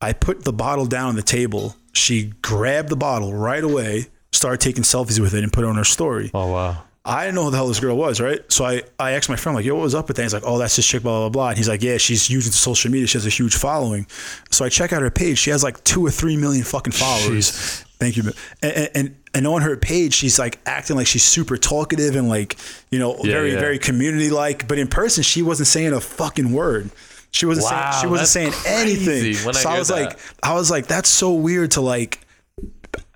I 0.00 0.12
put 0.12 0.44
the 0.44 0.52
bottle 0.52 0.86
down 0.86 1.08
on 1.08 1.16
the 1.16 1.22
table. 1.22 1.76
She 1.92 2.32
grabbed 2.42 2.88
the 2.88 2.96
bottle 2.96 3.34
right 3.34 3.64
away, 3.64 4.06
started 4.32 4.60
taking 4.60 4.84
selfies 4.84 5.18
with 5.20 5.34
it, 5.34 5.42
and 5.42 5.52
put 5.52 5.64
it 5.64 5.66
on 5.66 5.76
her 5.76 5.84
story. 5.84 6.30
Oh 6.32 6.52
wow. 6.52 6.84
I 7.08 7.24
didn't 7.24 7.36
know 7.36 7.44
who 7.44 7.50
the 7.50 7.56
hell 7.56 7.68
this 7.68 7.80
girl 7.80 7.96
was, 7.96 8.20
right? 8.20 8.40
So 8.52 8.64
I, 8.66 8.82
I 8.98 9.12
asked 9.12 9.28
my 9.30 9.36
friend, 9.36 9.56
like, 9.56 9.64
yo, 9.64 9.74
what 9.74 9.82
was 9.82 9.94
up 9.94 10.08
with 10.08 10.16
that? 10.18 10.24
He's 10.24 10.34
like, 10.34 10.42
oh, 10.44 10.58
that's 10.58 10.76
this 10.76 10.86
chick, 10.86 11.02
blah, 11.02 11.20
blah, 11.20 11.28
blah. 11.30 11.48
And 11.48 11.56
he's 11.56 11.68
like, 11.68 11.82
yeah, 11.82 11.96
she's 11.96 12.28
using 12.28 12.52
social 12.52 12.90
media. 12.90 13.06
She 13.06 13.16
has 13.16 13.24
a 13.26 13.30
huge 13.30 13.56
following. 13.56 14.06
So 14.50 14.64
I 14.64 14.68
check 14.68 14.92
out 14.92 15.00
her 15.00 15.10
page. 15.10 15.38
She 15.38 15.48
has 15.50 15.64
like 15.64 15.82
two 15.84 16.04
or 16.04 16.10
three 16.10 16.36
million 16.36 16.64
fucking 16.64 16.92
followers. 16.92 17.46
Jesus. 17.50 17.84
Thank 17.98 18.16
you. 18.18 18.24
And, 18.62 18.90
and, 18.94 19.16
and 19.34 19.46
on 19.46 19.62
her 19.62 19.76
page, 19.76 20.14
she's 20.14 20.38
like 20.38 20.60
acting 20.66 20.96
like 20.96 21.06
she's 21.06 21.24
super 21.24 21.56
talkative 21.56 22.14
and 22.14 22.28
like, 22.28 22.56
you 22.90 22.98
know, 22.98 23.16
Yeah, 23.24 23.32
very, 23.32 23.52
yeah. 23.54 23.58
very 23.60 23.78
community 23.78 24.28
like. 24.30 24.68
But 24.68 24.78
in 24.78 24.86
person, 24.86 25.22
she 25.24 25.40
wasn't 25.42 25.66
saying 25.68 25.92
a 25.94 26.00
fucking 26.00 26.52
word. 26.52 26.90
She 27.30 27.46
wasn't 27.46 27.64
Wow, 27.72 27.90
saying 27.90 28.00
she 28.02 28.06
wasn't 28.06 28.28
saying 28.28 28.52
anything. 28.66 29.34
when 29.46 29.56
I 29.56 29.58
so 29.60 29.70
I 29.70 29.78
was 29.78 29.88
that. 29.88 29.94
like, 29.94 30.18
I 30.42 30.54
was 30.54 30.70
like, 30.70 30.86
that's 30.86 31.08
so 31.08 31.32
weird 31.32 31.72
to 31.72 31.80
like 31.80 32.20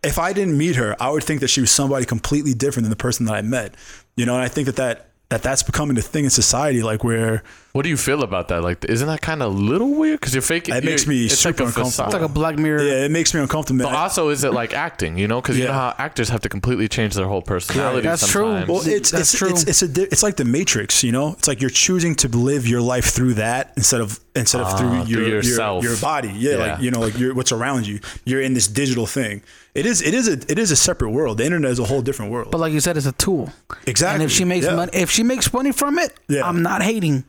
if 0.05 0.19
I 0.19 0.33
didn't 0.33 0.57
meet 0.59 0.77
her, 0.77 0.97
I 1.01 1.11
would 1.11 1.25
think 1.25 1.41
that 1.41 1.49
she 1.49 1.61
was 1.61 1.71
somebody 1.71 2.05
completely 2.07 2.55
different 2.55 2.85
than 2.85 2.91
the 2.91 2.97
person 2.97 3.27
that 3.27 3.35
I 3.35 3.43
met. 3.43 3.75
You 4.17 4.27
know, 4.27 4.35
and 4.35 4.43
I 4.43 4.49
think 4.49 4.67
that 4.67 4.77
that, 4.77 5.09
that 5.31 5.43
that's 5.43 5.63
becoming 5.63 5.97
a 5.97 6.03
thing 6.03 6.25
in 6.25 6.31
society, 6.31 6.83
like 6.83 7.03
where 7.03 7.43
What 7.73 7.85
do 7.85 7.89
you 7.89 7.97
feel 7.97 8.23
about 8.23 8.49
that? 8.49 8.63
Like, 8.63 8.85
isn't 8.85 9.07
that 9.09 9.23
kind 9.23 9.43
of 9.43 9.55
a 9.55 9.57
little 9.57 9.95
weird? 9.95 10.21
Because 10.21 10.35
you're 10.35 10.43
faking. 10.43 10.75
It 10.75 10.85
makes 10.85 11.07
me 11.07 11.25
it's 11.25 11.39
super 11.39 11.65
like 11.65 11.69
uncomfortable. 11.75 12.05
It's 12.09 12.13
like 12.13 12.23
a 12.23 12.29
Black 12.29 12.59
Mirror. 12.59 12.83
yeah, 12.83 13.05
it 13.07 13.11
makes 13.11 13.33
me 13.33 13.41
uncomfortable. 13.41 13.85
But 13.87 13.95
also, 13.95 14.29
is 14.29 14.45
it 14.45 14.53
like 14.53 14.75
acting? 14.75 15.17
You 15.17 15.29
know, 15.29 15.41
because 15.41 15.57
you 15.59 15.65
know 15.65 15.73
how 15.73 15.95
actors 15.97 16.29
have 16.29 16.43
to 16.43 16.51
completely 16.51 16.87
change 16.89 17.15
their 17.15 17.27
whole 17.27 17.41
personality. 17.41 18.05
Yeah, 18.05 18.11
that's 18.11 18.29
true. 18.31 18.43
sometimes. 18.43 18.69
well, 18.69 18.83
it's 18.87 19.11
That's 19.11 19.33
it's, 19.33 19.39
true. 19.39 19.49
it's 19.49 19.63
it's 19.65 19.81
a 19.81 19.89
di- 19.89 20.03
it's 20.03 20.23
like 20.23 20.37
the 20.37 20.45
Matrix, 20.45 21.03
you 21.03 21.13
know. 21.13 21.29
It's 21.39 21.49
like 21.49 21.63
you're 21.63 21.71
choosing 21.71 22.15
to 22.17 22.29
live 22.29 22.67
your 22.69 22.83
life 22.83 23.07
through 23.07 23.35
that 23.35 23.73
instead 23.79 24.03
of 24.03 24.21
instead 24.37 24.61
of 24.61 24.79
through 24.79 24.89
Ah, 24.89 25.05
your 25.05 25.21
through 25.21 25.27
your, 25.29 25.37
yourself. 25.37 25.83
your 25.83 25.97
body. 25.97 26.29
Yeah, 26.37 26.51
Yeah. 26.51 26.57
like 26.73 26.83
you 26.83 26.91
know, 26.91 27.01
like 27.01 27.19
you're, 27.19 27.33
what's 27.35 27.53
around 27.53 27.87
you. 27.87 28.01
You're 28.27 28.43
in 28.43 28.53
this 28.53 28.69
digital 28.69 29.07
thing. 29.07 29.41
It 29.75 29.87
is 29.87 30.03
it 30.03 30.13
is 30.13 30.29
a 30.29 30.33
it 30.33 30.59
is 30.59 30.71
a 30.71 30.77
separate 30.77 31.11
world. 31.11 31.39
The 31.39 31.45
internet 31.47 31.71
is 31.71 31.79
a 31.79 31.85
whole 31.85 32.03
different 32.03 32.31
world. 32.31 32.51
But 32.51 32.59
like 32.59 32.75
you 32.75 32.81
said, 32.81 32.97
it's 32.99 33.07
a 33.07 33.13
tool. 33.13 33.51
Exactly. 33.87 34.15
And 34.17 34.23
if 34.23 34.31
she 34.31 34.45
makes 34.45 34.67
Yeah. 34.67 34.75
money, 34.77 34.91
if 34.93 35.11
she 35.11 35.23
makes 35.23 35.51
money 35.53 35.73
from 35.73 35.99
it, 35.99 36.15
Yeah. 36.29 36.47
I'm 36.47 36.63
not 36.63 36.83
hating. 36.83 37.25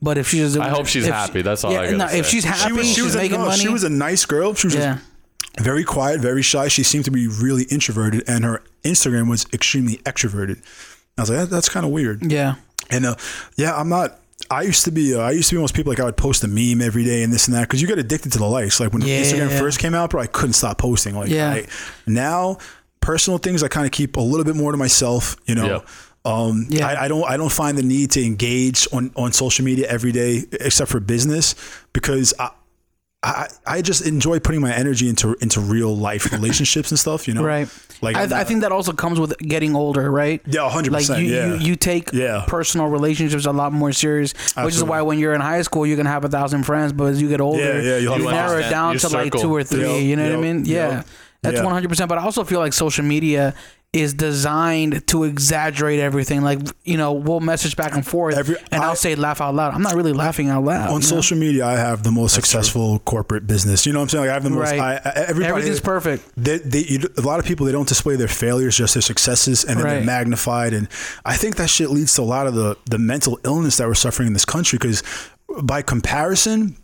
But 0.00 0.16
if 0.16 0.28
she's, 0.28 0.56
I 0.56 0.68
hope 0.68 0.86
she's 0.86 1.06
if 1.08 1.12
happy. 1.12 1.42
That's 1.42 1.64
all 1.64 1.72
I 1.72 1.86
gotta 1.86 1.96
no, 1.96 2.06
say. 2.06 2.20
If 2.20 2.26
she's 2.26 2.44
happy, 2.44 2.68
she 2.68 2.72
was 2.72 2.86
she 2.86 2.94
she's 2.94 3.04
was 3.04 3.14
a, 3.16 3.18
making 3.18 3.38
no, 3.40 3.46
money. 3.46 3.58
she 3.60 3.68
was 3.68 3.82
a 3.82 3.88
nice 3.90 4.24
girl. 4.26 4.54
She 4.54 4.68
was 4.68 4.76
a- 4.76 4.78
yeah. 4.78 4.98
very 5.60 5.82
quiet, 5.82 6.20
very 6.20 6.42
shy. 6.42 6.68
She 6.68 6.84
seemed 6.84 7.04
to 7.06 7.10
be 7.10 7.26
really 7.26 7.64
introverted, 7.64 8.22
and 8.28 8.44
her 8.44 8.62
Instagram 8.84 9.28
was 9.28 9.46
extremely 9.52 9.96
extroverted. 10.04 10.62
I 11.16 11.22
was 11.22 11.30
like, 11.30 11.38
that, 11.40 11.50
that's 11.50 11.68
kind 11.68 11.84
of 11.84 11.90
weird. 11.90 12.30
Yeah. 12.30 12.54
And 12.90 13.06
uh, 13.06 13.16
yeah, 13.56 13.74
I'm 13.74 13.88
not. 13.88 14.20
I 14.50 14.62
used 14.62 14.84
to 14.84 14.90
be. 14.92 15.14
Uh, 15.14 15.18
I 15.20 15.32
used 15.32 15.48
to 15.50 15.54
be 15.54 15.58
one 15.58 15.64
of 15.64 15.70
those 15.70 15.76
people 15.76 15.90
like 15.92 16.00
I 16.00 16.04
would 16.04 16.16
post 16.16 16.44
a 16.44 16.48
meme 16.48 16.80
every 16.80 17.04
day 17.04 17.22
and 17.22 17.32
this 17.32 17.48
and 17.48 17.56
that 17.56 17.62
because 17.62 17.82
you 17.82 17.88
get 17.88 17.98
addicted 17.98 18.32
to 18.32 18.38
the 18.38 18.46
likes. 18.46 18.80
Like 18.80 18.92
when 18.92 19.02
Yeah. 19.02 19.20
Instagram 19.22 19.58
first 19.58 19.78
came 19.78 19.94
out, 19.94 20.10
bro, 20.10 20.22
I 20.22 20.26
couldn't 20.26 20.54
stop 20.54 20.78
posting. 20.78 21.14
Like 21.16 21.28
Yeah. 21.28 21.50
I- 21.50 21.66
now, 22.06 22.58
personal 23.00 23.38
things 23.38 23.62
I 23.62 23.68
kind 23.68 23.84
of 23.86 23.92
keep 23.92 24.16
a 24.16 24.20
little 24.20 24.44
bit 24.44 24.56
more 24.56 24.70
to 24.72 24.78
myself. 24.78 25.36
You 25.46 25.54
know. 25.56 25.66
Yeah. 25.66 25.80
Um, 26.24 26.66
Yeah. 26.70 26.86
I, 26.86 27.04
I 27.04 27.08
don't. 27.08 27.24
I 27.24 27.36
don't 27.36 27.52
find 27.52 27.76
the 27.76 27.82
need 27.82 28.10
to 28.12 28.24
engage 28.24 28.86
on, 28.92 29.10
on 29.16 29.32
social 29.32 29.64
media 29.64 29.86
every 29.88 30.12
day, 30.12 30.44
except 30.52 30.90
for 30.90 31.00
business, 31.00 31.54
because 31.92 32.32
I, 32.38 32.50
I 33.22 33.48
I 33.66 33.82
just 33.82 34.06
enjoy 34.06 34.38
putting 34.38 34.60
my 34.60 34.72
energy 34.72 35.08
into 35.08 35.34
into 35.40 35.60
real 35.60 35.96
life 35.96 36.30
relationships 36.38 36.90
and 36.92 36.98
stuff. 36.98 37.26
You 37.26 37.34
know, 37.34 37.42
Right. 37.42 37.68
Like 38.00 38.14
I, 38.14 38.22
I'm 38.22 38.32
I 38.32 38.36
not- 38.38 38.46
think 38.46 38.60
that 38.60 38.70
also 38.70 38.92
comes 38.92 39.18
with 39.18 39.36
getting 39.38 39.74
older, 39.74 40.08
right? 40.08 40.40
Yeah, 40.46 40.70
100%, 40.70 40.90
Like 40.92 41.08
you, 41.20 41.26
yeah. 41.26 41.54
you, 41.54 41.58
you 41.70 41.76
take 41.76 42.12
Yeah. 42.12 42.44
personal 42.46 42.86
relationships 42.86 43.44
a 43.44 43.50
lot 43.52 43.72
more 43.72 43.90
serious, 43.90 44.34
which 44.56 44.76
is 44.76 44.84
why 44.84 45.02
when 45.02 45.18
you're 45.18 45.34
in 45.34 45.40
high 45.40 45.62
school, 45.62 45.84
you 45.84 45.96
can 45.96 46.06
have 46.06 46.24
a 46.24 46.28
thousand 46.28 46.62
friends, 46.62 46.92
but 46.92 47.06
as 47.06 47.20
you 47.20 47.28
get 47.28 47.40
older, 47.40 47.58
Yeah, 47.60 47.80
yeah, 47.80 47.96
you'll 47.98 48.18
you 48.18 48.24
five. 48.24 48.34
narrow 48.34 48.58
it 48.58 48.70
down 48.70 48.92
Your 48.92 49.00
to 49.00 49.08
like 49.08 49.32
two 49.32 49.52
or 49.52 49.64
three. 49.64 49.80
Yep, 49.80 50.02
you 50.02 50.14
know 50.16 50.22
what 50.22 50.30
I 50.30 50.34
yep, 50.34 50.40
mean? 50.40 50.64
Yeah, 50.64 50.88
yep. 50.98 51.06
that's 51.42 51.60
one 51.60 51.72
hundred 51.72 51.88
percent. 51.88 52.08
But 52.08 52.18
I 52.18 52.22
also 52.22 52.44
feel 52.44 52.60
like 52.60 52.72
social 52.72 53.04
media 53.04 53.52
is 53.94 54.12
designed 54.12 55.06
to 55.06 55.24
exaggerate 55.24 55.98
everything. 55.98 56.42
Like 56.42 56.58
you 56.84 56.98
know, 56.98 57.12
we'll 57.14 57.40
message 57.40 57.74
back 57.74 57.94
and 57.94 58.06
forth, 58.06 58.36
Every- 58.36 58.56
and 58.70 58.82
I, 58.82 58.86
I- 58.86 58.88
will 58.90 58.96
say 58.96 59.14
laugh 59.14 59.40
out 59.40 59.54
loud. 59.54 59.72
I'm 59.74 59.80
not 59.80 59.94
really 59.94 60.12
laughing 60.12 60.50
out 60.50 60.62
loud. 60.62 60.88
on 60.88 60.94
you 60.96 60.98
know? 60.98 61.00
social 61.00 61.38
media, 61.38 61.64
I 61.64 61.72
have 61.76 62.02
the 62.02 62.10
most 62.10 62.34
successful 62.34 62.98
corporate 63.00 63.46
business. 63.46 63.86
You 63.86 63.94
know 63.94 64.00
what 64.00 64.02
I'm 64.04 64.08
saying? 64.10 64.24
Like 64.24 64.30
I 64.30 64.34
have 64.34 64.42
the 64.44 64.50
most. 64.50 64.70
Right. 64.72 64.78
I, 64.80 64.94
I, 64.96 65.12
everybody, 65.28 65.46
Everything's 65.46 65.80
perfect. 65.80 66.30
They, 66.36 66.58
they, 66.58 66.80
you, 66.84 67.00
a 67.16 67.22
lot 67.22 67.38
of 67.40 67.46
people 67.46 67.64
they 67.64 67.72
don't 67.72 67.88
display 67.88 68.16
their 68.16 68.28
failures, 68.28 68.76
just 68.76 68.94
their 68.94 69.00
successes, 69.02 69.64
and 69.64 69.78
then 69.78 69.86
they're 69.86 69.96
Right. 69.98 70.04
magnified. 70.04 70.74
And 70.74 70.86
I 71.24 71.36
think 71.36 71.56
that 71.56 71.70
shit 71.70 71.88
leads 71.88 72.14
to 72.16 72.22
a 72.22 72.24
lot 72.24 72.46
of 72.46 72.54
the 72.54 72.76
the 72.90 72.98
mental 72.98 73.40
illness 73.44 73.78
that 73.78 73.88
we're 73.88 73.94
suffering 73.94 74.26
in 74.26 74.32
this 74.34 74.44
country. 74.44 74.78
Because 74.78 75.02
by 75.62 75.80
comparison, 75.80 76.76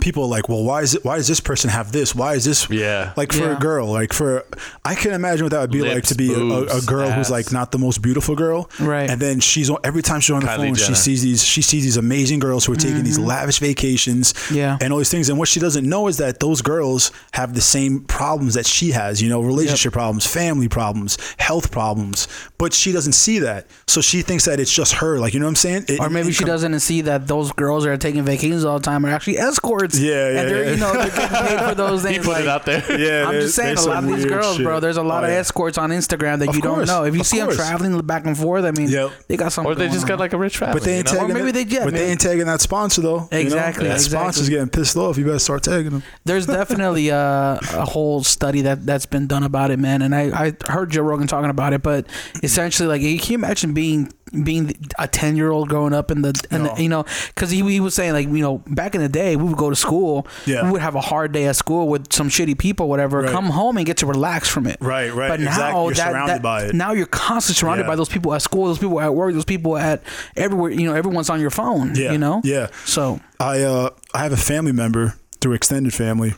people 0.00 0.22
are 0.24 0.28
like, 0.28 0.48
well, 0.48 0.62
why 0.62 0.82
is 0.82 0.94
it? 0.94 1.04
Why 1.04 1.16
does 1.16 1.26
this 1.26 1.40
person 1.40 1.68
have 1.70 1.90
this? 1.90 2.14
Why 2.14 2.34
is 2.34 2.44
this? 2.44 2.68
Yeah. 2.70 3.12
Like 3.16 3.32
for 3.32 3.44
Yeah. 3.44 3.56
a 3.56 3.58
girl, 3.60 3.88
like 3.88 4.12
for 4.12 4.44
I 4.84 4.94
can 4.94 5.12
imagine 5.12 5.44
what 5.44 5.50
that 5.52 5.60
would 5.62 5.72
be 5.72 5.82
like 5.82 6.04
to 6.04 6.14
be 6.14 6.32
a, 6.32 6.36
a, 6.38 6.40
a 6.62 6.66
boobs, 6.66 6.86
girl 6.86 7.10
who's 7.10 7.30
like 7.30 7.50
not 7.52 7.72
the 7.72 7.78
most 7.78 8.00
beautiful 8.00 8.36
girl, 8.36 8.70
Right. 8.78 9.10
And 9.10 9.20
then 9.20 9.40
she's 9.40 9.68
on 9.68 9.78
every 9.82 10.02
time 10.02 10.20
she's 10.20 10.30
on 10.34 10.40
the 10.42 10.46
Kylie 10.46 10.66
phone, 10.68 10.74
she 10.76 10.94
sees 10.94 11.22
these 11.22 11.42
she 11.44 11.60
sees 11.62 11.82
these 11.82 11.96
amazing 11.96 12.38
girls 12.38 12.64
who 12.66 12.72
are 12.72 12.76
taking 12.76 13.02
these 13.02 13.18
lavish 13.18 13.58
vacations, 13.58 14.32
Mm-hmm. 14.32 14.54
Yeah. 14.54 14.78
and 14.80 14.92
all 14.92 14.98
these 14.98 15.10
things. 15.10 15.28
And 15.28 15.38
what 15.38 15.48
she 15.48 15.58
doesn't 15.60 15.88
know 15.88 16.06
is 16.08 16.18
that 16.18 16.38
those 16.40 16.62
girls 16.62 17.10
have 17.32 17.54
the 17.54 17.60
same 17.60 18.00
problems 18.04 18.54
that 18.54 18.66
she 18.66 18.92
has, 18.92 19.20
you 19.20 19.28
know, 19.28 19.40
relationship 19.40 19.92
problems, 19.92 20.24
family 20.26 20.68
problems, 20.68 21.18
health 21.38 21.70
problems, 21.72 22.28
but 22.58 22.72
she 22.72 22.92
doesn't 22.92 23.14
see 23.14 23.40
that, 23.40 23.66
so 23.88 24.00
she 24.00 24.22
thinks 24.22 24.44
that 24.44 24.60
it's 24.60 24.72
just 24.72 24.92
her. 24.94 25.18
Like 25.18 25.34
you 25.34 25.40
know 25.40 25.46
what 25.46 25.50
I'm 25.50 25.56
saying? 25.56 25.84
It- 25.88 26.00
Or 26.00 26.08
maybe 26.10 26.28
it 26.28 26.32
she 26.34 26.40
com- 26.44 26.48
doesn't 26.48 26.78
see 26.80 27.00
that 27.02 27.26
those 27.26 27.50
girls 27.52 27.84
that 27.84 27.90
are 27.90 27.96
taking 27.96 28.22
vacations 28.24 28.64
all 28.64 28.78
the 28.78 28.84
time 28.84 29.04
are 29.04 29.10
actually 29.10 29.38
escorts. 29.38 29.79
Yeah, 29.88 30.10
yeah, 30.30 30.40
And 30.40 30.48
they're, 30.50 30.64
yeah. 30.64 30.70
you 30.72 30.76
know, 30.76 30.92
they're 30.92 31.10
getting 31.10 31.46
paid 31.46 31.68
for 31.68 31.74
those 31.74 32.02
things. 32.04 32.16
He 32.18 32.22
put 32.22 32.32
like, 32.32 32.42
it 32.42 32.48
out 32.48 32.64
there. 32.66 32.80
Yeah, 33.00 33.26
I'm 33.28 33.34
just 33.40 33.54
saying, 33.54 33.76
a 33.78 33.82
lot 33.82 34.04
of 34.04 34.10
these 34.10 34.26
girls, 34.26 34.56
shit. 34.56 34.64
bro. 34.64 34.80
There's 34.80 34.96
a 34.96 35.02
lot 35.02 35.22
Oh, 35.24 35.26
of 35.26 35.32
escorts 35.32 35.78
on 35.78 35.90
Instagram 35.90 36.38
that 36.40 36.48
Of 36.48 36.56
you 36.56 36.62
course, 36.62 36.86
don't 36.88 37.02
know. 37.02 37.04
If 37.04 37.14
you 37.16 37.24
see 37.24 37.38
them 37.38 37.50
traveling 37.50 37.98
back 38.06 38.26
and 38.26 38.36
forth, 38.36 38.64
I 38.64 38.70
mean, 38.72 38.88
Yep. 38.88 39.10
they 39.28 39.36
got 39.36 39.52
something. 39.52 39.70
Or 39.72 39.74
they 39.74 39.88
just 39.88 40.06
got 40.06 40.18
like 40.18 40.32
a 40.32 40.38
rich 40.38 40.58
family. 40.58 40.74
But 40.74 40.82
they 40.84 40.98
ain't 40.98 41.08
you 41.08 41.14
know? 41.14 41.20
tagging. 41.20 41.36
Or 41.36 41.38
maybe 41.44 41.52
they- 41.52 41.74
yeah, 41.74 41.84
But 41.84 41.94
they 41.94 42.10
ain't 42.10 42.20
tagging 42.20 42.46
that 42.46 42.60
sponsor 42.60 43.00
though. 43.02 43.28
you 43.32 43.38
know? 43.38 43.38
Exactly, 43.38 43.88
That 43.88 43.94
exactly. 43.94 44.18
sponsor's 44.18 44.48
getting 44.48 44.68
pissed 44.68 44.96
off. 44.96 45.16
You 45.18 45.24
better 45.24 45.38
start 45.38 45.62
tagging 45.62 45.90
them. 45.92 46.02
There's 46.24 46.46
definitely 46.60 47.08
a, 47.08 47.58
a 47.72 47.84
whole 47.84 48.22
study 48.22 48.62
that 48.62 48.84
that's 48.86 49.06
been 49.06 49.26
done 49.26 49.42
about 49.42 49.70
it, 49.70 49.78
man. 49.78 50.02
And 50.02 50.14
I, 50.14 50.52
I 50.68 50.72
heard 50.72 50.90
Joe 50.90 51.02
Rogan 51.02 51.26
talking 51.26 51.50
about 51.50 51.72
it, 51.72 51.82
but 51.82 52.06
essentially, 52.42 52.88
like, 52.88 53.02
you 53.02 53.18
can 53.18 53.32
you 53.32 53.38
imagine 53.38 53.72
being 53.74 54.12
being 54.44 54.74
a 54.98 55.06
ten 55.08 55.36
year 55.36 55.50
old 55.50 55.68
growing 55.68 55.92
up 55.92 56.10
in 56.10 56.22
the, 56.22 56.32
in 56.50 56.62
No. 56.64 56.74
the 56.74 56.82
you 56.82 56.88
know, 56.88 57.04
because 57.34 57.50
he, 57.50 57.62
he 57.68 57.80
was 57.80 57.94
saying 57.94 58.12
like 58.12 58.26
you 58.28 58.40
know 58.40 58.58
back 58.66 58.94
in 58.94 59.00
the 59.00 59.08
day 59.08 59.36
we 59.36 59.44
would 59.44 59.56
go 59.56 59.70
to 59.70 59.76
school, 59.76 60.26
Yeah. 60.46 60.64
we 60.64 60.70
would 60.72 60.80
have 60.80 60.94
a 60.94 61.00
hard 61.00 61.32
day 61.32 61.46
at 61.46 61.56
school 61.56 61.88
with 61.88 62.12
some 62.12 62.28
shitty 62.28 62.58
people, 62.58 62.88
whatever. 62.88 63.22
Right. 63.22 63.30
Come 63.30 63.46
home 63.46 63.76
and 63.76 63.86
get 63.86 63.96
to 63.98 64.06
relax 64.06 64.48
from 64.48 64.66
it. 64.66 64.78
Right, 64.80 65.12
right, 65.12 65.28
But 65.28 65.40
now 65.40 65.48
exactly. 65.50 65.82
You're 65.84 65.94
that, 65.94 66.10
surrounded 66.12 66.34
that- 66.34 66.42
by 66.42 66.64
it. 66.64 66.74
now 66.74 66.92
you're 66.92 67.06
constantly 67.06 67.58
surrounded 67.60 67.84
Yeah. 67.84 67.88
by 67.90 67.96
those 67.96 68.08
people 68.08 68.34
at 68.34 68.42
school, 68.42 68.66
those 68.66 68.78
people 68.78 69.00
at 69.00 69.14
work, 69.14 69.34
those 69.34 69.44
people 69.44 69.76
at 69.76 70.02
everywhere. 70.36 70.70
You 70.70 70.86
know, 70.86 70.94
everyone's 70.94 71.30
on 71.30 71.40
your 71.40 71.50
phone. 71.50 71.94
Yeah, 71.94 72.12
You 72.12 72.18
know. 72.18 72.40
yeah. 72.44 72.68
So 72.84 73.20
I 73.38 73.62
uh 73.62 73.90
I 74.14 74.22
have 74.22 74.32
a 74.32 74.36
family 74.36 74.72
member 74.72 75.14
through 75.40 75.54
extended 75.54 75.94
family. 75.94 76.34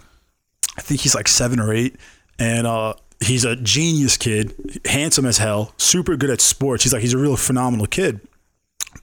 I 0.79 0.81
think 0.81 1.01
he's 1.01 1.15
like 1.15 1.29
seven 1.29 1.61
or 1.61 1.73
eight, 1.73 1.97
and 2.39 2.67
uh 2.67 2.95
he's 3.23 3.45
a 3.45 3.57
genius 3.57 4.17
kid, 4.17 4.55
handsome 4.85 5.27
as 5.27 5.39
hell, 5.39 5.73
super 5.77 6.17
good 6.17 6.31
at 6.31 6.41
sports. 6.41 6.83
He's 6.85 6.93
like 6.93 7.03
he's 7.03 7.15
a 7.15 7.19
real 7.19 7.37
phenomenal 7.37 7.87
kid. 7.87 8.21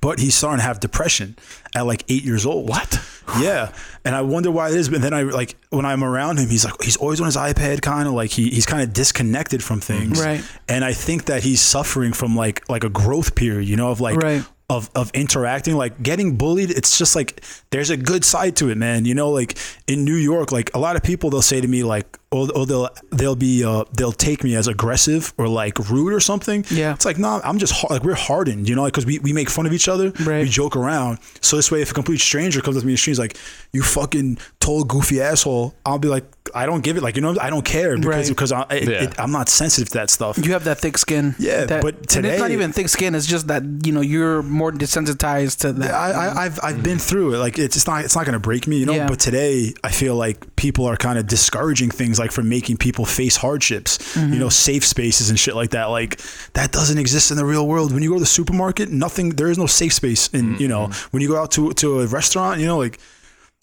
But 0.02 0.20
he's 0.20 0.36
starting 0.36 0.60
to 0.60 0.64
have 0.64 0.80
depression 0.80 1.36
at 1.76 1.82
like 1.82 2.04
eight 2.10 2.24
years 2.24 2.46
old. 2.46 2.70
What? 2.70 3.00
Yeah, 3.40 3.72
and 4.06 4.16
I 4.16 4.22
wonder 4.22 4.50
why 4.52 4.70
it 4.70 4.76
is. 4.76 4.88
But 4.88 5.02
then 5.02 5.14
I 5.14 5.24
like 5.24 5.56
when 5.72 5.86
I'm 5.86 6.04
around 6.04 6.38
him, 6.38 6.48
he's 6.48 6.64
like 6.64 6.82
he's 6.82 6.96
always 6.96 7.20
on 7.20 7.26
his 7.26 7.36
iPad, 7.36 7.82
kind 7.82 8.08
of 8.08 8.14
like 8.14 8.30
he, 8.32 8.50
he's 8.50 8.66
kind 8.68 8.82
of 8.84 8.94
disconnected 8.94 9.64
from 9.64 9.82
things. 9.82 10.22
Right. 10.22 10.44
And 10.68 10.86
I 10.86 10.94
think 10.94 11.26
that 11.26 11.44
he's 11.44 11.60
suffering 11.62 12.14
from 12.14 12.36
like 12.36 12.68
like 12.70 12.84
a 12.84 12.90
growth 12.90 13.36
period, 13.36 13.68
you 13.68 13.76
know, 13.76 13.90
of 13.92 14.00
like 14.00 14.18
Right. 14.18 14.44
of 14.70 14.90
of 14.96 15.12
interacting, 15.16 15.76
like 15.76 16.02
getting 16.04 16.38
bullied. 16.38 16.70
It's 16.72 16.98
just 16.98 17.16
like 17.16 17.44
there's 17.72 17.90
a 17.90 17.98
good 17.98 18.24
side 18.24 18.56
to 18.58 18.70
it, 18.70 18.78
man. 18.78 19.06
You 19.06 19.16
know, 19.16 19.32
like 19.32 19.58
in 19.88 20.06
New 20.06 20.16
York, 20.16 20.52
like 20.52 20.70
a 20.76 20.80
lot 20.80 20.96
of 20.96 21.04
people 21.04 21.30
they'll 21.32 21.42
say 21.42 21.62
to 21.62 21.68
me 21.68 21.84
like, 21.84 22.18
oh, 22.32 22.50
oh 22.56 22.66
they'll 22.66 22.90
they'll 23.12 23.36
be 23.36 23.64
uh, 23.64 23.84
they'll 23.94 24.12
take 24.12 24.44
me 24.44 24.56
as 24.56 24.68
aggressive 24.68 25.34
or 25.38 25.48
like 25.48 25.78
rude 25.90 26.14
or 26.14 26.20
something. 26.20 26.66
Yeah. 26.70 26.94
It's 26.94 27.06
like 27.06 27.18
nah, 27.18 27.42
I'm 27.44 27.58
just 27.58 27.74
har- 27.74 27.90
like 27.92 28.04
we're 28.04 28.16
hardened, 28.16 28.70
you 28.70 28.76
know, 28.76 28.84
like 28.84 28.94
because 28.94 29.06
we, 29.06 29.20
we 29.20 29.34
make 29.34 29.50
fun 29.50 29.66
of 29.66 29.74
each 29.74 29.88
other, 29.88 30.12
Right. 30.22 30.44
we 30.44 30.50
joke 30.50 30.76
around. 30.76 31.20
So 31.42 31.56
this 31.56 31.72
way, 31.72 31.82
if 31.82 31.92
a 31.92 31.94
complete 31.94 32.20
stranger 32.20 32.62
comes 32.62 32.78
up 32.78 32.82
to 32.82 32.88
me 32.88 32.94
in 32.94 32.96
the 32.96 32.98
street, 32.98 33.18
like, 33.18 33.38
"You 33.74 33.82
fucking 33.84 34.38
tall 34.60 34.84
goofy 34.84 35.22
asshole," 35.22 35.74
I'll 35.86 36.00
be 36.00 36.08
like, 36.08 36.26
"I 36.54 36.66
don't 36.66 36.82
give 36.84 36.98
it, 36.98 37.04
like 37.04 37.16
you 37.16 37.22
know, 37.22 37.36
I 37.42 37.50
don't 37.50 37.66
care 37.66 37.96
because 37.98 38.08
Right. 38.08 38.28
because 38.30 38.52
I, 38.52 38.62
it, 38.72 38.88
Yeah. 38.90 39.04
it, 39.04 39.20
I'm 39.20 39.32
not 39.32 39.50
sensitive 39.50 39.90
to 39.90 39.98
that 40.00 40.10
stuff." 40.10 40.38
you 40.38 40.54
have 40.54 40.64
that 40.66 40.80
thick 40.80 40.98
skin. 40.98 41.36
Yeah, 41.40 41.66
that, 41.66 41.82
but 41.82 42.16
and 42.16 42.26
it's 42.26 42.40
not 42.40 42.52
even 42.52 42.72
thick 42.74 42.90
skin. 42.90 43.16
It's 43.16 43.26
just 43.28 43.48
that 43.48 43.64
you 43.86 43.92
know 43.92 44.02
you're 44.02 44.44
more 44.44 44.72
desensitized 44.72 45.60
to 45.62 45.74
that. 45.74 45.94
I, 45.94 46.12
I, 46.12 46.46
I've 46.46 46.60
I've 46.64 46.84
been 46.84 47.00
through 47.00 47.34
it. 47.34 47.38
Like 47.38 47.58
it's, 47.58 47.76
it's 47.76 47.88
not 47.88 48.06
it's 48.06 48.16
not 48.16 48.26
gonna 48.26 48.40
break 48.40 48.68
me, 48.68 48.78
you 48.78 48.86
know. 48.86 48.94
Yeah. 48.94 49.08
But 49.08 49.20
today, 49.20 49.74
I 49.84 49.92
feel 49.92 50.16
like 50.16 50.56
people 50.56 50.86
are 50.86 50.98
kind 50.98 51.18
of 51.18 51.28
discouraging 51.28 51.90
things 51.90 52.19
like 52.20 52.32
from 52.32 52.48
making 52.50 52.78
people 52.78 53.06
face 53.06 53.38
hardships. 53.38 53.98
Mm-hmm. 54.16 54.34
You 54.34 54.40
know, 54.40 54.50
safe 54.50 54.86
spaces 54.86 55.30
and 55.30 55.40
shit 55.40 55.56
like 55.56 55.72
that. 55.72 55.86
Like 55.86 56.20
that 56.54 56.72
doesn't 56.72 56.98
exist 57.00 57.32
in 57.32 57.38
the 57.38 57.46
real 57.46 57.68
world. 57.68 57.94
When 57.94 58.04
you 58.04 58.10
go 58.10 58.16
to 58.16 58.20
the 58.20 58.26
supermarket, 58.26 58.90
nothing. 58.92 59.30
There 59.32 59.50
is 59.50 59.58
no 59.58 59.66
safe 59.66 59.94
space. 59.94 60.30
And 60.34 60.60
you 60.60 60.68
know, 60.68 60.88
Mm-hmm. 60.88 61.08
when 61.12 61.22
you 61.24 61.30
go 61.30 61.38
out 61.42 61.52
to 61.52 61.74
to 61.74 62.02
a 62.02 62.08
restaurant, 62.08 62.60
you 62.60 62.68
know, 62.68 62.78
like. 62.78 63.00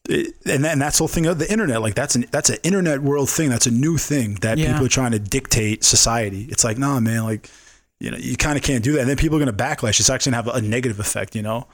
It, 0.08 0.36
and, 0.46 0.64
that, 0.64 0.70
and 0.74 0.80
that's 0.80 0.98
the 0.98 1.02
whole 1.02 1.08
thing 1.08 1.26
of 1.26 1.40
the 1.40 1.50
internet. 1.50 1.82
Like 1.82 1.96
that's 1.96 2.14
an 2.14 2.26
that's 2.30 2.48
an 2.48 2.58
internet 2.62 3.00
world 3.00 3.28
thing. 3.28 3.48
That's 3.50 3.66
a 3.66 3.72
new 3.72 3.98
thing 3.98 4.36
that 4.36 4.56
Yeah. 4.56 4.70
people 4.70 4.86
are 4.86 4.88
trying 4.88 5.10
to 5.10 5.18
dictate 5.18 5.82
society. 5.82 6.46
It's 6.48 6.62
like, 6.62 6.78
nah, 6.78 7.00
man. 7.00 7.24
Like, 7.24 7.50
you 7.98 8.12
know, 8.12 8.16
you 8.16 8.36
kind 8.36 8.56
of 8.56 8.62
can't 8.62 8.84
do 8.84 8.92
that. 8.92 9.00
And 9.00 9.08
then 9.10 9.16
people 9.16 9.36
are 9.36 9.40
gonna 9.40 9.52
backlash. 9.52 9.98
It's 9.98 10.08
actually 10.08 10.30
gonna 10.30 10.44
have 10.52 10.54
a 10.54 10.66
negative 10.66 11.00
effect. 11.00 11.34
You 11.34 11.42
know. 11.42 11.66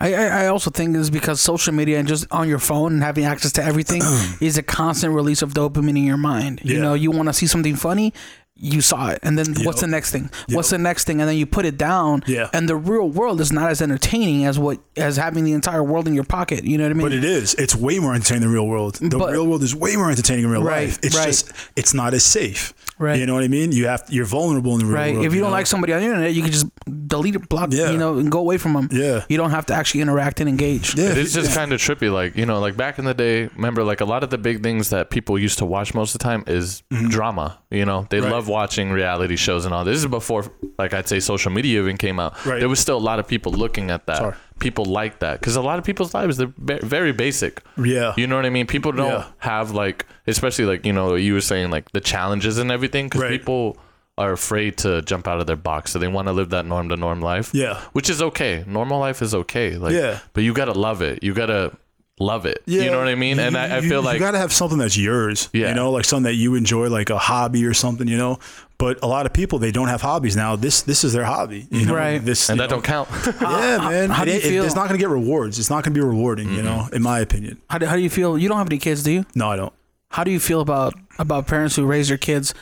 I, 0.00 0.14
I 0.14 0.24
I 0.44 0.46
also 0.46 0.70
think 0.70 0.96
is 0.96 1.10
because 1.10 1.40
social 1.40 1.72
media 1.74 1.98
and 1.98 2.08
just 2.08 2.26
on 2.30 2.48
your 2.48 2.58
phone 2.58 2.92
and 2.94 3.02
having 3.02 3.24
access 3.24 3.52
to 3.52 3.64
everything 3.64 4.02
is 4.40 4.58
a 4.58 4.62
constant 4.62 5.14
release 5.14 5.42
of 5.42 5.54
dopamine 5.54 5.90
in 5.90 6.04
your 6.04 6.16
mind. 6.16 6.60
You 6.64 6.80
know, 6.80 6.94
you 6.94 7.10
want 7.10 7.28
to 7.28 7.32
see 7.32 7.46
something 7.46 7.76
funny, 7.76 8.12
you 8.54 8.80
saw 8.80 9.08
it, 9.10 9.18
and 9.22 9.36
then 9.38 9.54
what's 9.64 9.80
the 9.80 9.86
next 9.86 10.10
thing? 10.12 10.30
What's 10.50 10.70
the 10.70 10.78
next 10.78 11.04
thing? 11.04 11.20
And 11.20 11.28
then 11.28 11.36
you 11.36 11.46
put 11.46 11.64
it 11.64 11.76
down. 11.78 12.22
Yeah. 12.26 12.48
And 12.52 12.68
the 12.68 12.76
real 12.76 13.08
world 13.08 13.40
is 13.40 13.50
not 13.52 13.70
as 13.70 13.80
entertaining 13.82 14.44
as 14.44 14.58
what 14.58 14.78
as 14.96 15.16
having 15.16 15.44
the 15.44 15.52
entire 15.52 15.82
world 15.82 16.06
in 16.06 16.14
your 16.14 16.24
pocket. 16.24 16.64
You 16.64 16.78
know 16.78 16.84
what 16.84 16.90
I 16.90 16.94
mean? 16.94 17.06
But 17.06 17.12
it 17.12 17.24
is. 17.24 17.54
It's 17.54 17.74
way 17.74 17.98
more 17.98 18.14
entertaining 18.14 18.42
than 18.42 18.50
the 18.50 18.54
real 18.54 18.68
world. 18.68 18.96
The 18.96 19.18
But- 19.18 19.32
real 19.32 19.46
world 19.46 19.62
is 19.62 19.74
way 19.74 19.96
more 19.96 20.10
entertaining 20.10 20.44
in 20.44 20.50
real 20.50 20.62
Right, 20.62 20.88
life. 20.88 20.98
It's 21.02 21.16
right. 21.16 21.26
just 21.26 21.52
it's 21.76 21.94
not 21.94 22.14
as 22.14 22.24
safe. 22.24 22.72
Right. 23.02 23.18
You 23.18 23.26
know 23.26 23.34
what 23.34 23.44
I 23.44 23.48
mean? 23.48 23.72
You 23.72 23.86
have 23.88 24.04
you're 24.08 24.24
vulnerable 24.24 24.72
in 24.74 24.80
the 24.80 24.86
real 24.86 24.94
Right. 24.94 25.12
world. 25.14 25.26
If 25.26 25.34
you 25.34 25.40
don't 25.40 25.50
know? 25.50 25.56
like 25.58 25.66
somebody 25.66 25.92
on 25.92 26.00
the 26.00 26.06
internet, 26.06 26.32
you 26.34 26.42
can 26.42 26.52
just 26.52 26.66
delete 27.08 27.34
it, 27.34 27.48
block, 27.48 27.70
Yeah. 27.72 27.90
you 27.90 27.98
know, 27.98 28.18
and 28.18 28.30
go 28.30 28.38
away 28.38 28.58
from 28.58 28.72
them. 28.74 28.88
Yeah. 28.92 29.24
You 29.28 29.36
don't 29.36 29.50
have 29.50 29.66
to 29.66 29.74
actually 29.74 30.00
interact 30.02 30.40
and 30.40 30.48
engage. 30.48 30.94
yeah, 30.94 31.10
It 31.10 31.18
is 31.18 31.34
just 31.34 31.54
kind 31.54 31.72
of 31.72 31.80
trippy. 31.80 32.10
Like, 32.12 32.36
you 32.36 32.46
know, 32.46 32.60
like 32.60 32.76
back 32.76 32.98
in 32.98 33.04
the 33.04 33.14
day, 33.14 33.48
remember, 33.56 33.82
like 33.84 34.00
a 34.00 34.04
lot 34.04 34.22
of 34.24 34.30
the 34.30 34.38
big 34.38 34.62
things 34.62 34.90
that 34.90 35.10
people 35.10 35.38
used 35.38 35.58
to 35.58 35.66
watch 35.66 35.94
most 35.94 36.14
of 36.14 36.20
the 36.20 36.24
time 36.24 36.44
is 36.46 36.82
drama. 37.08 37.58
You 37.70 37.84
know, 37.84 38.06
they 38.08 38.18
Mm-hmm. 38.18 38.26
Right. 38.26 38.32
love 38.32 38.48
watching 38.48 38.90
reality 38.92 39.36
shows 39.36 39.64
and 39.64 39.74
all. 39.74 39.84
This 39.84 39.96
is 39.98 40.06
before, 40.06 40.44
like, 40.78 40.94
I'd 40.94 41.08
say 41.08 41.18
social 41.20 41.50
media 41.50 41.80
even 41.82 41.96
came 41.96 42.20
out. 42.20 42.32
Right. 42.46 42.60
There 42.60 42.68
was 42.68 42.78
still 42.80 42.96
a 42.98 43.06
lot 43.10 43.18
of 43.18 43.26
people 43.26 43.52
looking 43.52 43.90
at 43.90 44.06
that. 44.06 44.18
Sorry. 44.18 44.34
People 44.62 44.84
like 44.86 45.18
that 45.18 45.40
because 45.40 45.56
a 45.56 45.60
lot 45.60 45.78
of 45.78 45.84
people's 45.84 46.14
lives, 46.14 46.36
they're 46.38 46.52
very 46.82 47.12
basic. 47.12 47.62
Yeah. 47.76 48.14
You 48.16 48.26
know 48.26 48.36
what 48.36 48.46
I 48.46 48.50
mean? 48.50 48.66
People 48.66 48.92
don't 48.92 49.10
Yeah. 49.10 49.24
have, 49.38 49.72
like, 49.72 50.06
especially 50.26 50.64
like, 50.64 50.86
you 50.86 50.92
know, 50.92 51.14
you 51.16 51.34
were 51.34 51.40
saying, 51.42 51.70
like, 51.70 51.90
the 51.92 52.00
challenges 52.00 52.58
and 52.58 52.70
everything 52.70 53.06
because 53.06 53.20
Right. 53.22 53.30
people 53.32 53.76
are 54.18 54.32
afraid 54.32 54.76
to 54.78 55.02
jump 55.02 55.26
out 55.26 55.40
of 55.40 55.46
their 55.46 55.56
box. 55.56 55.90
So 55.92 55.98
they 55.98 56.06
want 56.08 56.28
to 56.28 56.32
live 56.32 56.50
that 56.50 56.64
norm 56.66 56.88
to 56.90 56.96
norm 56.96 57.20
life. 57.20 57.50
Yeah. 57.52 57.78
Which 57.92 58.08
is 58.08 58.22
okay. 58.22 58.62
Normal 58.66 59.00
life 59.00 59.20
is 59.22 59.34
okay. 59.34 59.76
Like, 59.76 59.94
Yeah. 59.94 60.18
but 60.34 60.44
you 60.44 60.52
gotta 60.52 60.72
love 60.78 61.02
it. 61.02 61.22
You 61.24 61.32
gotta 61.34 61.72
love 62.20 62.46
it. 62.46 62.62
Yeah, 62.66 62.82
You 62.84 62.90
know 62.92 62.98
what 62.98 63.08
I 63.08 63.14
mean? 63.16 63.40
And 63.40 63.54
You- 63.56 63.60
I, 63.60 63.66
I 63.66 63.78
you- 63.78 63.88
feel 63.88 64.02
like 64.02 64.14
you 64.14 64.20
gotta 64.20 64.38
have 64.38 64.52
something 64.52 64.78
that's 64.78 64.96
yours. 64.98 65.48
Yeah. 65.52 65.70
You 65.70 65.74
know, 65.74 65.90
like 65.90 66.04
something 66.04 66.24
that 66.30 66.34
you 66.36 66.54
enjoy, 66.54 66.88
like 66.88 67.10
a 67.10 67.18
hobby 67.18 67.64
or 67.64 67.74
something. 67.74 68.06
You 68.06 68.18
know. 68.18 68.38
But 68.82 68.98
a 69.00 69.06
lot 69.06 69.26
of 69.26 69.32
people 69.32 69.60
they 69.60 69.70
don't 69.70 69.86
have 69.86 70.00
hobbies 70.02 70.34
now. 70.34 70.56
This 70.56 70.82
this 70.82 71.04
is 71.04 71.12
their 71.12 71.22
hobby. 71.24 71.68
You 71.70 71.86
know? 71.86 71.94
Right. 71.94 72.18
This 72.18 72.48
and 72.48 72.58
that 72.58 72.64
know? 72.68 72.80
don't 72.80 72.84
count. 72.84 73.08
Yeah, 73.40 73.78
man. 73.78 74.10
how 74.10 74.24
It 74.24 74.26
do 74.26 74.30
you 74.32 74.36
ain't- 74.38 74.44
it- 74.44 74.48
feel? 74.48 74.64
it's 74.64 74.74
not 74.74 74.88
gonna 74.88 74.98
get 74.98 75.08
rewards. 75.08 75.60
It's 75.60 75.70
not 75.70 75.84
gonna 75.84 75.94
be 75.94 76.00
rewarding. 76.00 76.52
You 76.52 76.62
know, 76.62 76.78
mm-hmm. 76.78 76.96
in 76.96 77.02
my 77.02 77.20
opinion. 77.20 77.62
How 77.70 77.78
do, 77.78 77.86
how 77.86 77.94
do 77.94 78.02
you 78.02 78.10
feel? 78.10 78.36
You 78.36 78.48
don't 78.48 78.58
have 78.58 78.66
any 78.66 78.78
kids, 78.78 79.04
do 79.04 79.12
you? 79.12 79.24
No, 79.36 79.48
I 79.48 79.54
don't. 79.54 79.72
How 80.10 80.24
do 80.24 80.32
you 80.32 80.40
feel 80.40 80.60
about 80.60 80.94
about 81.20 81.46
parents 81.46 81.76
who 81.76 81.86
raise 81.86 82.08
their 82.08 82.18
kids 82.18 82.54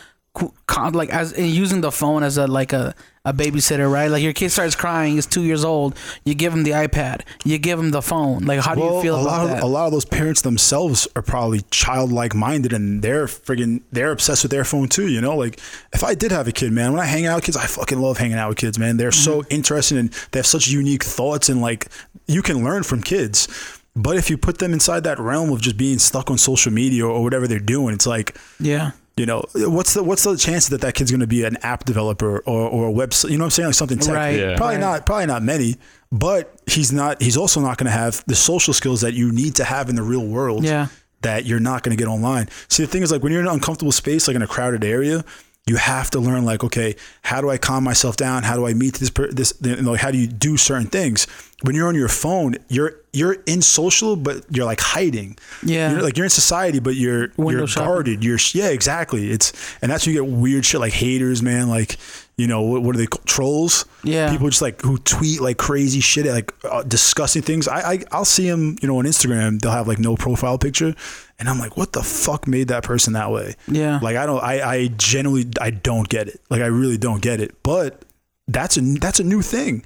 like 0.92 1.08
as 1.08 1.32
and 1.32 1.48
using 1.48 1.80
the 1.80 1.90
phone 1.90 2.22
as 2.22 2.36
a 2.36 2.46
like 2.46 2.74
a, 2.74 2.94
a 3.26 3.34
babysitter, 3.34 3.90
right? 3.92 4.08
Like 4.10 4.22
your 4.22 4.32
kid 4.32 4.48
starts 4.50 4.74
crying, 4.74 5.14
he's 5.14 5.26
two 5.26 5.42
years 5.42 5.62
old, 5.62 5.94
you 6.24 6.34
give 6.34 6.54
him 6.54 6.62
the 6.62 6.70
iPad, 6.70 7.20
you 7.44 7.58
give 7.58 7.78
him 7.78 7.90
the 7.90 8.00
phone. 8.00 8.44
Like 8.44 8.60
how 8.60 8.74
do 8.74 8.80
you 8.80 9.02
feel 9.02 9.16
a 9.16 9.20
about 9.20 9.30
lot 9.40 9.46
that? 9.48 9.56
Of, 9.58 9.62
a 9.62 9.66
lot 9.66 9.86
of 9.86 9.92
those 9.92 10.06
parents 10.06 10.40
themselves 10.40 11.06
are 11.14 11.20
probably 11.20 11.60
childlike 11.70 12.34
minded, 12.34 12.72
and 12.72 13.02
they're 13.02 13.26
friggin' 13.26 13.82
they're 13.92 14.10
obsessed 14.10 14.42
with 14.44 14.50
their 14.50 14.64
phone 14.64 14.88
too. 14.88 15.08
You 15.08 15.20
know, 15.20 15.36
like 15.36 15.60
if 15.92 16.02
I 16.02 16.14
did 16.14 16.32
have 16.32 16.48
a 16.48 16.52
kid, 16.52 16.72
man, 16.72 16.92
when 16.92 17.00
I 17.00 17.04
hang 17.04 17.26
out 17.26 17.36
with 17.36 17.44
kids, 17.44 17.56
I 17.58 17.66
fucking 17.66 18.00
love 18.00 18.16
hanging 18.16 18.38
out 18.38 18.48
with 18.48 18.58
kids, 18.58 18.78
man. 18.78 18.96
They're 18.96 19.12
so 19.12 19.40
Mm-hmm. 19.42 19.52
interesting 19.54 19.98
and 19.98 20.10
they 20.32 20.38
have 20.38 20.46
such 20.46 20.68
unique 20.68 21.04
thoughts, 21.04 21.48
and 21.50 21.60
like 21.60 21.88
you 22.26 22.40
can 22.40 22.64
learn 22.64 22.84
from 22.84 23.02
kids. 23.02 23.48
But 23.96 24.16
if 24.16 24.30
you 24.30 24.38
put 24.38 24.58
them 24.58 24.72
inside 24.72 25.04
that 25.04 25.18
realm 25.18 25.52
of 25.52 25.60
just 25.60 25.76
being 25.76 25.98
stuck 25.98 26.30
on 26.30 26.38
social 26.38 26.72
media 26.72 27.04
or 27.06 27.22
whatever 27.22 27.46
they're 27.48 27.58
doing, 27.58 27.92
it's 27.94 28.06
like 28.06 28.36
yeah. 28.58 28.92
You 29.20 29.26
know 29.26 29.44
what's 29.54 29.92
the 29.94 30.02
what's 30.02 30.24
the 30.24 30.36
chance 30.36 30.68
that 30.68 30.80
that 30.80 30.94
kid's 30.94 31.10
going 31.10 31.20
to 31.20 31.26
be 31.38 31.44
an 31.44 31.56
app 31.62 31.84
developer 31.84 32.38
or, 32.52 32.62
or 32.76 32.88
a 32.88 32.92
website 32.92 33.30
you 33.30 33.36
know 33.38 33.44
what 33.44 33.46
i'm 33.46 33.50
saying 33.50 33.66
like 33.68 33.74
something 33.74 33.98
tech 33.98 34.14
Right, 34.14 34.38
Yeah. 34.38 34.56
probably 34.56 34.76
right. 34.76 34.80
not 34.80 35.06
probably 35.06 35.26
not 35.26 35.42
many 35.42 35.76
but 36.10 36.42
he's 36.66 36.90
not 36.92 37.20
he's 37.22 37.36
also 37.36 37.60
not 37.60 37.76
going 37.78 37.86
to 37.92 37.96
have 38.04 38.24
the 38.26 38.34
social 38.34 38.72
skills 38.74 39.00
that 39.02 39.14
you 39.14 39.30
need 39.32 39.54
to 39.56 39.64
have 39.64 39.88
in 39.90 39.94
the 39.96 40.02
real 40.02 40.26
world 40.26 40.64
Yeah. 40.64 40.86
that 41.22 41.44
you're 41.46 41.60
not 41.70 41.82
going 41.82 41.96
to 41.96 42.00
get 42.02 42.08
online 42.08 42.48
see 42.68 42.82
the 42.84 42.90
thing 42.92 43.02
is 43.02 43.12
like 43.12 43.22
when 43.22 43.30
you're 43.32 43.42
in 43.42 43.46
an 43.48 43.52
uncomfortable 43.54 43.92
space 43.92 44.26
like 44.26 44.34
in 44.36 44.42
a 44.42 44.46
crowded 44.48 44.84
area 44.84 45.24
you 45.66 45.76
have 45.76 46.10
to 46.10 46.18
learn 46.20 46.44
like 46.44 46.64
okay 46.64 46.96
how 47.22 47.40
do 47.42 47.50
i 47.50 47.58
calm 47.58 47.84
myself 47.84 48.16
down 48.16 48.42
how 48.42 48.56
do 48.56 48.66
i 48.66 48.72
meet 48.74 48.94
this 48.94 49.10
per- 49.10 49.30
this 49.30 49.52
you 49.62 49.76
know 49.82 49.94
how 49.94 50.10
do 50.10 50.18
you 50.18 50.26
do 50.26 50.56
certain 50.56 50.86
things 50.88 51.26
when 51.62 51.74
you're 51.74 51.88
on 51.88 51.94
your 51.94 52.08
phone, 52.08 52.56
you're 52.68 52.94
you're 53.12 53.34
in 53.46 53.60
social, 53.60 54.16
but 54.16 54.44
you're 54.50 54.64
like 54.64 54.80
hiding. 54.80 55.36
Yeah. 55.64 55.92
you're, 55.92 56.02
like 56.02 56.16
you're 56.16 56.24
in 56.24 56.30
society, 56.30 56.78
but 56.78 56.94
you're 56.94 57.32
Window 57.36 57.58
you're 57.60 57.66
shopping. 57.66 57.88
guarded. 57.88 58.24
You're 58.24 58.38
yeah, 58.52 58.68
exactly. 58.68 59.30
It's 59.30 59.52
and 59.82 59.90
that's 59.90 60.06
when 60.06 60.14
you 60.14 60.22
get 60.22 60.30
weird 60.30 60.64
shit 60.64 60.80
like 60.80 60.92
haters, 60.92 61.42
man. 61.42 61.68
Like 61.68 61.98
you 62.36 62.46
know 62.46 62.62
what, 62.62 62.82
what 62.82 62.94
are 62.94 62.98
they 62.98 63.06
called? 63.06 63.26
trolls? 63.26 63.84
Yeah. 64.02 64.30
people 64.30 64.48
just 64.48 64.62
like 64.62 64.80
who 64.80 64.96
tweet 64.98 65.40
like 65.40 65.58
crazy 65.58 66.00
shit, 66.00 66.26
like 66.26 66.52
uh, 66.64 66.82
disgusting 66.82 67.42
things. 67.42 67.68
I, 67.68 67.92
I 67.92 67.98
I'll 68.12 68.24
see 68.24 68.48
them, 68.48 68.76
you 68.80 68.88
know, 68.88 68.98
on 68.98 69.04
Instagram. 69.04 69.60
They'll 69.60 69.72
have 69.72 69.88
like 69.88 69.98
no 69.98 70.16
profile 70.16 70.56
picture, 70.56 70.94
and 71.38 71.48
I'm 71.48 71.58
like, 71.58 71.76
what 71.76 71.92
the 71.92 72.02
fuck 72.02 72.46
made 72.46 72.68
that 72.68 72.84
person 72.84 73.12
that 73.12 73.30
way? 73.30 73.54
Yeah. 73.68 73.98
like 74.00 74.16
I 74.16 74.24
don't. 74.24 74.42
I 74.42 74.62
I 74.62 74.86
generally 74.96 75.46
I 75.60 75.70
don't 75.70 76.08
get 76.08 76.28
it. 76.28 76.40
Like 76.48 76.62
I 76.62 76.66
really 76.66 76.96
don't 76.96 77.20
get 77.20 77.40
it. 77.40 77.62
But 77.62 78.02
that's 78.48 78.76
a 78.76 78.80
that's 78.80 79.20
a 79.20 79.24
new 79.24 79.42
thing. 79.42 79.84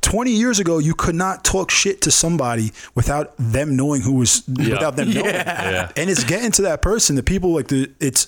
20 0.00 0.30
years 0.30 0.58
ago, 0.58 0.78
you 0.78 0.94
could 0.94 1.14
not 1.14 1.44
talk 1.44 1.70
shit 1.70 2.00
to 2.02 2.10
somebody 2.10 2.72
without 2.94 3.34
them 3.38 3.76
knowing 3.76 4.00
who 4.02 4.14
was 4.14 4.46
without 4.46 4.96
them 4.96 5.10
knowing. 5.10 5.26
Yeah. 5.34 5.92
And 5.96 6.08
it's 6.08 6.24
getting 6.24 6.52
to 6.52 6.62
that 6.62 6.82
person. 6.82 7.16
The 7.16 7.22
people 7.22 7.52
like 7.52 7.68
the 7.68 7.90
it's 8.00 8.26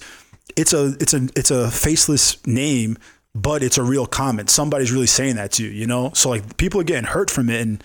it's 0.56 0.72
a 0.72 0.96
it's 1.00 1.14
a 1.14 1.28
it's 1.36 1.50
a 1.50 1.70
faceless 1.70 2.44
name, 2.46 2.98
but 3.34 3.62
it's 3.62 3.78
a 3.78 3.82
real 3.82 4.06
comment. 4.06 4.50
Somebody's 4.50 4.92
really 4.92 5.06
saying 5.06 5.36
that 5.36 5.52
to 5.52 5.64
you, 5.64 5.70
you 5.70 5.86
know? 5.86 6.10
So 6.14 6.28
like 6.30 6.56
people 6.56 6.80
are 6.80 6.84
getting 6.84 7.04
hurt 7.04 7.30
from 7.30 7.48
it 7.48 7.60
and 7.60 7.84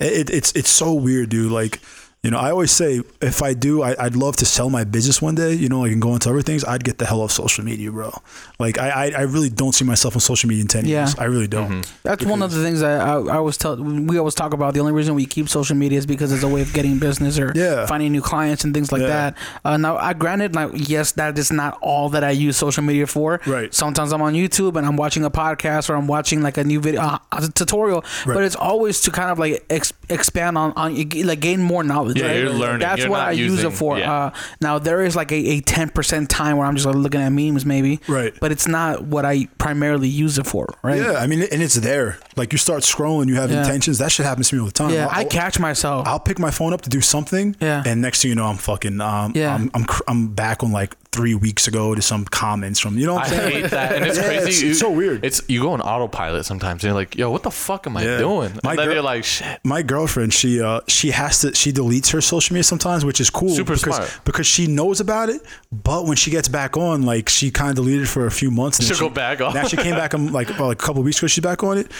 it, 0.00 0.30
it's 0.30 0.52
it's 0.52 0.70
so 0.70 0.92
weird, 0.94 1.30
dude. 1.30 1.50
Like 1.50 1.80
you 2.26 2.32
know, 2.32 2.38
I 2.38 2.50
always 2.50 2.72
say 2.72 3.00
if 3.20 3.40
I 3.40 3.54
do, 3.54 3.82
I, 3.82 3.94
I'd 4.04 4.16
love 4.16 4.34
to 4.36 4.44
sell 4.44 4.68
my 4.68 4.82
business 4.82 5.22
one 5.22 5.36
day. 5.36 5.54
You 5.54 5.68
know, 5.68 5.84
I 5.84 5.88
can 5.90 6.00
go 6.00 6.12
into 6.14 6.28
other 6.28 6.42
things. 6.42 6.64
I'd 6.64 6.82
get 6.82 6.98
the 6.98 7.06
hell 7.06 7.20
off 7.22 7.30
social 7.30 7.64
media, 7.64 7.92
bro. 7.92 8.10
Like 8.58 8.78
I, 8.78 8.88
I, 8.90 9.04
I 9.18 9.20
really 9.22 9.48
don't 9.48 9.72
see 9.74 9.84
myself 9.84 10.16
on 10.16 10.20
social 10.20 10.48
media 10.48 10.62
in 10.62 10.68
ten 10.68 10.84
Yeah. 10.86 11.02
years. 11.04 11.14
I 11.18 11.24
really 11.24 11.46
don't. 11.46 11.86
That's 12.02 12.24
one 12.24 12.42
of 12.42 12.50
the 12.52 12.62
things 12.64 12.82
I, 12.82 12.96
I, 12.96 13.12
I 13.20 13.36
always 13.36 13.56
tell. 13.56 13.76
We 13.76 14.18
always 14.18 14.34
talk 14.34 14.52
about 14.54 14.74
the 14.74 14.80
only 14.80 14.92
reason 14.92 15.14
we 15.14 15.24
keep 15.26 15.48
social 15.48 15.76
media 15.76 15.98
is 15.98 16.06
because 16.06 16.32
it's 16.32 16.42
a 16.42 16.48
way 16.48 16.62
of 16.62 16.72
getting 16.72 16.98
business 16.98 17.38
or 17.38 17.52
Yeah. 17.54 17.86
finding 17.86 18.10
new 18.10 18.22
clients 18.22 18.64
and 18.64 18.74
things 18.74 18.90
like 18.90 19.02
Yeah. 19.02 19.08
that. 19.08 19.38
Uh, 19.64 19.76
now, 19.76 19.96
I 19.96 20.12
granted, 20.12 20.54
like 20.56 20.70
yes, 20.88 21.12
that 21.12 21.38
is 21.38 21.52
not 21.52 21.78
all 21.80 22.08
that 22.10 22.24
I 22.24 22.30
use 22.32 22.56
social 22.56 22.82
media 22.82 23.06
for. 23.06 23.40
Right. 23.46 23.72
Sometimes 23.72 24.12
I'm 24.12 24.22
on 24.22 24.34
YouTube 24.34 24.74
and 24.76 24.84
I'm 24.84 24.96
watching 24.96 25.24
a 25.24 25.30
podcast 25.30 25.88
or 25.90 25.94
I'm 25.94 26.08
watching 26.08 26.42
like 26.42 26.56
a 26.58 26.64
new 26.64 26.80
video, 26.80 27.02
uh, 27.02 27.18
a 27.32 27.46
tutorial. 27.48 28.04
Right. 28.26 28.34
But 28.34 28.42
it's 28.44 28.56
always 28.56 29.00
to 29.02 29.10
kind 29.12 29.30
of 29.30 29.38
like 29.38 29.64
ex- 29.70 29.92
expand 30.08 30.58
on 30.58 30.72
on 30.76 30.94
like 31.24 31.40
gain 31.40 31.60
more 31.62 31.84
knowledge. 31.84 32.15
Yeah, 32.16 32.26
right? 32.26 32.36
you're 32.40 32.50
learning. 32.50 32.80
That's 32.80 33.00
You're 33.02 33.10
what 33.10 33.18
not 33.18 33.28
I 33.28 33.32
use 33.32 33.52
using- 33.52 33.70
it 33.70 33.74
for. 33.74 33.98
yeah. 33.98 34.12
Uh, 34.12 34.30
now 34.60 34.78
there 34.78 35.02
is 35.02 35.14
like 35.16 35.32
a 35.32 35.36
a 35.36 35.60
ten 35.60 35.88
percent 35.88 36.28
time 36.30 36.56
where 36.56 36.66
I'm 36.66 36.74
just 36.74 36.86
like 36.86 36.94
looking 36.96 37.20
at 37.20 37.30
memes, 37.30 37.64
maybe. 37.66 38.00
Right. 38.08 38.32
But 38.40 38.52
it's 38.52 38.66
not 38.68 39.04
what 39.04 39.24
I 39.24 39.46
primarily 39.58 40.08
use 40.08 40.38
it 40.38 40.46
for. 40.46 40.66
Right. 40.82 41.00
Yeah, 41.00 41.14
I 41.14 41.26
mean, 41.26 41.42
and 41.52 41.62
it's 41.62 41.74
there. 41.76 42.18
Like 42.36 42.52
you 42.52 42.58
start 42.58 42.82
scrolling, 42.82 43.28
you 43.28 43.36
have 43.36 43.50
Yeah. 43.50 43.60
intentions. 43.60 43.98
That 43.98 44.12
shit 44.12 44.26
happens 44.26 44.48
to 44.50 44.56
me 44.56 44.60
all 44.60 44.66
the 44.66 44.72
time. 44.72 44.90
Yeah, 44.90 45.06
I'll, 45.06 45.20
I 45.20 45.24
catch 45.24 45.58
myself. 45.58 46.06
I'll 46.06 46.20
pick 46.20 46.38
my 46.38 46.50
phone 46.50 46.72
up 46.72 46.82
to 46.82 46.90
do 46.90 47.00
something. 47.00 47.56
Yeah. 47.60 47.82
And 47.86 48.00
next 48.02 48.22
thing 48.22 48.30
you 48.30 48.34
know, 48.34 48.46
I'm 48.46 48.56
fucking. 48.56 49.00
Um, 49.00 49.32
Yeah. 49.34 49.54
I'm, 49.54 49.70
I'm 49.74 49.84
cr- 49.84 50.02
I'm 50.08 50.28
back 50.28 50.62
on 50.62 50.72
like 50.72 50.94
three 51.16 51.34
weeks 51.34 51.66
ago 51.66 51.94
to 51.94 52.02
some 52.02 52.24
comments 52.26 52.78
from 52.78 52.98
you 52.98 53.06
know 53.06 53.14
what 53.14 53.24
I 53.24 53.34
I'm 53.34 53.40
saying. 53.40 53.62
hate 53.62 53.70
that, 53.70 53.92
and 53.94 54.04
it's 54.06 54.16
Yeah, 54.22 54.24
crazy. 54.24 54.42
it's- 54.42 54.62
You- 54.62 54.70
it's 54.70 54.80
so 54.80 54.90
weird. 54.90 55.24
It's 55.24 55.40
you 55.48 55.62
go 55.62 55.72
on 55.72 55.80
autopilot 55.80 56.44
sometimes, 56.44 56.84
and 56.84 56.88
you're 56.90 56.94
like, 57.02 57.16
"Yo, 57.16 57.30
what 57.30 57.42
the 57.42 57.50
fuck 57.50 57.86
am 57.86 57.96
I 57.96 58.02
Yeah. 58.04 58.18
doing?" 58.18 58.52
My 58.62 58.70
and 58.70 58.78
then 58.78 58.86
girl- 58.86 58.94
you're 58.94 59.02
like, 59.02 59.24
"Shit." 59.24 59.60
my 59.64 59.82
girlfriend, 59.82 60.32
she 60.34 60.60
uh 60.60 60.80
she 60.88 61.10
has 61.10 61.40
to 61.40 61.54
she 61.54 61.72
deletes 61.72 62.10
her 62.12 62.20
social 62.20 62.54
media 62.54 62.64
sometimes, 62.64 63.04
which 63.04 63.20
is 63.20 63.30
cool. 63.30 63.48
Super 63.50 63.74
because, 63.74 63.96
smart. 63.96 64.20
because 64.24 64.46
she 64.46 64.66
knows 64.66 65.00
about 65.00 65.28
it. 65.30 65.40
But 65.72 66.06
when 66.06 66.16
she 66.16 66.30
gets 66.30 66.48
back 66.48 66.76
on, 66.76 67.02
like 67.02 67.28
she 67.28 67.50
kind 67.50 67.70
of 67.70 67.76
deleted 67.76 68.08
for 68.08 68.26
a 68.26 68.30
few 68.30 68.50
months. 68.50 68.78
and 68.78 68.84
then 68.88 68.96
She'll 68.96 69.08
she- 69.08 69.08
go 69.10 69.14
back 69.14 69.40
on. 69.40 69.54
Now 69.54 69.64
she 69.66 69.76
came 69.76 69.94
back 69.94 70.12
um, 70.14 70.32
like 70.32 70.48
well, 70.58 70.68
like 70.68 70.82
a 70.82 70.84
couple 70.86 71.02
weeks 71.02 71.18
ago. 71.18 71.26
She's 71.28 71.42
back 71.42 71.62
on 71.62 71.78
it. 71.78 71.90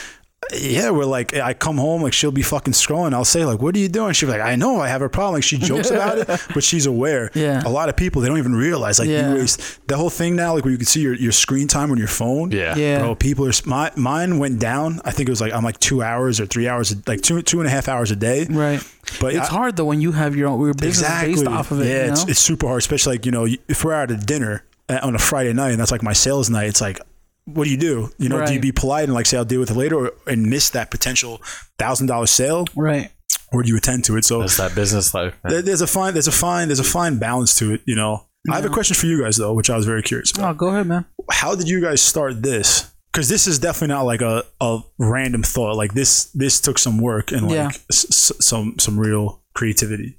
Yeah, 0.54 0.90
we're 0.90 1.06
like, 1.06 1.34
I 1.34 1.54
come 1.54 1.76
home, 1.76 2.02
like 2.02 2.12
she'll 2.12 2.30
be 2.30 2.42
fucking 2.42 2.72
scrolling. 2.74 3.12
I'll 3.14 3.24
say, 3.24 3.44
like, 3.44 3.60
what 3.60 3.74
are 3.74 3.78
you 3.80 3.88
doing? 3.88 4.12
She'll 4.12 4.28
be 4.28 4.32
like, 4.38 4.46
I 4.46 4.54
know, 4.54 4.78
I 4.80 4.86
have 4.88 5.02
a 5.02 5.08
problem. 5.08 5.34
Like 5.34 5.42
she 5.42 5.58
jokes 5.58 5.90
about 5.90 6.18
it, 6.18 6.26
but 6.54 6.62
she's 6.62 6.86
aware. 6.86 7.32
Yeah. 7.34 7.62
A 7.66 7.68
lot 7.68 7.88
of 7.88 7.96
people 7.96 8.22
they 8.22 8.28
don't 8.28 8.38
even 8.38 8.54
realize 8.54 9.00
like 9.00 9.08
Yeah. 9.08 9.32
you 9.32 9.40
waste 9.40 9.86
the 9.88 9.96
whole 9.96 10.08
thing 10.10 10.36
now. 10.36 10.54
Like 10.54 10.64
where 10.64 10.70
you 10.70 10.76
can 10.78 10.86
see 10.86 11.00
your, 11.00 11.14
your 11.14 11.32
screen 11.32 11.66
time 11.66 11.90
on 11.90 11.98
your 11.98 12.06
phone. 12.06 12.52
Yeah. 12.52 12.76
Yeah. 12.76 13.00
Bro, 13.00 13.16
people 13.16 13.48
are 13.48 13.52
my, 13.64 13.90
mine 13.96 14.38
went 14.38 14.60
down. 14.60 15.00
I 15.04 15.10
think 15.10 15.28
it 15.28 15.32
was 15.32 15.40
like 15.40 15.52
I'm 15.52 15.64
like 15.64 15.80
two 15.80 16.00
hours 16.00 16.38
or 16.38 16.46
three 16.46 16.68
hours, 16.68 16.94
like 17.08 17.22
two 17.22 17.42
two 17.42 17.58
and 17.58 17.66
a 17.66 17.70
half 17.70 17.88
hours 17.88 18.12
a 18.12 18.16
day. 18.16 18.46
Right. 18.48 18.80
But 19.20 19.34
It's 19.34 19.48
I- 19.48 19.52
hard 19.52 19.76
though 19.76 19.86
when 19.86 20.00
you 20.00 20.12
have 20.12 20.36
your 20.36 20.48
own 20.48 20.60
your 20.60 20.74
business 20.74 21.00
exactly 21.00 21.32
based 21.34 21.46
off 21.48 21.72
of 21.72 21.80
it. 21.80 21.86
Yeah, 21.88 22.04
you 22.06 22.12
it's, 22.12 22.24
know? 22.24 22.30
it's 22.30 22.40
super 22.40 22.68
hard, 22.68 22.78
especially 22.78 23.14
like 23.16 23.26
you 23.26 23.32
know 23.32 23.46
if 23.68 23.84
we're 23.84 23.94
out 23.94 24.12
at 24.12 24.24
dinner 24.26 24.64
uh, 24.88 25.00
on 25.02 25.16
a 25.16 25.18
Friday 25.18 25.52
night 25.52 25.70
and 25.72 25.80
that's 25.80 25.90
like 25.90 26.04
my 26.04 26.12
sales 26.12 26.48
night. 26.48 26.68
It's 26.68 26.80
like, 26.80 27.00
what 27.46 27.64
do 27.64 27.70
you 27.70 27.76
do? 27.76 28.10
You 28.18 28.28
know, 28.28 28.44
do 28.44 28.52
you 28.52 28.60
be 28.60 28.72
polite 28.72 29.04
and 29.04 29.14
like 29.14 29.26
say 29.26 29.36
I'll 29.38 29.44
deal 29.44 29.60
with 29.60 29.70
it 29.70 29.76
later, 29.76 29.96
or, 29.96 30.12
and 30.26 30.46
miss 30.46 30.70
that 30.70 30.90
potential 30.90 31.40
thousand 31.78 32.06
dollar 32.08 32.26
sale, 32.26 32.66
right. 32.76 33.10
or 33.52 33.62
do 33.62 33.68
you 33.68 33.76
attend 33.76 34.04
to 34.04 34.16
it? 34.16 34.24
So 34.24 34.40
That's 34.40 34.56
that 34.58 34.74
business 34.74 35.14
life. 35.14 35.34
man. 35.44 35.64
there's 35.64 35.80
a 35.80 35.86
fine, 35.86 36.12
there's 36.12 36.28
a 36.28 36.32
fine, 36.32 36.68
there's 36.68 36.80
a 36.80 36.84
fine 36.84 37.18
balance 37.18 37.54
to 37.56 37.72
it. 37.74 37.80
You 37.86 37.94
know, 37.96 38.26
I 38.50 38.56
have 38.56 38.64
a 38.64 38.68
question 38.68 38.94
for 38.94 39.06
you 39.06 39.22
guys 39.22 39.36
though, 39.36 39.54
which 39.54 39.70
I 39.70 39.76
was 39.76 39.86
very 39.86 40.02
curious 40.02 40.30
about. 40.32 40.50
Oh, 40.50 40.54
go 40.54 40.68
ahead, 40.68 40.86
man. 40.86 41.04
How 41.30 41.54
did 41.54 41.68
you 41.68 41.80
guys 41.80 42.00
start 42.02 42.42
this? 42.42 42.92
Because 43.12 43.28
this 43.30 43.46
is 43.46 43.58
definitely 43.58 43.94
not 43.94 44.02
like 44.02 44.20
a, 44.20 44.44
a 44.60 44.80
random 44.98 45.42
thought. 45.42 45.74
Like 45.76 45.94
this, 45.94 46.24
this 46.34 46.60
took 46.60 46.78
some 46.78 46.98
work 46.98 47.32
and 47.32 47.42
like 47.46 47.54
Yeah. 47.54 47.68
s- 47.90 48.04
s- 48.10 48.32
some 48.44 48.78
some 48.78 49.00
real 49.00 49.42
creativity. 49.54 50.18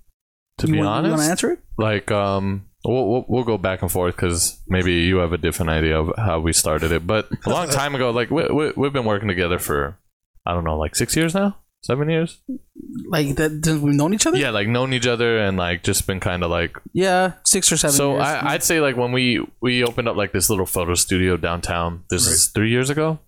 To 0.59 0.67
you 0.67 0.73
be 0.73 0.79
want, 0.79 1.05
you 1.05 1.11
want 1.11 1.21
to 1.21 1.29
answer 1.29 1.51
it? 1.51 1.59
like 1.77 2.09
um 2.09 2.65
we'll, 2.87 3.07
we'll, 3.07 3.25
we'll 3.27 3.43
go 3.43 3.57
back 3.57 3.81
and 3.81 3.91
forth 3.91 4.15
because 4.15 4.59
maybe 4.67 4.93
you 4.93 5.17
have 5.17 5.33
a 5.33 5.37
different 5.37 5.69
idea 5.69 5.99
of 5.99 6.11
how 6.17 6.39
we 6.39 6.53
started 6.53 6.91
it 6.91 7.05
but 7.05 7.27
a 7.45 7.49
long 7.49 7.69
time 7.69 7.93
ago 7.95 8.11
like 8.11 8.29
we, 8.31 8.43
we, 8.47 8.71
we've 8.75 8.93
been 8.93 9.05
working 9.05 9.27
together 9.27 9.59
for 9.59 9.97
i 10.45 10.53
don't 10.53 10.63
know 10.63 10.77
like 10.77 10.95
six 10.95 11.15
years 11.15 11.33
now 11.35 11.57
seven 11.83 12.09
years 12.09 12.41
Like 13.09 13.35
that? 13.35 13.61
Since 13.63 13.81
we've 13.81 13.93
known 13.93 14.13
each 14.13 14.25
other? 14.25 14.37
yeah 14.37 14.49
like 14.49 14.67
known 14.67 14.93
each 14.93 15.07
other 15.07 15.37
and 15.37 15.57
like 15.57 15.83
just 15.83 16.07
been 16.07 16.19
kind 16.19 16.43
of 16.43 16.49
like 16.49 16.75
Yeah, 16.93 17.33
six 17.45 17.71
or 17.71 17.77
seven. 17.77 17.95
so 17.95 18.13
years. 18.15 18.23
I, 18.23 18.53
i'd 18.53 18.63
say 18.63 18.81
like 18.81 18.97
when 18.97 19.11
we 19.11 19.45
we 19.61 19.83
opened 19.83 20.07
up 20.09 20.15
like 20.15 20.31
this 20.33 20.49
little 20.49 20.65
photo 20.65 20.95
studio 20.95 21.37
downtown 21.37 22.03
this 22.09 22.25
is 22.27 22.47
three 22.47 22.69
years 22.71 22.89
ago 22.89 23.19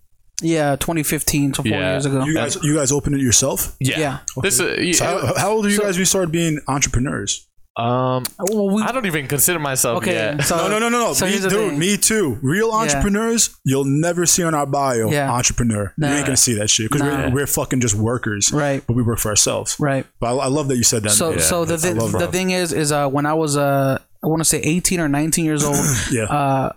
yeah, 0.42 0.74
2015, 0.76 1.52
so 1.52 1.62
four 1.62 1.70
Yeah. 1.70 1.90
years 1.92 2.06
ago. 2.06 2.24
You 2.24 2.32
guys, 2.34 2.56
you 2.62 2.74
guys 2.74 2.90
opened 2.92 3.14
it 3.16 3.20
yourself. 3.20 3.76
Yeah. 3.78 4.20
this 4.42 4.58
uh, 4.58 4.68
is 4.68 4.96
So 4.96 5.04
how, 5.04 5.34
how 5.36 5.50
old 5.52 5.66
are 5.66 5.68
you 5.68 5.78
guys 5.78 5.96
when 5.96 5.98
you 5.98 6.04
started 6.06 6.32
being 6.32 6.60
entrepreneurs? 6.66 7.46
Um 7.80 8.24
Well, 8.38 8.70
we, 8.74 8.82
i 8.82 8.92
don't 8.92 9.06
even 9.06 9.26
consider 9.26 9.58
myself 9.58 9.98
okay. 9.98 10.12
yet 10.12 10.44
So, 10.44 10.56
No, 10.56 10.68
no, 10.68 10.78
no, 10.78 10.88
no, 10.88 10.98
no. 11.06 11.12
So 11.12 11.24
me, 11.24 11.32
here's 11.32 11.42
dude, 11.46 11.70
thing. 11.70 11.78
me 11.78 11.96
too. 11.96 12.38
Real 12.42 12.70
entrepreneurs, 12.70 13.56
you'll 13.64 13.84
never 13.84 14.26
see 14.26 14.42
on 14.42 14.54
our 14.54 14.66
bio 14.66 15.10
Yeah. 15.10 15.30
entrepreneur. 15.32 15.92
Nah. 15.96 16.08
You 16.08 16.14
ain't 16.16 16.26
gonna 16.26 16.36
see 16.36 16.54
that 16.54 16.68
shit 16.70 16.90
because 16.90 17.02
Nah. 17.02 17.28
we're, 17.28 17.34
we're 17.34 17.46
fucking 17.46 17.80
just 17.80 17.94
workers, 17.94 18.52
Right. 18.52 18.82
But 18.86 18.94
we 18.96 19.02
work 19.02 19.18
for 19.18 19.28
ourselves. 19.30 19.76
Right. 19.80 20.04
But 20.20 20.34
I, 20.36 20.44
I 20.44 20.48
love 20.48 20.68
that 20.68 20.76
you 20.76 20.84
said 20.84 21.02
that. 21.04 21.10
So, 21.10 21.30
man. 21.30 21.40
so 21.40 21.64
the 21.64 21.74
I 21.74 21.76
thi- 21.78 21.94
love 21.94 22.12
the 22.12 22.28
thing 22.28 22.50
is, 22.50 22.72
is 22.72 22.92
uh, 22.92 23.08
when 23.08 23.26
I 23.26 23.34
was 23.34 23.56
uh, 23.56 23.98
I 24.22 24.26
want 24.26 24.40
to 24.40 24.44
say 24.44 24.58
18 24.60 25.00
or 25.00 25.08
19 25.08 25.44
years 25.44 25.64
old, 25.64 25.76
yeah, 26.12 26.24
uh, 26.24 26.72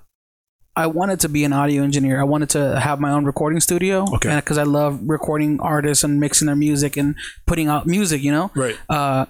I 0.76 0.88
wanted 0.88 1.20
to 1.20 1.30
be 1.30 1.44
an 1.44 1.54
audio 1.54 1.84
engineer. 1.84 2.20
I 2.20 2.24
wanted 2.24 2.50
to 2.52 2.80
have 2.80 3.00
my 3.00 3.12
own 3.12 3.26
recording 3.26 3.60
studio. 3.60 4.06
Okay. 4.16 4.36
Because 4.36 4.58
I 4.58 4.64
love 4.64 5.00
recording 5.06 5.60
artists 5.60 6.04
and 6.04 6.20
mixing 6.20 6.48
their 6.48 6.56
music 6.56 6.98
and 6.98 7.16
putting 7.46 7.68
out 7.68 7.86
music. 7.86 8.24
You 8.24 8.32
know. 8.32 8.52
right. 8.56 8.76
Uh, 8.90 9.26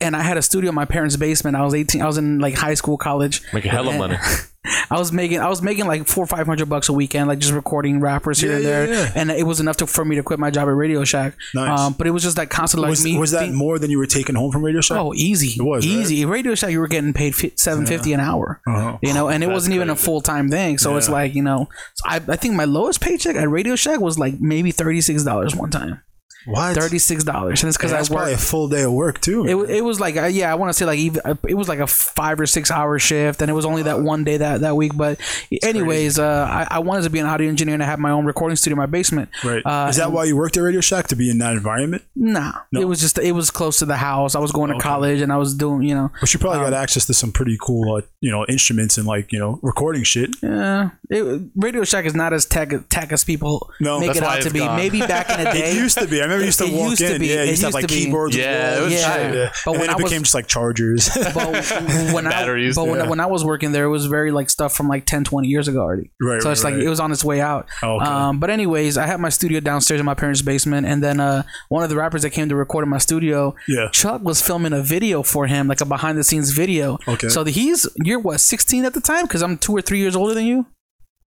and 0.00 0.14
I 0.16 0.22
had 0.22 0.36
a 0.36 0.42
studio 0.42 0.68
in 0.70 0.74
my 0.74 0.84
parents' 0.84 1.16
basement. 1.16 1.56
I 1.56 1.62
was 1.64 1.74
18. 1.74 2.02
I 2.02 2.06
was 2.06 2.18
in 2.18 2.38
like 2.38 2.54
high 2.54 2.74
school, 2.74 2.96
college. 2.96 3.42
making 3.52 3.70
hella 3.70 3.90
And- 3.90 3.98
money 3.98 4.16
I 4.90 4.98
was 4.98 5.12
making 5.12 5.40
I 5.40 5.48
was 5.48 5.62
making 5.62 5.86
like 5.86 6.06
four 6.06 6.24
or 6.24 6.26
five 6.26 6.44
hundred 6.46 6.68
bucks 6.68 6.90
a 6.90 6.92
weekend, 6.92 7.26
like 7.28 7.38
just 7.38 7.54
recording 7.54 8.00
rappers 8.00 8.38
here 8.40 8.50
Yeah, 8.50 8.56
and 8.56 8.64
yeah, 8.64 8.70
there, 8.70 8.94
yeah. 9.06 9.12
and 9.14 9.30
it 9.30 9.44
was 9.46 9.60
enough 9.60 9.78
to, 9.78 9.86
for 9.86 10.04
me 10.04 10.16
to 10.16 10.22
quit 10.22 10.38
my 10.38 10.50
job 10.50 10.68
at 10.68 10.72
Radio 10.74 11.04
Shack. 11.04 11.34
Nice. 11.54 11.80
Um, 11.80 11.94
but 11.94 12.06
it 12.06 12.10
was 12.10 12.22
just 12.22 12.36
like 12.36 12.50
constant 12.50 12.82
like 12.82 12.90
Was, 12.90 13.02
me. 13.04 13.16
was 13.16 13.30
that 13.30 13.42
being- 13.44 13.54
more 13.54 13.78
than 13.78 13.90
you 13.90 13.96
were 13.98 14.06
taking 14.06 14.34
home 14.34 14.52
from 14.52 14.62
Radio 14.62 14.82
Shack? 14.82 14.98
Oh, 14.98 15.14
easy. 15.14 15.58
It 15.58 15.64
was, 15.64 15.86
right? 15.86 15.90
easy. 15.92 16.24
Radio 16.26 16.54
Shack, 16.54 16.70
you 16.70 16.80
were 16.80 16.88
getting 16.88 17.14
paid 17.14 17.34
seven 17.58 17.86
fifty 17.86 18.12
an 18.12 18.20
hour. 18.20 18.60
Uh-huh. 18.66 18.98
You 19.00 19.14
know, 19.14 19.28
and 19.28 19.42
it 19.42 19.46
wasn't 19.48 19.74
even 19.74 19.88
a 19.88 19.96
full 19.96 20.20
time 20.20 20.50
thing. 20.50 20.76
So 20.76 20.96
it's 20.98 21.08
like 21.08 21.34
you 21.34 21.42
know, 21.42 21.68
so 21.94 22.04
I, 22.06 22.16
I 22.28 22.36
think 22.36 22.54
my 22.54 22.64
lowest 22.66 23.00
paycheck 23.00 23.36
at 23.36 23.48
Radio 23.48 23.74
Shack 23.74 24.00
was 24.00 24.18
like 24.18 24.38
maybe 24.38 24.70
thirty 24.70 25.00
six 25.00 25.22
dollars 25.24 25.56
one 25.56 25.70
time. 25.70 26.02
What? 26.46 26.74
Thirty 26.76 26.98
six 26.98 27.24
dollars, 27.24 27.62
and 27.62 27.68
it's 27.68 27.76
because 27.76 27.92
I 27.92 27.96
that's 27.96 28.08
probably 28.08 28.32
a 28.32 28.38
full 28.38 28.68
day 28.68 28.82
of 28.82 28.92
work 28.92 29.20
too. 29.20 29.44
It, 29.46 29.70
it 29.78 29.80
was 29.84 30.00
like 30.00 30.16
uh, 30.16 30.26
yeah, 30.26 30.50
I 30.50 30.54
want 30.54 30.70
to 30.70 30.72
say 30.74 30.84
like 30.86 30.98
even 30.98 31.20
uh, 31.24 31.34
it 31.48 31.54
was 31.54 31.68
like 31.68 31.78
a 31.80 31.86
five 31.86 32.40
or 32.40 32.46
six 32.46 32.70
hour 32.70 32.98
shift, 32.98 33.42
and 33.42 33.50
it 33.50 33.54
was 33.54 33.64
only 33.66 33.82
that 33.82 34.00
one 34.00 34.24
day 34.24 34.36
that, 34.38 34.60
that 34.62 34.76
week. 34.76 34.92
But 34.96 35.20
anyways, 35.62 36.18
uh, 36.18 36.46
I, 36.48 36.76
I 36.76 36.78
wanted 36.80 37.02
to 37.02 37.10
be 37.10 37.18
an 37.18 37.26
audio 37.26 37.48
engineer 37.48 37.74
and 37.74 37.82
I 37.82 37.86
have 37.86 37.98
my 37.98 38.10
own 38.10 38.24
recording 38.24 38.56
studio 38.56 38.74
in 38.74 38.78
my 38.78 38.86
basement. 38.86 39.28
right. 39.44 39.62
Uh, 39.64 39.88
Is 39.90 39.96
that 39.96 40.12
why 40.12 40.24
you 40.24 40.36
worked 40.36 40.56
at 40.56 40.60
Radio 40.60 40.80
Shack 40.80 41.08
to 41.08 41.16
be 41.16 41.30
in 41.30 41.38
that 41.38 41.54
environment? 41.54 42.02
Nah, 42.14 42.52
No. 42.72 42.80
it 42.80 42.84
was 42.84 43.00
just 43.00 43.18
it 43.18 43.32
was 43.32 43.50
close 43.50 43.78
to 43.80 43.84
the 43.84 43.96
house. 43.96 44.34
I 44.34 44.38
was 44.38 44.52
going 44.52 44.70
to 44.70 44.76
Okay. 44.76 44.82
college 44.82 45.20
and 45.20 45.32
I 45.32 45.36
was 45.36 45.54
doing 45.54 45.82
you 45.82 45.94
know 45.94 46.10
But 46.20 46.32
you 46.32 46.40
probably 46.40 46.60
Um, 46.60 46.70
got 46.70 46.74
access 46.74 47.04
to 47.06 47.14
some 47.14 47.32
pretty 47.32 47.58
cool, 47.60 47.96
uh, 47.96 48.02
you 48.20 48.30
know, 48.30 48.46
instruments 48.48 48.96
and 48.96 49.06
like 49.06 49.32
you 49.32 49.38
know 49.38 49.58
recording 49.62 50.02
shit. 50.04 50.30
Yeah, 50.42 50.90
it, 51.10 51.42
Radio 51.56 51.84
Shack 51.84 52.04
is 52.04 52.14
not 52.14 52.32
as 52.32 52.46
tech 52.46 52.70
tech 52.90 53.12
as 53.12 53.24
people 53.24 53.70
No, 53.80 53.98
make 54.00 54.16
it 54.16 54.22
out 54.22 54.42
to 54.42 54.50
be. 54.50 54.60
gone. 54.60 54.76
Maybe 54.76 55.00
back 55.00 55.28
in 55.30 55.42
the 55.44 55.50
It 55.58 55.60
day. 55.60 55.74
used 55.74 55.98
to 55.98 56.06
be. 56.06 56.22
I 56.22 56.26
remember 56.28 56.42
you 56.42 56.46
used 56.46 56.58
to 56.60 56.64
It 56.66 56.72
walk 56.72 56.90
used 56.90 56.98
to 57.02 57.14
in. 57.14 57.20
be. 57.20 57.26
Yeah, 57.28 57.34
It 57.42 57.44
you 57.44 57.50
used 57.50 57.60
to 57.62 57.66
have 57.66 57.74
used 57.74 57.74
like 57.74 57.86
to 57.88 57.94
be. 57.94 58.04
keyboards. 58.04 58.36
with 58.36 58.44
Yeah, 58.44 58.78
it 58.78 58.82
was 58.82 58.92
Yeah. 58.92 59.06
tight. 59.08 59.34
Yeah. 59.34 59.50
But 59.64 59.70
and 59.72 59.80
when 59.80 59.80
then 59.80 59.90
I 59.90 59.92
it 59.98 60.02
was- 60.02 60.10
became 60.12 60.22
just 60.22 60.34
like 60.34 60.46
chargers. 60.46 61.08
but 61.34 61.34
when 62.14 62.26
I 62.32 62.72
but 62.74 62.84
when, 62.86 63.00
yeah. 63.00 63.08
when 63.08 63.20
I 63.20 63.26
was 63.26 63.44
working 63.44 63.72
there, 63.72 63.84
it 63.84 63.88
was 63.90 64.06
very 64.06 64.30
like 64.30 64.50
stuff 64.50 64.74
from 64.74 64.88
like 64.88 65.06
10, 65.06 65.24
20 65.24 65.48
years 65.48 65.68
ago 65.68 65.80
already. 65.80 66.10
Right, 66.20 66.40
So 66.42 66.48
right, 66.48 66.52
it's 66.52 66.64
like 66.64 66.74
right. 66.74 66.82
it 66.82 66.88
was 66.88 67.00
on 67.00 67.12
its 67.12 67.24
way 67.24 67.40
out. 67.40 67.66
Oh, 67.82 67.96
okay. 67.96 68.04
Um, 68.06 68.40
but 68.40 68.50
anyways, 68.50 68.96
I 68.96 69.06
had 69.06 69.20
my 69.20 69.28
studio 69.28 69.60
downstairs 69.60 70.00
in 70.00 70.06
my 70.06 70.14
parents' 70.14 70.42
basement, 70.42 70.86
and 70.86 71.02
then 71.02 71.20
uh, 71.20 71.42
one 71.68 71.82
of 71.82 71.90
the 71.90 71.96
rappers 71.96 72.22
that 72.22 72.30
came 72.30 72.48
to 72.48 72.56
record 72.56 72.84
in 72.84 72.88
my 72.90 72.98
studio, 72.98 73.54
Yeah. 73.66 73.88
Chuck 73.92 74.22
was 74.22 74.40
filming 74.42 74.72
a 74.72 74.82
video 74.82 75.22
for 75.22 75.46
him, 75.46 75.68
like 75.68 75.80
a 75.80 75.84
behind 75.84 76.18
the 76.18 76.24
scenes 76.24 76.50
video. 76.50 76.98
Okay. 77.08 77.28
So 77.28 77.44
he's 77.44 77.86
you're 78.04 78.18
what 78.20 78.40
sixteen 78.40 78.84
at 78.84 78.94
the 78.94 79.00
time 79.00 79.24
because 79.24 79.42
I'm 79.42 79.56
two 79.58 79.72
or 79.74 79.82
three 79.82 79.98
years 79.98 80.14
older 80.16 80.34
than 80.34 80.44
you. 80.46 80.66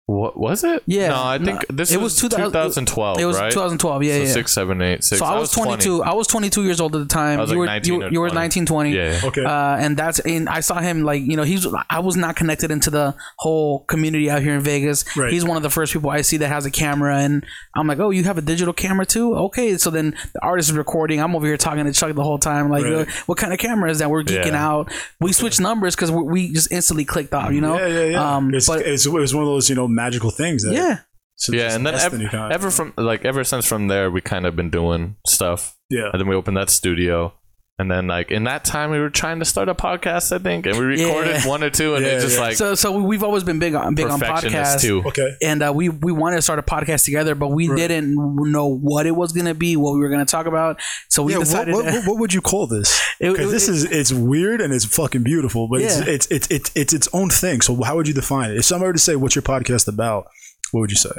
What 0.08 0.38
was 0.38 0.64
it? 0.66 0.84
Yeah. 0.88 1.10
No, 1.10 1.24
I 1.24 1.38
No, 1.38 1.46
think 1.46 1.66
this 1.70 1.92
it 1.92 1.98
was, 1.98 2.22
was 2.22 2.32
2000 2.34 2.52
2012, 2.52 3.20
It 3.20 3.26
was 3.26 3.40
right? 3.40 3.52
2012. 3.52 4.04
Yeah, 4.04 4.14
so 4.16 4.20
yeah. 4.24 4.26
six, 4.28 4.52
seven, 4.52 4.82
eight, 4.82 5.04
six. 5.06 5.20
so 5.20 5.26
I 5.26 5.40
was, 5.40 5.52
20. 5.52 5.70
22. 5.70 6.04
I 6.04 6.14
was 6.14 6.28
22 6.28 6.64
years 6.64 6.82
old 6.82 6.96
at 6.96 7.00
the 7.00 7.06
time. 7.06 7.40
I 7.40 7.44
was 7.44 7.52
you 7.52 7.56
like 7.58 7.60
were 7.60 7.66
19 7.68 7.94
you, 7.94 8.04
or 8.08 8.12
you 8.12 8.20
were 8.20 8.28
20. 8.30 8.40
19, 8.42 8.66
20. 8.66 8.92
Yeah. 8.92 9.12
yeah. 9.14 9.20
Okay. 9.28 9.46
Uh, 9.46 9.78
and 9.78 9.96
that's 9.96 10.20
and 10.20 10.50
I 10.50 10.60
saw 10.60 10.80
him 10.80 11.04
like 11.04 11.22
you 11.22 11.38
know 11.38 11.44
he's 11.44 11.66
I 11.90 12.00
was 12.00 12.18
not 12.18 12.36
connected 12.36 12.72
into 12.72 12.90
the 12.90 13.16
whole 13.38 13.80
community 13.86 14.30
out 14.30 14.42
here 14.42 14.54
in 14.56 14.60
Vegas. 14.62 15.06
Right. 15.16 15.32
He's 15.32 15.46
one 15.46 15.56
of 15.56 15.64
the 15.64 15.70
first 15.70 15.94
people 15.94 16.10
I 16.10 16.22
see 16.22 16.38
that 16.38 16.50
has 16.50 16.66
a 16.66 16.72
camera, 16.72 17.20
and 17.20 17.46
I'm 17.76 17.88
like, 17.88 18.00
oh, 18.00 18.10
you 18.10 18.24
have 18.26 18.38
a 18.38 18.42
digital 18.42 18.74
camera 18.74 19.06
too? 19.06 19.34
Okay. 19.36 19.78
So 19.78 19.92
then 19.92 20.14
the 20.34 20.42
artist 20.44 20.72
is 20.72 20.76
recording. 20.76 21.22
I'm 21.22 21.36
over 21.38 21.46
here 21.48 21.58
talking 21.58 21.86
to 21.86 21.94
Chuck 21.94 22.14
the 22.16 22.24
whole 22.24 22.40
time, 22.40 22.70
like, 22.70 22.84
Right. 22.84 22.94
"Uh, 22.94 23.12
what 23.28 23.38
kind 23.38 23.54
of 23.54 23.60
camera 23.60 23.90
is 23.90 24.00
that? 24.00 24.10
We're 24.10 24.24
geeking 24.24 24.48
Yeah. 24.48 24.68
out. 24.68 24.92
We 25.22 25.32
switched 25.32 25.62
numbers 25.62 25.96
because 25.96 26.12
we, 26.12 26.24
we 26.24 26.52
just 26.54 26.70
instantly 26.72 27.06
clicked 27.06 27.34
off, 27.34 27.54
you 27.54 27.62
know. 27.62 27.78
yeah, 27.78 27.88
yeah, 27.88 28.04
yeah. 28.06 28.36
Um, 28.36 28.54
it's, 28.54 28.68
but 28.68 28.82
it's, 28.86 29.06
it 29.06 29.12
was 29.12 29.34
one 29.34 29.44
of 29.44 29.48
those 29.50 29.70
you 29.70 29.76
know 29.76 29.88
magical 30.04 30.32
things. 30.32 30.64
That, 30.64 30.74
yeah, 30.74 31.00
so 31.36 31.54
Yeah, 31.54 31.74
and 31.74 31.86
then 31.86 31.94
destiny 31.94 32.26
ever, 32.26 32.52
ever 32.52 32.72
from 32.72 32.94
like 32.98 33.26
ever 33.26 33.44
since 33.44 33.66
from 33.66 33.88
there, 33.88 34.12
we 34.12 34.22
kind 34.22 34.46
of 34.46 34.56
been 34.56 34.70
doing 34.70 35.16
stuff, 35.26 35.76
yeah. 35.90 36.10
and 36.12 36.20
then 36.20 36.28
we 36.28 36.36
opened 36.36 36.58
that 36.58 36.70
studio, 36.70 37.34
and 37.80 37.90
then 37.90 38.06
like 38.08 38.30
in 38.32 38.44
that 38.44 38.64
time, 38.64 38.92
we 38.92 39.00
were 39.00 39.10
trying 39.10 39.40
to 39.40 39.46
start 39.46 39.68
a 39.70 39.74
podcast, 39.74 40.32
I 40.32 40.38
think, 40.38 40.66
and 40.68 40.78
we 40.78 40.86
recorded 40.86 41.42
Yeah. 41.44 41.48
one 41.48 41.64
or 41.64 41.70
two, 41.70 41.96
and 41.96 42.06
Yeah, 42.06 42.12
it's 42.14 42.24
just 42.26 42.36
yeah. 42.38 42.42
like 42.44 42.56
so 42.56 42.76
so 42.76 43.00
we've 43.00 43.24
always 43.24 43.44
been 43.44 43.58
big 43.60 43.74
on 43.74 43.96
big 43.96 44.06
on 44.08 44.20
perfectionists 44.20 44.76
podcasts. 44.76 44.82
too. 44.82 45.02
Okay. 45.08 45.36
and 45.42 45.64
uh, 45.64 45.72
we 45.74 45.90
we 45.90 46.12
wanted 46.12 46.36
to 46.36 46.42
start 46.44 46.60
a 46.60 46.64
podcast 46.64 47.06
together, 47.06 47.34
but 47.34 47.48
we 47.48 47.68
didn't 47.68 48.16
know 48.52 48.68
what 48.68 49.06
it 49.08 49.16
was 49.16 49.32
gonna 49.32 49.56
be, 49.56 49.76
what 49.76 49.94
we 49.94 50.00
were 50.00 50.10
gonna 50.10 50.26
talk 50.26 50.46
about. 50.46 50.80
So 51.10 51.24
we 51.24 51.32
Yeah, 51.32 51.40
what, 51.40 51.46
decided. 51.46 51.74
what, 51.74 51.86
what, 51.86 52.08
what 52.08 52.18
would 52.20 52.34
you 52.34 52.42
call 52.42 52.68
this? 52.68 53.00
It- 53.20 53.32
Because 53.32 53.50
it- 53.50 53.52
this 53.52 53.68
is 53.68 53.84
it's 53.86 54.12
weird 54.14 54.62
and 54.62 54.74
it's 54.74 54.86
fucking 54.86 55.24
beautiful, 55.24 55.68
but 55.68 55.80
Yeah. 55.82 55.88
it's, 55.88 56.08
it's 56.08 56.28
it's 56.28 56.48
it's 56.52 56.72
it's 56.76 56.94
its 56.94 57.08
own 57.14 57.30
thing. 57.30 57.62
So 57.62 57.82
how 57.84 57.96
would 57.96 58.08
you 58.08 58.14
define 58.14 58.52
it? 58.52 58.58
If 58.58 58.66
somebody 58.66 58.88
were 58.90 58.94
to 58.94 59.00
say, 59.00 59.16
"What's 59.16 59.36
your 59.36 59.44
podcast 59.44 59.88
about?" 59.88 60.28
What 60.72 60.82
would 60.82 60.92
you 60.92 60.96
say? 60.98 61.12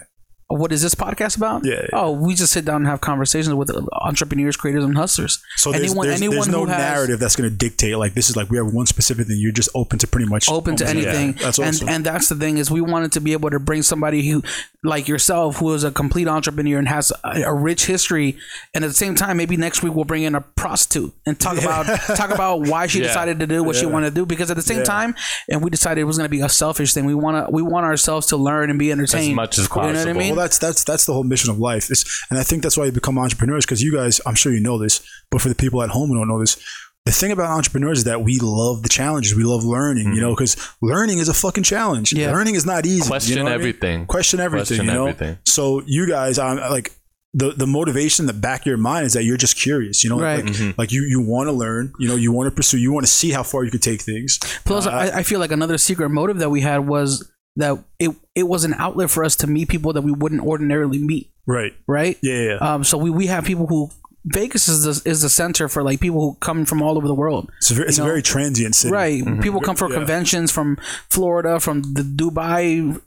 What 0.59 0.73
is 0.73 0.83
this 0.83 0.95
podcast 0.95 1.37
about? 1.37 1.65
Yeah, 1.65 1.75
yeah. 1.75 1.87
Oh, 1.93 2.13
we 2.13 2.35
just 2.35 2.53
sit 2.53 2.65
down 2.65 2.77
and 2.77 2.87
have 2.87 3.01
conversations 3.01 3.55
with 3.55 3.71
entrepreneurs, 3.93 4.57
creators, 4.57 4.85
and 4.85 4.97
hustlers. 4.97 5.43
So 5.57 5.73
there's, 5.73 5.85
anyone, 5.91 6.07
there's, 6.07 6.21
anyone 6.21 6.37
there's 6.37 6.49
no 6.49 6.61
who 6.65 6.67
has 6.71 6.79
narrative 6.79 7.21
that's 7.21 7.37
going 7.37 7.49
to 7.51 7.55
dictate 7.57 7.97
like 7.97 8.15
this 8.15 8.31
is 8.31 8.37
like 8.37 8.51
we 8.51 8.57
have 8.57 8.73
one 8.73 8.87
specific 8.87 9.27
thing. 9.27 9.37
You're 9.39 9.53
just 9.53 9.71
open 9.75 9.99
to 10.01 10.07
pretty 10.07 10.29
much 10.29 10.49
open 10.49 10.77
to 10.77 10.89
anything. 10.89 11.35
Yeah, 11.35 11.43
that's 11.45 11.59
and 11.59 11.69
awesome. 11.69 11.89
and 11.89 12.05
that's 12.07 12.29
the 12.29 12.35
thing 12.37 12.59
is 12.59 12.71
we 12.71 12.81
wanted 12.81 13.13
to 13.13 13.21
be 13.21 13.33
able 13.33 13.51
to 13.51 13.59
bring 13.59 13.83
somebody 13.83 14.29
who 14.29 14.43
like 14.85 15.09
yourself 15.09 15.57
who 15.59 15.73
is 15.75 15.85
a 15.85 15.91
complete 15.93 16.27
entrepreneur 16.29 16.79
and 16.79 16.89
has 16.89 17.13
a, 17.25 17.43
a 17.43 17.55
rich 17.55 17.87
history 17.87 18.37
and 18.75 18.85
at 18.85 18.89
the 18.89 18.95
same 18.95 19.15
time 19.15 19.37
maybe 19.37 19.57
next 19.57 19.83
week 19.83 19.95
we'll 19.95 20.05
bring 20.05 20.25
in 20.25 20.35
a 20.35 20.41
prostitute 20.41 21.13
and 21.25 21.39
talk 21.39 21.57
about 21.61 21.87
talk 22.17 22.31
about 22.35 22.67
why 22.67 22.87
she 22.89 22.99
Yeah. 23.01 23.07
decided 23.07 23.39
to 23.41 23.47
do 23.47 23.63
what 23.63 23.77
she 23.77 23.87
wanted 23.87 24.11
to 24.11 24.15
do 24.15 24.27
because 24.27 24.51
at 24.51 24.57
the 24.57 24.63
same 24.63 24.83
time 24.83 25.15
and 25.49 25.63
we 25.63 25.71
decided 25.71 26.01
it 26.01 26.05
was 26.05 26.17
going 26.19 26.25
to 26.25 26.31
be 26.31 26.41
a 26.41 26.49
selfish 26.49 26.93
thing 26.95 27.05
we 27.05 27.15
want 27.15 27.47
to 27.47 27.53
we 27.53 27.63
want 27.63 27.87
ourselves 27.87 28.27
to 28.29 28.37
learn 28.37 28.71
and 28.71 28.79
be 28.79 28.91
entertained 28.91 29.31
as 29.33 29.37
much 29.37 29.59
as 29.59 29.69
you 29.69 29.77
know 29.77 29.83
what 29.83 29.91
I 29.91 29.93
possible. 29.93 30.15
mean 30.19 30.35
Well, 30.37 30.42
that's 30.43 30.59
that's 30.59 30.85
that's 30.85 31.07
the 31.07 31.13
whole 31.13 31.25
mission 31.25 31.51
of 31.51 31.59
life. 31.59 31.91
It's, 31.91 32.05
and 32.31 32.39
I 32.39 32.43
think 32.43 32.63
that's 32.63 32.77
why 32.77 32.85
you 32.85 32.93
become 32.93 33.19
entrepreneurs 33.19 33.65
because 33.65 33.83
you 33.83 33.93
guys, 33.95 34.21
I'm 34.27 34.35
sure 34.35 34.53
you 34.53 34.61
know 34.61 34.79
this, 34.79 35.01
but 35.31 35.41
for 35.41 35.49
the 35.49 35.55
people 35.55 35.83
at 35.83 35.91
home 35.91 36.09
who 36.11 36.17
don't 36.17 36.29
know 36.29 36.41
this, 36.41 36.63
the 37.05 37.13
thing 37.13 37.33
about 37.33 37.47
entrepreneurs 37.51 37.99
is 37.99 38.05
that 38.05 38.23
we 38.23 38.39
love 38.41 38.83
the 38.83 38.89
challenges. 38.89 39.35
We 39.35 39.45
love 39.45 39.65
learning, 39.65 40.05
you 40.05 40.13
mm-hmm. 40.13 40.21
know, 40.21 40.35
because 40.35 40.57
learning 40.81 41.19
is 41.19 41.29
a 41.29 41.35
fucking 41.35 41.65
challenge. 41.65 42.13
Yeah. 42.13 42.31
Learning 42.31 42.55
is 42.55 42.65
not 42.65 42.87
easy. 42.87 43.09
Question 43.09 43.31
you 43.31 43.39
know 43.39 43.45
what 43.45 43.53
I 43.53 43.57
mean? 43.57 43.61
everything. 43.61 44.07
Question 44.07 44.41
everything. 44.41 44.77
Question 44.77 44.87
you 44.87 44.93
know. 44.93 45.07
everything. 45.07 45.39
So 45.47 45.83
you 45.87 46.07
guys, 46.07 46.39
I'm 46.39 46.59
like. 46.59 46.93
The, 47.35 47.53
the 47.53 47.67
motivation 47.67 48.25
in 48.25 48.27
the 48.27 48.39
back 48.39 48.61
of 48.61 48.67
your 48.67 48.77
mind 48.77 49.07
is 49.07 49.15
that 49.15 49.25
you're 49.25 49.39
just 49.39 49.57
curious, 49.57 50.05
you 50.05 50.11
know, 50.11 50.21
Right. 50.21 50.45
like, 50.45 50.77
like 50.77 50.93
you, 50.93 51.01
you 51.05 51.23
want 51.23 51.47
to 51.49 51.53
learn, 51.53 51.95
you 51.99 52.07
know, 52.07 52.15
you 52.15 52.31
want 52.31 52.47
to 52.49 52.55
pursue, 52.55 52.77
you 52.77 52.93
want 52.93 53.07
to 53.07 53.11
see 53.11 53.31
how 53.31 53.43
far 53.43 53.65
you 53.65 53.71
could 53.71 53.81
take 53.81 54.03
things. 54.03 54.39
Plus, 54.67 54.87
uh, 54.87 54.91
I, 54.91 55.21
I 55.21 55.23
feel 55.23 55.41
like 55.41 55.51
another 55.51 55.79
secret 55.79 56.11
motive 56.11 56.41
that 56.41 56.51
we 56.51 56.61
had 56.61 56.87
was 56.87 57.32
that 57.57 57.79
it 57.99 58.11
it 58.35 58.45
was 58.45 58.65
an 58.65 58.75
outlet 58.75 59.11
for 59.11 59.25
us 59.25 59.37
to 59.37 59.47
meet 59.47 59.69
people 59.69 59.93
that 59.93 60.03
we 60.03 60.13
wouldn't 60.13 60.43
ordinarily 60.43 60.99
meet, 60.99 61.31
Right. 61.47 61.73
right? 61.87 62.17
Yeah. 62.23 62.43
yeah. 62.43 62.57
Um, 62.57 62.85
so 62.85 62.97
we, 62.99 63.11
we 63.11 63.27
have 63.27 63.45
people 63.45 63.67
who 63.67 63.91
Vegas 64.25 64.69
is 64.69 64.85
the, 64.85 65.11
is 65.11 65.23
the 65.23 65.29
center 65.29 65.69
for 65.69 65.83
like 65.83 65.99
people 66.01 66.21
who 66.21 66.37
come 66.41 66.65
from 66.65 66.81
all 66.81 66.97
over 66.97 67.09
the 67.09 67.15
world. 67.15 67.51
It's 67.59 67.71
a 67.71 67.75
very, 67.75 67.89
it's 67.89 67.99
a 67.99 68.05
very 68.05 68.23
transient 68.23 68.77
city. 68.77 68.93
Right. 68.93 69.41
People 69.41 69.61
come 69.61 69.75
for 69.75 69.89
Yeah. 69.91 69.97
conventions 69.97 70.53
from 70.53 70.79
Florida, 71.11 71.59
from 71.59 71.83
the 71.83 72.03
Dubai, 72.03 73.01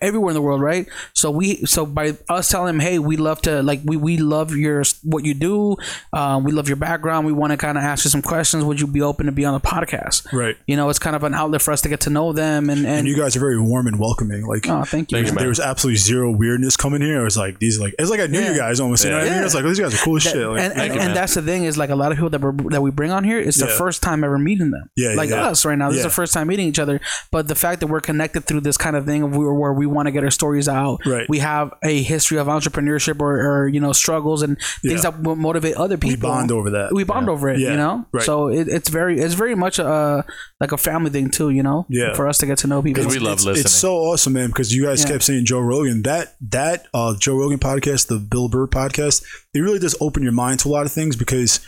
everywhere 0.00 0.30
in 0.30 0.34
the 0.34 0.40
world, 0.40 0.62
right? 0.62 0.88
So 1.12 1.30
we 1.30 1.56
so 1.66 1.84
by 1.84 2.16
us 2.28 2.48
telling 2.48 2.68
them, 2.68 2.80
hey, 2.80 2.98
we 2.98 3.16
love 3.16 3.42
to 3.42 3.62
like 3.62 3.80
we 3.84 3.96
we 3.96 4.16
love 4.16 4.56
your 4.56 4.82
what 5.02 5.24
you 5.24 5.34
do, 5.34 5.76
um, 6.12 6.44
we 6.44 6.52
love 6.52 6.68
your 6.68 6.76
background. 6.76 7.26
We 7.26 7.32
want 7.32 7.50
to 7.50 7.56
kind 7.58 7.76
of 7.76 7.84
ask 7.84 8.04
you 8.04 8.10
some 8.10 8.22
questions. 8.22 8.64
Would 8.64 8.80
you 8.80 8.86
be 8.86 9.02
open 9.02 9.26
to 9.26 9.32
be 9.32 9.44
on 9.44 9.52
the 9.54 9.60
podcast? 9.60 10.32
Right. 10.32 10.56
You 10.66 10.76
know, 10.76 10.88
it's 10.88 10.98
kind 10.98 11.14
of 11.16 11.22
an 11.24 11.34
outlet 11.34 11.60
for 11.62 11.72
us 11.72 11.82
to 11.82 11.88
get 11.90 12.00
to 12.00 12.10
know 12.10 12.32
them 12.32 12.70
and 12.70 12.86
and, 12.86 12.98
And 13.00 13.08
you 13.08 13.16
guys 13.16 13.36
are 13.36 13.40
very 13.40 13.60
warm 13.60 13.86
and 13.86 13.98
welcoming. 13.98 14.46
Like, 14.46 14.66
oh, 14.68 14.84
thank 14.84 15.12
you. 15.12 15.18
Thank 15.18 15.28
you, 15.32 15.34
there 15.38 15.48
was 15.48 15.60
absolutely 15.60 15.96
zero 15.98 16.30
weirdness 16.30 16.76
coming 16.76 17.02
here. 17.02 17.20
It 17.20 17.24
was 17.24 17.36
like 17.36 17.58
these, 17.58 17.78
are 17.78 17.82
like 17.84 17.94
it's 17.98 18.10
like 18.10 18.20
I 18.20 18.26
knew 18.26 18.40
Yeah. 18.40 18.52
you 18.52 18.58
guys 18.58 18.80
almost. 18.80 19.04
You 19.04 19.10
know 19.10 19.18
what 19.18 19.28
I 19.28 19.34
mean? 19.34 19.44
It's 19.44 19.54
like 19.54 19.64
these 19.64 19.78
guys 19.80 19.94
are 19.94 19.98
cool 20.04 20.16
as 20.16 20.24
That- 20.24 20.32
shit. 20.32 20.45
Like, 20.52 20.62
and 20.62 20.72
and, 20.80 20.94
you, 20.94 21.00
and 21.00 21.16
that's 21.16 21.34
the 21.34 21.42
thing 21.42 21.64
is 21.64 21.76
like 21.78 21.90
a 21.90 21.96
lot 21.96 22.12
of 22.12 22.18
people 22.18 22.30
that 22.30 22.40
we 22.40 22.68
that 22.70 22.82
we 22.82 22.90
bring 22.90 23.10
on 23.10 23.24
here 23.24 23.38
is 23.38 23.56
the 23.56 23.66
Yeah. 23.66 23.76
first 23.78 24.02
time 24.02 24.24
ever 24.24 24.38
meeting 24.38 24.70
them. 24.70 24.90
Yeah, 24.96 25.10
yeah, 25.10 25.16
like 25.16 25.30
yeah. 25.30 25.46
us 25.48 25.64
right 25.64 25.76
now. 25.78 25.88
This 25.88 25.98
is 25.98 26.04
the 26.04 26.10
first 26.10 26.32
time 26.32 26.48
meeting 26.48 26.66
each 26.68 26.78
other. 26.78 27.00
But 27.30 27.48
the 27.48 27.54
fact 27.54 27.80
that 27.80 27.86
we're 27.88 28.00
connected 28.00 28.42
through 28.44 28.60
this 28.62 28.76
kind 28.76 28.96
of 28.96 29.04
thing 29.06 29.22
of 29.22 29.36
where, 29.36 29.52
where 29.52 29.72
we 29.72 29.86
want 29.86 30.06
to 30.06 30.12
get 30.12 30.24
our 30.24 30.30
stories 30.30 30.68
out. 30.68 31.00
Right. 31.06 31.26
We 31.28 31.38
have 31.40 31.72
a 31.84 32.02
history 32.02 32.38
of 32.38 32.46
entrepreneurship 32.46 33.20
or, 33.20 33.40
or 33.40 33.68
you 33.68 33.80
know 33.80 33.92
struggles 33.92 34.42
and 34.42 34.58
things 34.82 35.04
Yeah. 35.04 35.10
that 35.10 35.22
will 35.22 35.36
motivate 35.36 35.74
other 35.76 35.96
people. 35.96 36.28
we 36.28 36.34
bond 36.34 36.50
over 36.52 36.70
that. 36.70 36.92
We 36.92 37.04
bond 37.04 37.28
over 37.28 37.48
it, 37.48 37.58
Yeah. 37.58 37.70
you 37.72 37.76
know. 37.76 38.06
Right. 38.12 38.22
So 38.24 38.48
it, 38.48 38.68
it's 38.68 38.88
very 38.88 39.18
it's 39.20 39.34
very 39.34 39.54
much 39.54 39.78
a 39.78 40.24
like 40.60 40.72
a 40.72 40.78
family 40.78 41.10
thing 41.10 41.30
too, 41.30 41.50
you 41.50 41.62
know. 41.62 41.86
Yeah. 41.88 42.14
For 42.14 42.26
us 42.28 42.38
to 42.38 42.46
get 42.46 42.58
to 42.58 42.66
know 42.66 42.82
people. 42.82 43.04
we 43.06 43.18
love 43.18 43.34
it's, 43.34 43.44
listening. 43.44 43.64
It's 43.66 43.72
so 43.74 43.96
awesome, 43.96 44.32
man, 44.34 44.48
because 44.48 44.74
you 44.74 44.84
guys 44.84 45.02
Yeah. 45.02 45.10
kept 45.12 45.24
saying 45.24 45.44
Joe 45.46 45.60
Rogan. 45.60 46.02
That 46.02 46.34
that 46.50 46.86
uh, 46.94 47.14
Joe 47.18 47.36
Rogan 47.36 47.58
podcast, 47.58 48.08
the 48.08 48.18
Bill 48.18 48.48
Burr 48.48 48.66
podcast, 48.66 49.22
it 49.56 49.62
really 49.62 49.78
does 49.78 49.96
open 50.00 50.22
your 50.22 50.32
mind 50.32 50.60
to 50.60 50.68
a 50.68 50.70
lot 50.70 50.86
of 50.86 50.92
things 50.92 51.16
because 51.16 51.60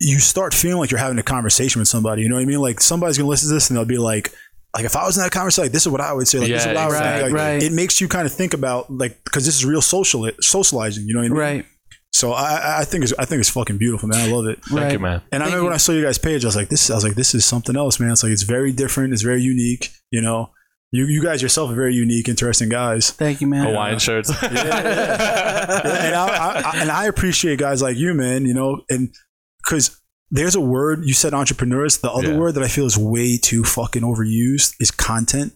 you 0.00 0.18
start 0.18 0.54
feeling 0.54 0.78
like 0.78 0.90
you're 0.90 1.00
having 1.00 1.18
a 1.18 1.22
conversation 1.22 1.80
with 1.80 1.88
somebody. 1.88 2.22
You 2.22 2.28
know 2.28 2.36
what 2.36 2.42
I 2.42 2.46
mean? 2.46 2.60
Like 2.60 2.80
somebody's 2.80 3.18
gonna 3.18 3.28
listen 3.30 3.48
to 3.48 3.54
this 3.54 3.68
and 3.70 3.76
they'll 3.76 3.84
be 3.84 3.98
like. 3.98 4.32
Like 4.74 4.84
if 4.84 4.94
I 4.94 5.06
was 5.06 5.16
in 5.16 5.22
that 5.22 5.30
conversation, 5.32 5.64
like 5.64 5.72
this 5.72 5.86
is 5.86 5.88
what 5.88 6.02
I 6.02 6.12
would 6.12 6.28
say. 6.28 6.38
Like 6.38 6.48
this 6.48 6.60
is 6.60 6.66
Yeah, 6.66 6.72
what 6.74 6.80
I 6.82 6.86
would 6.88 6.92
exactly. 6.96 7.22
think. 7.22 7.32
Like, 7.32 7.40
Right, 7.42 7.52
right. 7.54 7.62
It 7.62 7.72
makes 7.72 7.98
you 7.98 8.08
kind 8.08 8.26
of 8.26 8.32
think 8.34 8.52
about 8.52 8.90
like 8.92 9.24
because 9.24 9.46
this 9.46 9.56
is 9.56 9.64
real 9.64 9.80
social 9.80 10.28
socializing. 10.42 11.06
You 11.06 11.14
know 11.14 11.20
what 11.20 11.26
I 11.26 11.28
mean? 11.30 11.38
right. 11.38 11.66
So 12.12 12.32
I, 12.32 12.56
I- 12.56 12.80
I 12.80 12.84
think 12.84 13.04
it's 13.04 13.12
I 13.18 13.24
think 13.24 13.40
it's 13.40 13.48
fucking 13.48 13.78
beautiful, 13.78 14.06
man. 14.10 14.28
I 14.28 14.30
love 14.30 14.44
it. 14.46 14.62
Thank 14.64 14.78
right. 14.80 14.92
you, 14.92 14.98
man. 14.98 15.22
And 15.32 15.42
I 15.42 15.46
Thank 15.46 15.54
remember 15.54 15.58
you. 15.60 15.64
when 15.64 15.72
I 15.72 15.78
saw 15.78 15.92
you 15.92 16.02
guys' 16.02 16.18
page, 16.18 16.44
I 16.44 16.48
was 16.48 16.56
like, 16.56 16.68
this. 16.68 16.90
I 16.90 16.94
was 16.94 17.04
like, 17.04 17.14
this 17.14 17.34
is 17.34 17.46
something 17.46 17.74
else, 17.74 17.98
man. 17.98 18.10
It's 18.10 18.22
like 18.22 18.32
it's 18.32 18.42
very 18.42 18.70
different. 18.70 19.14
It's 19.14 19.22
very 19.22 19.40
unique. 19.40 19.92
You 20.10 20.20
know, 20.20 20.50
you 20.92 21.04
you 21.06 21.22
guys 21.22 21.42
yourself 21.42 21.70
are 21.70 21.74
very 21.74 21.94
unique, 21.94 22.28
interesting 22.28 22.68
guys. 22.68 23.10
Thank 23.10 23.40
you, 23.40 23.46
man. 23.46 23.66
Hawaiian 23.66 23.98
shirts. 23.98 24.30
and 24.42 24.58
I, 24.58 26.26
I, 26.28 26.60
I 26.72 26.80
and 26.80 26.90
I 26.90 27.06
appreciate 27.06 27.58
guys 27.58 27.82
like 27.82 27.96
you, 27.96 28.14
man. 28.14 28.44
You 28.46 28.54
know, 28.54 28.82
and 28.88 29.14
because 29.64 30.00
there's 30.30 30.54
a 30.54 30.60
word 30.60 31.04
you 31.04 31.12
said 31.14 31.34
entrepreneurs. 31.34 31.98
The 31.98 32.10
other 32.10 32.32
Yeah. 32.32 32.38
word 32.38 32.54
that 32.54 32.62
I 32.62 32.68
feel 32.68 32.86
is 32.86 32.96
way 32.98 33.38
too 33.38 33.64
fucking 33.64 34.02
overused 34.02 34.74
is 34.80 34.90
content. 34.90 35.52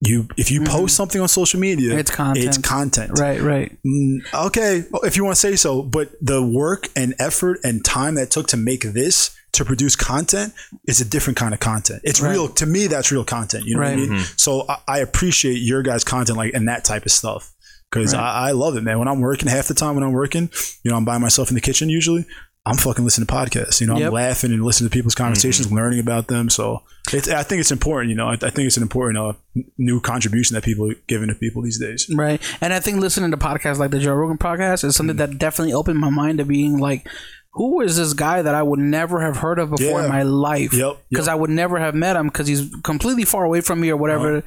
You 0.00 0.28
if 0.36 0.50
you 0.50 0.60
Mhm. 0.60 0.68
post 0.68 0.96
something 0.96 1.20
on 1.20 1.28
social 1.28 1.58
media, 1.60 1.96
It's 1.96 2.10
content. 2.10 2.44
It's 2.46 2.58
content. 2.58 3.18
Right, 3.18 3.40
right. 3.40 3.76
Mm, 3.86 4.18
okay, 4.46 4.84
well, 4.90 5.02
if 5.02 5.16
you 5.16 5.24
want 5.24 5.36
to 5.36 5.40
say 5.40 5.56
so, 5.56 5.82
but 5.82 6.12
the 6.20 6.42
work 6.42 6.88
and 6.94 7.14
effort 7.18 7.60
and 7.64 7.84
time 7.84 8.16
that 8.16 8.22
it 8.24 8.30
took 8.30 8.48
to 8.48 8.56
make 8.56 8.82
this 8.82 9.30
to 9.54 9.64
produce 9.64 9.96
content 9.96 10.52
is 10.86 11.00
a 11.00 11.04
different 11.04 11.36
kind 11.36 11.54
of 11.54 11.60
content. 11.60 12.02
It's 12.04 12.20
Right. 12.20 12.30
real 12.32 12.48
to 12.48 12.66
me. 12.66 12.86
That's 12.86 13.10
real 13.10 13.24
content. 13.24 13.64
You 13.64 13.74
know 13.74 13.80
what 13.80 13.88
I 13.88 13.90
Right. 13.92 13.98
mean? 13.98 14.10
Mm-hmm. 14.10 14.34
So 14.36 14.64
I, 14.68 14.78
I 14.88 14.98
appreciate 14.98 15.58
your 15.62 15.82
guys' 15.82 16.04
content 16.04 16.36
like 16.38 16.54
and 16.54 16.68
that 16.68 16.84
type 16.84 17.06
of 17.06 17.12
stuff 17.12 17.52
because 17.90 18.14
Right. 18.14 18.20
I, 18.20 18.48
I 18.48 18.52
love 18.52 18.76
it, 18.76 18.82
man. 18.82 18.98
When 18.98 19.08
I'm 19.08 19.20
working, 19.20 19.48
half 19.48 19.68
the 19.68 19.74
time 19.74 19.94
when 19.94 20.04
I'm 20.04 20.12
working, 20.12 20.50
you 20.82 20.90
know, 20.90 20.96
I'm 20.96 21.04
by 21.04 21.18
myself 21.18 21.48
in 21.50 21.54
the 21.54 21.60
kitchen 21.60 21.88
usually. 21.88 22.26
I'm 22.66 22.76
fucking 22.78 23.04
listening 23.04 23.26
to 23.26 23.34
podcasts. 23.34 23.80
You 23.82 23.86
know, 23.86 23.98
Yep. 23.98 24.06
I'm 24.08 24.14
laughing 24.14 24.50
and 24.50 24.64
listening 24.64 24.88
to 24.88 24.94
people's 24.94 25.14
mm-hmm. 25.14 25.24
conversations, 25.24 25.70
learning 25.70 26.00
about 26.00 26.28
them. 26.28 26.48
So 26.48 26.82
it's, 27.12 27.28
I 27.28 27.42
think 27.42 27.60
it's 27.60 27.70
important. 27.70 28.08
You 28.08 28.16
know, 28.16 28.28
I, 28.28 28.32
I 28.32 28.48
think 28.48 28.60
it's 28.60 28.78
an 28.78 28.82
important 28.82 29.18
uh, 29.18 29.32
n- 29.54 29.70
new 29.76 30.00
contribution 30.00 30.54
that 30.54 30.64
people 30.64 30.90
are 30.90 30.94
giving 31.06 31.28
to 31.28 31.34
people 31.34 31.60
these 31.60 31.78
days. 31.78 32.10
Right. 32.12 32.40
And 32.62 32.72
I 32.72 32.80
think 32.80 33.00
listening 33.00 33.30
to 33.32 33.36
podcasts 33.36 33.76
like 33.76 33.90
the 33.90 33.98
Joe 33.98 34.14
Rogan 34.14 34.38
podcast 34.38 34.82
is 34.82 34.96
something 34.96 35.14
mm-hmm. 35.14 35.32
that 35.32 35.38
definitely 35.38 35.74
opened 35.74 35.98
my 35.98 36.08
mind 36.08 36.38
to 36.38 36.46
being 36.46 36.78
like, 36.78 37.06
who 37.54 37.80
is 37.80 37.96
this 37.96 38.12
guy 38.14 38.42
that 38.42 38.54
I 38.54 38.62
would 38.62 38.80
never 38.80 39.20
have 39.20 39.36
heard 39.38 39.58
of 39.58 39.70
before 39.70 40.00
Yeah. 40.00 40.04
in 40.04 40.10
my 40.10 40.22
life? 40.24 40.72
Yep, 40.72 40.80
yep. 40.80 40.96
Because 41.10 41.28
I 41.28 41.34
would 41.34 41.50
never 41.50 41.78
have 41.78 41.94
met 41.94 42.16
him 42.16 42.26
because 42.26 42.46
he's 42.48 42.72
completely 42.82 43.24
far 43.24 43.44
away 43.44 43.60
from 43.60 43.80
me 43.80 43.90
or 43.90 43.96
whatever. 43.96 44.42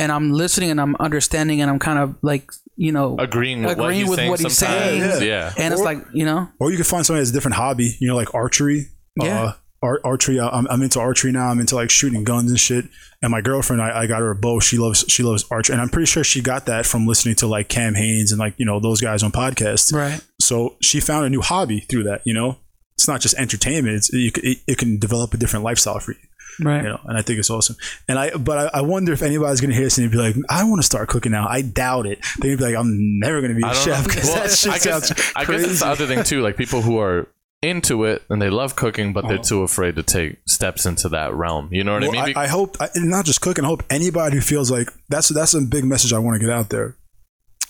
and 0.00 0.12
I'm 0.12 0.30
listening 0.32 0.70
and 0.70 0.80
I'm 0.80 0.94
understanding 1.00 1.60
and 1.60 1.68
I'm 1.68 1.80
kind 1.80 1.98
of 1.98 2.14
like 2.22 2.50
you 2.76 2.92
know 2.92 3.16
agreeing 3.18 3.62
with 3.64 3.76
what 3.78 3.86
agreeing 3.86 4.00
he's 4.02 4.08
with 4.10 4.18
saying 4.18 4.30
what 4.30 4.40
he's 4.40 4.56
saying. 4.58 5.22
Yeah. 5.28 5.52
and 5.58 5.72
it's 5.74 5.82
like 5.82 5.98
you 6.14 6.24
know 6.24 6.48
Or 6.60 6.70
you 6.70 6.76
could 6.76 6.86
find 6.86 7.04
somebody 7.04 7.22
that's 7.22 7.30
a 7.30 7.34
different 7.34 7.56
hobby, 7.56 7.96
you 7.98 8.06
know, 8.06 8.14
like 8.14 8.32
archery. 8.34 8.86
Yeah. 9.20 9.42
Uh, 9.42 9.52
ar- 9.82 10.00
archery. 10.04 10.40
I'm, 10.40 10.66
I'm 10.68 10.82
into 10.82 11.00
archery 11.00 11.32
now. 11.32 11.48
I'm 11.48 11.60
into 11.60 11.74
like 11.74 11.90
shooting 11.90 12.24
guns 12.24 12.50
and 12.50 12.58
shit. 12.60 12.86
And 13.22 13.30
my 13.32 13.40
girlfriend, 13.40 13.82
I, 13.82 14.00
I 14.02 14.06
got 14.06 14.20
her 14.20 14.30
a 14.30 14.34
bow. 14.36 14.60
She 14.60 14.78
loves 14.78 15.04
she 15.08 15.22
loves 15.22 15.44
archery, 15.50 15.74
and 15.74 15.82
I'm 15.82 15.88
pretty 15.88 16.06
sure 16.06 16.22
she 16.24 16.40
got 16.40 16.66
that 16.66 16.86
from 16.86 17.06
listening 17.06 17.34
to 17.36 17.46
like 17.46 17.68
Cam 17.68 17.94
Hanes 17.94 18.30
and 18.32 18.38
like 18.38 18.54
you 18.58 18.64
know 18.66 18.78
those 18.80 19.00
guys 19.00 19.22
on 19.22 19.32
podcasts. 19.32 19.92
right 19.92 20.20
So 20.40 20.76
she 20.80 21.00
found 21.00 21.26
a 21.26 21.30
new 21.30 21.40
hobby 21.42 21.80
through 21.80 22.04
that. 22.04 22.22
You 22.24 22.34
know, 22.34 22.58
it's 22.94 23.08
not 23.08 23.20
just 23.20 23.34
entertainment. 23.36 23.96
It's 23.96 24.12
you, 24.12 24.30
it, 24.36 24.58
it 24.66 24.78
can 24.78 24.98
develop 24.98 25.34
a 25.34 25.36
different 25.36 25.64
lifestyle 25.64 25.98
for 25.98 26.12
you. 26.12 26.18
right 26.64 26.82
You 26.82 26.88
know, 26.90 27.00
and 27.06 27.18
I 27.18 27.22
think 27.22 27.38
it's 27.40 27.50
awesome. 27.50 27.74
And 28.08 28.18
I, 28.20 28.36
but 28.36 28.72
I, 28.74 28.78
I 28.78 28.80
wonder 28.82 29.12
if 29.12 29.22
anybody's 29.22 29.60
gonna 29.60 29.74
hear 29.74 29.84
this 29.84 29.98
and 29.98 30.08
be 30.12 30.16
like, 30.16 30.36
I 30.48 30.62
want 30.64 30.80
to 30.80 30.86
start 30.86 31.08
cooking 31.08 31.32
now. 31.32 31.46
I 31.48 31.62
doubt 31.62 32.06
it. 32.06 32.18
They'd 32.40 32.56
be 32.56 32.64
like, 32.64 32.76
I'm 32.76 33.18
never 33.18 33.40
gonna 33.40 33.54
be 33.54 33.62
a 33.62 33.66
I 33.66 33.72
don't 33.74 33.84
chef 33.84 34.04
because 34.04 34.24
Well, 34.28 34.42
that 34.42 34.50
shit 34.50 34.72
I 34.72 34.78
sounds 34.78 35.12
guess, 35.12 35.32
I 35.34 35.44
crazy. 35.44 35.62
guess 35.62 35.70
it's 35.72 35.80
the 35.80 35.86
other 35.88 36.06
thing 36.06 36.22
too. 36.24 36.40
Like 36.42 36.56
people 36.56 36.82
who 36.82 36.98
are 36.98 37.26
into 37.62 38.04
it 38.04 38.22
and 38.30 38.40
they 38.40 38.50
love 38.50 38.76
cooking, 38.76 39.12
but 39.12 39.24
Uh-huh. 39.24 39.34
they're 39.34 39.42
too 39.42 39.62
afraid 39.62 39.96
to 39.96 40.02
take 40.02 40.36
steps 40.46 40.86
into 40.86 41.08
that 41.10 41.34
realm. 41.34 41.68
You 41.72 41.82
know 41.84 41.94
what 41.94 42.04
I 42.04 42.08
Well, 42.08 42.26
mean? 42.26 42.36
I, 42.36 42.42
I 42.44 42.46
hope, 42.46 42.76
I, 42.80 42.88
and 42.94 43.10
not 43.10 43.24
just 43.24 43.40
cooking. 43.40 43.64
I 43.64 43.68
hope 43.68 43.82
anybody 43.90 44.36
who 44.36 44.40
feels 44.42 44.70
like 44.70 44.90
that's 45.08 45.28
that's 45.28 45.54
a 45.54 45.60
big 45.60 45.84
message 45.84 46.12
I 46.12 46.18
want 46.18 46.40
to 46.40 46.46
get 46.46 46.54
out 46.54 46.70
there. 46.70 46.96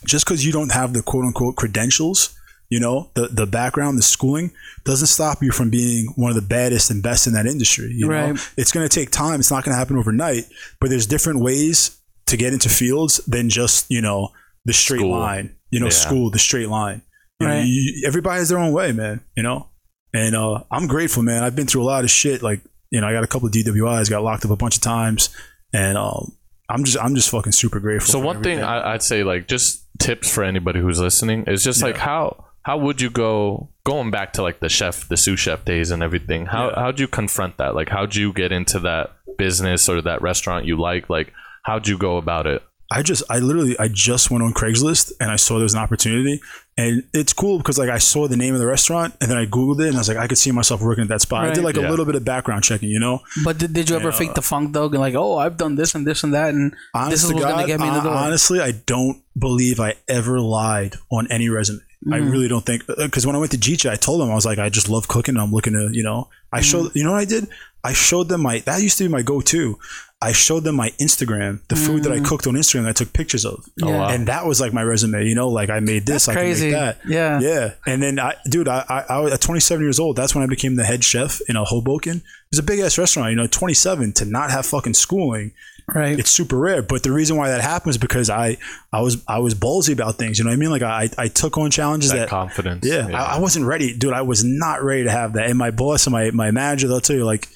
Just 0.07 0.25
because 0.27 0.45
you 0.45 0.53
don't 0.53 0.73
have 0.73 0.93
the 0.93 1.03
quote 1.03 1.25
unquote 1.25 1.57
credentials, 1.57 2.35
you 2.69 2.79
know, 2.81 3.11
the 3.15 3.29
the 3.29 3.47
background, 3.47 3.97
the 3.99 4.03
schooling, 4.03 4.53
doesn't 4.85 5.07
stop 5.09 5.43
you 5.43 5.51
from 5.53 5.71
being 5.71 6.13
one 6.17 6.29
of 6.31 6.37
the 6.37 6.43
baddest 6.47 6.91
and 6.91 7.03
best 7.03 7.27
in 7.27 7.33
that 7.33 7.47
industry. 7.47 7.91
You 7.97 8.09
know, 8.09 8.31
Right. 8.33 8.51
it's 8.59 8.71
going 8.73 8.87
to 8.87 8.95
take 8.95 9.11
time. 9.11 9.41
It's 9.41 9.51
not 9.51 9.65
going 9.65 9.73
to 9.73 9.79
happen 9.79 9.97
overnight. 9.97 10.45
But 10.81 10.91
there's 10.91 11.07
different 11.07 11.41
ways 11.41 11.97
to 12.27 12.37
get 12.37 12.53
into 12.53 12.69
fields 12.69 13.23
than 13.27 13.49
just 13.49 13.87
you 13.89 14.03
know 14.03 14.33
the 14.67 14.75
straight 14.75 14.99
School. 15.01 15.19
line. 15.19 15.55
You 15.71 15.81
know, 15.81 15.87
Yeah. 15.87 15.93
school, 15.93 16.31
the 16.31 16.39
straight 16.39 16.69
line. 16.69 17.01
You 17.41 17.47
know, 17.47 17.55
Right. 17.55 17.65
you, 17.67 18.03
everybody 18.07 18.39
has 18.41 18.51
their 18.51 18.59
own 18.59 18.73
way, 18.73 18.93
man. 18.93 19.21
You 19.37 19.43
know, 19.45 19.68
and 20.15 20.35
uh, 20.37 20.63
I'm 20.71 20.87
grateful, 20.87 21.23
man. 21.23 21.43
I've 21.43 21.57
been 21.57 21.67
through 21.67 21.83
a 21.83 21.85
lot 21.85 22.05
of 22.05 22.11
shit. 22.11 22.43
Like, 22.43 22.61
you 22.91 23.01
know, 23.01 23.07
I 23.07 23.13
got 23.13 23.25
a 23.25 23.27
couple 23.27 23.47
of 23.49 23.53
DWIs, 23.55 24.09
got 24.11 24.23
locked 24.23 24.45
up 24.45 24.51
a 24.51 24.57
bunch 24.57 24.77
of 24.77 24.83
times, 24.83 25.29
and 25.73 25.99
um, 25.99 26.33
I'm 26.69 26.85
just, 26.85 26.99
I'm 26.99 27.15
just 27.15 27.31
fucking 27.31 27.53
super 27.53 27.81
grateful. 27.81 28.13
so 28.13 28.19
one 28.19 28.43
thing 28.43 28.59
everything. 28.59 28.65
I, 28.65 28.95
I'd 28.95 29.03
say, 29.03 29.25
like, 29.25 29.49
just 29.49 29.85
tips 29.99 30.33
for 30.33 30.45
anybody 30.45 30.81
who's 30.81 31.01
listening 31.01 31.45
is 31.49 31.65
just 31.65 31.83
like 31.83 31.97
how 31.97 32.45
how 32.63 32.79
would 32.79 33.01
you 33.01 33.11
go 33.11 33.69
going 33.85 34.11
back 34.13 34.33
to 34.35 34.43
like 34.43 34.61
the 34.61 34.69
chef, 34.69 35.09
the 35.09 35.17
sous 35.17 35.41
chef 35.41 35.65
days 35.65 35.91
and 35.91 36.03
everything? 36.03 36.47
How 36.47 36.69
Yeah. 36.69 36.75
how'd 36.81 37.01
you 37.01 37.09
confront 37.09 37.57
that? 37.59 37.75
Like, 37.75 37.89
how'd 37.89 38.15
you 38.15 38.33
get 38.33 38.53
into 38.53 38.79
that 38.81 39.17
business 39.39 39.89
or 39.89 40.01
that 40.03 40.23
restaurant 40.23 40.67
you 40.67 40.79
like? 40.81 41.09
Like, 41.11 41.33
how'd 41.65 41.89
you 41.89 41.99
go 41.99 42.17
about 42.17 42.47
it? 42.47 42.63
I 42.91 43.03
just, 43.03 43.23
I 43.29 43.39
literally, 43.39 43.79
I 43.79 43.89
just 43.89 44.31
went 44.31 44.43
on 44.45 44.55
Craigslist 44.55 45.13
and 45.21 45.31
I 45.31 45.37
saw 45.37 45.55
there 45.57 45.65
was 45.65 45.75
an 45.75 45.81
opportunity, 45.81 46.41
and 46.79 47.03
it's 47.13 47.33
cool 47.35 47.59
because 47.59 47.77
like 47.79 47.91
I 47.91 47.99
saw 47.99 48.27
the 48.29 48.37
name 48.37 48.55
of 48.55 48.61
the 48.61 48.67
restaurant 48.67 49.15
and 49.21 49.31
then 49.31 49.37
I 49.37 49.45
googled 49.45 49.81
it 49.81 49.89
and 49.89 49.97
I 49.97 49.99
was 50.01 50.09
like, 50.09 50.17
I 50.17 50.27
could 50.29 50.39
see 50.39 50.51
myself 50.53 50.81
working 50.81 51.03
at 51.03 51.09
that 51.09 51.21
spot. 51.21 51.45
I 51.45 51.49
did 51.49 51.57
Right. 51.59 51.75
like 51.75 51.77
a 51.77 51.89
little 51.91 52.07
bit 52.07 52.15
of 52.15 52.25
background 52.25 52.65
checking, 52.65 52.89
you 52.89 53.01
know. 53.01 53.21
but 53.45 53.59
did, 53.59 53.73
did 53.75 53.91
you 53.91 53.97
ever 53.97 54.13
fake 54.13 54.33
the 54.35 54.43
funk 54.43 54.73
though 54.73 54.87
and 54.87 54.99
like 54.99 55.15
oh 55.15 55.37
I've 55.37 55.57
done 55.59 55.75
this 55.75 55.95
and 55.95 56.07
this 56.07 56.25
and 56.25 56.33
that 56.33 56.55
and 56.55 56.73
this 57.11 57.23
is 57.25 57.29
to 57.29 57.35
what's 57.35 57.45
God, 57.45 57.51
gonna 57.57 57.67
get 57.67 57.81
me 57.81 57.89
in 57.89 57.95
the 57.95 58.01
hon- 58.01 58.13
honestly, 58.27 58.61
I 58.61 58.71
don't 58.87 59.21
believe 59.39 59.79
I 59.81 59.95
ever 60.09 60.41
lied 60.41 60.95
on 61.11 61.27
any 61.31 61.49
resume. 61.51 61.81
I 62.13 62.21
Mm. 62.21 62.31
really 62.31 62.47
don't 62.49 62.65
think 62.65 62.87
because 62.87 63.27
when 63.27 63.35
I 63.35 63.41
went 63.41 63.51
to 63.53 63.59
Jicha, 63.59 63.91
I 63.91 63.97
told 63.97 64.21
them 64.21 64.31
I 64.31 64.35
was 64.37 64.47
like, 64.47 64.59
I 64.61 64.69
just 64.69 64.89
love 64.89 65.09
cooking. 65.09 65.37
I'm 65.37 65.51
looking 65.51 65.73
to, 65.73 65.91
you 65.93 66.05
know, 66.05 66.29
I 66.53 66.61
Mm. 66.61 66.63
showed, 66.71 66.95
you 66.97 67.03
know 67.03 67.11
what 67.11 67.19
I 67.19 67.25
did? 67.25 67.49
I 67.83 67.93
showed 67.93 68.29
them 68.29 68.43
my 68.43 68.61
that 68.61 68.81
used 68.83 68.99
to 68.99 69.05
be 69.05 69.09
my 69.09 69.23
go-to. 69.23 69.79
I 70.21 70.33
showed 70.33 70.65
them 70.65 70.75
my 70.75 70.91
Instagram, 71.01 71.61
the 71.69 71.77
food 71.77 72.03
that 72.03 72.11
I 72.13 72.19
cooked 72.19 72.49
on 72.49 72.55
Instagram. 72.55 72.83
that 72.83 72.89
I 72.89 72.93
took 72.93 73.13
pictures 73.13 73.45
of, 73.45 73.65
Mm. 73.81 73.89
Yeah. 73.91 73.99
wow. 73.99 74.09
and 74.09 74.27
that 74.27 74.47
was 74.47 74.61
like 74.61 74.73
my 74.73 74.83
resume. 74.83 75.25
You 75.25 75.37
know, 75.37 75.49
like 75.49 75.71
I 75.71 75.79
made 75.79 76.07
this, 76.07 76.27
That's 76.27 76.37
I 76.37 76.41
can 76.43 76.61
make 76.61 76.73
that. 76.73 76.99
Yeah. 77.07 77.39
yeah. 77.41 77.75
And 77.87 78.03
then 78.03 78.19
I, 78.19 78.35
dude, 78.49 78.67
I, 78.67 78.85
I, 78.89 79.05
I 79.17 79.21
was 79.21 79.33
at 79.33 79.41
27 79.41 79.81
years 79.85 80.01
old. 80.01 80.17
That's 80.17 80.35
when 80.35 80.43
I 80.43 80.49
became 80.49 80.75
the 80.75 80.85
head 80.85 81.05
chef 81.05 81.41
in 81.49 81.55
a 81.57 81.65
Hoboken. 81.65 82.23
It's 82.51 82.59
a 82.59 82.65
big 82.65 82.81
ass 82.81 82.99
restaurant. 82.99 83.31
You 83.31 83.37
know, 83.37 83.47
27 83.47 84.13
to 84.15 84.25
not 84.25 84.51
have 84.51 84.67
fucking 84.67 84.95
schooling 84.95 85.53
right 85.95 86.19
it's 86.19 86.31
super 86.31 86.59
rare. 86.59 86.83
But 86.83 87.03
the 87.05 87.13
reason 87.13 87.37
why 87.37 87.49
that 87.49 87.61
happened 87.63 87.91
is 87.93 87.99
because 87.99 88.29
I 88.29 88.57
I 88.93 89.01
was 89.01 89.23
I 89.29 89.39
was 89.39 89.55
ballsy 89.55 89.93
about 89.93 90.17
things. 90.17 90.39
You 90.39 90.45
know 90.45 90.51
what 90.51 90.55
I 90.57 90.59
mean? 90.59 90.71
Like 90.71 90.83
I 90.83 91.09
I 91.17 91.29
took 91.29 91.57
on 91.57 91.71
challenges 91.71 92.11
That 92.11 92.19
that. 92.19 92.29
confidence. 92.29 92.85
yeah, 92.85 93.09
I, 93.15 93.37
I 93.37 93.39
wasn't 93.39 93.67
ready, 93.67 93.97
dude. 93.97 94.13
I 94.13 94.23
was 94.23 94.43
not 94.45 94.83
ready 94.83 95.05
to 95.05 95.11
have 95.13 95.35
that. 95.35 95.49
And 95.49 95.57
my 95.57 95.71
boss 95.71 96.07
and 96.07 96.13
my, 96.13 96.31
my 96.33 96.51
manager, 96.51 96.89
they'll 96.89 97.01
tell 97.01 97.17
you, 97.17 97.25
like, 97.25 97.49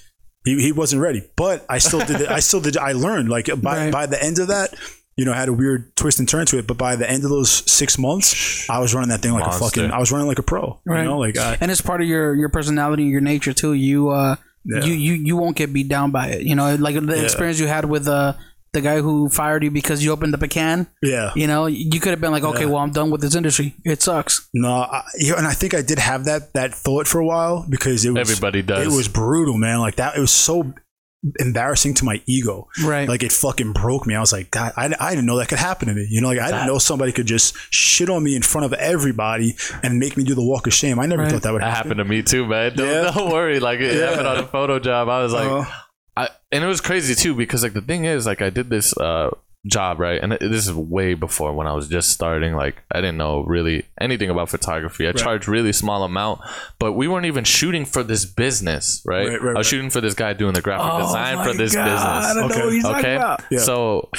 he, 0.44 0.60
he 0.62 0.72
wasn't 0.72 1.02
ready. 1.02 1.22
But 1.36 1.64
I 1.68 1.78
still 1.78 2.00
did. 2.00 2.20
it. 2.22 2.28
I 2.28 2.40
still 2.48 2.60
did. 2.60 2.76
I 2.76 2.92
learned. 2.92 3.28
Like 3.28 3.46
by 3.60 3.76
Right. 3.84 3.92
by 3.92 4.06
the 4.06 4.22
end 4.22 4.38
of 4.38 4.48
that, 4.48 4.74
you 5.16 5.24
know, 5.24 5.32
I 5.32 5.36
had 5.36 5.48
a 5.48 5.52
weird 5.52 5.94
twist 5.96 6.18
and 6.18 6.28
turn 6.28 6.46
to 6.46 6.58
it. 6.58 6.66
But 6.66 6.78
by 6.78 6.96
the 6.96 7.08
end 7.08 7.24
of 7.24 7.30
those 7.30 7.50
six 7.70 7.98
months, 7.98 8.68
I 8.70 8.78
was 8.80 8.94
running 8.94 9.10
that 9.10 9.20
thing 9.20 9.32
like 9.32 9.44
Monster. 9.44 9.64
a 9.64 9.68
fucking. 9.68 9.90
I 9.92 9.98
was 9.98 10.10
running 10.12 10.26
like 10.26 10.38
a 10.38 10.42
pro. 10.42 10.80
Right. 10.84 11.02
You 11.02 11.04
know, 11.08 11.18
like 11.18 11.36
I, 11.36 11.58
and 11.60 11.70
it's 11.70 11.80
part 11.80 12.00
of 12.02 12.08
your 12.08 12.34
your 12.34 12.48
personality 12.48 13.04
your 13.04 13.20
nature 13.20 13.52
too 13.52 13.72
you 13.74 14.08
uh 14.10 14.36
Yeah. 14.64 14.84
you, 14.84 14.94
you 14.94 15.12
you 15.14 15.36
won't 15.36 15.56
get 15.56 15.72
beat 15.72 15.88
down 15.88 16.12
by 16.12 16.28
it 16.28 16.42
you 16.46 16.54
know 16.54 16.74
like 16.76 16.94
the 16.94 17.22
experience 17.24 17.58
you 17.58 17.66
had 17.66 17.84
with 17.84 18.06
uh 18.06 18.34
the 18.72 18.80
guy 18.80 19.00
who 19.00 19.28
fired 19.28 19.62
you 19.62 19.70
because 19.70 20.02
you 20.02 20.10
opened 20.12 20.34
up 20.34 20.40
a 20.42 20.48
can 20.48 20.86
yeah. 21.02 21.30
you 21.36 21.46
know 21.46 21.66
you 21.66 22.00
could 22.00 22.08
have 22.10 22.20
been 22.22 22.32
like 22.32 22.42
okay 22.42 22.64
well 22.64 22.78
i'm 22.78 22.90
done 22.90 23.10
with 23.10 23.20
this 23.20 23.34
industry 23.34 23.74
it 23.84 24.00
sucks 24.00 24.48
No, 24.54 24.72
I, 24.72 25.02
yeah, 25.18 25.34
and 25.36 25.46
I 25.46 25.52
think 25.52 25.74
I 25.74 25.82
did 25.82 25.98
have 25.98 26.24
that 26.24 26.54
that 26.54 26.74
thought 26.74 27.06
for 27.06 27.18
a 27.20 27.26
while 27.26 27.66
because 27.68 28.04
it 28.04 28.10
was 28.10 28.30
Everybody 28.30 28.62
does. 28.62 28.86
It 28.86 28.96
was 28.96 29.08
brutal, 29.08 29.58
man. 29.58 29.80
Like 29.80 29.96
that, 29.96 30.16
it 30.16 30.20
was 30.20 30.30
so 30.32 30.72
embarrassing 31.38 31.94
to 31.94 32.04
my 32.04 32.20
ego. 32.26 32.68
Right. 32.82 33.08
Like 33.08 33.22
it 33.22 33.30
fucking 33.32 33.72
broke 33.74 34.06
me. 34.06 34.14
I 34.14 34.20
was 34.20 34.32
like, 34.32 34.50
God, 34.50 34.72
I, 34.76 34.92
I 34.98 35.10
didn't 35.10 35.26
know 35.26 35.36
that 35.38 35.48
could 35.48 35.58
happen 35.58 35.88
to 35.88 35.94
me. 35.94 36.06
You 36.10 36.20
know, 36.20 36.28
like 36.28 36.38
I 36.40 36.50
didn't 36.50 36.66
know 36.66 36.78
somebody 36.78 37.12
could 37.12 37.26
just 37.26 37.54
shit 37.70 38.08
on 38.10 38.24
me 38.24 38.34
in 38.34 38.42
front 38.42 38.64
of 38.64 38.72
everybody 38.74 39.54
and 39.82 39.98
make 39.98 40.16
me 40.16 40.24
do 40.24 40.34
the 40.34 40.44
walk 40.44 40.66
of 40.66 40.72
shame. 40.74 40.98
I 40.98 41.06
never 41.06 41.22
Right. 41.22 41.30
thought 41.32 41.42
that 41.42 41.52
would 41.52 41.62
That 41.62 41.70
happen. 41.74 41.90
happened 41.90 41.98
to 41.98 42.04
me 42.04 42.22
too, 42.22 42.46
man. 42.46 42.74
Don't, 42.76 42.88
Yeah. 42.88 43.10
don't 43.12 43.30
worry. 43.30 43.60
Like 43.60 43.80
it 43.80 43.96
Yeah. 43.96 44.10
happened 44.10 44.26
on 44.28 44.38
a 44.38 44.46
photo 44.46 44.78
job. 44.78 45.08
I 45.08 45.22
was 45.22 45.32
like, 45.32 45.48
Uh, 45.48 45.64
I, 46.16 46.28
and 46.50 46.62
it 46.62 46.66
was 46.66 46.80
crazy 46.80 47.14
too 47.14 47.34
because 47.34 47.62
like 47.62 47.72
the 47.72 47.80
thing 47.80 48.04
is 48.04 48.26
like 48.26 48.42
I 48.42 48.50
did 48.50 48.68
this 48.70 48.96
uh 48.98 49.30
job 49.64 50.00
right, 50.00 50.20
and 50.20 50.32
this 50.32 50.66
is 50.66 50.72
way 50.74 51.14
before 51.14 51.52
when 51.54 51.66
I 51.68 51.72
was 51.72 51.88
just 51.88 52.10
starting. 52.10 52.54
Like 52.54 52.82
I 52.90 52.96
didn't 53.00 53.16
know 53.16 53.44
really 53.44 53.86
anything 54.00 54.28
about 54.28 54.48
photography. 54.50 55.06
I 55.06 55.12
charged 55.12 55.46
really 55.48 55.72
small 55.72 56.02
amount, 56.02 56.40
but 56.80 56.92
we 56.92 57.06
weren't 57.08 57.26
even 57.26 57.44
shooting 57.44 57.84
for 57.84 58.02
this 58.02 58.24
business, 58.24 59.00
right? 59.06 59.28
Right, 59.28 59.40
right, 59.40 59.56
I 59.56 59.58
was 59.60 59.66
right. 59.66 59.66
shooting 59.66 59.90
for 59.90 60.00
this 60.00 60.14
guy 60.14 60.32
doing 60.32 60.54
the 60.54 60.62
graphic 60.62 60.92
Oh 60.92 61.00
design 61.06 61.44
for 61.46 61.54
this 61.56 61.74
God, 61.74 61.88
I 61.88 62.20
business. 62.20 62.36
know 62.36 62.44
Okay. 62.46 62.64
what 62.64 62.72
he's 62.74 62.84
Okay, 62.84 63.14
about. 63.16 63.44
Yeah. 63.50 63.58
so 63.60 64.10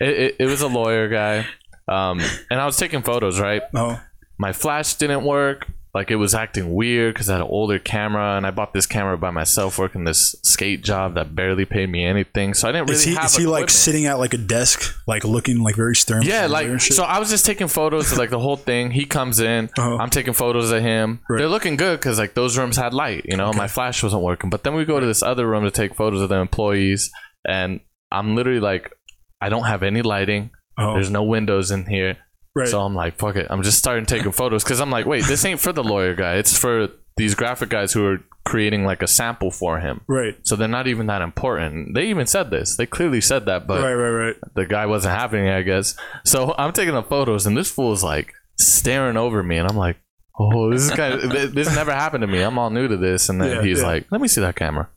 it, 0.00 0.08
it, 0.08 0.36
it 0.40 0.46
was 0.46 0.62
a 0.62 0.68
lawyer 0.68 1.08
guy, 1.08 1.46
um, 1.86 2.20
and 2.50 2.60
I 2.60 2.66
was 2.66 2.76
taking 2.76 3.02
photos, 3.02 3.38
right? 3.40 3.62
oh, 3.74 4.00
my 4.36 4.52
flash 4.52 4.94
didn't 4.94 5.22
work. 5.24 5.66
Like 5.94 6.10
it 6.10 6.16
was 6.16 6.34
acting 6.34 6.74
weird 6.74 7.14
because 7.14 7.30
I 7.30 7.32
had 7.34 7.40
an 7.40 7.48
older 7.48 7.78
camera, 7.78 8.36
and 8.36 8.46
I 8.46 8.50
bought 8.50 8.74
this 8.74 8.86
camera 8.86 9.16
by 9.16 9.30
myself, 9.30 9.78
working 9.78 10.04
this 10.04 10.34
skate 10.42 10.84
job 10.84 11.14
that 11.14 11.34
barely 11.34 11.64
paid 11.64 11.88
me 11.88 12.04
anything. 12.04 12.52
So 12.54 12.68
I 12.68 12.72
didn't 12.72 12.88
really 12.88 12.96
is 12.98 13.04
he 13.04 13.14
have. 13.14 13.24
is 13.24 13.36
he 13.36 13.46
like 13.46 13.70
sitting 13.70 14.04
at 14.06 14.18
like 14.18 14.34
a 14.34 14.38
desk, 14.38 14.94
like 15.06 15.24
looking 15.24 15.62
like 15.62 15.76
very 15.76 15.96
stern? 15.96 16.22
Yeah, 16.22 16.46
like 16.46 16.80
so. 16.82 17.04
I 17.04 17.18
was 17.18 17.30
just 17.30 17.46
taking 17.46 17.68
photos 17.68 18.12
of 18.12 18.18
like 18.18 18.30
the 18.30 18.38
whole 18.38 18.56
thing. 18.56 18.90
He 18.90 19.06
comes 19.06 19.40
in, 19.40 19.70
Uh-huh. 19.78 19.96
I'm 19.96 20.10
taking 20.10 20.34
photos 20.34 20.70
of 20.70 20.82
him. 20.82 21.20
Right. 21.28 21.38
They're 21.38 21.48
looking 21.48 21.76
good 21.76 21.98
because 21.98 22.18
like 22.18 22.34
those 22.34 22.58
rooms 22.58 22.76
had 22.76 22.92
light. 22.92 23.24
You 23.24 23.36
know, 23.38 23.52
my 23.54 23.66
flash 23.66 24.02
wasn't 24.02 24.22
working. 24.22 24.50
But 24.50 24.64
then 24.64 24.74
we 24.74 24.84
go 24.84 25.00
to 25.00 25.06
this 25.06 25.22
other 25.22 25.48
room 25.48 25.64
to 25.64 25.70
take 25.70 25.94
photos 25.94 26.20
of 26.20 26.28
the 26.28 26.36
employees, 26.36 27.10
and 27.46 27.80
I'm 28.12 28.36
literally 28.36 28.60
like, 28.60 28.92
I 29.40 29.48
don't 29.48 29.64
have 29.64 29.82
any 29.82 30.02
lighting. 30.02 30.50
Oh, 30.78 30.92
There's 30.94 31.10
no 31.10 31.24
windows 31.24 31.70
in 31.70 31.86
here. 31.86 32.18
Right. 32.58 32.68
So 32.68 32.80
I'm 32.80 32.94
like, 32.94 33.18
fuck 33.18 33.36
it. 33.36 33.46
I'm 33.50 33.62
just 33.62 33.78
starting 33.78 34.06
taking 34.06 34.32
photos 34.40 34.64
because 34.64 34.80
I'm 34.80 34.90
like, 34.90 35.06
wait, 35.06 35.24
this 35.24 35.44
ain't 35.44 35.60
for 35.60 35.72
the 35.72 35.84
lawyer 35.84 36.14
guy. 36.14 36.34
It's 36.36 36.56
for 36.56 36.88
these 37.16 37.34
graphic 37.34 37.68
guys 37.68 37.92
who 37.92 38.04
are 38.06 38.18
creating 38.44 38.84
like 38.84 39.02
a 39.02 39.06
sample 39.06 39.50
for 39.50 39.78
him. 39.80 40.00
right. 40.06 40.36
So 40.42 40.56
they're 40.56 40.68
not 40.68 40.86
even 40.86 41.06
that 41.08 41.20
important. 41.22 41.94
They 41.94 42.06
even 42.08 42.26
said 42.26 42.50
this. 42.50 42.76
They 42.76 42.86
clearly 42.86 43.20
said 43.20 43.46
that, 43.46 43.66
but 43.66 43.82
Right, 43.82 43.94
right, 43.94 44.26
right. 44.26 44.36
the 44.54 44.64
guy 44.66 44.86
wasn't 44.86 45.18
having 45.18 45.44
it, 45.46 45.54
I 45.54 45.62
guess. 45.62 45.96
So 46.24 46.54
I'm 46.56 46.72
taking 46.72 46.94
the 46.94 47.02
photos, 47.02 47.46
and 47.46 47.56
this 47.56 47.70
fool 47.70 47.92
is 47.92 48.02
like 48.04 48.32
staring 48.58 49.16
over 49.16 49.42
me, 49.42 49.56
and 49.58 49.68
I'm 49.68 49.76
like, 49.76 49.96
oh, 50.38 50.70
this 50.70 50.82
is 50.84 50.90
kind 50.92 51.14
of 51.14 51.30
this 51.54 51.74
never 51.74 51.92
happened 51.92 52.22
to 52.22 52.26
me. 52.28 52.40
I'm 52.40 52.58
all 52.58 52.70
new 52.70 52.88
to 52.88 52.96
this, 52.96 53.28
and 53.28 53.40
then 53.40 53.56
Yeah, 53.56 53.62
he's 53.62 53.80
yeah. 53.80 53.86
like, 53.86 54.06
let 54.10 54.20
me 54.20 54.28
see 54.28 54.40
that 54.40 54.56
camera, 54.56 54.88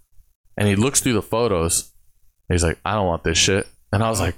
and 0.57 0.67
he 0.67 0.75
looks 0.75 1.01
through 1.01 1.13
the 1.13 1.21
photos. 1.21 1.91
He's 2.49 2.63
like, 2.63 2.79
I 2.85 2.93
don't 2.93 3.07
want 3.07 3.23
this 3.23 3.37
shit, 3.37 3.67
and 3.91 4.03
I 4.03 4.09
was 4.09 4.19
like, 4.21 4.35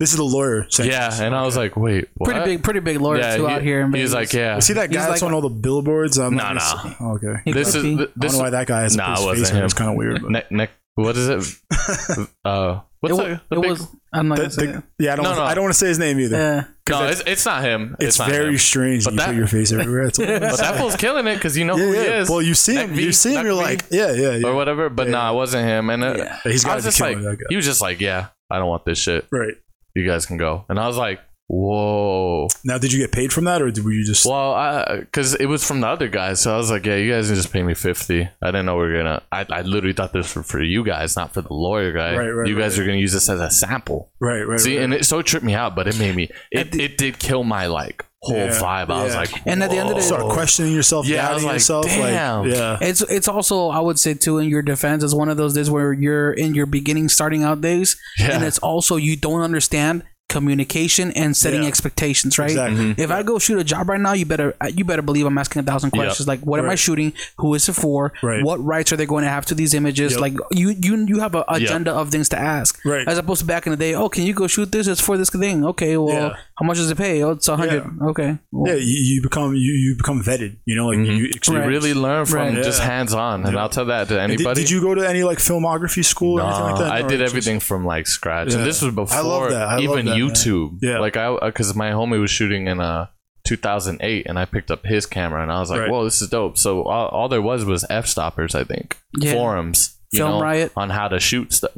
This 0.00 0.10
is 0.12 0.16
the 0.16 0.24
lawyer 0.24 0.66
saying 0.70 0.90
yeah, 0.90 1.22
and 1.22 1.34
I 1.34 1.44
was 1.44 1.56
like, 1.58 1.76
wait, 1.76 2.08
what? 2.14 2.30
pretty 2.30 2.44
big 2.56 2.64
pretty 2.64 2.80
big 2.80 3.00
lawyer 3.00 3.18
Yeah, 3.18 3.36
too 3.36 3.46
he- 3.46 3.52
out 3.52 3.62
here 3.62 3.82
in 3.82 3.92
he's 3.92 4.12
Vegas. 4.12 4.14
like, 4.14 4.32
yeah. 4.32 4.58
See 4.58 4.72
that 4.72 4.90
guy 4.90 4.98
He's 5.00 5.08
that's 5.08 5.22
like- 5.22 5.28
on 5.28 5.34
all 5.34 5.42
the 5.42 5.50
billboards? 5.50 6.18
Um, 6.18 6.34
Nah, 6.36 6.48
let 6.48 6.54
nah. 6.54 6.94
Oh, 7.00 7.10
okay. 7.16 7.40
He 7.44 7.52
this 7.52 7.72
could 7.72 7.76
is 7.76 7.82
be. 7.84 7.96
th- 7.96 8.08
I 8.08 8.12
this 8.16 8.32
don't 8.32 8.38
know 8.38 8.44
why 8.44 8.50
that 8.50 8.66
guy 8.66 8.80
has 8.80 8.96
Nah, 8.96 9.10
a 9.10 9.12
it 9.12 9.16
face 9.18 9.24
wasn't 9.26 9.46
face. 9.48 9.56
him. 9.56 9.64
It's 9.66 9.74
kind 9.74 9.90
of 9.90 9.96
weird. 9.96 10.22
But. 10.22 10.30
ne- 10.32 10.44
ne- 10.50 10.68
what 10.94 11.16
is 11.16 11.28
it? 11.28 11.56
uh, 12.44 12.80
what's 13.00 13.12
it, 13.14 13.16
the, 13.16 13.22
wa- 13.22 13.22
the 13.22 13.32
it 13.34 13.40
big- 13.50 13.70
was 13.70 13.88
i'm 14.12 14.26
not 14.28 14.36
The- 14.36 14.42
gonna 14.42 14.50
say 14.50 14.66
the- 14.66 14.78
it. 14.78 14.84
yeah, 14.98 15.12
I 15.12 15.16
don't. 15.16 15.24
No, 15.24 15.34
no. 15.34 15.42
I 15.42 15.54
don't 15.54 15.64
want 15.64 15.74
to 15.74 15.78
say 15.78 15.86
his 15.88 15.98
name 15.98 16.18
either. 16.18 16.36
yeah 16.36 16.64
no, 16.88 17.06
it's, 17.06 17.22
it's 17.26 17.44
not 17.46 17.62
him. 17.62 17.94
It's, 18.00 18.18
not 18.18 18.28
very 18.30 18.48
him. 18.52 18.58
strange. 18.58 19.04
But 19.04 19.14
that 19.16 19.16
you 19.16 19.18
that- 19.18 19.26
put 19.28 19.36
your 19.36 19.46
face 19.46 19.70
everywhere. 19.72 20.02
It's 20.04 20.18
But 20.18 20.40
that 20.56 20.76
fool's 20.76 20.96
killing 20.96 21.26
it 21.26 21.34
because 21.34 21.56
you 21.58 21.64
know 21.66 21.76
yeah, 21.76 21.84
who 21.84 21.92
he 21.92 21.98
yeah. 22.04 22.20
is. 22.22 22.30
Well, 22.30 22.40
you 22.42 22.54
see 22.54 22.74
him. 22.76 22.90
Neck 22.90 22.98
You 23.00 23.12
see 23.12 23.34
him. 23.34 23.44
You're 23.46 23.54
V. 23.54 23.60
like, 23.60 23.84
yeah, 23.90 24.12
yeah, 24.12 24.32
yeah. 24.36 24.48
or 24.48 24.54
whatever. 24.54 24.88
But 24.88 25.08
nah, 25.08 25.30
it 25.30 25.34
wasn't 25.36 25.68
him. 25.68 25.88
And 25.90 26.02
uh, 26.02 26.14
Yeah. 26.16 26.38
He's 26.44 26.64
I 26.64 26.68
got 26.70 26.74
was 26.76 26.84
to 26.84 26.88
be 26.88 26.90
just 26.90 27.00
like, 27.00 27.10
killing 27.18 27.24
that 27.30 27.36
guy. 27.36 27.44
he 27.50 27.56
was 27.56 27.64
just 27.66 27.80
like, 27.82 28.00
yeah, 28.00 28.28
I 28.50 28.58
don't 28.58 28.66
want 28.68 28.84
this 28.86 28.98
shit. 28.98 29.26
Right. 29.30 29.54
You 29.94 30.06
guys 30.06 30.26
can 30.26 30.36
go. 30.36 30.64
And 30.68 30.78
I 30.78 30.86
was 30.86 30.96
like, 30.96 31.20
whoa. 31.50 32.48
Now, 32.64 32.78
did 32.78 32.92
you 32.92 33.00
get 33.00 33.12
paid 33.12 33.32
from 33.32 33.44
that, 33.44 33.60
or 33.60 33.70
did, 33.70 33.84
were 33.84 33.92
you 33.92 34.04
just? 34.04 34.24
Well, 34.24 34.54
I 34.54 35.00
because 35.00 35.34
it 35.34 35.46
was 35.46 35.66
from 35.66 35.80
the 35.80 35.88
other 35.88 36.08
guys, 36.08 36.40
so 36.40 36.54
I 36.54 36.56
was 36.56 36.70
like, 36.70 36.86
yeah, 36.86 36.96
you 36.96 37.12
guys 37.12 37.26
can 37.26 37.34
just 37.34 37.52
pay 37.52 37.62
me 37.62 37.74
fifty. 37.74 38.28
I 38.40 38.46
didn't 38.46 38.66
know 38.66 38.76
we 38.76 38.84
are 38.84 38.96
gonna. 38.96 39.22
I, 39.32 39.46
I 39.50 39.62
literally 39.62 39.92
thought 39.92 40.12
this 40.12 40.34
was 40.34 40.46
for 40.46 40.62
you 40.62 40.84
guys, 40.84 41.16
not 41.16 41.34
for 41.34 41.42
the 41.42 41.52
lawyer 41.52 41.92
guy. 41.92 42.16
Right, 42.16 42.28
right, 42.28 42.48
you 42.48 42.56
guys 42.56 42.78
right. 42.78 42.84
are 42.84 42.86
gonna 42.86 42.98
use 42.98 43.12
this 43.12 43.28
as 43.28 43.40
a 43.40 43.50
sample. 43.50 44.12
right, 44.20 44.42
right. 44.42 44.60
See, 44.60 44.76
right. 44.76 44.84
and 44.84 44.94
it 44.94 45.04
so 45.04 45.22
tripped 45.22 45.44
me 45.44 45.54
out, 45.54 45.74
but 45.74 45.88
it 45.88 45.98
made 45.98 46.14
me. 46.14 46.30
It, 46.50 46.74
it 46.74 46.98
did 46.98 47.18
kill 47.18 47.44
my 47.44 47.66
like 47.66 48.04
whole 48.22 48.36
Yeah, 48.36 48.48
vibe. 48.50 48.90
I 48.90 49.04
was 49.04 49.12
yeah. 49.14 49.20
like, 49.20 49.30
And 49.46 49.62
at 49.62 49.70
the 49.70 49.78
end 49.78 49.88
of 49.88 49.96
the- 49.96 50.02
whoa. 50.02 50.06
start 50.06 50.32
questioning 50.32 50.72
yourself, 50.74 51.06
Yeah, 51.06 51.18
I 51.18 51.20
doubting 51.22 51.34
was 51.36 51.44
like, 51.44 51.54
yourself. 51.54 51.86
damn. 51.86 52.42
Like, 52.48 52.54
yeah, 52.54 52.78
It's 52.80 53.00
it's 53.02 53.28
also 53.28 53.68
I 53.70 53.80
would 53.80 53.98
say 53.98 54.14
too 54.14 54.38
in 54.38 54.48
your 54.48 54.62
defense 54.62 55.02
it's 55.02 55.14
one 55.14 55.28
of 55.30 55.36
those 55.38 55.54
days 55.54 55.70
where 55.70 55.92
you're 55.92 56.32
in 56.32 56.54
your 56.54 56.66
beginning 56.66 57.08
starting 57.08 57.42
out 57.44 57.60
days 57.62 57.96
Yeah. 58.18 58.32
and 58.32 58.44
it's 58.44 58.58
also 58.58 58.96
you 58.96 59.16
don't 59.16 59.40
understand 59.40 60.02
communication 60.28 61.10
and 61.12 61.36
setting 61.36 61.62
Yeah. 61.64 61.68
expectations 61.68 62.38
right 62.38 62.50
Exactly. 62.50 62.78
Mm-hmm. 62.80 63.00
if 63.00 63.10
I 63.10 63.24
go 63.24 63.40
shoot 63.40 63.58
a 63.58 63.64
job 63.64 63.88
right 63.88 64.00
now 64.00 64.12
you 64.12 64.24
better 64.24 64.54
you 64.72 64.84
better 64.84 65.02
believe 65.02 65.26
I'm 65.26 65.36
asking 65.36 65.60
a 65.60 65.62
thousand 65.64 65.90
Yep. 65.92 66.04
questions 66.04 66.28
like 66.28 66.40
what 66.40 66.60
am 66.60 66.70
I 66.70 66.76
shooting 66.76 67.12
who 67.38 67.52
is 67.54 67.68
it 67.68 67.72
for 67.72 68.12
Right. 68.22 68.44
what 68.44 68.64
rights 68.64 68.92
are 68.92 68.96
they 68.96 69.06
going 69.06 69.24
to 69.24 69.28
have 69.30 69.44
to 69.46 69.54
these 69.56 69.74
images 69.74 70.12
Yep. 70.12 70.20
like 70.20 70.34
you 70.52 70.70
you 70.80 71.04
you 71.06 71.18
have 71.18 71.34
an 71.34 71.42
agenda 71.48 71.92
of 71.92 72.10
things 72.10 72.28
to 72.28 72.38
ask 72.38 72.78
Right. 72.84 73.08
as 73.08 73.18
opposed 73.18 73.40
to 73.40 73.46
back 73.46 73.66
in 73.66 73.72
the 73.72 73.76
day 73.76 73.94
oh 73.94 74.08
can 74.08 74.22
you 74.24 74.32
go 74.32 74.46
shoot 74.46 74.70
this 74.70 74.86
it's 74.86 75.00
for 75.00 75.16
this 75.18 75.30
thing 75.30 75.64
okay 75.64 75.96
well 75.96 76.14
Yeah. 76.14 76.36
How 76.60 76.66
much 76.66 76.76
does 76.76 76.90
it 76.90 76.98
pay 76.98 77.22
oh 77.22 77.30
it's 77.30 77.48
a 77.48 77.56
hundred 77.56 77.82
okay 78.10 78.38
Well, 78.52 78.70
yeah. 78.70 78.78
You, 78.78 78.98
you 79.14 79.22
become 79.22 79.54
you, 79.54 79.72
you 79.72 79.94
become 79.96 80.22
vetted. 80.22 80.58
You 80.66 80.76
know, 80.76 80.88
like 80.88 80.98
you 80.98 81.30
you 81.48 81.62
really 81.74 81.94
learn 81.94 82.26
from 82.26 82.54
Right. 82.54 82.62
just 82.62 82.80
Yeah. 82.80 82.86
hands 82.90 83.14
on, 83.14 83.46
and 83.46 83.56
I'll 83.58 83.70
tell 83.70 83.86
that 83.86 84.08
to 84.08 84.20
anybody. 84.20 84.60
did 84.60 84.70
you 84.70 84.80
go 84.82 84.94
to 84.94 85.08
any 85.08 85.22
like 85.24 85.38
filmography 85.38 86.04
school 86.04 86.38
or 86.40 86.44
anything 86.46 86.62
like 86.64 86.74
Uh, 86.74 86.78
that? 86.84 86.92
I 86.92 87.00
Or 87.02 87.08
did 87.08 87.20
just- 87.20 87.30
everything 87.32 87.60
from 87.60 87.84
like 87.86 88.06
scratch, 88.06 88.50
Yeah. 88.52 88.58
and 88.58 88.66
this 88.66 88.82
was 88.82 88.94
before 88.94 89.16
I 89.16 89.22
love 89.22 89.50
that. 89.50 89.68
I 89.68 89.74
love 89.76 89.82
even 89.84 90.04
that, 90.06 90.18
man. 90.18 90.20
YouTube. 90.20 90.78
Yeah. 90.82 90.98
like 91.00 91.16
I 91.16 91.34
because 91.46 91.74
my 91.74 91.90
homie 91.92 92.20
was 92.20 92.30
shooting 92.30 92.66
in 92.66 92.78
uh 92.80 93.06
2008, 93.46 94.26
and 94.28 94.38
I 94.38 94.44
picked 94.44 94.70
up 94.70 94.84
his 94.84 95.06
camera, 95.06 95.42
and 95.42 95.50
I 95.50 95.60
was 95.60 95.70
like, 95.70 95.80
Right. 95.80 95.90
"Whoa, 95.90 96.04
this 96.04 96.20
is 96.20 96.28
dope." 96.28 96.58
So 96.58 96.82
all, 96.84 97.08
all 97.08 97.28
there 97.28 97.42
was 97.42 97.64
was 97.64 97.84
Fstoppers, 97.90 98.54
I 98.54 98.64
think, 98.64 98.98
Yeah. 99.18 99.32
forums, 99.32 99.96
you 100.12 100.18
Film 100.18 100.32
know, 100.32 100.40
Riot. 100.42 100.72
on 100.76 100.90
how 100.90 101.08
to 101.08 101.18
shoot 101.18 101.52
stuff. 101.54 101.72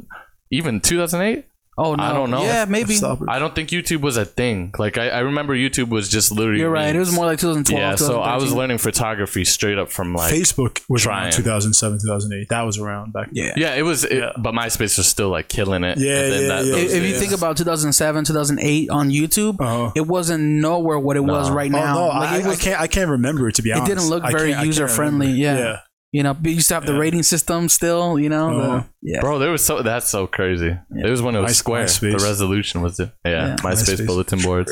Even 0.51 0.81
2008, 0.81 1.45
oh 1.77 1.95
no 1.95 2.03
I 2.03 2.13
don't 2.13 2.29
know. 2.29 2.43
yeah 2.43 2.65
maybe 2.65 2.93
Stopper. 2.95 3.29
I 3.29 3.39
don't 3.39 3.55
think 3.55 3.69
YouTube 3.69 4.01
was 4.01 4.17
a 4.17 4.25
thing. 4.25 4.73
Like 4.77 4.97
I, 4.97 5.09
I 5.09 5.19
remember 5.19 5.55
YouTube 5.55 5.89
was 5.89 6.09
just 6.09 6.31
literally. 6.31 6.59
you're 6.59 6.69
right 6.69 6.95
it 6.95 6.99
was 6.99 7.13
more 7.13 7.25
like 7.25 7.39
2012 7.39 7.79
Yeah, 7.81 7.95
so 7.95 8.21
I 8.21 8.35
was 8.37 8.53
learning 8.53 8.77
photography 8.77 9.43
straight 9.45 9.77
up 9.77 9.91
from 9.91 10.13
like 10.13 10.33
Facebook 10.33 10.81
was 10.89 11.03
trying. 11.03 11.23
around 11.23 11.31
2007, 11.33 11.99
2008. 12.05 12.49
That 12.49 12.61
was 12.61 12.77
around 12.77 13.13
back. 13.13 13.29
then. 13.31 13.45
yeah 13.45 13.53
Yeah, 13.57 13.75
it 13.75 13.81
was. 13.83 14.03
It, 14.03 14.17
Yeah. 14.19 14.31
But 14.37 14.53
MySpace 14.53 14.97
was 14.97 15.07
still 15.07 15.29
like 15.29 15.49
killing 15.49 15.83
it. 15.83 15.97
Yeah, 15.97 16.19
And 16.19 16.31
then 16.33 16.41
yeah, 16.41 16.47
that- 16.47 16.65
yeah. 16.65 16.71
those 16.73 16.93
if, 16.93 17.03
if 17.03 17.09
you 17.09 17.15
think 17.19 17.31
about 17.31 17.57
2007 17.57 18.25
2008 18.25 18.89
on 18.89 19.09
youtube 19.09 19.55
Uh-huh. 19.59 19.91
it 19.95 20.07
wasn't 20.07 20.43
nowhere 20.43 20.99
what 20.99 21.17
it 21.17 21.23
was 21.23 21.49
right 21.49 21.71
Oh 21.73 21.77
now 21.77 21.93
no, 21.95 22.07
like 22.09 22.29
I, 22.29 22.37
it 22.39 22.45
was 22.45 22.59
I 22.59 22.63
can't. 22.63 22.81
I 22.81 22.87
can't 22.87 23.09
remember 23.09 23.47
it 23.47 23.55
to 23.55 23.61
be 23.61 23.71
honest. 23.71 23.91
it 23.91 23.95
didn't 23.95 24.09
look 24.09 24.23
very 24.23 24.49
can't- 24.49 24.51
I 24.51 24.53
can't 24.55 24.65
user-friendly, 24.67 25.27
remember. 25.33 25.61
yeah. 25.61 25.79
You 26.15 26.21
know 26.23 26.33
we 26.43 26.51
used 26.59 26.69
to 26.69 26.75
have 26.75 26.85
the 26.85 26.93
Yeah. 26.93 26.99
rating 27.05 27.23
system 27.23 27.67
still 27.79 28.17
you 28.23 28.29
know 28.29 28.45
the- 28.57 28.63
Uh-huh. 28.73 28.83
yeah 29.01 29.19
Bro, 29.23 29.39
there 29.39 29.51
was 29.51 29.63
so 29.65 29.81
that's 29.89 30.07
so 30.15 30.21
crazy. 30.37 30.71
It 31.03 31.09
was 31.09 31.21
when 31.25 31.35
it 31.35 31.41
was 31.41 31.49
My- 31.49 31.61
square. 31.63 31.85
MySpace. 31.85 32.17
The 32.19 32.23
resolution 32.31 32.81
was 32.85 32.99
it? 33.03 33.09
Yeah, 33.25 33.31
Yeah. 33.31 33.55
MySpace, 33.65 33.99
MySpace. 33.99 34.07
bulletin 34.07 34.39
boards. 34.47 34.71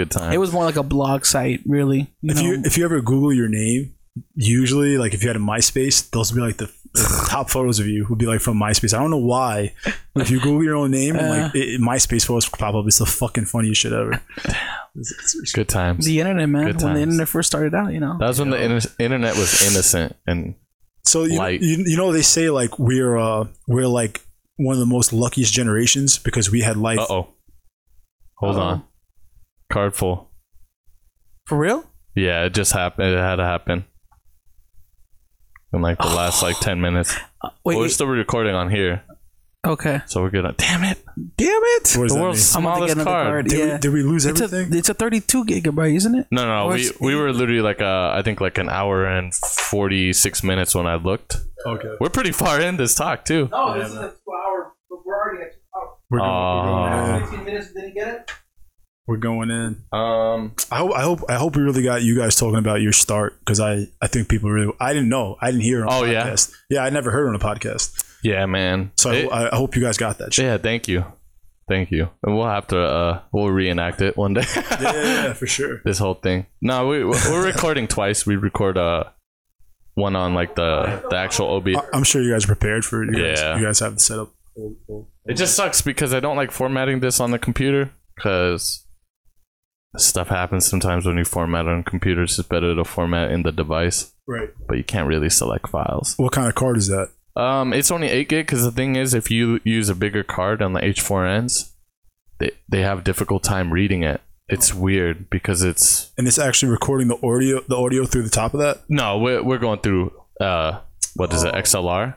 Good 0.00 0.10
time. 0.10 0.32
it 0.32 0.38
was 0.44 0.52
more 0.56 0.64
like 0.64 0.76
a 0.84 0.88
blog 0.96 1.24
site 1.26 1.60
really 1.66 2.00
you 2.22 2.30
If 2.32 2.36
know? 2.36 2.42
you 2.46 2.52
if 2.64 2.78
you 2.78 2.84
ever 2.84 3.00
Google 3.02 3.32
your 3.40 3.48
name, 3.48 3.82
usually 4.36 4.98
like 5.02 5.12
if 5.14 5.22
you 5.22 5.28
had 5.28 5.36
a 5.36 5.46
MySpace, 5.52 5.96
those 6.10 6.32
would 6.32 6.38
be 6.40 6.46
like 6.46 6.56
the, 6.58 6.70
the 6.94 7.26
top 7.34 7.48
photos 7.50 7.78
of 7.80 7.86
you 7.86 8.06
would 8.08 8.18
be 8.18 8.26
like 8.26 8.40
from 8.40 8.58
MySpace. 8.58 8.92
I 8.94 8.98
don't 9.00 9.10
know 9.10 9.26
why, 9.34 9.74
but 10.14 10.22
if 10.22 10.30
you 10.30 10.38
Google 10.40 10.62
your 10.64 10.76
own 10.76 10.90
name, 10.90 11.16
and 11.16 11.28
like 11.28 11.54
it, 11.54 11.80
MySpace 11.80 12.24
photos 12.26 12.48
pop 12.48 12.74
up. 12.74 12.84
It's 12.86 12.98
the 12.98 13.06
fucking 13.06 13.46
funniest 13.46 13.80
shit 13.80 13.92
ever. 13.92 14.12
It's- 14.94 15.12
it's- 15.40 15.52
Good 15.52 15.68
times. 15.68 16.04
the 16.04 16.20
internet 16.20 16.48
man 16.48 16.66
Good 16.66 16.82
when 16.82 16.92
the 16.94 17.00
times. 17.00 17.02
internet 17.02 17.28
first 17.28 17.46
started 17.48 17.74
out 17.74 17.92
you 17.94 18.00
know 18.00 18.16
That 18.20 18.28
was 18.28 18.38
when 18.38 18.50
the 18.50 18.60
inter- 18.62 18.90
internet 18.98 19.36
was 19.36 19.50
innocent 19.70 20.16
and 20.26 20.54
So 21.04 21.24
you, 21.24 21.38
Light. 21.38 21.60
you 21.60 21.84
you 21.86 21.96
know 21.96 22.12
they 22.12 22.22
say 22.22 22.48
like 22.50 22.78
we're 22.78 23.16
uh 23.16 23.46
we're 23.66 23.86
like 23.88 24.22
one 24.56 24.74
of 24.74 24.80
the 24.80 24.86
most 24.86 25.12
luckiest 25.12 25.52
generations 25.52 26.18
because 26.18 26.50
we 26.50 26.60
had 26.60 26.76
life. 26.76 26.98
uh 27.00 27.06
oh. 27.10 27.28
Hold 28.38 28.56
Uh-oh. 28.56 28.62
on. 28.62 28.84
Card 29.72 29.94
full. 29.94 30.30
for 31.46 31.58
real 31.58 31.84
Yeah, 32.14 32.44
it 32.44 32.54
just 32.54 32.72
happened. 32.72 33.08
It 33.08 33.18
had 33.18 33.36
to 33.36 33.44
happen. 33.44 33.84
In 35.72 35.80
like 35.80 35.98
the 35.98 36.06
last 36.08 36.42
like 36.42 36.58
ten 36.60 36.80
minutes. 36.80 37.16
wait 37.64 37.76
we're 37.78 37.88
still 37.88 38.06
recording 38.08 38.54
on 38.54 38.70
here, 38.70 39.02
okay 39.66 40.00
so 40.06 40.20
we're 40.22 40.30
good. 40.30 40.44
On, 40.44 40.54
damn 40.58 40.82
it! 40.84 40.98
damn 41.36 41.48
it 41.48 41.94
What 41.96 42.08
does 42.08 42.12
The 42.12 42.14
that 42.14 42.20
world's 42.20 42.38
mean? 42.56 42.64
To 42.64 42.68
smallest 42.72 42.96
get 42.96 43.04
card. 43.04 43.26
card 43.26 43.46
Did, 43.48 43.58
yeah 43.58 43.72
we, 43.74 43.78
did 43.80 43.92
we 43.92 44.02
lose 44.02 44.26
it's 44.26 44.40
everything? 44.40 44.74
a, 44.74 44.78
it's 44.78 44.88
a 44.88 44.94
32 44.94 45.44
gigabyte 45.44 45.94
isn't 45.96 46.14
it 46.16 46.26
No, 46.30 46.44
no, 46.44 46.50
Or 46.66 46.70
no. 46.70 46.74
We 46.74 46.80
it's- 46.80 47.00
we 47.00 47.14
were 47.14 47.32
literally 47.32 47.60
like 47.62 47.80
uh, 47.80 48.10
I 48.14 48.22
think 48.22 48.40
like 48.40 48.58
an 48.58 48.68
hour 48.68 49.04
and 49.06 49.32
forty 49.34 50.12
six 50.12 50.42
minutes 50.42 50.74
when 50.74 50.86
I 50.86 50.96
looked. 50.96 51.36
okay. 51.66 51.94
We're 52.00 52.10
pretty 52.10 52.32
far 52.32 52.60
in 52.60 52.76
this 52.76 52.94
talk 52.94 53.24
too. 53.24 53.48
no 53.52 53.78
this 53.78 53.88
is 53.90 53.94
a 53.96 54.08
two 54.10 54.32
hour 54.34 54.72
but 54.90 54.98
we're 55.06 55.14
already 55.16 55.42
at 55.44 55.52
two 55.52 55.58
hours 55.76 55.96
We're 56.10 56.18
going, 56.18 56.30
Aw. 56.30 56.64
we're 56.64 57.10
going 57.10 57.22
in. 57.22 57.28
15 57.30 57.44
minutes 57.44 57.72
didn't 57.72 57.94
get 57.94 58.08
it 58.08 58.30
We're 59.06 59.16
going 59.18 59.50
in. 59.50 59.84
Um, 59.92 60.54
I 60.72 60.78
hope 60.78 60.92
I 60.96 61.02
hope 61.02 61.20
I 61.28 61.34
hope 61.34 61.56
we 61.56 61.62
really 61.62 61.82
got 61.84 62.02
you 62.02 62.16
guys 62.16 62.34
talking 62.34 62.58
about 62.58 62.80
your 62.80 62.92
start 62.92 63.38
because 63.40 63.60
I 63.60 63.86
I 64.00 64.08
think 64.08 64.28
people 64.28 64.50
really 64.50 64.72
I 64.80 64.92
didn't 64.92 65.08
know 65.08 65.36
I 65.40 65.52
didn't 65.52 65.62
hear 65.62 65.80
it 65.84 65.88
on 65.88 65.92
Oh, 65.92 66.04
a 66.04 66.10
yeah? 66.12 66.26
podcast. 66.30 66.52
yeah 66.68 66.82
I 66.82 66.90
never 66.90 67.10
heard 67.12 67.26
it 67.26 67.28
on 67.28 67.34
a 67.36 67.38
podcast 67.38 68.08
yeah, 68.22 68.46
man. 68.46 68.92
so 68.96 69.10
I, 69.10 69.14
It- 69.14 69.32
I, 69.32 69.48
I 69.52 69.56
hope 69.56 69.76
you 69.76 69.82
guys 69.82 69.96
got 69.98 70.18
that 70.18 70.34
shit 70.34 70.44
yeah, 70.44 70.58
thank 70.58 70.88
you, 70.88 71.04
thank 71.68 71.90
you. 71.90 72.08
And 72.22 72.36
we'll 72.36 72.46
have 72.46 72.66
to 72.68 72.78
uh, 72.80 73.20
we'll 73.32 73.50
reenact 73.50 74.00
it 74.02 74.16
one 74.16 74.34
day. 74.34 74.44
yeah, 74.56 75.32
for 75.32 75.46
sure 75.46 75.80
this 75.84 75.98
whole 75.98 76.14
thing. 76.14 76.46
No, 76.60 76.86
we 76.88 77.04
we're 77.04 77.44
recording 77.52 77.86
twice. 77.88 78.24
We 78.26 78.36
record 78.36 78.76
uh 78.78 79.04
one 79.94 80.16
on 80.16 80.32
like 80.34 80.54
the 80.54 81.04
the 81.10 81.16
actual 81.16 81.48
OB. 81.56 81.68
I'm 81.92 82.04
sure 82.04 82.22
you 82.22 82.32
guys 82.32 82.44
are 82.44 82.48
prepared 82.54 82.84
for 82.84 83.02
it 83.02 83.14
you 83.14 83.22
guys, 83.22 83.40
Yeah. 83.40 83.58
you 83.58 83.64
guys 83.64 83.78
have 83.80 83.94
the 83.94 84.00
setup 84.00 84.30
It 85.26 85.34
just 85.34 85.54
sucks 85.54 85.82
because 85.82 86.14
I 86.14 86.20
don't 86.20 86.36
like 86.36 86.50
formatting 86.50 87.00
this 87.00 87.20
on 87.20 87.30
the 87.30 87.38
computer 87.38 87.90
because 88.16 88.86
stuff 89.98 90.28
happens 90.28 90.64
sometimes 90.66 91.04
when 91.04 91.18
you 91.18 91.24
format 91.24 91.68
on 91.68 91.82
computers. 91.84 92.38
It's 92.38 92.48
better 92.48 92.74
to 92.74 92.84
format 92.84 93.30
in 93.30 93.42
the 93.42 93.52
device, 93.52 94.12
right 94.26 94.48
but 94.66 94.78
you 94.78 94.84
can't 94.84 95.06
really 95.06 95.28
select 95.28 95.68
files. 95.68 96.14
what 96.16 96.32
kind 96.32 96.48
of 96.48 96.54
card 96.54 96.78
is 96.78 96.88
that 96.88 97.10
Um, 97.34 97.72
it's 97.72 97.90
only 97.90 98.08
eight 98.08 98.28
gig 98.28 98.46
because 98.46 98.62
the 98.64 98.72
thing 98.72 98.96
is, 98.96 99.14
if 99.14 99.30
you 99.30 99.60
use 99.64 99.88
a 99.88 99.94
bigger 99.94 100.22
card 100.22 100.60
on 100.62 100.72
the 100.74 100.80
H4ns, 100.80 101.72
they 102.38 102.50
they 102.68 102.80
have 102.82 102.98
a 103.00 103.02
difficult 103.02 103.42
time 103.42 103.72
reading 103.72 104.02
it. 104.02 104.20
It's 104.48 104.74
weird 104.74 105.30
because 105.30 105.62
it's 105.62 106.12
and 106.18 106.28
it's 106.28 106.38
actually 106.38 106.70
recording 106.70 107.08
the 107.08 107.16
audio 107.26 107.60
the 107.66 107.76
audio 107.76 108.04
through 108.04 108.24
the 108.24 108.30
top 108.30 108.52
of 108.54 108.60
that 108.60 108.82
no, 108.88 109.18
we're 109.18 109.42
we're 109.42 109.58
going 109.58 109.80
through 109.80 110.12
uh, 110.40 110.80
what 111.14 111.32
is 111.32 111.42
it, 111.44 111.54
XLR? 111.54 112.16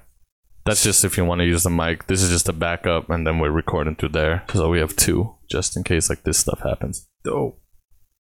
That's 0.66 0.84
just 0.84 1.06
if 1.06 1.16
you 1.16 1.24
want 1.26 1.40
to 1.40 1.46
use 1.46 1.64
the 1.64 1.70
mic. 1.70 2.08
This 2.08 2.24
is 2.24 2.30
just 2.30 2.50
a 2.50 2.54
backup, 2.54 3.10
and 3.10 3.26
then 3.26 3.38
we're 3.40 3.52
recording 3.52 3.96
through 3.96 4.10
there. 4.10 4.44
So 4.52 4.70
we 4.70 4.80
have 4.80 4.96
two 4.96 5.36
just 5.50 5.78
in 5.78 5.84
case 5.84 6.10
like 6.10 6.24
this 6.24 6.40
stuff 6.40 6.60
happens. 6.62 7.08
dope 7.24 7.62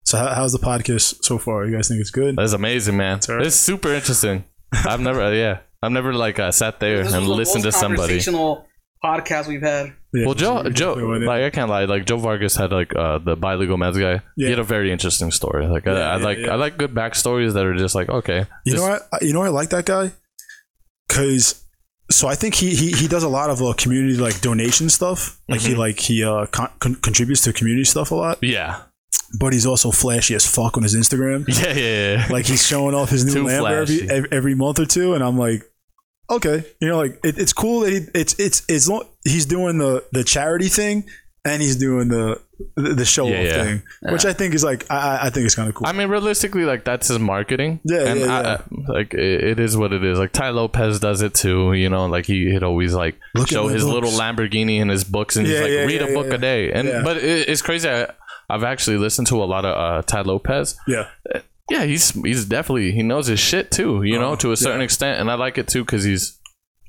so 0.03 0.19
how, 0.19 0.27
how's 0.35 0.51
the 0.51 0.59
podcast 0.59 1.23
so 1.25 1.39
far 1.39 1.65
you 1.65 1.75
guys 1.75 1.87
think 1.87 1.99
it's 1.99 2.11
good 2.11 2.35
That's 2.35 2.53
amazing, 2.53 2.95
man. 2.95 3.19
all 3.27 3.37
right. 3.37 3.47
It's 3.47 3.55
super 3.55 3.91
interesting. 3.91 4.43
I've 4.85 4.99
never, 4.99 5.21
uh, 5.21 5.31
yeah, 5.31 5.59
I've 5.81 5.91
never 5.91 6.13
like 6.13 6.39
uh, 6.39 6.51
sat 6.51 6.79
there 6.79 7.01
and 7.01 7.27
listened 7.27 7.63
to 7.63 7.71
somebody. 7.71 8.19
podcast 9.03 9.47
we've 9.47 9.61
had 9.61 9.93
Yeah, 10.13 10.25
Well, 10.25 10.33
Joe, 10.33 10.63
Joe, 10.63 10.95
definitely 10.95 11.03
went 11.11 11.23
in. 11.23 11.27
like 11.27 11.43
I 11.43 11.49
can't 11.51 11.69
lie, 11.69 11.85
like 11.85 12.05
Joe 12.05 12.17
Vargas 12.17 12.55
had 12.55 12.71
like 12.71 12.95
uh, 12.95 13.19
the 13.19 13.35
bilingual 13.35 13.77
Mets 13.77 13.97
guy. 13.97 14.21
He 14.35 14.43
Yeah. 14.43 14.49
had 14.49 14.59
a 14.59 14.63
very 14.63 14.91
interesting 14.91 15.29
story. 15.31 15.67
Like 15.67 15.85
I, 15.87 15.93
Yeah, 15.93 15.99
I 15.99 16.17
yeah, 16.17 16.23
like, 16.25 16.37
yeah. 16.39 16.51
I 16.53 16.55
like 16.55 16.77
good 16.77 16.93
backstories 16.95 17.53
that 17.53 17.65
are 17.65 17.75
just 17.75 17.93
like 17.95 18.09
okay, 18.09 18.45
You 18.65 18.71
just- 18.73 18.83
know 18.83 18.89
what? 18.91 19.01
I- 19.13 19.23
You 19.25 19.33
know 19.33 19.43
I 19.43 19.49
like 19.49 19.69
that 19.69 19.85
guy 19.85 20.11
because 21.07 21.61
so 22.11 22.27
I 22.27 22.35
think 22.35 22.55
he 22.55 22.75
he, 22.75 22.91
he 22.91 23.07
does 23.07 23.23
a 23.23 23.29
lot 23.29 23.49
of 23.49 23.61
uh, 23.61 23.73
community 23.77 24.17
like 24.17 24.41
donation 24.41 24.89
stuff. 24.89 25.39
Like 25.49 25.59
Mm-hmm. 25.61 25.69
he 25.69 25.75
like 25.75 25.99
he 25.99 26.23
uh 26.23 26.45
con- 26.47 26.71
con- 26.79 26.95
contributes 26.95 27.41
to 27.41 27.53
community 27.53 27.85
stuff 27.85 28.11
a 28.11 28.15
lot. 28.15 28.37
Yeah, 28.41 28.81
But 29.39 29.53
he's 29.53 29.65
also 29.65 29.91
flashy 29.91 30.35
as 30.35 30.45
fuck 30.45 30.77
on 30.77 30.83
his 30.83 30.95
Instagram. 30.95 31.45
yeah, 31.47 31.73
yeah, 31.73 32.13
yeah. 32.17 32.27
Like 32.31 32.45
he's 32.45 32.65
showing 32.65 32.95
off 32.95 33.09
his 33.09 33.25
new 33.25 33.33
Too 33.33 33.43
Lambo 33.45 33.71
every, 33.81 34.09
every 34.09 34.29
every 34.31 34.55
month 34.55 34.79
or 34.79 34.85
two, 34.85 35.13
and 35.13 35.23
I'm 35.23 35.37
like, 35.37 35.63
okay, 36.29 36.63
you 36.79 36.87
know, 36.87 36.97
like 36.97 37.19
it, 37.23 37.37
it's 37.37 37.53
cool 37.53 37.81
that 37.81 37.91
he 37.91 37.99
it's 38.13 38.39
it's 38.39 38.63
it's 38.69 38.87
lo- 38.87 39.07
he's 39.23 39.45
doing 39.45 39.77
the 39.77 40.03
the 40.11 40.23
charity 40.23 40.69
thing 40.69 41.05
and 41.43 41.61
he's 41.61 41.75
doing 41.75 42.07
the 42.07 42.41
the, 42.77 42.93
the 42.93 43.05
show 43.05 43.27
Yeah, 43.27 43.39
off 43.39 43.45
yeah. 43.45 43.63
thing, 43.63 43.83
which 44.13 44.23
I 44.25 44.31
think 44.31 44.53
is 44.55 44.63
like 44.63 44.89
I 44.89 44.95
I- 44.95 45.25
I 45.25 45.29
think 45.31 45.45
it's 45.45 45.55
kind 45.55 45.67
of 45.67 45.75
cool. 45.75 45.85
I 45.87 45.91
mean, 45.91 46.07
realistically, 46.07 46.63
like 46.63 46.85
that's 46.85 47.09
his 47.09 47.19
marketing. 47.19 47.81
Yeah, 47.83 48.07
and 48.07 48.19
yeah, 48.21 48.25
I, 48.25 48.41
yeah. 48.41 48.57
I- 48.87 48.91
like 48.93 49.13
it, 49.13 49.43
it 49.43 49.59
is 49.59 49.75
what 49.75 49.91
it 49.91 50.03
is. 50.03 50.17
Like 50.17 50.31
Tai 50.31 50.49
Lopez 50.51 50.99
does 51.01 51.21
it 51.21 51.33
too. 51.33 51.73
You 51.73 51.89
know, 51.89 52.05
like 52.05 52.25
he 52.25 52.49
he'd 52.51 52.63
always 52.63 52.93
like 52.93 53.19
Look 53.35 53.49
show 53.49 53.67
my 53.67 53.73
his 53.73 53.83
little. 53.83 54.11
Lamborghini 54.11 54.79
in 54.79 54.87
his 54.87 55.03
books, 55.03 55.35
and 55.35 55.45
he's 55.45 55.59
like, 55.59 55.69
yeah, 55.71 55.83
read 55.85 55.99
yeah, 56.01 56.07
a 56.07 56.13
book 56.13 56.27
yeah. 56.27 56.33
a 56.35 56.37
day. 56.37 56.71
And 56.71 56.87
Yeah. 56.87 57.01
but 57.03 57.17
it, 57.17 57.49
it's 57.49 57.61
crazy. 57.61 57.89
I, 57.89 58.07
I've 58.49 58.63
actually 58.63 58.97
listened 58.97 59.27
to 59.27 59.43
a 59.43 59.45
lot 59.45 59.65
of 59.65 59.75
uh, 59.75 60.01
Tai 60.03 60.21
Lopez. 60.21 60.77
yeah, 60.87 61.07
Yeah, 61.69 61.83
he's 61.83 62.11
he's 62.11 62.45
definitely 62.45 62.91
he 62.91 63.01
knows 63.03 63.27
his 63.27 63.39
shit 63.39 63.71
too. 63.71 64.03
You 64.03 64.19
know, 64.19 64.31
Oh, 64.31 64.35
to 64.37 64.51
a 64.51 64.57
certain 64.57 64.81
yeah. 64.81 64.85
extent, 64.85 65.19
and 65.19 65.29
I 65.31 65.35
like 65.35 65.57
it 65.57 65.67
too 65.67 65.83
because 65.83 66.03
he's 66.03 66.39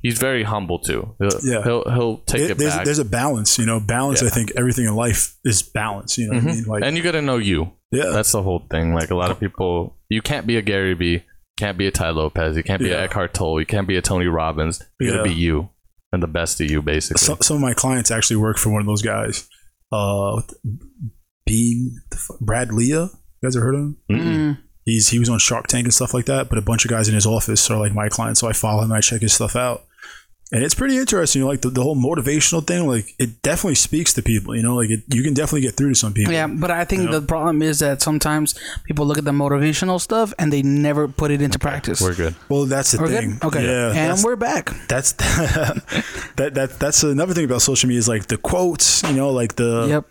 he's 0.02 0.18
very 0.18 0.42
humble 0.42 0.78
too. 0.78 1.14
He'll, 1.18 1.40
Yeah. 1.42 1.62
he'll 1.64 1.84
he'll 1.90 2.16
take 2.18 2.42
There- 2.42 2.50
it 2.52 2.58
there's, 2.58 2.74
back. 2.74 2.84
there's 2.84 2.98
a 2.98 3.04
balance, 3.04 3.58
you 3.58 3.66
know. 3.66 3.80
Balance. 3.80 4.22
I 4.22 4.28
think 4.28 4.52
everything 4.56 4.84
in 4.84 4.94
life 4.94 5.34
is 5.44 5.62
balance. 5.62 6.18
You 6.18 6.28
know 6.28 6.34
what 6.38 6.44
I 6.44 6.46
mean? 6.54 6.64
Like, 6.64 6.82
and 6.84 6.96
you 6.96 7.02
got 7.02 7.12
to 7.12 7.22
know 7.22 7.38
you. 7.38 7.72
yeah, 7.90 8.10
That's 8.12 8.32
the 8.32 8.42
whole 8.42 8.66
thing. 8.70 8.94
Like 8.94 9.10
a 9.10 9.14
lot 9.16 9.30
of 9.30 9.40
people, 9.40 9.96
you 10.10 10.20
can't 10.20 10.46
be 10.46 10.56
a 10.58 10.62
Gary 10.62 10.92
Vee, 10.94 11.22
can't 11.58 11.78
be 11.78 11.86
a 11.86 11.90
Tai 11.90 12.10
Lopez, 12.10 12.56
you 12.56 12.62
can't 12.62 12.82
be 12.82 12.88
Yeah. 12.90 12.96
a 12.96 13.04
Eckhart 13.04 13.32
Tolle, 13.32 13.60
you 13.60 13.66
can't 13.66 13.88
be 13.88 13.96
a 13.96 14.02
Tony 14.02 14.26
Robbins. 14.26 14.82
You 15.00 15.08
got 15.08 15.16
Yeah. 15.16 15.22
to 15.22 15.28
be 15.30 15.34
you 15.34 15.70
and 16.12 16.22
the 16.22 16.26
best 16.28 16.60
of 16.60 16.70
you, 16.70 16.82
basically. 16.82 17.18
some, 17.24 17.38
some 17.40 17.56
of 17.56 17.62
my 17.62 17.72
clients 17.74 18.10
actually 18.10 18.36
work 18.36 18.58
for 18.58 18.70
one 18.70 18.80
of 18.82 18.86
those 18.86 19.02
guys. 19.02 19.48
Uh, 19.90 20.42
Bean, 21.46 22.02
the 22.10 22.16
fu- 22.16 22.36
Brad 22.40 22.72
Lea. 22.72 22.88
You 22.88 23.10
guys 23.42 23.56
ever 23.56 23.64
heard 23.66 23.74
of 23.74 23.80
him? 23.80 23.96
Mm-mm. 24.10 24.58
He's 24.84 25.08
he 25.08 25.18
was 25.18 25.28
on 25.28 25.38
Shark 25.38 25.66
Tank 25.66 25.84
and 25.84 25.94
stuff 25.94 26.12
like 26.14 26.26
that. 26.26 26.48
But 26.48 26.58
a 26.58 26.62
bunch 26.62 26.84
of 26.84 26.90
guys 26.90 27.08
in 27.08 27.14
his 27.14 27.26
office 27.26 27.68
are 27.70 27.78
like 27.78 27.92
my 27.94 28.08
clients, 28.08 28.40
so 28.40 28.48
I 28.48 28.52
follow 28.52 28.82
him. 28.82 28.92
I 28.92 29.00
check 29.00 29.20
his 29.20 29.32
stuff 29.32 29.56
out, 29.56 29.84
and 30.52 30.62
it's 30.62 30.74
pretty 30.74 30.96
interesting. 30.96 31.40
You 31.40 31.44
know, 31.46 31.50
like 31.50 31.62
the, 31.62 31.70
the 31.70 31.82
whole 31.82 31.96
motivational 31.96 32.64
thing. 32.64 32.86
Like 32.86 33.12
it 33.18 33.42
definitely 33.42 33.74
speaks 33.74 34.12
to 34.14 34.22
people. 34.22 34.54
You 34.54 34.62
know, 34.62 34.76
like 34.76 34.90
it, 34.90 35.02
you 35.12 35.24
can 35.24 35.34
definitely 35.34 35.62
get 35.62 35.74
through 35.74 35.88
to 35.88 35.94
some 35.96 36.12
people. 36.14 36.32
Yeah, 36.32 36.46
but 36.46 36.70
I 36.70 36.84
think 36.84 37.10
the 37.10 37.20
problem 37.20 37.62
is 37.62 37.80
that 37.80 38.00
sometimes 38.00 38.54
people 38.84 39.06
look 39.06 39.18
at 39.18 39.24
the 39.24 39.32
motivational 39.32 40.00
stuff 40.00 40.32
and 40.38 40.52
they 40.52 40.62
never 40.62 41.08
put 41.08 41.32
it 41.32 41.42
into 41.42 41.58
practice. 41.58 42.00
We're 42.00 42.14
good. 42.14 42.36
Well, 42.48 42.66
that's 42.66 42.92
the 42.92 42.98
We're 43.00 43.08
thing. 43.08 43.38
good? 43.38 43.44
Okay. 43.48 43.64
Yeah, 43.66 43.92
and 44.12 44.22
we're 44.22 44.36
back. 44.36 44.70
that's 44.86 45.12
that 46.36 46.52
that 46.54 46.76
that's 46.78 47.02
another 47.02 47.34
thing 47.34 47.44
about 47.44 47.62
social 47.62 47.88
media 47.88 47.98
is 47.98 48.08
like 48.08 48.26
the 48.28 48.36
quotes 48.36 49.02
you 49.02 49.14
know 49.14 49.30
like 49.30 49.56
the 49.56 49.86
yep. 49.88 50.10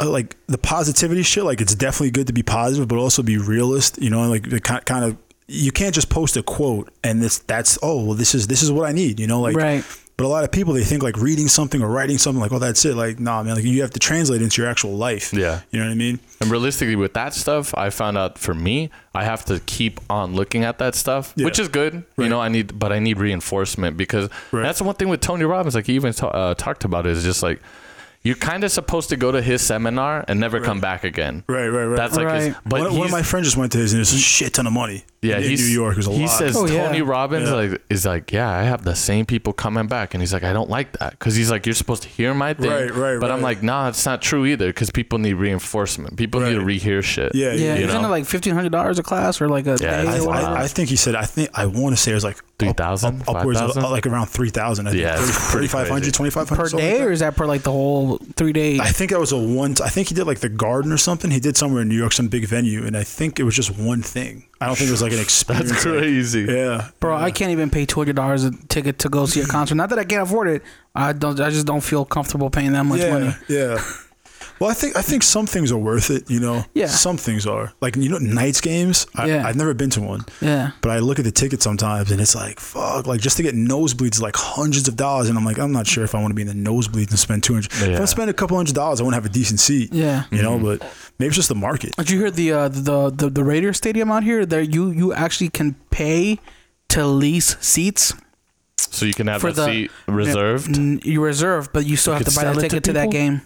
Uh, 0.00 0.10
like 0.10 0.36
the 0.48 0.58
positivity 0.58 1.22
shit 1.22 1.44
like 1.44 1.60
it's 1.60 1.74
definitely 1.74 2.10
good 2.10 2.26
to 2.26 2.32
be 2.32 2.42
positive 2.42 2.88
but 2.88 2.98
also 2.98 3.22
be 3.22 3.38
realist 3.38 4.00
you 4.02 4.10
know 4.10 4.28
like 4.28 4.48
the 4.50 4.60
kind 4.60 4.84
kind 4.84 5.04
of 5.04 5.16
you 5.46 5.70
can't 5.70 5.94
just 5.94 6.08
post 6.10 6.36
a 6.36 6.42
quote 6.42 6.90
and 7.04 7.22
this 7.22 7.38
that's 7.40 7.78
oh 7.82 8.04
well 8.04 8.14
this 8.14 8.34
is 8.34 8.46
this 8.48 8.62
is 8.62 8.72
what 8.72 8.88
I 8.88 8.92
need 8.92 9.20
you 9.20 9.26
know 9.26 9.40
like 9.40 9.54
Right. 9.54 9.84
but 10.16 10.24
a 10.24 10.28
lot 10.28 10.42
of 10.42 10.50
people 10.50 10.72
they 10.72 10.82
think 10.84 11.02
like 11.02 11.16
reading 11.18 11.46
something 11.48 11.80
or 11.82 11.88
writing 11.88 12.18
something 12.18 12.40
like 12.40 12.50
oh 12.50 12.58
that's 12.58 12.84
it 12.84 12.96
like 12.96 13.20
nah 13.20 13.42
man 13.42 13.54
like 13.56 13.64
you 13.64 13.82
have 13.82 13.90
to 13.92 14.00
translate 14.00 14.40
it 14.40 14.44
into 14.44 14.62
your 14.62 14.70
actual 14.70 14.96
life 14.96 15.32
Yeah. 15.32 15.60
you 15.70 15.78
know 15.78 15.86
what 15.86 15.92
I 15.92 15.96
mean 15.96 16.18
And 16.40 16.50
realistically, 16.50 16.96
with 16.96 17.14
that 17.14 17.32
stuff, 17.32 17.72
I 17.76 17.88
found 17.90 18.18
out 18.18 18.36
for 18.38 18.54
me, 18.54 18.90
I 19.14 19.24
have 19.24 19.44
to 19.46 19.60
keep 19.60 20.00
on 20.10 20.34
looking 20.34 20.62
at 20.64 20.78
that 20.78 20.94
stuff, 20.94 21.32
Yeah. 21.36 21.44
which 21.46 21.58
is 21.58 21.68
good. 21.68 22.04
You 22.18 22.28
know, 22.28 22.38
I 22.40 22.48
need, 22.48 22.78
but 22.78 22.92
I 22.92 22.98
need 22.98 23.18
reinforcement 23.18 23.96
because 23.96 24.28
Right. 24.52 24.62
that's 24.62 24.78
the 24.78 24.84
one 24.84 24.96
thing 24.96 25.08
with 25.08 25.20
Tony 25.22 25.44
Robbins. 25.44 25.74
Like 25.74 25.86
he 25.86 25.94
even 25.94 26.12
ta- 26.12 26.28
uh, 26.28 26.54
talked 26.54 26.84
about 26.84 27.06
it, 27.06 27.12
is 27.16 27.22
just 27.24 27.42
like 27.42 27.60
you're 28.24 28.34
kind 28.36 28.64
of 28.64 28.72
supposed 28.72 29.10
to 29.10 29.16
go 29.16 29.30
to 29.30 29.42
his 29.42 29.60
seminar 29.62 30.24
and 30.26 30.40
never 30.40 30.58
come 30.60 30.80
back 30.80 31.04
again. 31.04 31.44
right 31.46 31.68
right 31.68 31.84
right 31.84 31.96
That's 31.96 32.16
like 32.16 32.32
his. 32.34 32.48
Right. 32.54 32.56
But 32.64 32.80
one, 32.80 32.96
one 32.96 33.06
of 33.06 33.12
my 33.12 33.22
friends 33.22 33.46
just 33.46 33.56
went 33.56 33.72
to 33.72 33.78
his 33.78 33.92
and 33.92 34.00
it's 34.00 34.12
a 34.12 34.18
shit 34.18 34.54
ton 34.54 34.66
of 34.66 34.72
money 34.72 35.04
yeah, 35.20 35.36
in 35.38 35.42
he's 35.44 35.60
New 35.66 35.72
York 35.72 35.96
was 35.96 36.06
a 36.06 36.12
he 36.12 36.22
lot 36.22 36.28
says 36.28 36.54
Oh, 36.56 36.66
yeah. 36.66 36.86
Tony 36.86 37.00
Robbins 37.02 37.48
Yeah. 37.48 37.54
like 37.54 37.82
is 37.88 38.04
like, 38.04 38.30
yeah, 38.32 38.50
I 38.50 38.62
have 38.64 38.84
the 38.84 38.94
same 38.94 39.24
people 39.24 39.52
coming 39.54 39.86
back, 39.86 40.12
and 40.14 40.20
he's 40.22 40.32
like, 40.34 40.42
I 40.42 40.52
don't 40.52 40.68
like 40.68 40.98
that 40.98 41.12
because 41.12 41.34
he's 41.34 41.50
like, 41.50 41.64
you're 41.64 41.74
supposed 41.74 42.02
to 42.02 42.08
hear 42.10 42.34
my 42.34 42.52
thing, 42.54 42.70
Right, 42.70 42.90
right, 42.94 43.18
But 43.20 43.30
I'm 43.30 43.40
like, 43.40 43.62
nah, 43.62 43.88
it's 43.88 44.04
not 44.04 44.20
true 44.20 44.44
either 44.44 44.66
because 44.68 44.90
people 44.90 45.18
need 45.18 45.34
reinforcement. 45.34 46.16
People 46.18 46.40
need 46.40 46.54
to 46.54 46.60
rehear 46.60 47.02
shit. 47.02 47.34
Yeah, 47.34 47.52
Yeah, 47.52 47.76
you 47.76 47.86
isn't 47.86 48.02
know? 48.02 48.08
it 48.08 48.10
like 48.10 48.26
fifteen 48.26 48.54
hundred 48.54 48.72
dollars 48.72 48.98
a 48.98 49.02
class 49.02 49.40
or 49.40 49.48
like 49.48 49.66
a 49.66 49.78
Yeah, 49.80 50.02
day 50.02 50.08
I. 50.08 50.18
I, 50.24 50.62
I 50.64 50.68
think 50.68 50.88
he 50.90 50.96
said 50.96 51.14
I 51.14 51.24
think 51.24 51.48
I 51.54 51.66
want 51.66 51.94
to 51.96 52.00
say 52.02 52.10
it 52.12 52.14
was 52.14 52.24
like 52.24 52.38
up- 52.38 52.44
3,000, 52.58 53.22
up- 53.22 53.28
upwards 53.28 53.60
of 53.60 53.66
5,000? 53.74 53.84
uh, 53.84 53.90
like 53.90 54.06
around 54.06 54.26
3000 54.26 54.86
I 54.86 54.90
think 54.90 55.02
Yeah, 55.02 55.14
it's 55.18 55.52
3500 55.52 56.14
2500 56.14 56.70
per 56.70 56.76
day, 56.78 56.92
like 56.98 57.08
or 57.08 57.10
is 57.12 57.20
that 57.20 57.34
per 57.36 57.46
like 57.46 57.62
the 57.62 57.72
whole 57.72 58.18
three 58.36 58.52
days? 58.52 58.80
I 58.80 58.88
think 58.88 59.10
that 59.10 59.18
was 59.20 59.32
a 59.32 59.38
one 59.38 59.74
I 59.84 59.88
think 59.88 60.08
he 60.08 60.14
did 60.14 60.26
like 60.26 60.38
the 60.40 60.48
garden 60.48 60.92
or 60.92 60.96
something 60.96 61.30
he 61.30 61.40
did 61.40 61.56
somewhere 61.56 61.82
in 61.82 61.88
New 61.88 61.96
York 61.98 62.12
some 62.12 62.28
big 62.28 62.46
venue 62.46 62.84
and 62.86 62.96
I 62.96 63.02
think 63.02 63.40
it 63.40 63.42
was 63.42 63.56
just 63.56 63.76
one 63.78 64.02
thing 64.02 64.44
I 64.60 64.66
don't 64.66 64.76
think 64.76 64.88
it 64.88 64.92
was 64.92 65.02
like 65.02 65.12
an 65.12 65.18
experience 65.28 65.70
That's 65.70 65.84
like- 65.84 65.94
crazy. 65.98 66.42
yeah 66.48 66.90
Bro, 67.00 67.16
I 67.16 67.30
can't 67.30 67.50
even 67.50 67.70
pay 67.70 67.86
two 67.86 67.98
hundred 68.00 68.16
dollars 68.16 68.44
a 68.44 68.52
ticket 68.68 68.98
to 69.00 69.08
go 69.08 69.26
see 69.26 69.40
a 69.40 69.46
concert. 69.46 69.74
Not 69.74 69.90
that 69.90 69.98
I 69.98 70.04
can't 70.04 70.22
afford 70.22 70.48
it. 70.48 70.62
I 70.94 71.12
don't. 71.12 71.38
I 71.40 71.50
just 71.50 71.66
don't 71.66 71.80
feel 71.82 72.04
comfortable 72.04 72.50
paying 72.50 72.72
that 72.72 72.84
much 72.84 73.00
yeah 73.00 73.10
money. 73.12 73.30
yeah 73.48 73.82
well 74.60 74.70
I 74.70 74.74
think 74.74 74.96
I 74.96 75.02
think 75.02 75.22
some 75.22 75.46
things 75.46 75.70
are 75.72 75.78
worth 75.78 76.10
it 76.10 76.30
you 76.30 76.40
know 76.40 76.64
Yeah. 76.74 76.86
some 76.86 77.16
things 77.16 77.46
are 77.46 77.72
like 77.80 77.96
you 77.96 78.08
know 78.08 78.18
Knights 78.18 78.60
games 78.60 79.06
I, 79.14 79.26
Yeah. 79.26 79.46
I've 79.46 79.56
never 79.56 79.74
been 79.74 79.90
to 79.90 80.00
one 80.00 80.20
Yeah. 80.40 80.70
But 80.80 80.90
I 80.92 80.98
look 81.00 81.18
at 81.18 81.24
the 81.24 81.32
ticket 81.32 81.62
sometimes 81.62 82.10
and 82.10 82.20
it's 82.20 82.34
like, 82.34 82.60
fuck, 82.60 83.06
like 83.06 83.20
just 83.20 83.36
to 83.38 83.42
get 83.42 83.54
nosebleeds 83.54 84.14
is 84.14 84.22
like 84.22 84.36
hundreds 84.36 84.88
of 84.88 84.96
dollars. 84.96 85.28
And 85.28 85.38
I'm 85.38 85.44
like, 85.44 85.58
I'm 85.58 85.72
not 85.72 85.86
sure 85.86 86.04
if 86.04 86.14
I 86.14 86.20
want 86.20 86.30
to 86.30 86.34
be 86.34 86.42
in 86.42 86.48
the 86.48 86.70
nosebleeds 86.70 87.10
and 87.10 87.18
spend 87.18 87.42
200. 87.42 87.72
If 87.94 88.00
I 88.00 88.04
spend 88.04 88.30
a 88.30 88.32
couple 88.34 88.56
hundred 88.56 88.74
dollars, 88.74 89.00
I 89.00 89.04
want 89.04 89.12
to 89.14 89.16
have 89.22 89.26
a 89.26 89.34
decent 89.40 89.60
seat. 89.60 89.92
Yeah. 89.92 90.24
You 90.30 90.42
know, 90.42 90.58
but 90.58 90.80
maybe 91.18 91.28
it's 91.28 91.36
just 91.36 91.48
the 91.48 91.54
market. 91.54 91.96
Did 91.96 92.10
you 92.10 92.18
hear 92.20 92.30
the 92.30 92.52
uh, 92.52 92.68
the 92.68 93.10
the 93.10 93.30
the 93.30 93.44
Raider 93.44 93.72
Stadium 93.72 94.10
out 94.10 94.22
here? 94.24 94.44
There, 94.46 94.60
you 94.62 94.90
you 94.90 95.12
actually 95.14 95.48
can 95.50 95.74
pay 95.90 96.38
to 96.88 97.06
lease 97.06 97.56
seats 97.60 98.12
So 98.76 99.06
you 99.06 99.14
can 99.14 99.26
have 99.28 99.40
for 99.40 99.52
the 99.52 99.62
the 99.66 99.72
seat 99.72 99.90
reserved. 100.06 100.76
N- 100.76 101.00
You 101.02 101.22
reserve, 101.24 101.72
but 101.72 101.86
you 101.86 101.96
still 101.96 102.14
You 102.14 102.18
have 102.24 102.28
to 102.28 102.34
buy 102.38 102.44
the 102.44 102.52
sell 102.54 102.58
it 102.58 102.62
to 102.62 102.68
ticket 102.68 102.84
to, 102.84 102.92
that 102.94 103.10
game. 103.10 103.40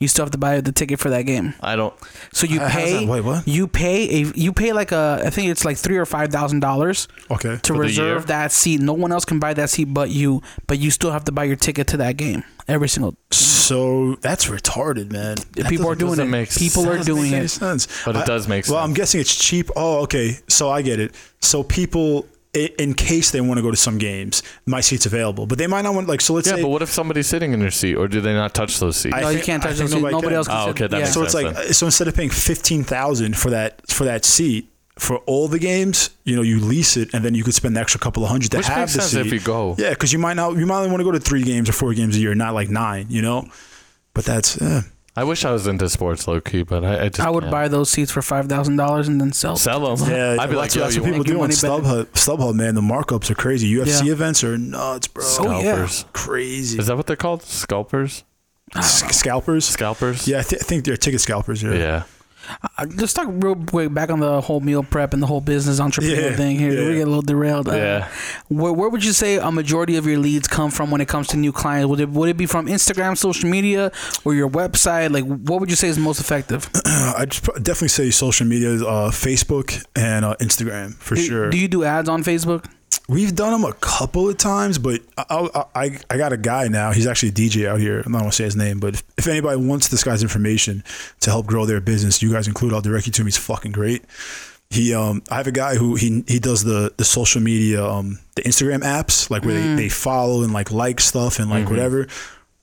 You 0.00 0.08
still 0.08 0.24
have 0.24 0.32
to 0.32 0.38
buy 0.38 0.60
the 0.60 0.72
ticket 0.72 0.98
for 0.98 1.08
that 1.10 1.22
game. 1.22 1.54
I 1.62 1.76
don't. 1.76 1.94
So 2.32 2.46
you 2.46 2.60
Uh, 2.60 2.68
pay. 2.68 2.92
that? 3.04 3.08
Wait, 3.08 3.20
what? 3.22 3.46
You 3.46 3.68
pay 3.68 4.22
a. 4.22 4.32
You 4.34 4.52
pay 4.52 4.72
like 4.72 4.90
a. 4.92 5.22
I 5.24 5.30
think 5.30 5.48
it's 5.48 5.64
like 5.64 5.76
three 5.76 5.96
or 5.96 6.04
five 6.04 6.30
thousand 6.30 6.60
dollars 6.60 7.06
Okay. 7.30 7.58
to 7.62 7.72
the 7.72 7.78
reserve 7.78 8.26
that 8.26 8.50
seat. 8.52 8.80
No 8.80 8.92
one 8.92 9.12
else 9.12 9.24
can 9.24 9.38
buy 9.38 9.54
that 9.54 9.70
seat 9.70 9.84
but 9.94 10.10
you. 10.10 10.42
But 10.66 10.78
you 10.80 10.90
still 10.90 11.12
have 11.12 11.24
to 11.24 11.32
buy 11.32 11.44
your 11.44 11.56
ticket 11.56 11.86
to 11.88 11.96
that 11.98 12.16
game 12.16 12.42
every 12.66 12.88
single. 12.88 13.14
So 13.30 14.16
that's 14.16 14.46
retarded, 14.46 15.12
man. 15.12 15.36
That 15.52 15.66
people 15.68 15.88
are 15.88 15.94
doing 15.94 16.18
it. 16.18 16.24
make 16.26 16.50
people 16.54 16.88
are 16.90 17.02
doing 17.02 17.32
it. 17.32 17.48
sense. 17.48 17.86
But 18.04 18.16
it 18.16 18.22
I- 18.22 18.24
does 18.26 18.48
make 18.48 18.64
sense. 18.64 18.74
Well, 18.74 18.82
I'm 18.84 18.94
guessing 18.94 19.20
it's 19.20 19.34
cheap. 19.34 19.70
Oh, 19.76 20.02
okay. 20.02 20.38
So 20.48 20.70
I 20.70 20.82
get 20.82 20.98
it. 21.00 21.14
So 21.40 21.62
people, 21.62 22.26
i- 22.26 22.33
in 22.54 22.94
case 22.94 23.30
they 23.30 23.40
want 23.40 23.58
to 23.58 23.62
go 23.62 23.70
to 23.70 23.76
some 23.76 23.98
games, 23.98 24.42
my 24.66 24.80
seat's 24.80 25.06
available, 25.06 25.46
but 25.46 25.58
they 25.58 25.66
might 25.66 25.82
not 25.82 25.94
want 25.94 26.08
like. 26.08 26.20
So 26.20 26.34
let's 26.34 26.46
Yeah, 26.48 26.56
say. 26.56 26.62
but 26.62 26.68
what 26.68 26.82
if 26.82 26.90
somebody's 26.90 27.26
sitting 27.26 27.52
in 27.52 27.60
their 27.60 27.70
seat, 27.70 27.94
or 27.96 28.08
do 28.08 28.20
they 28.20 28.32
not 28.32 28.54
touch 28.54 28.78
those 28.78 28.96
seats? 28.96 29.14
I 29.16 29.20
No, 29.20 29.28
you 29.30 29.42
can't 29.42 29.62
touch 29.62 29.76
those 29.76 29.90
seats. 29.90 29.94
nobody 29.94 30.12
Nobody 30.14 30.34
else 30.36 30.48
can. 30.48 30.56
Oh, 30.56 30.66
sit- 30.66 30.70
okay, 30.70 30.86
that 30.86 30.96
yeah. 30.96 31.02
makes 31.04 31.14
so 31.14 31.22
it's 31.22 31.32
sense 31.32 31.56
like 31.56 31.74
so 31.74 31.86
instead 31.86 32.08
of 32.08 32.14
paying 32.14 32.30
fifteen 32.30 32.84
thousand 32.84 33.36
for 33.36 33.50
that 33.50 33.86
for 33.90 34.04
that 34.04 34.24
seat 34.24 34.68
for 34.98 35.16
all 35.26 35.48
the 35.48 35.58
games, 35.58 36.10
you 36.22 36.36
know, 36.36 36.42
you 36.42 36.60
lease 36.60 36.96
it 36.96 37.12
and 37.12 37.24
then 37.24 37.34
you 37.34 37.42
could 37.42 37.54
spend 37.54 37.74
the 37.76 37.80
extra 37.80 37.98
couple 37.98 38.22
of 38.22 38.30
hundred 38.30 38.52
to 38.52 38.58
Which 38.58 38.66
have 38.66 38.78
makes 38.78 38.94
the 38.94 39.00
sense 39.02 39.12
seat. 39.12 39.26
if 39.26 39.32
you 39.32 39.40
go. 39.40 39.74
Yeah, 39.76 39.90
because 39.90 40.12
you 40.12 40.20
might 40.20 40.34
not 40.34 40.56
you 40.56 40.66
might 40.66 40.76
only 40.78 40.90
want 40.90 41.00
to 41.00 41.04
go 41.04 41.10
to 41.12 41.18
three 41.20 41.42
games 41.42 41.68
or 41.68 41.72
four 41.72 41.92
games 41.94 42.16
a 42.16 42.20
year, 42.20 42.34
not 42.34 42.54
like 42.54 42.68
nine. 42.70 43.06
You 43.08 43.20
know, 43.22 43.48
but 44.14 44.24
that's 44.24 44.60
eh. 44.62 44.82
I 45.16 45.22
wish 45.24 45.44
I 45.44 45.52
was 45.52 45.66
into 45.68 45.88
sports 45.88 46.26
low 46.26 46.40
key, 46.40 46.64
but 46.64 46.84
I, 46.84 47.04
I 47.04 47.08
just 47.08 47.20
I 47.20 47.30
would 47.30 47.42
can't. 47.44 47.50
buy 47.52 47.68
those 47.68 47.88
seats 47.90 48.10
for 48.10 48.20
five 48.20 48.48
thousand 48.48 48.76
dollars 48.76 49.06
and 49.06 49.20
then 49.20 49.32
sell. 49.32 49.54
sell 49.56 49.94
them. 49.96 50.10
yeah. 50.10 50.36
I'd 50.40 50.46
be 50.46 50.56
well, 50.56 50.62
like, 50.62 50.72
that's, 50.72 50.74
yo, 50.74 50.82
that's 50.82 50.96
you 50.96 51.02
what 51.02 51.12
people 51.12 51.18
want 51.38 51.50
Make 51.50 51.62
your 51.62 51.70
do 51.70 51.74
on 51.76 51.82
money 51.84 52.04
back. 52.04 52.12
StubHub. 52.12 52.36
StubHub, 52.38 52.54
man, 52.54 52.74
the 52.74 52.80
markups 52.80 53.30
are 53.30 53.34
crazy. 53.36 53.72
UFC 53.72 54.06
Yeah. 54.06 54.12
events 54.12 54.42
are 54.42 54.58
nuts, 54.58 55.06
bro. 55.06 55.24
Oh, 55.24 55.60
yeah. 55.60 55.60
scalpers? 55.86 56.04
crazy. 56.12 56.78
Is 56.80 56.88
that 56.88 56.96
what 56.96 57.06
they're 57.06 57.14
called? 57.16 57.42
Scalpers? 57.44 58.24
S- 58.74 59.16
scalpers? 59.16 59.64
Scalpers? 59.64 60.26
Yeah, 60.26 60.40
I, 60.40 60.42
th- 60.42 60.60
I 60.60 60.64
think 60.64 60.84
they're 60.84 60.96
ticket 60.96 61.20
scalpers. 61.20 61.62
Yeah. 61.62 61.74
Yeah. 61.74 62.02
Uh, 62.78 62.86
let's 62.96 63.12
talk 63.12 63.26
real 63.30 63.54
quick 63.56 63.92
back 63.94 64.10
on 64.10 64.20
the 64.20 64.40
whole 64.40 64.60
meal 64.60 64.82
prep 64.82 65.12
and 65.14 65.22
the 65.22 65.26
whole 65.26 65.40
business 65.40 65.80
entrepreneur 65.80 66.30
Yeah, 66.30 66.36
thing 66.36 66.58
here. 66.58 66.72
yeah. 66.72 66.88
We 66.88 66.94
get 66.94 67.02
a 67.02 67.06
little 67.06 67.22
derailed. 67.22 67.68
Uh, 67.68 67.72
Yeah. 67.74 68.08
Where, 68.48 68.72
where 68.72 68.88
would 68.88 69.04
you 69.04 69.12
say 69.12 69.36
a 69.36 69.50
majority 69.50 69.96
of 69.96 70.06
your 70.06 70.18
leads 70.18 70.46
come 70.48 70.70
from 70.70 70.90
when 70.90 71.00
it 71.00 71.08
comes 71.08 71.28
to 71.28 71.36
new 71.36 71.52
clients? 71.52 71.88
Would 71.88 72.00
it 72.00 72.08
would 72.10 72.28
it 72.28 72.36
be 72.36 72.46
from 72.46 72.66
Instagram, 72.66 73.16
social 73.16 73.48
media, 73.48 73.92
or 74.24 74.34
your 74.34 74.48
website? 74.50 75.10
Like, 75.10 75.24
what 75.24 75.60
would 75.60 75.70
you 75.70 75.76
say 75.76 75.88
is 75.88 75.98
most 75.98 76.20
effective? 76.20 76.68
I'd 76.86 77.30
pro- 77.42 77.54
definitely 77.56 77.88
say 77.88 78.10
social 78.10 78.46
media, 78.46 78.74
uh, 78.84 79.10
Facebook 79.10 79.84
and 79.96 80.24
uh, 80.24 80.34
Instagram 80.40 80.94
for 80.94 81.14
Do, 81.14 81.22
sure. 81.22 81.50
do 81.50 81.56
you 81.58 81.68
do 81.68 81.84
ads 81.84 82.08
on 82.08 82.22
Facebook? 82.24 82.64
We've 83.06 83.34
done 83.34 83.52
them 83.52 83.70
a 83.70 83.74
couple 83.74 84.30
of 84.30 84.38
times, 84.38 84.78
but 84.78 85.02
I, 85.18 85.66
I, 85.74 85.98
I, 86.08 86.16
got 86.16 86.32
a 86.32 86.38
guy 86.38 86.68
now. 86.68 86.92
He's 86.92 87.06
actually 87.06 87.28
a 87.28 87.32
DJ 87.32 87.66
out 87.66 87.78
here. 87.78 88.00
I'm 88.00 88.12
not 88.12 88.22
to 88.22 88.32
say 88.32 88.44
his 88.44 88.56
name, 88.56 88.80
but 88.80 88.94
if, 88.94 89.02
if 89.18 89.26
anybody 89.26 89.60
wants 89.60 89.88
this 89.88 90.02
guy's 90.02 90.22
information 90.22 90.82
to 91.20 91.28
help 91.28 91.44
grow 91.44 91.66
their 91.66 91.82
business, 91.82 92.22
you 92.22 92.32
guys 92.32 92.48
include. 92.48 92.72
I'll 92.72 92.80
direct 92.80 93.06
you 93.06 93.12
to 93.12 93.20
him. 93.20 93.26
He's 93.26 93.36
fucking 93.36 93.72
great. 93.72 94.04
He, 94.70 94.94
um, 94.94 95.22
I 95.30 95.36
have 95.36 95.46
a 95.46 95.52
guy 95.52 95.76
who 95.76 95.96
he 95.96 96.24
he 96.26 96.38
does 96.38 96.64
the 96.64 96.94
the 96.96 97.04
social 97.04 97.42
media, 97.42 97.84
um, 97.84 98.18
the 98.36 98.42
Instagram 98.42 98.80
apps, 98.80 99.28
like 99.28 99.44
where 99.44 99.54
they, 99.54 99.82
they 99.82 99.88
follow 99.90 100.42
and 100.42 100.54
like 100.54 100.72
like 100.72 100.98
stuff 101.00 101.38
and 101.38 101.50
like 101.50 101.68
whatever. 101.68 102.06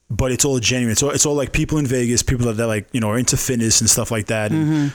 But 0.10 0.32
it's 0.32 0.44
all 0.44 0.60
genuine. 0.60 0.96
So 0.96 1.12
it's 1.12 1.26
all 1.28 1.36
like 1.36 1.54
people 1.54 1.78
in 1.78 1.86
Vegas, 1.86 2.24
people 2.24 2.48
that, 2.48 2.54
that 2.54 2.68
like 2.68 2.88
you 2.92 3.00
know 3.00 3.12
are 3.12 3.20
into 3.20 3.38
fitness 3.38 3.80
and 3.80 3.90
stuff 3.90 4.10
like 4.10 4.26
that. 4.26 4.52
And, 4.52 4.92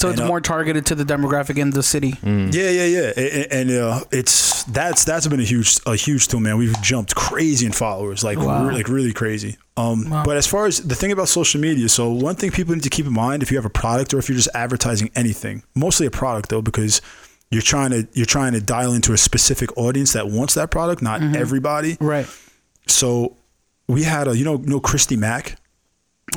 So 0.00 0.08
it's 0.10 0.20
And, 0.20 0.26
uh, 0.26 0.28
more 0.28 0.40
targeted 0.40 0.86
to 0.86 0.94
the 0.94 1.04
demographic 1.04 1.56
in 1.58 1.70
the 1.70 1.82
city. 1.82 2.14
yeah, 2.22 2.70
yeah, 2.70 2.84
yeah, 2.84 3.12
A- 3.16 3.40
a- 3.40 3.52
and 3.52 3.70
uh, 3.70 4.00
it's 4.12 4.62
that's 4.64 5.04
that's 5.04 5.26
been 5.26 5.40
a 5.40 5.44
huge 5.44 5.78
a 5.86 5.96
huge 5.96 6.28
tool, 6.28 6.40
man. 6.40 6.56
We've 6.56 6.80
jumped 6.82 7.14
crazy 7.14 7.66
in 7.66 7.72
followers, 7.72 8.22
like 8.22 8.38
Wow. 8.38 8.66
re- 8.68 8.74
like 8.74 8.88
really 8.88 9.12
crazy. 9.12 9.56
Um, 9.76 10.08
Wow. 10.10 10.22
but 10.24 10.36
as 10.36 10.46
far 10.46 10.66
as 10.66 10.78
the 10.80 10.94
thing 10.94 11.10
about 11.12 11.28
social 11.28 11.60
media, 11.60 11.88
so 11.88 12.10
one 12.12 12.34
thing 12.36 12.50
people 12.50 12.74
need 12.74 12.84
to 12.84 12.90
keep 12.90 13.06
in 13.06 13.12
mind 13.12 13.42
if 13.42 13.50
you 13.50 13.56
have 13.58 13.64
a 13.64 13.70
product 13.70 14.14
or 14.14 14.18
if 14.18 14.28
you're 14.28 14.36
just 14.36 14.48
advertising 14.54 15.10
anything, 15.16 15.62
mostly 15.74 16.06
a 16.06 16.10
product 16.10 16.48
though, 16.50 16.62
because 16.62 17.00
you're 17.50 17.62
trying 17.62 17.90
to 17.90 18.06
you're 18.12 18.26
trying 18.26 18.52
to 18.52 18.60
dial 18.60 18.92
into 18.92 19.12
a 19.12 19.18
specific 19.18 19.76
audience 19.76 20.12
that 20.12 20.28
wants 20.28 20.54
that 20.54 20.70
product, 20.70 21.02
not 21.02 21.22
everybody. 21.36 21.96
Right. 22.00 22.26
So 22.86 23.36
we 23.88 24.02
had 24.04 24.28
a 24.28 24.36
you 24.36 24.44
know 24.44 24.58
you 24.60 24.66
know 24.66 24.80
Christy 24.80 25.16
Mack. 25.16 25.56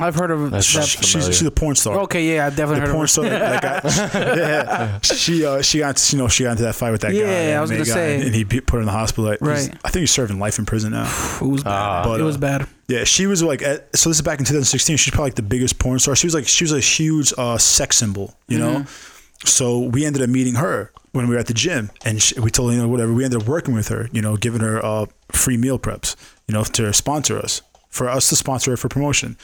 I've 0.00 0.14
heard 0.14 0.30
of 0.30 0.50
That's 0.50 0.72
that. 0.72 0.78
not 0.80 0.88
she's, 0.88 1.26
she's 1.26 1.42
a 1.42 1.50
porn 1.50 1.76
star. 1.76 1.98
Okay, 2.00 2.34
yeah, 2.34 2.46
I've 2.46 2.56
definitely 2.56 2.80
The 2.80 2.86
heard 2.86 2.92
porn 2.92 3.04
of 3.04 3.10
star, 3.10 3.24
like, 3.24 3.64
I, 4.14 4.36
yeah, 4.36 5.00
she 5.00 5.44
uh, 5.44 5.60
she 5.62 5.78
got 5.80 6.12
you 6.12 6.18
know 6.18 6.28
she 6.28 6.44
got 6.44 6.52
into 6.52 6.62
that 6.62 6.74
fight 6.74 6.90
with 6.92 7.02
that 7.02 7.12
guy. 7.12 7.18
Yeah, 7.18 7.58
I 7.58 7.60
was 7.60 7.70
and 7.70 7.78
gonna 7.78 7.84
say. 7.84 8.20
and 8.26 8.34
he 8.34 8.44
put 8.44 8.70
her 8.72 8.80
in 8.80 8.86
the 8.86 8.92
hospital. 8.92 9.24
Like, 9.24 9.40
Right. 9.40 9.70
I 9.84 9.90
think 9.90 10.00
he's 10.00 10.10
serving 10.10 10.38
life 10.38 10.58
in 10.58 10.66
prison 10.66 10.92
now. 10.92 11.04
it. 11.04 11.42
It 11.42 11.48
was 11.48 11.62
bad. 11.62 11.70
Ah. 11.72 12.04
But, 12.04 12.20
it 12.20 12.24
was 12.24 12.36
uh, 12.36 12.40
bad. 12.40 12.68
Yeah, 12.88 13.04
she 13.04 13.26
was 13.26 13.42
like, 13.42 13.62
at, 13.62 13.94
so 13.96 14.10
this 14.10 14.16
is 14.18 14.22
back 14.22 14.38
in 14.38 14.44
2016. 14.44 14.96
She's 14.96 15.10
probably 15.12 15.26
like 15.30 15.34
the 15.36 15.42
biggest 15.42 15.78
porn 15.78 15.98
star. 15.98 16.14
She 16.16 16.26
was 16.26 16.34
like, 16.34 16.46
she 16.46 16.64
was 16.64 16.72
a 16.72 16.80
huge 16.80 17.32
uh, 17.38 17.58
sex 17.58 17.96
symbol, 17.96 18.34
you 18.48 18.58
know. 18.58 18.80
Mm-hmm. 18.80 19.46
So 19.46 19.80
we 19.80 20.04
ended 20.04 20.22
up 20.22 20.28
meeting 20.28 20.54
her 20.54 20.92
when 21.12 21.28
we 21.28 21.34
were 21.34 21.40
at 21.40 21.46
the 21.46 21.54
gym, 21.54 21.90
and 22.04 22.22
she, 22.22 22.38
we 22.38 22.50
told 22.50 22.70
her, 22.70 22.76
you 22.76 22.82
know, 22.82 22.88
whatever. 22.88 23.12
We 23.12 23.24
ended 23.24 23.42
up 23.42 23.48
working 23.48 23.74
with 23.74 23.88
her, 23.88 24.08
you 24.12 24.22
know, 24.22 24.36
giving 24.36 24.60
her 24.60 24.84
uh, 24.84 25.06
free 25.30 25.56
meal 25.56 25.78
preps, 25.78 26.16
you 26.48 26.54
know, 26.54 26.64
to 26.64 26.92
sponsor 26.92 27.38
us, 27.38 27.60
for 27.88 28.08
us 28.08 28.28
to 28.28 28.36
sponsor 28.36 28.72
her 28.72 28.76
for 28.76 28.88
promotion. 28.88 29.36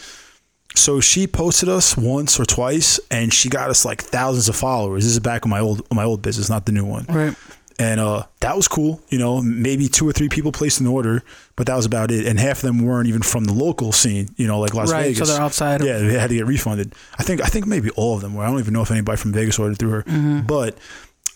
So 0.79 1.01
she 1.01 1.27
posted 1.27 1.69
us 1.69 1.97
once 1.97 2.39
or 2.39 2.45
twice, 2.45 3.01
and 3.11 3.33
she 3.33 3.49
got 3.49 3.69
us 3.71 3.85
like 3.85 4.03
thousands 4.03 4.49
of 4.49 4.57
followers. 4.57 5.05
This 5.05 5.13
is 5.13 5.21
back 5.21 5.45
in 5.45 5.51
my 5.51 5.61
old 5.61 5.83
my 5.93 6.05
old 6.05 6.23
business, 6.23 6.49
not 6.49 6.67
the 6.67 6.73
new 6.73 6.85
one 6.85 7.05
Right. 7.09 7.35
and 7.79 8.01
uh, 8.01 8.25
that 8.41 8.57
was 8.57 8.69
cool. 8.69 9.01
You 9.09 9.19
know, 9.19 9.43
maybe 9.43 9.89
two 9.89 10.09
or 10.09 10.13
three 10.13 10.29
people 10.29 10.53
placed 10.53 10.81
an 10.81 10.87
order, 10.87 11.23
but 11.57 11.67
that 11.67 11.77
was 11.77 11.85
about 11.87 12.11
it. 12.11 12.27
And 12.27 12.39
half 12.39 12.59
of 12.59 12.63
them 12.63 12.85
weren't 12.85 13.09
even 13.09 13.23
from 13.23 13.45
the 13.45 13.53
local 13.53 13.93
scene. 13.93 14.29
You 14.37 14.47
know, 14.47 14.61
like 14.61 14.75
Las 14.75 14.91
Right, 14.91 15.17
so 15.17 15.25
they're 15.25 15.41
outside 15.41 15.83
Yeah, 15.85 15.99
they 15.99 16.19
had 16.19 16.31
to 16.31 16.37
get 16.37 16.47
refunded. 16.47 16.95
I 17.19 17.23
think 17.23 17.41
I 17.43 17.47
think 17.47 17.67
maybe 17.67 17.91
all 17.91 18.15
of 18.15 18.21
them 18.23 18.35
were. 18.35 18.45
I 18.45 18.47
don't 18.51 18.59
even 18.61 18.73
know 18.75 18.83
if 18.83 18.91
anybody 18.91 19.17
from 19.19 19.33
Vegas 19.33 19.59
ordered 19.59 19.79
through 19.79 19.91
her. 19.91 20.03
Mm-hmm. 20.05 20.41
But 20.47 20.77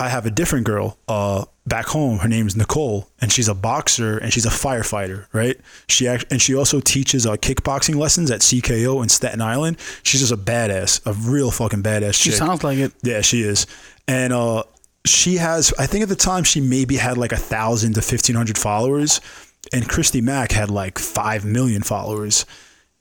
I 0.01 0.09
have 0.09 0.25
a 0.27 0.31
different 0.31 0.67
girl 0.67 0.99
uh, 1.07 1.45
back 1.67 1.87
home. 1.87 2.19
Her 2.19 2.29
name's 2.29 2.57
Nicole, 2.57 3.09
and 3.21 3.31
she's 3.33 3.49
a 3.49 3.55
boxer 3.55 4.19
and 4.19 4.33
she's 4.33 4.47
a 4.47 4.51
firefighter. 4.51 5.27
Right? 5.33 5.59
She 5.89 6.09
act- 6.09 6.27
and 6.31 6.41
she 6.43 6.55
also 6.55 6.81
teaches 6.81 7.27
uh, 7.27 7.37
kickboxing 7.37 7.95
lessons 7.97 8.31
at 8.31 8.41
CKO 8.41 9.03
in 9.03 9.09
Staten 9.09 9.41
Island. 9.41 9.79
She's 10.03 10.21
just 10.21 10.33
a 10.33 10.37
badass, 10.37 11.05
a 11.07 11.13
real 11.13 11.51
fucking 11.51 11.83
badass. 11.83 12.15
She 12.15 12.31
chick. 12.31 12.39
sounds 12.39 12.65
like 12.65 12.79
it. 12.79 12.93
Yeah, 13.03 13.21
she 13.21 13.43
is. 13.43 13.67
And 14.09 14.33
uh 14.33 14.65
she 15.05 15.37
has 15.37 15.73
I 15.79 15.87
think 15.87 16.03
at 16.05 16.09
the 16.09 16.17
time 16.17 16.45
she 16.45 16.61
maybe 16.61 16.97
had 16.97 17.19
like 17.19 17.33
a 17.33 17.37
thousand 17.37 17.95
to 17.95 18.03
fifteen 18.03 18.37
hundred 18.37 18.59
followers. 18.59 19.21
And 19.73 19.89
Christy 19.89 20.21
Mack 20.21 20.53
had 20.53 20.71
like 20.71 20.99
five 20.99 21.45
million 21.45 21.83
followers. 21.83 22.45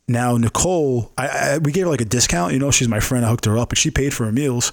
Now 0.07 0.38
Nicole, 0.38 1.11
I, 1.17 1.27
I 1.27 1.57
we 1.57 1.71
gave 1.71 1.85
her 1.85 1.89
like 1.89 2.01
a 2.01 2.05
discount, 2.05 2.53
you 2.53 2.59
know, 2.59 2.69
she's 2.71 2.88
my 2.88 2.99
friend, 2.99 3.25
I 3.25 3.29
hooked 3.29 3.45
her 3.45 3.57
up, 3.57 3.69
and 3.71 3.77
she 3.77 3.89
paid 3.91 4.13
for 4.13 4.25
her 4.25 4.31
meals. 4.31 4.71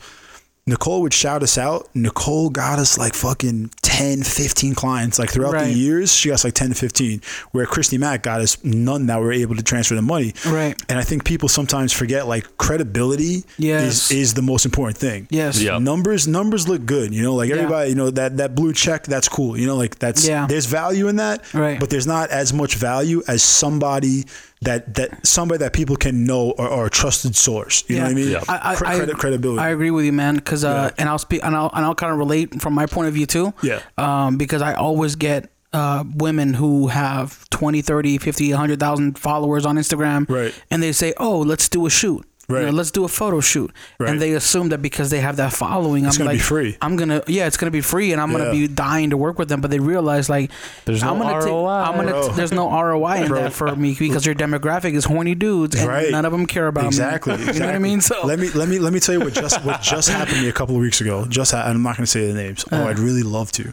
Nicole 0.69 1.01
would 1.03 1.15
shout 1.15 1.43
us 1.43 1.57
out. 1.57 1.89
Nicole 1.95 2.51
got 2.51 2.79
us 2.79 2.99
like 2.99 3.15
fucking 3.15 3.71
10, 3.83 4.23
15 4.23 4.75
clients. 4.75 5.19
Like 5.19 5.31
throughout 5.31 5.55
Right. 5.55 5.65
the 5.65 5.73
years, 5.73 6.13
she 6.15 6.29
got 6.29 6.35
us 6.35 6.45
like 6.45 6.53
10 6.55 6.69
to 6.69 6.75
15. 6.75 7.23
Where 7.53 7.65
Christy 7.67 7.97
Mack 7.99 8.23
got 8.23 8.41
us 8.43 8.59
none 8.63 9.07
that 9.07 9.19
were 9.21 9.33
able 9.33 9.57
to 9.57 9.63
transfer 9.63 9.95
the 9.95 10.03
money. 10.03 10.35
Right. 10.47 10.81
And 10.91 10.99
I 10.99 11.03
think 11.03 11.25
people 11.25 11.49
sometimes 11.49 11.93
forget 11.93 12.29
like 12.29 12.59
credibility 12.59 13.45
Yes. 13.57 14.11
is, 14.11 14.19
is 14.19 14.35
the 14.35 14.43
most 14.43 14.67
important 14.67 14.99
thing. 14.99 15.27
Yes. 15.31 15.61
Yeah. 15.61 15.79
Numbers 15.79 16.29
numbers 16.29 16.69
look 16.69 16.85
good, 16.85 17.15
you 17.15 17.23
know, 17.23 17.35
like 17.35 17.49
Yeah. 17.49 17.57
everybody, 17.57 17.89
you 17.91 17.97
know, 17.97 18.11
that 18.11 18.37
that 18.37 18.55
blue 18.55 18.73
check, 18.75 19.05
that's 19.07 19.29
cool. 19.29 19.57
You 19.59 19.67
know, 19.67 19.77
like 19.77 19.99
that's 19.99 20.29
Yeah. 20.29 20.47
there's 20.47 20.67
value 20.67 21.09
in 21.09 21.17
that. 21.17 21.43
Right. 21.55 21.81
But 21.81 21.89
there's 21.91 22.07
not 22.07 22.31
as 22.31 22.53
much 22.53 22.75
value 22.77 23.23
as 23.27 23.43
somebody 23.43 24.27
that 24.63 24.95
that 24.95 25.27
somebody 25.27 25.59
that 25.59 25.73
people 25.73 25.97
can 25.97 26.25
know 26.25 26.51
or, 26.53 26.69
or 26.69 26.87
a 26.87 26.91
trusted 26.91 27.37
source. 27.37 27.85
You 27.89 27.97
know 27.97 28.03
what 28.05 28.11
I 28.11 28.15
mean? 28.15 28.31
Yeah. 28.31 28.45
I, 28.49 28.77
I, 28.85 29.03
I- 29.03 29.07
credibility. 29.07 29.61
I 29.61 29.69
agree 29.71 29.91
with 29.91 30.05
you, 30.05 30.13
man. 30.13 30.35
Because 30.37 30.65
uh, 30.65 30.91
and 30.99 31.09
I'll 31.09 31.19
speak 31.19 31.45
and 31.45 31.55
I'll 31.55 31.71
and 31.75 31.85
I'll 31.85 31.95
kind 31.95 32.13
of 32.13 32.19
relate 32.19 32.61
from 32.61 32.73
my 32.75 32.87
point 32.87 33.09
of 33.09 33.15
view 33.15 33.27
too. 33.27 33.55
Yeah. 33.63 33.81
Um, 33.97 34.37
because 34.37 34.63
I 34.63 34.75
always 34.75 35.17
get 35.17 35.51
uh 35.73 36.03
women 36.15 36.55
who 36.55 36.87
have 36.89 37.49
20, 37.51 37.83
30, 37.83 38.19
50, 38.19 38.51
100,000 38.51 39.19
followers 39.19 39.67
on 39.67 39.77
Instagram. 39.77 40.29
Right. 40.29 40.55
And 40.71 40.83
they 40.83 40.93
say, 40.93 41.13
"Oh, 41.19 41.41
let's 41.41 41.69
do 41.69 41.87
a 41.87 41.91
shoot." 41.91 42.25
You 42.51 42.57
know, 42.61 42.71
let's 42.71 42.91
do 42.91 43.05
a 43.05 43.09
photo 43.09 43.41
shoot, 43.41 43.71
Right. 43.99 44.09
and 44.09 44.23
they 44.23 44.33
assume 44.33 44.71
that 44.71 44.81
because 44.81 45.11
they 45.11 45.21
have 45.21 45.37
that 45.37 45.53
following, 45.53 46.07
I'm 46.07 46.13
gonna 46.13 46.25
like, 46.31 46.37
be 46.37 46.41
free. 46.41 46.79
I'm 46.81 46.97
gonna, 46.97 47.23
yeah, 47.27 47.47
it's 47.47 47.59
gonna 47.59 47.71
be 47.71 47.83
free, 47.83 48.11
and 48.13 48.23
I'm 48.23 48.33
gonna 48.33 48.51
be 48.51 48.67
dying 48.67 49.11
to 49.11 49.19
work 49.19 49.39
with 49.39 49.51
them. 49.51 49.61
But 49.61 49.71
they 49.71 49.79
realize 49.81 50.31
like, 50.31 50.51
There's 50.87 51.03
I'm 51.03 51.19
no 51.19 51.25
gonna 51.25 51.41
take- 51.43 51.51
ROI. 51.53 51.69
I'm 51.69 51.97
gonna, 51.97 52.11
Bro. 52.13 52.29
there's 52.33 52.51
no 52.53 52.71
ROI 52.71 53.25
in 53.25 53.33
that 53.33 53.53
for 53.53 53.77
me 53.77 53.95
because 53.99 54.25
your 54.25 54.35
demographic 54.35 54.95
is 54.95 55.05
horny 55.05 55.35
dudes, 55.35 55.77
and 55.77 55.87
Right. 55.87 56.11
none 56.11 56.25
of 56.25 56.33
them 56.33 56.47
care 56.47 56.69
about 56.69 56.87
exactly, 56.87 57.35
me. 57.37 57.41
exactly. 57.51 57.55
You 57.59 57.61
know 57.61 57.67
what 57.67 57.75
I 57.75 57.81
mean? 57.81 58.01
So 58.01 58.25
let 58.25 58.39
me 58.39 58.49
let 58.53 58.67
me 58.71 58.79
let 58.79 58.95
me 58.95 59.01
tell 59.01 59.15
you 59.15 59.21
what 59.21 59.35
just 59.35 59.63
what 59.63 59.83
just 59.83 60.09
happened 60.09 60.37
to 60.37 60.43
me 60.45 60.49
a 60.49 60.53
couple 60.53 60.75
of 60.75 60.81
weeks 60.81 61.03
ago. 61.03 61.27
Just 61.27 61.53
ha- 61.53 61.65
I'm 61.67 61.83
not 61.83 61.99
going 61.99 62.07
to 62.07 62.11
say 62.11 62.27
the 62.29 62.33
names. 62.33 62.65
Oh, 62.73 62.87
I'd 62.87 62.99
really 62.99 63.25
love 63.25 63.53
to. 63.53 63.71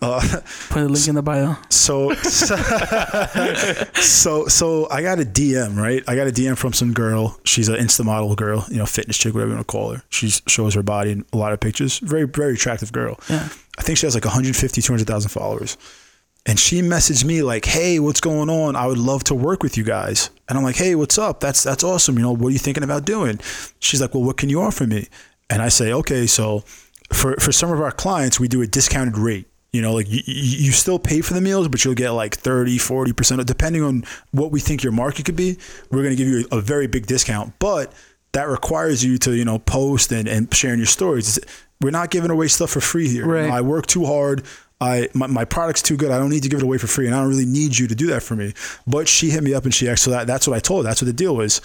Uh, 0.00 0.20
put 0.70 0.82
a 0.82 0.86
link 0.86 1.08
in 1.08 1.16
the 1.16 1.22
bio. 1.22 1.56
So, 1.68 2.12
so, 4.00 4.46
so 4.46 4.88
I 4.90 5.02
got 5.02 5.18
a 5.20 5.24
DM, 5.24 5.76
right? 5.76 6.02
I 6.06 6.14
got 6.16 6.26
a 6.28 6.30
DM 6.32 6.56
from 6.56 6.72
some 6.72 6.92
girl. 6.92 7.38
She's 7.44 7.68
an 7.68 7.76
Insta 8.04 8.06
model 8.06 8.34
girl, 8.34 8.64
you 8.70 8.76
know, 8.76 8.86
fitness 8.86 9.18
chick, 9.18 9.34
whatever 9.34 9.50
you 9.50 9.56
want 9.56 9.66
to 9.66 9.72
call 9.72 9.92
her. 9.92 10.02
She 10.10 10.28
shows 10.46 10.74
her 10.74 10.82
body 10.82 11.12
in 11.12 11.24
a 11.32 11.36
lot 11.36 11.52
of 11.52 11.60
pictures. 11.60 11.98
Very, 11.98 12.24
very 12.24 12.54
attractive 12.54 12.92
girl. 12.92 13.18
Yeah. 13.28 13.48
I 13.78 13.82
think 13.82 13.98
she 13.98 14.06
has 14.06 14.14
like 14.14 14.24
150, 14.24 14.80
200,000 14.82 15.30
followers. 15.30 15.76
And 16.46 16.58
she 16.58 16.82
messaged 16.82 17.24
me 17.24 17.42
like, 17.42 17.64
"Hey, 17.64 17.98
what's 17.98 18.20
going 18.20 18.50
on? 18.50 18.76
I 18.76 18.86
would 18.86 18.98
love 18.98 19.24
to 19.24 19.34
work 19.34 19.62
with 19.62 19.78
you 19.78 19.84
guys." 19.84 20.28
And 20.46 20.58
I'm 20.58 20.64
like, 20.64 20.76
"Hey, 20.76 20.94
what's 20.94 21.16
up? 21.16 21.40
That's 21.40 21.62
that's 21.62 21.82
awesome. 21.82 22.16
You 22.16 22.22
know, 22.22 22.32
what 22.32 22.48
are 22.48 22.50
you 22.50 22.58
thinking 22.58 22.84
about 22.84 23.06
doing?" 23.06 23.40
She's 23.78 24.02
like, 24.02 24.12
"Well, 24.12 24.24
what 24.24 24.36
can 24.36 24.50
you 24.50 24.60
offer 24.60 24.86
me?" 24.86 25.08
And 25.48 25.62
I 25.62 25.70
say, 25.70 25.90
"Okay, 25.90 26.26
so 26.26 26.62
for 27.14 27.36
for 27.36 27.50
some 27.50 27.72
of 27.72 27.80
our 27.80 27.92
clients, 27.92 28.38
we 28.38 28.46
do 28.46 28.60
a 28.60 28.66
discounted 28.66 29.16
rate. 29.16 29.46
You 29.74 29.82
know, 29.82 29.92
like 29.92 30.08
you, 30.08 30.22
you 30.24 30.70
still 30.70 31.00
pay 31.00 31.20
for 31.20 31.34
the 31.34 31.40
meals, 31.40 31.66
but 31.66 31.84
you'll 31.84 31.94
get 31.94 32.10
like 32.10 32.36
30, 32.36 32.78
40%, 32.78 33.44
depending 33.44 33.82
on 33.82 34.04
what 34.30 34.52
we 34.52 34.60
think 34.60 34.84
your 34.84 34.92
market 34.92 35.24
could 35.24 35.34
be. 35.34 35.58
We're 35.90 36.04
going 36.04 36.16
to 36.16 36.16
give 36.16 36.28
you 36.28 36.46
a, 36.52 36.60
very 36.60 36.86
big 36.86 37.06
discount, 37.06 37.54
but 37.58 37.92
that 38.34 38.44
requires 38.44 39.04
you 39.04 39.18
to, 39.18 39.34
you 39.34 39.44
know, 39.44 39.58
post 39.58 40.12
and, 40.12 40.28
and 40.28 40.54
sharing 40.54 40.78
your 40.78 40.86
stories. 40.86 41.40
We're 41.80 41.90
not 41.90 42.10
giving 42.10 42.30
away 42.30 42.46
stuff 42.46 42.70
for 42.70 42.80
free 42.80 43.08
here. 43.08 43.26
You 43.42 43.48
know, 43.48 43.54
I 43.56 43.62
work 43.62 43.86
too 43.86 44.06
hard. 44.06 44.44
I 44.80 45.08
my, 45.12 45.26
my 45.26 45.44
product's 45.44 45.82
too 45.82 45.96
good. 45.96 46.12
I 46.12 46.18
don't 46.18 46.30
need 46.30 46.44
to 46.44 46.48
give 46.48 46.60
it 46.60 46.64
away 46.64 46.78
for 46.78 46.86
free, 46.86 47.06
and 47.06 47.14
I 47.14 47.18
don't 47.18 47.28
really 47.28 47.44
need 47.44 47.76
you 47.76 47.88
to 47.88 47.96
do 47.96 48.06
that 48.08 48.22
for 48.22 48.36
me. 48.36 48.54
But 48.86 49.08
she 49.08 49.30
hit 49.30 49.42
me 49.42 49.54
up 49.54 49.64
and 49.64 49.74
she 49.74 49.88
asked, 49.88 50.04
so 50.04 50.12
that 50.12 50.28
that's 50.28 50.46
what 50.46 50.54
I 50.56 50.60
told 50.60 50.84
her. 50.84 50.88
That's 50.88 51.02
what 51.02 51.06
the 51.06 51.12
deal 51.12 51.34
was. 51.34 51.60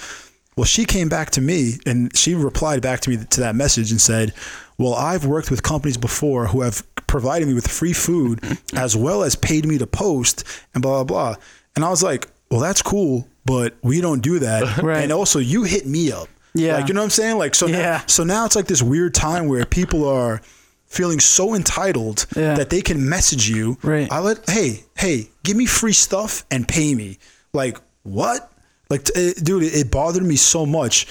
Well, 0.57 0.65
she 0.65 0.86
came 0.86 1.10
back 1.10 1.30
to 1.31 1.41
me 1.41 1.76
and 1.86 2.15
she 2.18 2.34
replied 2.34 2.81
back 2.81 3.02
to 3.02 3.11
me 3.11 3.18
to 3.18 3.40
that 3.41 3.56
message 3.56 3.91
and 3.91 4.02
said, 4.02 4.34
"Well, 4.80 4.95
I've 4.95 5.27
worked 5.27 5.52
with 5.52 5.61
companies 5.61 5.95
before 5.95 6.48
who 6.48 6.61
have 6.61 6.84
provided 7.10 7.48
me 7.48 7.53
with 7.53 7.68
free 7.68 7.94
food 7.94 8.40
as 8.73 8.95
well 8.95 9.23
as 9.23 9.36
paid 9.36 9.65
me 9.65 9.77
to 9.80 9.88
post 9.88 10.44
and 10.73 10.81
blah 10.81 11.03
blah 11.03 11.34
blah." 11.34 11.44
And 11.76 11.84
I 11.84 11.90
was 11.90 12.02
like, 12.03 12.27
"Well, 12.49 12.60
that's 12.61 12.81
cool, 12.81 13.27
but 13.45 13.76
we 13.84 13.99
don't 14.02 14.22
do 14.22 14.40
that." 14.40 14.77
Right. 14.84 15.03
And 15.03 15.11
also, 15.11 15.40
you 15.40 15.64
hit 15.64 15.86
me 15.86 16.11
up. 16.11 16.30
Yeah. 16.53 16.77
Like 16.77 16.88
you 16.88 16.94
know 16.94 17.02
what 17.02 17.06
I'm 17.06 17.10
saying? 17.11 17.38
Like 17.38 17.56
so. 17.56 17.68
Yeah. 17.68 17.77
Now, 17.77 18.03
so 18.07 18.23
now 18.23 18.45
it's 18.45 18.56
like 18.56 18.68
this 18.68 18.81
weird 18.81 19.14
time 19.14 19.48
where 19.48 19.65
people 19.65 20.07
are 20.07 20.41
feeling 20.88 21.19
so 21.19 21.53
entitled 21.53 22.26
Yeah. 22.36 22.56
that 22.56 22.69
they 22.72 22.81
can 22.81 23.07
message 23.07 23.48
you. 23.49 23.77
Right. 23.84 24.11
I 24.11 24.19
let 24.19 24.49
hey 24.49 24.84
hey 24.98 25.30
give 25.44 25.56
me 25.57 25.65
free 25.68 25.94
stuff 25.94 26.44
and 26.49 26.68
pay 26.68 26.95
me. 26.95 27.18
Like 27.53 27.77
what? 28.03 28.52
Like 28.90 29.03
t- 29.03 29.14
it, 29.15 29.44
dude, 29.44 29.64
it, 29.64 29.73
it 29.76 29.91
bothered 29.91 30.23
me 30.23 30.36
so 30.36 30.65
much. 30.65 31.06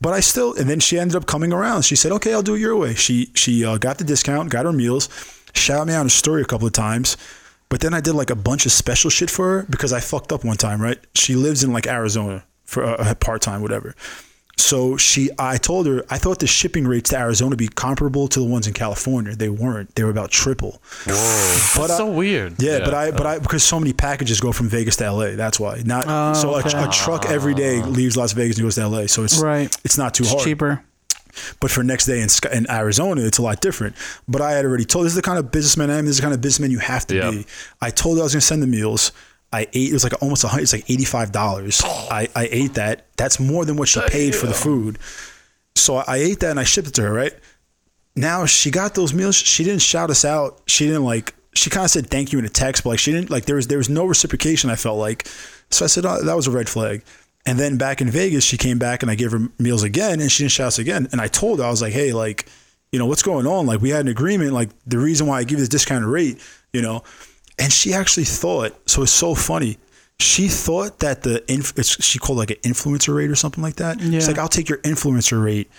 But 0.00 0.12
I 0.12 0.20
still 0.20 0.54
and 0.54 0.68
then 0.70 0.78
she 0.80 0.98
ended 0.98 1.16
up 1.16 1.26
coming 1.26 1.52
around. 1.52 1.82
She 1.82 1.96
said, 1.96 2.12
"Okay, 2.12 2.32
I'll 2.32 2.42
do 2.42 2.54
it 2.54 2.60
your 2.60 2.76
way." 2.76 2.94
She 2.94 3.30
she 3.34 3.64
uh, 3.64 3.78
got 3.78 3.98
the 3.98 4.04
discount, 4.04 4.50
got 4.50 4.64
her 4.66 4.72
meals, 4.72 5.08
shouted 5.54 5.86
me 5.86 5.94
out 5.94 6.06
a 6.06 6.10
story 6.10 6.42
a 6.42 6.44
couple 6.46 6.66
of 6.66 6.72
times. 6.72 7.16
But 7.70 7.80
then 7.80 7.94
I 7.94 8.00
did 8.00 8.12
like 8.14 8.30
a 8.30 8.36
bunch 8.36 8.66
of 8.66 8.72
special 8.72 9.10
shit 9.10 9.30
for 9.30 9.58
her 9.60 9.66
because 9.68 9.92
I 9.92 10.00
fucked 10.00 10.32
up 10.32 10.44
one 10.44 10.56
time. 10.56 10.80
Right? 10.80 10.98
She 11.14 11.34
lives 11.34 11.64
in 11.64 11.72
like 11.72 11.86
Arizona 11.86 12.44
for 12.64 12.84
uh, 12.84 13.14
part 13.14 13.42
time, 13.42 13.62
whatever. 13.62 13.94
So 14.56 14.96
she, 14.96 15.30
I 15.36 15.56
told 15.56 15.88
her, 15.88 16.04
I 16.08 16.16
thought 16.16 16.38
the 16.38 16.46
shipping 16.46 16.86
rates 16.86 17.10
to 17.10 17.18
Arizona 17.18 17.56
be 17.56 17.66
comparable 17.66 18.28
to 18.28 18.38
the 18.38 18.46
ones 18.46 18.68
in 18.68 18.72
California. 18.72 19.34
They 19.34 19.48
weren't. 19.48 19.92
They 19.96 20.04
were 20.04 20.10
about 20.10 20.30
triple. 20.30 20.80
But 21.04 21.12
That's 21.14 21.90
I- 21.90 21.96
so 21.96 22.08
weird. 22.12 22.62
Yeah, 22.62 22.78
but 22.78 22.94
I, 22.94 23.10
but 23.10 23.26
I, 23.26 23.38
because 23.40 23.64
so 23.64 23.80
many 23.80 23.92
packages 23.92 24.40
go 24.40 24.52
from 24.52 24.68
Vegas 24.68 24.94
to 24.96 25.10
LA. 25.10 25.30
That's 25.32 25.58
why. 25.58 25.82
Not 25.84 26.36
so 26.36 26.54
a, 26.54 26.60
a 26.60 26.88
truck 26.92 27.26
every 27.26 27.54
day 27.54 27.82
leaves 27.82 28.16
Las 28.16 28.32
Vegas 28.32 28.56
and 28.58 28.64
goes 28.64 28.76
to 28.76 28.86
LA. 28.86 29.06
So 29.06 29.24
it's 29.24 29.40
Right. 29.42 29.76
It's 29.84 29.98
not 29.98 30.14
too 30.14 30.22
It's 30.22 30.32
hard. 30.32 30.44
cheaper. 30.44 30.84
But 31.60 31.70
for 31.70 31.82
next 31.82 32.06
day 32.06 32.20
in, 32.22 32.28
in 32.52 32.70
Arizona, 32.70 33.22
it's 33.22 33.38
a 33.38 33.42
lot 33.42 33.60
different. 33.60 33.96
But 34.28 34.40
I 34.40 34.52
had 34.52 34.64
already 34.64 34.84
told 34.84 35.04
this 35.06 35.12
is 35.12 35.16
the 35.16 35.22
kind 35.22 35.38
of 35.38 35.50
businessman 35.50 35.90
I 35.90 35.98
am. 35.98 36.04
This 36.06 36.12
is 36.12 36.16
the 36.18 36.22
kind 36.22 36.34
of 36.34 36.40
businessman 36.40 36.70
you 36.70 36.78
have 36.78 37.06
to 37.08 37.16
Yeah. 37.16 37.30
be. 37.30 37.46
I 37.80 37.90
told 37.90 38.16
her 38.16 38.22
I 38.22 38.24
was 38.24 38.32
going 38.34 38.40
to 38.40 38.46
send 38.46 38.62
the 38.62 38.66
meals. 38.66 39.12
I 39.52 39.62
ate. 39.72 39.90
It 39.90 39.92
was 39.92 40.02
like 40.04 40.20
almost 40.22 40.42
a 40.44 40.48
hundred. 40.48 40.64
It's 40.64 40.72
like 40.72 40.90
eighty 40.90 41.04
five 41.04 41.30
dollars. 41.30 41.80
I, 41.84 42.28
I 42.34 42.48
ate 42.50 42.74
that. 42.74 43.06
That's 43.16 43.38
more 43.38 43.64
than 43.64 43.76
what 43.76 43.88
she 43.88 44.00
paid 44.08 44.34
for 44.34 44.46
the 44.46 44.54
food. 44.54 44.98
So 45.76 45.96
I 45.96 46.16
ate 46.16 46.40
that 46.40 46.50
and 46.50 46.58
I 46.60 46.64
shipped 46.64 46.88
it 46.88 46.94
to 46.94 47.02
her. 47.02 47.12
Right 47.12 47.34
now, 48.16 48.46
she 48.46 48.70
got 48.70 48.94
those 48.94 49.12
meals. 49.14 49.36
She 49.36 49.62
didn't 49.64 49.82
shout 49.82 50.10
us 50.10 50.24
out. 50.24 50.62
She 50.66 50.86
didn't 50.86 51.04
like. 51.04 51.34
She 51.54 51.70
kind 51.70 51.84
of 51.84 51.90
said 51.92 52.08
thank 52.08 52.32
you 52.32 52.40
in 52.40 52.44
a 52.44 52.48
text, 52.48 52.82
but 52.82 52.90
like 52.90 52.98
she 52.98 53.12
didn't 53.12 53.30
like. 53.30 53.44
There 53.44 53.54
was 53.56 53.68
there 53.68 53.78
was 53.78 53.88
no 53.88 54.04
reciprocation. 54.06 54.70
I 54.70 54.76
felt 54.76 54.98
like. 54.98 55.28
So 55.70 55.84
I 55.84 55.88
said 55.88 56.04
oh, 56.04 56.22
that 56.24 56.34
was 56.34 56.46
a 56.48 56.50
red 56.50 56.68
flag. 56.68 57.04
And 57.46 57.58
then 57.58 57.76
back 57.76 58.00
in 58.00 58.08
Vegas, 58.08 58.42
she 58.44 58.56
came 58.56 58.78
back 58.78 59.02
and 59.02 59.10
I 59.10 59.14
gave 59.14 59.32
her 59.32 59.48
meals 59.58 59.82
again, 59.82 60.20
and 60.20 60.32
she 60.32 60.44
didn't 60.44 60.52
shout 60.52 60.68
us 60.68 60.78
again. 60.78 61.08
And 61.12 61.20
I 61.20 61.26
told 61.28 61.58
her 61.58 61.64
I 61.66 61.70
was 61.70 61.82
like, 61.82 61.92
hey, 61.92 62.12
like, 62.12 62.46
you 62.90 62.98
know, 62.98 63.06
what's 63.06 63.22
going 63.22 63.46
on? 63.46 63.66
Like 63.66 63.80
we 63.80 63.90
had 63.90 64.00
an 64.02 64.08
agreement. 64.08 64.52
Like 64.52 64.70
the 64.86 64.98
reason 64.98 65.26
why 65.26 65.38
I 65.38 65.44
give 65.44 65.58
you 65.58 65.62
this 65.62 65.68
discounted 65.68 66.08
rate, 66.08 66.40
you 66.72 66.80
know. 66.80 67.02
And 67.58 67.72
she 67.72 67.92
actually 67.92 68.24
thought 68.24 68.72
so. 68.88 69.02
It's 69.02 69.12
so 69.12 69.34
funny. 69.34 69.78
she 70.20 70.48
thought 70.48 71.00
that 71.00 71.22
the 71.22 71.44
inf- 71.52 71.76
it's, 71.78 72.02
she 72.02 72.18
called 72.18 72.38
like 72.38 72.50
an 72.50 72.56
influencer 72.58 73.14
rate 73.14 73.30
or 73.30 73.34
something 73.36 73.62
like 73.62 73.76
that. 73.76 74.00
Yeah. 74.00 74.18
She's 74.18 74.28
like, 74.28 74.38
I'll 74.38 74.48
take 74.48 74.68
your 74.68 74.78
influencer 74.78 75.42
rate. 75.42 75.70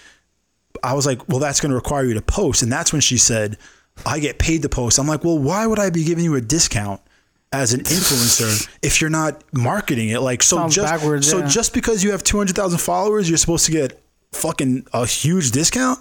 I 0.83 0.93
was 0.93 1.05
like, 1.05 1.27
well, 1.29 1.39
that's 1.39 1.61
going 1.61 1.69
to 1.69 1.75
require 1.75 2.03
you 2.03 2.13
to 2.13 2.21
post, 2.21 2.61
and 2.61 2.71
that's 2.71 2.91
when 2.91 3.01
she 3.01 3.17
said, 3.17 3.57
I 4.05 4.19
get 4.19 4.39
paid 4.39 4.61
to 4.63 4.69
post. 4.69 4.99
I'm 4.99 5.07
like, 5.07 5.23
well, 5.23 5.39
why 5.39 5.65
would 5.65 5.79
I 5.79 5.89
be 5.89 6.03
giving 6.03 6.25
you 6.25 6.35
a 6.35 6.41
discount? 6.41 7.01
As 7.61 7.73
an 7.73 7.81
influencer, 7.81 8.67
if 8.81 9.01
you're 9.01 9.09
not 9.09 9.43
marketing 9.53 10.09
it, 10.09 10.19
like 10.21 10.43
so, 10.43 10.57
Sounds 10.57 10.75
just 10.75 11.29
so 11.29 11.37
yeah. 11.39 11.47
just 11.47 11.73
because 11.73 12.03
you 12.03 12.11
have 12.11 12.23
two 12.23 12.37
hundred 12.37 12.55
thousand 12.55 12.79
followers, 12.79 13.29
you're 13.29 13.37
supposed 13.37 13.65
to 13.67 13.71
get 13.71 14.01
fucking 14.33 14.85
a 14.93 15.05
huge 15.05 15.51
discount. 15.51 15.99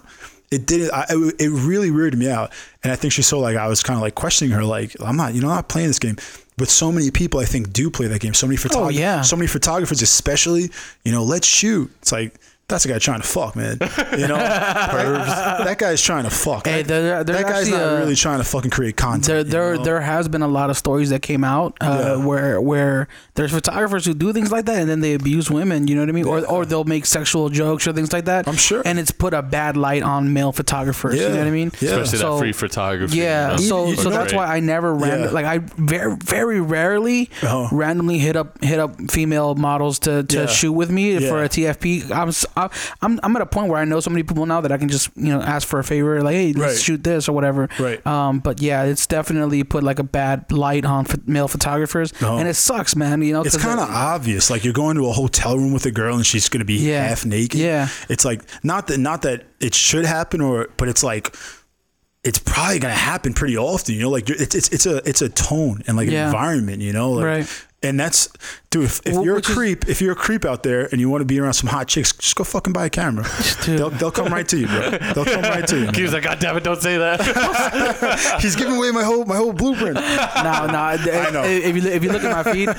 It 0.51 0.65
didn't. 0.67 0.91
I, 0.91 1.05
it 1.09 1.35
it 1.41 1.49
really 1.49 1.89
weirded 1.89 2.15
me 2.15 2.29
out, 2.29 2.51
and 2.83 2.91
I 2.91 2.95
think 2.95 3.13
she 3.13 3.21
saw 3.21 3.39
like 3.39 3.57
I 3.57 3.67
was 3.67 3.81
kind 3.81 3.97
of 3.97 4.01
like 4.01 4.15
questioning 4.15 4.51
her, 4.53 4.63
like 4.63 4.95
I'm 4.99 5.17
not, 5.17 5.33
you 5.33 5.41
know, 5.41 5.49
I'm 5.49 5.55
not 5.55 5.69
playing 5.69 5.87
this 5.87 5.99
game. 5.99 6.17
But 6.57 6.69
so 6.69 6.89
many 6.91 7.11
people, 7.11 7.41
I 7.41 7.45
think, 7.45 7.73
do 7.73 7.89
play 7.89 8.07
that 8.07 8.21
game. 8.21 8.33
So 8.33 8.47
many 8.47 8.55
photographers, 8.55 8.95
Oh, 8.95 8.99
yeah. 8.99 9.21
so 9.23 9.35
many 9.35 9.47
photographers, 9.47 10.01
especially, 10.01 10.69
you 11.03 11.11
know, 11.11 11.21
let's 11.23 11.45
shoot. 11.47 11.91
It's 12.01 12.13
like 12.13 12.35
that's 12.67 12.83
a 12.85 12.87
guy 12.87 12.97
trying 12.99 13.21
to 13.21 13.27
fuck, 13.27 13.55
man. 13.55 13.77
You 14.17 14.27
know, 14.27 14.37
that 14.37 15.75
guy's 15.77 16.01
trying 16.01 16.23
to 16.23 16.29
fuck. 16.29 16.65
Hey, 16.67 16.81
that, 16.81 16.87
there- 16.87 17.23
there's 17.23 17.37
that 17.39 17.43
guy's 17.47 17.61
actually 17.67 17.77
not 17.77 17.93
a- 17.93 17.97
really 17.99 18.15
trying 18.15 18.37
to 18.39 18.43
fucking 18.43 18.71
create 18.71 18.97
content. 18.97 19.25
there 19.25 19.37
you 19.39 19.43
there 19.45 19.75
know? 19.77 19.83
there 19.83 20.01
has 20.01 20.27
been 20.27 20.41
a 20.41 20.47
lot 20.47 20.69
of 20.69 20.77
stories 20.77 21.09
that 21.09 21.21
came 21.21 21.43
out 21.43 21.77
uh, 21.81 22.15
Yeah. 22.17 22.25
where 22.25 22.59
where 22.61 23.07
there's 23.35 23.51
photographers 23.51 24.05
who 24.05 24.13
do 24.13 24.33
things 24.33 24.51
like 24.51 24.65
that 24.65 24.77
and 24.79 24.89
then 24.89 25.01
they 25.01 25.13
abuse 25.13 25.49
women 25.51 25.87
you 25.87 25.95
know 25.95 26.01
what 26.01 26.09
I 26.09 26.13
mean 26.13 26.25
or 26.25 26.45
or 26.49 26.65
they'll 26.65 26.83
make 26.83 27.05
sexual 27.05 27.49
jokes 27.49 27.87
or 27.87 27.93
things 27.93 28.11
like 28.13 28.25
that 28.25 28.47
I'm 28.47 28.55
sure. 28.55 28.81
and 28.85 28.97
it's 28.99 29.11
put 29.11 29.33
a 29.33 29.41
bad 29.41 29.77
light 29.77 30.03
on 30.03 30.33
male 30.33 30.51
photographers 30.51 31.15
you 31.15 31.29
know 31.29 31.37
what 31.37 31.47
I 31.47 31.51
mean 31.51 31.71
Yeah. 31.79 31.91
Especially 31.91 32.19
So- 32.19 32.33
that 32.35 32.39
free 32.39 32.51
photography. 32.53 33.17
yeah, 33.17 33.51
you 33.57 33.69
know? 33.69 33.85
so 33.85 33.87
You 33.89 33.95
so 33.97 34.09
that's 34.09 34.33
why 34.33 34.47
I 34.47 34.59
never 34.59 34.93
ran 34.93 35.21
Yeah. 35.21 35.29
like 35.29 35.45
I 35.45 35.59
very 35.59 36.15
very 36.15 36.61
rarely 36.61 37.29
Uh-huh. 37.41 37.67
randomly 37.71 38.17
hit 38.19 38.35
up 38.35 38.63
hit 38.63 38.79
up 38.79 38.95
female 39.11 39.55
models 39.55 39.99
to, 39.99 40.23
to 40.23 40.37
Yeah. 40.41 40.45
shoot 40.47 40.73
with 40.73 40.89
me 40.89 41.19
for 41.19 41.43
a 41.43 41.49
TFP. 41.49 42.11
I'm, 42.11 42.31
s- 42.57 42.91
I'm 43.01 43.19
I'm 43.23 43.35
at 43.35 43.41
a 43.41 43.45
point 43.45 43.69
where 43.69 43.79
I 43.79 43.85
know 43.85 43.99
so 43.99 44.09
many 44.09 44.23
people 44.23 44.45
now 44.45 44.61
that 44.61 44.71
I 44.71 44.77
can 44.77 44.87
just 44.89 45.09
you 45.15 45.29
know 45.33 45.41
ask 45.41 45.67
for 45.67 45.79
a 45.79 45.83
favor 45.83 46.21
like 46.21 46.33
hey 46.35 46.53
let's 46.53 46.73
Right. 46.75 46.81
shoot 46.81 47.03
this 47.03 47.27
or 47.29 47.33
whatever. 47.33 47.67
Right. 47.79 48.05
Um. 48.07 48.39
But 48.39 48.61
yeah, 48.61 48.83
it's 48.83 49.05
definitely 49.07 49.63
put 49.63 49.83
like 49.83 49.99
a 49.99 50.03
bad 50.03 50.51
light 50.51 50.85
on 50.85 51.05
male 51.25 51.47
photographers, 51.47 52.13
Uh-huh. 52.21 52.37
and 52.37 52.47
it 52.47 52.55
sucks, 52.55 52.95
man. 52.95 53.21
You 53.21 53.33
know, 53.33 53.41
It's 53.43 53.57
kind 53.57 53.79
of 53.79 53.89
obvious. 53.89 54.49
Like 54.49 54.63
you're 54.63 54.73
going 54.73 54.95
to 54.97 55.05
a 55.07 55.11
hotel 55.13 55.57
room 55.57 55.73
with 55.73 55.85
a 55.85 55.91
girl 55.91 56.15
and 56.15 56.25
she's 56.25 56.49
going 56.49 56.59
to 56.59 56.65
be 56.65 56.75
Yeah. 56.75 57.07
half 57.07 57.25
naked. 57.25 57.59
Yeah. 57.59 57.87
It's 58.09 58.25
like 58.25 58.41
not 58.63 58.87
that 58.87 58.99
not 58.99 59.21
that 59.23 59.43
it 59.59 59.73
should 59.75 60.05
happen 60.05 60.41
or 60.41 60.69
but 60.77 60.87
it's 60.87 61.03
like 61.03 61.35
it's 62.23 62.39
probably 62.39 62.79
going 62.79 62.93
to 62.93 62.99
happen 62.99 63.33
pretty 63.33 63.55
often, 63.55 63.93
you 63.93 64.01
know, 64.01 64.09
like 64.09 64.29
it's 64.29 64.55
it's 64.55 64.69
it's 64.69 64.85
a 64.87 64.97
it's 65.07 65.21
a 65.21 65.29
tone 65.29 65.83
and 65.87 65.95
like 65.95 66.07
an 66.07 66.15
environment, 66.15 66.81
you 66.81 66.91
know, 66.91 67.11
like 67.11 67.25
Right. 67.25 67.65
And 67.85 67.99
that's 67.99 68.27
dude, 68.69 68.85
if, 68.85 69.01
if 69.05 69.13
Well, 69.13 69.23
you're 69.23 69.33
a 69.33 69.37
which 69.37 69.49
is- 69.49 69.55
creep, 69.55 69.87
if 69.87 70.01
you're 70.01 70.13
a 70.13 70.15
creep 70.15 70.45
out 70.45 70.63
there 70.63 70.87
and 70.91 70.99
you 70.99 71.09
want 71.09 71.21
to 71.21 71.25
be 71.25 71.39
around 71.39 71.53
some 71.53 71.69
hot 71.69 71.87
chicks, 71.87 72.11
just 72.11 72.35
go 72.35 72.43
fucking 72.43 72.73
buy 72.73 72.85
a 72.85 72.89
camera. 72.89 73.25
They'll, 73.65 73.89
they'll 73.89 74.11
come 74.11 74.31
right 74.31 74.47
to 74.49 74.57
you, 74.57 74.67
bro. 74.67 74.89
They'll 74.91 75.25
come 75.25 75.41
right 75.41 75.67
to 75.67 75.79
you. 75.79 75.91
He 75.93 76.03
was 76.03 76.13
like, 76.13 76.23
God 76.23 76.39
damn 76.39 76.55
it, 76.55 76.63
don't 76.63 76.81
say 76.81 76.97
that. 76.97 78.39
He's 78.41 78.55
giving 78.55 78.75
away 78.75 78.91
my 78.91 79.03
whole 79.03 79.25
my 79.25 79.37
whole 79.37 79.53
blueprint. 79.53 79.95
no, 79.95 80.01
no. 80.01 80.03
I 80.05 81.29
know. 81.33 81.43
If 81.43 81.75
you 81.75 81.89
if 81.89 82.03
you 82.03 82.11
look 82.11 82.23
at 82.23 82.31
my 82.31 82.51
feed, 82.51 82.69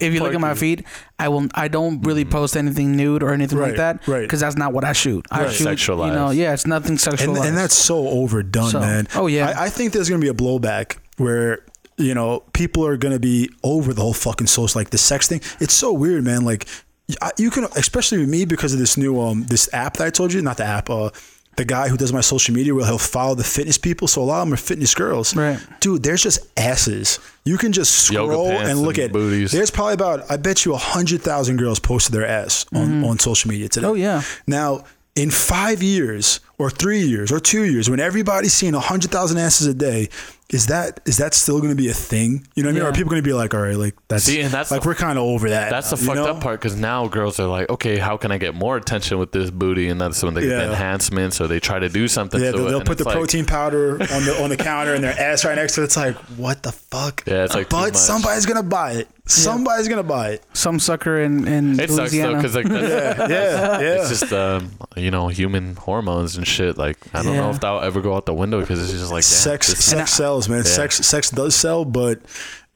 if 0.00 0.12
you 0.12 0.20
look 0.20 0.34
at 0.34 0.40
my 0.40 0.54
feed, 0.54 0.84
I 1.18 1.28
will. 1.28 1.48
I 1.54 1.68
don't 1.68 2.02
really 2.02 2.24
mm-hmm. 2.24 2.32
post 2.32 2.56
anything 2.56 2.96
nude 2.96 3.22
or 3.22 3.32
anything 3.32 3.58
like 3.58 3.76
that, 3.76 4.06
right. 4.06 4.22
Because 4.22 4.40
that's 4.40 4.56
not 4.56 4.72
what 4.72 4.84
I 4.84 4.92
shoot. 4.92 5.26
I 5.30 5.44
Right. 5.44 5.52
shoot, 5.52 5.88
you 5.88 5.96
know, 5.96 6.30
yeah, 6.30 6.52
it's 6.52 6.66
nothing 6.66 6.92
and, 6.92 6.98
sexualized. 6.98 7.46
and 7.46 7.56
that's 7.56 7.74
so 7.74 8.08
overdone, 8.08 8.70
So- 8.70 8.80
man. 8.80 9.06
oh, 9.14 9.26
yeah. 9.26 9.54
I, 9.56 9.64
I 9.64 9.68
think 9.68 9.92
there's 9.92 10.08
gonna 10.08 10.20
be 10.20 10.28
a 10.28 10.34
blowback 10.34 10.98
where 11.16 11.64
you 11.96 12.14
know 12.14 12.42
people 12.52 12.86
are 12.86 12.96
gonna 12.96 13.18
be 13.18 13.50
over 13.62 13.92
the 13.94 14.02
whole 14.02 14.14
fucking 14.14 14.46
social 14.46 14.78
like 14.78 14.90
the 14.90 14.98
sex 14.98 15.28
thing. 15.28 15.40
It's 15.60 15.74
so 15.74 15.92
weird, 15.92 16.24
man. 16.24 16.44
Like 16.44 16.66
you 17.38 17.50
can, 17.50 17.64
especially 17.76 18.18
with 18.18 18.28
me 18.28 18.44
because 18.44 18.72
of 18.72 18.78
this 18.78 18.96
new 18.96 19.20
um 19.20 19.44
this 19.44 19.68
app 19.72 19.96
that 19.98 20.06
I 20.06 20.10
told 20.10 20.32
you, 20.32 20.42
not 20.42 20.56
the 20.56 20.64
app, 20.64 20.90
uh. 20.90 21.10
The 21.56 21.64
guy 21.64 21.86
who 21.86 21.96
does 21.96 22.12
my 22.12 22.20
social 22.20 22.52
media 22.52 22.74
where 22.74 22.84
he'll 22.84 22.98
follow 22.98 23.36
the 23.36 23.44
fitness 23.44 23.78
people, 23.78 24.08
so 24.08 24.20
a 24.20 24.24
lot 24.24 24.42
of 24.42 24.48
them 24.48 24.54
are 24.54 24.56
fitness 24.56 24.92
girls. 24.92 25.36
Right. 25.36 25.60
Dude, 25.78 26.02
there's 26.02 26.20
just 26.20 26.40
asses. 26.58 27.20
You 27.44 27.58
can 27.58 27.70
just 27.70 27.94
scroll 27.94 28.50
and 28.50 28.80
look 28.80 28.98
and 28.98 29.04
at 29.04 29.12
booties. 29.12 29.52
There's 29.52 29.70
probably 29.70 29.94
about 29.94 30.28
I 30.28 30.36
bet 30.36 30.64
you 30.64 30.74
a 30.74 30.76
hundred 30.76 31.22
thousand 31.22 31.58
girls 31.58 31.78
posted 31.78 32.12
their 32.12 32.26
ass 32.26 32.66
on, 32.74 33.04
on 33.04 33.20
social 33.20 33.48
media 33.52 33.68
today. 33.68 33.86
Oh, 33.86 33.94
yeah. 33.94 34.22
Now, 34.48 34.82
in 35.14 35.30
five 35.30 35.80
years, 35.80 36.40
or 36.58 36.70
three 36.70 37.00
years, 37.00 37.32
or 37.32 37.40
two 37.40 37.64
years, 37.64 37.90
when 37.90 38.00
everybody's 38.00 38.52
seeing 38.52 38.74
a 38.74 38.80
hundred 38.80 39.10
thousand 39.10 39.38
asses 39.38 39.66
a 39.66 39.74
day, 39.74 40.08
is 40.50 40.66
that 40.68 41.00
is 41.06 41.16
that 41.16 41.34
still 41.34 41.58
going 41.58 41.70
to 41.70 41.76
be 41.76 41.88
a 41.88 41.94
thing? 41.94 42.46
You 42.54 42.62
know 42.62 42.68
what 42.68 42.70
I 42.70 42.74
mean? 42.74 42.82
Yeah. 42.82 42.88
Are 42.90 42.92
people 42.92 43.10
going 43.10 43.22
to 43.22 43.26
be 43.28 43.32
like, 43.32 43.54
all 43.54 43.60
right, 43.60 43.76
like 43.76 43.94
that's 44.08 44.24
See, 44.24 44.40
and 44.40 44.52
that's 44.52 44.70
like 44.70 44.82
the- 44.82 44.88
we're 44.88 44.94
kind 44.94 45.18
of 45.18 45.24
over 45.24 45.48
that. 45.50 45.70
That's 45.70 45.90
the 45.90 45.96
fucked 45.96 46.16
know? 46.16 46.26
up 46.26 46.40
part 46.40 46.60
because 46.60 46.76
now 46.76 47.08
girls 47.08 47.40
are 47.40 47.46
like, 47.48 47.68
okay, 47.70 47.96
how 47.98 48.16
can 48.16 48.30
I 48.30 48.38
get 48.38 48.54
more 48.54 48.76
attention 48.76 49.18
with 49.18 49.32
this 49.32 49.50
booty? 49.50 49.88
And 49.88 50.00
that's 50.00 50.22
when 50.22 50.34
they 50.34 50.42
get 50.42 50.48
the 50.58 50.62
Yeah. 50.64 50.68
enhancements 50.70 51.40
or 51.40 51.48
they 51.48 51.60
try 51.60 51.78
to 51.78 51.88
do 51.88 52.06
something. 52.08 52.40
Yeah, 52.40 52.52
to 52.52 52.56
they'll, 52.58 52.66
it, 52.66 52.70
they'll 52.70 52.80
put 52.82 52.98
the 52.98 53.02
it's 53.02 53.06
like- 53.06 53.14
protein 53.16 53.46
powder 53.46 53.92
on 54.00 54.24
the 54.24 54.38
on 54.44 54.50
the 54.50 54.56
counter 54.56 54.94
and 54.94 55.02
their 55.02 55.18
ass 55.18 55.44
right 55.44 55.56
next 55.56 55.74
to 55.74 55.80
it. 55.80 55.84
It's 55.84 55.96
like, 55.96 56.14
what 56.36 56.62
the 56.62 56.72
fuck? 56.72 57.24
Yeah, 57.26 57.44
it's 57.44 57.54
like 57.54 57.68
too 57.70 57.76
but 57.76 57.92
much. 57.94 57.96
somebody's 57.96 58.46
gonna 58.46 58.62
buy 58.62 58.92
it. 58.92 59.08
Somebody's 59.26 59.88
gonna 59.88 60.02
buy 60.02 60.32
it. 60.32 60.44
Some 60.52 60.78
sucker 60.78 61.18
in 61.22 61.48
in 61.48 61.80
It 61.80 61.88
sucks 61.90 62.12
though 62.12 62.34
because 62.36 62.54
like 62.54 62.66
that's, 62.68 63.30
Yeah, 63.30 63.80
yeah. 63.80 63.80
it's 64.00 64.10
just 64.20 64.30
um, 64.34 64.70
you 64.96 65.10
know 65.10 65.28
human 65.28 65.76
hormones 65.76 66.36
and 66.44 66.48
shit. 66.48 66.76
Like 66.78 66.98
I 67.14 67.22
don't 67.22 67.36
know 67.36 67.50
if 67.50 67.60
that'll 67.60 67.80
ever 67.80 68.00
go 68.00 68.14
out 68.14 68.26
the 68.26 68.34
window 68.34 68.60
because 68.60 68.82
it's 68.82 68.92
just 68.92 69.10
like 69.10 69.22
sex 69.24 69.68
this- 69.68 69.84
sex 69.84 70.12
sells 70.12 70.48
man. 70.48 70.64
Sex 70.64 70.96
sex 70.96 71.30
does 71.30 71.54
sell 71.54 71.84
but 71.84 72.20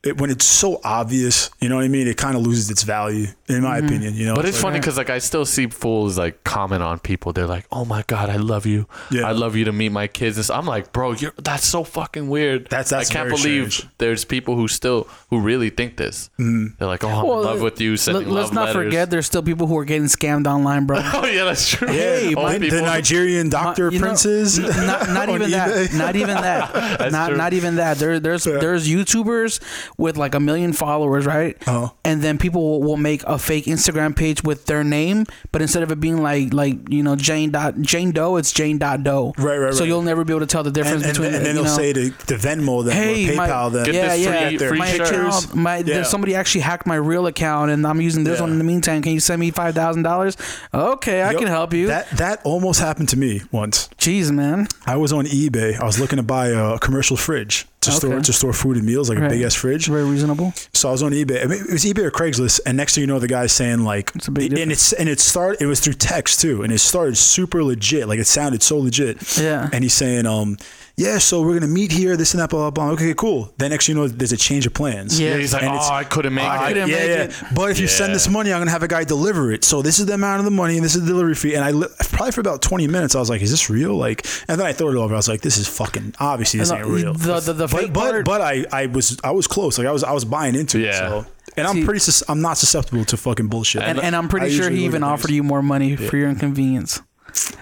it, 0.03 0.19
when 0.21 0.31
it's 0.31 0.45
so 0.45 0.81
obvious 0.85 1.51
you 1.61 1.69
know 1.69 1.77
what 1.77 1.85
i 1.85 1.89
mean? 1.89 2.07
It 2.07 2.17
kind 2.17 2.37
of 2.37 2.43
loses 2.43 2.71
its 2.71 2.83
value 2.83 3.27
in 3.49 3.63
my 3.63 3.79
opinion 3.79 4.15
you 4.15 4.27
know 4.27 4.35
But 4.35 4.45
it's 4.45 4.59
like, 4.59 4.63
funny 4.63 4.79
because 4.81 4.97
like 4.97 5.11
I 5.11 5.19
still 5.19 5.45
see 5.45 5.67
fools 5.69 6.19
like 6.19 6.45
comment 6.45 6.83
on 6.83 6.99
people. 6.99 7.33
They're 7.33 7.47
like, 7.47 7.67
"Oh 7.73 7.85
my 7.85 8.03
god, 8.07 8.29
I 8.31 8.37
love 8.37 8.67
you. 8.67 8.87
Yeah. 9.11 9.27
I 9.27 9.33
love 9.33 9.57
you 9.57 9.65
to 9.65 9.73
meet 9.73 9.91
my 9.91 10.07
kids." 10.07 10.37
And 10.37 10.45
so 10.47 10.55
I'm 10.55 10.67
like, 10.67 10.93
"Bro, 10.93 11.13
you're 11.13 11.33
that's 11.43 11.65
so 11.67 11.85
fucking 11.85 12.29
weird." 12.29 12.69
That's- 12.71 12.91
that's 12.91 13.11
I 13.11 13.13
can't 13.15 13.29
believe 13.29 13.73
strange. 13.73 13.93
there's 13.99 14.25
people 14.25 14.57
who 14.57 14.69
still 14.69 15.09
who 15.31 15.41
really 15.41 15.71
think 15.71 15.97
this. 15.97 16.31
Mm-hmm. 16.39 16.77
They're 16.79 16.89
like, 16.89 17.05
"Oh, 17.05 17.09
I'm 17.09 17.27
Well, 17.27 17.41
in 17.41 17.47
love 17.47 17.61
with 17.63 17.81
you." 17.81 17.97
Sending 17.97 18.29
Let, 18.31 18.45
us 18.47 18.53
not 18.53 18.67
letters. 18.69 18.85
forget, 18.85 19.11
there's 19.11 19.27
still 19.27 19.43
people 19.43 19.67
who 19.67 19.77
are 19.79 19.85
getting 19.85 20.05
scammed 20.09 20.47
online, 20.47 20.87
bro. 20.87 20.99
Oh 21.15 21.27
yeah, 21.27 21.45
that's 21.45 21.69
true. 21.69 21.89
Hey, 21.89 22.35
Old 22.35 22.47
my- 22.47 22.59
the, 22.59 22.61
people- 22.67 22.79
the 22.79 22.85
nigerian 22.85 23.49
doctor 23.61 23.91
You 23.91 23.99
know, 23.99 24.07
princes 24.07 24.59
n- 24.59 24.65
not, 24.87 25.09
not 25.19 25.29
even 25.31 25.51
that. 25.51 25.93
Not 25.95 26.17
even 26.17 26.37
that. 26.37 27.11
not 27.13 27.29
true. 27.29 27.37
not 27.37 27.53
even 27.53 27.77
that. 27.77 27.99
There 27.99 28.21
there's 28.21 28.45
there's 28.45 28.89
YouTubers 28.89 29.61
with 29.97 30.17
like 30.17 30.35
a 30.35 30.41
million 30.41 30.73
followers, 30.73 31.27
right? 31.27 31.57
Uh-huh. 31.67 31.91
And 32.05 32.23
then 32.23 32.39
people 32.39 32.63
will, 32.63 32.83
will 32.83 32.97
make 32.97 33.23
a 33.25 33.38
fake 33.39 33.65
Instagram 33.67 34.15
page 34.17 34.43
with 34.45 34.67
their 34.67 34.85
name, 34.85 35.25
but 35.53 35.63
instead 35.63 35.83
of 35.83 35.91
it 35.91 36.01
being 36.01 36.23
like 36.23 36.53
like 36.53 36.89
you 36.91 37.03
know 37.03 37.17
Jane 37.17 37.51
dot 37.51 37.81
Jane 37.81 38.11
Doe, 38.13 38.37
it's 38.37 38.53
Jane 38.53 38.79
dot 38.79 39.03
Doe. 39.03 39.33
Right, 39.39 39.45
right, 39.45 39.59
right. 39.67 39.75
So 39.75 39.85
you'll 39.85 40.03
never 40.03 40.25
be 40.25 40.33
able 40.33 40.41
to 40.41 40.47
tell 40.47 40.63
the 40.63 40.71
difference 40.71 41.03
and, 41.05 41.07
and, 41.07 41.13
between. 41.15 41.35
and 41.35 41.45
then 41.47 41.57
you 41.57 41.63
they'll 41.63 41.71
know, 41.71 41.77
say 41.77 41.93
to, 41.93 42.11
to 42.11 42.35
venmo 42.35 42.85
them 42.85 42.95
Hey, 42.95 43.33
or 43.33 43.37
my, 43.37 43.49
paypal 43.49 43.73
them 43.73 43.87
yeah, 43.87 44.09
this 44.17 44.25
yeah. 44.25 44.49
free- 44.49 44.57
their 44.59 44.75
my 44.75 44.89
account, 44.89 45.55
my 45.55 45.77
Yeah. 45.79 45.83
there's 45.83 46.09
somebody 46.09 46.35
actually 46.35 46.63
hacked 46.63 46.87
my 46.87 46.97
real 46.97 47.27
account, 47.27 47.71
and 47.71 47.87
I'm 47.87 48.01
using 48.01 48.25
this 48.25 48.37
Yeah. 48.39 48.43
one 48.43 48.51
in 48.53 48.59
the 48.59 48.65
meantime. 48.65 49.03
Can 49.03 49.13
you 49.13 49.21
send 49.21 49.41
me 49.41 49.51
five 49.51 49.75
thousand 49.75 50.03
dollars? 50.03 50.37
Okay, 50.75 51.23
I 51.23 51.33
Yo, 51.33 51.39
can 51.39 51.49
help 51.49 51.73
you. 51.73 51.87
that 51.89 52.11
that 52.13 52.41
almost 52.45 52.81
happened 52.81 53.09
to 53.11 53.17
me 53.17 53.43
once 53.53 53.89
Jeez, 53.99 54.31
man. 54.31 54.69
I 54.87 54.97
was 54.97 55.13
on 55.13 55.27
eBay. 55.27 55.79
I 55.81 55.85
was 55.85 55.99
looking 56.01 56.17
to 56.17 56.23
buy 56.23 56.49
a 56.49 56.79
commercial 56.79 57.17
fridge 57.17 57.67
to 57.81 57.93
store 57.93 58.21
to 58.21 58.33
store 58.33 58.53
food 58.53 58.77
and 58.77 58.85
meals, 58.87 59.09
like 59.09 59.19
a 59.19 59.29
big 59.29 59.43
ass 59.43 59.55
fridge. 59.55 59.87
Very 59.87 60.05
reasonable. 60.05 60.53
So 60.75 60.89
I 60.89 60.93
was 60.93 61.03
on 61.03 61.13
eBay. 61.13 61.45
I 61.45 61.47
mean, 61.47 61.61
it 61.61 61.73
was 61.73 61.85
eBay 61.85 62.05
or 62.05 62.11
Craigslist, 62.11 62.61
and 62.67 62.77
next 62.77 62.95
thing 62.95 63.03
you 63.03 63.07
know, 63.07 63.19
the 63.19 63.29
guy's 63.29 63.53
saying 63.53 63.85
like, 63.85 64.11
It's 64.15 64.29
a 64.29 64.31
big 64.31 64.53
and 64.59 64.73
it's 64.73 64.93
and 64.93 65.09
it 65.09 65.21
started. 65.21 65.63
It 65.63 65.67
was 65.67 65.81
through 65.81 65.95
text 65.95 66.41
too, 66.41 66.63
and 66.63 66.73
it 66.73 66.79
started 66.79 67.17
super 67.17 67.63
legit. 67.63 68.09
Like 68.09 68.19
it 68.19 68.27
sounded 68.27 68.63
so 68.63 68.79
legit. 68.79 69.39
Yeah. 69.39 69.69
And 69.73 69.85
he's 69.85 69.95
saying, 69.95 70.27
um, 70.27 70.57
yeah, 70.99 71.19
so 71.19 71.41
we're 71.41 71.55
gonna 71.55 71.69
meet 71.73 71.93
here, 71.93 72.17
this 72.17 72.35
and 72.35 72.41
that, 72.43 72.51
blah 72.51 72.71
blah 72.71 72.87
blah. 72.87 72.93
Okay, 72.95 73.15
cool. 73.15 73.53
Then 73.57 73.71
next 73.71 73.87
you 73.89 73.95
know, 73.95 74.09
there's 74.09 74.33
a 74.33 74.37
change 74.37 74.67
of 74.67 74.75
plans. 74.75 75.19
Yeah. 75.19 75.31
Yeah, 75.31 75.37
he's 75.39 75.53
like, 75.55 75.63
And 75.63 75.73
"Oh, 75.73 75.89
I 75.93 76.03
couldn't 76.05 76.35
make 76.35 76.45
I 76.45 76.57
it." 76.65 76.69
couldn't 76.75 76.89
yeah, 76.89 76.97
make 76.97 77.09
yeah. 77.09 77.23
it. 77.49 77.55
But 77.55 77.71
if 77.71 77.79
you 77.79 77.87
send 77.87 78.15
this 78.15 78.29
money, 78.29 78.53
I'm 78.53 78.61
gonna 78.61 78.73
have 78.73 78.83
a 78.83 78.89
guy 78.89 79.05
deliver 79.05 79.53
it. 79.53 79.63
So 79.65 79.81
this 79.81 79.99
is 80.01 80.07
the 80.07 80.15
amount 80.15 80.41
of 80.41 80.45
the 80.45 80.51
money, 80.51 80.75
and 80.77 80.85
this 80.85 80.95
is 80.97 81.03
the 81.03 81.07
delivery 81.09 81.35
fee. 81.37 81.55
And 81.55 81.65
I 81.65 81.71
li- 81.71 81.87
probably 82.13 82.33
for 82.33 82.41
about 82.41 82.61
20 82.63 82.89
minutes, 82.89 83.15
I 83.15 83.21
was 83.21 83.31
like, 83.31 83.41
"Is 83.43 83.51
this 83.53 83.71
real?" 83.71 83.95
Like, 83.97 84.27
and 84.49 84.59
then 84.61 84.67
I 84.67 84.73
thought 84.73 84.91
it 84.91 84.97
over. 84.97 85.15
I 85.15 85.17
was 85.17 85.29
like, 85.29 85.41
"This 85.43 85.57
is 85.57 85.69
fucking 85.69 86.15
obviously 86.19 86.59
this 86.61 86.71
And 86.71 86.81
uh, 86.83 86.85
ain't 86.85 86.89
the- 86.89 87.03
real." 87.03 87.13
the- 87.15 87.41
the- 87.41 87.53
the 87.53 87.69
but 87.69 87.81
fake 87.81 87.93
but, 87.93 88.11
part- 88.11 88.25
but 88.25 88.41
I 88.41 88.65
I 88.73 88.87
was 88.87 89.17
I 89.23 89.31
was 89.31 89.47
close. 89.47 89.79
Like 89.79 89.87
I 89.87 89.93
was 89.93 90.03
I 90.03 90.13
was 90.13 90.25
buying 90.25 90.57
into 90.57 90.79
it. 90.79 90.87
Yeah. 90.87 90.99
So. 91.09 91.27
And 91.57 91.67
I'm 91.67 91.77
See- 91.77 91.85
pretty 91.85 92.01
sus- 92.01 92.23
I'm 92.29 92.41
not 92.41 92.57
susceptible 92.59 93.05
to 93.07 93.17
fucking 93.17 93.49
bullshit. 93.49 93.83
And, 93.83 93.99
and 93.99 94.15
I'm 94.15 94.29
pretty 94.29 94.47
I 94.47 94.51
sure 94.51 94.69
he 94.71 94.85
even 94.85 95.03
offered 95.03 95.31
you 95.31 95.43
more 95.43 95.63
money 95.63 95.97
for 95.97 96.17
your 96.17 96.29
inconvenience. 96.29 97.01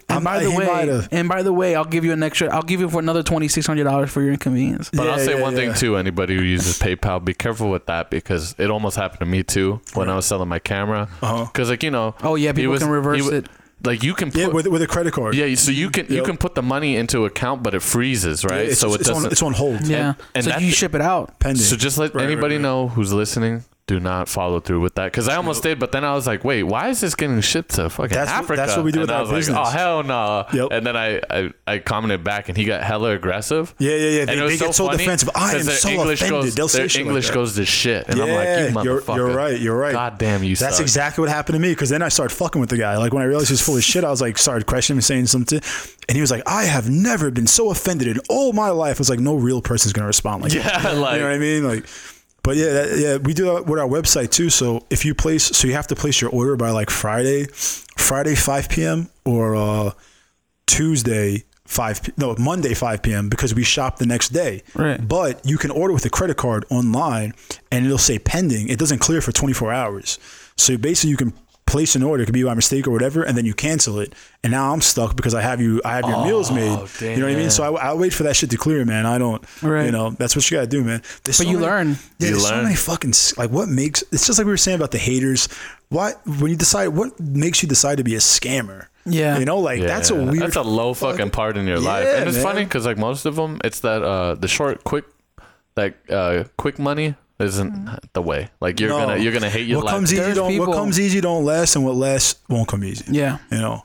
And 0.09 0.17
I'm- 0.19 0.25
by 0.25 0.43
the 0.43 0.51
way, 0.51 0.67
might've. 0.67 1.09
and 1.13 1.29
by 1.29 1.43
the 1.43 1.53
way, 1.53 1.75
I'll 1.75 1.85
give 1.85 2.05
you 2.05 2.13
an 2.13 2.23
extra. 2.23 2.49
I'll 2.55 2.63
give 2.63 2.81
you 2.81 2.89
for 2.89 2.99
another 3.01 3.23
twenty 3.23 3.49
six 3.49 3.67
hundred 3.67 3.85
dollars 3.85 4.11
for 4.11 4.23
your 4.23 4.33
inconvenience. 4.33 4.91
But 4.93 5.09
I'll 5.09 5.19
say 5.19 5.35
yeah, 5.37 5.43
one 5.43 5.55
thing 5.55 5.75
too. 5.75 5.97
Anybody 5.97 6.37
who 6.37 6.43
uses 6.43 6.79
PayPal, 6.79 7.25
be 7.25 7.35
careful 7.35 7.71
with 7.71 7.87
that 7.87 8.11
because 8.11 8.55
it 8.59 8.71
almost 8.71 8.97
happened 8.97 9.21
to 9.21 9.27
me 9.27 9.43
too 9.43 9.81
when 9.95 10.09
I 10.09 10.17
was 10.17 10.27
selling 10.27 10.49
my 10.49 10.59
camera. 10.59 11.09
Uh-huh. 11.23 11.45
Because 11.45 11.71
like 11.71 11.83
you 11.83 11.91
know, 11.91 12.15
Oh, 12.23 12.35
yeah, 12.37 12.51
he 12.51 12.63
people 12.63 12.79
can 12.79 12.89
reverse 12.89 13.17
he 13.19 13.23
wa- 13.23 13.37
it. 13.39 13.47
Like 13.85 14.03
you 14.03 14.15
can 14.15 14.31
put, 14.33 14.41
Yeah, 14.41 14.47
with 14.49 14.67
with 14.69 14.81
a 14.81 14.87
credit 14.87 15.13
card. 15.13 15.35
yeah, 15.35 15.55
so 15.55 15.71
you 15.71 15.91
can 15.91 16.07
you 16.09 16.23
can 16.23 16.39
put 16.39 16.55
the 16.55 16.63
money 16.63 16.97
into 16.97 17.27
account, 17.27 17.63
but 17.63 17.75
it 17.75 17.83
freezes, 17.83 18.43
right? 18.45 18.71
it's, 18.71 18.81
so 18.81 18.95
it 18.95 19.01
it's 19.01 19.09
doesn't. 19.09 19.27
on 19.27 19.33
it's 19.33 19.43
on 19.43 19.53
hold. 19.53 19.87
Yeah, 19.87 20.15
and 20.35 20.45
so 20.45 20.51
that- 20.51 20.63
you 20.63 20.71
ship 20.73 20.95
it 20.95 21.03
out. 21.03 21.39
Pending. 21.41 21.63
so 21.63 21.77
just 21.77 21.99
let 21.99 22.15
Right, 22.15 22.23
right, 22.23 22.31
anybody 22.33 22.55
right. 22.57 22.63
know 22.63 22.89
who's 22.89 23.13
listening. 23.13 23.65
Do 23.87 24.01
not 24.01 24.29
follow 24.29 24.59
through 24.59 24.81
with 24.81 24.97
that 24.97 25.05
because 25.13 25.29
I 25.29 25.37
almost 25.37 25.63
did, 25.63 25.79
but 25.79 25.93
then 25.93 26.03
I 26.05 26.13
was 26.15 26.27
like, 26.27 26.43
wait, 26.43 26.65
why 26.65 26.89
is 26.89 27.01
this 27.01 27.15
getting 27.15 27.41
shipped 27.41 27.77
to 27.77 27.89
fucking 27.89 28.13
That's 28.17 28.29
what- 28.33 28.39
Africa? 28.41 28.57
that's 28.57 28.75
what 28.77 28.85
we 28.85 28.91
do 28.91 29.01
and 29.03 29.09
with 29.09 29.11
I 29.11 29.15
our 29.15 29.21
was 29.21 29.31
like, 29.31 29.39
business. 29.39 29.59
oh 29.61 29.65
hell 29.71 30.03
no! 30.03 30.45
Yep. 30.53 30.69
And 30.73 30.85
then 30.87 30.97
I, 30.97 31.21
I 31.31 31.53
I 31.69 31.79
commented 31.79 32.25
back, 32.25 32.49
and 32.49 32.59
he 32.59 32.65
got 32.65 32.83
hella 32.83 33.11
aggressive. 33.13 33.73
Yeah, 33.79 33.91
yeah, 33.93 33.97
yeah. 34.09 34.21
And 34.23 34.29
They, 34.31 34.39
it 34.39 34.43
was 34.43 34.59
they 34.59 34.67
get 34.67 34.75
so 34.75 34.87
funny 34.87 34.99
defensive. 34.99 35.31
I 35.37 35.55
am 35.55 35.65
their 35.65 35.77
so 35.77 35.89
English 35.89 36.21
offended. 36.21 36.43
Goes, 36.43 36.55
They'll 36.57 36.69
say 36.69 36.79
their 36.79 36.87
like 36.89 36.97
English 36.97 37.27
that. 37.29 37.35
goes 37.35 37.55
to 37.55 37.65
shit, 37.65 38.09
and 38.09 38.19
yeah, 38.19 38.25
I'm 38.25 38.31
like, 38.33 38.49
you 38.75 38.83
you're, 38.91 39.01
motherfucker. 39.01 39.17
you're 39.17 39.35
right. 39.37 39.61
You're 39.61 39.77
right. 39.79 39.93
God 39.93 40.19
damn, 40.19 40.43
you 40.43 40.57
That's 40.57 40.77
suck. 40.79 40.83
exactly 40.83 41.23
what 41.23 41.29
happened 41.31 41.55
to 41.55 41.61
me. 41.61 41.71
Because 41.71 41.89
then 41.91 42.03
I 42.03 42.09
started 42.09 42.35
fucking 42.35 42.61
with 42.61 42.71
the 42.71 42.79
guy. 42.79 42.97
Like 42.97 43.13
when 43.13 43.23
I 43.23 43.27
realized 43.27 43.51
he 43.51 43.53
was 43.53 43.63
full 43.63 43.77
of 43.77 43.85
shit, 43.85 44.03
I 44.03 44.11
was 44.11 44.21
like, 44.21 44.37
started 44.37 44.67
questioning 44.67 44.99
him, 44.99 45.03
saying 45.03 45.27
something, 45.27 45.61
and 46.09 46.17
he 46.17 46.21
was 46.21 46.33
like, 46.33 46.43
"I 46.47 46.65
have 46.65 46.91
never 46.91 47.31
been 47.31 47.47
so 47.47 47.71
offended 47.71 48.09
in 48.09 48.19
all 48.29 48.53
my 48.53 48.71
life." 48.71 48.97
I 48.97 48.99
was 48.99 49.11
like, 49.11 49.21
"No 49.21 49.37
real 49.37 49.63
person's 49.63 49.93
gonna 49.93 50.09
respond 50.09 50.43
like 50.43 50.53
that." 50.55 50.83
Yeah, 50.83 50.91
like 50.93 51.15
you 51.15 51.21
know 51.21 51.27
what 51.29 51.35
I 51.35 51.39
mean? 51.39 51.63
Like, 51.65 51.87
but 52.47 52.55
yeah, 52.55 52.73
that, 52.73 52.97
yeah, 52.97 53.17
we 53.17 53.35
do 53.35 53.47
that 53.47 53.67
with 53.67 53.81
our 53.81 53.89
website 53.89 54.31
too. 54.31 54.51
So 54.51 54.87
if 54.89 55.05
you 55.05 55.17
place, 55.17 55.45
so 55.45 55.67
you 55.67 55.75
have 55.75 55.89
to 55.89 55.97
place 55.97 56.21
your 56.21 56.31
order 56.31 56.55
by 56.55 56.71
like 56.71 56.91
Friday, 56.91 57.47
Friday 57.47 58.37
5 58.37 58.69
p.m. 58.69 59.09
or 59.25 59.57
uh, 59.57 59.91
Tuesday 60.69 61.43
5 61.65 62.03
p- 62.05 62.13
no 62.17 62.37
Monday 62.39 62.73
5 62.73 63.03
p.m. 63.03 63.29
because 63.29 63.53
we 63.53 63.65
shop 63.65 63.99
the 63.99 64.07
next 64.07 64.29
day. 64.29 64.63
Right. 64.77 65.07
But 65.09 65.45
you 65.45 65.59
can 65.59 65.73
order 65.73 65.93
with 65.93 66.05
a 66.05 66.09
credit 66.09 66.37
card 66.37 66.65
online 66.71 67.35
and 67.73 67.85
it'll 67.85 67.99
say 67.99 68.21
pending. 68.21 68.69
It 68.69 68.79
doesn't 68.79 69.01
clear 69.01 69.21
for 69.21 69.33
24 69.33 69.73
hours. 69.73 70.21
So 70.57 70.79
basically 70.79 71.11
you 71.11 71.17
can 71.17 71.33
place 71.67 71.97
an 71.97 72.03
order, 72.03 72.23
it 72.23 72.27
could 72.27 72.33
be 72.33 72.45
by 72.45 72.55
mistake 72.55 72.87
or 72.87 72.93
whatever, 72.93 73.23
and 73.25 73.37
then 73.37 73.45
you 73.45 73.53
cancel 73.53 73.99
it. 73.99 74.15
And 74.45 74.53
now 74.53 74.73
I'm 74.73 74.81
stuck 74.81 75.17
because 75.17 75.35
I 75.35 75.43
have 75.43 75.61
you 75.61 75.81
I 75.85 75.97
have 75.97 76.09
your 76.09 76.25
meals 76.25 76.51
made. 76.53 76.65
You 77.01 77.17
know 77.17 77.27
what 77.27 77.33
I 77.33 77.37
mean? 77.37 77.51
So 77.51 77.75
I, 77.75 77.91
I 77.91 77.95
wait 77.95 78.13
for 78.15 78.23
that 78.23 78.37
shit 78.37 78.51
to 78.51 78.57
clear, 78.57 78.85
man. 78.85 79.05
I 79.05 79.19
don't 79.19 79.45
Right. 79.63 79.87
you 79.87 79.91
know, 79.93 80.11
that's 80.11 80.37
what 80.37 80.49
you 80.51 80.57
gotta 80.57 80.69
do, 80.69 80.85
man. 80.85 81.03
There's 81.25 81.39
But 81.39 81.45
so 81.45 81.51
you 81.51 81.55
many- 81.59 81.67
learn. 81.67 81.89
Yeah, 82.19 82.29
You 82.29 82.35
there's 82.35 82.49
so 82.49 82.63
many 82.63 82.77
fucking 82.77 83.15
like 83.37 83.51
what 83.51 83.69
makes 83.69 84.03
it's 84.13 84.27
just 84.27 84.39
like 84.39 84.47
we 84.47 84.53
were 84.53 84.57
saying 84.57 84.77
about 84.77 84.93
the 84.93 84.99
haters. 84.99 85.49
Why 85.89 86.13
when 86.25 86.51
you 86.51 86.57
decide 86.57 86.89
what 86.89 87.19
makes 87.21 87.63
you 87.63 87.69
decide 87.69 87.99
to 87.99 88.05
be 88.05 88.15
a 88.15 88.19
scammer? 88.21 88.87
Yeah. 89.05 89.39
You 89.39 89.45
know, 89.45 89.59
like 89.59 89.81
that's 89.83 90.11
a 90.11 90.15
weird 90.15 90.39
That's 90.39 90.57
a 90.57 90.63
low 90.63 90.95
fucking 90.95 91.31
part 91.31 91.57
in 91.57 91.67
your 91.67 91.79
life, 91.81 92.07
and 92.07 92.29
it's 92.29 92.37
man. 92.39 92.45
funny 92.45 92.65
because 92.65 92.87
like 92.87 92.99
most 92.99 93.25
of 93.27 93.35
them, 93.37 93.61
it's 93.65 93.81
that 93.81 94.03
uh 94.03 94.35
the 94.35 94.49
short, 94.49 94.85
quick, 94.85 95.05
like 95.77 95.97
uh 96.11 96.45
quick 96.57 96.79
money 96.79 97.15
isn't 97.39 97.73
mm-hmm. 97.73 97.95
the 98.13 98.23
way. 98.23 98.49
Like 98.61 98.81
you're 98.81 98.91
No. 98.91 98.99
gonna 99.07 99.17
you're 99.19 99.33
gonna 99.33 99.51
hate 99.51 99.67
your 99.67 99.79
what 99.79 99.87
life. 99.87 99.95
comes 99.95 100.13
easy 100.13 100.23
There's 100.23 100.37
don't 100.37 100.51
people- 100.51 100.67
what 100.69 100.77
comes 100.77 100.99
easy 100.99 101.21
don't 101.21 101.45
last 101.45 101.77
and 101.77 101.85
what 101.85 101.95
lasts 101.97 102.41
won't 102.49 102.69
come 102.69 102.83
easy. 102.85 103.05
Yeah. 103.11 103.39
You 103.51 103.59
know. 103.59 103.83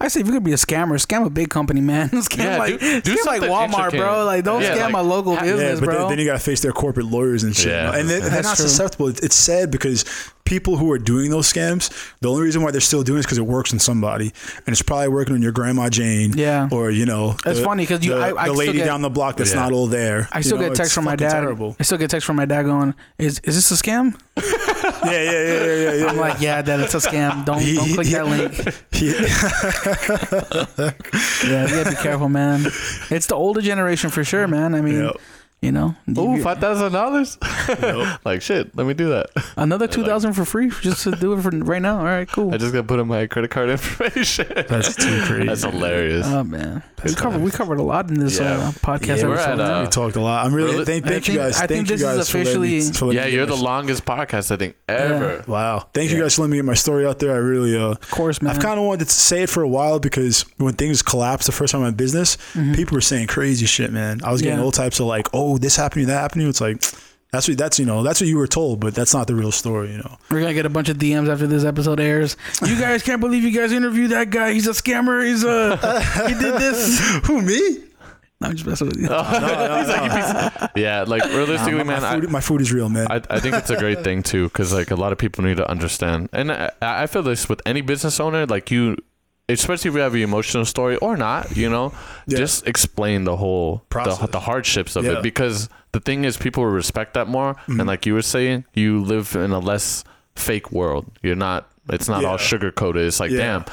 I 0.00 0.08
say 0.08 0.20
if 0.20 0.26
you're 0.26 0.32
gonna 0.32 0.44
be 0.44 0.52
a 0.52 0.56
scammer, 0.56 0.94
scam 1.04 1.26
a 1.26 1.30
big 1.30 1.50
company, 1.50 1.80
man. 1.82 2.08
scam 2.10 2.38
Yeah, 2.44 2.56
like 2.58 2.80
do- 2.80 3.00
do 3.02 3.14
scam 3.16 3.26
like 3.26 3.40
something 3.40 3.50
Walmart, 3.50 3.74
intricate. 3.86 4.00
bro. 4.00 4.24
Like 4.24 4.44
don't 4.44 4.62
Yeah, 4.62 4.76
scam 4.76 4.92
like, 4.92 5.04
a 5.04 5.06
local 5.06 5.34
ha- 5.36 5.42
business, 5.42 5.60
yeah, 5.74 5.80
but 5.80 5.84
bro. 5.84 5.98
then, 6.00 6.08
then 6.10 6.18
you 6.20 6.24
got 6.26 6.32
to 6.34 6.38
face 6.38 6.60
their 6.60 6.72
corporate 6.72 7.06
lawyers 7.06 7.42
and 7.44 7.54
shit. 7.54 7.66
Yeah. 7.72 7.86
you 7.86 7.92
know? 7.92 7.98
And 7.98 8.08
they, 8.08 8.20
they're 8.20 8.30
That's 8.30 8.44
not 8.48 8.56
true. 8.56 8.68
susceptible. 8.68 9.08
It's, 9.08 9.20
it's 9.20 9.36
sad 9.36 9.70
because 9.70 10.04
people 10.46 10.76
who 10.78 10.90
are 10.92 10.98
doing 10.98 11.30
those 11.30 11.52
scams, 11.52 11.90
the 12.20 12.30
only 12.30 12.42
reason 12.42 12.62
why 12.62 12.70
they're 12.70 12.80
still 12.80 13.02
doing 13.02 13.18
it 13.18 13.20
is 13.20 13.26
because 13.26 13.38
it 13.38 13.46
works 13.46 13.72
on 13.72 13.78
somebody, 13.78 14.32
and 14.66 14.68
it's 14.72 14.80
probably 14.82 15.08
working 15.08 15.34
on 15.34 15.42
your 15.42 15.52
grandma 15.52 15.88
Jane. 15.90 16.32
Yeah. 16.36 16.68
Or 16.72 16.90
you 16.90 17.04
know, 17.04 17.36
It's 17.44 17.58
the- 17.58 17.64
funny 17.64 17.84
'cause 17.84 18.02
you- 18.04 18.14
the, 18.14 18.18
I- 18.20 18.28
I 18.28 18.32
the 18.32 18.42
still 18.44 18.54
lady 18.54 18.78
get- 18.78 18.84
down 18.86 19.02
the 19.02 19.10
block 19.10 19.36
that's 19.36 19.50
Yeah. 19.52 19.60
not 19.60 19.72
all 19.72 19.86
there. 19.88 20.28
I 20.32 20.38
You 20.38 20.44
still 20.44 20.56
know, 20.56 20.62
get 20.64 20.70
it's 20.72 20.78
text 20.80 20.94
from 20.94 21.04
my 21.04 21.16
dad. 21.16 21.30
Terrible. 21.32 21.76
I 21.78 21.82
still 21.82 21.98
get 21.98 22.08
text 22.10 22.26
from 22.26 22.36
my 22.36 22.44
dad 22.46 22.62
going, 22.62 22.94
"Is 23.18 23.40
is 23.44 23.54
this 23.56 23.70
a 23.70 23.74
scam?" 23.82 24.14
Yeah, 24.36 24.42
yeah, 25.04 25.22
yeah, 25.22 25.30
yeah, 25.32 25.74
yeah. 25.74 25.92
yeah. 25.94 26.06
I'm 26.06 26.16
like, 26.16 26.40
"Yeah, 26.40 26.62
dad, 26.62 26.80
it's 26.80 26.94
a 26.94 26.98
scam. 26.98 27.44
Don't 27.46 27.60
He- 27.60 27.74
don't 27.76 27.92
click 27.94 28.06
he- 28.06 28.14
that 28.14 28.26
link." 28.26 28.52
He- 28.92 29.12
Yeah, 31.50 31.66
you 31.68 31.74
gotta 31.76 31.90
be 31.90 31.96
careful, 31.96 32.28
man. 32.28 32.66
It's 33.10 33.26
the 33.26 33.34
older 33.34 33.60
generation 33.60 34.10
for 34.10 34.24
sure, 34.24 34.46
man. 34.48 34.74
I 34.74 34.80
mean, 34.80 35.02
Yep. 35.04 35.16
You 35.62 35.72
know, 35.72 35.96
five 36.42 36.58
thousand 36.58 36.92
dollars. 36.92 37.38
Like 38.24 38.42
shit. 38.42 38.76
Let 38.76 38.86
me 38.86 38.94
do 38.94 39.08
that. 39.10 39.26
another 39.56 39.86
two 39.96 40.04
thousand 40.04 40.34
for 40.34 40.44
free 40.44 40.70
just 40.82 41.02
to 41.04 41.12
do 41.12 41.32
it 41.32 41.42
for 41.42 41.50
right 41.50 41.82
now. 41.82 41.98
All 41.98 42.04
right, 42.04 42.28
cool. 42.28 42.52
I 42.54 42.56
just 42.58 42.72
gotta 42.72 42.84
put 42.86 43.00
in 43.00 43.08
my 43.08 43.26
credit 43.26 43.50
card 43.50 43.70
information. 43.76 44.46
That's 44.68 44.94
too 44.94 45.22
crazy. 45.24 45.46
That's 45.46 45.64
hilarious. 45.64 46.26
Oh 46.28 46.44
man, 46.44 46.82
we 47.04 47.14
covered 47.14 47.42
we 47.42 47.50
covered 47.50 47.78
a 47.78 47.82
lot 47.82 48.08
in 48.08 48.18
this 48.20 48.38
Yeah. 48.38 48.58
uh, 48.58 48.70
podcast 48.72 49.18
Yeah, 49.18 49.26
we're 49.26 49.34
episode. 49.34 49.60
at, 49.60 49.70
uh, 49.70 49.82
we 49.82 49.88
talked 49.90 50.16
a 50.16 50.20
lot. 50.20 50.44
I'm 50.46 50.54
really 50.54 50.72
Really? 50.72 50.84
thank, 50.84 51.06
I 51.06 51.08
thank 51.08 51.28
you 51.28 51.34
think- 51.34 51.42
guys. 51.44 51.56
I 51.56 51.58
thank 51.66 51.70
think 51.70 51.88
you 51.90 51.96
this 51.96 52.00
is 52.02 52.16
guys 52.16 52.30
for 52.30 52.38
letting 52.38 52.60
me- 52.62 52.76
officially- 52.78 52.98
for 52.98 53.06
letting 53.06 53.18
yeah, 53.22 53.26
me 53.26 53.32
you're 53.34 53.46
get 53.46 53.56
the 53.56 53.62
longest 53.62 54.04
podcast 54.04 54.50
I 54.52 54.56
think 54.56 54.76
ever. 54.88 55.44
Wow. 55.46 55.88
Thank 55.94 56.10
you 56.10 56.20
guys 56.20 56.34
for 56.36 56.42
letting 56.42 56.52
me 56.52 56.58
get 56.58 56.64
my 56.64 56.74
story 56.74 57.06
out 57.06 57.18
there. 57.18 57.32
I 57.32 57.36
really 57.38 57.76
uh 57.76 57.86
of 57.92 58.10
course, 58.10 58.40
man. 58.42 58.54
I've 58.54 58.60
kind 58.62 58.78
of 58.78 58.86
wanted 58.86 59.06
to 59.08 59.10
say 59.12 59.42
it 59.42 59.50
for 59.50 59.62
a 59.62 59.68
while 59.68 59.98
because 59.98 60.42
when 60.58 60.74
things 60.74 61.02
collapsed 61.02 61.46
the 61.46 61.52
first 61.52 61.72
time 61.72 61.82
in 61.84 61.94
business, 61.94 62.36
people 62.74 62.94
were 62.96 63.00
saying 63.00 63.26
crazy 63.28 63.66
shit, 63.66 63.90
man. 63.92 64.20
I 64.22 64.30
was 64.32 64.42
getting 64.42 64.56
Mm-hmm. 64.56 64.60
Yeah. 64.60 64.64
all 64.64 64.72
types 64.72 65.00
of 65.00 65.06
like, 65.06 65.28
"Oh, 65.34 65.45
Oh, 65.46 65.58
this 65.58 65.76
happened 65.76 65.94
to 65.94 66.00
you, 66.00 66.06
that 66.06 66.20
happened 66.20 66.40
to 66.40 66.44
you." 66.44 66.48
It's 66.50 66.60
like 66.60 66.82
that's 67.32 67.48
what 67.48 67.58
that's 67.58 67.78
you 67.78 67.86
know 67.86 68.02
that's 68.02 68.20
what 68.20 68.28
you 68.28 68.38
were 68.38 68.46
told, 68.46 68.80
but 68.80 68.94
that's 68.94 69.12
not 69.12 69.26
the 69.26 69.34
real 69.34 69.52
story, 69.52 69.92
you 69.92 69.98
know. 69.98 70.16
We're 70.30 70.40
gonna 70.40 70.54
get 70.54 70.66
a 70.66 70.70
bunch 70.70 70.88
of 70.88 70.96
DMs 70.96 71.28
after 71.28 71.46
this 71.46 71.64
episode 71.64 72.00
airs. 72.00 72.36
You 72.64 72.78
guys 72.80 73.02
can't 73.02 73.20
believe 73.20 73.42
you 73.44 73.50
guys 73.50 73.72
interviewed 73.72 74.10
that 74.10 74.30
guy. 74.30 74.52
He's 74.52 74.66
a 74.66 74.70
scammer. 74.70 75.26
He's 75.26 75.44
a 75.44 75.76
he 76.28 76.34
did 76.34 76.54
this. 76.54 76.98
Who 77.26 77.42
me? 77.42 77.84
No, 78.40 78.48
I'm 78.48 78.54
just 78.54 78.66
messing 78.66 78.88
with 78.88 78.98
you. 78.98 79.08
Yeah, 80.76 81.04
like 81.06 81.24
realistically, 81.24 81.82
man, 81.84 82.02
my, 82.02 82.08
I, 82.08 82.20
food, 82.20 82.30
my 82.30 82.40
food 82.40 82.60
is 82.60 82.70
real, 82.72 82.90
man. 82.90 83.06
I, 83.10 83.22
I 83.30 83.40
think 83.40 83.54
it's 83.54 83.70
a 83.70 83.78
great 83.78 84.04
thing 84.04 84.22
too, 84.22 84.44
because 84.44 84.74
like 84.74 84.90
a 84.90 84.94
lot 84.94 85.12
of 85.12 85.18
people 85.18 85.42
need 85.42 85.56
to 85.56 85.70
understand, 85.70 86.28
and 86.34 86.52
I, 86.52 86.70
I 86.82 87.06
feel 87.06 87.22
this 87.22 87.48
with 87.48 87.62
any 87.64 87.80
business 87.80 88.20
owner, 88.20 88.44
like 88.44 88.70
you, 88.70 88.96
especially 89.48 89.88
if 89.90 89.94
you 89.94 90.00
have 90.00 90.14
an 90.14 90.20
emotional 90.22 90.64
story 90.64 90.96
or 90.96 91.16
not, 91.16 91.56
you 91.56 91.68
know, 91.70 91.92
Yeah. 92.26 92.38
just 92.38 92.66
explain 92.66 93.24
the 93.24 93.36
whole 93.36 93.76
the, 93.76 93.84
Process. 93.90 94.30
the 94.30 94.40
hardships 94.40 94.96
of 94.96 95.04
Yeah. 95.04 95.12
it, 95.18 95.22
because 95.22 95.68
the 95.92 96.00
thing 96.00 96.24
is, 96.24 96.36
people 96.36 96.64
will 96.64 96.70
respect 96.72 97.14
that 97.14 97.28
more, 97.28 97.54
Mm-hmm. 97.54 97.80
and 97.80 97.86
like 97.86 98.06
you 98.06 98.14
were 98.14 98.22
saying, 98.22 98.64
you 98.74 99.02
live 99.02 99.36
in 99.36 99.52
a 99.52 99.58
less 99.60 100.04
fake 100.34 100.72
world. 100.72 101.06
You're 101.22 101.36
not. 101.36 101.68
It's 101.88 102.08
not 102.08 102.24
all 102.24 102.36
sugar 102.36 102.72
coated. 102.72 103.06
It's 103.06 103.20
like 103.20 103.30
Yeah. 103.30 103.38
damn. 103.38 103.64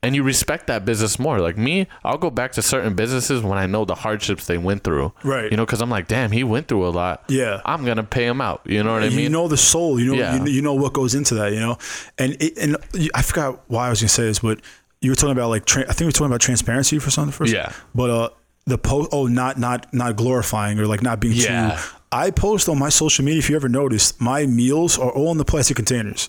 And 0.00 0.14
you 0.14 0.22
respect 0.22 0.68
that 0.68 0.84
business 0.84 1.18
more. 1.18 1.40
Like 1.40 1.58
me, 1.58 1.88
I'll 2.04 2.18
go 2.18 2.30
back 2.30 2.52
to 2.52 2.62
certain 2.62 2.94
businesses 2.94 3.42
when 3.42 3.58
I 3.58 3.66
know 3.66 3.84
the 3.84 3.96
hardships 3.96 4.46
they 4.46 4.56
went 4.56 4.84
through. 4.84 5.12
Right. 5.24 5.50
You 5.50 5.56
know, 5.56 5.66
because 5.66 5.80
I'm 5.80 5.90
like, 5.90 6.06
damn, 6.06 6.30
he 6.30 6.44
went 6.44 6.68
through 6.68 6.86
a 6.86 6.90
lot. 6.90 7.24
Yeah. 7.28 7.60
I'm 7.64 7.84
gonna 7.84 8.04
pay 8.04 8.24
him 8.24 8.40
out. 8.40 8.60
You 8.64 8.84
know 8.84 8.92
what 8.92 9.02
I 9.02 9.08
mean? 9.08 9.18
you 9.18 9.28
know 9.28 9.48
the 9.48 9.56
soul. 9.56 9.98
You 9.98 10.12
know, 10.14 10.14
Yeah. 10.14 10.44
you, 10.44 10.52
you 10.52 10.62
know 10.62 10.74
what 10.74 10.92
goes 10.92 11.16
into 11.16 11.34
that. 11.34 11.52
You 11.52 11.58
know, 11.58 11.78
and 12.16 12.36
it, 12.40 12.56
and 12.58 12.76
I 13.12 13.22
forgot 13.22 13.60
why 13.66 13.88
I 13.88 13.90
was 13.90 14.00
gonna 14.00 14.08
say 14.08 14.22
this, 14.22 14.38
but 14.38 14.60
you 15.00 15.10
were 15.10 15.16
talking 15.16 15.32
about 15.32 15.48
like 15.50 15.64
tra- 15.64 15.82
I 15.82 15.92
think 15.92 16.00
we 16.00 16.06
were 16.06 16.12
talking 16.12 16.26
about 16.26 16.40
transparency 16.40 16.98
for 16.98 17.10
something 17.10 17.32
first. 17.32 17.52
Yeah. 17.52 17.72
But 17.94 18.10
uh, 18.10 18.28
the 18.66 18.78
post 18.78 19.10
oh 19.12 19.26
not 19.26 19.58
not 19.58 19.92
not 19.94 20.16
glorifying 20.16 20.78
or 20.78 20.86
like 20.86 21.02
not 21.02 21.20
being 21.20 21.34
Yeah. 21.34 21.76
too. 21.76 21.82
I 22.10 22.30
post 22.30 22.70
on 22.70 22.78
my 22.78 22.88
social 22.88 23.22
media. 23.22 23.38
If 23.38 23.50
you 23.50 23.56
ever 23.56 23.68
noticed, 23.68 24.18
my 24.18 24.46
meals 24.46 24.98
are 24.98 25.10
all 25.10 25.30
in 25.30 25.36
the 25.36 25.44
plastic 25.44 25.76
containers. 25.76 26.26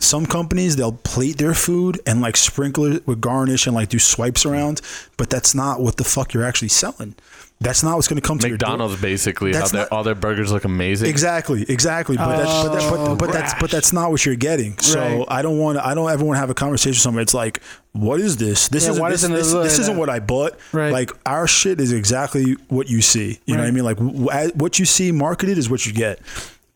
Some 0.00 0.24
companies 0.24 0.76
they'll 0.76 0.92
plate 0.92 1.36
their 1.36 1.52
food 1.52 2.00
and 2.06 2.22
like 2.22 2.34
sprinkle 2.38 2.84
it 2.86 3.06
with 3.06 3.20
garnish 3.20 3.66
and 3.66 3.74
like 3.76 3.90
do 3.90 3.98
swipes 3.98 4.46
around, 4.46 4.80
but 5.18 5.28
that's 5.28 5.54
not 5.54 5.82
what 5.82 5.98
the 5.98 6.04
fuck 6.04 6.32
you're 6.32 6.44
actually 6.44 6.68
selling. 6.68 7.14
That's 7.60 7.82
not 7.82 7.96
what's 7.96 8.06
going 8.06 8.20
to 8.20 8.26
come 8.26 8.38
to 8.38 8.48
your 8.48 8.56
door. 8.56 8.68
McDonald's 8.70 9.02
basically 9.02 9.52
how 9.52 9.58
That's 9.58 9.72
their, 9.72 9.80
not- 9.82 9.92
all 9.92 10.04
their 10.04 10.14
burgers 10.14 10.52
look 10.52 10.64
amazing. 10.64 11.08
Exactly, 11.10 11.66
exactly. 11.68 12.16
But 12.16 12.36
that's 12.36 12.68
but, 12.68 12.72
that, 12.74 12.90
but, 12.90 13.14
but 13.16 13.32
that's 13.32 13.54
but 13.60 13.70
that's 13.70 13.92
not 13.92 14.12
what 14.12 14.24
you're 14.24 14.36
getting. 14.36 14.78
So 14.78 15.00
Right. 15.00 15.24
I 15.28 15.42
don't 15.42 15.58
want 15.58 15.76
I 15.78 15.94
don't 15.94 16.08
ever 16.08 16.24
want 16.24 16.36
to 16.36 16.40
have 16.40 16.50
a 16.50 16.54
conversation 16.54 16.90
with 16.90 16.98
somebody. 16.98 17.22
It's 17.24 17.34
like, 17.34 17.60
what 17.92 18.20
is 18.20 18.36
this? 18.36 18.68
This 18.68 18.84
Yeah, 18.84 18.90
isn't 18.90 19.02
why 19.02 19.10
this, 19.10 19.22
doesn't 19.22 19.34
this, 19.36 19.52
this 19.52 19.78
isn't 19.80 19.96
what 19.96 20.08
I 20.08 20.20
bought. 20.20 20.56
Right. 20.72 20.92
Like 20.92 21.10
our 21.26 21.48
shit 21.48 21.80
is 21.80 21.90
exactly 21.92 22.52
what 22.68 22.88
you 22.88 23.02
see. 23.02 23.40
You 23.44 23.56
know 23.56 23.62
what 23.62 23.68
I 23.68 23.72
mean? 23.72 23.84
Like 23.84 23.96
w- 23.96 24.26
w- 24.26 24.50
what 24.54 24.78
you 24.78 24.84
see 24.84 25.10
marketed 25.10 25.58
is 25.58 25.68
what 25.68 25.84
you 25.84 25.92
get. 25.92 26.20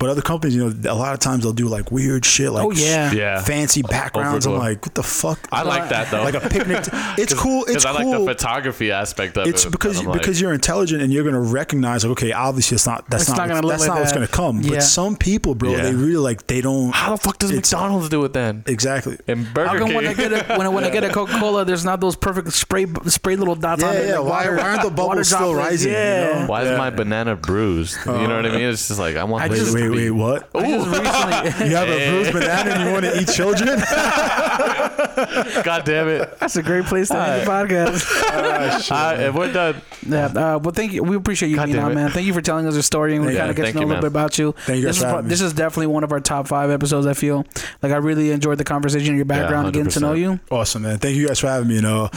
But 0.02 0.10
other 0.10 0.20
companies, 0.22 0.56
you 0.56 0.68
know, 0.68 0.90
a 0.90 0.94
lot 0.94 1.14
of 1.14 1.20
times 1.20 1.44
they'll 1.44 1.52
do 1.52 1.68
like 1.68 1.90
weird 1.92 2.24
shit, 2.24 2.50
like 2.50 2.64
Oh, 2.66 2.70
yeah. 2.72 3.12
Yeah. 3.12 3.40
fancy 3.42 3.82
backgrounds. 3.82 4.46
I'm 4.46 4.58
like, 4.58 4.84
what 4.84 4.94
the 4.94 5.02
fuck? 5.02 5.38
I 5.52 5.62
like 5.62 5.88
that 5.90 6.10
though. 6.10 6.22
like 6.24 6.34
a 6.34 6.40
picnic. 6.40 6.84
It's 7.18 7.34
cool. 7.34 7.62
It's 7.64 7.84
Because 7.84 7.86
I 7.86 8.02
cool. 8.02 8.10
like 8.10 8.20
the 8.20 8.34
photography 8.34 8.90
aspect 8.90 9.36
of 9.36 9.46
It's 9.46 9.64
it. 9.64 9.66
It's 9.68 9.72
because 9.76 10.02
like, 10.04 10.18
because 10.20 10.40
you're 10.40 10.52
intelligent 10.52 11.02
and 11.02 11.12
you're 11.12 11.24
gonna 11.24 11.40
recognize 11.40 12.04
like 12.04 12.12
okay 12.12 12.32
obviously 12.32 12.74
it's 12.74 12.86
not 12.86 13.08
that's 13.10 13.22
It's 13.24 13.30
not, 13.30 13.38
not 13.38 13.48
gonna 13.48 13.60
look 13.62 13.70
that's 13.72 13.82
like 13.82 13.88
not 13.90 13.98
what's 14.00 14.12
that. 14.12 14.16
gonna 14.18 14.26
come 14.28 14.60
Yeah. 14.62 14.70
but 14.70 14.82
some 14.82 15.14
people 15.16 15.54
bro 15.54 15.70
Yeah. 15.72 15.82
they 15.82 15.94
really 15.94 16.16
like 16.16 16.46
they 16.46 16.60
don't 16.62 16.92
how 16.94 17.12
the 17.12 17.18
fuck 17.18 17.38
does 17.38 17.52
McDonald's 17.52 18.08
do 18.08 18.24
it 18.24 18.32
then? 18.32 18.64
exactly 18.66 19.18
And 19.28 19.46
Burger 19.54 19.68
How 19.68 19.78
come 19.78 19.86
King. 19.88 19.96
when 19.96 20.06
I 20.08 20.14
get 20.14 20.32
a 20.32 20.54
when 20.56 20.66
I, 20.66 20.68
when 20.70 20.84
I 20.84 20.90
get 20.90 21.04
a 21.04 21.10
Coca 21.18 21.38
Cola, 21.38 21.64
there's 21.64 21.84
not 21.84 22.00
those 22.00 22.16
perfect 22.16 22.50
spray 22.52 22.86
spray 23.06 23.36
little 23.36 23.54
dots 23.54 23.82
on 23.82 23.92
yeah 23.94 24.00
it? 24.00 24.08
yeah 24.08 24.18
why, 24.18 24.28
water- 24.48 24.56
why 24.56 24.62
aren't 24.62 24.82
the 24.82 24.90
bubbles 25.00 25.28
still 25.28 25.54
rising 25.54 25.92
Yeah. 25.92 26.34
you 26.34 26.40
know? 26.40 26.46
Why 26.46 26.62
is 26.62 26.76
my 26.78 26.90
banana 26.90 27.36
bruised? 27.36 27.98
you 28.06 28.12
know 28.12 28.36
what 28.36 28.46
I 28.46 28.50
mean? 28.50 28.62
It's 28.62 28.88
just 28.88 28.98
like 28.98 29.16
I 29.16 29.24
want 29.24 29.44
I 29.44 29.48
just- 29.48 29.72
to 29.72 29.78
wait 29.92 30.10
wait 30.10 30.10
what 30.10 30.48
I 30.54 30.70
just 30.70 30.88
recently. 30.88 31.68
you 31.70 31.76
have 31.76 31.88
a 31.88 32.10
bruised 32.10 32.32
banana 32.32 32.70
and 32.70 32.84
you 32.84 32.92
want 32.92 33.04
to 33.04 33.20
eat 33.20 33.28
children 33.28 33.78
God 35.64 35.84
damn 35.84 36.08
it! 36.08 36.38
That's 36.38 36.56
a 36.56 36.62
great 36.62 36.84
place 36.84 37.08
to 37.08 37.18
end 37.20 37.42
the 37.42 37.50
podcast. 37.50 38.02
Uh, 38.92 39.14
and 39.18 39.34
we're 39.34 39.52
done. 39.52 39.80
Yeah. 40.06 40.26
Uh, 40.26 40.58
well, 40.58 40.72
thank 40.72 40.92
you. 40.92 41.02
We 41.02 41.16
appreciate 41.16 41.48
you 41.48 41.56
God 41.56 41.66
being 41.66 41.76
damn 41.76 41.86
on, 41.86 41.92
it. 41.92 41.94
man. 41.94 42.10
Thank 42.10 42.26
you 42.26 42.34
for 42.34 42.40
telling 42.42 42.66
us 42.66 42.74
your 42.74 42.82
story 42.82 43.14
and 43.14 43.24
we 43.24 43.28
Thank 43.32 43.38
kind 43.38 43.46
you. 43.46 43.50
of 43.50 43.56
get 43.56 43.62
to 43.62 43.66
Thank 43.66 43.74
know 43.76 43.80
a 43.80 43.84
you, 43.84 43.88
little 43.88 44.02
bit 44.02 44.06
about 44.08 44.38
you. 44.38 44.52
Thank 44.52 44.80
you 44.80 44.84
guys 44.86 44.96
this, 44.96 44.96
is, 44.96 45.02
for 45.02 45.06
pro- 45.06 45.14
having 45.16 45.24
me. 45.26 45.30
this 45.30 45.40
is 45.40 45.52
definitely 45.52 45.86
one 45.88 46.04
of 46.04 46.12
our 46.12 46.20
top 46.20 46.48
five 46.48 46.70
episodes. 46.70 47.06
I 47.06 47.14
feel 47.14 47.44
like 47.82 47.92
I 47.92 47.96
really 47.96 48.30
enjoyed 48.30 48.58
the 48.58 48.64
conversation, 48.64 49.08
and 49.08 49.16
your 49.16 49.24
background, 49.24 49.66
and 49.66 49.74
getting 49.74 49.90
to 49.90 50.00
know 50.00 50.12
you. 50.14 50.40
awesome 50.50 50.82
man 50.82 50.98
thank 50.98 51.16
you 51.16 51.26
guys 51.28 51.38
for 51.40 51.48
having 51.48 51.68
me 51.68 51.76
you 51.76 51.82
know 51.82 52.10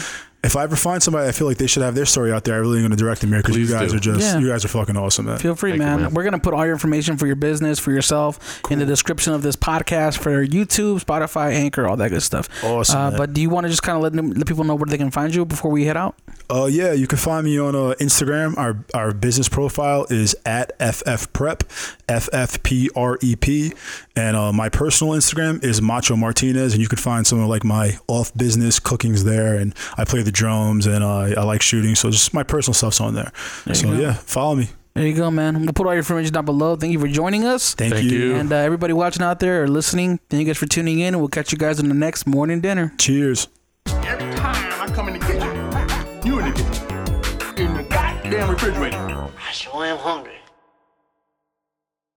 if 0.46 0.56
I 0.56 0.64
ever 0.64 0.76
find 0.76 1.02
somebody 1.02 1.28
I 1.28 1.32
feel 1.32 1.48
like 1.48 1.58
they 1.58 1.68
should 1.68 1.84
have 1.84 1.96
their 1.96 2.06
story 2.06 2.32
out 2.32 2.44
there, 2.44 2.56
I 2.56 2.58
really 2.60 2.78
am 2.78 2.84
gonna 2.84 2.96
direct 2.96 3.22
them 3.22 3.32
here 3.32 3.42
because 3.42 3.58
you 3.58 3.68
guys 3.68 3.92
do. 3.92 3.98
are 3.98 4.00
just 4.00 4.22
Yeah. 4.22 4.40
you 4.40 4.48
guys 4.50 4.64
are 4.64 4.68
fucking 4.70 4.96
awesome, 4.96 5.26
man. 5.26 5.38
Feel 5.40 5.56
free, 5.56 5.72
Thank 5.72 5.82
you, 5.82 5.88
man. 5.88 6.02
man. 6.04 6.14
We're 6.14 6.24
gonna 6.24 6.40
put 6.40 6.54
all 6.54 6.64
your 6.66 6.74
information 6.74 7.18
for 7.18 7.26
your 7.28 7.36
business, 7.36 7.80
for 7.80 7.92
yourself, 7.92 8.62
in 8.70 8.80
the 8.80 8.86
description 8.86 9.34
of 9.34 9.42
this 9.42 9.56
podcast 9.56 10.18
for 10.20 10.46
YouTube, 10.46 11.04
Spotify, 11.04 11.54
Anchor, 11.54 11.88
all 11.88 11.98
that 11.98 12.10
good 12.10 12.24
stuff. 12.24 12.48
Awesome, 12.64 12.98
Uh, 13.00 13.10
man. 13.10 13.18
but 13.18 13.34
do 13.34 13.42
you 13.42 13.50
want 13.50 13.66
to 13.66 13.70
just 13.70 13.84
kind 13.84 13.96
of 13.98 14.04
let 14.04 14.14
them, 14.14 14.32
let 14.32 14.46
people 14.46 14.64
know 14.64 14.76
where 14.76 14.86
they 14.88 14.98
can 14.98 15.12
find 15.12 15.34
you 15.34 15.46
before 15.46 15.72
we 15.72 15.86
head 15.86 15.98
out? 15.98 16.16
Uh, 16.48 16.66
yeah, 16.66 16.92
you 16.94 17.08
can 17.08 17.18
find 17.18 17.44
me 17.46 17.60
on 17.60 17.74
uh, 17.76 17.96
Instagram. 18.00 18.56
Our 18.58 18.78
our 18.94 19.12
business 19.14 19.50
profile 19.50 20.06
is 20.12 20.36
at 20.46 20.74
FF 20.80 21.34
Prep, 21.34 21.64
F 22.08 22.30
F 22.32 22.62
P 22.62 22.88
R 22.96 23.18
E 23.22 23.36
P, 23.36 23.74
and 24.16 24.38
uh, 24.38 24.54
my 24.54 24.70
personal 24.70 25.14
Instagram 25.16 25.64
is 25.64 25.82
Macho 25.82 26.16
Martinez, 26.16 26.74
and 26.74 26.82
you 26.84 26.88
can 26.88 27.00
find 27.00 27.26
some 27.26 27.40
of 27.40 27.50
like 27.50 27.64
my 27.64 27.98
off 28.08 28.32
business 28.36 28.80
cookings 28.80 29.24
there. 29.24 29.56
And 29.56 29.74
I 29.98 30.06
play 30.06 30.22
the 30.22 30.32
drums, 30.36 30.86
and 30.86 31.04
uh, 31.04 31.18
I 31.38 31.44
like 31.44 31.62
shooting, 31.64 31.96
so 31.96 32.12
just 32.12 32.34
my 32.34 32.44
personal 32.44 32.74
stuff's 32.76 33.02
on 33.02 33.16
there. 33.16 33.32
you 33.66 33.74
so 33.74 33.94
yeah, 33.94 34.14
follow 34.14 34.56
me. 34.56 34.70
There 34.94 35.06
you 35.06 35.14
go, 35.14 35.30
man. 35.30 35.62
We'll 35.62 35.74
put 35.74 35.88
all 35.88 35.94
your 35.94 35.98
information 35.98 36.32
down 36.32 36.46
below. 36.46 36.76
Thank 36.78 36.94
you 36.94 37.00
for 37.00 37.08
joining 37.08 37.44
us. 37.44 37.74
Thank, 37.74 37.94
Thank 37.96 38.10
you. 38.10 38.18
you. 38.18 38.36
And 38.36 38.52
uh, 38.54 38.56
everybody 38.56 38.94
watching 38.94 39.24
out 39.24 39.40
there 39.42 39.64
or 39.64 39.68
listening, 39.68 40.20
thank 40.30 40.40
you 40.42 40.46
guys 40.48 40.58
for 40.58 40.68
tuning 40.68 41.00
in. 41.00 41.20
We'll 41.20 41.28
catch 41.28 41.52
you 41.52 41.58
guys 41.58 41.82
in 41.82 41.90
the 41.90 41.96
next 41.96 42.26
morning 42.26 42.62
dinner. 42.62 42.94
Cheers. 42.98 43.50
Every 43.88 44.34
time 44.36 44.82
I 44.90 44.94
come 44.94 45.10
in 45.10 45.20
the 45.20 45.26
kitchen, 45.26 46.26
you 46.26 46.40
in 46.40 46.46
the 46.46 46.54
kitchen. 46.54 47.68
In 47.68 47.74
the 47.76 47.84
goddamn 47.84 48.50
refrigerator. 48.50 48.98
I 48.98 49.52
sure 49.52 49.84
am 49.86 49.98
hungry. 49.98 50.32